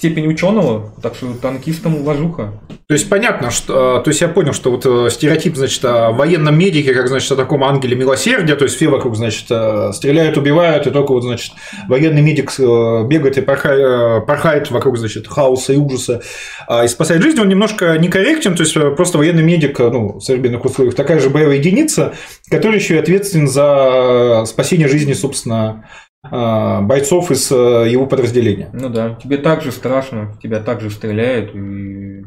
степень 0.00 0.26
ученого, 0.28 0.94
так 1.02 1.14
что 1.14 1.34
танкистам 1.34 1.96
уважуха. 1.96 2.54
То 2.86 2.94
есть 2.94 3.10
понятно, 3.10 3.50
что, 3.50 3.98
а, 3.98 4.00
то 4.00 4.08
есть 4.08 4.22
я 4.22 4.28
понял, 4.28 4.54
что 4.54 4.70
вот 4.70 4.86
э, 4.86 5.10
стереотип, 5.10 5.56
значит, 5.56 5.84
о 5.84 6.12
военном 6.12 6.58
медике, 6.58 6.94
как, 6.94 7.08
значит, 7.08 7.30
о 7.32 7.36
таком 7.36 7.62
ангеле 7.62 7.94
милосердия, 7.96 8.56
то 8.56 8.64
есть 8.64 8.76
все 8.76 8.88
вокруг, 8.88 9.14
значит, 9.14 9.44
э, 9.50 9.90
стреляют, 9.92 10.38
убивают, 10.38 10.86
и 10.86 10.90
только 10.90 11.12
вот, 11.12 11.22
значит, 11.22 11.52
военный 11.86 12.22
медик 12.22 12.50
э, 12.58 13.04
бегает 13.08 13.36
и 13.36 13.42
порхает, 13.42 14.70
вокруг, 14.70 14.96
значит, 14.96 15.28
хаоса 15.28 15.74
и 15.74 15.76
ужаса 15.76 16.22
а, 16.66 16.86
и 16.86 16.88
спасает 16.88 17.22
жизнь, 17.22 17.38
он 17.38 17.50
немножко 17.50 17.98
некорректен, 17.98 18.54
то 18.54 18.62
есть 18.62 18.74
просто 18.96 19.18
военный 19.18 19.42
медик, 19.42 19.78
ну, 19.80 20.14
в 20.14 20.20
современных 20.22 20.64
условиях, 20.64 20.94
такая 20.94 21.18
же 21.18 21.28
боевая 21.28 21.58
единица, 21.58 22.14
которая 22.48 22.78
еще 22.78 22.94
и 22.94 22.98
ответственен 22.98 23.48
за 23.48 24.44
спасение 24.46 24.88
жизни, 24.88 25.12
собственно, 25.12 25.84
бойцов 26.22 27.30
из 27.30 27.50
э, 27.50 27.88
его 27.88 28.06
подразделения. 28.06 28.70
Ну 28.72 28.88
да, 28.90 29.14
тебе 29.14 29.38
также 29.38 29.72
страшно, 29.72 30.36
тебя 30.42 30.60
также 30.60 30.90
стреляют 30.90 31.54
и 31.54 32.24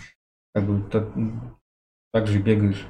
как 0.54 0.64
бы 0.64 0.90
так, 0.90 1.08
так 2.12 2.26
же 2.26 2.38
бегаешь. 2.38 2.86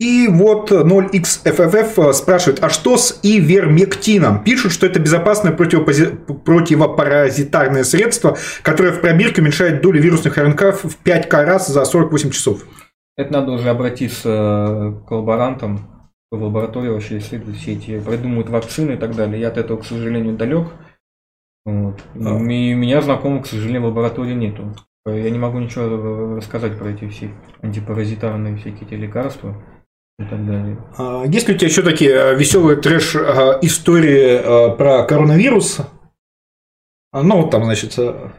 И 0.00 0.26
вот 0.28 0.72
0xFFF 0.72 2.12
спрашивает, 2.12 2.62
а 2.62 2.68
что 2.68 2.96
с 2.96 3.20
ивермектином? 3.22 4.42
Пишут, 4.42 4.72
что 4.72 4.86
это 4.86 4.98
безопасное 4.98 5.52
противопози... 5.52 6.06
противопаразитарное 6.44 7.84
средство, 7.84 8.36
которое 8.62 8.92
в 8.92 9.00
пробирке 9.00 9.40
уменьшает 9.40 9.82
долю 9.82 10.00
вирусных 10.00 10.36
РНК 10.36 10.82
в 10.82 10.98
5К 11.04 11.44
раз 11.44 11.68
за 11.68 11.84
48 11.84 12.30
часов. 12.30 12.64
Это 13.16 13.32
надо 13.32 13.52
уже 13.52 13.70
обратиться 13.70 15.00
к 15.06 15.10
лаборантам, 15.12 15.93
в 16.36 16.42
лаборатории 16.42 16.88
вообще 16.88 17.18
исследуют 17.18 17.56
все 17.56 17.72
эти, 17.72 18.00
придумывают 18.00 18.48
вакцины 18.48 18.92
и 18.92 18.96
так 18.96 19.14
далее. 19.14 19.40
Я 19.40 19.48
от 19.48 19.58
этого, 19.58 19.78
к 19.78 19.84
сожалению, 19.84 20.36
далек. 20.36 20.68
Вот. 21.64 22.02
А. 22.14 22.38
И 22.38 22.74
меня 22.74 23.00
знакомых, 23.00 23.44
к 23.44 23.46
сожалению, 23.46 23.82
в 23.82 23.86
лаборатории 23.86 24.34
нету. 24.34 24.74
Я 25.06 25.30
не 25.30 25.38
могу 25.38 25.58
ничего 25.58 26.36
рассказать 26.36 26.78
про 26.78 26.88
эти 26.88 27.08
все 27.08 27.30
антипаразитарные 27.62 28.56
всякие 28.56 28.86
эти 28.86 28.94
лекарства. 28.94 29.62
и 30.18 30.24
так 30.24 30.46
далее. 30.46 30.78
А 30.96 31.24
Есть 31.26 31.48
ли 31.48 31.54
у 31.54 31.58
тебя 31.58 31.68
еще 31.68 31.82
такие 31.82 32.12
э, 32.12 32.34
веселые 32.36 32.76
трэш-истории 32.76 34.70
э, 34.72 34.76
про 34.76 35.04
коронавирус? 35.04 35.80
А, 37.12 37.22
Ну, 37.22 37.42
вот 37.42 37.50
там, 37.50 37.64
значит, 37.64 37.98
э, 37.98 38.30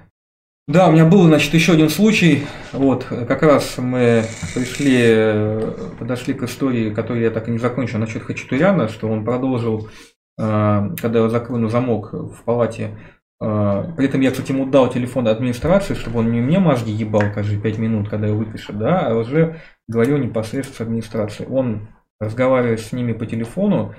Да, 0.67 0.87
у 0.87 0.91
меня 0.91 1.05
был, 1.05 1.23
значит, 1.25 1.53
еще 1.53 1.73
один 1.73 1.89
случай. 1.89 2.47
Вот, 2.73 3.03
как 3.05 3.43
раз 3.43 3.77
мы 3.77 4.23
пришли, 4.55 4.97
э, 4.99 5.71
подошли 5.99 6.33
к 6.33 6.41
истории, 6.41 6.91
которую 6.91 7.23
я 7.23 7.29
так 7.29 7.47
и 7.47 7.51
не 7.51 7.59
закончил, 7.59 7.99
насчет 7.99 8.23
Хачатуряна, 8.23 8.87
что 8.87 9.07
он 9.07 9.23
продолжил, 9.23 9.89
э, 10.39 10.89
когда 10.99 11.19
я 11.19 11.29
закрыл 11.29 11.69
замок 11.69 12.13
в 12.13 12.43
палате. 12.43 12.97
э, 13.39 13.83
При 13.95 14.07
этом 14.07 14.21
я, 14.21 14.31
кстати, 14.31 14.53
ему 14.53 14.65
дал 14.65 14.89
телефон 14.89 15.27
администрации, 15.27 15.93
чтобы 15.93 16.19
он 16.21 16.31
не 16.31 16.41
мне 16.41 16.57
мозги 16.57 16.91
ебал 16.91 17.31
каждые 17.31 17.61
пять 17.61 17.77
минут, 17.77 18.09
когда 18.09 18.25
я 18.27 18.33
выпишет, 18.33 18.79
да, 18.79 19.01
а 19.07 19.13
уже 19.13 19.61
говорил 19.87 20.17
непосредственно 20.17 20.77
с 20.77 20.81
администрацией. 20.81 21.47
Он 21.47 21.89
разговаривает 22.19 22.79
с 22.79 22.91
ними 22.91 23.13
по 23.13 23.27
телефону, 23.27 23.93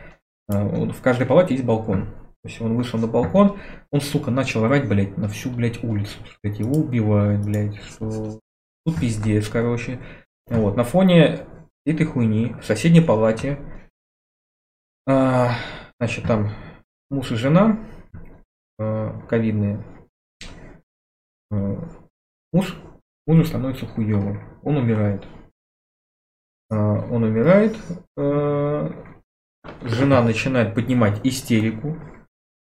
в 0.48 1.00
каждой 1.02 1.26
палате 1.26 1.54
есть 1.54 1.66
балкон. 1.66 2.08
То 2.46 2.50
есть 2.50 2.60
он 2.60 2.76
вышел 2.76 2.96
на 3.00 3.08
балкон, 3.08 3.58
он, 3.90 4.00
сука, 4.00 4.30
начал 4.30 4.64
орать, 4.64 4.88
блядь, 4.88 5.16
на 5.16 5.28
всю, 5.28 5.50
блядь, 5.50 5.82
улицу. 5.82 6.16
Блядь, 6.40 6.60
его 6.60 6.74
убивают, 6.74 7.44
блядь, 7.44 7.74
что 7.82 8.38
тут 8.84 9.00
пиздец, 9.00 9.48
короче. 9.48 9.98
Вот, 10.46 10.76
на 10.76 10.84
фоне 10.84 11.44
этой 11.84 12.06
хуйни 12.06 12.54
в 12.60 12.64
соседней 12.64 13.00
палате, 13.00 13.58
а, 15.08 15.56
значит, 15.98 16.24
там 16.28 16.50
муж 17.10 17.32
и 17.32 17.34
жена 17.34 17.84
а, 18.78 19.20
ковидные. 19.22 19.84
А, 21.50 21.56
муж, 22.52 22.76
мужу 23.26 23.44
становится 23.44 23.86
хуёво, 23.86 24.40
он 24.62 24.76
умирает. 24.76 25.26
А, 26.70 26.76
он 27.10 27.24
умирает, 27.24 27.76
а, 28.16 28.92
жена 29.82 30.22
начинает 30.22 30.76
поднимать 30.76 31.26
истерику, 31.26 31.96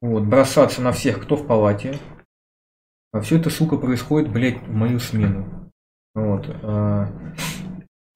вот, 0.01 0.25
бросаться 0.25 0.83
на 0.83 0.93
всех, 0.93 1.23
кто 1.23 1.37
в 1.37 1.47
палате. 1.47 1.99
А 3.13 3.21
все 3.21 3.39
это, 3.39 3.51
сука, 3.51 3.77
происходит, 3.77 4.31
блядь, 4.31 4.63
в 4.63 4.73
мою 4.73 4.99
смену. 5.01 5.71
Вот. 6.15 6.47
а, 6.63 7.09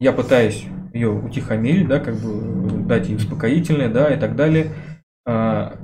Я 0.00 0.12
пытаюсь 0.12 0.66
ее 0.92 1.10
утихомирить, 1.10 1.88
да, 1.88 1.98
как 2.00 2.14
бы 2.16 2.84
дать 2.84 3.08
ей 3.08 3.16
успокоительное, 3.16 3.88
да, 3.88 4.14
и 4.14 4.18
так 4.18 4.36
далее. 4.36 4.72
А, 5.26 5.76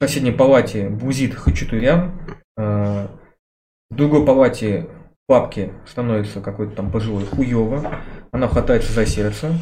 В 0.00 0.04
соседней 0.04 0.32
палате 0.32 0.88
бузит 0.88 1.34
Хачатурян. 1.34 2.18
а, 2.56 3.10
В 3.90 3.94
другой 3.94 4.24
палате 4.24 4.88
папке 5.26 5.74
становится 5.86 6.40
какой-то 6.40 6.74
там 6.74 6.90
пожилой 6.90 7.26
хуёво. 7.26 8.00
Она 8.32 8.48
хватается 8.48 8.92
за 8.92 9.04
сердце. 9.04 9.52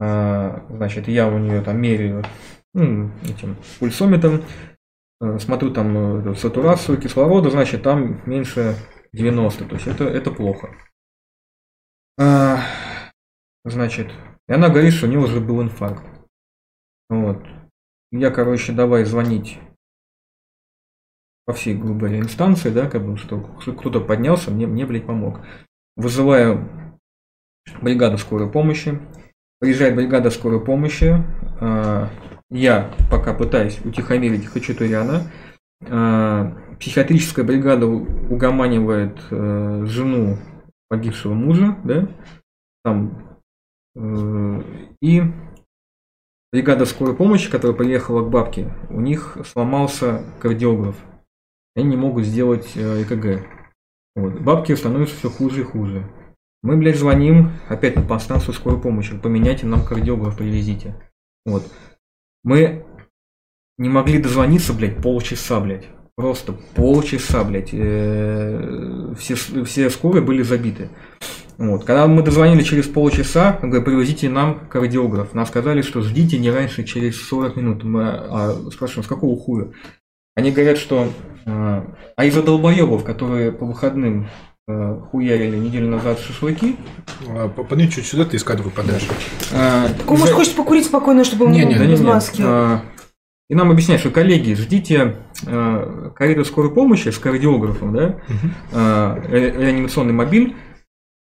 А, 0.00 0.64
Значит, 0.70 1.08
я 1.08 1.28
у 1.28 1.38
нее 1.38 1.60
там 1.62 1.80
меряю 1.80 2.24
ну, 2.72 3.10
этим 3.24 3.56
пульсометром, 3.80 4.36
э, 4.36 4.69
смотрю 5.38 5.72
там 5.72 6.30
э, 6.30 6.34
сатурацию 6.34 7.00
кислорода, 7.00 7.50
значит, 7.50 7.82
там 7.82 8.22
меньше 8.28 8.76
90, 9.12 9.64
то 9.66 9.74
есть 9.74 9.86
это, 9.86 10.04
это 10.04 10.30
плохо. 10.30 10.74
А, 12.18 12.60
Значит, 13.64 14.10
и 14.48 14.52
она 14.52 14.68
говорит, 14.68 14.92
что 14.92 15.06
у 15.06 15.10
нее 15.10 15.18
уже 15.18 15.40
был 15.40 15.62
инфаркт. 15.62 16.04
Вот. 17.08 17.44
Я, 18.10 18.30
короче, 18.30 18.72
давай 18.72 19.04
звонить 19.04 19.58
по 21.44 21.52
всей, 21.52 21.74
грубо 21.74 22.08
инстанции, 22.16 22.70
да, 22.70 22.88
как 22.88 23.04
бы, 23.04 23.16
что 23.16 23.40
кто-то 23.40 24.00
поднялся, 24.00 24.50
мне, 24.50 24.66
мне, 24.66 24.86
блядь, 24.86 25.06
помог. 25.06 25.40
Вызываю 25.96 26.98
бригаду 27.82 28.16
скорой 28.16 28.50
помощи. 28.50 28.98
Приезжает 29.58 29.94
бригада 29.94 30.30
скорой 30.30 30.64
помощи. 30.64 31.22
а, 31.60 32.08
Я 32.50 32.92
пока 33.10 33.32
пытаюсь 33.32 33.80
утихомирить 33.84 34.46
Хачатуряна. 34.46 35.30
А, 35.88 36.52
Психиатрическая 36.80 37.44
бригада 37.44 37.86
угоманивает 37.86 39.20
э, 39.30 39.84
жену 39.84 40.38
погибшего 40.88 41.34
мужа, 41.34 41.76
да, 41.84 42.08
там, 42.82 43.38
э, 43.94 44.62
и 45.02 45.22
бригада 46.50 46.86
скорой 46.86 47.14
помощи, 47.14 47.50
которая 47.50 47.76
приехала 47.76 48.24
к 48.24 48.30
бабке, 48.30 48.72
у 48.88 49.00
них 49.02 49.36
сломался 49.44 50.24
кардиограф. 50.40 50.96
Они 51.76 51.84
не 51.84 51.96
могут 51.98 52.24
сделать 52.24 52.72
э, 52.76 53.02
ЭКГ. 53.02 53.46
Вот. 54.16 54.40
Бабки 54.40 54.74
становятся 54.74 55.16
все 55.16 55.28
хуже 55.28 55.60
и 55.60 55.64
хуже. 55.64 56.10
Мы, 56.62 56.78
блядь, 56.78 56.96
звоним 56.96 57.52
опять 57.68 57.96
на 57.96 58.02
подстанцию 58.02 58.54
скорой 58.54 58.80
помощи. 58.80 59.18
Поменяйте 59.18 59.66
нам 59.66 59.84
кардиограф, 59.84 60.38
привезите. 60.38 60.94
Вот. 61.44 61.70
Мы 62.42 62.84
не 63.78 63.88
могли 63.88 64.18
дозвониться, 64.18 64.72
блядь, 64.72 65.02
полчаса, 65.02 65.60
блядь. 65.60 65.88
Просто 66.16 66.52
полчаса, 66.74 67.44
блядь. 67.44 67.70
Э, 67.72 69.14
Все, 69.18 69.34
все 69.64 69.90
скорые 69.90 70.22
были 70.22 70.42
забиты. 70.42 70.90
Вот. 71.60 71.84
Когда 71.84 72.06
мы 72.06 72.22
дозвонили 72.22 72.62
через 72.62 72.86
полчаса, 72.86 73.58
он 73.62 73.68
говорит, 73.68 73.86
привезите 73.86 74.30
нам 74.30 74.66
кардиограф. 74.68 75.34
Нам 75.34 75.44
сказали, 75.44 75.82
что 75.82 76.00
ждите 76.00 76.38
не 76.38 76.50
раньше 76.50 76.84
через 76.84 77.20
40 77.28 77.56
минут. 77.56 77.84
Мы 77.84 78.08
а, 78.08 78.54
спрашиваем, 78.72 79.04
с 79.04 79.08
какого 79.08 79.38
хуя? 79.38 79.68
Они 80.34 80.52
говорят, 80.52 80.78
что 80.78 81.12
э, 81.44 81.84
а 82.16 82.24
из-за 82.24 82.42
долбоебов, 82.42 83.04
которые 83.04 83.52
по 83.52 83.66
выходным 83.66 84.28
хуярили 85.10 85.56
неделю 85.56 85.88
назад 85.88 86.18
шашлыки, 86.20 86.76
а, 87.28 87.48
подними 87.48 87.90
чуть 87.90 88.06
сюда, 88.06 88.24
ты 88.24 88.36
из 88.36 88.44
кадра 88.44 88.62
выпадаешь. 88.64 89.06
э, 89.52 89.88
Так 89.98 90.10
он, 90.10 90.18
может, 90.18 90.26
из-за- 90.26 90.34
хочет 90.34 90.54
покурить 90.54 90.86
спокойно, 90.86 91.24
чтобы 91.24 91.46
он 91.46 91.52
Не, 91.52 91.64
не 91.64 91.74
да 91.74 91.84
без 91.86 92.00
не, 92.00 92.06
маски. 92.06 92.42
А, 92.44 92.80
И 93.48 93.54
нам 93.54 93.70
объясняют, 93.70 94.00
что, 94.00 94.10
коллеги, 94.10 94.54
ждите 94.54 95.16
э, 95.46 96.10
карету 96.14 96.44
скорой 96.44 96.70
помощи 96.72 97.08
с 97.08 97.18
кардиографом, 97.18 97.92
да, 97.94 98.20
а, 98.72 99.20
ре- 99.28 99.50
реанимационный 99.50 100.12
мобиль, 100.12 100.54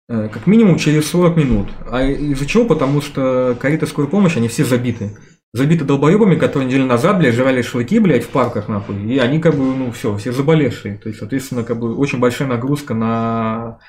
э, 0.10 0.30
как 0.32 0.46
минимум 0.48 0.78
через 0.78 1.08
40 1.10 1.36
минут. 1.38 1.70
А 1.90 2.04
из-за 2.04 2.46
чего? 2.46 2.66
Потому 2.66 3.02
что 3.02 3.56
кареты 3.60 3.88
скорой 3.88 4.08
помощи, 4.10 4.38
они 4.38 4.50
все 4.50 4.66
забиты. 4.66 5.18
Забиты 5.54 5.84
долбоебами, 5.84 6.36
которые 6.36 6.68
неделю 6.68 6.86
назад, 6.86 7.20
блядь, 7.20 7.36
жрали 7.36 7.62
шашлыки, 7.62 8.00
блядь, 8.00 8.24
в 8.24 8.30
парках, 8.30 8.70
нахуй. 8.70 9.04
И 9.04 9.18
они, 9.18 9.40
как 9.40 9.56
бы, 9.56 9.66
ну, 9.76 9.92
все, 9.92 10.16
все 10.16 10.32
заболевшие. 10.32 10.98
То 10.98 11.10
есть, 11.10 11.20
соответственно, 11.20 11.64
как 11.64 11.78
бы, 11.78 11.94
очень 11.98 12.20
большая 12.20 12.48
нагрузка 12.48 12.94
на, 12.94 13.80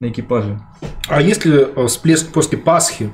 на 0.00 0.08
экипаже. 0.08 0.60
А 1.06 1.22
есть 1.22 1.44
ли 1.44 1.52
э, 1.54 1.86
всплеск 1.86 2.32
после 2.32 2.58
Пасхи? 2.58 3.10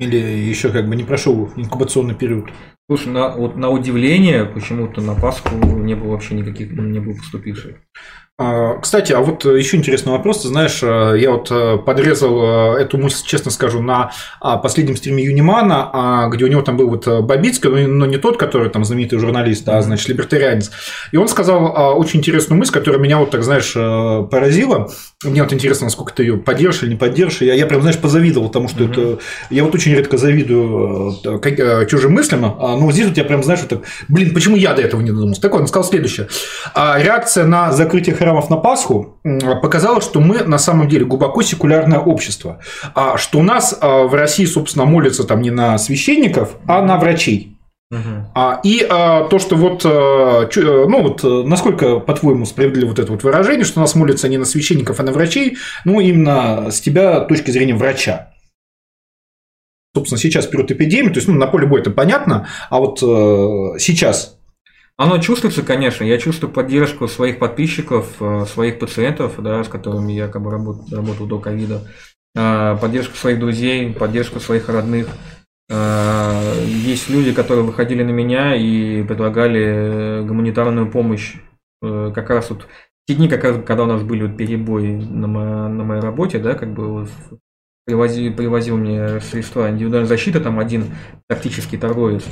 Или 0.00 0.16
еще 0.16 0.70
как 0.70 0.86
бы 0.86 0.94
не 0.94 1.04
прошел 1.04 1.50
инкубационный 1.56 2.14
период? 2.14 2.50
Слушай, 2.90 3.12
на, 3.12 3.30
вот 3.30 3.56
на 3.56 3.70
удивление, 3.70 4.44
почему-то 4.44 5.00
на 5.00 5.14
Пасху 5.14 5.54
не 5.54 5.94
было 5.94 6.10
вообще 6.10 6.34
никаких, 6.34 6.72
ну, 6.72 6.82
не 6.82 6.98
было 6.98 7.14
поступивших. 7.14 7.76
А, 8.38 8.78
Кстати, 8.80 9.12
а 9.12 9.20
вот 9.20 9.44
еще 9.44 9.76
интересный 9.76 10.12
вопрос. 10.12 10.42
Ты 10.42 10.48
знаешь, 10.48 10.82
э, 10.82 11.16
я 11.18 11.32
вот 11.32 11.48
э, 11.50 11.76
подрезал 11.76 12.76
э, 12.76 12.80
эту 12.80 12.96
мысль, 12.96 13.24
честно 13.26 13.50
скажу, 13.50 13.82
на 13.82 14.10
а, 14.40 14.56
последнем 14.56 14.96
стриме 14.96 15.22
Юнимана, 15.24 15.90
а, 15.92 16.28
где 16.28 16.46
у 16.46 16.48
него 16.48 16.62
там 16.62 16.76
был 16.78 16.88
вот 16.88 17.06
э, 17.06 17.20
Бабицкий, 17.20 17.68
но- 17.86 18.06
не 18.06 18.16
тот, 18.16 18.38
который 18.38 18.70
там 18.70 18.84
знаменитый 18.84 19.18
журналист, 19.18 19.68
а, 19.68 19.82
значит, 19.82 20.08
либертарианец. 20.08 20.70
И 21.12 21.16
он 21.18 21.28
сказал 21.28 21.98
очень 21.98 22.20
интересную 22.20 22.58
мысль, 22.58 22.72
которая 22.72 23.00
меня 23.00 23.18
вот 23.18 23.30
так, 23.30 23.42
знаешь, 23.44 23.74
э, 23.76 24.26
поразила. 24.30 24.90
Мне 25.24 25.42
вот 25.42 25.52
интересно, 25.52 25.86
насколько 25.86 26.12
ты 26.12 26.22
ее 26.24 26.36
поддержишь 26.36 26.82
или 26.82 26.90
не 26.90 26.96
поддержишь. 26.96 27.42
Я, 27.42 27.54
я 27.54 27.66
прям, 27.66 27.80
знаешь, 27.82 27.98
позавидовал, 27.98 28.48
потому 28.48 28.68
что 28.68 28.82
Мгм. 28.84 28.92
это... 28.92 29.18
Я 29.50 29.64
вот 29.64 29.74
очень 29.74 29.92
редко 29.94 30.16
завидую 30.18 31.14
э, 31.24 31.38
как- 31.38 31.58
э, 31.58 31.86
чужим 31.88 32.12
мыслям, 32.12 32.44
а, 32.44 32.76
но 32.76 32.80
вот 32.86 32.92
здесь 32.94 33.06
у 33.08 33.12
тебя 33.12 33.24
прям, 33.24 33.42
знаешь, 33.42 33.60
вот 33.60 33.68
так, 33.68 33.80
блин, 34.08 34.34
почему 34.34 34.56
я 34.56 34.74
до 34.74 34.82
этого 34.82 35.00
не 35.00 35.10
додумался? 35.10 35.40
Так 35.42 35.52
вот, 35.52 35.60
он 35.62 35.66
сказал 35.68 35.88
следующее. 35.88 36.28
А, 36.74 36.98
Реакция 36.98 37.44
на 37.44 37.72
закрытие 37.72 38.14
храмов 38.14 38.50
на 38.50 38.56
Пасху 38.56 39.18
показала, 39.62 40.00
что 40.00 40.20
мы 40.20 40.42
на 40.44 40.58
самом 40.58 40.88
деле 40.88 41.04
глубоко 41.04 41.42
секулярное 41.42 41.98
общество. 41.98 42.58
А 42.94 43.16
что 43.16 43.38
у 43.38 43.42
нас 43.42 43.78
в 43.80 44.14
России, 44.14 44.44
собственно, 44.44 44.84
молятся 44.84 45.24
там 45.24 45.40
не 45.42 45.50
на 45.50 45.78
священников, 45.78 46.56
а 46.66 46.82
на 46.82 46.96
врачей. 46.98 47.51
А, 48.34 48.60
и 48.64 48.86
а, 48.88 49.24
то, 49.28 49.38
что 49.38 49.56
вот, 49.56 49.82
а, 49.84 50.46
чё- 50.46 50.84
э, 50.84 50.88
ну 50.88 51.02
вот, 51.02 51.22
э, 51.24 51.42
насколько, 51.46 52.00
по-твоему, 52.00 52.46
справедливо 52.46 52.88
вот 52.90 52.98
это 52.98 53.12
вот 53.12 53.22
выражение, 53.22 53.64
что 53.64 53.80
нас 53.80 53.94
молятся 53.94 54.28
не 54.28 54.38
на 54.38 54.44
священников, 54.46 54.98
а 54.98 55.02
на 55.02 55.12
врачей, 55.12 55.58
ну, 55.84 56.00
именно 56.00 56.70
с 56.70 56.80
тебя 56.80 57.20
точки 57.20 57.50
зрения 57.50 57.74
врача. 57.74 58.30
Собственно, 59.94 60.18
сейчас 60.18 60.46
период 60.46 60.70
эпидемии, 60.70 61.10
то 61.10 61.16
есть, 61.16 61.28
ну, 61.28 61.34
на 61.34 61.46
поле 61.46 61.66
боя 61.66 61.82
это 61.82 61.90
понятно, 61.90 62.48
а 62.70 62.78
вот 62.78 63.02
э, 63.02 63.78
сейчас 63.78 64.38
Оно 64.98 65.18
чувствуется, 65.18 65.62
конечно. 65.62 66.04
Я 66.04 66.18
чувствую 66.18 66.52
поддержку 66.52 67.08
своих 67.08 67.38
подписчиков, 67.38 68.06
своих 68.46 68.78
пациентов, 68.78 69.34
да, 69.38 69.64
с 69.64 69.68
которыми 69.68 70.12
я 70.12 70.28
как 70.28 70.42
бы 70.42 70.50
работал, 70.50 70.84
работал 70.92 71.26
до 71.26 71.38
ковида. 71.38 71.82
Поддержку 72.34 73.16
своих 73.16 73.40
друзей, 73.40 73.92
поддержку 73.92 74.38
своих 74.38 74.68
родных. 74.68 75.08
Э, 75.68 76.64
Есть 76.66 77.08
люди, 77.08 77.32
которые 77.32 77.64
выходили 77.64 78.02
на 78.02 78.10
меня 78.10 78.54
и 78.54 79.02
предлагали 79.04 79.62
э, 79.62 80.22
гуманитарную 80.24 80.90
помощь. 80.90 81.36
Э, 81.82 82.12
Как 82.14 82.30
раз 82.30 82.50
вот 82.50 82.66
те 83.06 83.14
дни, 83.14 83.28
как 83.28 83.42
раз, 83.44 83.56
когда 83.64 83.84
у 83.84 83.86
нас 83.86 84.02
были 84.02 84.26
вот 84.26 84.36
перебои 84.36 84.94
на, 84.96 85.26
мо- 85.26 85.68
на 85.68 85.84
моей 85.84 86.00
работе, 86.00 86.38
да, 86.38 86.54
как 86.54 86.72
бы 86.72 86.86
вот 86.92 87.08
привозил, 87.84 88.32
привозил 88.32 88.76
мне 88.76 89.20
средства 89.20 89.68
индивидуальной 89.70 90.08
защиты, 90.08 90.38
там 90.38 90.60
один 90.60 90.94
тактический 91.28 91.78
торговец, 91.78 92.24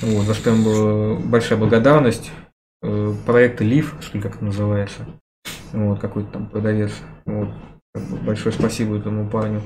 вот, 0.00 0.24
за 0.26 0.34
что 0.34 0.50
ему 0.50 1.18
большая 1.18 1.58
благодарность. 1.58 2.30
Проект 3.26 3.60
Лив, 3.60 3.94
что 4.00 4.16
ли, 4.18 4.22
как 4.22 4.36
это 4.36 4.44
называется, 4.44 5.06
вот, 5.72 5.98
какой-то 6.00 6.30
там 6.32 6.46
продавец, 6.48 6.92
вот, 7.26 7.48
большое 8.24 8.52
спасибо 8.52 8.96
этому 8.96 9.28
парню. 9.28 9.62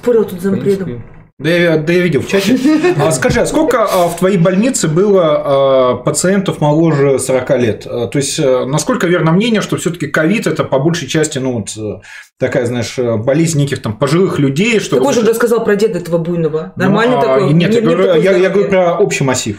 Спорил 0.00 0.24
тут 0.24 0.40
за 0.40 0.50
принципе, 0.52 1.02
Да 1.40 1.48
я, 1.48 1.78
да 1.78 1.90
я 1.94 2.00
видел 2.00 2.20
в 2.20 2.28
чате. 2.28 2.58
А 2.98 3.10
скажи, 3.12 3.40
а 3.40 3.46
сколько 3.46 3.82
а, 3.82 4.08
в 4.08 4.18
твоей 4.18 4.36
больнице 4.36 4.88
было 4.88 5.22
а, 5.24 5.94
пациентов 5.96 6.60
моложе 6.60 7.18
40 7.18 7.50
лет? 7.58 7.86
А, 7.86 8.08
То 8.08 8.18
есть, 8.18 8.38
э, 8.38 8.66
насколько 8.66 9.06
верно 9.06 9.32
мнение, 9.32 9.62
что 9.62 9.78
все-таки 9.78 10.06
ковид 10.06 10.46
это 10.46 10.64
по 10.64 10.78
большей 10.78 11.08
части, 11.08 11.38
ну, 11.38 11.52
вот, 11.54 11.70
э, 11.78 12.02
такая, 12.38 12.66
знаешь, 12.66 12.98
э, 12.98 13.16
болезнь 13.16 13.58
неких 13.58 13.80
там 13.80 13.96
пожилых 13.96 14.38
людей, 14.38 14.80
что... 14.80 15.02
Ты 15.02 15.12
же 15.14 15.26
рассказал 15.26 15.64
про 15.64 15.76
деда 15.76 15.98
этого 15.98 16.18
буйного. 16.18 16.74
Ну, 16.76 16.82
Нормальный 16.84 17.16
а, 17.16 17.22
такой? 17.22 17.54
Нет, 17.54 17.74
я, 17.74 17.80
говорю, 17.80 18.20
я- 18.20 18.36
я 18.36 18.50
говорю 18.50 18.68
про 18.68 18.98
общий 18.98 19.24
массив. 19.24 19.56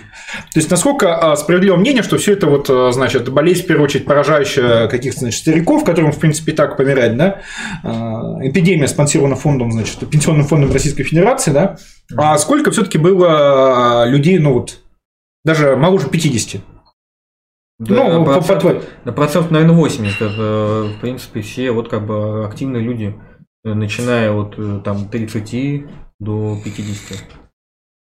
То 0.53 0.59
есть, 0.59 0.69
насколько 0.69 1.33
справедливо 1.35 1.77
мнение, 1.77 2.03
что 2.03 2.19
все 2.19 2.33
это 2.33 2.45
вот, 2.45 2.93
значит, 2.93 3.27
болезнь, 3.29 3.63
в 3.63 3.65
первую 3.65 3.85
очередь, 3.85 4.05
поражающая 4.05 4.87
каких-то, 4.87 5.21
значит, 5.21 5.39
стариков, 5.39 5.83
которым, 5.83 6.11
в 6.11 6.19
принципе, 6.19 6.51
и 6.51 6.55
так 6.55 6.77
помирать, 6.77 7.17
да? 7.17 7.41
Эпидемия 8.43 8.87
спонсирована 8.87 9.35
фондом, 9.35 9.71
значит, 9.71 9.97
Пенсионным 10.11 10.45
фондом 10.45 10.71
Российской 10.71 11.03
Федерации, 11.03 11.49
да? 11.49 11.70
А 12.17 12.37
сколько 12.37 12.71
все-таки 12.71 12.97
было 12.97 14.01
а, 14.03 14.05
людей, 14.05 14.39
ну 14.39 14.53
вот, 14.53 14.79
даже 15.43 15.75
моложе 15.75 16.09
50? 16.09 16.61
да, 17.79 17.95
ну, 18.19 18.25
по- 18.25 18.33
по 18.33 18.39
процент- 18.39 18.61
твоей- 18.61 18.81
Да 19.05 19.11
процентов, 19.11 19.51
наверное, 19.51 19.75
80. 19.75 20.21
Это, 20.21 20.93
в 20.95 20.99
принципе, 21.01 21.41
все 21.41 21.71
вот 21.71 21.89
как 21.89 22.05
бы 22.05 22.45
активные 22.45 22.83
люди, 22.83 23.19
начиная 23.63 24.31
от 24.31 24.53
э, 24.57 24.81
там 24.83 25.09
30 25.09 25.85
до 26.19 26.57
50. 26.63 27.17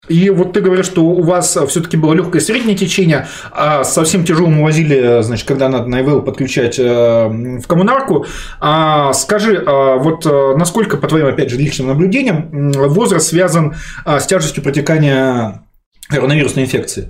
И 0.09 0.31
вот 0.31 0.55
ты 0.55 0.61
говоришь, 0.61 0.87
что 0.87 1.05
у 1.05 1.23
вас 1.23 1.57
все-таки 1.69 1.97
было 1.97 2.15
легкое 2.15 2.41
среднее 2.41 2.77
течение, 2.77 3.29
а 3.53 3.85
совсем 3.85 4.25
тяжелым 4.25 4.61
увозили, 4.61 5.23
значит, 5.23 5.47
когда 5.47 5.69
надо 5.69 5.87
на 5.87 6.01
ИВЛ 6.01 6.23
подключать 6.23 6.79
э, 6.79 6.85
в 7.29 7.67
коммунарку. 7.67 8.27
А 8.61 9.13
скажи, 9.13 9.63
а 9.65 9.99
вот 9.99 10.25
э, 10.27 10.57
насколько, 10.57 10.97
по 10.97 11.07
твоим, 11.07 11.27
опять 11.27 11.51
же, 11.51 11.59
личным 11.59 11.89
наблюдениям, 11.89 12.73
возраст 12.73 13.29
связан 13.29 13.77
с 14.07 14.27
тяжестью 14.27 14.65
протекания 14.65 15.65
коронавирусной 16.09 16.65
инфекции? 16.65 17.03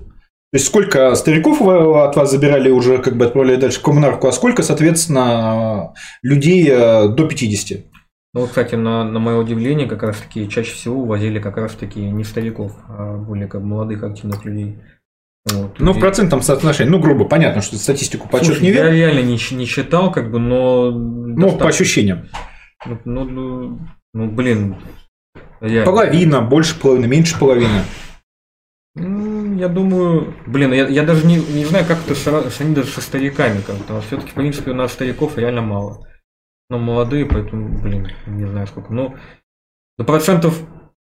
То 0.52 0.56
есть 0.56 0.66
сколько 0.66 1.14
стариков 1.14 1.62
от 1.62 2.16
вас 2.16 2.28
забирали 2.32 2.70
уже, 2.70 2.98
как 2.98 3.16
бы 3.16 3.26
отправляли 3.26 3.54
дальше 3.54 3.78
в 3.78 3.82
коммунарку, 3.82 4.26
а 4.26 4.32
сколько, 4.32 4.64
соответственно, 4.64 5.94
людей 6.22 6.68
э, 6.68 7.06
до 7.08 7.24
50? 7.24 7.84
Ну, 8.32 8.42
вот, 8.42 8.50
кстати, 8.50 8.76
на, 8.76 9.02
на 9.04 9.18
мое 9.18 9.36
удивление, 9.38 9.88
как 9.88 10.02
раз 10.04 10.18
таки 10.18 10.48
чаще 10.48 10.72
всего 10.72 11.02
увозили 11.02 11.40
как 11.40 11.56
раз 11.56 11.72
таки 11.74 12.00
не 12.00 12.22
стариков, 12.22 12.72
а 12.88 13.16
более 13.16 13.48
как 13.48 13.62
молодых 13.62 14.04
активных 14.04 14.44
людей. 14.44 14.78
Вот. 15.52 15.80
Ну, 15.80 15.92
в 15.92 15.96
И- 15.96 16.00
процентном 16.00 16.40
соотношении, 16.42 16.90
ну, 16.90 17.00
грубо, 17.00 17.24
понятно, 17.24 17.60
что 17.60 17.76
статистику 17.76 18.28
подсчет 18.28 18.60
не 18.60 18.68
я 18.68 18.84
верю, 18.84 18.92
реально 18.94 19.22
не, 19.26 19.38
не 19.56 19.64
считал, 19.64 20.12
как 20.12 20.30
бы, 20.30 20.38
но... 20.38 20.90
ну, 20.92 21.34
по 21.46 21.50
достаточно. 21.52 21.66
ощущениям. 21.68 22.28
Ну, 22.86 22.98
ну, 23.04 23.24
ну, 23.24 23.78
ну, 24.14 24.30
блин. 24.30 24.76
реально. 25.60 25.90
Половина, 25.90 26.40
больше 26.40 26.78
половины, 26.78 27.08
меньше 27.08 27.36
половины. 27.38 27.82
Ну, 28.94 29.56
я 29.56 29.68
думаю, 29.68 30.34
блин, 30.46 30.72
я, 30.72 30.86
я 30.88 31.02
даже 31.04 31.26
не, 31.26 31.36
не 31.36 31.64
знаю, 31.64 31.84
как 31.86 31.98
это 32.04 32.14
сра- 32.14 32.48
сравнить 32.50 32.76
даже 32.76 32.90
со 32.90 33.00
стариками 33.00 33.60
как-то. 33.60 34.00
Все-таки, 34.02 34.30
в 34.30 34.34
принципе, 34.34 34.70
у 34.72 34.74
нас 34.74 34.92
стариков 34.92 35.36
реально 35.38 35.62
мало. 35.62 36.06
Но 36.70 36.78
молодые, 36.78 37.26
поэтому, 37.26 37.80
блин, 37.80 38.08
не 38.26 38.46
знаю 38.46 38.66
сколько. 38.68 38.92
Ну, 38.92 39.14
ну 39.98 40.04
процентов, 40.04 40.56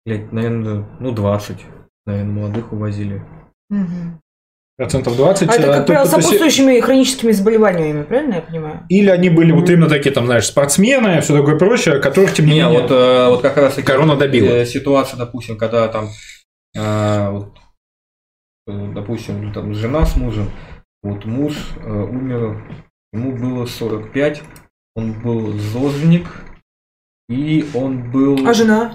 блядь, 0.07 0.33
наверное, 0.33 0.87
ну 1.01 1.11
20, 1.13 1.59
наверное, 2.07 2.33
молодых 2.33 2.73
увозили. 2.73 3.23
Процентов 4.77 5.17
20. 5.17 5.49
А 5.51 5.53
это, 5.53 5.63
э, 5.63 5.75
как 5.75 5.87
правило, 5.87 6.07
то 6.09 6.17
есть- 6.17 6.23
сопутствующими 6.29 6.79
хроническими 6.79 7.33
заболеваниями, 7.33 8.05
правильно 8.05 8.37
я 8.37 8.43
понимаю? 8.43 8.87
Или 8.89 9.11
они 9.11 9.29
были 9.29 9.51
вот 9.51 9.69
именно 9.69 9.89
такие, 9.89 10.15
там, 10.15 10.27
знаешь, 10.27 10.47
спортсмены, 10.47 11.21
все 11.21 11.37
такое 11.37 11.59
прочее, 11.59 11.99
которых, 11.99 12.33
тем 12.33 12.47
не, 12.47 12.53
Не, 12.53 12.61
менее... 12.63 12.83
вот, 12.83 12.91
э, 12.93 13.29
вот 13.29 13.43
как 13.43 13.57
раз 13.57 13.75
таки 13.75 13.85
Корона 13.85 14.15
добила. 14.15 14.47
э, 14.47 14.65
ситуация, 14.65 15.19
допустим, 15.19 15.59
когда 15.59 15.89
там, 15.89 16.11
э, 16.77 17.31
вот, 17.31 17.59
э, 18.69 18.93
допустим, 18.95 19.53
там 19.53 19.75
жена 19.75 20.07
с 20.07 20.15
мужем, 20.15 20.53
вот 21.03 21.25
муж 21.25 21.55
э, 21.79 21.91
умер, 21.91 22.63
ему 23.13 23.33
было 23.37 23.67
45, 23.67 24.43
он 24.99 25.13
был 25.13 25.53
зожник, 25.53 26.27
и 27.29 27.65
он 27.73 28.11
был... 28.11 28.47
А 28.47 28.53
жена? 28.53 28.95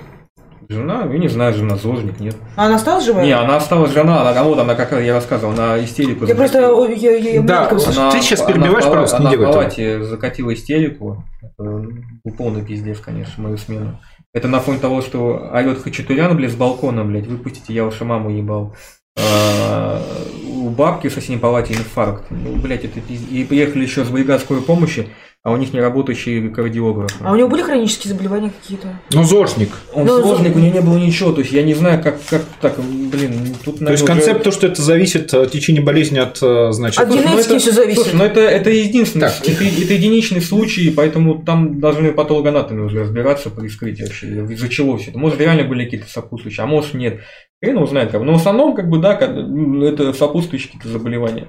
Жена? 0.68 1.06
Я 1.10 1.18
не 1.18 1.30
знаю, 1.30 1.54
жена 1.54 1.78
зожник, 1.78 2.20
нет. 2.20 2.36
А 2.58 2.66
она 2.66 2.76
осталась 2.76 3.06
живая? 3.06 3.26
Не, 3.26 3.32
она 3.32 3.56
осталась 3.56 3.92
жена, 3.94 4.22
она, 4.22 4.38
а 4.40 4.44
вот 4.44 4.60
она, 4.60 4.76
как 4.76 4.92
я 4.92 5.14
рассказывал, 5.14 5.54
она 5.54 5.82
истерику 5.84 6.26
Я 6.26 6.36
просто... 6.36 6.60
Я, 6.60 7.12
я, 7.16 7.34
я 7.36 7.42
Да, 7.42 7.70
услышала. 7.70 8.12
Ты 8.12 8.22
сейчас 8.22 8.42
она 8.42 8.52
перебиваешь, 8.54 8.84
пала- 8.84 8.90
пожалуйста, 8.90 9.22
не 9.22 9.28
Она 9.28 9.38
в 9.38 9.42
этого. 9.42 9.54
палате 9.54 10.04
закатила 10.04 10.54
истерику. 10.54 11.24
Это 11.42 11.64
был 11.64 12.34
полный 12.38 12.64
пиздец, 12.66 13.00
конечно, 13.00 13.44
мою 13.44 13.58
смену. 13.58 14.00
Это 14.34 14.48
на 14.48 14.60
фоне 14.60 14.80
того, 14.80 15.02
что 15.02 15.50
орет 15.54 15.82
Хачатурян, 15.84 16.36
блядь, 16.36 16.52
с 16.52 16.56
балкона, 16.56 17.06
блядь, 17.06 17.28
выпустите, 17.28 17.74
я 17.74 17.86
вашу 17.86 18.04
маму 18.04 18.30
ебал. 18.30 18.76
А, 19.18 20.02
у 20.48 20.70
бабки 20.70 21.08
в 21.08 21.14
соседней 21.14 21.38
палате 21.38 21.74
инфаркт. 21.74 22.26
Ну, 22.32 22.56
блядь, 22.56 22.86
это 22.86 23.00
пиздец. 23.00 23.30
И 23.32 23.44
приехали 23.44 23.84
еще 23.84 24.04
с 24.06 24.10
бригад 24.10 24.42
скорой 24.42 24.64
помощи, 24.64 25.08
а 25.44 25.52
у 25.52 25.58
них 25.58 25.74
не 25.74 25.82
работающий 25.82 26.50
кардиограф. 26.50 27.12
А 27.22 27.32
у 27.34 27.36
него 27.36 27.50
были 27.50 27.62
хронические 27.62 28.14
заболевания 28.14 28.50
какие-то? 28.62 29.00
Ну, 29.12 29.24
зожник. 29.24 29.70
Он 29.94 30.06
Ну, 30.08 30.22
сложник, 30.22 30.56
у 30.56 30.60
него 30.60 30.74
не 30.74 30.82
было 30.82 30.98
ничего, 30.98 31.32
то 31.34 31.42
есть 31.42 31.52
я 31.52 31.64
не 31.64 31.74
знаю, 31.74 32.02
как, 32.02 32.18
как 32.30 32.44
так, 32.62 32.80
блин, 32.80 33.54
тут, 33.64 33.64
То 33.64 33.70
есть 33.70 33.82
наверное, 33.82 33.94
уже- 33.96 34.06
концепт 34.06 34.44
то, 34.44 34.52
что 34.52 34.68
это 34.68 34.82
зависит 34.82 35.34
от 35.34 35.52
течения 35.52 35.82
болезни 35.82 36.18
от, 36.18 36.40
э, 36.42 36.72
значит... 36.72 37.00
От 37.02 37.10
Слушай, 37.12 37.26
ну 37.26 37.32
генетики 37.34 37.52
это- 37.52 37.60
все 37.60 37.72
зависит. 37.74 38.02
Слушай, 38.04 38.16
ну 38.16 38.24
это, 38.24 38.40
это 38.40 38.70
единственный, 38.70 39.22
Так. 39.28 39.34
это, 39.42 39.64
это 39.64 39.94
единичный 39.94 40.42
случай, 40.42 40.90
поэтому 40.96 41.44
там 41.44 41.80
должны 41.82 42.14
патологоанатомы 42.14 42.86
уже 42.86 43.02
разбираться 43.02 43.50
при 43.50 43.68
вскрытии 43.68 44.04
вообще, 44.04 44.28
из-за 44.54 44.70
чего 44.70 44.98
все 44.98 45.10
это. 45.12 45.20
Может, 45.20 45.40
реально 45.42 45.66
были 45.66 45.84
какие-то 45.84 46.10
сопутствующие, 46.10 46.64
а 46.64 46.68
может, 46.68 46.94
нет. 46.94 47.20
Хрен 47.64 47.78
его 47.78 47.86
знает, 47.86 48.12
как 48.12 48.20
бы. 48.20 48.26
Но 48.26 48.34
в 48.34 48.42
основном, 48.42 48.76
как 48.76 48.90
бы, 48.90 49.00
да, 49.00 49.14
это 49.14 50.12
сопутствующие 50.12 50.74
какие-то 50.74 50.90
заболевания. 50.90 51.48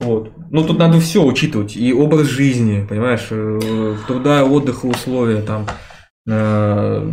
Вот. 0.00 0.32
Но 0.50 0.64
тут 0.64 0.78
надо 0.78 0.98
все 0.98 1.22
учитывать. 1.22 1.76
И 1.76 1.92
образ 1.92 2.26
жизни, 2.26 2.84
понимаешь, 2.84 3.28
э, 3.30 3.94
труда, 4.08 4.44
отдыха, 4.44 4.86
условия, 4.86 5.42
там, 5.42 5.66
э, 6.26 7.08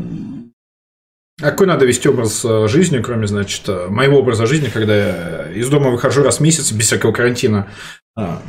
А 1.39 1.49
какой 1.51 1.67
надо 1.67 1.85
вести 1.85 2.09
образ 2.09 2.43
э, 2.43 2.67
жизни, 2.67 2.99
кроме, 2.99 3.27
значит, 3.27 3.67
моего 3.89 4.17
образа 4.17 4.47
жизни, 4.47 4.69
когда 4.73 4.95
я 4.95 5.51
из 5.51 5.69
дома 5.69 5.91
выхожу 5.91 6.23
раз 6.23 6.37
в 6.37 6.41
месяц 6.41 6.71
без 6.71 6.87
всякого 6.87 7.11
карантина? 7.11 7.67
А, 8.13 8.41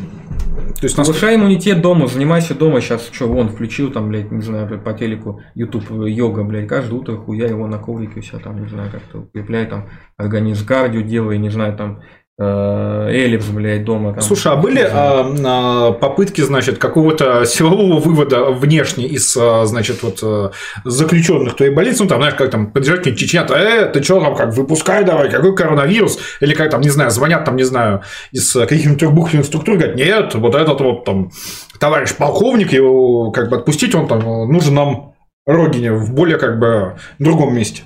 То 0.80 0.84
есть, 0.84 0.96
Повышай 0.96 1.36
иммунитет 1.36 1.80
дома, 1.80 2.08
занимайся 2.08 2.54
дома. 2.54 2.80
Сейчас 2.80 3.08
что, 3.12 3.28
вон, 3.28 3.48
включил 3.48 3.92
там, 3.92 4.08
блядь, 4.08 4.32
не 4.32 4.42
знаю, 4.42 4.80
по 4.80 4.92
телеку, 4.92 5.40
YouTube 5.54 5.88
э, 5.92 6.10
йога, 6.10 6.42
блядь, 6.42 6.66
каждое 6.66 6.98
утро 6.98 7.16
хуя 7.16 7.46
его 7.46 7.68
на 7.68 7.78
коврике, 7.78 8.20
все 8.22 8.40
там, 8.40 8.60
не 8.60 8.68
знаю, 8.68 8.90
как-то 8.90 9.20
укрепляй 9.20 9.66
там 9.66 9.88
организм, 10.16 10.66
кардио 10.66 11.02
делай, 11.02 11.38
не 11.38 11.50
знаю, 11.50 11.76
там, 11.76 12.02
эллипс, 12.38 13.46
блядь, 13.46 13.84
дома. 13.84 14.14
Там, 14.14 14.22
Слушай, 14.22 14.52
а 14.52 14.56
были 14.56 14.80
а, 14.80 15.30
а, 15.44 15.92
попытки, 15.92 16.40
значит, 16.40 16.78
какого-то 16.78 17.44
силового 17.44 18.00
вывода 18.00 18.46
внешне 18.46 19.06
из, 19.06 19.36
а, 19.38 19.66
значит, 19.66 20.02
вот 20.02 20.20
а, 20.22 20.50
заключенных 20.84 21.56
твоей 21.56 21.74
больницы, 21.74 22.02
ну, 22.02 22.08
там, 22.08 22.20
знаешь, 22.20 22.34
как 22.34 22.50
там 22.50 22.72
поддержать 22.72 23.00
какие-нибудь 23.00 23.20
чеченят, 23.20 23.50
э, 23.50 23.86
ты 23.92 24.02
что 24.02 24.20
там, 24.20 24.34
как, 24.34 24.54
выпускай 24.54 25.04
давай, 25.04 25.30
какой 25.30 25.54
коронавирус, 25.54 26.18
или 26.40 26.54
как 26.54 26.70
там, 26.70 26.80
не 26.80 26.88
знаю, 26.88 27.10
звонят 27.10 27.44
там, 27.44 27.56
не 27.56 27.64
знаю, 27.64 28.02
из 28.32 28.52
каких-нибудь 28.52 28.98
трехбуквенных 28.98 29.46
структур, 29.46 29.76
говорят, 29.76 29.96
нет, 29.96 30.34
вот 30.34 30.54
этот 30.54 30.80
вот 30.80 31.04
там 31.04 31.30
товарищ 31.78 32.14
полковник, 32.16 32.72
его 32.72 33.30
как 33.30 33.50
бы 33.50 33.56
отпустить, 33.56 33.94
он 33.94 34.08
там 34.08 34.50
нужен 34.50 34.74
нам 34.74 35.14
родине 35.46 35.92
в 35.92 36.14
более 36.14 36.38
как 36.38 36.58
бы 36.58 36.96
другом 37.18 37.54
месте. 37.54 37.82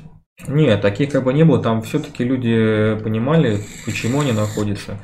Нет, 0.48 0.80
таких 0.82 1.10
как 1.10 1.24
бы 1.24 1.32
не 1.32 1.44
было. 1.44 1.62
Там 1.62 1.82
все-таки 1.82 2.24
люди 2.24 2.98
понимали, 3.02 3.60
почему 3.84 4.20
они 4.20 4.32
находятся 4.32 4.98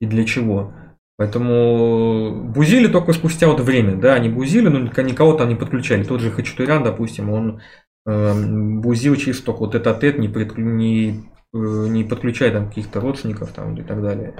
и 0.00 0.06
для 0.06 0.24
чего. 0.24 0.72
Поэтому 1.16 2.50
бузили 2.52 2.88
только 2.88 3.12
спустя 3.12 3.46
вот 3.46 3.60
время, 3.60 3.96
да, 3.96 4.14
они 4.14 4.28
бузили, 4.28 4.68
но 4.68 4.80
ник- 4.80 4.98
никого 4.98 5.34
там 5.34 5.48
не 5.48 5.54
подключали. 5.54 6.02
Тот 6.02 6.20
же 6.20 6.32
Хачатурян, 6.32 6.82
допустим, 6.82 7.30
он 7.30 7.60
э, 8.04 8.80
бузил 8.80 9.14
чисто 9.14 9.46
только 9.46 9.60
вот 9.60 9.74
этот 9.76 10.00
тет, 10.00 10.18
не, 10.18 10.28
пред- 10.28 10.58
не, 10.58 11.24
э, 11.52 11.56
не 11.56 12.02
подключая 12.02 12.50
там 12.50 12.68
каких-то 12.68 13.00
родственников 13.00 13.52
там 13.52 13.76
и 13.76 13.82
так 13.82 14.02
далее. 14.02 14.34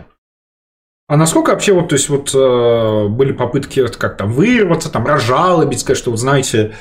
А 1.06 1.16
насколько 1.16 1.51
вообще 1.51 1.74
вот, 1.74 1.90
то 1.90 1.94
есть 1.94 2.09
вот 2.09 2.35
э, 2.35 3.09
были 3.09 3.32
попытки 3.32 3.81
вот 3.81 3.97
как 3.97 4.16
там 4.16 4.32
вырваться, 4.32 4.90
там 4.90 5.06
разжалобить, 5.06 5.81
сказать, 5.81 5.98
что 5.98 6.10
вот 6.10 6.18
знаете, 6.18 6.74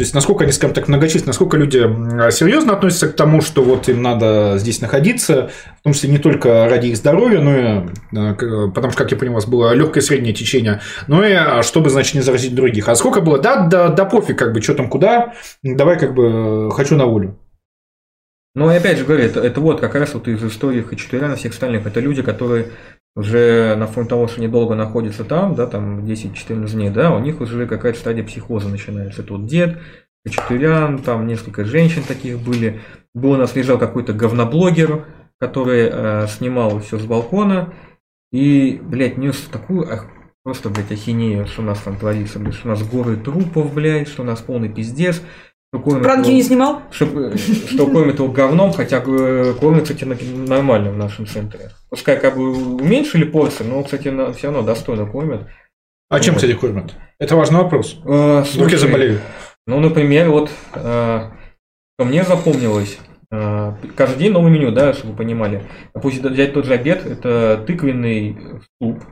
То 0.00 0.02
есть, 0.02 0.14
насколько 0.14 0.44
они, 0.44 0.52
скажем 0.54 0.72
так, 0.72 0.88
многочисленны, 0.88 1.26
насколько 1.26 1.58
люди 1.58 1.80
серьезно 2.30 2.72
относятся 2.72 3.08
к 3.08 3.16
тому, 3.16 3.42
что 3.42 3.62
вот 3.62 3.86
им 3.90 4.00
надо 4.00 4.54
здесь 4.56 4.80
находиться, 4.80 5.50
в 5.78 5.82
том 5.82 5.92
числе 5.92 6.08
не 6.08 6.16
только 6.16 6.66
ради 6.70 6.86
их 6.86 6.96
здоровья, 6.96 7.38
но 7.38 7.54
и, 7.54 7.86
э, 8.16 8.70
потому 8.74 8.92
что, 8.92 9.02
как 9.02 9.10
я 9.10 9.18
понимаю, 9.18 9.32
у 9.32 9.40
вас 9.40 9.46
было 9.46 9.74
легкое 9.74 10.02
среднее 10.02 10.32
течение, 10.32 10.80
но 11.06 11.22
и 11.22 11.34
а, 11.34 11.62
чтобы, 11.62 11.90
значит, 11.90 12.14
не 12.14 12.22
заразить 12.22 12.54
других. 12.54 12.88
А 12.88 12.94
сколько 12.94 13.20
было? 13.20 13.36
Да, 13.36 13.66
да, 13.66 13.88
да 13.90 14.06
пофиг, 14.06 14.38
как 14.38 14.54
бы, 14.54 14.62
что 14.62 14.72
там, 14.72 14.88
куда, 14.88 15.34
давай, 15.62 15.98
как 15.98 16.14
бы, 16.14 16.70
хочу 16.70 16.96
на 16.96 17.04
волю. 17.04 17.38
Ну, 18.54 18.72
и 18.72 18.76
опять 18.76 18.96
же 18.96 19.04
говорю, 19.04 19.24
это, 19.24 19.40
это 19.40 19.60
вот 19.60 19.82
как 19.82 19.94
раз 19.96 20.14
вот 20.14 20.28
из 20.28 20.42
истории 20.42 20.80
Хачатуряна, 20.80 21.36
всех 21.36 21.52
остальных, 21.52 21.86
это 21.86 22.00
люди, 22.00 22.22
которые 22.22 22.68
уже 23.16 23.74
на 23.76 23.86
фоне 23.86 24.08
того, 24.08 24.28
что 24.28 24.40
недолго 24.40 24.74
находятся 24.74 25.24
там, 25.24 25.54
да, 25.54 25.66
там 25.66 26.04
10-14 26.04 26.70
дней, 26.72 26.90
да, 26.90 27.14
у 27.14 27.18
них 27.18 27.40
уже 27.40 27.66
какая-то 27.66 27.98
стадия 27.98 28.24
психоза 28.24 28.68
начинается. 28.68 29.22
Тут 29.22 29.46
дед, 29.46 29.78
Хачатурян, 30.24 30.98
там 30.98 31.26
несколько 31.26 31.64
женщин 31.64 32.02
таких 32.02 32.38
были. 32.38 32.80
Был 33.14 33.32
у 33.32 33.36
нас 33.36 33.56
лежал 33.56 33.78
какой-то 33.78 34.12
говноблогер, 34.12 35.06
который 35.38 35.88
э, 35.90 36.26
снимал 36.28 36.78
все 36.80 36.98
с 36.98 37.04
балкона 37.04 37.72
и, 38.30 38.78
блядь, 38.82 39.16
нес 39.16 39.36
такую 39.50 39.90
ах, 39.90 40.06
просто, 40.44 40.68
блядь, 40.68 40.92
ахинею, 40.92 41.46
что 41.46 41.62
у 41.62 41.64
нас 41.64 41.80
там 41.80 41.96
творится, 41.96 42.38
блядь, 42.38 42.54
что 42.54 42.68
у 42.68 42.70
нас 42.70 42.82
горы 42.82 43.16
трупов, 43.16 43.72
блядь, 43.72 44.08
что 44.08 44.22
у 44.22 44.26
нас 44.26 44.40
полный 44.40 44.68
пиздец. 44.68 45.22
Пранки 45.72 46.30
не 46.30 46.42
снимал? 46.42 46.82
Что, 46.90 47.36
что 47.36 47.86
кормят 47.86 48.18
его 48.18 48.28
говном, 48.28 48.72
хотя 48.72 49.02
э, 49.06 49.54
кормят, 49.60 49.84
кстати, 49.84 50.02
нормально 50.04 50.90
в 50.90 50.96
нашем 50.96 51.26
центре. 51.26 51.70
Пускай 51.88 52.18
как 52.18 52.36
бы 52.36 52.74
уменьшили 52.76 53.22
порции, 53.22 53.62
но, 53.62 53.84
кстати, 53.84 54.08
все 54.32 54.48
равно 54.48 54.62
достойно 54.62 55.06
кормят. 55.06 55.46
А 56.08 56.18
чем, 56.18 56.34
кстати, 56.34 56.54
кормят? 56.54 56.96
Это 57.20 57.36
важный 57.36 57.58
вопрос. 57.58 58.00
Э, 58.04 58.42
Вдруг 58.52 58.72
я 58.72 58.78
заболею. 58.78 59.20
Ну, 59.68 59.78
например, 59.78 60.30
вот 60.30 60.50
э, 60.74 61.30
мне 61.98 62.24
запомнилось, 62.24 62.98
э, 63.30 63.72
каждый 63.94 64.18
день 64.18 64.32
новое 64.32 64.50
меню, 64.50 64.72
да, 64.72 64.92
чтобы 64.92 65.12
вы 65.12 65.18
понимали. 65.18 65.62
Допустим, 65.94 66.32
взять 66.32 66.52
тот 66.52 66.64
же 66.64 66.74
обед, 66.74 67.06
это 67.06 67.62
тыквенный 67.64 68.36
суп, 68.82 69.04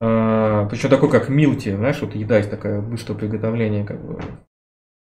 э, 0.00 0.66
причем 0.68 0.88
такой, 0.88 1.10
как 1.10 1.28
милти, 1.28 1.76
знаешь, 1.76 2.00
вот 2.00 2.16
еда 2.16 2.38
есть 2.38 2.50
такая 2.50 2.80
быстрое 2.80 3.16
приготовление, 3.16 3.84
как 3.84 4.04
бы 4.04 4.20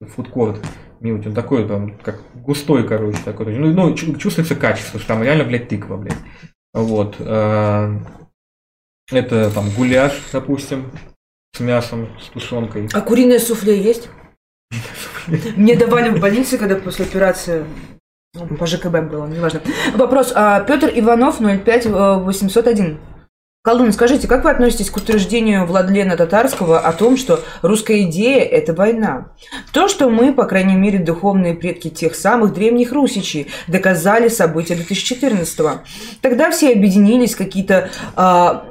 фудкорт 0.00 0.60
милти, 1.00 1.28
он 1.28 1.34
такой 1.34 1.66
там, 1.66 1.96
как 1.98 2.20
густой, 2.34 2.86
короче, 2.86 3.18
такой. 3.24 3.56
Ну, 3.56 3.72
ну 3.72 3.94
чувствуется 3.94 4.56
качество, 4.56 4.98
что 4.98 5.08
там 5.08 5.22
реально, 5.22 5.44
блядь, 5.44 5.68
тыква, 5.68 5.96
блядь. 5.96 6.18
Вот. 6.72 7.16
Э, 7.18 7.98
это 9.10 9.50
там 9.50 9.70
гуляш, 9.70 10.12
допустим, 10.32 10.90
с 11.56 11.60
мясом, 11.60 12.08
с 12.20 12.28
тушенкой. 12.28 12.88
А 12.92 13.00
куриное 13.00 13.38
суфле 13.38 13.80
есть? 13.80 14.08
Мне 15.56 15.76
давали 15.76 16.10
в 16.10 16.20
больнице, 16.20 16.58
когда 16.58 16.76
после 16.76 17.04
операции 17.04 17.64
ну, 18.34 18.46
по 18.56 18.66
ЖКБ 18.66 19.10
было, 19.10 19.26
неважно. 19.26 19.62
Вопрос. 19.94 20.32
А, 20.34 20.60
Петр 20.60 20.90
Иванов, 20.94 21.38
05 21.38 21.86
801. 21.86 22.98
Колдун, 23.62 23.92
скажите, 23.92 24.28
как 24.28 24.44
вы 24.44 24.50
относитесь 24.50 24.88
к 24.88 24.96
утверждению 24.96 25.66
Владлена 25.66 26.16
Татарского 26.16 26.78
о 26.78 26.92
том, 26.92 27.16
что 27.16 27.40
русская 27.60 28.02
идея– 28.02 28.42
это 28.44 28.72
война? 28.72 29.32
То, 29.72 29.88
что 29.88 30.08
мы, 30.08 30.32
по 30.32 30.44
крайней 30.44 30.76
мере, 30.76 31.00
духовные 31.00 31.54
предки 31.54 31.90
тех 31.90 32.14
самых 32.14 32.54
древних 32.54 32.92
русичей, 32.92 33.48
доказали 33.66 34.28
события 34.28 34.74
2014-го. 34.74 35.82
Тогда 36.22 36.52
все 36.52 36.72
объединились 36.72 37.34
какие-то 37.34 37.90
э, 38.16 38.20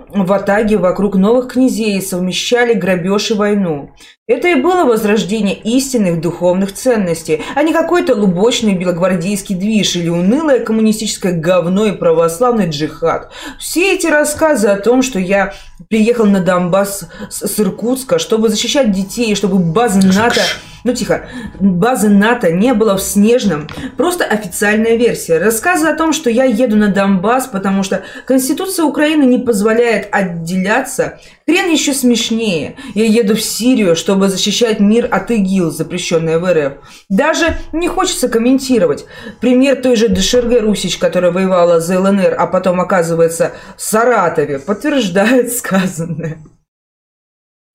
в 0.09 0.33
Атаге 0.33 0.77
вокруг 0.77 1.15
новых 1.15 1.51
князей, 1.51 2.01
совмещали 2.01 2.73
грабеж 2.73 3.31
и 3.31 3.33
войну. 3.33 3.91
Это 4.27 4.49
и 4.49 4.55
было 4.55 4.83
возрождение 4.83 5.55
истинных 5.55 6.19
духовных 6.19 6.73
ценностей, 6.73 7.41
а 7.55 7.63
не 7.63 7.71
какой-то 7.71 8.13
лубочный 8.13 8.73
белогвардейский 8.73 9.55
движ 9.55 9.95
или 9.95 10.09
унылое 10.09 10.59
коммунистическое 10.59 11.31
говно 11.31 11.85
и 11.85 11.93
православный 11.93 12.67
джихад. 12.67 13.31
Все 13.57 13.95
эти 13.95 14.07
рассказы 14.07 14.67
о 14.67 14.75
том, 14.75 15.01
что 15.01 15.17
я 15.17 15.53
приехал 15.87 16.25
на 16.25 16.41
Донбасс 16.41 17.07
с 17.29 17.57
Иркутска, 17.57 18.19
чтобы 18.19 18.49
защищать 18.49 18.91
детей, 18.91 19.33
чтобы 19.33 19.59
базы 19.59 20.05
НАТО 20.05 20.41
ну 20.87 20.93
тихо, 20.93 21.27
базы 21.59 22.07
НАТО 22.07 22.49
не 22.49 22.73
было 22.73 22.95
в 22.95 23.01
Снежном, 23.01 23.67
просто 23.97 24.23
официальная 24.23 24.95
версия. 24.95 25.37
Рассказы 25.37 25.87
о 25.87 25.95
том, 25.95 26.13
что 26.13 26.29
я 26.29 26.45
еду 26.45 26.77
на 26.77 26.87
Донбасс, 26.87 27.47
потому 27.47 27.83
что 27.83 28.03
Конституция 28.25 28.85
Украины 28.85 29.23
не 29.23 29.37
позволяет 29.37 30.07
отделяться, 30.11 31.19
хрен 31.45 31.69
еще 31.69 31.93
смешнее. 31.93 32.77
Я 32.95 33.03
еду 33.03 33.35
в 33.35 33.41
Сирию, 33.41 33.97
чтобы 33.97 34.29
защищать 34.29 34.79
мир 34.79 35.09
от 35.11 35.29
ИГИЛ, 35.29 35.71
запрещенная 35.71 36.39
в 36.39 36.45
РФ. 36.49 36.73
Даже 37.09 37.57
не 37.73 37.89
хочется 37.89 38.29
комментировать. 38.29 39.05
Пример 39.41 39.81
той 39.81 39.97
же 39.97 40.07
Дешерге 40.07 40.59
Русич, 40.59 40.97
которая 40.97 41.33
воевала 41.33 41.81
за 41.81 41.99
ЛНР, 41.99 42.33
а 42.39 42.47
потом 42.47 42.79
оказывается 42.79 43.51
в 43.75 43.81
Саратове, 43.81 44.57
подтверждает 44.57 45.51
сказанное. 45.51 46.37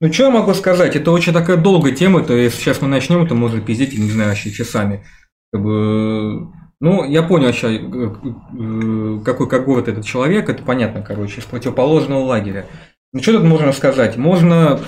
Ну, 0.03 0.13
что 0.13 0.25
я 0.25 0.31
могу 0.31 0.53
сказать? 0.53 0.97
Это 0.97 1.13
очень 1.13 1.33
такая 1.33 1.57
долгая 1.57 1.95
тема, 1.95 2.25
то 2.25 2.35
если 2.35 2.59
сейчас 2.59 2.83
мы 2.83 2.89
начнем, 2.89 3.25
то 3.25 3.37
можно 3.37 3.61
пиздить, 3.61 3.97
не 3.97 4.11
знаю, 4.11 4.31
вообще 4.31 4.51
часами. 4.51 5.05
Как 5.53 5.63
бы, 5.63 6.49
ну, 6.81 7.05
я 7.05 7.23
понял 7.23 7.47
вообще, 7.47 7.77
э, 7.77 8.11
э, 8.59 9.21
какой 9.25 9.49
как 9.49 9.65
город 9.65 9.87
этот 9.87 10.05
человек, 10.05 10.49
это 10.49 10.65
понятно, 10.65 11.03
короче, 11.03 11.41
из 11.41 11.45
противоположного 11.45 12.19
лагеря. 12.19 12.67
Ну, 13.13 13.23
что 13.23 13.35
тут 13.35 13.45
можно 13.45 13.71
сказать? 13.71 14.17
Можно 14.17 14.81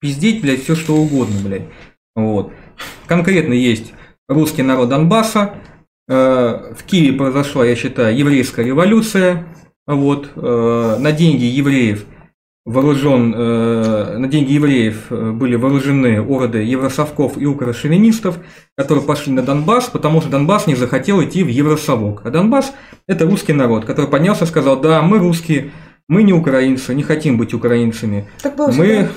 пиздить, 0.00 0.42
блядь, 0.42 0.62
все 0.62 0.76
что 0.76 0.94
угодно, 0.94 1.40
блядь. 1.44 1.66
Вот. 2.14 2.52
Конкретно 3.08 3.52
есть 3.52 3.94
русский 4.28 4.62
народ 4.62 4.90
Донбасса. 4.90 5.56
Э, 6.08 6.72
в 6.72 6.84
Киеве 6.84 7.18
произошла, 7.18 7.66
я 7.66 7.74
считаю, 7.74 8.16
еврейская 8.16 8.64
революция. 8.64 9.44
Вот. 9.88 10.36
На 10.36 11.10
деньги 11.10 11.44
евреев– 11.44 12.06
вооружен, 12.66 13.32
э, 13.34 14.18
на 14.18 14.26
деньги 14.26 14.52
евреев 14.52 15.06
э, 15.10 15.30
были 15.30 15.54
вооружены 15.54 16.20
ороды 16.20 16.58
евросовков 16.64 17.38
и 17.38 17.46
укрошовинистов, 17.46 18.38
которые 18.76 19.04
пошли 19.04 19.32
на 19.32 19.42
Донбасс, 19.42 19.88
потому 19.88 20.20
что 20.20 20.30
Донбасс 20.30 20.66
не 20.66 20.74
захотел 20.74 21.22
идти 21.22 21.44
в 21.44 21.48
Евросовок. 21.48 22.22
А 22.24 22.30
Донбасс– 22.30 22.74
это 23.06 23.24
русский 23.24 23.52
народ, 23.52 23.84
который 23.84 24.10
поднялся 24.10 24.44
и 24.44 24.48
сказал, 24.48 24.80
да, 24.80 25.00
мы 25.00 25.18
русские, 25.18 25.70
мы 26.08 26.24
не 26.24 26.32
украинцы, 26.32 26.92
не 26.92 27.04
хотим 27.04 27.38
быть 27.38 27.54
украинцами. 27.54 28.28
Так 28.42 28.56
было 28.56 28.72
мы 28.72 29.10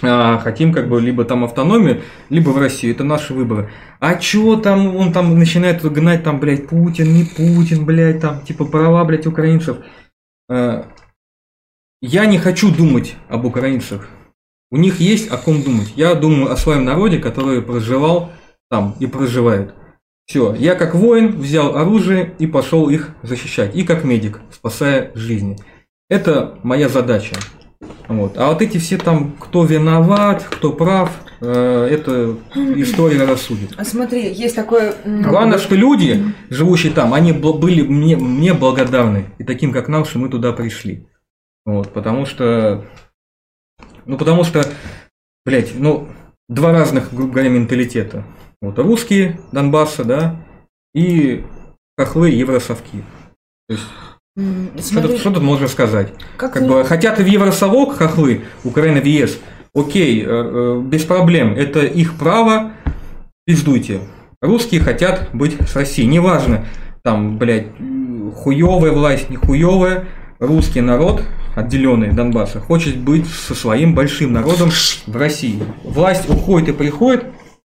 а, 0.00 0.38
хотим 0.38 0.72
как 0.72 0.88
бы 0.88 1.02
либо 1.02 1.24
там 1.24 1.44
автономию, 1.44 2.00
либо 2.30 2.48
в 2.48 2.58
Россию. 2.58 2.94
Это 2.94 3.04
наши 3.04 3.34
выборы. 3.34 3.68
А 4.00 4.14
чё 4.14 4.56
там, 4.56 4.96
он 4.96 5.12
там 5.12 5.38
начинает 5.38 5.82
гнать 5.82 6.24
там, 6.24 6.40
блядь, 6.40 6.66
Путин, 6.68 7.12
не 7.12 7.24
Путин, 7.24 7.84
блядь, 7.84 8.22
там, 8.22 8.40
типа 8.40 8.64
права, 8.64 9.04
блядь, 9.04 9.26
украинцев. 9.26 9.78
А, 10.48 10.86
я 12.00 12.26
не 12.26 12.38
хочу 12.38 12.74
думать 12.74 13.16
об 13.28 13.44
украинцах. 13.44 14.08
У 14.70 14.76
них 14.76 15.00
есть 15.00 15.28
о 15.30 15.36
ком 15.36 15.62
думать. 15.62 15.92
Я 15.96 16.14
думаю 16.14 16.52
о 16.52 16.56
своем 16.56 16.84
народе, 16.84 17.18
который 17.18 17.62
проживал 17.62 18.30
там 18.70 18.94
и 19.00 19.06
проживает. 19.06 19.74
Все, 20.26 20.54
я 20.54 20.74
как 20.74 20.94
воин 20.94 21.40
взял 21.40 21.76
оружие 21.76 22.34
и 22.38 22.46
пошел 22.46 22.90
их 22.90 23.14
защищать. 23.22 23.74
И 23.74 23.82
как 23.82 24.04
медик, 24.04 24.40
спасая 24.50 25.10
жизни. 25.14 25.56
Это 26.10 26.58
моя 26.62 26.88
задача. 26.88 27.36
Вот. 28.08 28.36
А 28.36 28.48
вот 28.48 28.60
эти 28.60 28.78
все 28.78 28.98
там, 28.98 29.32
кто 29.38 29.64
виноват, 29.64 30.46
кто 30.50 30.72
прав, 30.72 31.10
э, 31.40 31.88
это 31.90 32.36
история 32.76 33.24
рассудит. 33.24 33.70
А 33.76 33.84
смотри, 33.84 34.32
есть 34.32 34.54
такое... 34.54 34.94
Главное, 35.04 35.58
что 35.58 35.74
люди, 35.74 36.22
живущие 36.50 36.92
там, 36.92 37.14
они 37.14 37.32
были 37.32 37.82
мне, 37.82 38.16
мне 38.16 38.52
благодарны. 38.52 39.26
И 39.38 39.44
таким, 39.44 39.72
как 39.72 39.88
нам, 39.88 40.04
что 40.04 40.18
мы 40.18 40.28
туда 40.28 40.52
пришли. 40.52 41.06
Вот, 41.68 41.92
потому 41.92 42.24
что... 42.24 42.82
Ну, 44.06 44.16
потому 44.16 44.42
что, 44.42 44.64
блядь, 45.44 45.78
ну, 45.78 46.08
два 46.48 46.72
разных, 46.72 47.12
грубо 47.12 47.34
говоря, 47.34 47.50
менталитета. 47.50 48.24
Вот, 48.62 48.78
русские 48.78 49.38
Донбасса, 49.52 50.02
да, 50.02 50.36
и 50.94 51.44
хохлы 51.98 52.30
евросовки. 52.30 53.04
То 53.68 53.74
есть, 53.74 54.88
что, 54.88 55.02
тут, 55.02 55.18
что 55.18 55.30
тут 55.30 55.42
можно 55.42 55.68
сказать? 55.68 56.14
Как, 56.38 56.54
как 56.54 56.66
бы, 56.66 56.84
хотят 56.84 57.18
в 57.18 57.26
Евросовок 57.26 57.98
хохлы, 57.98 58.44
Украина 58.64 59.02
в 59.02 59.04
ЕС, 59.04 59.38
окей, 59.74 60.22
э, 60.22 60.26
э, 60.26 60.80
без 60.82 61.04
проблем, 61.04 61.52
это 61.52 61.80
их 61.80 62.16
право, 62.16 62.72
пиздуйте. 63.44 64.00
Русские 64.40 64.80
хотят 64.80 65.28
быть 65.34 65.60
с 65.68 65.76
Россией, 65.76 66.08
неважно, 66.08 66.64
там, 67.02 67.36
блядь, 67.36 67.66
хуевая 68.36 68.92
власть, 68.92 69.28
не 69.28 69.36
хуевая, 69.36 70.06
русский 70.38 70.80
народ 70.80 71.22
отделенный 71.58 72.12
Донбасса, 72.12 72.60
хочет 72.60 72.98
быть 72.98 73.26
со 73.26 73.54
своим 73.54 73.94
большим 73.94 74.32
народом 74.32 74.70
в 75.06 75.16
России. 75.16 75.62
Власть 75.82 76.28
уходит 76.28 76.68
и 76.68 76.72
приходит, 76.72 77.24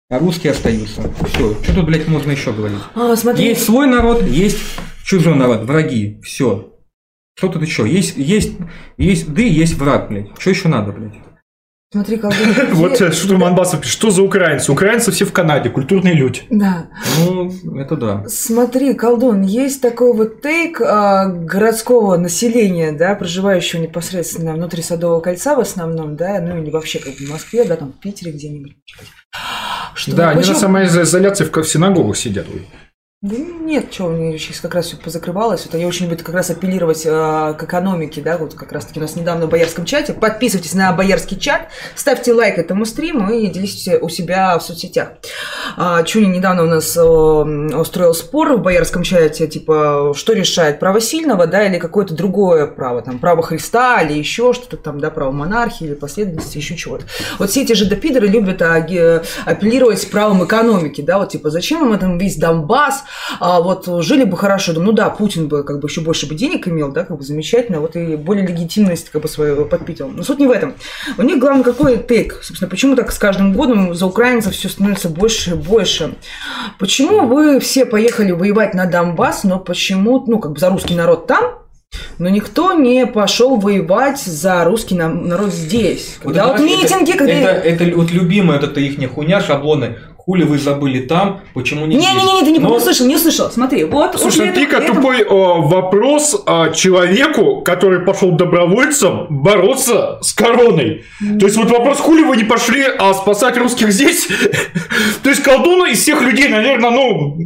а 0.10 0.20
русские 0.20 0.52
остаются. 0.52 1.02
Все. 1.28 1.56
Что 1.64 1.76
тут, 1.76 1.86
блядь, 1.86 2.08
можно 2.08 2.32
еще 2.32 2.54
говорить? 2.54 2.80
А, 2.96 3.16
смотри. 3.16 3.46
Есть 3.46 3.66
свой 3.66 3.88
народ, 3.88 4.24
есть 4.24 4.60
чужой 5.04 5.36
народ, 5.36 5.64
враги. 5.64 6.20
Все. 6.24 6.74
Что 7.36 7.48
тут 7.48 7.64
еще? 7.64 7.90
Есть, 7.90 8.18
есть, 8.18 8.54
есть 8.98 9.34
ты, 9.34 9.50
есть 9.50 9.74
враг, 9.76 10.10
блядь. 10.10 10.30
Что 10.38 10.50
еще 10.52 10.68
надо, 10.68 10.92
блядь? 10.92 11.16
Смотри, 11.94 12.18
колдун. 12.18 12.40
Вот 12.72 13.02
э, 13.02 13.12
что 13.12 13.36
Манбасов 13.36 13.82
пишет, 13.82 13.94
что 13.94 14.12
за 14.12 14.22
украинцы? 14.22 14.72
Украинцы 14.72 15.12
все 15.12 15.26
в 15.26 15.34
Канаде, 15.34 15.70
культурные 15.70 16.14
люди. 16.14 16.44
Да. 16.50 16.88
Ну, 17.26 17.52
это 17.78 17.98
да. 17.98 18.24
Смотри, 18.30 18.94
колдун, 18.94 19.42
есть 19.42 19.82
такой 19.82 20.14
вот 20.14 20.42
тейк 20.42 20.80
а, 20.80 21.26
городского 21.26 22.16
населения, 22.16 22.94
да, 22.94 23.14
проживающего 23.16 23.82
непосредственно 23.82 24.54
внутри 24.54 24.82
Садового 24.82 25.20
кольца 25.20 25.54
в 25.54 25.60
основном, 25.60 26.16
да, 26.16 26.40
ну 26.40 26.62
или 26.62 26.70
вообще 26.70 27.00
как 27.00 27.14
в 27.16 27.30
Москве, 27.30 27.66
да, 27.66 27.76
там 27.76 27.92
в 27.92 28.00
Питере 28.00 28.32
где-нибудь. 28.32 28.74
Что, 29.94 30.16
Да, 30.16 30.30
они 30.30 30.48
на 30.48 30.56
самоизоляции 30.56 31.44
в 31.44 31.52
в 31.54 31.68
синагогах 31.68 32.16
сидят. 32.16 32.46
Ой. 32.54 32.66
Да 33.24 33.36
нет, 33.38 33.94
что, 33.94 34.06
у 34.06 34.10
меня 34.10 34.36
сейчас 34.40 34.62
как 34.62 34.74
раз 34.74 34.88
все 34.88 34.98
позакрывалось. 34.98 35.64
Вот 35.64 35.76
они 35.76 35.86
очень 35.86 36.08
любят 36.08 36.24
как 36.24 36.34
раз 36.34 36.50
апеллировать 36.50 37.04
э, 37.06 37.10
к 37.56 37.64
экономике, 37.64 38.20
да, 38.20 38.40
вот 38.40 38.56
как 38.56 38.72
раз 38.72 38.86
таки 38.86 39.00
у 39.00 39.04
нас 39.04 39.16
недавно 39.16 39.46
в 39.46 39.50
боярском 39.52 39.86
чате. 39.86 40.14
Подписывайтесь 40.14 40.74
на 40.74 40.92
боярский 40.92 41.38
чат, 41.38 41.68
ставьте 41.94 42.34
лайк 42.34 42.58
этому 42.58 42.84
стриму 42.84 43.32
и 43.32 43.46
делитесь 43.46 43.88
у 44.02 44.10
себя 44.10 44.58
в 44.58 44.64
соцсетях. 44.64 45.10
А, 45.78 46.02
Чуни 46.02 46.36
недавно 46.36 46.64
у 46.64 46.66
нас 46.66 46.98
э, 46.98 47.00
устроил 47.00 48.16
спор 48.16 48.54
в 48.54 48.62
боярском 48.64 49.04
чате, 49.04 49.46
типа, 49.46 50.14
что 50.16 50.34
решает, 50.34 50.80
право 50.80 51.00
сильного, 51.00 51.46
да, 51.46 51.64
или 51.68 51.78
какое-то 51.78 52.16
другое 52.16 52.66
право, 52.66 53.04
там, 53.04 53.20
право 53.20 53.44
Христа, 53.44 54.02
или 54.02 54.18
еще 54.18 54.52
что-то 54.52 54.78
там, 54.78 55.00
да, 55.00 55.12
право 55.12 55.32
монархии, 55.32 55.86
или 55.86 55.94
последовательности, 55.94 56.58
еще 56.58 56.76
чего-то. 56.76 57.06
Вот 57.38 57.52
все 57.52 57.62
эти 57.62 57.74
же 57.74 57.86
допидоры 57.86 58.26
любят 58.26 58.64
аги- 58.64 59.24
апеллировать 59.46 60.10
правом 60.10 60.44
экономики, 60.44 61.02
да, 61.02 61.20
вот 61.20 61.30
типа, 61.30 61.52
зачем 61.52 61.86
им 61.86 61.94
этом 61.94 62.18
весь 62.18 62.38
Донбасс, 62.38 63.04
а 63.40 63.62
вот 63.62 63.88
жили 64.04 64.24
бы 64.24 64.38
хорошо, 64.38 64.74
думаю, 64.74 64.92
ну 64.92 64.94
да, 64.94 65.10
Путин 65.10 65.48
бы 65.48 65.64
как 65.64 65.80
бы 65.80 65.88
еще 65.88 66.02
больше 66.02 66.28
бы 66.28 66.36
денег 66.36 66.68
имел, 66.68 66.92
да, 66.92 67.04
как 67.04 67.18
бы 67.18 67.24
замечательно, 67.24 67.80
вот 67.80 67.96
и 67.96 68.16
более 68.16 68.46
легитимность 68.46 69.10
как 69.10 69.22
бы 69.22 69.28
свою 69.28 69.66
подпитывал. 69.66 70.12
Но 70.12 70.24
суть 70.24 70.40
не 70.40 70.48
в 70.48 70.52
этом. 70.52 70.74
У 71.18 71.22
них 71.22 71.40
главное 71.40 71.64
какой 71.64 71.98
тейк, 71.98 72.40
собственно, 72.42 72.70
почему 72.70 72.96
так 72.96 73.12
с 73.12 73.18
каждым 73.18 73.54
годом 73.54 73.94
за 73.94 74.06
украинцев 74.06 74.54
все 74.54 74.70
становится 74.70 75.10
больше 75.10 75.52
и 75.52 75.54
больше. 75.56 76.16
Почему 76.80 77.28
вы 77.28 77.60
все 77.60 77.86
поехали 77.86 78.32
воевать 78.32 78.74
на 78.74 78.86
Донбасс, 78.86 79.44
но 79.44 79.60
почему, 79.60 80.24
ну, 80.28 80.40
как 80.40 80.54
бы 80.54 80.60
за 80.60 80.70
русский 80.70 80.96
народ 80.96 81.28
там, 81.28 81.62
но 82.20 82.30
никто 82.30 82.74
не 82.74 83.06
пошел 83.06 83.58
воевать 83.58 84.20
за 84.20 84.64
русский 84.64 84.96
на- 84.96 85.10
народ 85.10 85.52
здесь. 85.52 86.18
Когда 86.22 86.48
вот, 86.48 86.60
знаешь, 86.60 86.84
митинги, 86.84 87.12
это, 87.12 87.18
когда... 87.18 87.34
это, 87.34 87.84
это 87.84 87.98
вот 87.98 88.12
любимая 88.12 88.60
вот 88.60 88.70
эта 88.70 88.80
их 88.80 89.12
хуйня, 89.12 89.42
шаблоны. 89.42 89.98
Хули 90.32 90.44
вы 90.46 90.58
забыли 90.60 91.02
там, 91.02 91.42
почему 91.54 91.86
не? 91.86 91.98
Не-не-не, 91.98 92.46
ты 92.46 92.52
не 92.52 92.60
Но- 92.60 92.74
услышал, 92.74 93.06
не 93.06 93.18
услышал. 93.18 93.52
Смотри, 93.52 93.84
вот... 93.84 94.18
Слушай, 94.18 94.54
Пика, 94.54 94.78
это- 94.78 94.94
тупой 94.94 95.24
э, 95.24 95.26
вопрос 95.28 96.42
э, 96.48 96.72
человеку, 96.74 97.62
который 97.64 98.00
пошел 98.00 98.32
добровольцем 98.32 99.28
бороться 99.30 100.20
с 100.22 100.32
короной. 100.32 101.04
То 101.38 101.48
есть 101.48 101.58
вот 101.58 101.70
вопрос, 101.70 102.00
хули 102.00 102.24
вы 102.24 102.38
не 102.38 102.46
пошли 102.46 102.82
а, 102.98 103.14
спасать 103.14 103.58
русских 103.58 103.92
здесь? 103.92 104.26
То 105.24 105.30
есть 105.30 105.44
колдун 105.44 105.86
из 105.92 106.00
всех 106.00 106.22
людей, 106.22 106.48
наверное, 106.48 106.92
ну, 106.92 107.38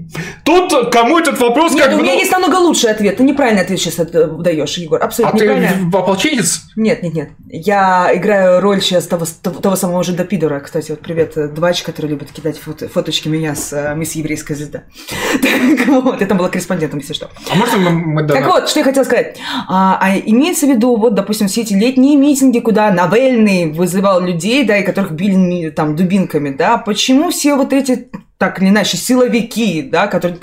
тот, 0.43 0.93
кому 0.93 1.17
этот 1.17 1.39
вопрос 1.39 1.73
Нет, 1.73 1.85
как 1.85 1.93
у 1.95 1.97
бы... 1.97 2.03
меня 2.03 2.13
ну, 2.13 2.19
есть 2.19 2.31
намного 2.31 2.57
лучший 2.57 2.91
ответ. 2.91 3.17
Ты 3.17 3.23
неправильный 3.23 3.63
ответ 3.63 3.79
сейчас 3.79 3.97
это 3.97 4.27
даешь, 4.27 4.77
Егор. 4.77 5.01
а 5.01 5.05
Абсолютно 5.05 5.39
ты 5.39 5.45
неправильно. 5.47 5.87
ополченец? 5.97 6.61
Нет, 6.75 7.01
нет, 7.01 7.13
нет. 7.15 7.29
Я 7.49 8.11
играю 8.13 8.61
роль 8.61 8.79
сейчас 8.79 9.07
того, 9.07 9.25
того, 9.41 9.59
того 9.59 9.75
самого 9.75 10.03
же 10.03 10.11
Допидора. 10.13 10.59
Кстати, 10.59 10.91
вот 10.91 10.99
привет, 10.99 11.35
э, 11.35 11.47
Двач, 11.47 11.81
который 11.81 12.11
любит 12.11 12.31
кидать 12.31 12.59
фото- 12.59 12.74
фоточки 12.81 13.27
меня 13.27 13.55
с 13.55 13.73
э, 13.73 13.95
мисс 13.95 14.13
еврейская 14.13 14.55
звезда. 14.55 14.83
Так 15.41 15.87
вот, 15.87 16.21
это 16.21 16.35
была 16.35 16.49
корреспондентом, 16.49 16.99
если 16.99 17.13
что. 17.13 17.29
А 17.51 17.55
можно 17.55 17.77
мы... 17.77 17.91
мы 17.91 18.23
да, 18.23 18.35
Так 18.35 18.47
вот, 18.47 18.69
что 18.69 18.79
я 18.79 18.85
хотела 18.85 19.03
сказать. 19.03 19.37
А, 19.67 19.97
а 20.01 20.17
имеется 20.17 20.65
в 20.65 20.69
виду, 20.69 20.95
вот, 20.95 21.13
допустим, 21.13 21.47
все 21.47 21.61
эти 21.61 21.73
летние 21.73 22.17
митинги, 22.17 22.59
куда 22.59 22.91
Навальный 22.91 23.71
вызывал 23.71 24.21
людей, 24.21 24.63
да, 24.63 24.77
и 24.77 24.83
которых 24.83 25.11
били 25.11 25.69
там 25.69 25.95
дубинками, 25.95 26.49
да, 26.49 26.77
почему 26.77 27.29
все 27.29 27.55
вот 27.55 27.73
эти 27.73 28.09
так 28.37 28.61
или 28.61 28.69
иначе, 28.69 28.97
силовики, 28.97 29.81
да, 29.81 30.07
которые, 30.07 30.37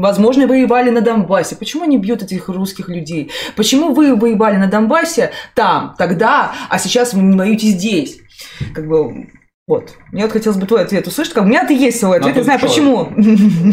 возможно, 0.00 0.46
воевали 0.46 0.90
на 0.90 1.02
Донбассе. 1.02 1.56
Почему 1.56 1.84
они 1.84 1.98
бьют 1.98 2.22
этих 2.22 2.48
русских 2.48 2.88
людей? 2.88 3.30
Почему 3.54 3.92
вы 3.92 4.16
воевали 4.16 4.56
на 4.56 4.66
Донбассе 4.66 5.30
там, 5.54 5.94
тогда, 5.98 6.52
а 6.70 6.78
сейчас 6.78 7.12
вы 7.12 7.22
не 7.22 7.36
воюете 7.36 7.68
здесь? 7.68 8.18
Как 8.74 8.88
бы, 8.88 9.28
вот. 9.66 9.90
Мне 10.12 10.22
вот 10.24 10.32
хотелось 10.32 10.58
бы 10.58 10.66
твой 10.66 10.82
ответ 10.82 11.06
услышать. 11.06 11.32
Как, 11.32 11.44
у 11.44 11.46
меня-то 11.46 11.72
есть 11.72 11.98
свой 11.98 12.18
ответ, 12.18 12.34
Ну, 12.34 12.40
я 12.40 12.44
знаю, 12.44 12.60
почему. 12.60 13.08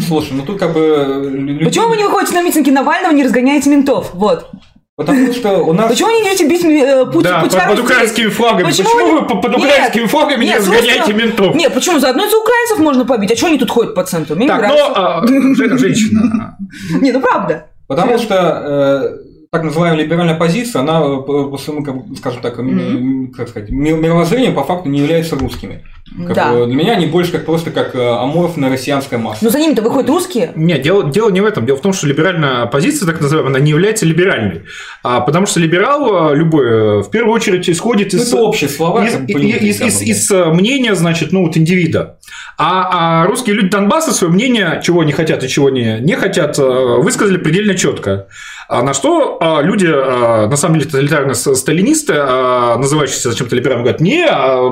Слушай, 0.06 0.32
ну 0.32 0.42
тут 0.42 0.58
как 0.58 0.72
бы... 0.72 0.80
э, 0.80 1.28
лю- 1.28 1.64
Почему 1.66 1.88
вы 1.88 1.96
не 1.98 2.04
выходите 2.04 2.34
на 2.34 2.42
митинги 2.42 2.70
Навального, 2.70 3.12
не 3.12 3.24
разгоняете 3.24 3.68
ментов? 3.70 4.10
Вот. 4.14 4.50
Потому 4.96 5.32
что 5.32 5.58
у 5.64 5.72
нас... 5.72 5.88
Почему 5.90 6.08
вы 6.08 6.14
не 6.14 6.22
идете 6.22 6.48
бить 6.48 6.64
э, 6.64 7.04
Путин, 7.06 7.22
Да, 7.22 7.40
под, 7.40 7.50
Путина 7.50 7.68
под 7.68 7.78
украинскими 7.80 8.28
флагами. 8.28 8.64
Почему 8.64 8.88
Почему, 8.90 9.20
вы 9.20 9.26
по- 9.26 9.36
под 9.36 9.50
Нет, 9.56 9.60
украинскими 9.66 10.06
флагами 10.06 10.40
не 10.44 10.46
нет, 10.50 10.58
разгоняете 10.60 10.94
собственно- 10.96 11.18
ментов? 11.18 11.54
Нет, 11.56 11.74
почему? 11.74 11.98
Заодно 11.98 12.24
из 12.24 12.32
украинцев 12.34 12.78
можно 12.78 13.04
побить. 13.04 13.32
А 13.32 13.36
что 13.36 13.46
они 13.48 13.58
тут 13.58 13.70
ходят 13.70 13.94
по 13.94 14.04
центру? 14.04 14.36
Мне 14.36 14.44
не 14.46 14.48
Так, 14.48 14.58
нравится. 14.60 14.88
но 14.88 14.94
а, 14.96 15.26
Жен- 15.26 15.78
женщина. 15.78 16.56
Не, 17.02 17.12
ну 17.12 17.20
правда. 17.20 17.66
Потому 17.88 18.16
что 18.18 18.34
э, 18.34 19.31
так 19.52 19.64
называемая 19.64 20.02
либеральная 20.02 20.34
позиция, 20.38 20.80
она 20.80 21.00
э, 21.02 21.20
по, 21.26 21.58
своему, 21.58 22.14
скажем 22.16 22.40
так, 22.40 22.58
м, 22.58 23.30
как 23.36 23.50
сказать, 23.50 23.68
ми- 23.70 23.92
мировоззрению 23.92 24.54
по 24.54 24.64
факту 24.64 24.88
не 24.88 25.00
является 25.00 25.36
русскими. 25.36 25.84
Как 26.26 26.34
Да. 26.36 26.66
для 26.66 26.74
меня 26.74 26.92
они 26.94 27.06
больше 27.06 27.32
как 27.32 27.44
просто 27.46 27.70
как 27.70 27.94
э, 27.94 27.98
аморфная 28.06 28.68
россиянская 28.70 29.18
масса. 29.18 29.44
Но 29.44 29.50
за 29.50 29.58
ними-то 29.58 29.82
выходят 29.82 30.08
русские. 30.10 30.52
Нет, 30.56 30.82
дело, 30.82 31.04
дело 31.10 31.30
не 31.30 31.40
в 31.40 31.46
этом. 31.46 31.64
Дело 31.64 31.76
в 31.78 31.80
том, 31.80 31.92
что 31.92 32.06
либеральная 32.06 32.66
позиция, 32.66 33.06
так 33.06 33.20
называемая, 33.20 33.54
она 33.54 33.60
не 33.64 33.70
является 33.70 34.04
либеральной. 34.04 34.62
А, 35.02 35.20
потому 35.20 35.46
что 35.46 35.60
либерал 35.60 36.28
а, 36.30 36.34
любой, 36.34 36.66
э, 36.66 37.02
в 37.02 37.10
первую 37.10 37.34
очередь, 37.34 37.68
исходит 37.70 38.12
Ну, 38.12 38.18
из... 38.18 38.28
это 38.28 38.42
общие 38.42 38.68
слова. 38.68 39.04
из, 39.04 39.14
из- 39.26 39.80
из- 39.80 40.02
из- 40.02 40.30
э, 40.30 40.44
мнения, 40.52 40.94
значит, 40.94 41.32
ну, 41.32 41.46
вот 41.46 41.56
индивида. 41.56 42.18
А, 42.58 43.22
а 43.22 43.26
русские 43.26 43.56
люди 43.56 43.68
Донбасса 43.70 44.12
свое 44.12 44.32
мнение, 44.32 44.80
чего 44.84 45.00
они 45.00 45.12
хотят 45.12 45.42
и 45.42 45.48
чего 45.48 45.70
не, 45.70 45.98
не 46.00 46.14
хотят, 46.16 46.58
э, 46.58 46.62
высказали 46.98 47.38
предельно 47.38 47.74
четко. 47.74 48.26
А 48.68 48.82
на 48.82 48.94
что 48.94 49.38
а, 49.40 49.60
люди, 49.62 49.86
а, 49.90 50.46
на 50.48 50.56
самом 50.56 50.78
деле, 50.78 50.86
тоталитарные 50.90 51.34
с- 51.34 51.54
сталинисты, 51.54 52.14
а, 52.16 52.76
называющиеся 52.76 53.30
зачем-то 53.30 53.54
либералами, 53.56 53.82
говорят, 53.82 54.00
не, 54.00 54.26
а, 54.28 54.70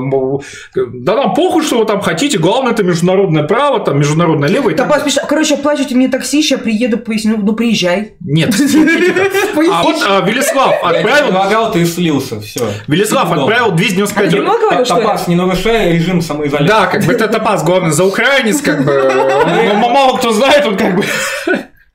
да 0.75 1.15
нам 1.15 1.30
похуй, 1.33 1.63
что 1.63 1.79
вы 1.79 1.85
там 1.85 2.01
хотите, 2.01 2.37
главное, 2.37 2.73
это 2.73 2.83
международное 2.83 3.43
право, 3.43 3.79
там, 3.79 3.99
международное 3.99 4.49
лево 4.49 4.69
и 4.69 4.75
так 4.75 4.87
Топаз 4.87 5.03
пишет, 5.03 5.23
короче, 5.27 5.55
оплачивайте 5.55 5.95
мне 5.95 6.07
такси, 6.07 6.41
сейчас 6.41 6.59
приеду, 6.59 6.97
поясню. 6.97 7.37
Ну, 7.37 7.53
приезжай. 7.53 8.13
Нет. 8.19 8.53
А 9.71 9.83
вот 9.83 10.03
а, 10.07 10.21
Велислав 10.21 10.71
Я 10.81 10.89
отправил... 10.89 11.25
предлагал, 11.25 11.71
ты 11.71 11.85
слился, 11.85 12.39
все. 12.41 12.67
Велислав 12.87 13.31
отправил 13.31 13.71
295 13.71 14.33
А 14.33 14.37
ли? 14.37 14.85
Топас, 14.85 15.27
не 15.27 15.35
нарушай 15.35 15.93
режим 15.93 16.21
самоизоляции. 16.21 16.67
Да, 16.67 16.87
как 16.87 17.03
бы 17.03 17.13
это 17.13 17.27
топаз, 17.27 17.63
главное, 17.63 17.91
за 17.91 18.05
украинец, 18.05 18.61
как 18.61 18.83
бы. 18.85 19.11
Мало 19.75 20.17
кто 20.17 20.31
знает, 20.31 20.65
он 20.65 20.77
как 20.77 20.95
бы. 20.95 21.03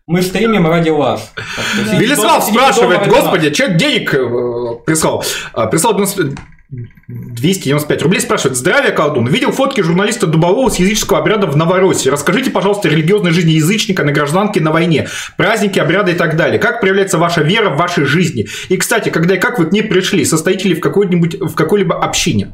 Мы 0.07 0.23
стримим 0.23 0.69
ради 0.69 0.91
вас. 0.91 1.33
Так 1.35 2.01
Велислав 2.01 2.45
спрашивает, 2.45 3.09
господи, 3.09 3.51
человек 3.51 3.77
денег 3.77 4.15
э, 4.15 4.85
прислал. 4.87 5.25
А, 5.53 5.67
Прислал 5.67 5.95
90 5.95 6.37
295 6.69 8.03
рублей, 8.03 8.21
спрашивает, 8.21 8.57
здравия, 8.57 8.91
колдун. 8.91 9.29
Видел 9.29 9.53
фотки 9.53 9.83
журналиста 9.83 10.27
Дубового 10.27 10.69
с 10.69 10.77
языческого 10.77 11.21
обряда 11.21 11.47
в 11.47 11.57
Новороссии. 11.57 12.09
Расскажите, 12.09 12.51
пожалуйста, 12.51 12.89
о 12.89 12.91
религиозной 12.91 13.31
жизни 13.31 13.53
язычника 13.53 14.03
на 14.03 14.13
гражданке 14.13 14.61
на 14.61 14.73
войне, 14.73 15.07
праздники, 15.37 15.79
обряды 15.79 16.13
и 16.13 16.15
так 16.17 16.37
далее. 16.37 16.59
Как 16.59 16.81
проявляется 16.81 17.19
ваша 17.19 17.43
вера 17.43 17.71
в 17.71 17.77
вашей 17.77 18.05
жизни? 18.05 18.47
И, 18.69 18.77
кстати, 18.77 19.11
когда 19.11 19.37
и 19.37 19.39
как 19.39 19.59
вы 19.59 19.67
к 19.67 19.73
ней 19.73 19.83
пришли? 19.83 20.25
Состоите 20.25 20.69
ли 20.69 20.75
в 20.75 20.81
какой-нибудь, 20.81 21.41
в 21.41 21.55
какой-либо 21.55 22.03
общине? 22.03 22.53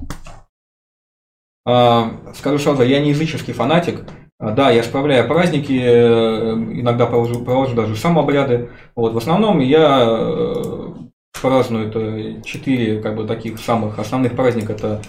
А, 1.64 2.12
Скажу 2.34 2.58
сразу, 2.58 2.82
я 2.82 3.00
не 3.00 3.10
языческий 3.10 3.54
фанатик. 3.54 4.00
А, 4.38 4.50
Да, 4.50 4.70
я 4.70 4.82
справляю 4.82 5.26
праздники, 5.26 5.80
э, 5.82 6.52
иногда 6.80 7.06
провожу, 7.06 7.44
провожу 7.44 7.74
даже 7.74 7.96
сам 7.96 8.18
обряды. 8.18 8.68
Вот, 8.94 9.14
в 9.14 9.16
основном 9.16 9.60
я 9.60 11.00
э, 11.42 11.48
праздную 11.48 11.88
это 11.88 12.42
четыре 12.42 13.00
как 13.00 13.16
бы 13.16 13.26
таких 13.26 13.58
самых 13.58 13.98
основных 13.98 14.34
праздника. 14.34 14.72
Это 14.72 15.02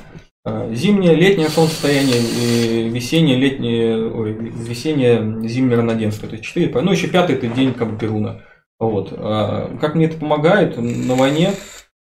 э, 0.46 0.74
зимнее, 0.74 1.16
летнее 1.16 1.50
солнцестояние 1.50 2.20
и 2.20 2.90
весеннее, 2.90 3.38
летнее, 3.38 4.12
ой, 4.12 4.34
весеннее, 4.34 5.48
зимнее 5.48 5.78
равноденствие. 5.78 6.30
То 6.30 6.36
есть 6.36 6.46
четыре, 6.46 6.74
ну 6.82 6.92
еще 6.92 7.08
пятый 7.08 7.36
это 7.36 7.48
день 7.48 7.74
как 7.74 7.92
бы 7.92 7.98
Перуна. 7.98 8.42
Вот. 8.80 9.14
А 9.16 9.78
Как 9.80 9.96
мне 9.96 10.06
это 10.06 10.18
помогает 10.18 10.78
на 10.78 11.16
войне? 11.16 11.54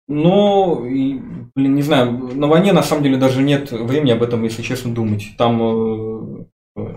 И, 0.07 1.19
блин, 1.55 1.75
не 1.75 1.81
знаю, 1.81 2.11
на 2.11 2.47
войне 2.47 2.73
на 2.73 2.83
самом 2.83 3.03
деле 3.03 3.17
даже 3.17 3.41
нет 3.41 3.71
времени 3.71 4.11
об 4.11 4.21
этом, 4.21 4.43
если 4.43 4.61
честно, 4.61 4.93
думать. 4.93 5.31
Там, 5.37 5.61
э, 5.61 6.45
э, 6.77 6.95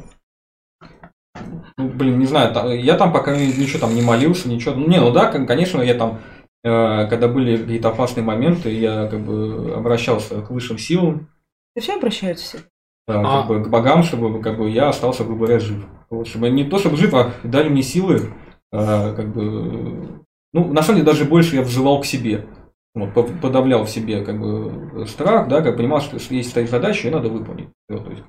ну, 1.78 1.88
блин, 1.88 2.18
не 2.18 2.26
знаю, 2.26 2.82
я 2.82 2.96
там 2.96 3.12
пока 3.12 3.36
ничего 3.36 3.78
там 3.78 3.94
не 3.94 4.02
молился, 4.02 4.48
ничего. 4.48 4.74
Не, 4.74 5.00
ну 5.00 5.10
да, 5.10 5.30
кон- 5.30 5.46
конечно, 5.46 5.80
я 5.80 5.94
там, 5.94 6.18
э, 6.18 6.37
когда 6.62 7.28
были 7.28 7.56
какие-то 7.56 7.88
опасные 7.90 8.24
моменты, 8.24 8.70
я 8.74 9.06
как 9.06 9.20
бы 9.24 9.72
обращался 9.76 10.42
к 10.42 10.50
высшим 10.50 10.78
силам, 10.78 11.28
Да 11.76 11.80
все 11.82 11.96
обращаются 11.96 12.44
все. 12.44 12.58
да, 13.06 13.20
А. 13.20 13.40
как 13.42 13.48
бы 13.48 13.64
к 13.64 13.68
богам, 13.68 14.02
чтобы 14.02 14.42
как 14.42 14.58
бы 14.58 14.68
я 14.70 14.88
остался, 14.88 15.24
грубо 15.24 15.46
говоря, 15.46 15.60
жив. 15.60 15.86
Вот, 16.10 16.26
чтобы 16.26 16.50
не 16.50 16.64
то, 16.64 16.78
чтобы 16.78 16.96
жив, 16.96 17.14
а 17.14 17.32
дали 17.44 17.68
мне 17.68 17.82
силы, 17.82 18.32
э, 18.72 19.14
как 19.14 19.32
бы, 19.32 20.24
ну, 20.52 20.72
на 20.72 20.82
самом 20.82 21.00
деле 21.00 21.06
даже 21.12 21.24
больше 21.24 21.56
я 21.56 21.62
взывал 21.62 22.00
к 22.00 22.06
себе. 22.06 22.46
Вот, 22.94 23.14
по- 23.14 23.22
подавлял 23.22 23.84
в 23.84 23.90
себе 23.90 24.24
как 24.24 24.40
бы 24.40 25.06
страх, 25.06 25.46
да, 25.48 25.60
как 25.62 25.76
понимал, 25.76 26.00
что 26.00 26.16
есть 26.34 26.50
стоит 26.50 26.70
задача, 26.70 27.06
ее 27.06 27.14
надо 27.14 27.28
выполнить. 27.28 27.68
Вот, 27.88 28.04
то 28.04 28.10
есть, 28.10 28.24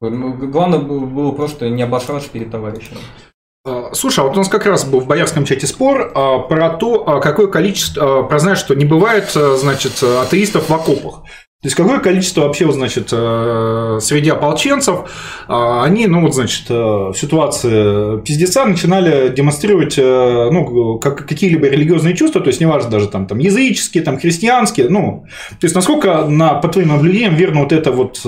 Главное 0.00 0.80
было 0.80 1.06
было 1.06 1.32
просто 1.32 1.70
не 1.70 1.82
обосраться 1.82 2.30
перед 2.30 2.50
товарищем. 2.50 2.96
А, 3.66 3.90
Слушай, 3.94 4.20
а 4.20 4.22
вот 4.24 4.34
у 4.34 4.38
нас 4.38 4.48
как 4.48 4.66
раз 4.66 4.84
был 4.84 5.00
в 5.00 5.06
боярском 5.06 5.44
чате 5.46 5.66
спор 5.66 6.12
а, 6.14 6.40
про 6.40 6.70
то, 6.70 7.08
а, 7.08 7.20
какое 7.20 7.46
количество, 7.46 8.20
а, 8.20 8.22
про 8.24 8.38
знаешь, 8.38 8.58
что 8.58 8.74
не 8.74 8.84
бывает, 8.84 9.32
а, 9.34 9.56
значит, 9.56 10.02
атеистов 10.02 10.68
в 10.68 10.74
окопах. 10.74 11.22
То 11.62 11.68
есть 11.68 11.76
какое 11.76 11.98
количество 12.00 12.42
вообще, 12.42 12.70
значит, 12.70 13.08
среди 13.08 14.28
ополченцев, 14.28 15.10
они, 15.48 16.06
ну 16.06 16.20
вот, 16.20 16.34
значит, 16.34 16.68
в 16.68 17.14
ситуации 17.14 18.20
пиздеца 18.20 18.66
начинали 18.66 19.30
демонстрировать, 19.30 19.96
ну, 19.96 20.98
как, 20.98 21.26
какие-либо 21.26 21.66
религиозные 21.68 22.14
чувства, 22.14 22.42
то 22.42 22.48
есть 22.48 22.60
неважно 22.60 22.90
даже 22.90 23.08
там, 23.08 23.26
там 23.26 23.38
языческие, 23.38 24.02
там 24.02 24.20
христианские, 24.20 24.90
ну, 24.90 25.24
то 25.52 25.64
есть 25.64 25.74
насколько, 25.74 26.26
на, 26.26 26.52
по 26.52 26.68
твоим 26.68 26.88
наблюдениям, 26.88 27.34
верна 27.34 27.62
вот 27.62 27.72
эта 27.72 27.92
вот 27.92 28.20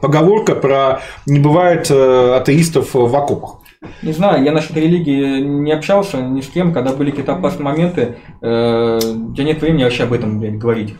поговорка 0.00 0.54
про 0.54 1.02
не 1.26 1.40
бывает 1.40 1.90
атеистов 1.90 2.94
в 2.94 3.14
окопах? 3.14 3.58
Не 4.02 4.12
знаю, 4.12 4.44
я 4.44 4.52
насчет 4.52 4.76
религии 4.76 5.40
не 5.40 5.72
общался 5.72 6.20
ни 6.20 6.40
с 6.40 6.48
кем, 6.48 6.72
когда 6.72 6.92
были 6.92 7.10
какие-то 7.10 7.34
опасные 7.34 7.64
моменты, 7.64 8.16
э, 8.42 8.96
у 8.96 9.34
тебя 9.34 9.44
нет 9.44 9.60
времени 9.60 9.84
вообще 9.84 10.04
об 10.04 10.12
этом 10.12 10.40
блядь, 10.40 10.58
говорить. 10.58 10.94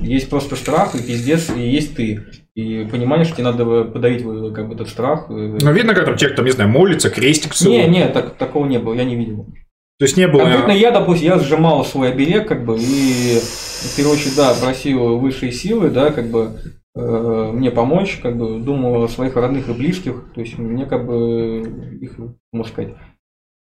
Есть 0.00 0.28
просто 0.30 0.56
страх 0.56 0.94
и 0.94 1.02
пиздец, 1.02 1.50
и 1.54 1.60
есть 1.60 1.96
ты. 1.96 2.24
И 2.54 2.86
понимание, 2.90 3.24
что 3.24 3.36
тебе 3.36 3.44
надо 3.44 3.84
подавить 3.84 4.22
э, 4.24 4.52
как 4.54 4.68
бы 4.68 4.74
этот 4.74 4.88
страх. 4.88 5.26
э. 5.28 5.58
Ну, 5.60 5.72
видно, 5.72 5.94
как 5.94 6.04
там 6.04 6.16
человек, 6.16 6.36
там, 6.36 6.44
не 6.44 6.52
знаю, 6.52 6.70
молится, 6.70 7.10
крестик 7.10 7.52
Не, 7.62 7.86
не, 7.88 8.06
так, 8.08 8.36
такого 8.36 8.66
не 8.66 8.78
было, 8.78 8.94
я 8.94 9.04
не 9.04 9.16
видел. 9.16 9.46
То 9.98 10.04
есть 10.04 10.16
не 10.16 10.28
было... 10.28 10.40
Конкретно 10.40 10.72
я, 10.72 10.90
допустим, 10.90 11.26
я 11.26 11.38
сжимал 11.38 11.84
свой 11.84 12.10
оберег, 12.12 12.48
как 12.48 12.64
бы, 12.64 12.76
и 12.78 13.38
в 13.40 13.96
первую 13.96 14.16
очередь, 14.16 14.36
да, 14.36 14.54
просил 14.54 15.18
высшие 15.18 15.52
силы, 15.52 15.90
да, 15.90 16.10
как 16.10 16.30
бы, 16.30 16.60
мне 16.94 17.70
помочь, 17.70 18.18
как 18.22 18.36
бы, 18.36 18.60
думал 18.60 19.02
о 19.02 19.08
своих 19.08 19.34
родных 19.36 19.68
и 19.68 19.72
близких, 19.72 20.32
то 20.32 20.40
есть 20.40 20.58
мне, 20.58 20.86
как 20.86 21.06
бы, 21.06 21.60
их, 22.00 22.18
можно 22.52 22.72
сказать, 22.72 22.94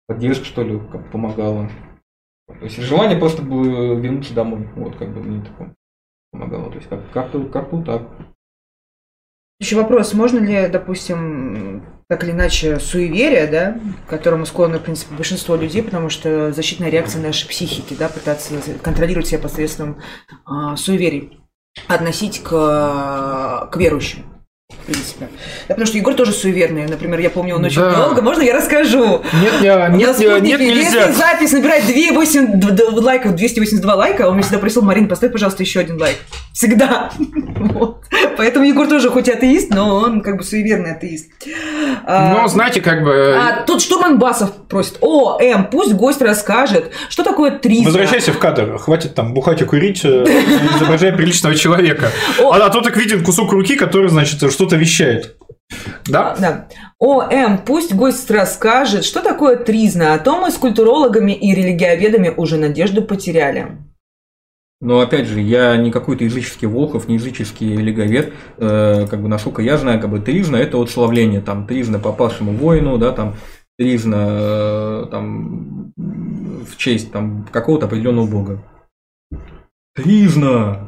поддержка, 0.07 0.45
что 0.45 0.63
ли, 0.63 0.79
как 0.91 1.11
помогала. 1.11 1.69
То 2.47 2.63
есть 2.65 2.77
желание 2.77 3.17
просто 3.17 3.41
было 3.41 3.95
вернуться 3.95 4.33
домой, 4.35 4.69
вот, 4.75 4.95
как 4.97 5.13
бы, 5.13 5.21
мне 5.21 5.43
такое 5.43 5.73
помогало, 6.31 6.69
то 6.69 6.75
есть 6.75 6.87
как- 6.87 7.11
как-то 7.11 7.43
как 7.45 7.71
вот 7.71 7.85
так. 7.85 8.03
Еще 9.59 9.77
вопрос, 9.77 10.13
можно 10.13 10.39
ли, 10.39 10.67
допустим, 10.67 11.83
так 12.09 12.23
или 12.23 12.31
иначе, 12.31 12.77
суеверие, 12.79 13.47
да, 13.47 13.79
к 14.05 14.09
которому 14.09 14.45
склонны, 14.45 14.79
в 14.79 14.83
принципе, 14.83 15.15
большинство 15.15 15.55
людей, 15.55 15.81
потому 15.81 16.09
что 16.09 16.51
защитная 16.51 16.89
реакция 16.89 17.23
нашей 17.23 17.47
психики, 17.47 17.95
да, 17.97 18.09
пытаться 18.09 18.53
контролировать 18.83 19.27
себя 19.27 19.39
посредством 19.39 20.01
а, 20.45 20.75
суеверий, 20.75 21.39
относить 21.87 22.43
к, 22.43 23.69
к 23.71 23.77
верующим. 23.77 24.34
В 24.71 24.77
принципе. 24.87 25.27
Да, 25.67 25.75
потому 25.75 25.85
что 25.85 25.97
Егор 25.97 26.15
тоже 26.15 26.31
суеверный. 26.31 26.87
Например, 26.87 27.19
я 27.19 27.29
помню, 27.29 27.55
он 27.55 27.63
очень 27.65 27.81
Да. 27.81 27.93
долго. 28.07 28.23
Можно 28.23 28.41
я 28.41 28.55
расскажу? 28.57 29.21
Нет, 29.39 29.53
я- 29.61 29.89
нет, 29.89 30.19
я- 30.19 30.39
нет, 30.39 30.59
нельзя. 30.59 31.05
Если 31.05 31.11
запись 31.11 31.51
набирает 31.51 31.83
2,8 31.85 32.47
д- 32.59 32.71
д- 32.71 32.83
лайков, 32.99 33.35
282 33.35 33.93
лайка, 33.93 34.23
он 34.27 34.33
мне 34.33 34.41
всегда 34.41 34.57
просил, 34.57 34.81
Марин, 34.81 35.07
поставь, 35.07 35.31
пожалуйста, 35.31 35.61
еще 35.61 35.81
один 35.81 35.99
лайк. 36.01 36.17
Всегда. 36.53 37.11
Вот. 37.57 38.03
Поэтому 38.37 38.65
Егор 38.65 38.87
тоже 38.87 39.09
хоть 39.09 39.27
и 39.27 39.31
атеист, 39.31 39.69
но 39.73 39.95
он 39.95 40.21
как 40.21 40.37
бы 40.37 40.43
суеверный 40.43 40.91
атеист. 40.91 41.29
А, 42.05 42.33
Ну, 42.41 42.47
знаете, 42.47 42.79
как 42.81 43.03
бы... 43.03 43.35
а 43.37 43.63
тут 43.65 43.81
штурман 43.81 44.19
Басов 44.19 44.51
просит, 44.67 44.97
о, 45.01 45.39
М, 45.41 45.65
пусть 45.71 45.93
гость 45.93 46.21
расскажет, 46.21 46.91
что 47.09 47.23
такое 47.23 47.51
тризна. 47.51 47.85
Возвращайся 47.85 48.33
в 48.33 48.37
кадр, 48.39 48.77
хватит 48.77 49.15
там 49.15 49.33
бухать 49.33 49.61
и 49.61 49.65
курить, 49.65 50.01
э, 50.03 50.23
изображая 50.77 51.13
приличного 51.15 51.55
человека. 51.55 52.11
А, 52.39 52.57
а 52.65 52.69
то 52.69 52.81
так 52.81 52.95
виден 52.97 53.23
кусок 53.23 53.51
руки, 53.51 53.75
который, 53.75 54.09
значит, 54.09 54.41
что-то 54.55 54.75
вещает. 54.75 55.37
Да? 56.07 56.35
Да. 56.39 56.67
О, 56.99 57.23
М, 57.23 57.59
пусть 57.59 57.93
гость 57.93 58.29
расскажет, 58.31 59.03
что 59.03 59.21
такое 59.21 59.57
тризна, 59.57 60.13
а 60.13 60.19
то 60.19 60.39
мы 60.39 60.51
с 60.51 60.55
культурологами 60.55 61.31
и 61.31 61.53
религиоведами 61.53 62.33
уже 62.35 62.57
надежду 62.57 63.01
потеряли. 63.01 63.77
Но 64.81 64.99
опять 64.99 65.27
же, 65.27 65.39
я 65.39 65.75
не 65.77 65.91
какой-то 65.91 66.25
языческий 66.25 66.67
Волхов, 66.67 67.07
не 67.07 67.15
языческий 67.15 67.75
леговед. 67.75 68.33
Э, 68.57 69.07
как 69.07 69.21
бы, 69.21 69.27
насколько 69.27 69.61
я 69.61 69.77
знаю, 69.77 69.99
как 69.99 70.09
бы 70.09 70.19
тризна 70.19 70.57
это 70.57 70.77
вот 70.77 70.91
славление. 70.91 71.41
Там 71.41 71.65
тризна 71.65 71.97
попавшему 71.97 72.51
воину, 72.51 72.97
да, 72.97 73.11
там 73.11 73.35
тризна 73.77 74.27
э, 74.29 75.05
там, 75.09 75.93
в 75.95 76.77
честь 76.77 77.11
там, 77.11 77.47
какого-то 77.51 77.87
определенного 77.87 78.27
бога. 78.27 78.63
Тризна! 79.95 80.87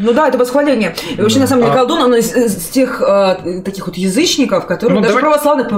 Ну 0.00 0.12
да, 0.12 0.28
это 0.28 0.38
восхваление. 0.38 0.94
И 1.16 1.20
вообще, 1.20 1.40
на 1.40 1.48
самом 1.48 1.62
деле, 1.62 1.72
А- 1.74 1.76
колдун, 1.76 2.00
он 2.02 2.14
из, 2.14 2.32
из 2.34 2.68
тех 2.68 3.02
э, 3.02 3.62
таких 3.64 3.84
вот 3.88 3.96
язычников, 3.96 4.66
которые 4.66 4.94
Ну, 5.00 5.02
даже 5.02 5.14
давай- 5.14 5.24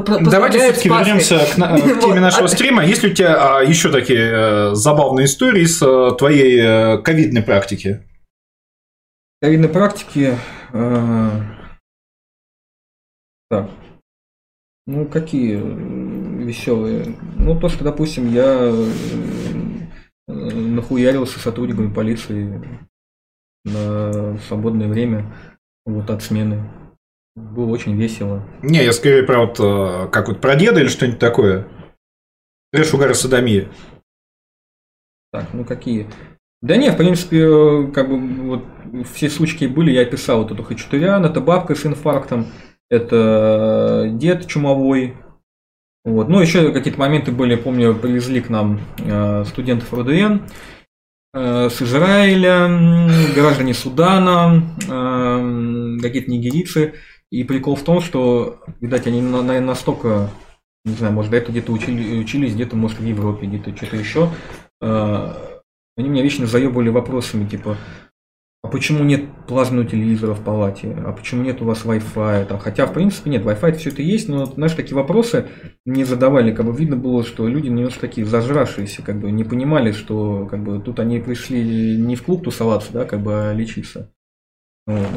по- 0.02 0.20
Давайте 0.30 0.58
все-таки 0.58 0.88
вернемся 0.90 1.38
к, 1.38 1.56
на- 1.56 1.74
к 1.80 2.00
теме 2.00 2.20
нашего 2.20 2.44
А- 2.44 2.48
стрима. 2.48 2.84
Есть 2.84 3.02
ли 3.02 3.10
у 3.12 3.14
тебя 3.14 3.56
а, 3.58 3.62
еще 3.62 3.90
такие 3.90 4.30
э, 4.30 4.74
забавные 4.74 5.24
истории 5.24 5.64
с 5.64 5.80
э, 5.82 6.14
твоей 6.18 6.60
э, 6.60 6.98
ковидной 6.98 7.42
практики? 7.42 8.06
Ковидной 9.40 9.70
практики. 9.70 10.36
э, 10.74 11.30
Так. 13.48 13.70
Ну, 14.86 15.06
какие 15.06 15.54
веселые? 16.44 17.16
Ну, 17.38 17.58
то, 17.58 17.70
что, 17.70 17.84
допустим, 17.84 18.30
я 18.34 18.44
э, 18.44 18.86
э, 20.28 20.32
нахуярился 20.32 21.38
сотрудниками 21.40 21.90
полиции 21.92 22.60
на 23.64 24.38
свободное 24.46 24.88
время 24.88 25.32
вот 25.86 26.10
от 26.10 26.22
смены. 26.22 26.70
Было 27.36 27.70
очень 27.70 27.96
весело. 27.96 28.42
Не, 28.62 28.84
я 28.84 28.92
скорее 28.92 29.22
про 29.22 29.40
вот, 29.40 29.60
э, 29.60 30.08
как 30.10 30.28
вот 30.28 30.40
про 30.40 30.56
деда 30.56 30.80
или 30.80 30.88
что-нибудь 30.88 31.20
такое. 31.20 31.68
Трэш, 32.72 32.92
угар 32.92 33.14
садомия. 33.14 33.68
Так, 35.32 35.52
ну 35.52 35.64
какие? 35.64 36.08
Да 36.62 36.76
не, 36.76 36.90
в 36.90 36.96
принципе, 36.96 37.40
э, 37.40 37.92
как 37.92 38.08
бы 38.08 38.18
вот 38.18 38.64
все 39.12 39.30
случаи 39.30 39.66
были, 39.66 39.92
я 39.92 40.02
описал 40.02 40.42
вот 40.42 40.52
эту 40.52 40.62
Хачатурян, 40.62 41.24
это 41.24 41.40
бабка 41.40 41.74
с 41.74 41.86
инфарктом, 41.86 42.46
это 42.90 44.10
дед 44.12 44.46
чумовой. 44.46 45.16
Вот. 46.04 46.28
Ну, 46.28 46.40
еще 46.40 46.72
какие-то 46.72 46.98
моменты 46.98 47.30
были, 47.30 47.54
помню, 47.54 47.94
привезли 47.94 48.40
к 48.40 48.48
нам 48.48 48.80
э, 48.98 49.44
студентов 49.44 49.92
РУДН 49.92 50.44
с 51.32 51.80
Израиля, 51.82 52.68
граждане 53.34 53.72
Судана, 53.74 54.62
э, 54.88 55.98
какие-то 56.02 56.30
нигерийцы. 56.30 56.94
И 57.30 57.44
прикол 57.44 57.76
в 57.76 57.82
том, 57.82 58.00
что, 58.00 58.60
видать, 58.80 59.06
они 59.06 59.22
на- 59.22 59.42
на- 59.42 59.60
настолько, 59.60 60.30
не 60.84 60.94
знаю, 60.94 61.12
может, 61.14 61.30
до 61.30 61.36
этого 61.36 61.52
где-то 61.52 61.72
учили- 61.72 62.18
учились, 62.18 62.54
где-то, 62.54 62.74
может, 62.74 62.98
в 62.98 63.04
Европе, 63.04 63.46
где-то 63.46 63.76
что-то 63.76 63.96
еще, 63.96 64.30
Э, 64.82 65.32
они 65.98 66.08
меня 66.08 66.22
вечно 66.22 66.46
заебывали 66.46 66.88
вопросами, 66.88 67.46
типа, 67.46 67.76
почему 68.70 69.04
нет 69.04 69.24
плазменного 69.46 69.88
телевизора 69.88 70.34
в 70.34 70.42
палате? 70.42 70.96
А 71.04 71.12
почему 71.12 71.42
нет 71.42 71.60
у 71.60 71.64
вас 71.64 71.84
Wi-Fi? 71.84 72.46
Там, 72.46 72.58
хотя, 72.58 72.86
в 72.86 72.92
принципе, 72.92 73.30
нет, 73.30 73.44
Wi-Fi 73.44 73.72
все 73.74 73.90
это 73.90 74.02
есть, 74.02 74.28
но, 74.28 74.46
знаешь, 74.46 74.72
такие 74.74 74.96
вопросы 74.96 75.48
не 75.84 76.04
задавали. 76.04 76.54
Как 76.54 76.64
бы 76.64 76.72
видно 76.72 76.96
было, 76.96 77.24
что 77.24 77.46
люди 77.48 77.68
немножко 77.68 78.00
такие 78.00 78.26
зажравшиеся, 78.26 79.02
как 79.02 79.20
бы 79.20 79.30
не 79.30 79.44
понимали, 79.44 79.92
что 79.92 80.46
как 80.50 80.62
бы 80.62 80.80
тут 80.80 81.00
они 81.00 81.20
пришли 81.20 81.96
не 81.96 82.16
в 82.16 82.22
клуб 82.22 82.44
тусоваться, 82.44 82.92
да, 82.92 83.04
как 83.04 83.20
бы, 83.20 83.50
а 83.50 83.52
лечиться. 83.52 84.12
Вот. 84.86 85.06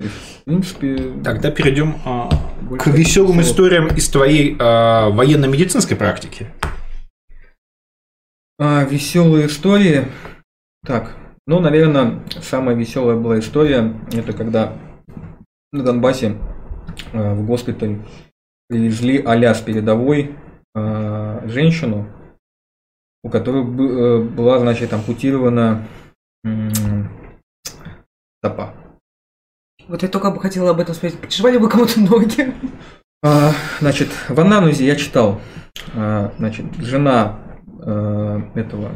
В 0.00 0.44
принципе, 0.44 1.12
Тогда 1.22 1.50
перейдем 1.50 1.96
а, 2.06 2.30
к 2.78 2.86
веселым 2.86 3.42
историям 3.42 3.88
из 3.88 4.08
твоей 4.08 4.56
а, 4.58 5.10
военно-медицинской 5.10 5.96
практики. 5.96 6.46
А, 8.58 8.84
веселые 8.84 9.46
истории. 9.46 10.06
Так, 10.86 11.14
ну, 11.50 11.58
наверное, 11.58 12.20
самая 12.42 12.76
веселая 12.76 13.16
была 13.16 13.40
история, 13.40 13.92
это 14.12 14.32
когда 14.32 14.72
на 15.72 15.82
Донбассе 15.82 16.36
э, 17.12 17.34
в 17.34 17.44
госпиталь 17.44 17.98
привезли 18.68 19.18
а 19.18 19.52
с 19.52 19.60
передовой 19.60 20.36
э, 20.76 21.48
женщину, 21.48 22.06
у 23.24 23.30
которой 23.30 23.64
бы- 23.64 23.90
э, 23.90 24.22
была, 24.22 24.60
значит, 24.60 24.92
ампутирована 24.92 25.88
стопа. 28.38 28.72
Вот 29.88 30.04
я 30.04 30.08
только 30.08 30.30
бы 30.30 30.38
хотела 30.38 30.70
об 30.70 30.78
этом 30.78 30.94
спросить. 30.94 31.18
Пришивали 31.18 31.58
бы 31.58 31.68
кому-то 31.68 31.98
ноги? 32.00 32.54
А, 33.24 33.50
Значит, 33.80 34.10
в 34.28 34.38
анамнезе 34.38 34.86
я 34.86 34.94
читал, 34.94 35.40
а, 35.96 36.32
значит, 36.38 36.66
жена 36.76 37.40
э, 37.84 38.40
этого 38.54 38.92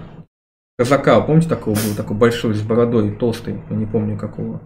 казака, 0.79 1.21
помните, 1.21 1.49
такого 1.49 1.75
был, 1.75 1.95
такой 1.97 2.17
большой, 2.17 2.55
с 2.55 2.63
бородой, 2.63 3.13
толстый, 3.13 3.63
я 3.71 3.77
не 3.77 3.87
помню 3.87 4.19
какого, 4.19 4.61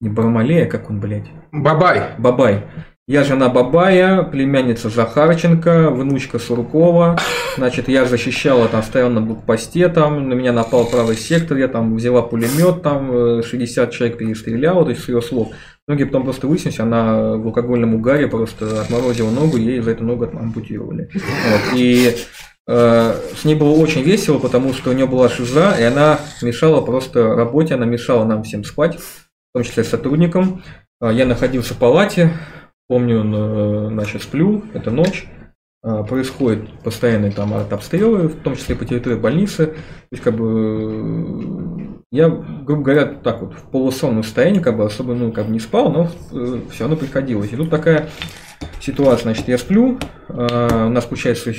не 0.00 0.08
Бармалея, 0.08 0.66
как 0.66 0.90
он, 0.90 1.00
блядь, 1.00 1.26
Бабай. 1.52 2.14
Бабай. 2.18 2.64
Я 3.08 3.24
жена 3.24 3.48
Бабая, 3.48 4.22
племянница 4.22 4.90
Захарченко, 4.90 5.88
внучка 5.88 6.38
Суркова. 6.38 7.18
Значит, 7.56 7.88
я 7.88 8.04
защищала, 8.04 8.68
там, 8.68 8.82
стоял 8.82 9.08
на 9.08 9.22
блокпосте, 9.22 9.88
там, 9.88 10.28
на 10.28 10.34
меня 10.34 10.52
напал 10.52 10.84
правый 10.84 11.16
сектор, 11.16 11.56
я 11.56 11.68
там 11.68 11.96
взяла 11.96 12.20
пулемет, 12.20 12.82
там, 12.82 13.42
60 13.42 13.90
человек 13.92 14.18
перестреляла, 14.18 14.84
то 14.84 14.90
есть 14.90 15.04
с 15.04 15.08
ее 15.08 15.22
слов. 15.22 15.48
Многие 15.86 16.04
потом 16.04 16.24
просто 16.24 16.46
выяснились, 16.46 16.80
она 16.80 17.32
в 17.36 17.46
алкогольном 17.46 17.94
угаре 17.94 18.28
просто 18.28 18.82
отморозила 18.82 19.30
ногу, 19.30 19.56
ей 19.56 19.80
за 19.80 19.92
эту 19.92 20.04
ногу 20.04 20.24
ампутировали. 20.24 21.08
Вот. 21.14 21.78
И 21.78 22.08
э, 22.08 22.12
с 22.68 23.44
ней 23.44 23.54
было 23.54 23.70
очень 23.70 24.02
весело, 24.02 24.38
потому 24.38 24.74
что 24.74 24.90
у 24.90 24.92
нее 24.92 25.06
была 25.06 25.30
шиза, 25.30 25.74
и 25.78 25.82
она 25.82 26.20
мешала 26.42 26.82
просто 26.82 27.34
работе, 27.34 27.74
она 27.74 27.86
мешала 27.86 28.24
нам 28.24 28.42
всем 28.42 28.62
спать, 28.62 28.98
в 28.98 29.28
том 29.54 29.64
числе 29.64 29.84
сотрудникам. 29.84 30.62
А, 31.00 31.10
я 31.10 31.24
находился 31.24 31.72
в 31.72 31.78
палате, 31.78 32.32
Помню, 32.88 33.22
э, 33.22 33.88
значит, 33.90 34.22
сплю, 34.22 34.64
это 34.72 34.90
ночь, 34.90 35.26
происходит 35.80 36.70
постоянные 36.82 37.30
там 37.30 37.54
обстрелы, 37.54 38.28
в 38.28 38.42
том 38.42 38.56
числе 38.56 38.74
по 38.74 38.84
территории 38.84 39.16
больницы. 39.16 39.66
То 39.66 39.74
есть, 40.10 40.24
как 40.24 40.34
бы, 40.34 42.02
я, 42.10 42.28
грубо 42.28 42.82
говоря, 42.82 43.04
так 43.04 43.42
вот, 43.42 43.54
в 43.54 43.70
полусонном 43.70 44.24
состоянии, 44.24 44.60
как 44.60 44.76
бы, 44.76 44.84
особо, 44.84 45.14
ну, 45.14 45.32
как 45.32 45.46
бы 45.46 45.52
не 45.52 45.60
спал, 45.60 45.92
но 45.92 46.08
э, 46.32 46.60
все 46.70 46.84
равно 46.84 46.96
приходилось. 46.96 47.52
И 47.52 47.56
тут 47.56 47.70
такая 47.70 48.08
ситуация, 48.80 49.24
значит, 49.24 49.48
я 49.48 49.58
сплю, 49.58 49.98
а, 50.28 50.86
у 50.86 50.90
нас 50.90 51.04
включается 51.04 51.50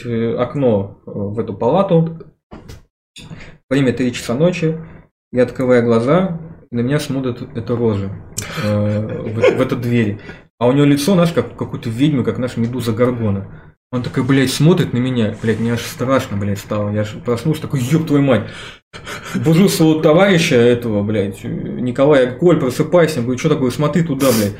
окно 0.41 1.01
в 1.05 1.39
эту 1.39 1.53
палату, 1.53 2.19
время 3.69 3.93
3 3.93 4.13
часа 4.13 4.33
ночи, 4.33 4.77
я 5.31 5.43
открываю 5.43 5.83
глаза, 5.83 6.39
на 6.71 6.81
меня 6.81 6.99
смотрит 6.99 7.41
эта 7.55 7.75
рожа 7.75 8.11
э, 8.63 9.23
в, 9.23 9.57
в 9.57 9.61
эту 9.61 9.75
дверь. 9.75 10.19
А 10.59 10.67
у 10.67 10.71
него 10.71 10.85
лицо, 10.85 11.13
знаешь, 11.13 11.31
как 11.31 11.55
какой-то 11.55 11.89
ведьмы, 11.89 12.23
как 12.23 12.37
наша 12.37 12.59
медуза 12.59 12.91
Гаргона. 12.91 13.73
Он 13.91 14.03
такой, 14.03 14.23
блядь, 14.23 14.51
смотрит 14.51 14.93
на 14.93 14.99
меня, 14.99 15.35
блядь, 15.41 15.59
мне 15.59 15.73
аж 15.73 15.81
страшно, 15.81 16.37
блядь, 16.37 16.59
стало. 16.59 16.91
Я 16.91 17.03
же 17.03 17.17
проснулся, 17.19 17.61
такой, 17.61 17.79
ёб 17.79 18.05
твою 18.05 18.21
мать. 18.21 18.49
Бужу 19.33 19.67
своего 19.67 19.99
товарища 19.99 20.55
этого, 20.55 21.01
блядь, 21.01 21.43
Николая, 21.43 22.35
Коль, 22.37 22.59
просыпайся. 22.59 23.21
Говорю, 23.21 23.39
что 23.39 23.49
такое, 23.49 23.71
смотри 23.71 24.03
туда, 24.03 24.27
блядь. 24.27 24.55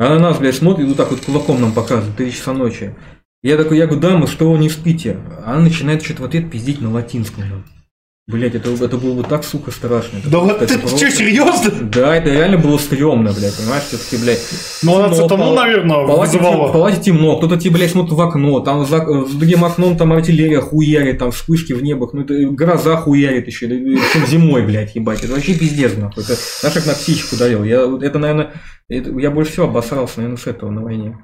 А 0.00 0.08
на 0.08 0.18
нас, 0.18 0.38
блядь, 0.38 0.54
смотрит, 0.54 0.88
вот 0.88 0.96
так 0.96 1.10
вот 1.10 1.20
кулаком 1.20 1.60
нам 1.60 1.72
показывает, 1.72 2.16
3 2.16 2.32
часа 2.32 2.54
ночи. 2.54 2.94
Я 3.42 3.58
такой, 3.58 3.76
я 3.76 3.84
говорю, 3.84 4.00
да, 4.00 4.16
мы 4.16 4.26
что 4.26 4.50
вы 4.50 4.58
не 4.58 4.70
спите? 4.70 5.18
Она 5.44 5.60
начинает 5.60 6.02
что-то 6.02 6.22
в 6.22 6.24
ответ 6.24 6.50
пиздить 6.50 6.80
на 6.80 6.90
латинском. 6.90 7.44
Блядь. 7.44 7.79
Блять, 8.26 8.54
это, 8.54 8.70
это 8.70 8.96
было 8.96 9.14
вот 9.14 9.28
так, 9.28 9.42
сука, 9.44 9.72
страшно. 9.72 10.18
Это, 10.18 10.30
да 10.30 10.38
вот 10.38 10.58
ты, 10.60 10.78
просто... 10.78 10.96
что, 10.96 11.10
серьезно? 11.10 11.72
Да, 11.90 12.14
это 12.14 12.30
реально 12.30 12.58
было 12.58 12.78
стрёмно, 12.78 13.32
блядь, 13.32 13.56
понимаешь, 13.56 13.82
все-таки, 13.84 14.22
блядь. 14.22 14.40
Ну, 14.82 14.98
она 14.98 15.12
сатану, 15.12 15.52
наверное, 15.52 16.04
в 16.04 16.06
палате, 16.06 16.38
вызывала. 16.38 16.68
В 16.68 16.72
палате 16.72 17.00
темно, 17.00 17.38
кто-то 17.38 17.56
тебе, 17.56 17.74
блядь, 17.74 17.90
смотрит 17.90 18.12
в 18.12 18.20
окно, 18.20 18.60
там 18.60 18.86
за, 18.86 18.98
с 19.26 19.32
другим 19.32 19.64
окном 19.64 19.96
там 19.96 20.12
артиллерия 20.12 20.60
хуярит, 20.60 21.18
там 21.18 21.32
вспышки 21.32 21.72
в 21.72 21.82
небах, 21.82 22.12
ну, 22.12 22.22
это 22.22 22.34
гроза 22.50 22.96
хуярит 22.98 23.48
еще, 23.48 23.68
чем 23.68 24.26
зимой, 24.26 24.62
блядь, 24.62 24.94
ебать, 24.94 25.24
это 25.24 25.32
вообще 25.32 25.54
пиздец, 25.54 25.96
нахуй. 25.96 26.22
Это, 26.22 26.36
знаешь, 26.60 26.74
как 26.74 26.86
на 26.86 26.92
психику 26.92 27.36
давил. 27.36 27.64
Я, 27.64 27.80
это, 28.00 28.18
наверное, 28.20 28.52
это, 28.88 29.10
я 29.18 29.32
больше 29.32 29.52
всего 29.52 29.66
обосрался, 29.66 30.18
наверное, 30.18 30.38
с 30.38 30.46
этого 30.46 30.70
на 30.70 30.82
войне. 30.82 31.16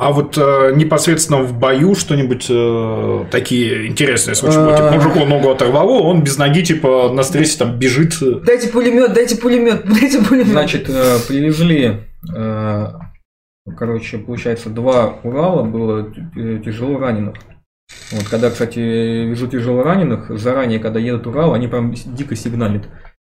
А 0.00 0.12
вот 0.12 0.38
э, 0.38 0.72
непосредственно 0.76 1.42
в 1.42 1.58
бою 1.58 1.94
что-нибудь 1.94 2.46
э, 2.48 3.24
такие 3.30 3.86
интересные 3.86 4.34
случаи 4.34 4.56
были? 4.56 4.76
Типа, 4.76 4.92
мужику 4.92 5.26
ногу 5.26 5.50
оторвало, 5.50 6.00
он 6.00 6.24
без 6.24 6.38
ноги, 6.38 6.62
типа, 6.62 7.10
на 7.12 7.22
стрессе 7.22 7.58
там 7.58 7.78
бежит. 7.78 8.14
Дайте 8.46 8.68
пулемет, 8.68 9.12
дайте 9.12 9.36
пулемет, 9.36 9.84
дайте 10.00 10.22
пулемет. 10.22 10.46
Значит, 10.52 10.88
э, 10.88 11.18
привезли, 11.28 11.98
э, 12.34 12.86
короче, 13.76 14.16
получается, 14.16 14.70
два 14.70 15.18
Урала 15.22 15.64
было 15.64 16.10
тяжело 16.64 16.98
раненых. 16.98 17.34
Вот, 18.12 18.26
когда, 18.30 18.48
кстати, 18.48 18.78
везут 18.78 19.50
тяжело 19.50 19.82
раненых, 19.82 20.30
заранее, 20.30 20.78
когда 20.78 20.98
едут 20.98 21.26
Урал, 21.26 21.52
они 21.52 21.68
прям 21.68 21.92
дико 21.92 22.34
сигналят. 22.36 22.84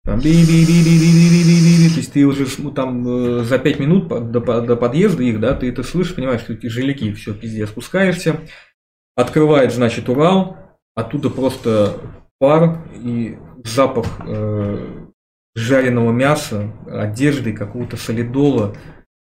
Там, 0.04 0.20
би 0.20 0.30
би 0.30 0.64
би 0.64 0.82
би 0.84 0.98
би 0.98 1.08
би 1.12 1.44
би 1.44 1.60
би 1.60 1.84
би 1.84 1.90
то 1.90 2.00
есть 2.00 2.12
ты 2.12 2.24
уже 2.24 2.46
там 2.72 3.44
за 3.44 3.58
5 3.58 3.78
минут 3.78 4.08
до, 4.08 4.40
до 4.60 4.76
подъезда 4.76 5.22
их, 5.22 5.40
да, 5.40 5.54
ты 5.54 5.68
это 5.68 5.82
слышишь, 5.82 6.14
понимаешь, 6.14 6.40
что 6.40 6.56
тяжеляки, 6.56 7.12
все, 7.12 7.34
пиздец, 7.34 7.68
спускаешься, 7.68 8.40
открывает, 9.16 9.72
значит, 9.72 10.08
Урал, 10.08 10.56
оттуда 10.94 11.28
просто 11.28 12.00
пар 12.38 12.78
и 12.94 13.36
запах 13.64 14.06
э, 14.26 15.08
жареного 15.54 16.12
мяса, 16.12 16.72
одежды, 16.86 17.52
какого-то 17.52 17.96
солидола, 17.96 18.76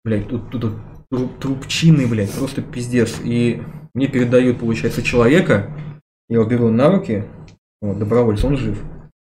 блядь, 0.04 0.28
тут, 0.28 0.52
тут, 0.52 0.74
тут 1.10 1.40
трубчины, 1.40 2.08
блядь, 2.08 2.32
просто 2.32 2.62
пиздец. 2.62 3.20
И 3.24 3.62
мне 3.94 4.08
передают, 4.08 4.60
получается, 4.60 5.02
человека, 5.02 5.72
я 6.30 6.36
его 6.36 6.46
беру 6.46 6.70
на 6.70 6.92
руки, 6.92 7.24
вот, 7.82 7.98
добровольец, 8.00 8.44
он 8.44 8.58
жив 8.58 8.78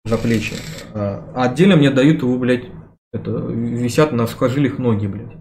за 0.08 0.18
плечи. 0.18 0.56
А 0.94 1.32
отдельно 1.36 1.76
мне 1.76 1.92
дают 1.92 2.22
его, 2.22 2.38
блядь, 2.38 2.66
это, 3.14 3.32
висят 3.32 4.12
на 4.12 4.28
сухожилиях 4.28 4.78
ноги, 4.78 5.08
блядь. 5.08 5.38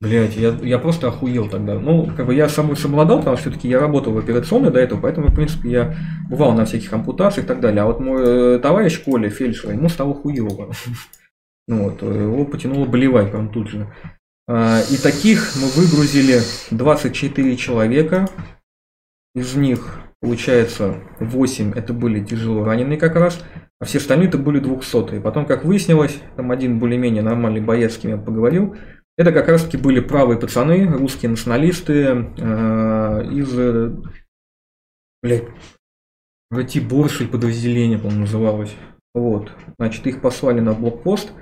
Блять, 0.00 0.36
я, 0.36 0.50
я 0.62 0.78
просто 0.78 1.08
охуел 1.08 1.48
тогда. 1.48 1.78
Ну, 1.78 2.10
как 2.14 2.26
бы 2.26 2.34
я 2.34 2.48
собой 2.48 2.76
совладал, 2.76 3.20
потому 3.20 3.36
что 3.36 3.48
все-таки 3.48 3.68
я 3.68 3.80
работал 3.80 4.12
в 4.12 4.18
операционной 4.18 4.70
до 4.70 4.78
этого, 4.80 5.00
поэтому, 5.00 5.28
в 5.28 5.34
принципе, 5.34 5.70
я 5.70 5.96
бывал 6.28 6.52
на 6.52 6.66
всяких 6.66 6.92
ампутациях 6.92 7.46
и 7.46 7.48
так 7.48 7.60
далее. 7.60 7.82
А 7.82 7.86
вот 7.86 8.00
мой 8.00 8.56
э, 8.56 8.58
товарищ 8.58 9.02
Коля 9.02 9.30
Фельдшер, 9.30 9.70
ему 9.70 9.88
стало 9.88 10.14
хуево. 10.14 10.72
Ну 11.66 11.84
вот, 11.84 12.02
его 12.02 12.44
потянуло 12.44 12.84
болевать 12.84 13.30
прям 13.30 13.48
тут 13.50 13.68
же. 13.68 13.90
А, 14.46 14.82
и 14.90 14.98
таких 14.98 15.54
мы 15.56 15.68
выгрузили 15.68 16.40
24 16.70 17.56
человека. 17.56 18.28
Из 19.34 19.54
них 19.54 19.98
Получается, 20.24 21.02
8 21.20 21.72
это 21.74 21.92
были 21.92 22.24
тяжело 22.24 22.64
раненые 22.64 22.96
как 22.96 23.14
раз, 23.14 23.44
а 23.78 23.84
все 23.84 23.98
остальные 23.98 24.28
это 24.28 24.38
были 24.38 24.58
200 24.58 25.20
Потом, 25.20 25.44
как 25.44 25.66
выяснилось, 25.66 26.18
там 26.34 26.50
один 26.50 26.78
более-менее 26.78 27.22
нормальный 27.22 27.60
боец, 27.60 27.92
с 27.92 27.98
кем 27.98 28.12
я 28.12 28.16
поговорил, 28.16 28.74
это 29.18 29.32
как 29.32 29.48
раз 29.48 29.64
таки 29.64 29.76
были 29.76 30.00
правые 30.00 30.40
пацаны, 30.40 30.86
русские 30.86 31.28
националисты 31.28 31.92
э, 32.38 33.28
из, 33.32 33.52
блядь, 35.22 35.44
Ратиборши 36.50 37.28
подразделение, 37.28 37.98
по-моему, 37.98 38.22
называлось. 38.22 38.74
Вот, 39.12 39.52
значит, 39.78 40.06
их 40.06 40.22
послали 40.22 40.60
на 40.60 40.72
блокпост. 40.72 41.32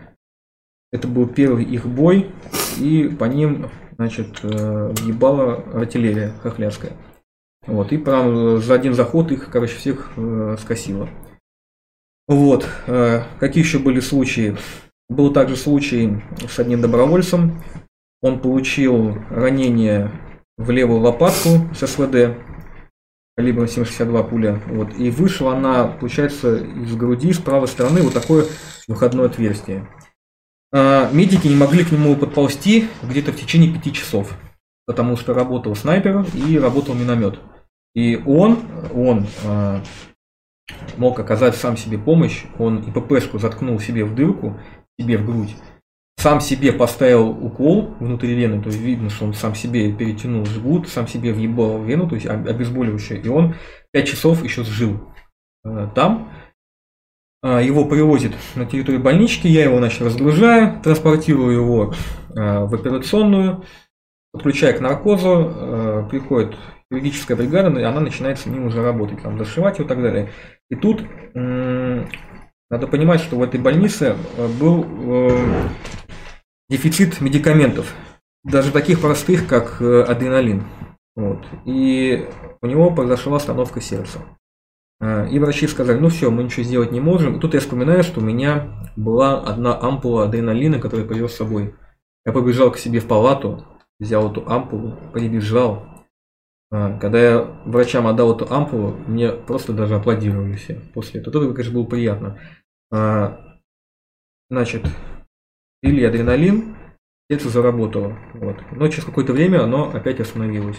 Это 0.90 1.06
был 1.06 1.28
первый 1.28 1.62
их 1.62 1.86
бой, 1.86 2.32
и 2.80 3.08
по 3.16 3.26
ним, 3.26 3.70
значит, 3.96 4.40
э, 4.42 4.92
въебала 4.92 5.62
артиллерия 5.72 6.32
хохлядская. 6.42 6.94
Вот, 7.66 7.92
и 7.92 7.98
прям 7.98 8.58
за 8.58 8.74
один 8.74 8.94
заход 8.94 9.30
их, 9.30 9.48
короче, 9.50 9.76
всех 9.76 10.12
э, 10.16 10.56
скосило. 10.60 11.08
Вот. 12.26 12.68
Э, 12.86 13.22
какие 13.38 13.62
еще 13.62 13.78
были 13.78 14.00
случаи? 14.00 14.56
Был 15.08 15.32
также 15.32 15.56
случай 15.56 16.22
с 16.48 16.58
одним 16.58 16.80
добровольцем. 16.80 17.62
Он 18.20 18.40
получил 18.40 19.16
ранение 19.30 20.10
в 20.56 20.70
левую 20.70 21.00
лопатку 21.00 21.68
с 21.74 21.86
СВД, 21.86 22.36
калибром 23.36 23.66
7,62 23.66 24.28
пуля. 24.28 24.60
Вот, 24.66 24.94
и 24.98 25.10
вышла 25.10 25.56
она, 25.56 25.86
получается, 25.86 26.56
из 26.56 26.94
груди 26.96 27.32
с 27.32 27.38
правой 27.38 27.68
стороны 27.68 28.02
вот 28.02 28.14
такое 28.14 28.46
выходное 28.88 29.26
отверстие. 29.26 29.88
Э, 30.72 31.08
медики 31.12 31.46
не 31.46 31.56
могли 31.56 31.84
к 31.84 31.92
нему 31.92 32.16
подползти 32.16 32.88
где-то 33.02 33.32
в 33.32 33.36
течение 33.36 33.72
пяти 33.72 33.92
часов, 33.92 34.32
потому 34.86 35.16
что 35.16 35.34
работал 35.34 35.74
снайпер 35.74 36.26
и 36.34 36.58
работал 36.58 36.94
миномет. 36.94 37.38
И 37.94 38.16
он, 38.26 38.58
он 38.94 39.26
э, 39.44 39.80
мог 40.96 41.18
оказать 41.18 41.56
сам 41.56 41.76
себе 41.76 41.98
помощь, 41.98 42.44
он 42.58 42.78
и 42.78 42.90
ППшку 42.90 43.38
заткнул 43.38 43.78
себе 43.80 44.04
в 44.04 44.14
дырку, 44.14 44.58
себе 44.98 45.18
в 45.18 45.26
грудь, 45.26 45.54
сам 46.16 46.40
себе 46.40 46.72
поставил 46.72 47.28
укол 47.28 47.94
внутри 47.98 48.34
вены, 48.34 48.62
то 48.62 48.68
есть 48.68 48.80
видно, 48.80 49.10
что 49.10 49.24
он 49.24 49.34
сам 49.34 49.54
себе 49.54 49.92
перетянул 49.92 50.46
жгут, 50.46 50.88
сам 50.88 51.08
себе 51.08 51.32
въебал 51.32 51.82
вену, 51.82 52.08
то 52.08 52.14
есть 52.14 52.26
обезболивающее, 52.26 53.20
и 53.20 53.28
он 53.28 53.56
5 53.92 54.08
часов 54.08 54.44
еще 54.44 54.64
жил 54.64 55.00
э, 55.64 55.88
там. 55.94 56.30
Э, 57.42 57.60
его 57.62 57.84
привозят 57.86 58.32
на 58.54 58.66
территорию 58.66 59.02
больнички, 59.02 59.48
я 59.48 59.64
его, 59.64 59.78
значит, 59.78 60.00
разгружаю, 60.02 60.80
транспортирую 60.80 61.52
его 61.52 61.92
э, 62.30 62.64
в 62.66 62.74
операционную, 62.74 63.64
подключаю 64.32 64.76
к 64.76 64.80
наркозу, 64.80 65.52
э, 65.54 66.06
приходит 66.10 66.56
юридическая 66.90 67.36
бригада, 67.36 67.68
она 67.88 68.00
начинает 68.00 68.38
с 68.38 68.46
ним 68.46 68.66
уже 68.66 68.82
работать, 68.82 69.22
там, 69.22 69.38
зашивать 69.38 69.78
его 69.78 69.86
и 69.86 69.88
так 69.88 70.02
далее. 70.02 70.30
И 70.68 70.74
тут 70.74 71.02
надо 72.72 72.86
понимать, 72.86 73.20
что 73.20 73.36
в 73.36 73.42
этой 73.42 73.60
больнице 73.60 74.16
э, 74.38 74.48
был 74.58 74.86
э, 74.88 75.68
дефицит 76.70 77.20
медикаментов, 77.20 77.94
даже 78.44 78.72
таких 78.72 79.02
простых, 79.02 79.46
как 79.46 79.82
э, 79.82 80.00
адреналин. 80.00 80.64
Вот. 81.14 81.44
И 81.66 82.26
у 82.62 82.66
него 82.66 82.90
произошла 82.90 83.36
остановка 83.36 83.82
сердца. 83.82 84.20
И 85.30 85.38
врачи 85.38 85.66
сказали, 85.66 85.98
ну 85.98 86.08
все, 86.08 86.30
мы 86.30 86.44
ничего 86.44 86.62
сделать 86.62 86.92
не 86.92 87.00
можем. 87.00 87.36
И 87.36 87.40
тут 87.40 87.52
я 87.54 87.60
вспоминаю, 87.60 88.04
что 88.04 88.20
у 88.20 88.22
меня 88.22 88.88
была 88.96 89.40
одна 89.40 89.78
ампула 89.78 90.24
адреналина, 90.24 90.78
которую 90.78 91.06
я 91.06 91.12
привез 91.12 91.32
с 91.32 91.38
собой. 91.38 91.74
Я 92.24 92.32
побежал 92.32 92.70
к 92.70 92.78
себе 92.78 93.00
в 93.00 93.06
палату, 93.06 93.66
взял 94.02 94.30
эту 94.30 94.48
ампулу, 94.48 94.98
прибежал. 95.12 95.86
А, 96.70 96.98
Когда 96.98 97.20
я 97.20 97.42
врачам 97.64 98.06
отдал 98.06 98.34
эту 98.34 98.52
ампулу, 98.52 98.92
мне 99.06 99.30
просто 99.32 99.72
даже 99.72 99.94
аплодировали 99.94 100.54
все 100.54 100.80
после 100.94 101.20
этого. 101.20 101.44
Это, 101.44 101.54
конечно, 101.54 101.74
было 101.74 101.84
приятно. 101.84 102.38
А, 102.90 103.52
Значит, 104.52 104.84
пили 105.80 106.04
адреналин, 106.04 106.76
сердце 107.30 107.48
заработало. 107.48 108.18
Вот. 108.34 108.58
Но 108.72 108.86
через 108.88 109.06
какое-то 109.06 109.32
время 109.32 109.62
оно 109.62 109.90
опять 109.90 110.20
остановилось. 110.20 110.78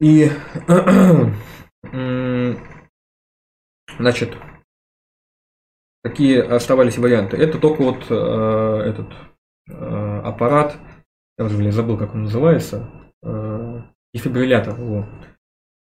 И, 0.00 0.28
значит, 3.96 4.36
какие 6.02 6.40
оставались 6.40 6.98
варианты? 6.98 7.36
Это 7.36 7.60
только 7.60 7.82
вот 7.82 8.06
э, 8.10 8.14
этот 8.88 9.12
э, 9.68 10.20
аппарат, 10.24 10.76
я 11.38 11.44
уже 11.44 11.56
блин, 11.56 11.72
забыл, 11.72 11.96
как 11.96 12.14
он 12.14 12.24
называется, 12.24 12.88
э, 13.22 13.82
дефибриллятор. 14.14 14.76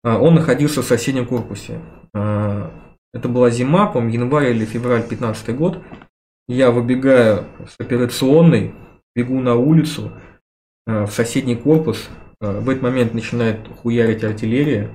А, 0.04 0.20
Он 0.20 0.36
находился 0.36 0.82
в 0.82 0.86
соседнем 0.86 1.26
корпусе. 1.26 1.80
А, 2.14 2.72
Это 3.14 3.30
была 3.30 3.50
зима, 3.52 3.88
по-моему, 3.88 4.24
январь 4.24 4.52
или 4.52 4.66
февраль 4.66 5.08
15 5.08 5.56
год. 5.56 5.80
Я 6.48 6.72
выбегаю 6.72 7.46
с 7.68 7.80
операционной, 7.80 8.74
бегу 9.16 9.40
на 9.40 9.56
улицу, 9.56 10.12
в 10.86 11.10
соседний 11.12 11.56
корпус. 11.56 12.10
В 12.42 12.70
этот 12.70 12.84
момент 12.84 13.14
начинает 13.14 13.68
хуярить 13.68 14.24
артиллерия. 14.24 14.90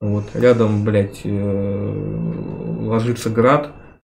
Вот, 0.00 0.24
рядом, 0.34 0.84
блядь, 0.84 1.22
э, 1.24 1.92
ложится 2.80 3.30
град. 3.30 3.72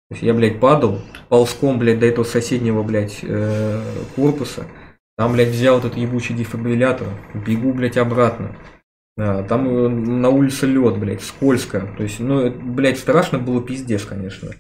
Я, 0.10 0.34
блядь, 0.34 0.60
падал 0.60 1.00
ползком, 1.30 1.80
блядь, 1.80 2.00
до 2.00 2.06
этого 2.06 2.26
соседнего, 2.26 2.82
блядь, 2.84 3.20
э, 3.22 3.82
корпуса. 4.16 4.66
Там, 5.18 5.34
блядь, 5.34 5.50
взял 5.50 5.80
этот 5.80 5.98
ебучий 5.98 6.36
дефибриллятор. 6.36 7.08
Бегу, 7.34 7.74
блядь, 7.74 7.98
обратно. 7.98 8.56
Да, 9.18 9.42
там 9.42 9.68
э, 9.68 9.88
на 9.90 10.30
улице 10.30 10.68
лед, 10.68 11.00
блядь, 11.00 11.24
скользко. 11.24 11.92
То 11.98 12.04
есть, 12.04 12.20
ну, 12.20 12.52
блядь, 12.52 13.00
страшно 13.00 13.40
было 13.40 13.64
пиздец, 13.64 14.06
конечно. 14.06 14.52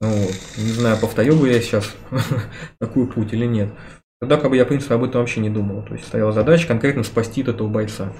Ну 0.00 0.08
Вот. 0.08 0.34
Не 0.56 0.70
знаю, 0.70 0.98
повторю 1.00 1.34
бы 1.34 1.48
я 1.48 1.60
сейчас 1.60 1.96
такую 2.80 3.08
путь 3.08 3.32
или 3.32 3.44
нет. 3.44 3.72
Тогда 4.20 4.36
как 4.36 4.50
бы 4.50 4.56
я, 4.56 4.64
в 4.64 4.68
принципе, 4.68 4.94
об 4.94 5.02
этом 5.02 5.20
вообще 5.20 5.40
не 5.40 5.50
думал. 5.50 5.82
То 5.82 5.94
есть 5.94 6.06
стояла 6.06 6.30
задача 6.30 6.68
конкретно 6.68 7.02
спасти 7.02 7.42
этого 7.42 7.68
бойца. 7.68 8.12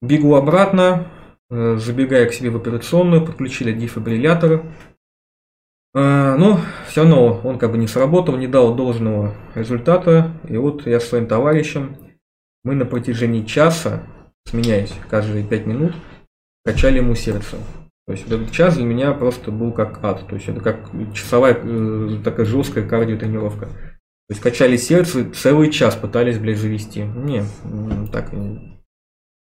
Бегу 0.00 0.36
обратно, 0.36 1.10
э, 1.50 1.76
забегая 1.78 2.26
к 2.26 2.32
себе 2.32 2.50
в 2.50 2.56
операционную, 2.56 3.26
подключили 3.26 3.72
дефибриллятор. 3.72 4.62
Э, 5.98 6.36
Но 6.36 6.60
все 6.86 7.02
равно 7.02 7.40
он 7.42 7.58
как 7.58 7.72
бы 7.72 7.78
не 7.78 7.88
сработал, 7.88 8.36
не 8.36 8.46
дал 8.46 8.74
должного 8.74 9.34
результата. 9.54 10.30
И 10.48 10.56
вот 10.56 10.86
я 10.86 11.00
с 11.00 11.08
своим 11.08 11.26
товарищем, 11.26 11.96
мы 12.62 12.74
на 12.74 12.86
протяжении 12.86 13.44
часа, 13.44 14.04
сменяясь 14.46 14.94
каждые 15.10 15.44
5 15.44 15.66
минут, 15.66 15.94
качали 16.64 16.98
ему 16.98 17.14
сердце. 17.14 17.56
То 18.06 18.12
есть 18.12 18.26
этот 18.26 18.52
час 18.52 18.76
для 18.76 18.84
меня 18.84 19.12
просто 19.12 19.50
был 19.50 19.72
как 19.72 20.02
ад. 20.04 20.26
То 20.28 20.36
есть 20.36 20.48
это 20.48 20.60
как 20.60 20.90
часовая 21.14 21.58
э, 21.60 22.18
такая 22.22 22.46
жесткая 22.46 22.88
кардиотренировка. 22.88 23.66
То 23.66 24.34
есть 24.34 24.42
качали 24.42 24.76
сердце, 24.76 25.28
целый 25.30 25.70
час 25.70 25.96
пытались, 25.96 26.38
блядь, 26.38 26.58
завести. 26.58 27.02
Не, 27.02 27.42
так 28.12 28.30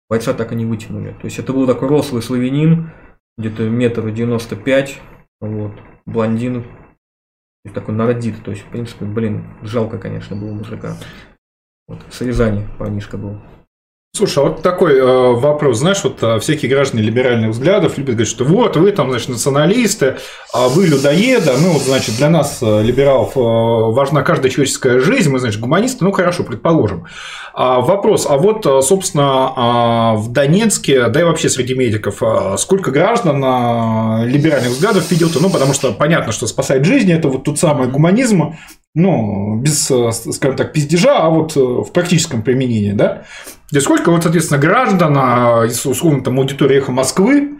бойца 0.08 0.32
так 0.32 0.52
и 0.52 0.54
не 0.54 0.64
вытянули. 0.64 1.10
То 1.20 1.24
есть 1.24 1.38
это 1.38 1.52
был 1.52 1.66
такой 1.66 1.88
рослый 1.88 2.22
славянин, 2.22 2.92
где-то 3.36 3.68
метр 3.68 4.10
девяносто 4.10 4.54
пять, 4.54 5.00
вот, 5.40 5.72
блондин, 6.06 6.64
и 7.64 7.68
такой 7.68 7.94
народит. 7.94 8.42
То 8.44 8.52
есть, 8.52 8.64
в 8.64 8.70
принципе, 8.70 9.04
блин, 9.04 9.44
жалко, 9.62 9.98
конечно, 9.98 10.36
было 10.36 10.52
мужика. 10.52 10.96
Вот, 11.88 12.00
с 12.10 12.20
Рязани 12.20 12.66
парнишка 12.78 13.18
был. 13.18 13.40
Слушай, 14.16 14.44
а 14.44 14.48
вот 14.48 14.62
такой 14.62 14.96
э, 14.96 15.04
вопрос. 15.04 15.80
Знаешь, 15.80 16.02
вот 16.02 16.22
э, 16.22 16.38
всякие 16.40 16.70
граждане 16.70 17.02
либеральных 17.02 17.50
взглядов 17.50 17.98
любят 17.98 18.14
говорить, 18.14 18.30
что 18.30 18.44
вот 18.44 18.74
вы 18.74 18.90
там, 18.92 19.10
значит, 19.10 19.28
националисты, 19.28 20.16
а 20.54 20.68
вы 20.68 20.86
людоеды, 20.86 21.50
ну, 21.60 21.72
вот, 21.72 21.82
значит, 21.82 22.16
для 22.16 22.30
нас, 22.30 22.60
э, 22.62 22.82
либералов, 22.82 23.36
э, 23.36 23.40
важна 23.40 24.22
каждая 24.22 24.50
человеческая 24.50 25.00
жизнь, 25.00 25.28
мы, 25.28 25.38
значит, 25.38 25.60
гуманисты, 25.60 26.02
ну, 26.02 26.12
хорошо, 26.12 26.44
предположим. 26.44 27.04
А, 27.52 27.80
вопрос, 27.80 28.26
а 28.26 28.38
вот, 28.38 28.64
э, 28.64 28.80
собственно, 28.80 29.52
а, 29.54 30.14
в 30.14 30.32
Донецке, 30.32 31.08
да 31.08 31.20
и 31.20 31.22
вообще 31.22 31.50
среди 31.50 31.74
медиков, 31.74 32.22
а, 32.22 32.56
сколько 32.56 32.90
граждан 32.90 33.42
а, 33.44 34.22
либеральных 34.24 34.70
взглядов 34.70 35.10
видел 35.10 35.28
ты? 35.28 35.40
Ну, 35.40 35.50
потому 35.50 35.74
что 35.74 35.92
понятно, 35.92 36.32
что 36.32 36.46
спасает 36.46 36.86
жизни, 36.86 37.12
это 37.12 37.28
вот 37.28 37.44
тот 37.44 37.58
самый 37.58 37.88
гуманизм, 37.88 38.54
ну, 38.96 39.60
без, 39.60 39.90
э, 39.90 40.10
скажем 40.10 40.56
так, 40.56 40.72
пиздежа, 40.72 41.18
а 41.18 41.28
вот 41.28 41.54
э, 41.54 41.60
в 41.60 41.92
практическом 41.92 42.42
применении, 42.42 42.92
да? 42.92 43.24
Где 43.70 43.82
сколько, 43.82 44.10
вот, 44.10 44.22
соответственно, 44.22 44.58
граждан 44.58 45.14
а, 45.18 45.64
из, 45.66 45.84
условно, 45.84 46.24
там, 46.24 46.38
аудитории 46.38 46.78
«Эхо 46.78 46.92
Москвы» 46.92 47.58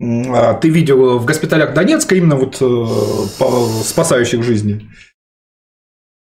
а, 0.00 0.54
ты 0.54 0.68
видел 0.68 1.18
в 1.18 1.26
госпиталях 1.26 1.74
Донецка 1.74 2.14
именно 2.14 2.36
вот 2.36 2.58
э, 2.60 3.82
спасающих 3.82 4.44
жизни? 4.44 4.88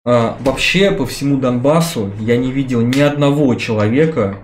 А, 0.05 0.37
вообще 0.39 0.91
по 0.91 1.05
всему 1.05 1.41
Донбассу 1.41 2.13
я 2.19 2.37
не 2.37 2.53
видел 2.53 2.79
ни 2.79 3.01
одного 3.01 3.55
человека, 3.55 4.39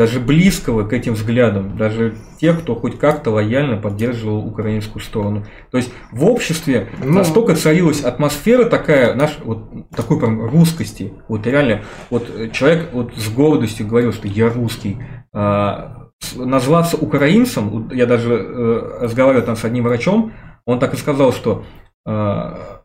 даже 0.00 0.18
близкого 0.18 0.88
к 0.88 0.94
этим 0.94 1.12
взглядам, 1.12 1.76
даже 1.76 2.14
тех, 2.40 2.62
кто 2.62 2.74
хоть 2.74 2.98
как-то 2.98 3.32
лояльно 3.32 3.76
поддерживал 3.76 4.38
украинскую 4.38 5.02
сторону. 5.02 5.44
То 5.70 5.76
есть 5.76 5.92
в 6.10 6.24
обществе 6.24 6.88
Ну. 7.04 7.12
настолько 7.12 7.54
царилась 7.54 8.00
атмосфера 8.00 8.64
такая, 8.64 9.12
наш, 9.14 9.36
вот 9.44 9.90
такой 9.90 10.18
прям 10.18 10.40
русскости. 10.40 11.12
Вот 11.28 11.46
реально, 11.46 11.82
вот 12.08 12.30
э, 12.34 12.48
человек 12.48 12.88
вот 12.94 13.12
с 13.14 13.28
гордостью 13.28 13.86
говорил, 13.86 14.14
что 14.14 14.26
я 14.26 14.48
русский. 14.48 14.96
А, 15.34 16.08
назваться 16.34 16.96
украинцем, 16.96 17.90
я 17.92 18.06
даже 18.06 18.32
э, 18.32 19.00
разговаривал 19.02 19.44
там 19.44 19.56
с 19.56 19.66
одним 19.66 19.84
врачом, 19.84 20.32
он 20.64 20.78
так 20.78 20.94
и 20.94 20.96
сказал, 20.96 21.30
что 21.34 21.66
а, 22.06 22.80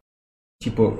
типа 0.60 0.96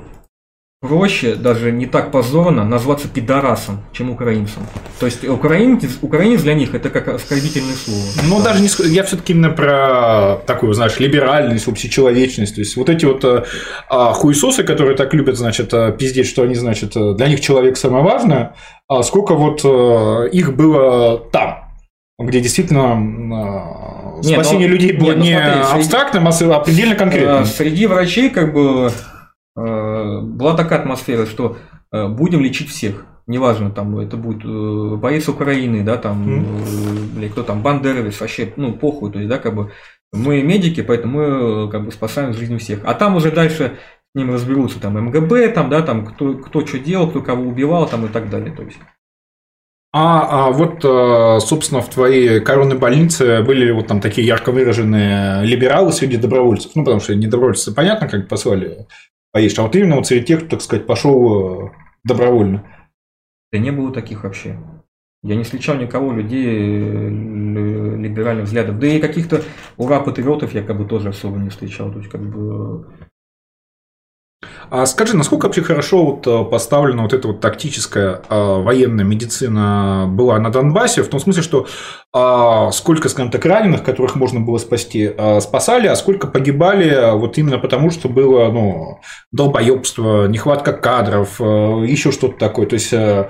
проще, 0.88 1.36
даже 1.36 1.72
не 1.72 1.86
так 1.86 2.12
позорно 2.12 2.64
назваться 2.64 3.08
пидорасом, 3.08 3.82
чем 3.92 4.10
украинцем. 4.12 4.64
То 5.00 5.06
есть 5.06 5.28
украинец, 5.28 5.98
украинец 6.02 6.42
для 6.42 6.54
них 6.54 6.74
это 6.74 6.90
как 6.90 7.08
оскорбительное 7.08 7.74
слово. 7.76 8.02
Ну, 8.30 8.42
даже 8.44 8.62
не 8.62 8.70
я 8.94 9.04
все-таки 9.04 9.34
именно 9.34 9.50
про 9.50 10.38
такую, 10.46 10.74
знаешь, 10.74 11.00
либеральность, 11.00 11.68
общечеловечность. 11.68 12.56
То 12.56 12.62
есть, 12.62 12.78
вот 12.78 12.90
эти 12.90 13.06
вот 13.06 13.24
э, 13.24 13.44
а, 13.90 14.14
хуесосы, 14.14 14.64
которые 14.64 14.96
так 14.96 15.14
любят, 15.14 15.38
значит, 15.38 15.74
э, 15.74 15.92
пиздеть, 15.98 16.28
что 16.28 16.44
они, 16.44 16.56
значит, 16.56 16.96
э, 16.96 17.14
для 17.16 17.28
них 17.28 17.42
человек 17.42 17.78
самое 17.78 18.04
важное, 18.04 18.56
а 18.88 19.04
сколько 19.04 19.36
вот 19.36 19.62
э, 19.64 20.30
их 20.32 20.56
было 20.56 21.18
там, 21.32 21.66
где 22.20 22.40
действительно 22.40 22.96
Не, 24.24 24.34
спасение 24.36 24.68
ну- 24.68 24.74
людей 24.76 24.94
было 24.94 25.12
не, 25.12 25.16
ну 25.16 25.24
не 25.24 25.32
смотри, 25.34 25.64
среди- 25.64 25.80
абстрактным, 25.80 26.28
а 26.28 26.32
с- 26.32 26.42
а 26.42 26.60
предельно 26.60 26.96
конкретным. 26.96 27.46
Среди 27.46 27.88
врачей 27.88 28.30
как 28.30 28.54
бы 28.54 28.92
была 29.56 30.56
такая 30.56 30.80
атмосфера, 30.80 31.26
что 31.26 31.58
э, 31.92 32.08
будем 32.08 32.42
лечить 32.42 32.70
всех. 32.70 33.06
Неважно, 33.28 33.72
там 33.72 33.98
это 33.98 34.18
будет 34.18 34.46
э, 34.46 34.96
боец 34.98 35.28
Украины, 35.28 35.84
да, 35.84 35.98
там, 35.98 36.28
э, 36.28 37.20
или 37.20 37.28
кто 37.28 37.42
там, 37.42 37.64
Бандеровец, 37.64 38.20
вообще, 38.22 38.54
ну, 38.56 38.74
похуй, 38.74 39.12
то 39.12 39.18
есть, 39.18 39.30
да, 39.30 39.40
как 39.40 39.56
бы 39.56 39.72
мы 40.14 40.44
медики, 40.44 40.82
поэтому 40.82 41.18
мы 41.18 41.24
э, 41.68 41.72
как 41.72 41.86
бы 41.86 41.92
спасаем 41.92 42.34
жизнь 42.34 42.58
всех. 42.60 42.82
А 42.84 42.94
там 42.94 43.16
уже 43.16 43.32
дальше 43.32 43.78
с 44.14 44.18
ним 44.18 44.32
разберутся, 44.32 44.80
там, 44.80 45.04
МГБ, 45.08 45.50
там, 45.50 45.70
да, 45.70 45.82
там, 45.82 46.06
кто, 46.06 46.36
кто 46.36 46.66
что 46.66 46.78
делал, 46.78 47.10
кто 47.10 47.22
кого 47.22 47.46
убивал, 47.46 47.88
там, 47.88 48.06
и 48.06 48.10
так 48.10 48.30
далее, 48.30 48.54
то 48.56 48.62
есть. 48.62 48.78
А, 49.92 50.48
а 50.48 50.52
вот, 50.52 50.84
э, 50.84 51.40
собственно, 51.40 51.82
в 51.82 51.90
твоей 51.90 52.42
коронной 52.42 52.78
больнице 52.78 53.42
были 53.42 53.66
ли 53.66 53.72
вот 53.72 53.88
там 53.88 54.02
такие 54.02 54.28
ярко 54.28 54.52
выраженные 54.52 55.46
либералы 55.46 55.94
среди 55.94 56.18
добровольцев? 56.18 56.74
Ну, 56.76 56.84
потому 56.84 57.00
что 57.00 57.16
не 57.16 57.28
добровольцы, 57.28 57.74
понятно, 57.74 58.08
как 58.08 58.28
послали 58.28 58.86
поесть, 59.36 59.60
а 59.60 59.64
вот 59.64 59.76
именно 59.76 59.98
вот 59.98 60.08
среди 60.08 60.28
тех, 60.28 60.40
кто, 60.40 60.52
так 60.52 60.62
сказать, 60.62 60.88
пошел 60.88 61.72
добровольно. 62.06 62.64
Да 63.52 63.58
не 63.58 63.70
было 63.70 63.92
таких 63.92 64.24
вообще. 64.24 64.58
Я 65.24 65.36
не 65.36 65.44
встречал 65.44 65.76
никого 65.76 66.14
людей 66.14 66.46
э, 66.46 67.10
ли- 67.10 67.98
либеральных 67.98 68.46
взглядов. 68.46 68.80
Да 68.80 68.88
и 68.88 69.02
каких-то 69.02 69.44
ура-патриотов 69.76 70.54
я 70.54 70.64
как 70.64 70.78
бы 70.78 70.86
тоже 70.86 71.10
особо 71.10 71.38
не 71.38 71.50
встречал. 71.50 71.92
То 71.92 71.98
есть 71.98 72.10
как 72.10 72.22
бы... 72.22 72.88
А 74.70 74.86
скажи, 74.86 75.16
насколько 75.16 75.46
вообще 75.46 75.62
хорошо 75.62 76.06
вот 76.06 76.28
э, 76.28 76.50
поставлена 76.50 77.04
вот 77.04 77.14
эта 77.14 77.28
вот 77.28 77.40
тактическая 77.40 78.22
э, 78.30 78.62
военная 78.62 79.06
медицина 79.06 80.06
была 80.08 80.40
на 80.40 80.52
Донбассе, 80.52 81.04
в 81.04 81.08
том 81.08 81.20
смысле, 81.20 81.44
что 81.44 81.68
а, 82.18 82.72
сколько, 82.72 83.10
скажем 83.10 83.30
так, 83.30 83.46
раненых, 83.46 83.84
которых 83.84 84.16
можно 84.16 84.40
было 84.40 84.58
спасти, 84.58 85.14
а, 85.18 85.42
спасали, 85.42 85.88
а 85.88 85.98
сколько 85.98 86.28
погибали 86.28 86.90
а, 86.90 87.14
вот 87.16 87.38
именно 87.38 87.58
потому, 87.58 87.92
что 87.92 88.08
было, 88.08 88.50
ну, 88.50 89.02
долбоебство, 89.34 90.26
нехватка 90.28 90.72
кадров, 90.72 91.42
еще 91.42 92.12
что-то 92.12 92.38
такое. 92.38 92.68
То 92.68 92.76
есть, 92.76 92.94
э, 92.94 93.28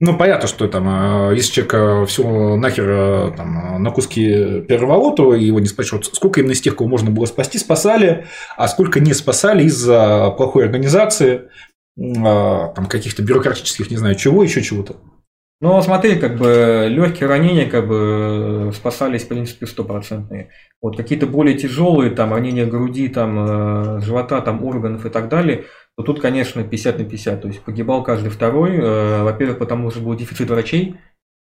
ну, 0.00 0.16
понятно, 0.16 0.46
что 0.46 0.68
там, 0.68 1.30
э, 1.30 1.34
если 1.34 1.52
человека 1.52 2.06
все 2.06 2.56
нахер 2.56 2.88
э, 2.88 3.32
там, 3.36 3.76
э, 3.76 3.78
на 3.78 3.90
куски 3.90 4.60
перервало, 4.60 5.14
то 5.14 5.34
его 5.34 5.58
не 5.58 5.66
спасешь. 5.66 5.92
Вот 5.92 6.04
сколько 6.06 6.40
именно 6.40 6.52
из 6.52 6.60
тех, 6.60 6.76
кого 6.76 6.88
можно 6.88 7.10
было 7.10 7.26
спасти, 7.26 7.58
спасали, 7.58 8.26
а 8.56 8.68
сколько 8.68 9.00
не 9.00 9.12
спасали 9.12 9.64
из-за 9.64 10.30
плохой 10.36 10.64
организации, 10.64 11.48
там 11.96 12.86
каких-то 12.88 13.24
бюрократических, 13.24 13.90
не 13.90 13.96
знаю, 13.96 14.14
чего, 14.14 14.44
еще 14.44 14.62
чего-то. 14.62 14.96
Ну, 15.60 15.82
смотри, 15.82 16.14
как 16.14 16.36
бы 16.36 16.86
легкие 16.88 17.28
ранения 17.28 17.68
как 17.68 17.88
бы 17.88 18.70
спасались, 18.72 19.24
в 19.24 19.28
принципе, 19.28 19.66
стопроцентные. 19.66 20.50
Вот 20.80 20.96
какие-то 20.96 21.26
более 21.26 21.58
тяжелые, 21.58 22.12
там, 22.12 22.32
ранения 22.32 22.64
груди, 22.64 23.08
там, 23.08 23.98
э, 23.98 24.00
живота, 24.00 24.40
там, 24.40 24.64
органов 24.64 25.04
и 25.04 25.10
так 25.10 25.28
далее, 25.28 25.64
то 25.98 26.04
тут, 26.04 26.20
конечно, 26.20 26.62
50 26.62 26.98
на 27.00 27.04
50. 27.04 27.42
То 27.42 27.48
есть 27.48 27.60
погибал 27.60 28.04
каждый 28.04 28.28
второй. 28.28 28.76
Э, 28.76 29.24
во-первых, 29.24 29.58
потому 29.58 29.90
что 29.90 29.98
был 29.98 30.14
дефицит 30.14 30.48
врачей, 30.48 30.94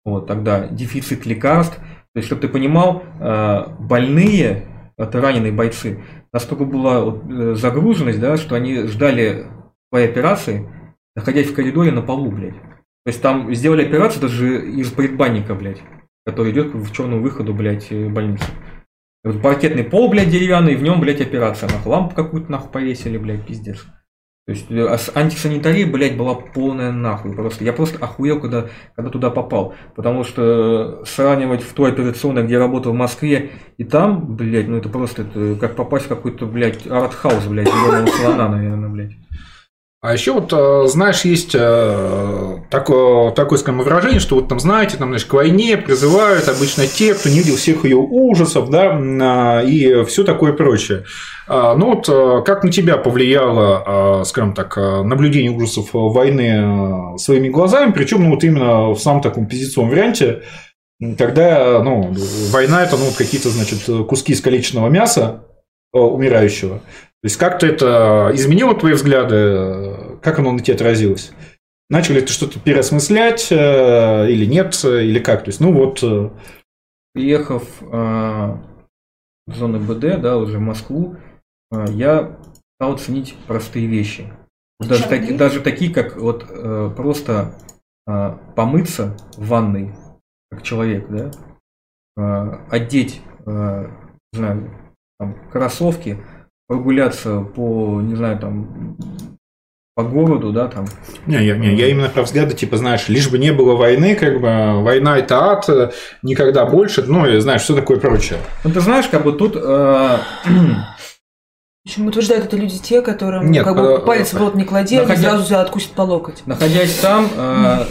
вот 0.06 0.27
тогда 0.27 0.69
дефицит 0.69 1.26
лекарств. 1.26 1.76
То 1.76 2.19
есть, 2.19 2.27
чтобы 2.27 2.41
ты 2.41 2.48
понимал, 2.48 3.03
э, 3.19 3.65
больные, 3.80 4.65
это 4.98 5.19
раненые 5.19 5.52
бойцы, 5.52 6.02
настолько 6.32 6.64
была 6.64 7.02
вот 7.02 7.57
загруженность, 7.57 8.22
да, 8.22 8.38
что 8.38 8.56
они 8.56 8.84
ждали 8.84 9.45
своей 9.91 10.07
операции, 10.07 10.69
находясь 11.18 11.49
в 11.49 11.53
коридоре 11.53 11.91
на 11.91 12.02
полу, 12.02 12.32
блядь. 12.32 12.56
То 12.56 13.07
есть 13.07 13.22
там 13.22 13.53
сделали 13.53 13.86
операцию 13.86 14.22
даже 14.22 14.72
из 14.72 14.90
предбанника, 14.90 15.53
блядь, 15.53 15.82
который 16.26 16.53
идет 16.53 16.73
в 16.73 16.94
черную 16.94 17.22
выходу, 17.22 17.53
блядь, 17.53 17.91
э, 17.91 18.07
больницы. 18.07 18.45
Паркетный 19.44 19.84
пол, 19.84 20.10
блядь, 20.10 20.30
деревянный, 20.30 20.76
в 20.76 20.82
нем, 20.82 21.02
блядь, 21.02 21.19
операция. 21.19 21.68
Нахуй 21.68 21.91
лампу 21.91 22.15
какую-то 22.15 22.49
нахуй 22.49 22.72
повесили, 22.72 23.18
блядь, 23.18 23.45
пиздец. 23.45 23.86
То 24.46 24.52
есть 24.52 24.70
э, 24.70 24.98
антисанитария, 25.16 25.88
блядь, 25.88 26.18
была 26.18 26.36
полная 26.36 26.92
нахуй. 26.92 27.34
Просто. 27.34 27.64
Я 27.64 27.74
просто 27.74 27.98
охуел, 28.04 28.40
когда, 28.40 28.68
когда 28.96 29.10
туда 29.10 29.32
попал. 29.32 29.74
Потому 29.96 30.24
что 30.24 31.04
сравнивать 31.06 31.64
в 31.64 31.74
той 31.74 31.92
операционной, 31.92 32.44
где 32.44 32.54
я 32.54 32.60
работал 32.60 32.92
в 32.92 32.96
Москве, 32.96 33.52
и 33.78 33.84
там, 33.84 34.36
блядь, 34.36 34.68
ну 34.68 34.78
это 34.78 34.90
просто 34.90 35.24
это, 35.24 35.56
как 35.60 35.76
попасть 35.76 36.06
в 36.06 36.10
какой-то, 36.10 36.46
блядь, 36.46 36.86
артхаус, 36.86 37.46
блядь, 37.46 37.68
зеленого 37.68 38.08
слона, 38.08 38.48
наверное, 38.48 38.90
блядь. 38.90 39.14
А 40.02 40.14
еще 40.14 40.34
вот, 40.34 40.54
э, 40.54 40.88
знаешь, 40.90 41.26
есть 41.26 41.56
э, 41.56 42.58
такое, 42.70 43.32
такое 43.32 43.58
скажем, 43.58 43.80
выражение, 43.80 44.20
что 44.20 44.36
вот 44.36 44.48
там, 44.48 44.60
знаете, 44.60 44.98
там, 44.98 45.08
знаешь, 45.08 45.26
к 45.26 45.34
войне 45.34 45.78
призывают 45.78 46.48
обычно 46.48 46.86
те, 46.86 47.16
кто 47.16 47.30
не 47.30 47.40
видел 47.40 47.56
всех 47.56 47.84
ее 47.86 47.98
ужасов, 47.98 48.70
да, 48.70 48.92
а, 48.94 49.64
и 49.64 50.04
все 50.04 50.24
такое 50.24 50.54
прочее. 50.54 51.06
А, 51.48 51.76
ну 51.76 51.96
вот, 51.96 52.10
э, 52.10 52.42
как 52.44 52.64
на 52.64 52.72
тебя 52.72 52.98
повлияло, 52.98 54.24
скажем 54.24 54.54
так, 54.54 54.78
наблюдение 54.78 55.52
ужасов 55.52 55.90
войны 55.94 57.18
своими 57.18 57.50
глазами, 57.50 57.92
причем, 57.92 58.24
ну 58.24 58.32
вот 58.32 58.44
именно 58.44 58.90
в 58.90 58.98
самом 58.98 59.22
таком 59.22 59.48
позиционном 59.48 59.92
варианте, 59.92 60.44
когда, 61.18 61.84
ну, 61.84 62.14
война 62.52 62.84
это, 62.84 62.98
ну, 62.98 63.06
какие-то, 63.18 63.50
значит, 63.50 64.08
куски 64.08 64.34
искалеченного 64.34 64.90
мяса 64.90 65.44
умирающего, 65.94 66.80
то 66.80 67.28
есть 67.28 67.38
как-то 67.38 67.66
это 67.66 68.32
изменило 68.34 68.76
твои 68.76 68.94
взгляды? 68.94 70.18
Как 70.22 70.40
оно 70.40 70.52
на 70.52 70.60
тебе 70.60 70.76
отразилось? 70.76 71.32
Начали 71.90 72.22
ты 72.22 72.32
что-то 72.32 72.60
переосмыслять 72.60 73.52
или 73.52 74.46
нет, 74.46 74.80
или 74.84 75.20
как? 75.20 75.44
То 75.44 75.50
есть, 75.50 75.60
ну 75.60 75.74
вот... 75.74 76.04
Э, 76.04 76.30
Приехав 77.14 77.64
в 77.82 78.60
зону 79.48 79.80
БД, 79.80 80.20
да, 80.22 80.38
уже 80.38 80.58
в 80.58 80.62
Москву, 80.62 81.18
я 81.72 82.38
стал 82.78 82.98
ценить 82.98 83.36
простые 83.48 83.88
вещи. 83.88 84.32
Даже, 84.80 85.08
так, 85.08 85.38
даже 85.38 85.62
такие, 85.62 85.94
как 85.94 86.18
вот 86.18 86.46
э, 86.50 86.92
просто 86.96 87.56
э, 88.08 88.38
помыться 88.56 89.16
в 89.38 89.48
ванной, 89.48 89.96
как 90.52 90.64
человек, 90.64 91.08
да, 91.10 91.32
э, 92.18 92.58
одеть, 92.70 93.22
э, 93.46 93.88
не 94.34 94.38
знаю, 94.38 94.72
там, 95.18 95.36
кроссовки, 95.50 96.18
прогуляться 96.68 97.40
по, 97.40 98.02
не 98.02 98.16
знаю, 98.16 98.38
там, 98.38 98.98
по 99.96 100.04
городу, 100.04 100.52
да, 100.52 100.68
там. 100.68 100.88
Не, 101.26 101.46
я, 101.46 101.56
не, 101.56 101.74
я 101.74 101.88
именно 101.88 102.10
про 102.10 102.24
взгляды, 102.24 102.54
типа, 102.54 102.76
знаешь, 102.76 103.08
лишь 103.08 103.32
бы 103.32 103.38
не 103.38 103.54
было 103.54 103.78
войны, 103.78 104.16
как 104.16 104.42
бы, 104.42 104.84
война 104.84 105.18
это 105.18 105.52
ад, 105.52 105.94
никогда 106.22 106.66
больше, 106.66 107.04
ну, 107.04 107.26
и 107.26 107.40
знаешь, 107.40 107.62
что 107.62 107.76
такое 107.76 107.98
прочее. 107.98 108.40
Ну, 108.66 108.72
ты 108.72 108.82
знаешь, 108.82 109.08
как 109.08 109.24
бы 109.24 109.32
тут... 109.32 109.56
Э... 109.56 110.18
Причем 111.86 112.07
утверждают 112.07 112.45
это 112.45 112.57
люди 112.57 112.80
те, 112.80 113.03
которым 113.03 113.52
Нет, 113.52 113.64
как 113.64 113.76
бы 113.76 114.03
палец 114.03 114.34
в 114.34 114.38
рот 114.38 114.56
не 114.56 114.66
клади, 114.66 114.98
находя... 114.98 115.14
они 115.14 115.22
сразу 115.22 115.48
тебя 115.48 115.62
откусят 115.62 115.91
по 115.91 116.02
локоть. 116.02 116.41
Находясь 116.48 116.98
там, 116.99 117.30
э, 117.38 117.86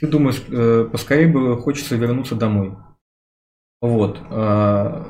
ты 0.00 0.06
думаешь, 0.06 0.42
э, 0.48 0.88
поскорее 0.90 1.26
бы 1.28 1.60
хочется 1.60 1.96
вернуться 1.96 2.34
домой. 2.34 2.74
Вот. 3.82 4.18
Э, 4.30 5.04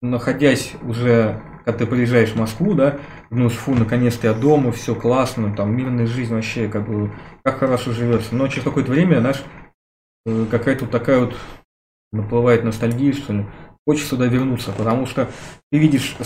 находясь 0.00 0.74
уже 0.82 1.42
когда 1.64 1.78
ты 1.78 1.86
приезжаешь 1.86 2.30
в 2.30 2.36
Москву, 2.36 2.74
да, 2.74 2.98
думаешь, 3.30 3.52
фу, 3.52 3.74
наконец-то 3.74 4.28
я 4.28 4.34
дома, 4.34 4.72
все 4.72 4.94
классно, 4.94 5.54
там 5.54 5.76
мирная 5.76 6.06
жизнь 6.06 6.34
вообще, 6.34 6.68
как 6.68 6.88
бы, 6.88 7.12
как 7.44 7.58
хорошо 7.58 7.92
живется. 7.92 8.34
Но 8.34 8.48
через 8.48 8.64
какое-то 8.64 8.90
время, 8.90 9.20
знаешь, 9.20 9.42
э, 10.26 10.46
какая-то 10.50 10.84
вот 10.84 10.92
такая 10.92 11.20
вот 11.20 11.36
наплывает 12.12 12.64
ностальгия, 12.64 13.12
что 13.12 13.32
ли, 13.32 13.46
хочешь 13.86 14.06
сюда 14.06 14.26
вернуться, 14.26 14.72
потому 14.72 15.06
что 15.06 15.30
ты 15.70 15.78
видишь 15.78 16.16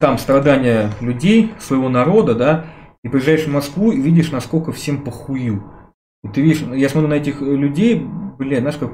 там 0.00 0.18
страдания 0.18 0.90
людей, 1.00 1.54
своего 1.58 1.88
народа, 1.88 2.34
да, 2.34 2.66
и 3.02 3.08
приезжаешь 3.08 3.44
в 3.44 3.52
Москву 3.52 3.92
и 3.92 4.00
видишь, 4.00 4.32
насколько 4.32 4.72
всем 4.72 5.04
похую. 5.04 5.62
И 6.22 6.28
ты 6.28 6.40
видишь, 6.40 6.62
я 6.62 6.88
смотрю 6.88 7.08
на 7.08 7.14
этих 7.14 7.40
людей, 7.40 8.02
блядь, 8.38 8.60
знаешь, 8.60 8.78
как, 8.78 8.92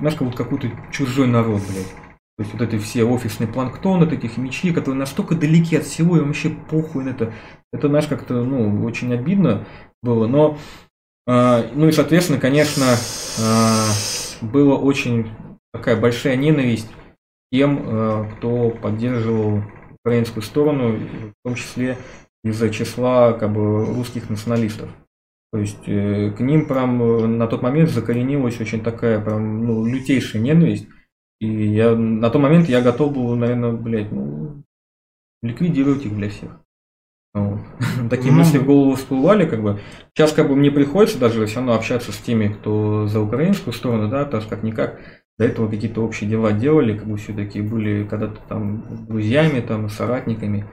знаешь, 0.00 0.16
как 0.16 0.22
вот 0.22 0.36
какой-то 0.36 0.70
чужой 0.90 1.26
народ, 1.26 1.62
блядь. 1.68 1.94
То 2.36 2.42
есть 2.42 2.52
вот 2.52 2.62
эти 2.62 2.76
все 2.78 3.04
офисные 3.04 3.48
планктоны, 3.48 4.04
вот 4.04 4.12
эти 4.12 4.26
химичи, 4.26 4.72
которые 4.72 4.98
настолько 4.98 5.34
далеки 5.34 5.76
от 5.76 5.84
всего, 5.84 6.18
и 6.18 6.20
вообще 6.20 6.50
похуй 6.50 7.04
на 7.04 7.10
это. 7.10 7.32
Это, 7.72 7.88
знаешь, 7.88 8.08
как-то, 8.08 8.44
ну, 8.44 8.84
очень 8.84 9.14
обидно 9.14 9.66
было. 10.02 10.26
Но, 10.26 10.58
э, 11.26 11.70
ну 11.74 11.88
и, 11.88 11.92
соответственно, 11.92 12.38
конечно, 12.38 12.84
э, 13.38 14.44
была 14.44 14.76
очень 14.76 15.30
такая 15.72 15.96
большая 15.96 16.36
ненависть 16.36 16.90
тем, 17.50 17.80
э, 17.82 18.30
кто 18.36 18.68
поддерживал 18.70 19.62
украинскую 20.06 20.44
сторону, 20.44 20.96
в 20.96 21.34
том 21.44 21.56
числе 21.56 21.98
из-за 22.44 22.70
числа 22.70 23.32
как 23.32 23.52
бы, 23.52 23.84
русских 23.84 24.30
националистов. 24.30 24.88
То 25.52 25.58
есть 25.58 25.88
э, 25.88 26.30
к 26.30 26.40
ним 26.40 26.66
прям 26.66 27.38
на 27.38 27.48
тот 27.48 27.62
момент 27.62 27.90
закоренилась 27.90 28.60
очень 28.60 28.82
такая 28.82 29.20
прям 29.20 29.66
ну, 29.66 29.84
лютейшая 29.84 30.40
ненависть. 30.42 30.86
И 31.40 31.48
я 31.48 31.94
на 31.96 32.30
тот 32.30 32.40
момент 32.40 32.68
я 32.68 32.82
готов 32.82 33.14
был, 33.14 33.34
наверное, 33.34 33.72
блядь, 33.72 34.12
ну, 34.12 34.62
ликвидировать 35.42 36.06
их 36.06 36.14
для 36.14 36.30
всех. 36.30 36.60
Вот. 37.34 37.60
Такие 38.10 38.30
ну, 38.30 38.38
мысли 38.38 38.58
в 38.58 38.64
голову 38.64 38.94
всплывали, 38.94 39.44
как 39.44 39.60
бы. 39.60 39.80
Сейчас 40.14 40.32
как 40.32 40.48
бы 40.48 40.54
мне 40.54 40.70
приходится 40.70 41.18
даже 41.18 41.46
все 41.46 41.56
равно 41.56 41.74
общаться 41.74 42.12
с 42.12 42.18
теми, 42.18 42.48
кто 42.48 43.08
за 43.08 43.20
украинскую 43.20 43.74
сторону, 43.74 44.08
да, 44.08 44.24
то 44.24 44.36
есть 44.36 44.48
как-никак 44.48 45.00
до 45.38 45.44
этого 45.44 45.68
какие-то 45.68 46.02
общие 46.02 46.28
дела 46.28 46.52
делали, 46.52 46.96
как 46.96 47.06
бы 47.06 47.16
все-таки 47.16 47.60
были 47.60 48.06
когда-то 48.06 48.40
там 48.48 49.06
друзьями, 49.06 49.60
там, 49.60 49.88
соратниками 49.88 50.66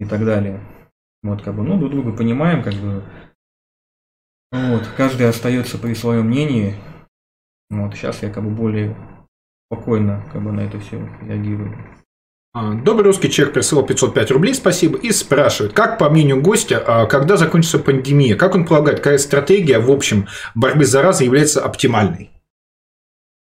и 0.00 0.04
так 0.04 0.24
далее. 0.24 0.60
Вот, 1.22 1.42
как 1.42 1.54
бы, 1.54 1.62
ну, 1.62 1.78
друг 1.78 1.92
друга 1.92 2.12
понимаем, 2.12 2.62
как 2.62 2.74
бы. 2.74 3.04
Вот, 4.50 4.86
каждый 4.96 5.28
остается 5.28 5.78
при 5.78 5.94
своем 5.94 6.26
мнении. 6.26 6.74
Вот, 7.70 7.94
сейчас 7.94 8.22
я 8.22 8.30
как 8.30 8.44
бы 8.44 8.50
более 8.50 8.96
спокойно 9.72 10.22
как 10.32 10.42
бы 10.42 10.52
на 10.52 10.60
это 10.60 10.78
все 10.80 11.08
реагирую. 11.22 11.76
А, 12.54 12.74
добрый 12.74 13.06
русский 13.06 13.30
человек 13.30 13.54
присылал 13.54 13.86
505 13.86 14.30
рублей, 14.30 14.54
спасибо, 14.54 14.98
и 14.98 15.10
спрашивает, 15.10 15.72
как 15.72 15.98
по 15.98 16.10
мнению 16.10 16.42
гостя, 16.42 16.82
а, 16.86 17.06
когда 17.06 17.38
закончится 17.38 17.78
пандемия, 17.78 18.36
как 18.36 18.54
он 18.54 18.66
полагает, 18.66 18.98
какая 18.98 19.16
стратегия 19.16 19.78
в 19.78 19.90
общем 19.90 20.26
борьбы 20.54 20.84
с 20.84 20.90
заразой 20.90 21.26
является 21.26 21.64
оптимальной? 21.64 22.31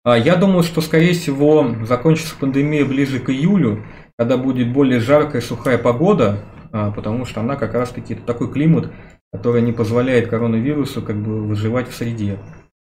А, 0.04 0.18
я 0.18 0.36
думаю, 0.36 0.64
что, 0.64 0.82
скорее 0.82 1.14
всего, 1.14 1.76
закончится 1.86 2.36
пандемия 2.38 2.86
ближе 2.86 3.20
к 3.20 3.30
июлю, 3.30 3.86
когда 4.18 4.38
будет 4.38 4.72
более 4.74 5.00
жаркая, 5.00 5.42
сухая 5.42 5.78
погода, 5.78 6.44
потому 6.72 7.26
что 7.26 7.42
она 7.42 7.56
как 7.56 7.74
раз-таки 7.74 8.16
такой 8.16 8.52
климат, 8.52 8.92
который 9.32 9.62
не 9.62 9.72
позволяет 9.72 10.30
коронавирусу 10.30 11.02
как 11.02 11.18
бы 11.18 11.44
выживать 11.48 11.90
в 11.90 11.96
среде. 11.96 12.38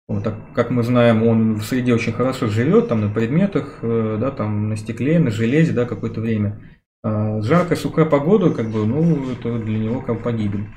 Вот, 0.08 0.24
так, 0.24 0.36
как 0.54 0.70
мы 0.70 0.84
знаем, 0.84 1.26
он 1.26 1.56
в 1.56 1.64
среде 1.64 1.94
очень 1.94 2.14
хорошо 2.14 2.48
живет, 2.48 2.90
там 2.90 3.02
на 3.02 3.10
предметах, 3.10 3.80
э, 3.82 4.18
да, 4.20 4.30
там 4.30 4.70
на 4.70 4.76
стекле, 4.76 5.18
на 5.18 5.32
железе, 5.32 5.72
да, 5.72 5.86
какое-то 5.86 6.22
время. 6.22 6.62
А 7.04 7.42
жаркая, 7.42 7.78
сухая 7.78 8.06
погода, 8.06 8.52
как 8.52 8.70
бы, 8.70 8.86
ну, 8.86 9.32
это 9.32 9.58
для 9.58 9.80
него 9.80 10.02
как 10.02 10.22
погибель. 10.22 10.68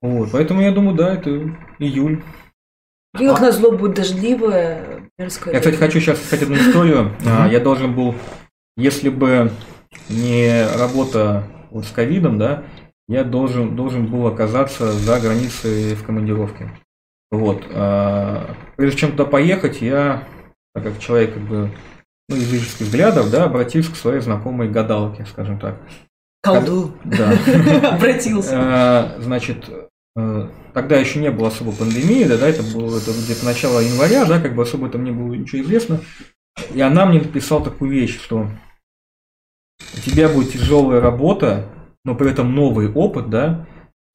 Вот, 0.00 0.30
поэтому 0.32 0.60
я 0.60 0.72
думаю, 0.72 0.96
да, 0.96 1.14
это 1.14 1.30
июль. 1.78 2.22
И 3.18 3.26
как 3.26 3.40
назло 3.40 3.72
будет 3.72 3.94
дождливое, 3.94 5.10
мерзкое. 5.16 5.54
Я, 5.54 5.60
кстати, 5.60 5.76
хочу 5.76 6.00
сейчас 6.00 6.18
сказать 6.22 6.42
одну 6.42 6.56
историю. 6.56 7.12
А, 7.26 7.48
я 7.48 7.58
должен 7.58 7.94
был, 7.94 8.14
если 8.76 9.08
бы 9.08 9.50
не 10.08 10.66
работа 10.76 11.44
вот 11.70 11.86
с 11.86 11.90
ковидом, 11.90 12.38
да, 12.38 12.64
я 13.08 13.24
должен, 13.24 13.74
должен 13.74 14.06
был 14.06 14.26
оказаться 14.26 14.92
за 14.92 15.18
границей 15.20 15.94
в 15.94 16.04
командировке. 16.04 16.70
Вот. 17.30 17.64
А, 17.70 18.54
прежде 18.76 18.98
чем 18.98 19.12
туда 19.12 19.24
поехать, 19.24 19.80
я, 19.80 20.28
так 20.74 20.84
как 20.84 20.98
человек 20.98 21.34
как 21.34 21.42
бы 21.42 21.70
ну, 22.28 22.36
языческих 22.36 22.86
взглядов, 22.86 23.30
да, 23.30 23.44
обратился 23.44 23.92
к 23.92 23.96
своей 23.96 24.20
знакомой 24.20 24.68
гадалке, 24.68 25.24
скажем 25.24 25.58
так. 25.58 25.80
Колду. 26.42 26.92
Да. 27.04 27.32
Обратился. 27.94 28.52
А, 28.54 29.16
значит, 29.18 29.68
тогда 30.72 30.96
еще 30.96 31.18
не 31.18 31.30
было 31.30 31.48
особо 31.48 31.72
пандемии, 31.72 32.24
да, 32.24 32.36
да, 32.36 32.48
это 32.48 32.62
было 32.62 32.98
это 32.98 33.10
где-то 33.10 33.44
начало 33.44 33.80
января, 33.80 34.24
да, 34.24 34.40
как 34.40 34.54
бы 34.54 34.62
особо 34.62 34.88
там 34.88 35.04
не 35.04 35.10
было 35.10 35.34
ничего 35.34 35.62
известно. 35.62 36.00
И 36.74 36.80
она 36.80 37.06
мне 37.06 37.20
написала 37.20 37.64
такую 37.64 37.90
вещь, 37.90 38.20
что 38.20 38.48
у 39.96 40.00
тебя 40.00 40.28
будет 40.28 40.52
тяжелая 40.52 41.00
работа, 41.00 41.66
но 42.04 42.14
при 42.14 42.30
этом 42.30 42.54
новый 42.54 42.92
опыт, 42.92 43.30
да, 43.30 43.66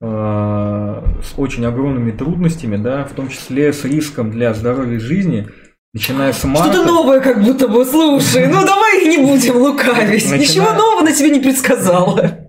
э, 0.02 1.04
с 1.24 1.38
очень 1.38 1.66
огромными 1.66 2.12
трудностями, 2.12 2.78
да, 2.78 3.06
в 3.06 3.14
том 3.14 3.30
числе 3.30 3.72
с 3.74 3.84
риском 3.86 4.32
для 4.32 4.54
здоровья 4.54 4.96
и 4.96 5.00
жизни, 5.00 5.48
начиная 5.94 6.34
с 6.34 6.44
марта. 6.44 6.74
Что-то 6.74 6.88
новое 6.88 7.20
как 7.20 7.42
будто 7.42 7.68
бы, 7.68 7.86
слушай. 7.86 8.48
Ну 8.48 8.66
давай 8.66 9.06
не 9.06 9.18
будем 9.18 9.58
лукавить. 9.58 10.32
Ничего 10.32 10.74
нового 10.74 11.02
на 11.02 11.14
тебе 11.14 11.30
не 11.30 11.40
предсказала. 11.40 12.43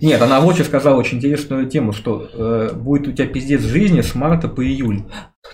Нет, 0.00 0.20
она 0.22 0.40
в 0.40 0.46
очередь 0.46 0.66
сказала 0.66 0.96
очень 0.98 1.18
интересную 1.18 1.66
тему, 1.68 1.92
что 1.92 2.28
э, 2.32 2.70
будет 2.74 3.08
у 3.08 3.12
тебя 3.12 3.26
пиздец 3.26 3.62
жизни 3.62 4.00
с 4.00 4.14
марта 4.14 4.48
по 4.48 4.64
июль. 4.64 5.02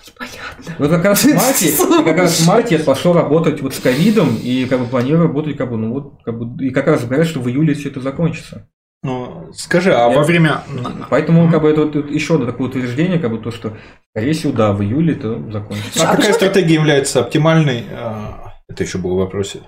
Непонятно. 0.07 0.75
Вот 0.79 0.89
как 0.89 1.05
раз 1.05 1.23
в 1.23 1.33
марте, 1.35 1.73
как 2.03 2.17
раз 2.17 2.39
в 2.39 2.47
марте 2.47 2.77
я 2.77 2.83
пошел 2.83 3.13
работать 3.13 3.61
вот 3.61 3.73
с 3.73 3.79
ковидом 3.79 4.35
и 4.41 4.65
как 4.65 4.79
бы 4.79 4.85
планирую 4.85 5.27
работать 5.27 5.57
как 5.57 5.69
бы, 5.69 5.77
ну 5.77 5.93
вот, 5.93 6.13
как 6.23 6.37
бы, 6.37 6.65
и 6.65 6.69
как 6.71 6.87
раз 6.87 7.03
говорят, 7.05 7.27
что 7.27 7.39
в 7.39 7.49
июле 7.49 7.73
все 7.73 7.89
это 7.89 7.99
закончится. 8.01 8.67
Ну, 9.05 9.51
скажи, 9.53 9.93
а 9.93 10.09
Я- 10.09 10.17
во 10.17 10.23
время... 10.23 10.61
Поэтому 11.09 11.51
как 11.51 11.61
бы 11.63 11.69
это 11.69 11.81
вот 11.85 12.09
еще 12.09 12.35
одно 12.35 12.45
такое 12.45 12.69
утверждение, 12.69 13.19
как 13.19 13.31
бы 13.31 13.37
то, 13.39 13.51
что, 13.51 13.75
скорее 14.15 14.31
всего, 14.31 14.53
да, 14.53 14.71
в 14.71 14.81
июле 14.81 15.13
это 15.13 15.37
закончится. 15.51 16.03
А 16.07 16.11
А 16.11 16.15
какая 16.15 16.27
ты- 16.29 16.33
стратегия 16.35 16.75
является 16.75 17.19
оптимальной? 17.19 17.83
А, 17.91 18.53
Это 18.69 18.83
еще 18.83 18.97
было 18.99 19.15
в 19.15 19.17
вопросе. 19.17 19.59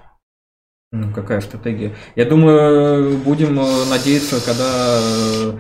Ну, 0.91 1.11
какая 1.13 1.41
стратегия? 1.41 1.93
Я 2.15 2.25
думаю, 2.25 3.17
будем 3.17 3.59
э, 3.59 3.63
надеяться, 3.89 4.37
когда 4.45 4.99
э, 5.01 5.51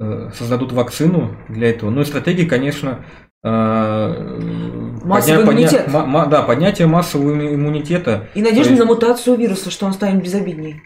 э, 0.00 0.30
создадут 0.34 0.72
вакцину 0.72 1.36
для 1.48 1.70
этого. 1.70 1.90
Ну 1.90 2.00
и 2.00 2.04
стратегия, 2.04 2.46
конечно, 2.46 3.04
Массовый 3.42 5.42
иммунитет. 5.44 5.92
ма- 5.92 6.06
ма- 6.06 6.24
да, 6.26 6.42
поднятие 6.42 6.86
массового 6.86 7.54
иммунитета. 7.54 8.28
И 8.34 8.40
надежда 8.40 8.70
есть- 8.70 8.80
на 8.82 8.86
мутацию 8.86 9.36
вируса, 9.36 9.70
что 9.70 9.84
он 9.84 9.92
станет 9.92 10.22
безобидней. 10.22 10.80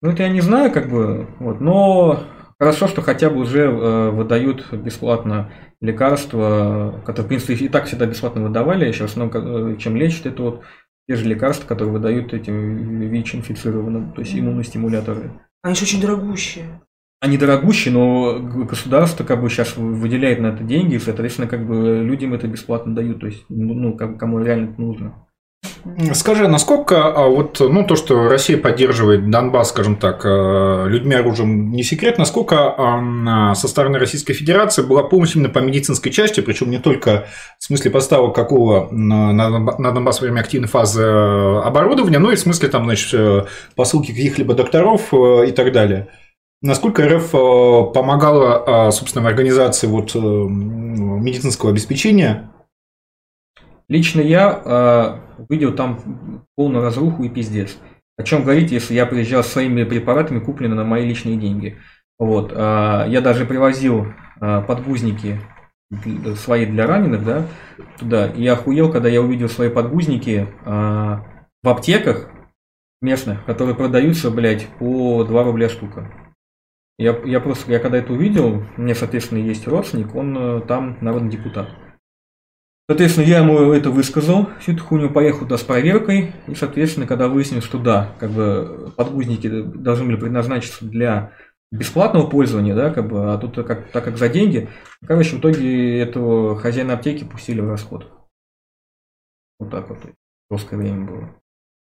Ну, 0.00 0.12
это 0.12 0.22
я 0.22 0.30
не 0.30 0.40
знаю, 0.40 0.72
как 0.72 0.88
бы, 0.88 1.26
вот, 1.40 1.60
но 1.60 2.20
хорошо, 2.58 2.88
что 2.88 3.02
хотя 3.02 3.28
бы 3.28 3.40
уже 3.40 3.64
э, 3.64 4.10
выдают 4.10 4.72
бесплатно 4.72 5.52
лекарства, 5.82 7.02
которые, 7.04 7.26
в 7.26 7.28
принципе, 7.28 7.54
и 7.66 7.68
так 7.68 7.84
всегда 7.84 8.06
бесплатно 8.06 8.40
выдавали, 8.44 8.86
еще 8.86 9.06
в 9.06 9.10
основном, 9.10 9.76
чем 9.76 9.94
лечат, 9.96 10.24
это 10.24 10.42
вот 10.42 10.62
те 11.08 11.16
же 11.16 11.24
лекарства, 11.28 11.66
которые 11.66 11.92
выдают 11.92 12.32
этим 12.32 13.00
ВИЧ-инфицированным, 13.10 14.12
то 14.12 14.20
есть 14.20 14.34
иммуностимуляторы. 14.34 15.32
Они 15.62 15.74
же 15.74 15.84
очень 15.84 16.00
дорогущие. 16.00 16.80
Они 17.20 17.36
дорогущие, 17.36 17.92
но 17.92 18.40
государство 18.40 19.24
как 19.24 19.42
бы 19.42 19.50
сейчас 19.50 19.76
выделяет 19.76 20.40
на 20.40 20.48
это 20.48 20.64
деньги, 20.64 20.94
и, 20.94 20.98
соответственно, 20.98 21.48
как 21.48 21.66
бы 21.66 22.02
людям 22.02 22.32
это 22.32 22.48
бесплатно 22.48 22.94
дают, 22.94 23.20
то 23.20 23.26
есть, 23.26 23.44
ну, 23.50 23.74
ну, 23.74 23.96
как- 23.96 24.18
кому 24.18 24.42
реально 24.42 24.70
это 24.70 24.80
нужно. 24.80 25.26
Скажи, 26.14 26.46
насколько 26.48 27.06
а, 27.06 27.26
вот, 27.26 27.60
ну, 27.60 27.84
то, 27.86 27.96
что 27.96 28.28
Россия 28.28 28.56
поддерживает 28.56 29.30
Донбасс, 29.30 29.70
скажем 29.70 29.96
так, 29.96 30.24
э, 30.24 30.84
людьми 30.88 31.14
оружием, 31.14 31.70
не 31.70 31.82
секрет, 31.82 32.18
насколько 32.18 32.74
а, 32.76 33.54
со 33.54 33.68
стороны 33.68 33.98
Российской 33.98 34.34
Федерации 34.34 34.82
была 34.82 35.02
помощь 35.02 35.34
именно 35.34 35.48
по 35.48 35.58
медицинской 35.58 36.12
части, 36.12 36.40
причем 36.40 36.70
не 36.70 36.78
только 36.78 37.26
в 37.58 37.64
смысле 37.64 37.90
поставок 37.90 38.34
какого 38.34 38.88
на, 38.90 39.32
на 39.32 39.48
Донба- 39.48 39.78
на 39.78 39.92
Донбасс 39.92 40.20
во 40.20 40.24
время 40.24 40.40
активной 40.40 40.68
фазы 40.68 41.02
э, 41.02 41.60
оборудования, 41.60 42.18
но 42.18 42.30
и 42.30 42.36
в 42.36 42.40
смысле 42.40 42.68
там, 42.68 42.84
значит, 42.84 43.12
э, 43.14 43.44
посылки 43.74 44.12
каких-либо 44.12 44.54
докторов 44.54 45.12
и 45.12 45.50
так 45.50 45.72
далее. 45.72 46.08
Насколько 46.62 47.08
РФ 47.08 47.30
помогала, 47.30 48.88
э, 48.88 48.90
собственно, 48.92 49.24
в 49.24 49.28
организации 49.28 49.86
вот, 49.86 50.14
медицинского 50.14 51.70
обеспечения? 51.70 52.50
Лично 53.90 54.20
я 54.20 54.62
э, 54.64 55.42
увидел 55.42 55.74
там 55.74 56.46
полную 56.54 56.84
разруху 56.84 57.24
и 57.24 57.28
пиздец. 57.28 57.76
О 58.16 58.22
чем 58.22 58.44
говорить, 58.44 58.70
если 58.70 58.94
я 58.94 59.04
приезжал 59.04 59.42
своими 59.42 59.82
препаратами, 59.82 60.38
купленными 60.38 60.76
на 60.76 60.84
мои 60.84 61.04
личные 61.04 61.36
деньги. 61.36 61.76
Вот. 62.16 62.52
э, 62.52 62.54
я 63.08 63.20
даже 63.20 63.46
привозил 63.46 64.06
э, 64.40 64.62
подгузники 64.62 65.40
свои 66.36 66.66
для 66.66 66.86
раненых, 66.86 67.24
да, 67.24 67.46
туда. 67.98 68.28
И 68.28 68.44
я 68.44 68.52
охуел, 68.52 68.92
когда 68.92 69.08
я 69.08 69.20
увидел 69.20 69.48
свои 69.48 69.68
подгузники 69.68 70.46
э, 70.64 70.68
в 70.68 71.68
аптеках 71.68 72.30
местных, 73.02 73.44
которые 73.44 73.74
продаются, 73.74 74.30
блядь, 74.30 74.68
по 74.78 75.24
2 75.24 75.42
рубля 75.42 75.68
штука. 75.68 76.12
Я, 76.96 77.18
я 77.24 77.40
просто, 77.40 77.72
я 77.72 77.80
когда 77.80 77.98
это 77.98 78.12
увидел, 78.12 78.62
у 78.76 78.80
меня, 78.80 78.94
соответственно, 78.94 79.40
есть 79.40 79.66
родственник, 79.66 80.14
он 80.14 80.38
э, 80.38 80.60
там 80.60 80.96
народный 81.00 81.30
депутат. 81.30 81.70
Соответственно, 82.90 83.26
я 83.26 83.38
ему 83.38 83.70
это 83.70 83.88
высказал, 83.88 84.48
всю 84.58 84.72
эту 84.72 84.82
хуйню 84.82 85.10
поехал 85.10 85.42
туда 85.42 85.58
с 85.58 85.62
проверкой, 85.62 86.32
и, 86.48 86.56
соответственно, 86.56 87.06
когда 87.06 87.28
выяснилось, 87.28 87.62
что 87.62 87.78
да, 87.78 88.16
как 88.18 88.32
бы 88.32 88.92
подгузники 88.96 89.46
должны 89.62 90.06
были 90.06 90.16
предназначиться 90.16 90.84
для 90.84 91.30
бесплатного 91.70 92.26
пользования, 92.26 92.74
да, 92.74 92.90
как 92.90 93.06
бы, 93.06 93.32
а 93.32 93.38
тут 93.38 93.64
как, 93.64 93.92
так 93.92 94.02
как 94.02 94.18
за 94.18 94.28
деньги, 94.28 94.68
короче, 95.06 95.36
в 95.36 95.38
итоге 95.38 96.00
этого 96.00 96.58
хозяина 96.58 96.94
аптеки 96.94 97.22
пустили 97.22 97.60
в 97.60 97.68
расход. 97.68 98.10
Вот 99.60 99.70
так 99.70 99.88
вот. 99.88 99.98
Жесткое 100.50 100.80
время 100.80 101.06
было. 101.06 101.30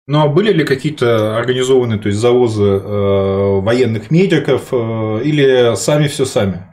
Ну 0.09 0.23
а 0.23 0.27
были 0.27 0.53
ли 0.53 0.65
какие-то 0.65 1.39
организованные, 1.39 2.01
то 2.01 2.09
есть 2.09 2.19
завозы 2.19 2.65
э, 2.65 3.61
военных 3.61 4.11
медиков 4.11 4.71
э, 4.73 5.21
или 5.23 5.77
сами 5.77 6.09
все 6.09 6.25
сами? 6.25 6.67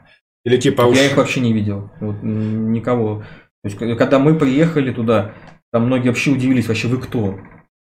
Или 0.44 0.56
типа 0.56 0.82
уж- 0.82 0.98
Я 0.98 1.06
их 1.06 1.16
вообще 1.16 1.38
не 1.38 1.52
видел. 1.52 1.92
Вот, 2.00 2.16
никого. 2.24 3.22
То 3.64 3.70
есть, 3.70 3.98
когда 3.98 4.18
мы 4.18 4.34
приехали 4.34 4.92
туда, 4.92 5.32
там 5.72 5.86
многие 5.86 6.08
вообще 6.08 6.32
удивились, 6.32 6.68
вообще 6.68 6.86
вы 6.86 6.98
кто? 6.98 7.40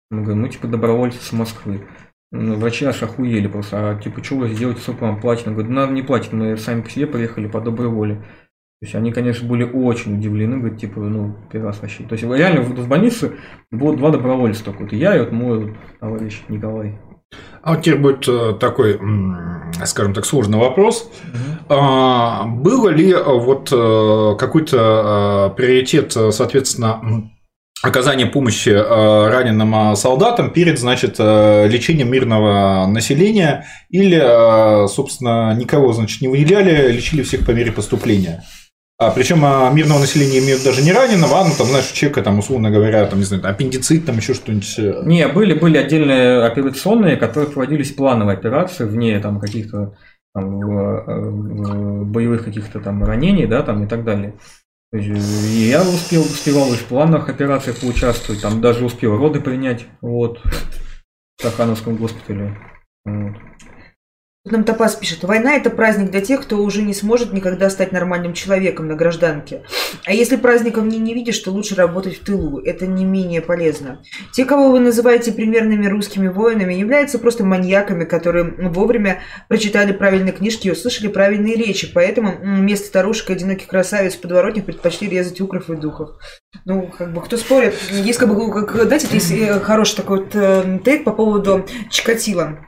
Мы 0.09 0.23
говорим, 0.23 0.41
мы 0.41 0.49
типа 0.49 0.67
добровольцы 0.67 1.21
с 1.21 1.31
Москвы. 1.31 1.87
Ну, 2.31 2.55
Врачи 2.55 2.83
аж 2.83 3.03
охуели 3.03 3.47
просто, 3.47 3.91
а 3.91 3.95
типа, 3.95 4.23
что 4.23 4.37
вы 4.37 4.49
сделаете, 4.49 4.81
сколько 4.81 5.03
вам 5.03 5.21
платят? 5.21 5.47
Он 5.47 5.53
говорит, 5.53 5.71
нам 5.71 5.93
не 5.93 6.01
платят, 6.01 6.33
мы 6.33 6.57
сами 6.57 6.81
по 6.81 6.89
себе 6.89 7.05
приехали 7.05 7.45
по 7.45 7.61
доброй 7.61 7.89
воле. 7.89 8.15
То 8.15 8.85
есть 8.85 8.95
они, 8.95 9.11
конечно, 9.11 9.47
были 9.47 9.65
очень 9.65 10.17
удивлены, 10.17 10.57
говорят, 10.57 10.79
типа, 10.79 10.99
ну, 10.99 11.35
первый 11.51 11.67
раз 11.67 11.79
вообще. 11.79 12.03
То 12.05 12.13
есть 12.13 12.23
реально 12.23 12.61
в, 12.61 12.87
больнице 12.87 13.33
было 13.69 13.95
два 13.95 14.09
добровольца 14.09 14.65
только. 14.65 14.81
Вот 14.81 14.93
я 14.93 15.15
и 15.15 15.19
вот 15.19 15.31
мой 15.31 15.77
товарищ 15.99 16.41
Николай. 16.47 16.99
А 17.67 17.73
вот 17.73 17.83
теперь 17.83 17.99
будет 17.99 18.25
э, 18.29 18.53
такой, 18.57 18.97
скажем 19.85 20.13
так, 20.13 20.25
сложный 20.25 20.57
вопрос. 20.57 21.11
А, 21.67 22.45
Было 22.45 22.87
ли 22.87 23.11
э, 23.11 23.21
вот 23.21 23.73
э, 23.73 24.35
какой-то 24.39 25.53
приоритет, 25.57 26.13
соответственно, 26.13 27.01
м, 27.03 27.31
оказания 27.83 28.25
помощи 28.25 28.69
раненым 28.69 29.97
солдатам 29.97 30.51
перед, 30.51 30.79
значит, 30.79 31.19
лечением 31.19 32.09
мирного 32.09 32.87
населения 32.87 33.65
или, 33.89 34.87
собственно, 34.87 35.53
никого, 35.53 35.91
значит, 35.91 36.21
не 36.21 36.27
выделяли, 36.27 36.91
лечили 36.91 37.21
всех 37.21 37.45
по 37.45 37.51
мере 37.51 37.71
поступления? 37.73 38.43
А, 38.99 39.11
причем 39.11 39.45
а, 39.45 39.71
мирного 39.71 39.99
населения 39.99 40.39
имеют 40.39 40.63
даже 40.63 40.81
не 40.81 40.91
раненого, 40.91 41.39
а, 41.39 41.43
ну, 41.43 41.51
там, 41.55 41.67
знаешь, 41.67 41.91
у 41.91 41.95
человека, 41.95 42.23
там, 42.23 42.39
условно 42.39 42.71
говоря, 42.71 43.05
там, 43.05 43.19
не 43.19 43.25
знаю, 43.25 43.47
аппендицит, 43.47 44.07
там 44.07 44.17
еще 44.17 44.33
что-нибудь. 44.33 44.79
э. 44.79 45.03
Не, 45.05 45.27
были, 45.27 45.53
были 45.53 45.77
отдельные 45.77 46.43
операционные, 46.43 47.15
которые 47.15 47.51
проводились 47.51 47.91
плановые 47.91 48.37
операции 48.37 48.85
вне 48.85 49.19
там 49.19 49.39
каких-то 49.39 49.95
там, 50.33 50.59
в 50.59 52.05
боевых 52.05 52.43
каких-то 52.45 52.79
там 52.79 53.03
ранений, 53.03 53.45
да, 53.45 53.61
там 53.61 53.83
и 53.83 53.87
так 53.87 54.03
далее. 54.03 54.33
Э, 54.91 54.97
и 54.97 55.69
я 55.69 55.83
успел, 55.83 56.21
успевал 56.21 56.73
и 56.73 56.77
в 56.77 56.85
плановых 56.85 57.29
операциях 57.29 57.77
поучаствовать, 57.77 58.41
там 58.41 58.61
даже 58.61 58.83
успел 58.83 59.15
роды 59.15 59.41
принять, 59.41 59.85
вот, 60.01 60.41
в 60.43 61.41
Стахановском 61.41 61.97
госпитале. 61.97 62.57
Вот. 63.05 63.35
Нам 64.51 64.63
Топас 64.63 64.95
пишет, 64.95 65.23
война 65.23 65.55
это 65.55 65.69
праздник 65.69 66.11
для 66.11 66.21
тех, 66.21 66.41
кто 66.41 66.57
уже 66.57 66.81
не 66.81 66.93
сможет 66.93 67.33
никогда 67.33 67.69
стать 67.69 67.91
нормальным 67.91 68.33
человеком 68.33 68.87
на 68.87 68.95
гражданке. 68.95 69.63
А 70.05 70.13
если 70.13 70.35
праздников 70.35 70.85
не, 70.85 70.97
не 70.99 71.13
видишь, 71.13 71.39
то 71.39 71.51
лучше 71.51 71.75
работать 71.75 72.17
в 72.17 72.23
тылу. 72.23 72.59
Это 72.59 72.87
не 72.87 73.05
менее 73.05 73.41
полезно. 73.41 74.01
Те, 74.33 74.45
кого 74.45 74.71
вы 74.71 74.79
называете 74.79 75.31
примерными 75.31 75.87
русскими 75.87 76.27
воинами, 76.27 76.73
являются 76.73 77.19
просто 77.19 77.43
маньяками, 77.43 78.05
которые 78.05 78.43
вовремя 78.69 79.21
прочитали 79.49 79.91
правильные 79.91 80.33
книжки 80.33 80.67
и 80.67 80.71
услышали 80.71 81.07
правильные 81.07 81.55
речи. 81.55 81.91
Поэтому 81.93 82.37
вместо 82.41 82.87
старушек 82.87 83.29
и 83.29 83.33
одиноких 83.33 83.67
красавиц 83.67 84.15
в 84.15 84.21
подворотнях 84.21 84.65
предпочли 84.65 85.09
резать 85.09 85.41
укров 85.41 85.69
и 85.69 85.75
духов. 85.75 86.11
Ну, 86.65 86.87
как 86.87 87.13
бы, 87.13 87.21
кто 87.21 87.37
спорит, 87.37 87.75
есть 87.91 88.19
как 88.19 88.29
бы, 88.29 88.51
как, 88.51 88.71
знаете, 88.85 89.07
есть 89.11 89.31
э, 89.31 89.59
хороший 89.59 89.97
такой 89.97 90.19
вот 90.19 90.35
э, 90.35 90.79
тейк 90.83 91.03
по 91.03 91.11
поводу 91.11 91.65
Чикатила. 91.89 92.59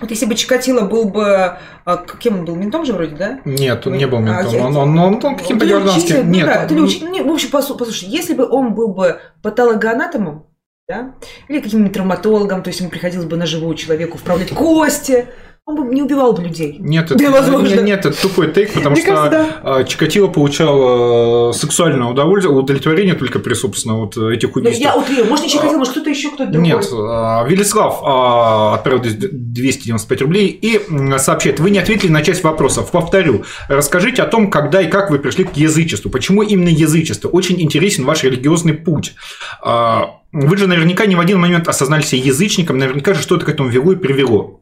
Вот 0.00 0.10
если 0.10 0.24
бы 0.26 0.34
Чикатило 0.34 0.80
был 0.82 1.04
бы... 1.10 1.58
а, 1.84 1.96
кем 2.18 2.38
он 2.40 2.44
был? 2.44 2.56
Ментом 2.56 2.84
же 2.84 2.92
вроде, 2.94 3.14
да? 3.14 3.40
Нет, 3.44 3.86
он 3.86 3.92
не 3.98 4.06
был 4.06 4.18
А, 4.18 4.20
ментом, 4.22 4.52
я- 4.52 4.66
он, 4.66 4.76
он, 4.76 4.98
он, 4.98 5.24
он 5.24 5.36
каким-то 5.36 5.66
То 5.66 5.66
ли 5.66 5.74
учитель, 5.74 5.82
гражданским. 5.84 6.26
ну 6.26 6.32
Нет, 6.32 6.46
да, 6.46 6.66
ли 6.66 6.78
он- 6.80 6.84
учитель, 6.86 7.10
не, 7.10 7.22
в 7.22 7.28
общем, 7.30 7.48
послу- 7.50 7.76
послушай, 7.76 8.08
если 8.08 8.34
бы 8.34 8.48
он 8.48 8.74
был 8.74 8.88
бы 8.94 9.20
патологоанатомом, 9.42 10.46
да, 10.88 11.14
или 11.48 11.60
каким-нибудь 11.60 11.92
травматологом, 11.92 12.62
то 12.62 12.68
есть 12.68 12.80
ему 12.80 12.90
приходилось 12.90 13.26
бы 13.26 13.36
на 13.36 13.46
живую 13.46 13.74
человеку 13.76 14.18
вправлять 14.18 14.50
кости, 14.50 15.28
он 15.64 15.76
бы 15.76 15.94
не 15.94 16.02
убивал 16.02 16.32
бы 16.32 16.42
людей. 16.42 16.76
Нет, 16.80 17.08
Да, 17.08 17.14
это, 17.24 17.30
возможно. 17.30 17.68
нет, 17.68 17.82
нет, 17.84 18.06
это 18.06 18.20
тупой 18.20 18.50
тейк, 18.52 18.72
потому 18.74 18.96
Мне 18.96 19.02
что 19.04 19.14
кажется, 19.14 19.46
а, 19.62 19.84
Чикатило 19.84 20.26
получал 20.26 21.50
а, 21.50 21.52
сексуальное 21.52 22.08
удовольствие, 22.08 22.52
удовлетворение 22.56 23.14
только 23.14 23.38
при, 23.38 23.54
собственно, 23.54 23.94
вот 23.96 24.16
этих 24.16 24.54
Ну, 24.56 24.60
убийствах. 24.60 24.80
я 24.80 24.96
утрирую, 24.96 25.28
может, 25.28 25.44
не 25.44 25.50
Чикатило, 25.52 25.78
может, 25.78 25.92
кто-то 25.92 26.10
еще, 26.10 26.28
кто-то 26.30 26.50
другой. 26.50 26.68
Нет, 26.68 26.88
а, 26.92 27.44
Велислав 27.48 28.00
а, 28.02 28.74
отправил 28.74 29.00
295 29.02 30.22
рублей 30.22 30.48
и 30.48 30.80
сообщает, 31.18 31.60
вы 31.60 31.70
не 31.70 31.78
ответили 31.78 32.10
на 32.10 32.22
часть 32.22 32.42
вопросов. 32.42 32.90
Повторю, 32.90 33.44
расскажите 33.68 34.22
о 34.22 34.26
том, 34.26 34.50
когда 34.50 34.82
и 34.82 34.88
как 34.90 35.10
вы 35.10 35.20
пришли 35.20 35.44
к 35.44 35.52
язычеству. 35.56 36.10
Почему 36.10 36.42
именно 36.42 36.70
язычество? 36.70 37.28
Очень 37.28 37.60
интересен 37.62 38.04
ваш 38.04 38.24
религиозный 38.24 38.74
путь. 38.74 39.14
А, 39.62 40.16
Вы 40.32 40.56
же 40.56 40.66
наверняка 40.66 41.06
не 41.06 41.14
в 41.14 41.20
один 41.20 41.38
момент 41.38 41.68
осознали 41.68 42.02
себя 42.02 42.20
язычником, 42.22 42.78
наверняка 42.78 43.14
же 43.14 43.22
что-то 43.22 43.44
к 43.46 43.48
этому 43.48 43.68
вело 43.68 43.92
и 43.92 43.96
привело. 43.96 44.58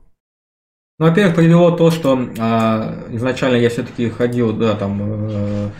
Ну, 1.00 1.06
во-первых, 1.06 1.34
привело 1.34 1.70
то, 1.70 1.90
что 1.90 2.28
а, 2.38 3.06
изначально 3.08 3.56
я 3.56 3.70
все-таки 3.70 4.10
ходил, 4.10 4.52
да, 4.52 4.74
там, 4.74 5.00
э, 5.02 5.70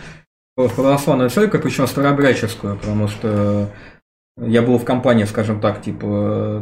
в 0.57 0.69
православную 0.69 1.29
церковь, 1.29 1.61
причем 1.61 1.85
старообрядческую, 1.85 2.75
потому 2.77 3.07
что 3.07 3.69
я 4.37 4.63
был 4.63 4.79
в 4.79 4.83
компании, 4.83 5.25
скажем 5.25 5.61
так, 5.61 5.83
типа, 5.83 6.05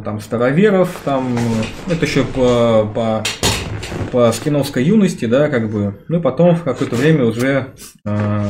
э, 0.00 0.02
там, 0.04 0.20
староверов, 0.20 0.94
там, 1.06 1.34
э, 1.38 1.92
это 1.94 2.04
еще 2.04 2.22
по, 2.22 2.86
по, 2.94 3.24
по 4.12 4.30
скиновской 4.30 4.84
юности, 4.84 5.24
да, 5.24 5.48
как 5.48 5.70
бы. 5.70 5.98
Ну, 6.08 6.20
потом 6.20 6.54
в 6.54 6.62
какое-то 6.62 6.96
время 6.96 7.24
уже 7.24 7.72
э, 8.04 8.44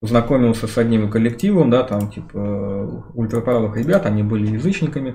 познакомился 0.00 0.66
с 0.66 0.78
одним 0.78 1.10
коллективом, 1.10 1.68
да, 1.68 1.82
там, 1.82 2.10
типа, 2.10 3.04
ультраправых 3.12 3.76
ребят, 3.76 4.06
они 4.06 4.22
были 4.22 4.46
язычниками. 4.46 5.14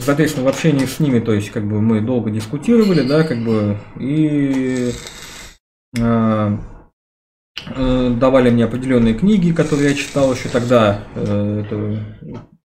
Соответственно, 0.00 0.46
в 0.46 0.48
общении 0.48 0.84
с 0.84 1.00
ними, 1.00 1.18
то 1.18 1.32
есть, 1.32 1.50
как 1.50 1.66
бы 1.66 1.80
мы 1.80 2.00
долго 2.00 2.30
дискутировали, 2.30 3.02
да, 3.02 3.24
как 3.24 3.42
бы, 3.42 3.78
и 3.98 4.92
э, 5.98 6.58
э, 7.74 8.10
давали 8.10 8.50
мне 8.50 8.64
определенные 8.64 9.14
книги, 9.14 9.52
которые 9.52 9.90
я 9.90 9.94
читал 9.94 10.32
еще 10.32 10.48
тогда, 10.50 11.04
э, 11.14 11.64
это 11.64 12.04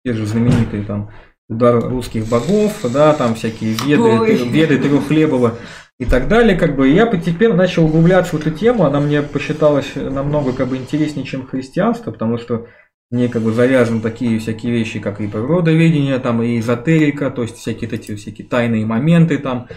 те 0.06 0.14
же 0.14 0.26
знаменитые 0.26 0.84
там 0.84 1.12
удар 1.48 1.80
русских 1.80 2.28
богов, 2.28 2.74
да, 2.92 3.14
там 3.14 3.36
всякие 3.36 3.74
веды, 3.86 4.04
Ой. 4.04 4.50
веды 4.50 4.78
Трехлебова 4.78 5.56
и 6.00 6.06
так 6.06 6.28
далее, 6.28 6.58
как 6.58 6.76
бы, 6.76 6.90
и 6.90 6.94
я 6.94 7.06
постепенно 7.06 7.56
начал 7.56 7.86
углубляться 7.86 8.36
в 8.36 8.40
эту 8.40 8.52
тему, 8.52 8.86
она 8.86 9.00
мне 9.00 9.22
посчиталась 9.22 9.96
намного 9.96 10.52
как 10.52 10.68
бы 10.68 10.78
интереснее, 10.78 11.26
чем 11.26 11.48
христианство, 11.48 12.12
потому 12.12 12.38
что 12.38 12.68
мне 13.14 13.30
как 13.30 13.44
бы 13.44 13.54
завязаны 13.54 14.02
такие 14.02 14.40
всякие 14.40 14.72
вещи, 14.72 15.00
как 15.00 15.22
и 15.22 15.28
природоведение, 15.28 16.18
там 16.18 16.42
и 16.42 16.58
эзотерика, 16.58 17.30
то 17.30 17.44
есть 17.44 17.58
всякие 17.58 17.88
эти 17.92 18.16
всякие 18.16 18.48
тайные 18.48 18.88
моменты 18.88 19.38
там, 19.38 19.68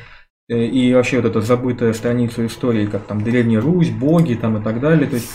э, 0.48 0.64
и 0.64 0.94
вообще 0.94 1.20
вот 1.20 1.26
эта 1.26 1.42
забытая 1.42 1.92
страница 1.92 2.46
истории, 2.46 2.86
как 2.86 3.04
там 3.04 3.22
Древняя 3.22 3.60
Русь, 3.60 3.90
боги 3.90 4.34
там 4.34 4.56
и 4.56 4.64
так 4.64 4.80
далее. 4.80 5.06
То 5.06 5.16
есть, 5.16 5.28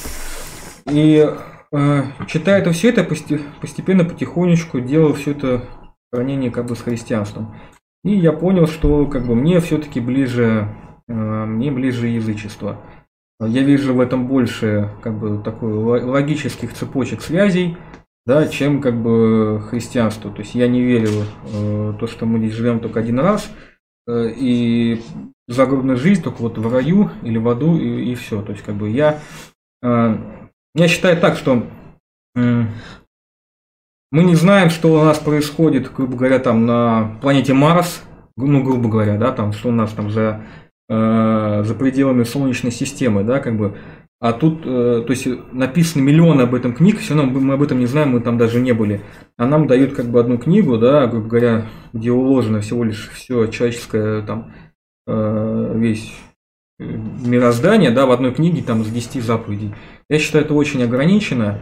и 0.90 1.30
э, 1.72 2.04
читая 2.28 2.62
это 2.62 2.72
все 2.72 2.90
это, 2.90 3.04
посте- 3.04 3.42
постепенно, 3.62 4.04
потихонечку 4.04 4.80
делал 4.80 5.14
все 5.14 5.32
это 5.32 5.66
сравнение 6.12 6.50
как 6.50 6.66
бы 6.66 6.76
с 6.76 6.82
христианством. 6.82 7.56
И 8.04 8.16
я 8.16 8.32
понял, 8.32 8.66
что 8.66 9.06
как 9.06 9.28
бы 9.28 9.36
мне 9.36 9.60
все-таки 9.60 10.00
ближе, 10.00 10.76
э, 11.08 11.14
мне 11.14 11.70
ближе 11.70 12.08
язычество. 12.08 12.82
Я 13.48 13.64
вижу 13.64 13.96
в 13.96 14.00
этом 14.00 14.28
больше 14.28 14.92
как 15.02 15.18
бы 15.18 15.42
такой 15.44 15.74
ло- 15.74 16.06
логических 16.12 16.74
цепочек 16.74 17.22
связей, 17.22 17.76
да, 18.26 18.48
чем 18.48 18.82
как 18.82 19.02
бы 19.02 19.62
христианство. 19.70 20.30
То 20.32 20.42
есть 20.42 20.54
я 20.54 20.68
не 20.68 20.82
верю 20.82 21.10
э, 21.52 21.94
то, 22.00 22.06
что 22.06 22.26
мы 22.28 22.38
здесь 22.40 22.54
живем 22.54 22.80
только 22.80 23.00
один 23.00 23.20
раз, 23.20 23.52
э, 24.08 24.32
и 24.36 25.02
загробная 25.48 25.96
жизнь 25.96 26.22
только 26.22 26.42
вот 26.42 26.60
в 26.60 26.72
раю 26.72 27.10
или 27.24 27.40
в 27.40 27.50
аду 27.50 27.78
и, 27.78 28.14
все. 28.14 28.44
То 28.44 28.52
есть 28.52 28.64
как 28.64 28.76
бы 28.76 28.90
я, 28.90 29.20
э, 29.82 30.18
я 30.76 30.88
считаю 30.88 31.18
так, 31.18 31.36
что 31.36 31.66
м, 32.36 32.70
мы 34.12 34.24
не 34.24 34.36
знаем, 34.36 34.70
что 34.70 34.94
у 34.94 35.04
нас 35.04 35.18
происходит, 35.18 35.92
грубо 35.92 36.16
говоря, 36.16 36.38
там 36.40 36.66
на 36.68 37.18
планете 37.22 37.54
Марс, 37.54 38.04
ну, 38.38 38.64
грубо 38.64 38.88
говоря, 38.90 39.18
да, 39.18 39.32
там, 39.32 39.52
что 39.52 39.70
у 39.70 39.72
нас 39.72 39.92
там 39.94 40.12
за, 40.12 40.46
э, 40.92 41.64
за 41.64 41.74
пределами 41.76 42.24
Солнечной 42.24 42.72
системы, 42.72 43.24
да, 43.24 43.40
как 43.40 43.58
бы. 43.58 43.78
А 44.20 44.34
тут, 44.34 44.62
э, 44.66 45.04
то 45.06 45.10
есть, 45.10 45.26
написано 45.52 46.04
миллионы 46.04 46.42
об 46.42 46.54
этом 46.54 46.74
книг, 46.74 47.00
все 47.00 47.16
равно 47.16 47.40
мы 47.40 47.54
об 47.54 47.64
этом 47.64 47.80
не 47.80 47.86
знаем, 47.86 48.10
мы 48.10 48.20
там 48.20 48.38
даже 48.38 48.60
не 48.60 48.74
были. 48.74 49.02
А 49.38 49.48
нам 49.48 49.68
дают 49.68 49.94
как 49.94 50.08
бы 50.08 50.20
одну 50.20 50.38
книгу, 50.38 50.78
да, 50.78 51.08
грубо 51.08 51.28
говоря, 51.28 51.66
где 51.94 52.12
уложено 52.12 52.60
всего 52.60 52.84
лишь 52.84 53.10
все 53.10 53.48
человеческое, 53.48 54.22
там, 54.22 54.54
э, 55.08 55.74
весь 55.76 56.14
мироздание, 56.78 57.92
да, 57.92 58.06
в 58.06 58.12
одной 58.12 58.34
книге 58.34 58.62
там 58.62 58.82
из 58.82 58.90
10 58.90 59.24
заповедей. 59.24 59.74
Я 60.10 60.20
считаю, 60.20 60.44
это 60.44 60.54
очень 60.54 60.84
ограничено, 60.84 61.62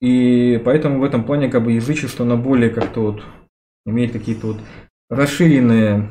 и 0.00 0.60
поэтому 0.64 0.98
в 1.00 1.04
этом 1.04 1.24
плане 1.24 1.48
как 1.48 1.64
бы 1.64 1.72
язычество, 1.72 2.26
оно 2.26 2.36
более 2.36 2.70
как-то 2.70 3.00
вот 3.00 3.22
имеет 3.86 4.12
какие-то 4.12 4.48
вот 4.48 4.56
расширенные, 5.10 6.10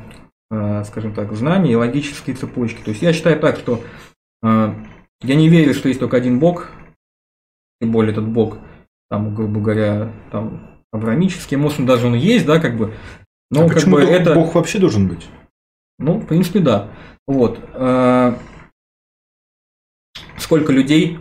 скажем 0.50 1.14
так, 1.14 1.32
знания 1.34 1.72
и 1.72 1.76
логические 1.76 2.36
цепочки. 2.36 2.82
То 2.82 2.90
есть 2.90 3.02
я 3.02 3.12
считаю 3.12 3.40
так, 3.40 3.56
что 3.56 3.82
э, 4.42 4.74
я 5.22 5.34
не 5.34 5.48
верю, 5.48 5.74
что 5.74 5.88
есть 5.88 6.00
только 6.00 6.16
один 6.16 6.38
бог, 6.38 6.70
тем 7.80 7.92
более 7.92 8.12
этот 8.12 8.28
бог, 8.28 8.58
там, 9.10 9.34
грубо 9.34 9.60
говоря, 9.60 10.12
там, 10.30 10.82
авраамический, 10.92 11.56
может, 11.56 11.80
он 11.80 11.86
даже 11.86 12.06
он 12.06 12.14
есть, 12.14 12.46
да, 12.46 12.60
как 12.60 12.76
бы, 12.76 12.94
но 13.50 13.66
а 13.66 13.68
как 13.68 13.84
бы 13.84 14.00
это... 14.02 14.34
Бог 14.34 14.54
вообще 14.54 14.78
должен 14.78 15.08
быть? 15.08 15.26
Ну, 15.98 16.18
в 16.18 16.26
принципе, 16.26 16.60
да. 16.60 16.90
Вот. 17.26 17.58
Э, 17.72 18.36
Сколько 20.36 20.72
людей, 20.72 21.18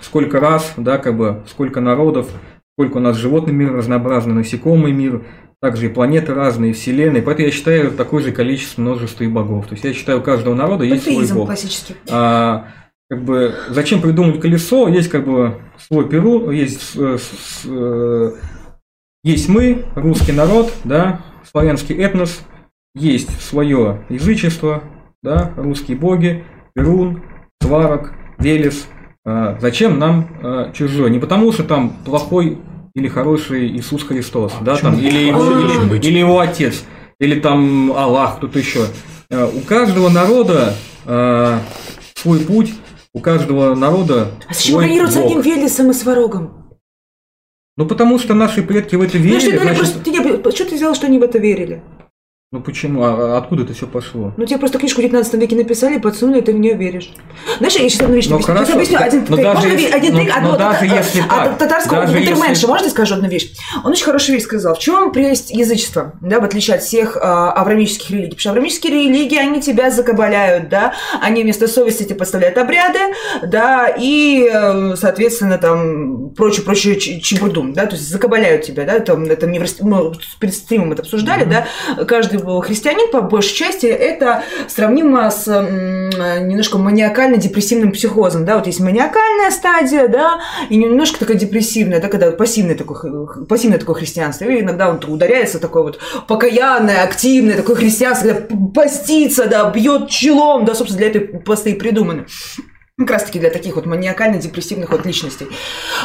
сколько 0.00 0.38
раз, 0.38 0.74
да, 0.76 0.98
как 0.98 1.16
бы, 1.16 1.42
сколько 1.48 1.80
народов, 1.80 2.30
сколько 2.74 2.98
у 2.98 3.00
нас 3.00 3.16
животный 3.16 3.52
мир 3.52 3.72
разнообразный, 3.72 4.34
насекомый 4.34 4.92
мир, 4.92 5.24
также 5.62 5.86
и 5.86 5.88
планеты 5.88 6.34
разные, 6.34 6.72
вселенные. 6.72 7.22
Поэтому 7.22 7.46
я 7.46 7.52
считаю 7.52 7.92
такое 7.92 8.20
же 8.20 8.32
количество 8.32 8.82
множества 8.82 9.22
и 9.22 9.28
богов. 9.28 9.68
То 9.68 9.74
есть 9.74 9.84
я 9.84 9.92
считаю, 9.94 10.18
у 10.18 10.22
каждого 10.22 10.54
народа 10.56 10.82
есть 10.84 11.04
свой 11.04 11.26
бог. 11.32 11.46
классический. 11.46 11.94
А, 12.10 12.66
как 13.08 13.22
бы, 13.22 13.54
зачем 13.68 14.02
придумать 14.02 14.40
колесо? 14.40 14.88
Есть 14.88 15.08
как 15.08 15.24
бы 15.24 15.60
свой 15.78 16.08
Перу, 16.08 16.50
есть, 16.50 16.96
э, 16.96 17.16
с- 17.16 17.62
э, 17.64 18.32
есть 19.22 19.48
мы, 19.48 19.84
русский 19.94 20.32
народ, 20.32 20.72
да, 20.82 21.20
славянский 21.48 21.94
этнос, 21.94 22.40
есть 22.96 23.40
свое 23.40 24.04
язычество, 24.08 24.82
да, 25.22 25.52
русские 25.56 25.96
боги, 25.96 26.44
Перун, 26.74 27.22
Сварог, 27.62 28.12
Велес. 28.38 28.88
А, 29.24 29.56
зачем 29.60 30.00
нам 30.00 30.26
а, 30.42 30.72
чужое? 30.72 31.08
Не 31.08 31.20
потому, 31.20 31.52
что 31.52 31.62
там 31.62 31.90
плохой 32.04 32.58
или 32.94 33.08
хороший 33.08 33.68
Иисус 33.76 34.02
Христос, 34.02 34.52
да, 34.60 34.76
там, 34.76 34.98
или 34.98 35.18
его, 35.28 35.44
или- 35.60 36.06
или 36.06 36.18
его 36.18 36.38
отец, 36.40 36.84
или 37.18 37.40
там 37.40 37.92
Аллах, 37.92 38.36
кто-то 38.36 38.58
еще. 38.58 38.86
Э, 39.30 39.46
У 39.46 39.60
каждого 39.60 40.08
народа 40.10 40.74
э, 41.06 41.58
свой 42.14 42.40
путь, 42.40 42.74
у 43.14 43.20
каждого 43.20 43.74
народа 43.74 44.32
А 44.48 44.54
зачем 44.54 45.08
с 45.10 45.16
одним 45.16 45.40
Велесом 45.40 45.90
и 45.90 45.94
Сварогом? 45.94 46.58
Ну 47.78 47.86
потому 47.86 48.18
что 48.18 48.34
наши 48.34 48.62
предки 48.62 48.96
в 48.96 49.00
это 49.02 49.16
Ну, 49.18 49.40
что, 49.40 49.50
верили, 49.50 49.50
ты, 49.56 49.62
значит, 49.62 49.78
просто, 49.78 50.10
не- 50.10 50.50
что 50.54 50.64
ты 50.68 50.76
сделал, 50.76 50.94
что 50.94 51.06
они 51.06 51.18
в 51.18 51.22
это 51.22 51.38
верили? 51.38 51.82
Ну 52.52 52.60
почему, 52.60 53.02
а 53.02 53.38
откуда 53.38 53.62
это 53.62 53.72
все 53.72 53.86
пошло? 53.86 54.34
Ну, 54.36 54.44
тебе 54.44 54.58
просто 54.58 54.78
книжку 54.78 55.00
в 55.00 55.04
19 55.04 55.34
веке 55.40 55.56
написали, 55.56 55.96
подсунули, 55.98 56.40
и 56.40 56.42
ты 56.42 56.52
в 56.52 56.58
нее 56.58 56.74
веришь. 56.74 57.10
Знаешь, 57.56 57.74
я 57.76 57.88
сейчас 57.88 58.02
одну 58.02 58.14
вещь 58.14 58.26
Ну, 58.28 58.38
хорошо, 58.42 58.66
Сейчас 58.66 58.74
объясню 58.76 58.98
один 59.00 59.20
но 59.26 59.36
трик. 59.36 59.44
даже 59.46 59.54
Можно 59.68 59.68
если- 59.80 59.90
один 59.96 60.12
но- 60.12 60.20
трик? 60.20 60.28
но 60.34 60.36
Одно- 60.52 60.58
даже 60.58 60.76
от- 60.76 60.82
если 60.98 61.20
от 61.22 61.28
так, 61.30 61.58
татарского 61.58 62.00
Гутерменша. 62.02 62.48
если- 62.50 62.66
Можно 62.66 62.90
скажу 62.90 63.14
одну 63.14 63.28
вещь? 63.28 63.52
Он 63.82 63.92
очень 63.92 64.04
хорошую 64.04 64.34
вещь 64.36 64.44
сказал. 64.44 64.74
В 64.74 64.78
чем 64.80 65.12
прелесть 65.12 65.50
язычества, 65.50 66.12
да, 66.20 66.40
в 66.40 66.44
отличие 66.44 66.76
от 66.76 66.82
всех 66.82 67.16
а, 67.16 67.52
авраамических 67.52 68.10
религий? 68.10 68.26
Потому 68.28 68.40
что 68.40 68.50
авраамические 68.50 68.92
религии, 68.92 69.38
они 69.38 69.62
тебя 69.62 69.90
закабаляют, 69.90 70.68
да, 70.68 70.92
они 71.22 71.42
вместо 71.44 71.66
совести 71.68 72.02
тебе 72.02 72.16
подставляют 72.16 72.58
обряды, 72.58 72.98
да, 73.46 73.88
и, 73.88 74.46
э, 74.52 74.94
соответственно, 74.96 75.56
там, 75.56 76.28
прочую-прочую 76.36 76.96
чебурду, 77.00 77.62
да, 77.72 77.86
то 77.86 77.96
есть 77.96 78.06
закабаляют 78.10 78.64
тебя, 78.66 78.84
да, 78.84 78.92
это, 78.92 79.14
это 79.14 79.46
мы 79.46 80.12
перед 80.38 80.54
стримом 80.54 80.92
это 80.92 81.00
обсуждали, 81.00 81.44
да, 81.44 82.04
каждый 82.04 82.41
христианин, 82.62 83.10
по 83.10 83.22
большей 83.22 83.54
части, 83.54 83.86
это 83.86 84.42
сравнимо 84.68 85.30
с 85.30 85.46
немножко 85.46 86.78
маниакально-депрессивным 86.78 87.92
психозом, 87.92 88.44
да, 88.44 88.56
вот 88.56 88.66
есть 88.66 88.80
маниакальная 88.80 89.50
стадия, 89.50 90.08
да, 90.08 90.40
и 90.68 90.76
немножко 90.76 91.18
такая 91.18 91.36
депрессивная, 91.36 92.00
да, 92.00 92.08
когда 92.08 92.30
пассивное 92.32 92.74
такое, 92.74 93.26
пассивное 93.48 93.78
такое 93.78 93.96
христианство, 93.96 94.44
и 94.44 94.60
иногда 94.60 94.90
он 94.90 95.00
ударяется 95.06 95.58
такое 95.58 95.82
вот 95.82 95.98
покаянное, 96.28 97.02
активное 97.02 97.56
такое 97.56 97.76
христианство, 97.76 98.28
когда 98.28 98.56
постится, 98.74 99.46
да, 99.46 99.70
бьет 99.70 100.08
челом, 100.08 100.64
да, 100.64 100.74
собственно, 100.74 100.98
для 100.98 101.08
этой 101.08 101.20
посты 101.20 101.70
и 101.70 101.74
придуманы. 101.74 102.26
Как 103.06 103.18
раз-таки 103.18 103.38
для 103.38 103.50
таких 103.50 103.76
вот 103.76 103.86
маниакально-депрессивных 103.86 104.90
вот 104.90 105.06
личностей. 105.06 105.48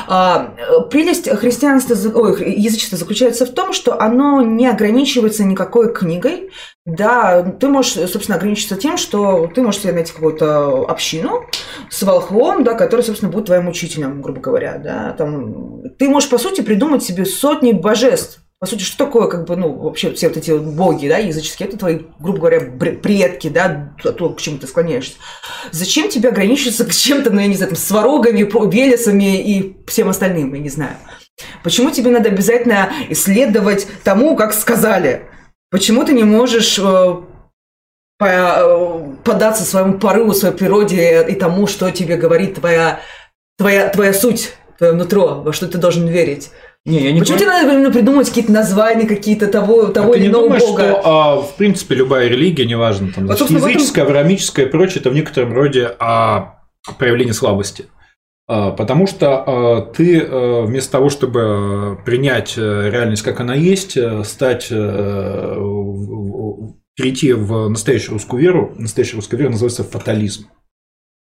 А, 0.07 0.53
прелесть 0.89 1.29
христианства, 1.29 1.95
ой, 2.13 2.53
язычества 2.53 2.97
заключается 2.97 3.45
в 3.45 3.49
том, 3.49 3.73
что 3.73 3.99
оно 3.99 4.41
не 4.41 4.67
ограничивается 4.67 5.43
никакой 5.43 5.93
книгой. 5.93 6.51
Да, 6.85 7.43
ты 7.43 7.67
можешь, 7.67 7.93
собственно, 8.09 8.37
ограничиться 8.37 8.75
тем, 8.75 8.97
что 8.97 9.51
ты 9.53 9.61
можешь 9.61 9.81
себе 9.81 9.93
найти 9.93 10.13
какую-то 10.13 10.85
общину 10.87 11.45
с 11.89 12.01
волхвом, 12.03 12.63
да, 12.63 12.75
который, 12.75 13.01
собственно, 13.01 13.31
будет 13.31 13.47
твоим 13.47 13.67
учителем, 13.67 14.21
грубо 14.21 14.39
говоря. 14.39 14.77
Да, 14.77 15.13
там, 15.17 15.81
ты 15.99 16.07
можешь, 16.07 16.29
по 16.29 16.37
сути, 16.37 16.61
придумать 16.61 17.03
себе 17.03 17.25
сотни 17.25 17.73
божеств, 17.73 18.41
по 18.59 18.65
сути, 18.65 18.81
что 18.81 19.05
такое, 19.05 19.27
как 19.27 19.45
бы, 19.45 19.55
ну, 19.55 19.71
вообще 19.71 20.11
все 20.13 20.29
вот 20.29 20.37
эти 20.37 20.51
боги, 20.51 21.07
да, 21.07 21.19
языческие, 21.19 21.67
это 21.67 21.77
твои, 21.77 21.99
грубо 22.19 22.39
говоря, 22.39 22.59
предки, 22.59 23.49
да, 23.49 23.93
то, 24.01 24.29
к 24.31 24.41
чему 24.41 24.57
ты 24.57 24.65
склоняешься. 24.65 25.17
Зачем 25.71 26.09
тебе 26.09 26.29
ограничиться 26.29 26.83
к 26.85 26.91
чем-то, 26.91 27.29
ну, 27.29 27.39
я 27.39 27.47
не 27.47 27.55
знаю, 27.55 27.73
там, 27.73 27.77
сварогами, 27.77 28.41
велесами 28.41 29.39
и 29.41 29.77
всем 29.85 30.09
остальным, 30.09 30.55
я 30.55 30.59
не 30.59 30.69
знаю. 30.69 30.95
Почему 31.63 31.91
тебе 31.91 32.09
надо 32.09 32.29
обязательно 32.29 32.91
исследовать 33.09 33.87
тому, 34.03 34.35
как 34.35 34.53
сказали? 34.53 35.27
Почему 35.69 36.03
ты 36.03 36.13
не 36.13 36.23
можешь 36.23 36.79
э, 36.79 37.15
податься 38.17 39.65
своему 39.65 39.99
порыву, 39.99 40.33
своей 40.33 40.55
природе 40.55 41.27
и 41.27 41.35
тому, 41.35 41.67
что 41.67 41.91
тебе 41.91 42.17
говорит 42.17 42.55
твоя, 42.55 43.01
твоя, 43.59 43.89
твоя 43.89 44.13
суть, 44.13 44.53
твое 44.79 44.93
нутро, 44.93 45.41
во 45.43 45.53
что 45.53 45.67
ты 45.67 45.77
должен 45.77 46.07
верить? 46.07 46.49
Не, 46.85 47.03
я 47.03 47.11
не 47.11 47.19
Почему 47.19 47.37
тебе 47.37 47.47
надо 47.47 47.73
именно 47.73 47.91
придумать 47.91 48.29
какие-то 48.29 48.51
названия, 48.53 49.05
какие-то 49.05 49.47
того, 49.47 49.87
того 49.87 50.13
а 50.13 50.17
или 50.17 50.27
иного 50.27 50.43
думаешь, 50.45 50.63
бога? 50.63 50.83
что, 50.83 51.01
а, 51.03 51.41
в 51.41 51.55
принципе, 51.55 51.95
любая 51.95 52.27
религия, 52.29 52.65
неважно, 52.65 53.11
там, 53.13 53.25
Вот, 53.25 53.37
значит, 53.37 53.39
собственно, 53.39 53.59
в 53.59 53.63
этом- 53.65 53.73
языческая, 53.77 54.05
авраамическая 54.05 54.65
и 54.65 54.69
прочее, 54.69 55.01
это 55.01 55.09
в 55.09 55.13
некотором 55.13 55.53
роде 55.53 55.95
а, 55.99 56.59
проявление 56.97 57.33
слабости. 57.33 57.85
А, 58.47 58.71
Потому 58.71 59.05
что 59.07 59.43
а, 59.45 59.81
ты 59.81 60.21
а, 60.21 60.61
вместо 60.61 60.93
того, 60.93 61.09
чтобы 61.09 61.41
а, 61.43 61.95
принять 62.05 62.53
э, 62.57 62.89
реальность, 62.89 63.23
как 63.23 63.41
она 63.41 63.53
есть, 63.53 63.97
э, 63.97 64.23
стать, 64.23 64.67
э, 64.71 65.55
в- 65.57 66.69
в- 66.69 66.75
перейти 66.95 67.33
в 67.33 67.67
настоящую 67.69 68.13
русскую 68.13 68.41
веру, 68.41 68.73
настоящая 68.77 69.17
русская 69.17 69.35
вера 69.35 69.49
называется 69.49 69.83
фатализм. 69.83 70.45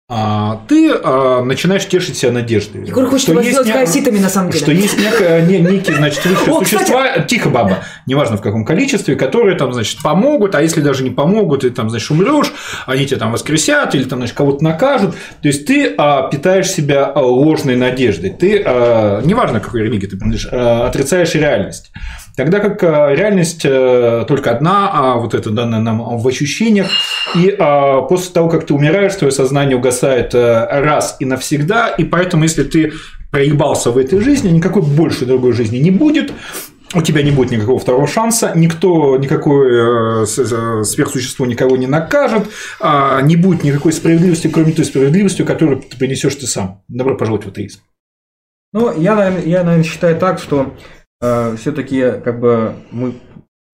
А, 0.08 0.62
ты 0.68 0.92
а, 0.92 1.42
начинаешь 1.42 1.88
тешить 1.88 2.16
себя 2.16 2.32
надеждой. 2.32 2.86
Егор 2.86 3.08
хочет 3.08 3.24
что 3.24 3.34
вас 3.34 3.44
сделать 3.44 3.66
не- 3.66 3.74
хаоситами, 3.74 4.20
на 4.20 4.30
самом 4.30 4.52
деле. 4.52 4.64
что 4.64 4.72
есть 4.72 5.00
некое, 5.00 5.42
не, 5.42 5.58
некие, 5.58 5.96
значит, 5.96 6.24
высшие 6.26 6.54
О, 6.54 6.60
кстати. 6.62 6.76
существа, 6.76 7.20
тихо, 7.22 7.50
баба, 7.50 7.80
неважно 8.06 8.38
в 8.38 8.42
каком 8.42 8.66
количестве, 8.66 9.16
которые 9.16 9.58
там, 9.58 9.74
значит, 9.74 10.04
помогут, 10.04 10.54
а 10.54 10.62
если 10.62 10.82
даже 10.82 11.04
не 11.04 11.10
помогут, 11.10 11.62
ты 11.62 11.72
там, 11.72 11.90
значит, 11.90 12.12
умрешь, 12.12 12.54
они 12.86 13.08
тебя 13.08 13.18
там 13.18 13.32
воскресят 13.32 13.96
или 13.96 14.04
там, 14.04 14.20
значит, 14.20 14.38
кого-то 14.38 14.64
накажут. 14.64 15.16
То 15.42 15.48
есть 15.48 15.66
ты 15.66 15.96
а, 15.98 16.30
питаешь 16.30 16.70
себя 16.70 17.06
а, 17.06 17.22
ложной 17.22 17.76
надеждой. 17.76 18.30
Ты, 18.30 18.62
а, 18.64 19.24
неважно, 19.24 19.60
какой 19.60 19.82
религии 19.82 20.06
ты 20.06 20.18
принадлежишь, 20.18 20.50
а, 20.52 20.86
отрицаешь 20.86 21.34
реальность. 21.34 21.92
Тогда 22.38 22.60
как 22.60 22.84
а, 22.84 23.12
реальность 23.16 23.62
э, 23.64 24.26
только 24.28 24.52
одна, 24.52 24.92
а 24.94 25.16
вот 25.16 25.34
это 25.34 25.52
данное 25.52 25.80
нам 25.80 26.18
в 26.18 26.28
ощущениях, 26.28 26.88
и 27.34 27.56
а, 27.58 28.02
после 28.02 28.34
того, 28.34 28.50
как 28.50 28.66
ты 28.68 28.74
умираешь, 28.74 29.16
твое 29.16 29.32
сознание 29.32 29.78
угасает 29.78 29.95
э, 30.04 30.82
раз 30.82 31.18
и 31.20 31.26
навсегда, 31.26 31.90
и 31.90 32.04
поэтому, 32.04 32.44
если 32.44 32.64
ты 32.64 32.94
проебался 33.32 33.92
в 33.92 33.98
этой 33.98 34.20
жизни, 34.22 34.50
никакой 34.50 34.82
больше 34.82 35.26
другой 35.26 35.54
жизни 35.54 35.78
не 35.78 35.92
будет, 35.92 36.32
у 36.94 37.02
тебя 37.02 37.24
не 37.24 37.32
будет 37.32 37.52
никакого 37.52 37.80
второго 37.80 38.08
шанса, 38.08 38.54
никто, 38.56 39.18
никакое 39.18 40.24
э, 40.24 40.24
э, 40.24 40.84
сверхсущество 40.84 41.46
никого 41.46 41.76
не 41.78 41.88
накажет, 41.88 42.48
а, 42.80 43.22
не 43.22 43.36
будет 43.36 43.64
никакой 43.64 43.92
справедливости, 43.92 44.48
кроме 44.48 44.72
той 44.72 44.86
справедливости, 44.86 45.44
которую 45.44 45.82
ты 45.82 45.98
принесешь 45.98 46.36
ты 46.36 46.48
сам. 46.48 46.84
Добро 46.88 47.16
пожаловать 47.16 47.46
в 47.46 47.50
атеизм. 47.50 47.82
Ну, 48.74 48.92
я, 49.00 49.30
я, 49.40 49.64
наверное, 49.64 49.84
считаю 49.84 50.18
так, 50.18 50.40
что 50.40 50.74
все-таки 51.58 52.22
как 52.24 52.40
бы 52.42 52.76
мы 52.92 53.14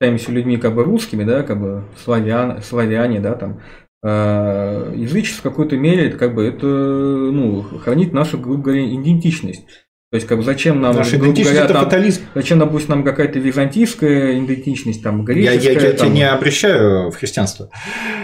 считаемся 0.01 0.31
людьми 0.31 0.57
как 0.57 0.73
бы 0.73 0.83
русскими, 0.83 1.23
да, 1.23 1.43
как 1.43 1.59
бы 1.59 1.83
славян, 2.03 2.61
славяне, 2.63 3.19
да, 3.19 3.35
там. 3.35 3.61
Э, 4.03 4.93
язычество 4.95 5.49
в 5.49 5.53
какой-то 5.53 5.77
мере 5.77 6.07
это 6.07 6.17
как 6.17 6.33
бы 6.33 6.43
это 6.43 6.65
ну 6.65 7.61
хранит 7.61 8.13
нашу, 8.13 8.39
грубо 8.39 8.63
говоря, 8.63 8.85
идентичность. 8.85 9.63
То 10.11 10.15
есть, 10.15 10.27
как 10.27 10.39
бы 10.39 10.43
зачем 10.43 10.81
нам, 10.81 10.93
Наша 10.93 11.11
грубо 11.11 11.27
идентичность 11.27 11.51
говоря, 11.57 11.65
это 11.65 11.73
там, 11.73 11.83
фатализм. 11.85 12.21
зачем, 12.35 12.59
допустим, 12.59 12.89
нам 12.89 13.03
какая-то 13.05 13.39
византийская 13.39 14.39
идентичность, 14.39 15.01
там, 15.01 15.19
Я, 15.19 15.23
греческая. 15.23 15.61
я, 15.61 15.71
я 15.71 15.79
тебя 15.79 15.91
там, 15.93 16.13
не 16.13 16.23
обращаю 16.29 17.11
в 17.11 17.15
христианство. 17.15 17.69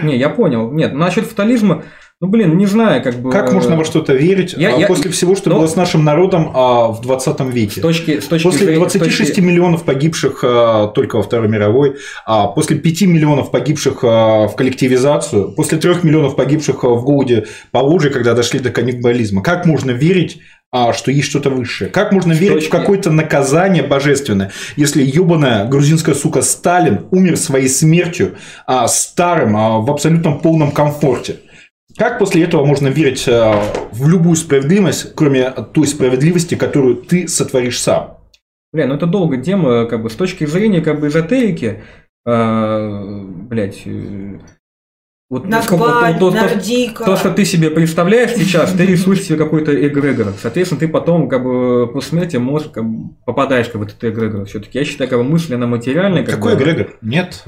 Не, 0.04 0.18
я 0.18 0.28
понял. 0.28 0.70
Нет, 0.70 0.94
насчет 0.94 1.24
фатализма, 1.28 1.84
ну, 2.20 2.28
блин, 2.28 2.58
не 2.58 2.66
знаю, 2.66 3.02
как 3.02 3.16
бы... 3.16 3.32
Как 3.32 3.54
можно 3.54 3.78
во 3.78 3.86
что-то 3.86 4.14
верить 4.14 4.54
я- 4.58 4.76
а, 4.76 4.80
я- 4.80 4.88
после 4.88 5.10
всего, 5.12 5.34
что 5.36 5.50
ну, 5.50 5.60
было 5.60 5.68
с 5.68 5.78
нашим 5.78 6.04
народом 6.04 6.52
а, 6.54 6.88
в 6.90 7.00
20 7.00 7.38
С 7.40 7.54
веке? 7.54 7.80
точки, 7.80 8.20
с 8.20 8.26
точки 8.26 8.44
После 8.44 8.66
зрения- 8.66 8.90
с 8.90 8.94
26 8.94 9.30
точки- 9.36 9.40
миллионов 9.40 9.86
погибших 9.86 10.40
а, 10.44 10.88
только 10.88 11.16
во 11.18 11.22
Второй 11.24 11.48
мировой, 11.48 11.96
а 12.26 12.48
после 12.48 12.76
5 12.78 13.04
миллионов 13.04 13.50
погибших 13.50 14.00
а, 14.04 14.48
в 14.50 14.58
коллективизацию, 14.58 15.54
после 15.56 15.78
3 15.78 16.04
миллионов 16.04 16.36
погибших 16.36 16.84
а, 16.84 16.90
в 16.90 17.06
голоде 17.06 17.46
по 17.72 17.78
Луже, 17.78 18.10
когда 18.10 18.34
дошли 18.34 18.60
до 18.60 18.72
каннибализма, 18.72 19.42
как 19.42 19.66
можно 19.66 19.92
верить, 19.92 20.40
что 20.94 21.12
есть 21.12 21.30
что-то 21.30 21.50
высшее? 21.50 21.90
Как 21.90 22.12
можно 22.12 22.34
С 22.36 22.40
верить 22.40 22.66
в 22.66 22.70
точки- 22.70 22.72
какое-то 22.72 23.12
наказание 23.12 23.84
божественное, 23.84 24.52
если 24.76 25.02
ебаная 25.02 25.66
грузинская 25.66 26.14
сука 26.16 26.42
Сталин 26.42 27.06
умер 27.12 27.38
своей 27.38 27.70
смертью 27.70 28.36
а, 28.66 28.88
старым, 28.88 29.56
а, 29.56 29.80
в 29.80 29.90
абсолютном 29.90 30.40
полном 30.40 30.72
комфорте? 30.72 31.38
Как 31.98 32.20
после 32.20 32.44
этого 32.44 32.64
можно 32.66 32.90
верить 32.90 33.26
а, 33.28 33.64
в 33.92 34.08
любую 34.08 34.36
справедливость, 34.36 35.16
кроме 35.16 35.50
той 35.52 35.88
справедливости, 35.88 36.56
которую 36.56 36.98
ты 36.98 37.28
сотворишь 37.28 37.80
сам? 37.82 38.18
Бля, 38.74 38.86
ну 38.86 38.96
это 38.96 39.06
долго 39.06 39.38
тема, 39.38 39.86
как 39.86 40.04
бы 40.04 40.10
с 40.10 40.16
точки 40.16 40.46
зрения 40.46 40.82
как 40.82 41.00
бы 41.00 41.08
эзотерики, 41.08 41.82
э, 42.26 43.22
блядь, 43.50 43.84
вот 45.30 45.46
Нагваль, 45.46 46.18
то, 46.20 46.32
то- 46.32 46.38
то- 46.48 47.04
то, 47.06 47.16
что 47.18 47.32
ты 47.32 47.44
себе 47.44 47.70
представляешь 47.70 48.32
сейчас, 48.36 48.72
ты 48.72 48.86
рисуешь 48.86 49.22
себе 49.24 49.38
какой-то 49.38 49.74
эгрегор. 49.88 50.34
Соответственно, 50.42 50.80
ты 50.80 50.88
потом, 50.88 51.28
как 51.28 51.44
бы, 51.44 51.88
после 51.92 52.12
смерти 52.12 52.38
можешь, 52.38 52.70
как 52.70 52.86
бы, 52.86 53.10
попадаешь 53.26 53.68
как 53.68 53.76
бы, 53.76 53.86
в 53.86 53.88
этот 53.90 54.02
эгрегор. 54.04 54.46
Все-таки 54.46 54.80
я 54.80 54.86
считаю, 54.86 55.10
как 55.10 55.20
бы, 55.20 55.26
мысль, 55.26 55.56
она 55.56 55.68
материальная. 55.68 56.24
как 56.24 56.36
Какой 56.36 56.56
бы. 56.56 56.62
эгрегор? 56.64 56.96
Нет. 57.02 57.44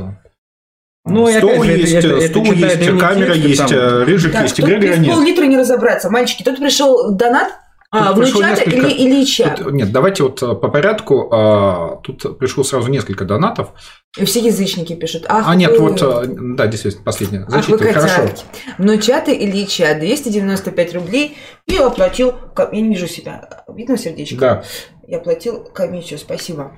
Ну, 1.06 1.27
стол 1.31 1.64
же, 1.64 1.72
это- 1.72 1.80
есть, 1.80 1.93
это- 1.93 2.07
это 2.10 2.27
стул 2.27 2.45
читая 2.45 2.60
есть, 2.72 2.80
древние 2.80 2.99
камера 3.01 3.34
есть, 3.34 3.57
там- 3.60 3.72
э, 3.72 4.03
рыжик 4.03 4.41
есть, 4.41 4.60
эгрегора 4.60 4.97
нет. 4.97 5.14
пол-литра 5.15 5.45
не 5.45 5.57
разобраться. 5.57 6.10
Мальчики, 6.10 6.43
тут 6.43 6.57
пришел 6.57 7.15
донат, 7.15 7.47
а, 7.91 8.14
внучата 8.14 8.49
несколько- 8.49 8.88
или 8.88 9.07
Ильича. 9.07 9.56
Тут- 9.57 9.74
нет, 9.74 9.91
давайте 9.91 10.24
вот 10.24 10.41
э, 10.44 10.48
по 10.56 10.68
порядку. 10.70 11.30
а, 11.32 11.95
Тут 12.03 12.38
пришло 12.38 12.64
сразу 12.64 12.90
несколько 12.90 13.26
донатов. 13.26 13.70
И 14.18 14.26
все 14.26 14.40
язычники 14.41 14.94
пишут. 14.95 15.26
Ах, 15.28 15.45
А 15.48 15.56
нет, 15.56 15.72
вы- 15.72 15.90
вот, 15.90 16.02
э, 16.02 16.26
да, 16.56 16.68
действительно, 16.68 17.03
последнее. 17.03 17.45
Зачитывай, 17.48 17.94
хорошо. 17.94 18.30
Внучата 18.78 19.32
Ильича 19.34 19.95
295 19.95 20.94
рублей 20.94 21.38
и 21.68 21.78
оплатил... 21.78 22.34
Я 22.72 22.82
не 22.82 22.90
вижу 22.90 23.07
себя. 23.07 23.64
Видно 23.68 23.98
сердечко? 23.98 24.38
Да. 24.40 24.64
Я 25.07 25.18
оплатил 25.18 25.64
комиссию, 25.64 26.20
спасибо. 26.20 26.77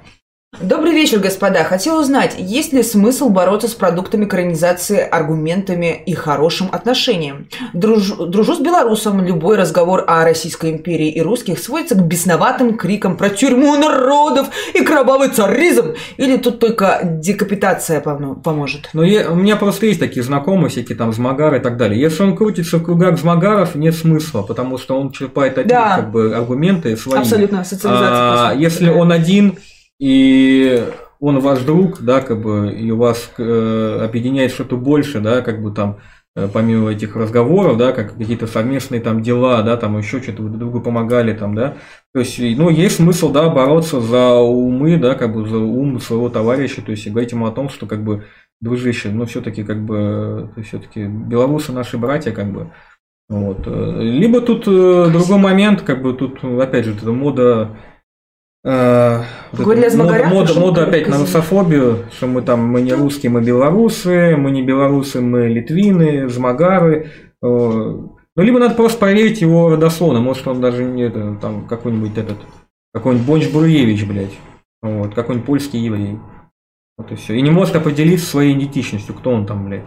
Добрый 0.59 0.91
вечер, 0.91 1.19
господа. 1.19 1.63
Хотел 1.63 1.97
узнать, 1.97 2.35
есть 2.37 2.73
ли 2.73 2.83
смысл 2.83 3.29
бороться 3.29 3.69
с 3.69 3.73
продуктами 3.73 4.25
коронизации 4.25 4.99
аргументами 4.99 6.03
и 6.05 6.13
хорошим 6.13 6.67
отношением? 6.73 7.47
Дружу, 7.71 8.25
дружу 8.25 8.55
с 8.55 8.59
белорусом. 8.59 9.23
Любой 9.23 9.55
разговор 9.55 10.03
о 10.07 10.25
Российской 10.25 10.71
империи 10.71 11.07
и 11.09 11.21
русских 11.21 11.57
сводится 11.57 11.95
к 11.95 12.01
бесноватым 12.05 12.75
крикам 12.77 13.15
про 13.15 13.29
тюрьму 13.29 13.77
народов 13.77 14.49
и 14.73 14.81
кровавый 14.83 15.29
царизм. 15.29 15.93
Или 16.17 16.35
тут 16.35 16.59
только 16.59 16.99
декапитация 17.01 18.01
помо- 18.01 18.35
поможет? 18.35 18.89
Ну, 18.91 19.03
я- 19.03 19.31
у 19.31 19.35
меня 19.35 19.55
просто 19.55 19.85
есть 19.85 20.01
такие 20.01 20.21
знакомые, 20.21 20.69
всякие 20.69 20.97
там 20.97 21.13
змагары 21.13 21.59
и 21.59 21.61
так 21.61 21.77
далее. 21.77 21.99
Если 21.99 22.23
он 22.23 22.35
крутится 22.35 22.75
в 22.79 22.83
кругах 22.83 23.17
змагаров, 23.17 23.75
нет 23.75 23.95
смысла, 23.95 24.41
потому 24.41 24.77
что 24.77 24.99
он 24.99 25.11
черпает 25.11 25.57
от 25.57 25.67
Да. 25.67 25.85
них 25.87 25.95
как 25.95 26.11
бы 26.11 26.35
аргументы 26.35 26.97
свои. 26.97 27.19
Абсолютно, 27.21 27.63
социализация. 27.63 28.49
А, 28.49 28.53
если 28.53 28.89
он 28.89 29.13
один 29.13 29.57
и 30.01 30.83
он 31.19 31.39
ваш 31.39 31.61
друг, 31.61 32.01
да, 32.01 32.21
как 32.21 32.41
бы, 32.41 32.73
и 32.73 32.89
у 32.89 32.97
вас 32.97 33.31
э, 33.37 33.99
объединяет 34.03 34.51
что-то 34.51 34.75
больше, 34.75 35.19
да, 35.19 35.41
как 35.41 35.61
бы 35.61 35.71
там, 35.71 35.99
э, 36.35 36.49
помимо 36.51 36.91
этих 36.91 37.15
разговоров, 37.15 37.77
да, 37.77 37.91
как 37.91 38.17
какие-то 38.17 38.47
совместные 38.47 38.99
там 38.99 39.21
дела, 39.21 39.61
да, 39.61 39.77
там 39.77 39.95
еще 39.99 40.19
что-то 40.19 40.41
вы 40.41 40.49
друг 40.49 40.59
другу 40.59 40.81
помогали, 40.81 41.33
там, 41.33 41.53
да. 41.53 41.77
То 42.15 42.21
есть, 42.21 42.39
ну, 42.39 42.69
есть 42.69 42.95
смысл, 42.95 43.31
да, 43.31 43.47
бороться 43.49 44.01
за 44.01 44.33
умы, 44.33 44.97
да, 44.97 45.13
как 45.13 45.35
бы 45.35 45.47
за 45.47 45.59
ум 45.59 45.99
своего 45.99 46.29
товарища, 46.29 46.81
то 46.81 46.89
есть, 46.89 47.05
и 47.05 47.11
говорить 47.11 47.33
ему 47.33 47.45
о 47.45 47.51
том, 47.51 47.69
что, 47.69 47.85
как 47.85 48.03
бы, 48.03 48.25
дружище, 48.59 49.09
ну, 49.09 49.25
все-таки, 49.27 49.63
как 49.63 49.85
бы, 49.85 50.49
все-таки 50.65 51.05
белорусы 51.05 51.73
наши 51.73 51.99
братья, 51.99 52.31
как 52.31 52.51
бы, 52.51 52.71
вот. 53.29 53.67
э, 53.67 53.99
Либо 54.01 54.41
тут 54.41 54.67
э, 54.67 55.11
другой 55.13 55.37
момент, 55.37 55.83
как 55.83 56.01
бы 56.01 56.13
тут, 56.13 56.43
опять 56.43 56.85
же, 56.85 56.95
эта 56.95 57.11
мода 57.11 57.77
э, 58.63 58.69
о 58.69 59.23
мода, 59.97 60.13
мода, 60.29 60.59
мода 60.59 60.83
опять 60.87 61.07
на 61.07 61.17
русофобию, 61.17 62.05
что 62.11 62.27
мы 62.27 62.41
там, 62.41 62.63
мы 62.63 62.81
не 62.81 62.93
русские, 62.93 63.31
мы 63.31 63.41
белорусы, 63.41 64.35
мы 64.37 64.51
не 64.51 64.61
белорусы, 64.63 65.21
мы 65.21 65.47
литвины, 65.47 66.29
змагары. 66.29 67.11
Э, 67.43 67.47
Ну, 68.35 68.43
либо 68.43 68.59
надо 68.59 68.75
просто 68.75 68.97
проверить 68.99 69.41
его 69.41 69.69
родословную. 69.69 70.21
Может, 70.21 70.47
он 70.47 70.61
даже 70.61 70.85
не 70.85 71.03
это, 71.03 71.35
там, 71.41 71.67
какой-нибудь 71.67 72.17
этот, 72.17 72.37
какой-нибудь 72.93 73.27
Бонч 73.27 73.51
Бруевич, 73.51 74.05
блядь. 74.05 74.37
Вот, 74.81 75.13
какой-нибудь 75.13 75.45
польский 75.45 75.79
еврей. 75.79 76.17
Вот 76.97 77.11
и 77.11 77.15
все. 77.15 77.33
И 77.33 77.41
не 77.41 77.51
может 77.51 77.75
определиться 77.75 78.25
своей 78.25 78.53
идентичностью, 78.57 79.15
кто 79.15 79.31
он 79.31 79.45
там, 79.45 79.65
блядь. 79.65 79.83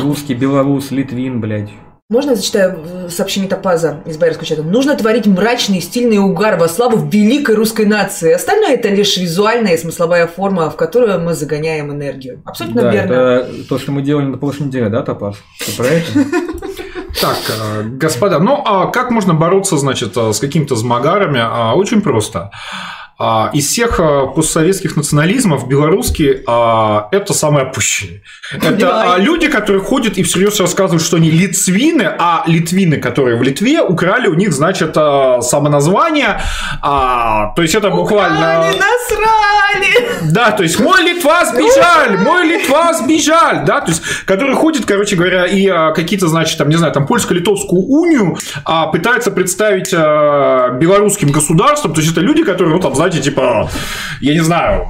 Русский, 0.00 0.34
белорус, 0.34 0.90
литвин, 0.90 1.40
блядь. 1.40 1.70
Можно 2.08 2.30
я 2.30 2.36
зачитаю 2.36 2.84
э, 2.84 3.08
сообщение 3.08 3.50
Топаза 3.50 4.00
из 4.06 4.16
Байерского 4.16 4.46
чата? 4.46 4.62
Нужно 4.62 4.94
творить 4.94 5.26
мрачный 5.26 5.80
стильный 5.80 6.18
угар 6.18 6.56
во 6.56 6.68
славу 6.68 7.04
великой 7.04 7.56
русской 7.56 7.84
нации. 7.84 8.30
Остальное 8.30 8.74
это 8.74 8.88
лишь 8.90 9.16
визуальная 9.16 9.74
и 9.74 9.76
смысловая 9.76 10.28
форма, 10.28 10.70
в 10.70 10.76
которую 10.76 11.18
мы 11.18 11.34
загоняем 11.34 11.90
энергию. 11.90 12.42
Абсолютно 12.44 12.82
да, 12.82 12.92
верно. 12.92 13.12
это 13.12 13.68
то, 13.68 13.80
что 13.80 13.90
мы 13.90 14.02
делали 14.02 14.26
на 14.26 14.38
прошлой 14.38 14.68
неделе, 14.68 14.88
да, 14.88 15.02
Топаз? 15.02 15.38
Ты 15.58 15.72
про 15.76 15.86
это? 15.86 16.06
Так, 17.20 17.38
э, 17.48 17.82
господа, 17.82 18.38
ну 18.38 18.62
а 18.64 18.86
как 18.86 19.10
можно 19.10 19.34
бороться, 19.34 19.76
значит, 19.76 20.16
э, 20.16 20.32
с 20.32 20.38
какими-то 20.38 20.76
змагарами? 20.76 21.40
А, 21.42 21.74
Очень 21.74 22.02
просто. 22.02 22.52
А, 23.18 23.50
Из 23.54 23.66
всех 23.66 23.98
а, 23.98 24.26
постсоветских 24.26 24.94
национализмов 24.94 25.66
белорусский 25.66 26.42
а, 26.46 27.08
это 27.12 27.32
самый 27.32 27.62
опущенный. 27.62 28.22
Это 28.52 28.72
Давай. 28.72 29.22
люди, 29.22 29.48
которые 29.48 29.82
ходят 29.82 30.18
и 30.18 30.22
всерьез 30.22 30.60
рассказывают, 30.60 31.02
что 31.02 31.16
они 31.16 31.30
литвины, 31.30 32.10
а 32.18 32.44
литвины, 32.46 32.98
которые 32.98 33.38
в 33.38 33.42
Литве, 33.42 33.80
украли 33.80 34.28
у 34.28 34.34
них, 34.34 34.52
значит, 34.52 34.94
самоназвание. 34.94 36.40
То 36.82 37.54
есть 37.56 37.74
это 37.74 37.90
буквально... 37.90 38.38
Украли, 38.38 38.76
насрали! 38.76 40.32
Да, 40.32 40.52
то 40.52 40.62
есть 40.62 40.78
мой 40.78 41.02
Литва 41.02 41.44
сбежал, 41.46 42.18
мой 42.22 42.46
Литва 42.46 42.92
сбежал, 42.94 43.64
да, 43.64 43.80
то 43.80 43.90
есть, 43.90 44.02
которые 44.26 44.54
ходят, 44.54 44.84
короче 44.84 45.16
говоря, 45.16 45.46
и 45.46 45.66
какие-то, 45.94 46.28
значит, 46.28 46.58
там, 46.58 46.68
не 46.68 46.76
знаю, 46.76 46.92
там, 46.92 47.06
польско-литовскую 47.06 47.82
унию 47.82 48.36
пытаются 48.92 49.30
представить 49.30 49.92
белорусским 49.92 51.32
государством, 51.32 51.94
то 51.94 52.00
есть, 52.00 52.12
это 52.12 52.20
люди, 52.20 52.44
которые, 52.44 52.74
ну, 52.74 52.80
там, 52.80 52.94
знаете, 53.06 53.30
типа, 53.30 53.70
я 54.20 54.32
не 54.34 54.40
знаю, 54.40 54.86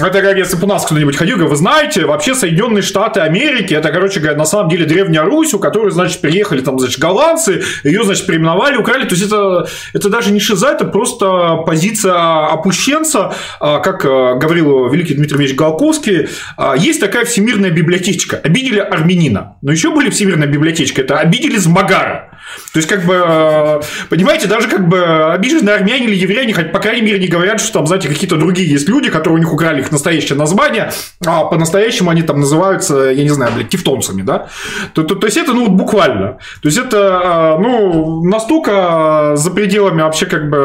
это 0.00 0.22
как 0.22 0.36
если 0.36 0.56
бы 0.56 0.64
у 0.64 0.68
нас 0.68 0.86
кто-нибудь 0.86 1.16
ходил, 1.16 1.36
вы 1.36 1.56
знаете, 1.56 2.06
вообще 2.06 2.34
Соединенные 2.34 2.82
Штаты 2.82 3.20
Америки, 3.20 3.74
это, 3.74 3.90
короче 3.90 4.20
говоря, 4.20 4.38
на 4.38 4.46
самом 4.46 4.70
деле 4.70 4.86
Древняя 4.86 5.22
Русь, 5.22 5.52
у 5.52 5.58
которой, 5.58 5.90
значит, 5.90 6.20
приехали 6.20 6.60
там, 6.62 6.78
значит, 6.78 6.98
голландцы, 6.98 7.62
ее, 7.84 8.04
значит, 8.04 8.26
переименовали, 8.26 8.76
украли, 8.76 9.04
то 9.04 9.14
есть, 9.14 9.26
это, 9.26 9.68
это 9.92 10.08
даже 10.08 10.32
не 10.32 10.40
шиза, 10.40 10.68
это 10.68 10.86
просто 10.86 11.56
позиция 11.66 12.46
опущенца, 12.46 13.34
а, 13.60 13.80
как 13.80 14.04
а, 14.04 14.34
говорил 14.36 14.88
великий 14.88 15.14
Дмитрий 15.14 15.38
Ильич 15.38 15.54
Голковский, 15.54 16.28
а, 16.56 16.74
есть 16.74 17.00
такая 17.00 17.26
всемирная 17.26 17.70
библиотечка. 17.70 18.40
Обидели 18.42 18.78
армянина. 18.78 19.56
Но 19.60 19.72
еще 19.72 19.90
были 19.90 20.08
всемирная 20.08 20.48
библиотечка. 20.48 21.02
Это 21.02 21.18
обидели 21.18 21.56
Змагара. 21.56 22.27
То 22.72 22.78
есть, 22.78 22.88
как 22.88 23.04
бы, 23.04 23.14
э, 23.14 23.80
понимаете, 24.08 24.46
даже 24.46 24.68
как 24.68 24.88
бы 24.88 25.32
обиженные 25.32 25.74
армяне 25.74 26.06
или 26.06 26.14
евреи, 26.14 26.52
хоть 26.52 26.72
по 26.72 26.78
крайней 26.78 27.02
мере, 27.02 27.18
не 27.18 27.28
говорят, 27.28 27.60
что 27.60 27.72
там, 27.72 27.86
знаете, 27.86 28.08
какие-то 28.08 28.36
другие 28.36 28.70
есть 28.70 28.88
люди, 28.88 29.10
которые 29.10 29.36
у 29.36 29.38
них 29.38 29.52
украли 29.52 29.80
их 29.80 29.90
настоящее 29.90 30.38
название, 30.38 30.92
а 31.26 31.44
по-настоящему 31.44 32.10
они 32.10 32.22
там 32.22 32.40
называются, 32.40 33.10
я 33.10 33.22
не 33.22 33.30
знаю, 33.30 33.52
блядь, 33.54 33.68
тевтонцами, 33.68 34.22
да? 34.22 34.48
То, 34.94 35.02
то, 35.02 35.14
то 35.14 35.26
есть, 35.26 35.36
это, 35.36 35.52
ну, 35.52 35.68
буквально. 35.68 36.38
То 36.62 36.68
есть, 36.68 36.78
это, 36.78 37.56
э, 37.58 37.62
ну, 37.62 38.24
настолько 38.24 39.32
за 39.34 39.50
пределами 39.50 40.02
вообще, 40.02 40.26
как 40.26 40.48
бы... 40.50 40.56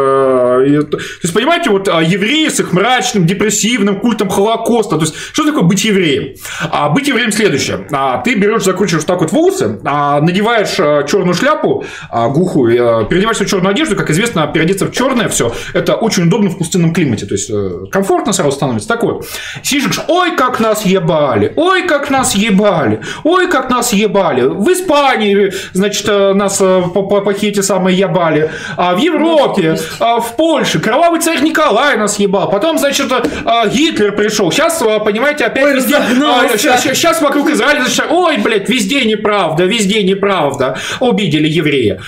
э, 0.68 0.82
То 0.84 0.98
есть, 1.24 1.34
понимаете, 1.34 1.70
вот 1.70 1.88
а, 1.88 2.02
евреи 2.02 2.48
с 2.50 2.60
их 2.60 2.74
мрачным, 2.74 3.26
депрессивным 3.26 4.00
культом 4.00 4.30
Холокоста, 4.30 4.98
то 4.98 5.02
есть, 5.02 5.16
что 5.34 5.46
такое 5.46 5.64
быть 5.64 5.84
евреем? 5.86 6.36
А, 6.70 6.90
быть 6.90 7.08
евреем 7.08 7.32
следующее. 7.32 7.88
А, 7.92 8.22
ты 8.22 8.36
берешь, 8.36 8.64
закручиваешь 8.64 9.06
так 9.06 9.22
вот 9.22 9.32
волосы, 9.32 9.80
а, 9.84 10.22
надеваешь 10.22 10.76
черную 11.10 11.34
шляпу, 11.34 11.73
а, 12.10 12.30
глухую, 12.30 13.00
а, 13.00 13.04
переодеваешься 13.06 13.46
в 13.46 13.48
черную 13.48 13.72
одежду, 13.72 13.96
как 13.96 14.10
известно, 14.10 14.46
переодеться 14.48 14.86
в 14.86 14.92
черное 14.92 15.30
все, 15.30 15.54
это 15.74 15.96
очень 15.96 16.24
удобно 16.24 16.50
в 16.50 16.58
пустынном 16.58 16.94
климате, 16.94 17.26
то 17.26 17.34
есть, 17.34 17.50
э, 17.50 17.86
комфортно 17.92 18.34
сразу 18.34 18.52
становится. 18.52 18.88
Так 18.88 19.04
вот, 19.04 19.26
сидишь, 19.62 19.84
говоришь, 19.84 20.04
ой, 20.08 20.36
как 20.36 20.60
нас 20.60 20.86
ебали, 20.86 21.54
ой, 21.56 21.88
как 21.88 22.10
нас 22.10 22.36
ебали, 22.36 23.02
ой, 23.24 23.48
как 23.48 23.70
нас 23.70 23.94
ебали. 23.94 24.42
В 24.42 24.72
Испании, 24.72 25.52
значит, 25.74 26.08
э, 26.08 26.34
нас 26.34 26.60
э, 26.62 26.84
по, 26.94 27.04
по 27.04 27.22
пакете 27.22 27.64
самые 27.64 27.98
ебали, 27.98 28.52
а 28.78 28.96
в 28.96 29.00
Европе, 29.00 29.78
а 30.00 30.20
в 30.20 30.36
Польше, 30.36 30.80
кровавый 30.80 31.20
царь 31.22 31.42
Николай 31.42 31.98
нас 31.98 32.20
ебал, 32.20 32.50
потом, 32.50 32.78
значит, 32.78 33.12
э, 33.12 33.70
Гитлер 33.70 34.12
пришел, 34.14 34.52
сейчас, 34.52 34.82
понимаете, 35.04 35.46
опять 35.46 35.66
Ой, 35.66 35.76
везде, 35.76 35.98
разогнался. 35.98 36.58
сейчас 36.78 37.22
вокруг 37.22 37.50
Израиля, 37.50 37.84
ой, 38.10 38.38
блядь, 38.38 38.70
везде 38.70 39.06
неправда, 39.06 39.66
везде 39.66 40.04
неправда, 40.04 40.78
обидели 41.00 41.48
еврея. 41.64 42.02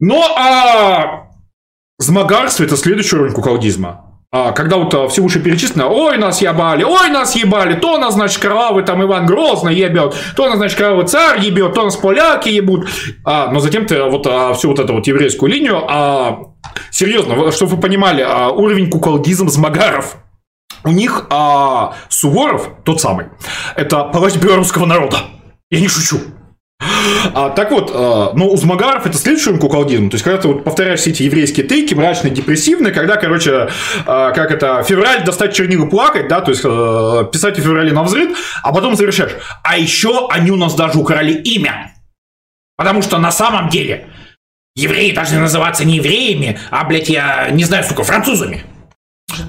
Но 0.00 0.34
а, 0.36 1.28
змагарство– 1.98 2.64
это 2.64 2.76
следующий 2.76 3.16
уровень 3.16 3.32
куколдизма. 3.32 4.08
А, 4.34 4.52
когда 4.52 4.76
вот 4.76 4.94
а, 4.94 5.08
все 5.08 5.22
вышеперечислено, 5.22 5.88
ой, 5.88 6.18
нас 6.18 6.40
ебали, 6.42 6.82
ой, 6.82 7.10
нас 7.10 7.36
ебали, 7.36 7.74
то 7.74 7.98
нас, 7.98 8.14
значит, 8.14 8.40
кровавый 8.40 8.84
там 8.84 9.02
Иван 9.02 9.26
Грозный 9.26 9.74
ебет, 9.74 10.14
то 10.36 10.48
нас, 10.48 10.56
значит, 10.56 10.76
кровавый 10.76 11.06
царь 11.06 11.40
ебет, 11.40 11.74
то 11.74 11.84
нас 11.84 11.96
поляки 11.96 12.48
ебут. 12.48 12.88
А, 13.24 13.50
но 13.52 13.60
затем 13.60 13.86
ты 13.86 14.02
вот 14.02 14.26
а, 14.26 14.54
всю 14.54 14.68
вот 14.70 14.78
эту 14.78 14.94
вот 14.94 15.06
еврейскую 15.06 15.50
линию, 15.50 15.84
а, 15.88 16.40
серьезно, 16.90 17.52
чтобы 17.52 17.76
вы 17.76 17.80
понимали, 17.80 18.24
а, 18.26 18.48
уровень 18.48 18.90
куколдизм 18.90 19.48
змагаров– 19.48 20.16
у 20.84 20.90
них 20.90 21.26
а, 21.30 21.94
Суворов, 22.08 22.70
тот 22.84 23.00
самый, 23.00 23.26
это 23.76 24.04
палач 24.04 24.36
белорусского 24.36 24.86
народа. 24.86 25.18
Я 25.70 25.80
не 25.80 25.88
шучу. 25.88 26.18
А, 27.34 27.50
так 27.50 27.70
вот, 27.70 27.90
а, 27.94 28.32
ну, 28.34 28.48
у 28.50 28.56
Змагаров 28.56 29.06
это 29.06 29.16
следующий 29.16 29.50
уровень. 29.50 30.10
То 30.10 30.14
есть, 30.14 30.24
когда 30.24 30.38
ты 30.38 30.48
вот 30.48 30.64
повторяешь 30.64 31.00
все 31.00 31.10
эти 31.10 31.22
еврейские 31.24 31.66
тейки, 31.66 31.94
мрачные, 31.94 32.32
депрессивные, 32.32 32.92
когда, 32.92 33.16
короче, 33.16 33.68
а, 34.06 34.30
как 34.32 34.50
это, 34.50 34.82
февраль 34.82 35.24
достать 35.24 35.54
чернилы 35.54 35.88
плакать, 35.88 36.28
да, 36.28 36.40
то 36.40 36.50
есть, 36.50 36.62
а, 36.64 37.24
писать 37.24 37.58
в 37.58 37.62
феврале 37.62 37.92
на 37.92 38.02
взрыв, 38.02 38.38
а 38.62 38.72
потом 38.72 38.96
завершаешь. 38.96 39.32
А 39.62 39.78
еще 39.78 40.28
они 40.30 40.50
у 40.50 40.56
нас 40.56 40.74
даже 40.74 40.98
украли 40.98 41.32
имя. 41.32 41.92
Потому 42.76 43.02
что 43.02 43.18
на 43.18 43.30
самом 43.30 43.68
деле 43.68 44.06
евреи 44.74 45.12
должны 45.12 45.38
называться 45.38 45.84
не 45.84 45.96
евреями, 45.96 46.58
а, 46.70 46.84
блядь, 46.84 47.08
я 47.08 47.48
не 47.50 47.64
знаю, 47.64 47.84
сука, 47.84 48.02
французами. 48.02 48.64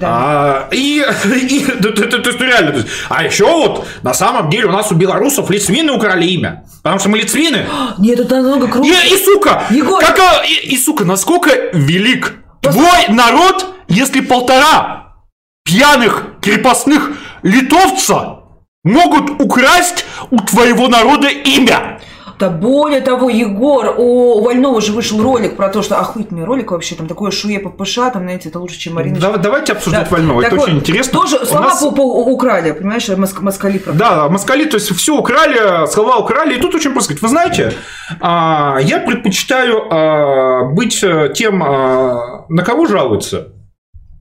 А, 0.02 0.68
и, 0.72 1.04
и 1.48 1.60
то, 1.82 1.90
то- 1.92 2.06
то- 2.06 2.18
то 2.18 2.28
есть, 2.30 2.40
ну, 2.40 2.46
реально, 2.46 2.70
то 2.72 2.78
есть, 2.78 2.88
а 3.08 3.24
еще 3.24 3.44
вот, 3.44 3.86
на 4.02 4.14
самом 4.14 4.50
деле, 4.50 4.66
у 4.66 4.72
нас 4.72 4.90
у 4.92 4.94
белорусов 4.94 5.50
лицвины 5.50 5.92
украли 5.92 6.26
имя. 6.26 6.64
Потому 6.82 6.98
что 7.00 7.08
мы 7.08 7.18
лицвины. 7.18 7.66
Нет, 7.98 8.20
это 8.20 8.36
намного 8.42 8.66
И, 8.66 8.70
круче. 8.70 8.92
и, 9.14 9.16
сука, 9.24 9.64
Егор! 9.70 10.00
как, 10.00 10.18
и, 10.48 10.74
и, 10.74 10.76
сука, 10.78 11.04
насколько 11.04 11.50
велик 11.72 12.34
твой 12.60 13.08
народ, 13.08 13.66
если 13.88 14.20
полтора 14.20 15.14
пьяных 15.64 16.24
крепостных 16.42 17.10
литовца 17.42 18.40
могут 18.84 19.40
украсть 19.40 20.04
у 20.30 20.38
твоего 20.38 20.88
народа 20.88 21.28
имя. 21.28 22.00
Да 22.38 22.48
более 22.50 23.00
того, 23.00 23.30
Егор, 23.30 23.94
у 23.96 24.40
Вольного 24.40 24.80
же 24.80 24.92
вышел 24.92 25.22
ролик 25.22 25.56
про 25.56 25.68
то, 25.68 25.82
что 25.82 25.98
охуительный 25.98 26.44
ролик 26.44 26.72
вообще, 26.72 26.94
там 26.94 27.06
такое 27.06 27.30
шуе 27.30 27.58
ППШ, 27.60 27.94
там, 28.12 28.22
знаете, 28.22 28.48
это 28.48 28.58
лучше, 28.58 28.78
чем 28.78 28.94
Марина. 28.94 29.18
Да- 29.20 29.36
давайте 29.36 29.72
обсуждать 29.72 30.10
Вольного, 30.10 30.40
это 30.40 30.50
Так 30.50 30.58
вот, 30.58 30.68
очень 30.68 30.78
интересно. 30.78 31.12
Тоже 31.20 31.46
слова 31.46 31.66
нас- 31.66 31.82
украли, 31.82 32.72
понимаешь, 32.72 33.08
моск- 33.08 33.40
москали 33.40 33.78
про- 33.78 33.92
Да, 33.92 34.28
москали, 34.28 34.64
то 34.64 34.76
есть 34.76 34.90
все 34.94 35.16
украли, 35.16 35.86
слова 35.86 36.16
украли. 36.18 36.54
И 36.54 36.60
тут 36.60 36.74
очень 36.74 36.90
просто 36.92 37.14
сказать, 37.14 37.22
вы 37.22 37.28
знаете, 37.28 37.72
а, 38.20 38.78
я 38.82 38.98
предпочитаю 38.98 39.82
а, 39.90 40.64
быть 40.64 41.02
э, 41.02 41.32
тем, 41.34 41.62
а, 41.62 42.46
на 42.48 42.62
кого 42.62 42.86
жалуются, 42.86 43.48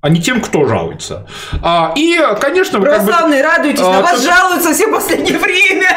а 0.01 0.09
не 0.09 0.22
тем, 0.22 0.42
кто 0.42 0.66
жалуется. 0.66 1.27
А, 1.61 1.93
И, 1.95 2.19
конечно, 2.42 2.80
вы 2.80 2.85
как 2.85 3.00
бы... 3.01 3.06
Православные, 3.08 3.42
радуйтесь, 3.42 3.82
А, 3.83 3.92
на 3.93 4.01
вас 4.01 4.22
то- 4.22 4.27
жалуются 4.32 4.74
все 4.74 4.88
последнее 4.88 5.38
время. 5.40 5.90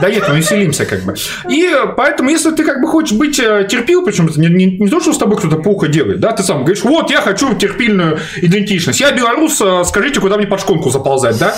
Да 0.00 0.10
нет, 0.10 0.24
мы 0.28 0.36
веселимся 0.38 0.84
как 0.86 1.02
бы. 1.02 1.14
И 1.50 1.70
поэтому, 1.96 2.30
если 2.30 2.50
ты 2.50 2.64
как 2.64 2.80
бы 2.80 2.88
хочешь 2.88 3.16
быть 3.16 3.38
э, 3.38 3.66
терпил, 3.70 4.04
причем 4.04 4.28
не, 4.36 4.48
не- 4.48 4.78
не 4.78 4.88
то, 4.88 5.00
что 5.00 5.12
с 5.12 5.18
тобой 5.18 5.36
кто-то 5.38 5.56
плохо 5.56 5.88
делает, 5.88 6.20
да, 6.20 6.32
ты 6.32 6.42
сам 6.42 6.64
говоришь, 6.64 6.82
вот, 6.82 7.10
я 7.10 7.20
хочу 7.20 7.54
терпильную 7.54 8.18
идентичность, 8.40 9.00
я 9.00 9.12
белорус, 9.12 9.60
э, 9.60 9.84
скажите, 9.84 10.20
куда 10.20 10.36
мне 10.38 10.46
под 10.46 10.60
шконку 10.60 10.90
заползать, 10.90 11.38
да? 11.38 11.54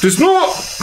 То 0.00 0.06
есть, 0.06 0.20
ну, 0.20 0.40
э, 0.46 0.75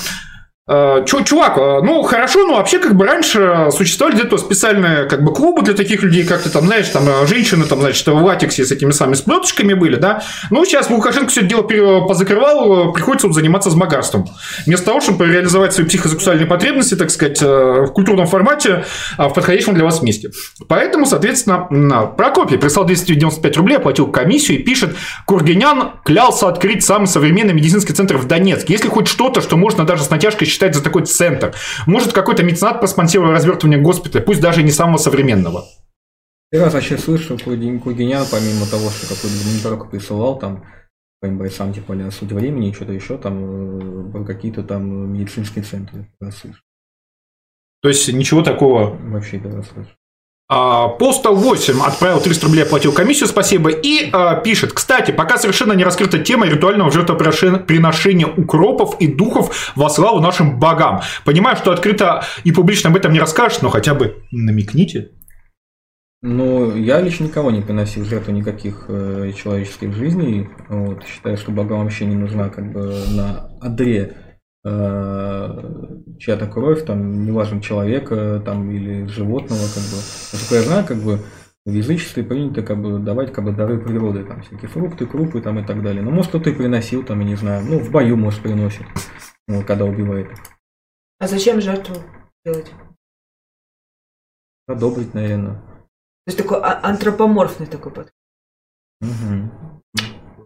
чувак, 0.67 1.57
э, 1.57 1.81
ну 1.83 2.03
хорошо, 2.03 2.47
но 2.47 2.55
вообще 2.55 2.79
как 2.79 2.95
бы 2.95 3.05
раньше 3.05 3.67
существовали 3.71 4.15
где-то 4.15 4.37
специальные 4.37 5.09
как 5.09 5.21
бы 5.21 5.33
клубы 5.33 5.61
для 5.61 5.73
таких 5.73 6.03
людей, 6.03 6.23
как 6.25 6.41
ты 6.41 6.49
там, 6.49 6.65
знаешь, 6.67 6.87
там 6.87 7.03
э, 7.07 7.27
женщины 7.27 7.65
там, 7.65 7.81
значит, 7.81 8.07
в 8.07 8.23
латексе 8.23 8.63
с 8.63 8.71
этими 8.71 8.91
самыми 8.91 9.15
сплеточками 9.15 9.73
были, 9.73 9.97
да. 9.97 10.23
Ну, 10.51 10.63
сейчас 10.63 10.89
Лукашенко 10.89 11.29
все 11.29 11.41
это 11.41 11.49
дело 11.49 11.63
позакрывал, 12.07 12.91
э, 12.91 12.93
приходится 12.93 13.27
вот 13.27 13.33
заниматься 13.33 13.71
змагарством. 13.71 14.25
Вместо 14.65 14.85
того, 14.85 15.01
чтобы 15.01 15.27
реализовать 15.27 15.73
свои 15.73 15.85
психосексуальные 15.85 16.47
потребности, 16.47 16.95
так 16.95 17.09
сказать, 17.11 17.41
э, 17.41 17.45
в 17.45 17.87
культурном 17.87 18.27
формате, 18.27 18.85
а, 19.17 19.27
в 19.27 19.33
подходящем 19.33 19.73
для 19.73 19.83
вас 19.83 20.01
месте. 20.01 20.31
Поэтому, 20.69 21.05
соответственно, 21.05 22.07
Прокопий 22.17 22.57
прислал 22.57 22.85
295 22.85 23.57
рублей, 23.57 23.77
оплатил 23.77 24.07
комиссию 24.07 24.59
и 24.59 24.63
пишет, 24.63 24.95
Кургинян 25.25 25.91
клялся 26.05 26.47
открыть 26.47 26.85
самый 26.85 27.07
современный 27.07 27.53
медицинский 27.53 27.91
центр 27.91 28.15
в 28.15 28.27
Донецке. 28.27 28.71
Если 28.71 28.87
хоть 28.87 29.09
что-то, 29.09 29.41
что 29.41 29.57
можно 29.57 29.83
даже 29.83 30.03
с 30.03 30.09
натяжкой 30.09 30.47
считать 30.53 30.75
за 30.75 30.83
такой 30.83 31.05
центр? 31.05 31.53
Может, 31.87 32.13
какой-то 32.13 32.43
меценат 32.43 32.79
проспонсировал 32.79 33.31
развертывание 33.31 33.81
госпиталя, 33.81 34.23
пусть 34.23 34.41
даже 34.41 34.63
не 34.63 34.71
самого 34.71 34.97
современного? 34.97 35.65
Я 36.51 36.63
раз 36.63 36.73
вообще 36.73 36.97
слышал, 36.99 37.37
Кугинян, 37.37 38.25
помимо 38.29 38.67
того, 38.67 38.89
что 38.91 39.07
какой-то 39.07 39.35
гуманитарку 39.43 39.89
присылал, 39.89 40.37
там, 40.37 40.63
своим 41.19 41.37
бойцам, 41.39 41.73
типа, 41.73 41.95
а 41.95 42.11
суть 42.11 42.31
времени, 42.31 42.71
что-то 42.71 42.93
еще, 42.93 43.17
там, 43.17 44.13
э, 44.13 44.25
какие-то 44.25 44.61
там 44.63 45.13
медицинские 45.13 45.63
центры. 45.63 46.07
То 47.81 47.89
есть 47.89 48.11
ничего 48.13 48.43
такого? 48.43 48.95
Вообще 48.95 49.39
первый 49.39 49.63
слышу. 49.63 49.89
А, 49.89 50.02
Постал 50.47 51.35
8 51.35 51.81
отправил 51.81 52.19
300 52.19 52.45
рублей, 52.45 52.63
оплатил 52.63 52.91
комиссию, 52.91 53.27
спасибо, 53.27 53.69
и 53.69 54.09
а, 54.11 54.35
пишет, 54.35 54.73
кстати, 54.73 55.11
пока 55.11 55.37
совершенно 55.37 55.73
не 55.73 55.83
раскрыта 55.83 56.19
тема 56.19 56.45
ритуального 56.45 56.91
жертвоприношения 56.91 58.27
укропов 58.27 58.99
и 58.99 59.07
духов 59.07 59.71
во 59.75 59.89
славу 59.89 60.19
нашим 60.19 60.59
богам. 60.59 61.01
Понимаю, 61.25 61.55
что 61.55 61.71
открыто 61.71 62.23
и 62.43 62.51
публично 62.51 62.89
об 62.89 62.97
этом 62.97 63.13
не 63.13 63.19
расскажешь, 63.19 63.61
но 63.61 63.69
хотя 63.69 63.95
бы 63.95 64.23
намекните. 64.31 65.11
Ну, 66.21 66.73
я 66.75 67.01
лично 67.01 67.25
никого 67.25 67.51
не 67.51 67.61
приносил 67.61 68.05
жертву 68.05 68.31
никаких 68.31 68.85
э, 68.87 69.33
человеческих 69.35 69.93
жизней. 69.93 70.47
Вот, 70.69 71.03
считаю, 71.05 71.35
что 71.35 71.51
богам 71.51 71.83
вообще 71.83 72.05
не 72.05 72.15
нужна 72.15 72.47
как 72.47 72.71
бы 72.71 72.95
на 73.09 73.49
одре 73.61 73.99
э, 73.99 74.22
чья-то 74.65 76.47
кровь, 76.47 76.85
там, 76.85 77.25
неважно, 77.25 77.61
человека 77.61 78.41
там, 78.45 78.71
или 78.71 79.05
животного, 79.07 79.61
как 79.61 79.83
бы. 79.83 79.97
Насколько 80.31 80.55
я 80.55 80.61
знаю, 80.61 80.85
как 80.85 80.97
бы 80.97 81.19
в 81.65 81.71
язычестве 81.71 82.23
принято 82.23 82.61
как 82.61 82.81
бы 82.81 82.99
давать 82.99 83.33
как 83.33 83.45
бы 83.45 83.51
дары 83.51 83.79
природы, 83.79 84.23
там 84.25 84.41
всякие 84.41 84.69
фрукты, 84.69 85.05
крупы 85.05 85.41
там 85.41 85.59
и 85.59 85.65
так 85.65 85.81
далее. 85.81 86.01
Ну, 86.01 86.11
может, 86.11 86.29
кто-то 86.29 86.49
и 86.49 86.55
приносил, 86.55 87.03
там, 87.03 87.19
я 87.19 87.25
не 87.25 87.35
знаю, 87.35 87.65
ну, 87.65 87.79
в 87.79 87.91
бою, 87.91 88.17
может, 88.17 88.41
приносит, 88.41 88.85
ну, 89.47 89.63
когда 89.65 89.85
убивает. 89.85 90.29
А 91.19 91.27
зачем 91.27 91.61
жертву 91.61 91.95
делать? 92.45 92.71
Одобрить, 94.67 95.13
наверное. 95.13 95.55
То 95.55 96.27
есть 96.27 96.37
такой 96.37 96.59
а- 96.59 96.79
антропоморфный 96.83 97.67
такой 97.67 97.91
подход. 97.91 98.13
Угу. 99.01 99.81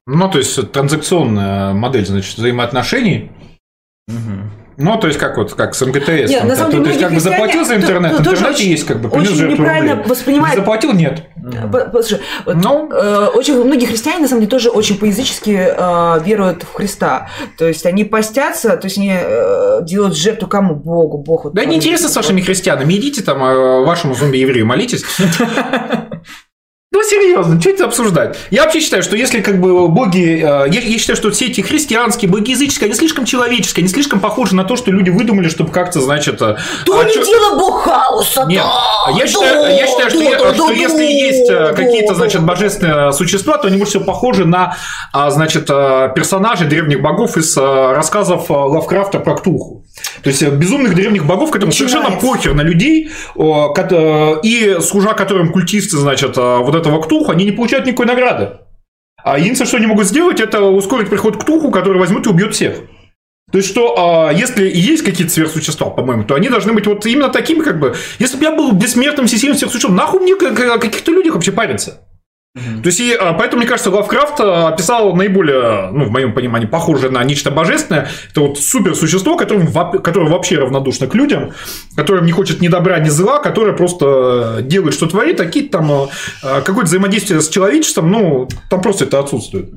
Ну, 0.08 0.32
то 0.32 0.38
есть 0.38 0.72
транзакционная 0.72 1.74
модель, 1.74 2.06
значит, 2.06 2.38
взаимоотношений. 2.38 3.32
Угу. 4.08 4.18
Ну, 4.80 4.96
то 5.00 5.08
есть, 5.08 5.20
как 5.20 5.38
вот, 5.38 5.54
как 5.56 5.74
с 5.74 5.84
МГТС. 5.84 6.08
Нет, 6.30 6.40
там, 6.40 6.48
на 6.50 6.56
самом 6.56 6.72
деле, 6.72 6.84
то 6.84 6.90
есть, 6.92 7.02
как 7.02 7.14
бы 7.14 7.20
заплатил 7.20 7.66
за 7.66 7.76
интернет, 7.78 8.12
то- 8.12 8.18
интернете 8.20 8.50
очень- 8.50 8.70
есть, 8.70 8.86
как 8.86 9.02
бы, 9.02 9.10
очень 9.10 9.48
неправильно 9.48 9.96
рублей. 9.96 10.08
воспринимает- 10.10 10.54
Не 10.56 10.60
заплатил, 10.62 10.94
нет. 10.94 11.24
По- 11.72 11.80
Послушай, 11.86 12.22
вот, 12.46 12.56
Ну. 12.64 12.90
э, 12.92 13.26
очень 13.34 13.64
многие 13.64 13.86
христиане, 13.88 14.20
на 14.20 14.28
самом 14.28 14.42
деле, 14.42 14.52
тоже 14.52 14.70
очень 14.70 15.00
по-язычески 15.00 15.50
э, 15.76 16.20
веруют 16.24 16.62
в 16.64 16.74
Христа. 16.76 17.28
То 17.58 17.68
есть 17.68 17.88
они 17.88 18.04
постятся, 18.04 18.78
то 18.78 18.86
есть 18.86 18.98
они 19.00 19.14
э, 19.20 19.80
делают 19.82 20.16
жертву 20.16 20.48
кому? 20.48 20.76
Богу, 20.76 21.18
Богу. 21.18 21.50
Да 21.50 21.66
не 21.66 21.78
интересно 21.78 22.08
с 22.08 22.16
вашими 22.16 22.42
христианами. 22.42 22.94
Идите 22.94 23.24
там 23.24 23.44
э, 23.44 23.84
вашему 23.84 24.14
зомби-еврею 24.14 24.66
молитесь. 24.68 25.04
Ну, 26.90 27.04
серьезно, 27.04 27.60
что 27.60 27.70
это 27.70 27.86
обсуждать? 27.86 28.38
Я 28.50 28.64
вообще 28.64 28.80
считаю, 28.80 29.04
что 29.04 29.18
если 29.18 29.42
как 29.42 29.60
бы 29.60 29.90
боги... 29.90 30.38
э, 30.42 30.70
Я, 30.70 30.80
я 30.80 30.98
считаю, 30.98 31.18
что 31.18 31.30
все 31.32 31.48
эти 31.48 31.60
христианские, 31.60 32.32
боги 32.32 32.52
языческие, 32.52 32.86
они 32.86 32.96
слишком 32.96 33.26
человеческие, 33.26 33.84
они 33.84 33.90
слишком 33.94 34.22
похожи 34.22 34.56
на 34.56 34.64
то, 34.64 34.78
что 34.78 34.90
люди 34.90 35.10
выдумали, 35.10 35.50
чтобы 35.50 35.72
как-то, 35.72 36.00
значит... 36.00 36.42
э, 36.42 36.56
То 36.86 37.00
а 37.00 37.06
чё- 37.06 37.26
дело 37.26 37.60
Бог 37.60 37.82
хаоса, 37.84 38.46
Нет, 38.48 38.64
да, 38.64 39.12
я 39.12 39.28
считаю, 39.28 39.64
да, 39.64 39.70
я 39.70 39.86
считаю 39.86 40.10
что, 40.10 40.20
да, 40.20 40.26
я- 40.26 40.38
да, 40.40 40.54
что 40.54 40.68
да, 40.68 40.74
если 40.74 40.98
да, 40.98 41.04
есть 41.04 41.50
э, 41.50 41.60
да, 41.60 41.74
какие-то, 41.74 42.16
значит, 42.16 42.44
божественные 42.46 43.12
существа, 43.12 43.58
то 43.58 43.68
они 43.68 43.78
больше 43.78 43.92
всего 43.92 44.06
похожи 44.06 44.46
на, 44.46 44.78
а, 45.12 45.30
значит, 45.30 45.68
персонажей 45.68 46.68
древних 46.68 47.02
богов 47.02 47.36
из 47.36 47.56
рассказов 47.58 48.50
Лавкрафта 48.50 49.20
про 49.20 49.36
Ктулху. 49.36 49.77
То 50.22 50.30
есть 50.30 50.42
э, 50.44 50.50
безумных 50.50 50.96
древних 50.96 51.26
богов, 51.26 51.52
которым 51.52 51.70
Начинается. 51.70 52.00
совершенно 52.00 52.22
похер 52.22 52.54
на 52.54 52.62
людей, 52.62 53.10
э, 53.36 54.36
и 54.44 54.78
служа 54.82 55.14
которым 55.14 55.52
культисты, 55.52 55.98
значит, 55.98 56.38
э, 56.38 56.58
вот 56.58 56.76
этого 56.76 57.02
Ктулху, 57.02 57.32
они 57.32 57.46
не 57.46 57.52
получают 57.52 57.86
никакой 57.86 58.06
награды. 58.06 58.58
А 59.24 59.38
единственное, 59.38 59.68
что 59.68 59.78
они 59.78 59.88
могут 59.88 60.08
сделать, 60.08 60.40
это 60.40 60.62
ускорить 60.62 61.10
приход 61.10 61.38
к 61.38 61.42
Ктулху, 61.42 61.72
который 61.72 61.98
возьмет 61.98 62.26
и 62.26 62.30
убьет 62.30 62.54
всех. 62.56 62.78
То 63.52 63.60
есть, 63.60 63.70
что 63.70 63.96
а, 63.98 64.34
если 64.34 64.68
и 64.68 64.78
есть 64.78 65.04
какие-то 65.04 65.34
сверхсущества, 65.34 65.90
по-моему, 65.90 66.26
то 66.26 66.36
они 66.36 66.50
должны 66.50 66.74
быть 66.74 66.86
вот 66.86 67.06
именно 67.06 67.30
такими, 67.30 67.64
как 67.64 67.80
бы. 67.80 67.96
Если 68.20 68.38
бы 68.38 68.44
я 68.44 68.52
был 68.52 68.74
бессмертным 68.74 69.28
всесильным 69.28 69.58
сверхсуществом, 69.58 69.96
нахуй 69.96 70.20
мне 70.20 70.34
о 70.34 70.78
каких-то 70.78 71.12
людях 71.12 71.36
вообще 71.36 71.54
париться? 71.54 72.07
То 72.82 72.88
есть, 72.88 73.00
и, 73.00 73.14
а, 73.14 73.34
поэтому, 73.34 73.60
мне 73.62 73.68
кажется, 73.70 73.92
Лавкрафт 73.92 74.40
а, 74.40 74.70
описал 74.70 75.14
наиболее, 75.16 75.90
ну, 75.92 76.06
в 76.06 76.12
моем 76.12 76.34
понимании, 76.34 76.66
похожее 76.68 77.12
на 77.12 77.24
нечто 77.24 77.52
божественное. 77.52 78.10
Это 78.32 78.42
вот 78.42 78.60
суперсущество, 78.60 79.36
которое, 79.38 79.66
во- 79.66 80.00
которое 80.00 80.30
вообще 80.30 80.58
равнодушно 80.58 81.08
к 81.08 81.16
людям, 81.16 81.52
которое 81.96 82.22
не 82.22 82.32
хочет 82.32 82.62
ни 82.62 82.68
добра, 82.68 83.00
ни 83.00 83.10
зла, 83.10 83.40
которое 83.40 83.74
просто 83.74 84.60
делает, 84.62 84.94
что 84.94 85.08
творит, 85.08 85.40
а 85.42 85.46
какие-то 85.46 85.78
там 85.78 85.92
а, 85.92 86.62
какое-то 86.62 86.86
взаимодействие 86.88 87.42
с 87.42 87.50
человечеством, 87.50 88.12
ну, 88.12 88.48
там 88.70 88.82
просто 88.82 89.06
это 89.06 89.20
отсутствует. 89.20 89.70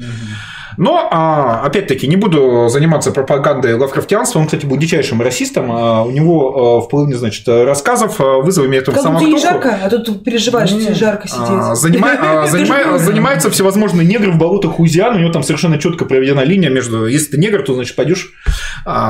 Но, 0.81 1.09
а, 1.10 1.60
опять-таки, 1.67 2.09
не 2.09 2.17
буду 2.17 2.68
заниматься 2.70 3.12
пропагандой 3.12 3.75
лавкрафтианства. 3.75 4.39
Он, 4.39 4.47
кстати, 4.47 4.65
был 4.65 4.78
дичайшим 4.78 5.20
расистом. 5.20 5.70
А, 5.70 6.05
У 6.05 6.10
него 6.10 6.78
а, 6.78 6.81
в 6.81 6.89
половине, 6.89 7.17
значит, 7.18 7.47
рассказов 7.47 8.18
вызовами 8.18 8.76
этого 8.76 8.94
Как 8.94 9.05
самого 9.05 9.18
Ктулху, 9.20 9.39
жарко, 9.42 9.78
а 9.84 9.91
тут 9.91 10.25
переживаешь, 10.25 10.70
что 10.70 10.94
жарко 10.94 11.28
сидеть. 11.28 11.47
занима- 11.75 12.17
Скажи, 12.49 12.65
занима- 12.65 12.78
пожалуйста. 12.78 13.07
Занимаются 13.07 13.50
всевозможные 13.50 14.07
негры 14.07 14.33
в 14.33 14.39
болотах 14.39 14.78
Луизианы. 14.78 15.17
У 15.17 15.20
него 15.20 15.33
там 15.33 15.42
совершенно 15.42 15.76
четко 15.78 16.07
проведена 16.07 16.41
линия 16.41 16.70
между... 16.70 17.07
Если 17.07 17.33
ты 17.33 17.39
негр, 17.39 17.62
то, 17.62 17.75
значит, 17.75 17.94
пойдешь 17.94 18.33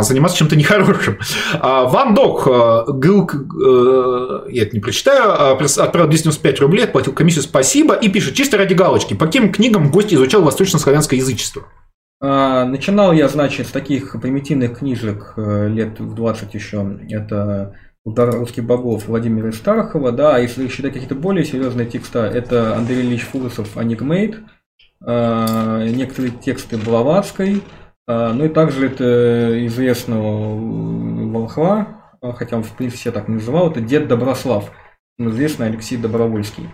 заниматься 0.00 0.39
чем-то 0.39 0.57
нехорошим. 0.57 1.18
Ван 1.62 2.15
Док, 2.15 2.49
Гылк, 2.89 3.34
э, 3.34 4.40
я 4.50 4.62
это 4.65 4.74
не 4.74 4.81
прочитаю, 4.81 5.52
отправил 5.62 6.08
295 6.08 6.60
рублей, 6.60 6.84
отплатил 6.84 7.12
комиссию, 7.12 7.44
спасибо, 7.44 7.94
и 7.94 8.08
пишет, 8.08 8.34
чисто 8.34 8.58
ради 8.58 8.74
галочки, 8.74 9.15
по 9.15 9.26
каким 9.26 9.52
книгам 9.52 9.92
гость 9.92 10.12
изучал 10.12 10.42
восточнославянское 10.42 11.18
язычество? 11.20 11.59
А, 12.20 12.66
Начинал 12.66 13.12
я, 13.12 13.28
значит, 13.28 13.66
с 13.66 13.70
таких 13.70 14.20
примитивных 14.20 14.78
книжек 14.78 15.32
э, 15.36 15.68
лет 15.68 15.99
в 15.99 16.15
20 16.15 16.55
еще. 16.55 16.99
Это 17.08 17.74
«Удар 18.05 18.31
русских 18.31 18.65
богов» 18.65 19.07
Владимира 19.07 19.52
Стархова, 19.52 20.12
да, 20.12 20.36
а 20.36 20.39
если 20.39 20.68
считать 20.68 20.92
какие-то 20.92 21.15
более 21.15 21.44
серьезные 21.44 21.86
текста, 21.86 22.26
это 22.26 22.76
Андрей 22.76 23.00
Ильич 23.00 23.23
Фурусов 23.23 23.76
«Анигмейт», 23.76 24.39
а, 25.02 25.82
некоторые 25.84 26.32
тексты 26.32 26.76
Блаватской, 26.76 27.62
а, 28.07 28.34
ну 28.34 28.44
и 28.44 28.49
также 28.49 28.86
это 28.86 29.66
известного 29.66 30.57
волхва, 31.31 32.16
а, 32.20 32.32
хотя 32.32 32.57
он 32.57 32.65
в 32.65 32.76
принципе 32.76 33.02
себя 33.02 33.12
так 33.12 33.28
не 33.28 33.36
называл, 33.36 33.70
это 33.70 33.81
дед 33.81 34.08
Доброслав, 34.08 34.70
он 35.18 35.31
известный 35.31 35.68
Алексей 35.68 35.97
Добровольский. 35.97 36.68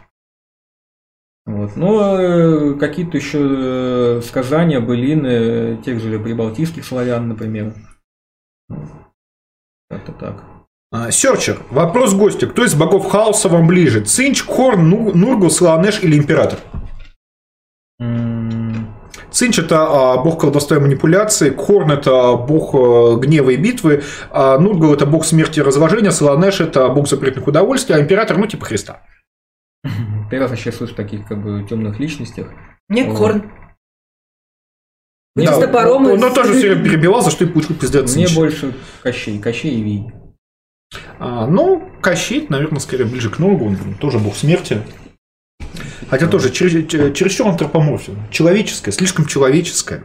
Вот. 1.47 1.77
Ну, 1.77 2.01
э, 2.01 2.75
какие-то 2.75 3.17
еще 3.17 3.39
э, 3.41 4.21
сказания, 4.23 4.81
былины 4.81 5.81
тех 5.85 6.01
же 6.01 6.19
прибалтийских 6.19 6.85
славян, 6.85 7.29
например. 7.29 7.73
Как-то 9.89 10.13
так. 10.13 10.43
А, 10.91 11.11
Серчер, 11.13 11.59
вопрос 11.71 12.15
гостю. 12.15 12.49
Кто 12.49 12.65
из 12.65 12.75
богов 12.75 13.09
хаоса 13.09 13.49
вам 13.49 13.69
ближе? 13.69 14.01
Цинч, 14.01 14.45
Хорн, 14.45 14.89
Ну- 14.89 15.15
Нургул, 15.15 15.51
Слаонеш 15.51 16.03
или 16.03 16.19
Император? 16.19 16.59
Цинч– 19.31 19.59
это 19.61 19.87
а, 19.87 20.17
бог 20.23 20.41
колдовства 20.41 20.79
и 20.79 20.81
манипуляции, 20.81 21.55
Хорн– 21.55 21.91
это 21.93 22.37
бог 22.37 22.75
э, 22.75 23.17
гнева 23.21 23.51
и 23.51 23.57
битвы, 23.57 24.03
а 24.31 24.59
Нургул– 24.59 24.95
это 24.95 25.05
бог 25.05 25.27
смерти 25.27 25.59
и 25.59 25.63
разложения, 25.63 26.11
Сланеш– 26.11 26.61
это 26.63 26.89
бог 26.89 27.07
запретных 27.07 27.47
удовольствий, 27.47 27.95
а 27.95 28.01
Император– 28.01 28.37
ну, 28.39 28.47
типа 28.47 28.65
Христа. 28.65 29.03
Первый 30.31 30.43
раз 30.45 30.51
вообще 30.51 30.73
слышу 30.73 30.95
таких 30.95 31.27
как 31.27 31.43
бы 31.43 31.65
темных 31.69 31.99
личностях. 32.01 32.49
Мне 32.89 33.05
Вот. 33.05 33.17
корн. 33.19 33.53
Мне, 35.35 35.49
с 35.49 35.51
Да, 35.51 35.67
топором 35.67 36.07
он, 36.07 36.11
и 36.19 36.23
он 36.25 36.31
с- 36.31 36.35
тоже 36.35 36.55
все 36.55 36.71
время 36.71 36.85
перебивал, 36.85 37.21
за 37.21 37.31
что 37.31 37.45
и 37.45 37.47
получил 37.47 37.77
пиздец 37.77 38.15
мне 38.17 38.27
больше 38.35 38.75
Кощей, 39.03 39.39
Кощей 39.39 39.75
и 39.79 39.83
Вий. 39.83 40.13
А, 41.19 41.47
ну, 41.47 41.91
Кощей, 42.01 42.47
наверное, 42.49 42.81
скорее 42.81 43.05
ближе 43.05 43.29
к 43.29 43.39
Нургу, 43.39 43.67
он 43.67 43.95
тоже 44.01 44.19
бог 44.19 44.35
смерти. 44.35 44.83
Хотя 46.09 46.27
тоже 46.27 46.51
чере- 46.51 46.87
чере- 46.87 47.13
чересчур 47.13 47.49
антропоморфен. 47.49 48.17
Человеческое, 48.31 48.93
слишком 48.93 49.27
человеческое. 49.27 50.05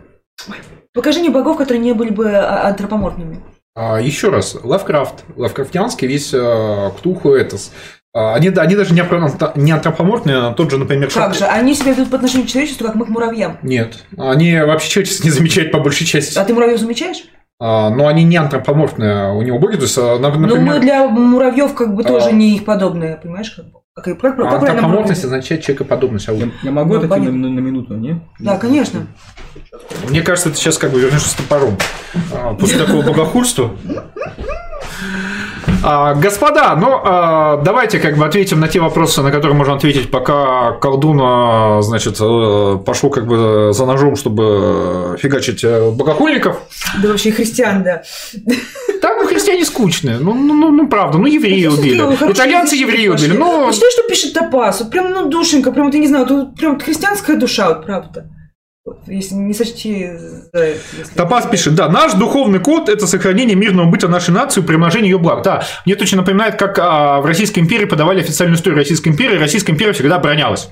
Покажи 0.94 1.20
мне 1.22 1.30
богов, 1.30 1.58
которые 1.58 1.82
не 1.82 1.94
были 1.94 2.10
бы 2.10 2.30
а, 2.32 2.68
антропоморфными. 2.68 3.42
А, 3.74 4.02
еще 4.02 4.30
раз, 4.30 4.56
Лавкрафт, 4.62 5.24
лавкрафтианский 5.38 6.08
весь 6.08 6.34
э, 6.34 6.92
Ктулху 6.98 7.30
Этос. 7.36 7.72
А, 8.14 8.36
Они, 8.36 8.50
они 8.50 8.76
даже 8.76 8.94
не, 8.94 9.02
антропоморфные, 9.72 10.36
а 10.38 10.54
тот 10.54 10.70
же, 10.70 10.78
например, 10.78 11.10
Как 11.14 11.32
Шак- 11.34 11.38
же? 11.38 11.46
Они 11.46 11.74
себя 11.74 11.94
ведут 11.94 12.10
по 12.10 12.18
отношению 12.18 12.46
к 12.46 12.50
человечеству, 12.50 12.86
как 12.86 12.96
мы 12.96 13.06
к 13.06 13.10
муравьям. 13.10 13.58
Нет, 13.64 14.04
они 14.18 14.58
вообще 14.60 14.90
человечество 14.90 15.24
не 15.24 15.30
замечают 15.32 15.72
по 15.72 15.80
большей 15.80 16.06
части. 16.06 16.38
А 16.38 16.44
ты 16.44 16.54
муравьев 16.54 16.80
замечаешь? 16.80 17.24
А, 17.64 17.90
но 17.90 18.08
они 18.08 18.24
не 18.24 18.36
антропоморфные 18.38 19.32
у 19.34 19.42
него 19.44 19.60
боги, 19.60 19.76
то 19.78 19.84
есть, 19.84 19.98
а, 19.98 20.18
нап- 20.18 20.34
Ну, 20.36 20.40
например... 20.42 20.74
мы 20.74 20.80
для 20.80 21.08
муравьев 21.08 21.74
как 21.74 21.96
бы 21.96 22.02
А. 22.04 22.08
тоже 22.08 22.34
не 22.34 22.56
их 22.56 22.66
подобные, 22.66 23.16
понимаешь, 23.16 23.52
как 23.52 23.66
бы. 23.66 23.80
Как, 23.94 24.06
как, 24.20 24.38
как 24.38 24.54
Антропоморфность 24.54 25.24
означает 25.26 25.62
человекоподобность. 25.64 26.28
а 26.28 26.34
Я, 26.34 26.50
я 26.64 26.72
могу 26.72 26.96
Ну, 26.96 27.06
отойти 27.06 27.26
на, 27.28 27.32
на- 27.32 27.50
на 27.50 27.60
минуту, 27.60 27.96
не? 27.96 28.20
Да, 28.40 28.58
конечно. 28.58 29.06
Мне 30.10 30.22
кажется, 30.22 30.50
ты 30.50 30.56
сейчас 30.56 30.78
как 30.78 30.92
бы 30.92 31.00
вернешься 31.00 31.30
с 31.30 31.34
топором. 31.34 31.78
А, 32.34 32.54
После 32.56 32.80
такого 32.84 33.04
богохульства. 33.04 33.72
А, 35.84 36.14
господа, 36.14 36.76
ну 36.76 37.00
а, 37.04 37.58
давайте 37.58 38.00
как 38.00 38.18
бы 38.18 38.26
ответим 38.26 38.60
на 38.60 38.68
те 38.68 38.80
вопросы, 38.80 39.22
на 39.22 39.32
которые 39.32 39.56
можно 39.56 39.74
ответить, 39.74 40.12
пока 40.12 40.74
колдун, 40.74 41.82
значит, 41.82 42.18
э, 42.20 42.78
пошел 42.86 43.10
как 43.10 43.26
бы 43.26 43.72
за 43.74 43.86
ножом, 43.86 44.16
чтобы 44.16 45.18
фигачить 45.20 45.64
э, 45.64 45.90
богохульников. 45.92 46.58
Да 47.02 47.10
вообще 47.10 47.32
христиан, 47.32 47.84
да. 47.84 48.04
Там 49.02 49.26
христиане 49.26 49.66
скучные. 49.66 50.18
Ну, 50.20 50.34
ну, 50.34 50.54
ну, 50.54 50.72
ну, 50.72 50.88
правда, 50.88 51.18
ну 51.18 51.26
евреи 51.26 51.68
Слушай, 51.68 51.80
убили. 51.80 52.32
Итальянцы 52.32 52.76
евреи 52.76 53.08
убили. 53.08 53.36
Ну, 53.36 53.72
Читаешь, 53.72 53.94
что 53.94 54.04
пишет 54.04 54.34
Топас? 54.34 54.82
Вот 54.82 54.92
прям, 54.92 55.12
ну, 55.12 55.26
душенька, 55.26 55.72
прям, 55.72 55.86
вот, 55.86 55.96
я 55.96 56.00
не 56.00 56.08
знаю, 56.08 56.26
тут 56.28 56.56
прям 56.56 56.80
христианская 56.80 57.38
душа, 57.38 57.70
вот 57.70 57.86
правда. 57.86 58.28
Если 59.08 59.36
не 59.36 59.54
сочти 59.54 60.10
за 60.54 60.60
это, 60.60 60.80
Топас 61.16 61.46
пишет, 61.46 61.76
да, 61.76 61.90
наш 61.90 62.14
духовный 62.14 62.60
код– 62.60 62.90
это 62.90 63.08
сохранение 63.08 63.56
мирного 63.56 63.90
быта 63.90 64.08
нашей 64.08 64.32
нации, 64.32 64.62
приумножение 64.62 65.12
ее 65.12 65.18
благ. 65.18 65.44
Да, 65.44 65.64
мне 65.86 65.94
это 65.96 66.04
очень 66.04 66.18
напоминает, 66.18 66.56
как 66.56 66.78
а, 66.80 67.22
в 67.22 67.26
Российской 67.26 67.60
империи 67.60 67.86
подавали 67.86 68.20
официальную 68.20 68.58
историю 68.58 68.78
Российской 68.78 69.10
империи, 69.10 69.38
Российская 69.38 69.72
империя 69.72 69.94
всегда 69.94 70.16
оборонялась. 70.16 70.70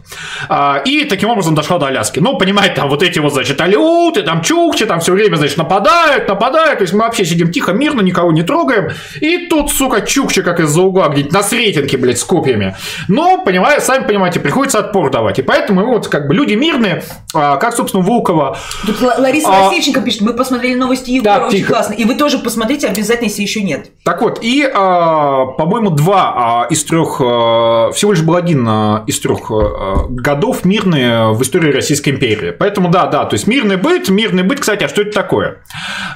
А, 0.47 0.81
и 0.85 1.05
таким 1.05 1.29
образом 1.29 1.55
дошла 1.55 1.77
до 1.77 1.87
Аляски. 1.87 2.19
Ну, 2.19 2.37
понимаете, 2.37 2.75
там 2.75 2.89
вот 2.89 3.03
эти 3.03 3.19
вот, 3.19 3.33
значит, 3.33 3.59
алюты, 3.61 4.23
там 4.23 4.41
чукчи, 4.41 4.85
там 4.85 4.99
все 4.99 5.13
время, 5.13 5.35
значит, 5.35 5.57
нападают, 5.57 6.27
нападают, 6.27 6.79
то 6.79 6.83
есть 6.83 6.93
мы 6.93 7.01
вообще 7.01 7.25
сидим 7.25 7.51
тихо, 7.51 7.73
мирно, 7.73 8.01
никого 8.01 8.31
не 8.31 8.43
трогаем, 8.43 8.91
и 9.21 9.47
тут, 9.47 9.71
сука, 9.71 10.01
чукчи, 10.01 10.41
как 10.41 10.59
из-за 10.59 10.81
угла, 10.81 11.09
где-нибудь 11.09 11.33
на 11.33 11.43
Сретенке, 11.43 11.97
блядь, 11.97 12.19
с 12.19 12.23
копьями. 12.23 12.75
Но, 13.07 13.43
понимаете, 13.43 13.85
сами 13.85 14.05
понимаете, 14.05 14.39
приходится 14.39 14.79
отпор 14.79 15.11
давать. 15.11 15.39
И 15.39 15.41
поэтому 15.41 15.85
вот 15.85 16.07
как 16.07 16.27
бы 16.27 16.33
люди 16.33 16.53
мирные, 16.53 17.03
а, 17.33 17.57
как, 17.57 17.75
собственно, 17.75 18.03
Волкова, 18.13 18.57
Тут 18.85 19.01
Ла- 19.01 19.15
Лариса 19.19 19.47
А- 19.49 19.65
Васильченко 19.67 20.01
пишет, 20.01 20.21
мы 20.21 20.33
посмотрели 20.33 20.75
новости 20.75 21.11
Егора, 21.11 21.35
Так, 21.35 21.47
очень 21.49 21.57
тихо. 21.59 21.73
классно. 21.73 21.93
И 21.93 22.05
вы 22.05 22.15
тоже 22.15 22.39
посмотрите 22.39 22.87
обязательно, 22.87 23.27
если 23.27 23.41
еще 23.43 23.61
нет. 23.61 23.91
Так 24.03 24.21
вот, 24.21 24.39
и, 24.41 24.63
а, 24.73 25.45
по-моему, 25.57 25.91
два 25.91 26.33
а, 26.63 26.67
из 26.69 26.83
трех, 26.83 27.21
а, 27.23 27.91
всего 27.91 28.11
лишь 28.13 28.21
был 28.23 28.35
один 28.35 28.65
а, 28.67 29.03
из 29.05 29.19
трех 29.19 29.51
а, 29.51 30.05
годов 30.09 30.65
мирные 30.65 31.33
в 31.33 31.41
истории 31.43 31.71
Российской 31.71 32.09
империи. 32.09 32.51
Поэтому 32.51 32.89
да, 32.89 33.05
да, 33.07 33.25
то 33.25 33.35
есть 33.35 33.45
мирный 33.47 33.77
быт, 33.77 34.09
мирный 34.09 34.43
быт, 34.43 34.59
кстати, 34.59 34.83
а 34.83 34.89
что 34.89 35.01
это 35.03 35.11
такое? 35.11 35.57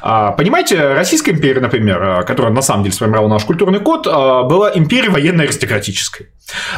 А, 0.02 0.32
Понимаете, 0.32 0.94
Российская 0.94 1.32
империя, 1.32 1.62
например, 1.62 2.02
а, 2.02 2.24
которая 2.24 2.52
на 2.52 2.62
самом 2.62 2.84
деле 2.84 2.96
сформировала 2.96 3.30
наш 3.30 3.44
культурный 3.46 3.80
код, 3.80 4.08
а, 4.10 4.44
была 4.44 4.72
империей 4.74 5.12
военно-аристократической. 5.12 6.28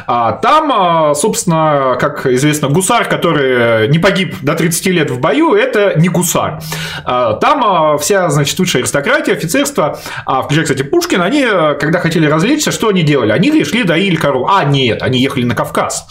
А 0.07 0.33
Там, 0.33 0.71
а, 0.71 1.13
собственно, 1.15 1.97
как 1.99 2.25
известно, 2.27 2.67
гусар, 2.69 3.05
который 3.05 3.87
не 3.87 3.99
погиб 3.99 4.35
до 4.41 4.53
30 4.55 4.94
лет 4.95 5.11
в 5.11 5.19
бою, 5.19 5.53
это 5.53 5.93
не 5.97 6.09
гусар. 6.09 6.59
А, 7.03 7.33
Там 7.33 7.63
а, 7.63 7.97
вся, 7.97 8.29
значит, 8.29 8.57
высшая 8.57 8.79
аристократия, 8.79 9.33
офицерство, 9.33 9.99
а, 10.25 10.41
включая, 10.41 10.65
кстати, 10.65 10.83
Пушкин, 10.83 11.21
они, 11.21 11.45
когда 11.79 11.99
хотели 11.99 12.25
развлечься, 12.25 12.71
что 12.71 12.89
они 12.89 13.03
делали? 13.03 13.31
Они 13.31 13.63
шли 13.63 13.83
доили 13.83 14.15
коров. 14.15 14.49
А, 14.51 14.63
нет, 14.63 15.01
они 15.01 15.19
ехали 15.19 15.43
на 15.43 15.55
Кавказ. 15.55 16.07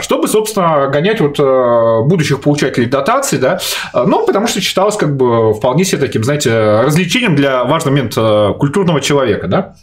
Чтобы, 0.00 0.28
собственно, 0.28 0.88
гонять 0.88 1.20
вот 1.20 1.38
будущих 2.08 2.40
получателей 2.40 2.86
дотаций, 2.86 3.38
да, 3.38 3.60
ну, 3.94 4.26
потому 4.26 4.46
что 4.46 4.60
считалось 4.60 4.96
как 4.96 5.16
бы 5.16 5.54
вполне 5.54 5.84
себе 5.84 6.00
таким, 6.00 6.24
знаете, 6.24 6.82
развлечением 6.82 7.36
для 7.36 7.64
важного 7.64 7.94
момента 7.94 8.54
культурного 8.58 9.00
человека, 9.00 9.48
да. 9.48 9.74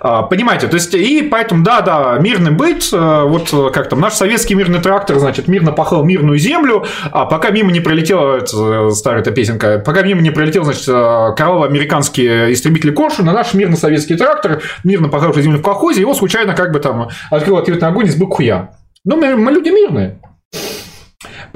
А, 0.00 0.22
Понимаете, 0.22 0.68
то 0.68 0.74
есть, 0.74 0.94
и 0.94 1.22
поэтому, 1.22 1.64
да, 1.64 1.80
да, 1.80 2.18
мирный 2.20 2.50
быть, 2.50 2.90
э, 2.92 3.22
вот 3.24 3.52
э, 3.52 3.70
как 3.72 3.88
там, 3.88 4.00
наш 4.00 4.12
советский 4.12 4.54
мирный 4.54 4.80
трактор, 4.80 5.18
значит, 5.18 5.48
мирно 5.48 5.72
пахал 5.72 6.04
мирную 6.04 6.38
землю, 6.38 6.84
а 7.10 7.24
пока 7.24 7.50
мимо 7.50 7.72
не 7.72 7.80
пролетела, 7.80 8.36
это, 8.36 8.88
э, 8.88 8.90
старая 8.90 9.22
эта 9.22 9.30
песенка, 9.30 9.78
пока 9.78 10.02
мимо 10.02 10.20
не 10.20 10.30
пролетел, 10.30 10.64
значит, 10.64 10.84
кроваво-американские 10.84 12.52
истребители 12.52 12.90
Коршуна, 12.90 13.32
наш 13.32 13.54
мирно-советский 13.54 14.16
трактор, 14.16 14.62
мирно 14.84 15.08
пахавший 15.08 15.42
землю 15.42 15.58
в 15.58 15.62
колхозе, 15.62 16.02
его 16.02 16.12
случайно 16.12 16.54
как 16.54 16.72
бы 16.72 16.78
там 16.78 17.08
открыл 17.30 17.56
ответный 17.56 17.88
огонь 17.88 18.06
и 18.06 18.10
сбыл 18.10 18.28
к 18.28 18.34
хуям. 18.34 18.70
Ну, 19.04 19.16
мы, 19.16 19.36
мы 19.36 19.52
люди 19.52 19.70
мирные. 19.70 20.18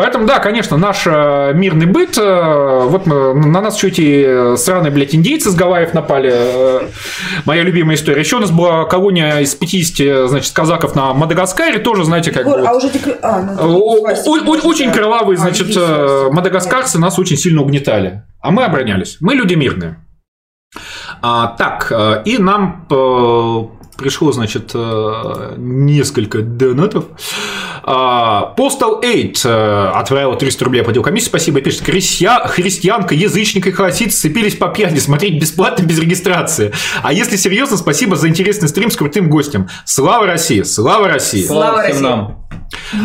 Поэтому, 0.00 0.24
да, 0.24 0.38
конечно, 0.38 0.78
наш 0.78 1.02
э, 1.06 1.52
мирный 1.54 1.84
быт, 1.84 2.16
э, 2.16 2.84
вот 2.86 3.04
мы- 3.04 3.34
на 3.34 3.60
нас 3.60 3.76
еще 3.76 3.88
эти 3.88 4.56
сраные, 4.56 4.90
блядь, 4.90 5.14
индейцы 5.14 5.50
с 5.50 5.54
Гавайев 5.54 5.92
напали, 5.92 6.30
э, 6.32 6.80
моя 7.44 7.62
любимая 7.62 7.96
история. 7.96 8.20
Еще 8.20 8.36
у 8.36 8.40
нас 8.40 8.50
была 8.50 8.86
колония 8.86 9.40
из 9.40 9.54
50, 9.54 10.26
значит, 10.26 10.54
казаков 10.54 10.94
на 10.94 11.12
Мадагаскаре, 11.12 11.80
тоже, 11.80 12.04
знаете, 12.04 12.32
как 12.32 12.44
бы... 12.46 12.50
Егор, 12.50 12.60
вот, 12.62 12.68
а 12.70 12.76
уже 12.78 12.86
декр- 12.88 13.18
а, 13.20 13.42
ну, 13.42 14.06
э, 14.08 14.66
очень 14.66 14.90
кровавые, 14.90 15.36
А, 15.36 15.40
значит, 15.42 15.68
э, 15.68 15.72
свастика. 15.72 16.28
мадагаскарцы 16.32 16.98
нас 16.98 17.18
очень 17.18 17.36
сильно 17.36 17.60
угнетали. 17.60 18.22
А 18.40 18.50
мы 18.52 18.64
оборонялись. 18.64 19.18
Мы 19.20 19.34
люди 19.34 19.52
мирные. 19.52 19.96
А, 21.20 21.48
так, 21.58 21.88
э, 21.94 22.22
и 22.24 22.38
нам 22.38 22.86
э, 22.90 23.62
пришло, 24.00 24.32
значит, 24.32 24.70
э, 24.74 25.54
несколько 25.56 26.42
донатов. 26.42 27.04
А, 27.82 28.54
Postal 28.56 29.00
8 29.00 29.32
э, 29.44 29.88
отправила 29.94 30.36
300 30.36 30.64
рублей 30.64 30.82
по 30.82 30.92
комиссии. 30.92 31.26
Спасибо. 31.28 31.60
Пишет, 31.60 31.82
«Христия- 31.82 32.46
христианка, 32.46 33.14
язычник 33.14 33.66
и 33.66 33.70
хаосит 33.70 34.12
сцепились 34.12 34.56
по 34.56 34.68
пьяни 34.68 34.98
смотреть 34.98 35.40
бесплатно, 35.40 35.84
без 35.84 35.98
регистрации. 35.98 36.72
А 37.02 37.12
если 37.12 37.36
серьезно, 37.36 37.76
спасибо 37.76 38.16
за 38.16 38.28
интересный 38.28 38.68
стрим 38.68 38.90
с 38.90 38.96
крутым 38.96 39.30
гостем. 39.30 39.68
Слава 39.84 40.26
России! 40.26 40.62
Слава 40.62 41.08
России! 41.08 41.44
Слава 41.44 41.82
всем 41.82 41.92
России. 41.92 42.02
нам. 42.02 42.39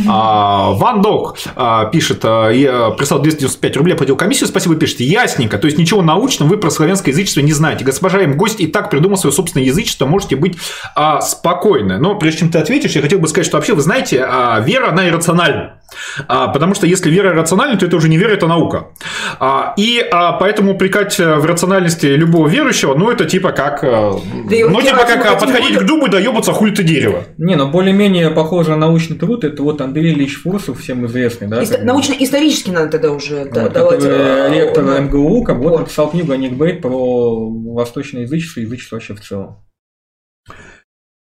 А, 0.07 0.71
Ван 0.71 1.01
Дог 1.01 1.37
а, 1.55 1.85
пишет, 1.85 2.21
а, 2.23 2.49
я 2.49 2.89
прислал 2.91 3.21
295 3.21 3.77
рублей, 3.77 3.95
платил 3.95 4.15
комиссию, 4.15 4.47
спасибо, 4.47 4.75
пишет, 4.75 4.99
ясненько, 4.99 5.57
то 5.57 5.67
есть 5.67 5.77
ничего 5.77 6.01
научного 6.01 6.49
вы 6.49 6.57
про 6.57 6.69
славянское 6.69 7.13
язычество 7.13 7.41
не 7.41 7.53
знаете. 7.53 7.85
Госпожа 7.85 8.21
им 8.21 8.37
гость 8.37 8.59
и 8.59 8.67
так 8.67 8.89
придумал 8.89 9.17
свое 9.17 9.33
собственное 9.33 9.65
язычество, 9.65 10.05
можете 10.05 10.35
быть 10.35 10.57
а, 10.95 11.21
спокойны. 11.21 11.97
Но 11.97 12.15
прежде 12.15 12.39
чем 12.39 12.51
ты 12.51 12.57
ответишь, 12.57 12.91
я 12.91 13.01
хотел 13.01 13.19
бы 13.19 13.27
сказать, 13.27 13.45
что 13.45 13.57
вообще, 13.57 13.73
вы 13.73 13.81
знаете, 13.81 14.23
а, 14.27 14.59
вера, 14.59 14.89
она 14.89 15.07
иррациональна. 15.07 15.79
А, 16.27 16.47
потому 16.47 16.73
что 16.75 16.87
если 16.87 17.09
вера 17.09 17.29
иррациональна, 17.29 17.77
то 17.77 17.85
это 17.85 17.95
уже 17.95 18.09
не 18.09 18.17
вера, 18.17 18.31
это 18.31 18.47
наука. 18.47 18.87
А, 19.39 19.73
и 19.77 20.05
а, 20.11 20.33
поэтому 20.33 20.73
упрекать 20.73 21.17
в 21.17 21.45
рациональности 21.45 22.05
любого 22.07 22.47
верующего, 22.47 22.95
ну, 22.95 23.09
это 23.09 23.25
типа 23.25 23.51
как... 23.51 23.83
а, 23.83 24.19
и 24.49 24.63
ну, 24.63 24.81
типа 24.81 25.05
как 25.05 25.25
а, 25.25 25.35
подходить 25.35 25.77
к 25.77 25.83
дубу, 25.83 26.07
да 26.07 26.19
ебаться 26.19 26.51
хуй 26.53 26.71
ты 26.71 26.83
дерево. 26.83 27.23
Не, 27.37 27.55
ну 27.55 27.69
более-менее 27.69 28.29
похоже 28.31 28.71
на 28.71 28.77
научный 28.77 29.17
труд, 29.17 29.43
это 29.43 29.61
вот 29.63 29.81
Андрей 29.81 30.13
Ильич 30.13 30.41
Фурсов, 30.41 30.79
всем 30.79 31.05
известный, 31.05 31.47
да? 31.47 31.61
Ист- 31.61 31.71
как 31.71 31.81
бы. 31.81 31.85
Научно-исторически 31.85 32.69
надо 32.69 32.89
тогда 32.89 33.11
уже 33.11 33.45
да, 33.45 33.63
Вот, 33.63 33.73
давать. 33.73 34.03
э, 34.03 34.49
ректор 34.53 34.85
да. 34.85 34.99
МГУ, 34.99 35.43
как 35.43 35.57
Вот. 35.57 35.69
вот 35.71 35.79
написал 35.81 36.09
книгу 36.09 36.31
«Аникбейт» 36.31 36.81
про 36.81 37.49
восточное 37.73 38.23
язычество 38.23 38.59
и 38.59 38.63
язычество 38.63 38.95
вообще 38.95 39.13
в 39.15 39.21
целом. 39.21 39.57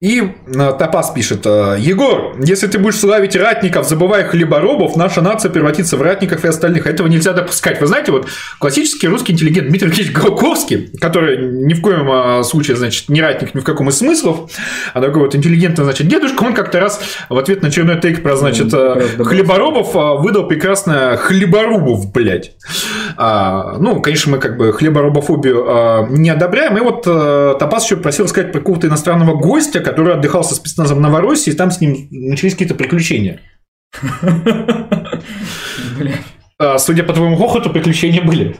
И 0.00 0.22
э, 0.22 0.72
Топас 0.78 1.10
пишет, 1.10 1.44
э, 1.44 1.76
Егор, 1.78 2.34
если 2.42 2.66
ты 2.68 2.78
будешь 2.78 2.98
славить 2.98 3.36
ратников, 3.36 3.86
забывая 3.86 4.24
хлеборобов, 4.24 4.96
наша 4.96 5.20
нация 5.20 5.50
превратится 5.50 5.98
в 5.98 6.02
ратников 6.02 6.42
и 6.42 6.48
остальных. 6.48 6.86
Этого 6.86 7.06
нельзя 7.06 7.34
допускать. 7.34 7.82
Вы 7.82 7.86
знаете, 7.86 8.10
вот 8.10 8.26
классический 8.58 9.08
русский 9.08 9.34
интеллигент 9.34 9.68
Дмитрий 9.68 9.88
Алексеевич 9.88 10.16
Голковский, 10.16 10.90
который 10.98 11.36
ни 11.66 11.74
в 11.74 11.82
коем 11.82 12.10
э, 12.10 12.42
случае, 12.44 12.78
значит, 12.78 13.10
не 13.10 13.20
ратник 13.20 13.54
ни 13.54 13.60
в 13.60 13.64
каком 13.64 13.90
из 13.90 13.98
смыслов, 13.98 14.50
а 14.94 15.02
такой 15.02 15.20
вот 15.20 15.34
интеллигентный, 15.34 15.84
значит, 15.84 16.08
дедушка, 16.08 16.44
он 16.44 16.54
как-то 16.54 16.80
раз 16.80 16.98
в 17.28 17.36
ответ 17.36 17.60
на 17.60 17.68
очередной 17.68 18.00
тейк 18.00 18.22
про, 18.22 18.36
значит, 18.36 18.72
Ну, 18.72 19.24
хлеборобов 19.24 19.92
выдал 20.22 20.48
прекрасное 20.48 21.18
хлеборубов, 21.18 22.10
блядь. 22.10 22.52
А, 23.18 23.76
ну, 23.78 24.00
конечно, 24.00 24.32
мы 24.32 24.38
как 24.38 24.56
бы 24.56 24.72
хлеборобофобию 24.72 25.66
а, 25.68 26.06
не 26.08 26.30
одобряем. 26.30 26.74
И 26.78 26.80
вот 26.80 27.04
а, 27.06 27.54
Топас 27.56 27.84
еще 27.84 27.96
просил 27.96 28.26
сказать 28.28 28.50
про 28.50 28.60
какого-то 28.60 28.86
иностранного 28.86 29.36
гостя, 29.36 29.80
который 29.91 30.15
отдыхал 30.15 30.44
со 30.44 30.55
спецназом 30.55 30.99
в 30.99 31.01
Новороссии, 31.01 31.52
и 31.52 31.57
там 31.57 31.70
с 31.70 31.81
ним 31.81 32.09
начались 32.10 32.52
какие-то 32.52 32.75
приключения. 32.75 33.41
А, 36.59 36.78
судя 36.78 37.05
по 37.05 37.15
твоему 37.15 37.36
хохоту, 37.36 37.70
приключения 37.70 38.23
были. 38.23 38.57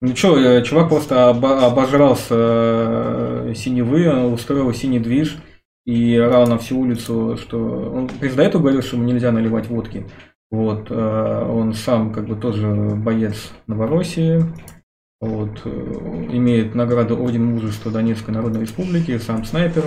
Ну 0.00 0.14
что, 0.14 0.60
чувак 0.60 0.90
просто 0.90 1.30
обожрался 1.30 2.34
э, 2.34 3.52
синевы, 3.56 4.26
устроил 4.30 4.72
синий 4.74 5.00
движ 5.00 5.38
и 5.86 6.16
орал 6.16 6.46
на 6.46 6.58
всю 6.58 6.78
улицу, 6.78 7.38
что... 7.40 7.58
Он 7.58 8.06
до 8.06 8.42
этого 8.42 8.60
говорил, 8.60 8.82
что 8.82 8.96
ему 8.96 9.06
нельзя 9.06 9.32
наливать 9.32 9.68
водки. 9.68 10.06
Вот, 10.50 10.90
э, 10.90 11.44
он 11.50 11.72
сам 11.72 12.12
как 12.12 12.26
бы 12.26 12.36
тоже 12.36 12.68
боец 12.68 13.50
Новороссии, 13.66 14.44
вот, 15.20 15.62
э, 15.64 15.68
имеет 16.32 16.74
награду 16.74 17.20
Орден 17.20 17.44
Мужества 17.44 17.90
Донецкой 17.90 18.34
Народной 18.34 18.60
Республики, 18.60 19.18
сам 19.18 19.44
снайпер, 19.44 19.84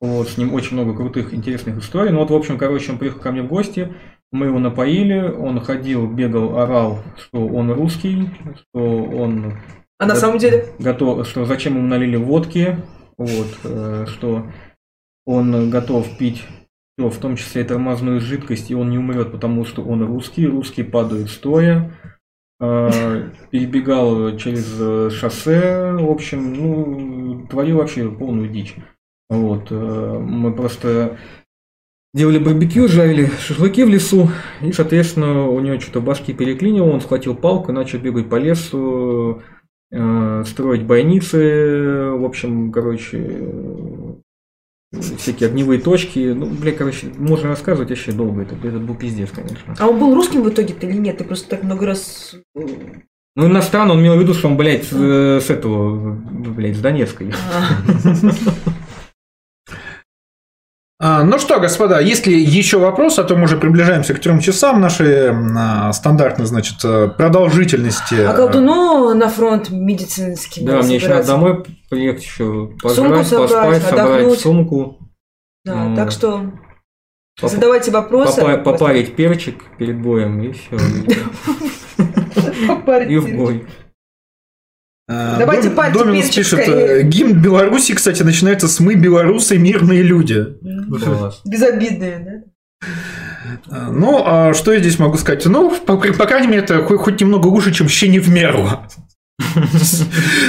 вот, 0.00 0.28
с 0.28 0.36
ним 0.36 0.52
очень 0.52 0.76
много 0.76 0.94
крутых, 0.94 1.32
интересных 1.32 1.78
историй. 1.78 2.10
Ну 2.12 2.18
вот, 2.20 2.30
в 2.30 2.34
общем, 2.34 2.58
короче, 2.58 2.92
он 2.92 2.98
приехал 2.98 3.20
ко 3.20 3.32
мне 3.32 3.42
в 3.42 3.48
гости, 3.48 3.94
мы 4.32 4.46
его 4.46 4.58
напоили, 4.58 5.20
он 5.20 5.60
ходил, 5.60 6.06
бегал, 6.06 6.58
орал, 6.58 7.02
что 7.16 7.46
он 7.46 7.72
русский, 7.72 8.28
что 8.54 9.04
он 9.04 9.54
А 9.98 10.06
на 10.06 10.14
самом 10.14 10.38
деле? 10.38 10.66
готов, 10.78 11.26
что 11.26 11.44
зачем 11.44 11.76
ему 11.76 11.86
налили 11.86 12.16
водки, 12.16 12.78
вот, 13.16 13.58
э, 13.64 14.06
что 14.08 14.46
он 15.24 15.70
готов 15.70 16.18
пить 16.18 16.44
всё, 16.98 17.08
в 17.08 17.16
том 17.18 17.36
числе 17.36 17.62
и 17.62 17.64
тормозную 17.64 18.20
жидкость, 18.20 18.70
и 18.70 18.74
он 18.74 18.90
не 18.90 18.98
умрет, 18.98 19.32
потому 19.32 19.64
что 19.64 19.82
он 19.82 20.04
русский, 20.04 20.46
русские 20.46 20.84
падают 20.84 21.30
стоя. 21.30 21.92
Э, 22.60 23.30
Перебегал 23.50 24.36
через 24.36 25.12
шоссе, 25.14 25.92
в 25.92 26.10
общем, 26.10 26.52
ну, 26.52 27.46
творил 27.46 27.78
вообще 27.78 28.10
полную 28.10 28.50
дичь. 28.50 28.74
Вот, 29.28 29.68
э, 29.70 30.18
мы 30.20 30.52
просто 30.52 31.18
делали 32.14 32.38
барбекю, 32.38 32.88
жарили 32.88 33.30
шашлыки 33.40 33.84
в 33.84 33.88
лесу, 33.88 34.30
и, 34.62 34.72
соответственно, 34.72 35.48
у 35.48 35.60
него 35.60 35.80
что-то 35.80 36.00
башки 36.00 36.32
переклинило, 36.32 36.90
он 36.90 37.00
схватил 37.00 37.34
палку 37.34 37.72
и 37.72 37.74
начал 37.74 37.98
бегать 37.98 38.28
по 38.28 38.36
лесу, 38.36 39.42
э, 39.90 40.44
строить 40.46 40.84
бойницы, 40.84 42.10
в 42.12 42.24
общем, 42.24 42.72
короче, 42.72 43.42
всякие 45.18 45.48
огневые 45.48 45.80
точки. 45.80 46.32
Ну, 46.32 46.46
бля, 46.46 46.72
короче, 46.72 47.08
можно 47.16 47.48
рассказывать 47.48 47.90
вообще 47.90 48.12
долго, 48.12 48.42
это, 48.42 48.54
это 48.66 48.78
был 48.78 48.94
пиздец, 48.94 49.30
конечно. 49.32 49.74
А 49.78 49.88
он 49.88 49.98
был 49.98 50.14
русским 50.14 50.42
в 50.42 50.48
итоге-то 50.48 50.86
или 50.86 50.96
нет? 50.96 51.18
Ты 51.18 51.24
просто 51.24 51.50
так 51.50 51.64
много 51.64 51.86
раз... 51.86 52.36
э, 52.54 52.60
Ну, 53.34 53.46
иностранно 53.46 53.92
он 53.92 54.00
имел 54.00 54.16
в 54.16 54.20
виду, 54.20 54.32
что 54.34 54.48
он, 54.48 54.56
блядь, 54.56 54.84
с, 54.84 54.92
с 54.92 55.50
этого, 55.50 56.12
блядь, 56.14 56.76
с 56.76 56.80
Донецкой. 56.80 57.32
а. 60.98 61.20
А, 61.20 61.24
Ну 61.24 61.38
что, 61.38 61.60
господа, 61.60 62.00
если 62.00 62.32
еще 62.32 62.78
вопросы, 62.78 63.20
а 63.20 63.24
то 63.24 63.36
мы 63.36 63.44
уже 63.44 63.56
приближаемся 63.58 64.14
к 64.14 64.18
трем 64.20 64.40
часам 64.40 64.80
нашей 64.80 65.30
а, 65.30 65.92
стандартной, 65.92 66.46
значит, 66.46 66.76
э, 66.84 67.08
продолжительности. 67.08 68.14
А 68.14 68.32
колдуну 68.32 69.14
на 69.14 69.28
фронт 69.28 69.70
медицинский 69.70 70.64
Да, 70.64 70.82
мне 70.82 70.96
еще 70.96 71.08
надо 71.08 71.26
домой 71.26 71.64
приехать 71.90 72.22
еще, 72.24 72.44
Сумку 72.44 72.78
пожрать, 72.82 73.26
собрать, 73.26 73.50
поспать, 73.50 73.82
собрать 73.82 74.08
отдохнуть. 74.20 74.40
сумку, 74.40 74.98
Да, 75.64 75.74
Ну, 75.84 75.96
так 75.96 76.10
что 76.12 76.52
поп- 77.40 77.50
задавайте 77.50 77.90
вопросы. 77.90 78.40
попа- 78.40 78.58
попарить 78.58 79.16
перчик 79.16 79.64
перед 79.78 80.00
боем 80.00 80.40
и 80.42 80.52
все. 80.52 80.78
Попарить 82.68 83.10
И 83.10 83.16
в 83.18 83.24
перчик. 83.24 83.38
бой. 83.38 83.66
А, 85.08 85.38
Давайте 85.38 85.68
Дом- 85.68 85.92
Доминус 85.92 86.34
пишет, 86.34 86.58
э, 86.68 87.02
гимн 87.02 87.40
Беларуси, 87.40 87.94
кстати, 87.94 88.22
начинается 88.24 88.66
с 88.66 88.80
«Мы, 88.80 88.94
белорусы, 88.96 89.56
мирные 89.56 90.02
люди». 90.02 90.46
Безобидные, 91.44 92.44
да? 92.80 92.88
А, 93.70 93.90
Ну, 93.92 94.22
а 94.26 94.52
что 94.54 94.72
я 94.72 94.80
здесь 94.80 94.98
могу 94.98 95.16
сказать? 95.16 95.46
Ну, 95.46 95.70
по, 95.70 95.96
по 95.96 96.26
крайней 96.26 96.48
мере, 96.48 96.62
это 96.62 96.82
хоть, 96.82 96.98
хоть 96.98 97.20
немного 97.20 97.46
лучше, 97.46 97.72
чем 97.72 97.88
«Ще 97.88 98.08
не 98.08 98.18
в 98.18 98.28
меру». 98.30 98.68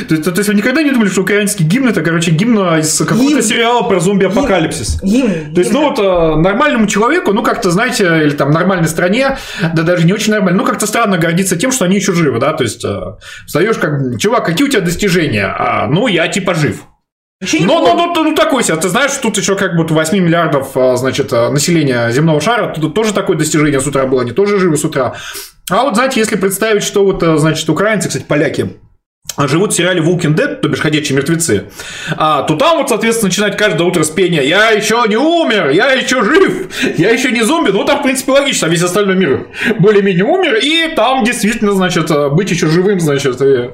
То 0.09 0.13
есть, 0.13 0.47
вы 0.47 0.53
никогда 0.53 0.81
не 0.81 0.91
думали, 0.91 1.09
что 1.09 1.21
украинский 1.21 1.65
гимн 1.65 1.89
это, 1.89 2.01
короче, 2.01 2.31
гимн 2.31 2.79
из 2.79 2.97
какого-то 2.97 3.41
сериала 3.41 3.83
про 3.83 3.99
зомби-апокалипсис? 3.99 4.99
То 5.53 5.59
есть, 5.61 5.71
ну 5.71 5.89
вот 5.89 5.99
э, 5.99 6.35
нормальному 6.41 6.87
человеку, 6.87 7.33
ну 7.33 7.43
как-то, 7.43 7.71
знаете, 7.71 8.23
или 8.23 8.31
там 8.31 8.51
нормальной 8.51 8.87
стране, 8.87 9.37
да 9.73 9.83
даже 9.83 10.05
не 10.05 10.13
очень 10.13 10.31
нормально, 10.31 10.59
ну 10.61 10.65
как-то 10.65 10.87
странно 10.87 11.17
гордиться 11.17 11.55
тем, 11.55 11.71
что 11.71 11.85
они 11.85 11.97
еще 11.97 12.13
живы, 12.13 12.39
да, 12.39 12.53
то 12.53 12.63
есть 12.63 12.83
э, 12.83 13.15
встаешь 13.45 13.77
как, 13.77 14.19
чувак, 14.19 14.45
какие 14.45 14.67
у 14.67 14.69
тебя 14.69 14.81
достижения? 14.81 15.45
А, 15.47 15.87
ну, 15.87 16.07
я 16.07 16.27
типа 16.27 16.53
жив. 16.53 16.83
Еще 17.39 17.59
не 17.59 17.65
Ну, 17.65 18.13
ну, 18.15 18.35
такой 18.35 18.63
себе. 18.63 18.77
Ты 18.77 18.89
знаешь, 18.89 19.11
тут 19.21 19.37
еще 19.37 19.55
как 19.55 19.75
будто 19.75 19.93
8 19.93 20.17
миллиардов, 20.17 20.75
а, 20.75 20.95
значит, 20.95 21.31
а, 21.31 21.51
населения 21.51 22.09
земного 22.09 22.41
шара. 22.41 22.73
Тут 22.73 22.95
тоже 22.95 23.13
такое 23.13 23.37
достижение 23.37 23.79
с 23.79 23.85
утра 23.85 24.07
было. 24.07 24.21
Они 24.21 24.31
тоже 24.31 24.59
живы 24.59 24.75
с 24.75 24.83
утра. 24.83 25.13
А 25.69 25.83
вот, 25.83 25.95
знаете, 25.95 26.19
если 26.19 26.35
представить, 26.37 26.83
что 26.83 27.03
вот, 27.03 27.21
а, 27.23 27.37
значит, 27.37 27.67
украинцы, 27.69 28.07
кстати, 28.07 28.23
поляки, 28.23 28.77
а, 29.35 29.47
живут 29.49 29.73
в 29.73 29.75
сериале 29.75 30.01
Walking 30.01 30.33
Dead, 30.33 30.55
то 30.61 30.69
бишь 30.69 30.79
ходячие 30.79 31.17
мертвецы, 31.17 31.65
а, 32.15 32.43
то 32.43 32.55
там 32.55 32.77
вот, 32.77 32.87
соответственно, 32.87 33.27
начинать 33.27 33.57
каждое 33.57 33.83
утро 33.85 34.03
с 34.03 34.09
пения 34.09 34.41
«Я 34.43 34.69
еще 34.69 35.03
не 35.09 35.17
умер, 35.17 35.69
я 35.71 35.91
еще 35.91 36.23
жив, 36.23 36.69
я 36.97 37.09
еще 37.11 37.31
не 37.31 37.41
зомби». 37.43 37.71
Ну, 37.71 37.83
там, 37.83 37.99
в 37.99 38.03
принципе, 38.03 38.31
логично, 38.31 38.67
весь 38.67 38.81
остальной 38.81 39.15
мир 39.17 39.47
более-менее 39.79 40.23
умер, 40.23 40.55
и 40.63 40.95
там 40.95 41.25
действительно, 41.25 41.73
значит, 41.73 42.09
а, 42.11 42.29
быть 42.29 42.49
еще 42.49 42.67
живым, 42.67 43.01
значит, 43.01 43.41
и, 43.41 43.71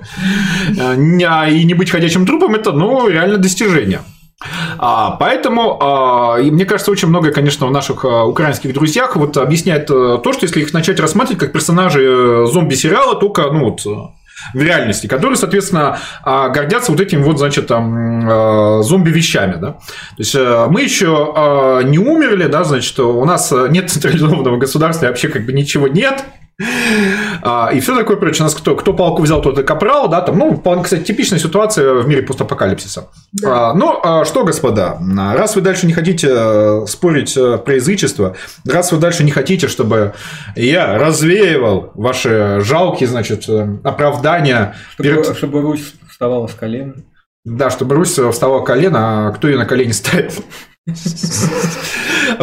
не- 0.97 1.25
а, 1.25 1.47
и 1.47 1.63
не 1.63 1.75
быть 1.75 1.91
ходячим 1.91 2.25
трупом, 2.25 2.55
это, 2.55 2.71
ну, 2.71 3.07
реально 3.07 3.37
достижение. 3.37 4.01
А, 4.77 5.11
поэтому, 5.11 5.77
а, 5.81 6.37
и 6.39 6.51
мне 6.51 6.65
кажется, 6.65 6.91
очень 6.91 7.07
многое, 7.07 7.31
конечно, 7.31 7.67
в 7.67 7.71
наших 7.71 8.05
а, 8.05 8.25
украинских 8.25 8.73
друзьях 8.73 9.15
вот 9.15 9.37
объясняет 9.37 9.89
а, 9.89 10.17
то, 10.17 10.33
что 10.33 10.45
если 10.45 10.61
их 10.61 10.73
начать 10.73 10.99
рассматривать 10.99 11.39
как 11.39 11.51
персонажи 11.51 12.01
э, 12.03 12.45
зомби-сериала, 12.51 13.15
только, 13.15 13.43
ну, 13.51 13.69
вот, 13.69 13.85
э, 13.85 13.89
в 14.53 14.61
реальности, 14.61 15.07
которые, 15.07 15.37
соответственно, 15.37 15.99
а, 16.23 16.49
гордятся 16.49 16.91
вот 16.91 16.99
этими 16.99 17.21
вот, 17.21 17.37
значит, 17.37 17.67
там, 17.67 18.29
э, 18.29 18.83
зомби-вещами, 18.83 19.55
да. 19.59 19.71
То 19.71 19.79
есть, 20.17 20.35
мы 20.35 20.81
еще 20.81 21.33
э, 21.35 21.83
не 21.85 21.99
умерли, 21.99 22.47
да, 22.47 22.63
значит, 22.63 22.99
у 22.99 23.23
нас 23.25 23.53
нет 23.69 23.89
централизованного 23.89 24.57
государства, 24.57 25.07
вообще 25.07 25.29
как 25.29 25.45
бы 25.45 25.53
ничего 25.53 25.87
нет, 25.87 26.23
а, 26.23 26.42
и 26.59 27.79
все 27.79 27.95
такое 27.95 28.17
прочее. 28.17 28.41
У 28.41 28.43
нас 28.43 28.55
кто, 28.55 28.75
кто 28.75 28.93
палку 28.93 29.21
взял, 29.21 29.41
тот 29.41 29.57
и 29.59 29.63
капрал, 29.63 30.07
да, 30.07 30.21
там, 30.21 30.37
ну, 30.37 30.55
вполне, 30.55 30.83
кстати, 30.83 31.03
типичная 31.03 31.39
ситуация 31.39 31.93
в 31.93 32.07
мире 32.07 32.21
постапокалипсиса. 32.21 33.09
Да. 33.33 33.69
А, 33.69 33.73
ну, 33.73 33.99
а 34.03 34.25
что, 34.25 34.43
господа, 34.43 34.99
а, 34.99 35.35
раз 35.35 35.55
вы 35.55 35.61
дальше 35.61 35.87
не 35.87 35.93
хотите 35.93 36.27
э, 36.29 36.85
спорить 36.87 37.35
э, 37.35 37.57
про 37.57 37.75
язычество, 37.75 38.35
раз 38.65 38.91
вы 38.91 38.99
дальше 38.99 39.23
не 39.23 39.31
хотите, 39.31 39.67
чтобы 39.67 40.13
я 40.55 40.97
развеивал 40.97 41.91
ваши 41.95 42.59
жалкие, 42.61 43.07
значит, 43.07 43.49
э, 43.49 43.77
оправдания 43.83 44.75
Чтобы, 44.93 45.09
перед... 45.09 45.37
чтобы 45.37 45.61
Русь 45.61 45.93
вставала 46.09 46.47
с 46.47 46.53
колен. 46.53 47.05
Да, 47.45 47.69
чтобы 47.69 47.95
Русь 47.95 48.17
встала 48.17 48.59
в 48.59 48.63
колено, 48.63 49.27
а 49.27 49.31
кто 49.31 49.47
ее 49.47 49.57
на 49.57 49.65
колени 49.65 49.91
ставил? 49.91 50.31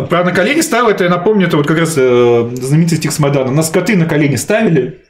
Про 0.08 0.24
на 0.24 0.32
колени 0.32 0.60
ставил, 0.62 0.88
это 0.88 1.04
я 1.04 1.10
напомню, 1.10 1.46
это 1.46 1.56
вот 1.56 1.66
как 1.66 1.78
раз 1.78 1.94
э, 1.96 2.50
знаменитый 2.54 2.98
стих 2.98 3.12
с 3.12 3.18
Майдана. 3.18 3.50
Нас 3.50 3.70
коты 3.70 3.96
на 3.96 4.06
колени 4.06 4.36
ставили, 4.36 5.00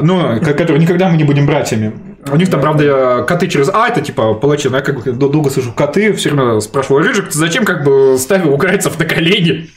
ну, 0.00 0.40
ко- 0.40 0.54
которые 0.54 0.80
никогда 0.80 1.08
мы 1.08 1.16
не 1.16 1.24
будем 1.24 1.46
братьями. 1.46 1.92
У 2.30 2.36
них 2.36 2.50
там, 2.50 2.60
правда, 2.60 3.24
коты 3.26 3.48
через 3.48 3.68
А, 3.68 3.88
это 3.88 4.00
типа 4.02 4.34
палачи, 4.34 4.68
но 4.68 4.76
я 4.78 4.82
как 4.82 5.02
бы 5.02 5.12
дол- 5.12 5.30
долго 5.30 5.50
слышу 5.50 5.72
коты, 5.72 6.12
все 6.12 6.30
равно 6.30 6.60
спрашиваю, 6.60 7.04
Рыжик, 7.04 7.28
ты 7.28 7.38
зачем 7.38 7.64
как 7.64 7.84
бы 7.84 8.16
ставил 8.18 8.52
украинцев 8.54 8.98
на 8.98 9.04
колени? 9.04 9.68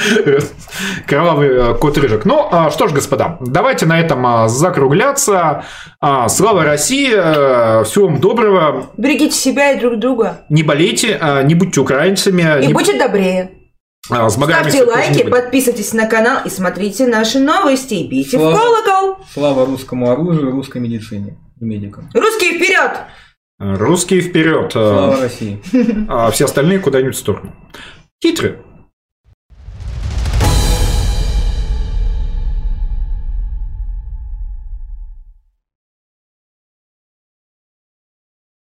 Кровавый 1.06 1.48
э, 1.48 1.74
кот 1.74 1.98
Рыжик. 1.98 2.24
Ну, 2.24 2.48
а, 2.50 2.70
что 2.70 2.88
ж, 2.88 2.92
господа, 2.92 3.38
давайте 3.40 3.86
на 3.86 4.00
этом 4.00 4.26
а, 4.26 4.48
закругляться. 4.48 5.64
А, 6.00 6.28
Слава 6.28 6.64
России, 6.64 7.10
э, 7.12 7.84
всего 7.84 8.06
вам 8.06 8.20
доброго. 8.20 8.90
Берегите 8.96 9.34
себя 9.34 9.72
и 9.72 9.80
друг 9.80 9.98
друга. 9.98 10.42
Не 10.48 10.62
болейте, 10.62 11.20
не 11.44 11.54
будьте 11.54 11.80
украинцами. 11.80 12.62
И 12.62 12.68
не- 12.68 12.72
будьте 12.72 12.98
добрее. 12.98 13.52
с 14.08 14.32
Ставьте 14.34 14.84
лайки, 14.84 15.28
подписывайтесь 15.28 15.92
на 15.92 16.06
канал 16.06 16.40
и 16.44 16.50
смотрите 16.50 17.06
наши 17.06 17.38
новости. 17.38 17.94
И 17.94 18.08
бейте 18.08 18.38
в 18.38 18.40
Слава- 18.40 18.56
колокол. 18.58 19.24
Слава 19.32 19.66
русскому 19.66 20.10
оружию, 20.10 20.50
русской 20.50 20.78
медицине 20.80 21.36
и 21.60 21.64
медикам. 21.64 22.08
Русские 22.14 22.54
вперед! 22.58 22.90
Русские 23.58 24.22
вперед. 24.22 24.72
Слава 24.72 25.20
России. 25.20 25.60
А 26.08 26.30
все 26.30 26.46
остальные 26.46 26.78
куда-нибудь 26.78 27.14
в 27.14 27.18
сторону. 27.18 27.54
Титры. 28.18 28.62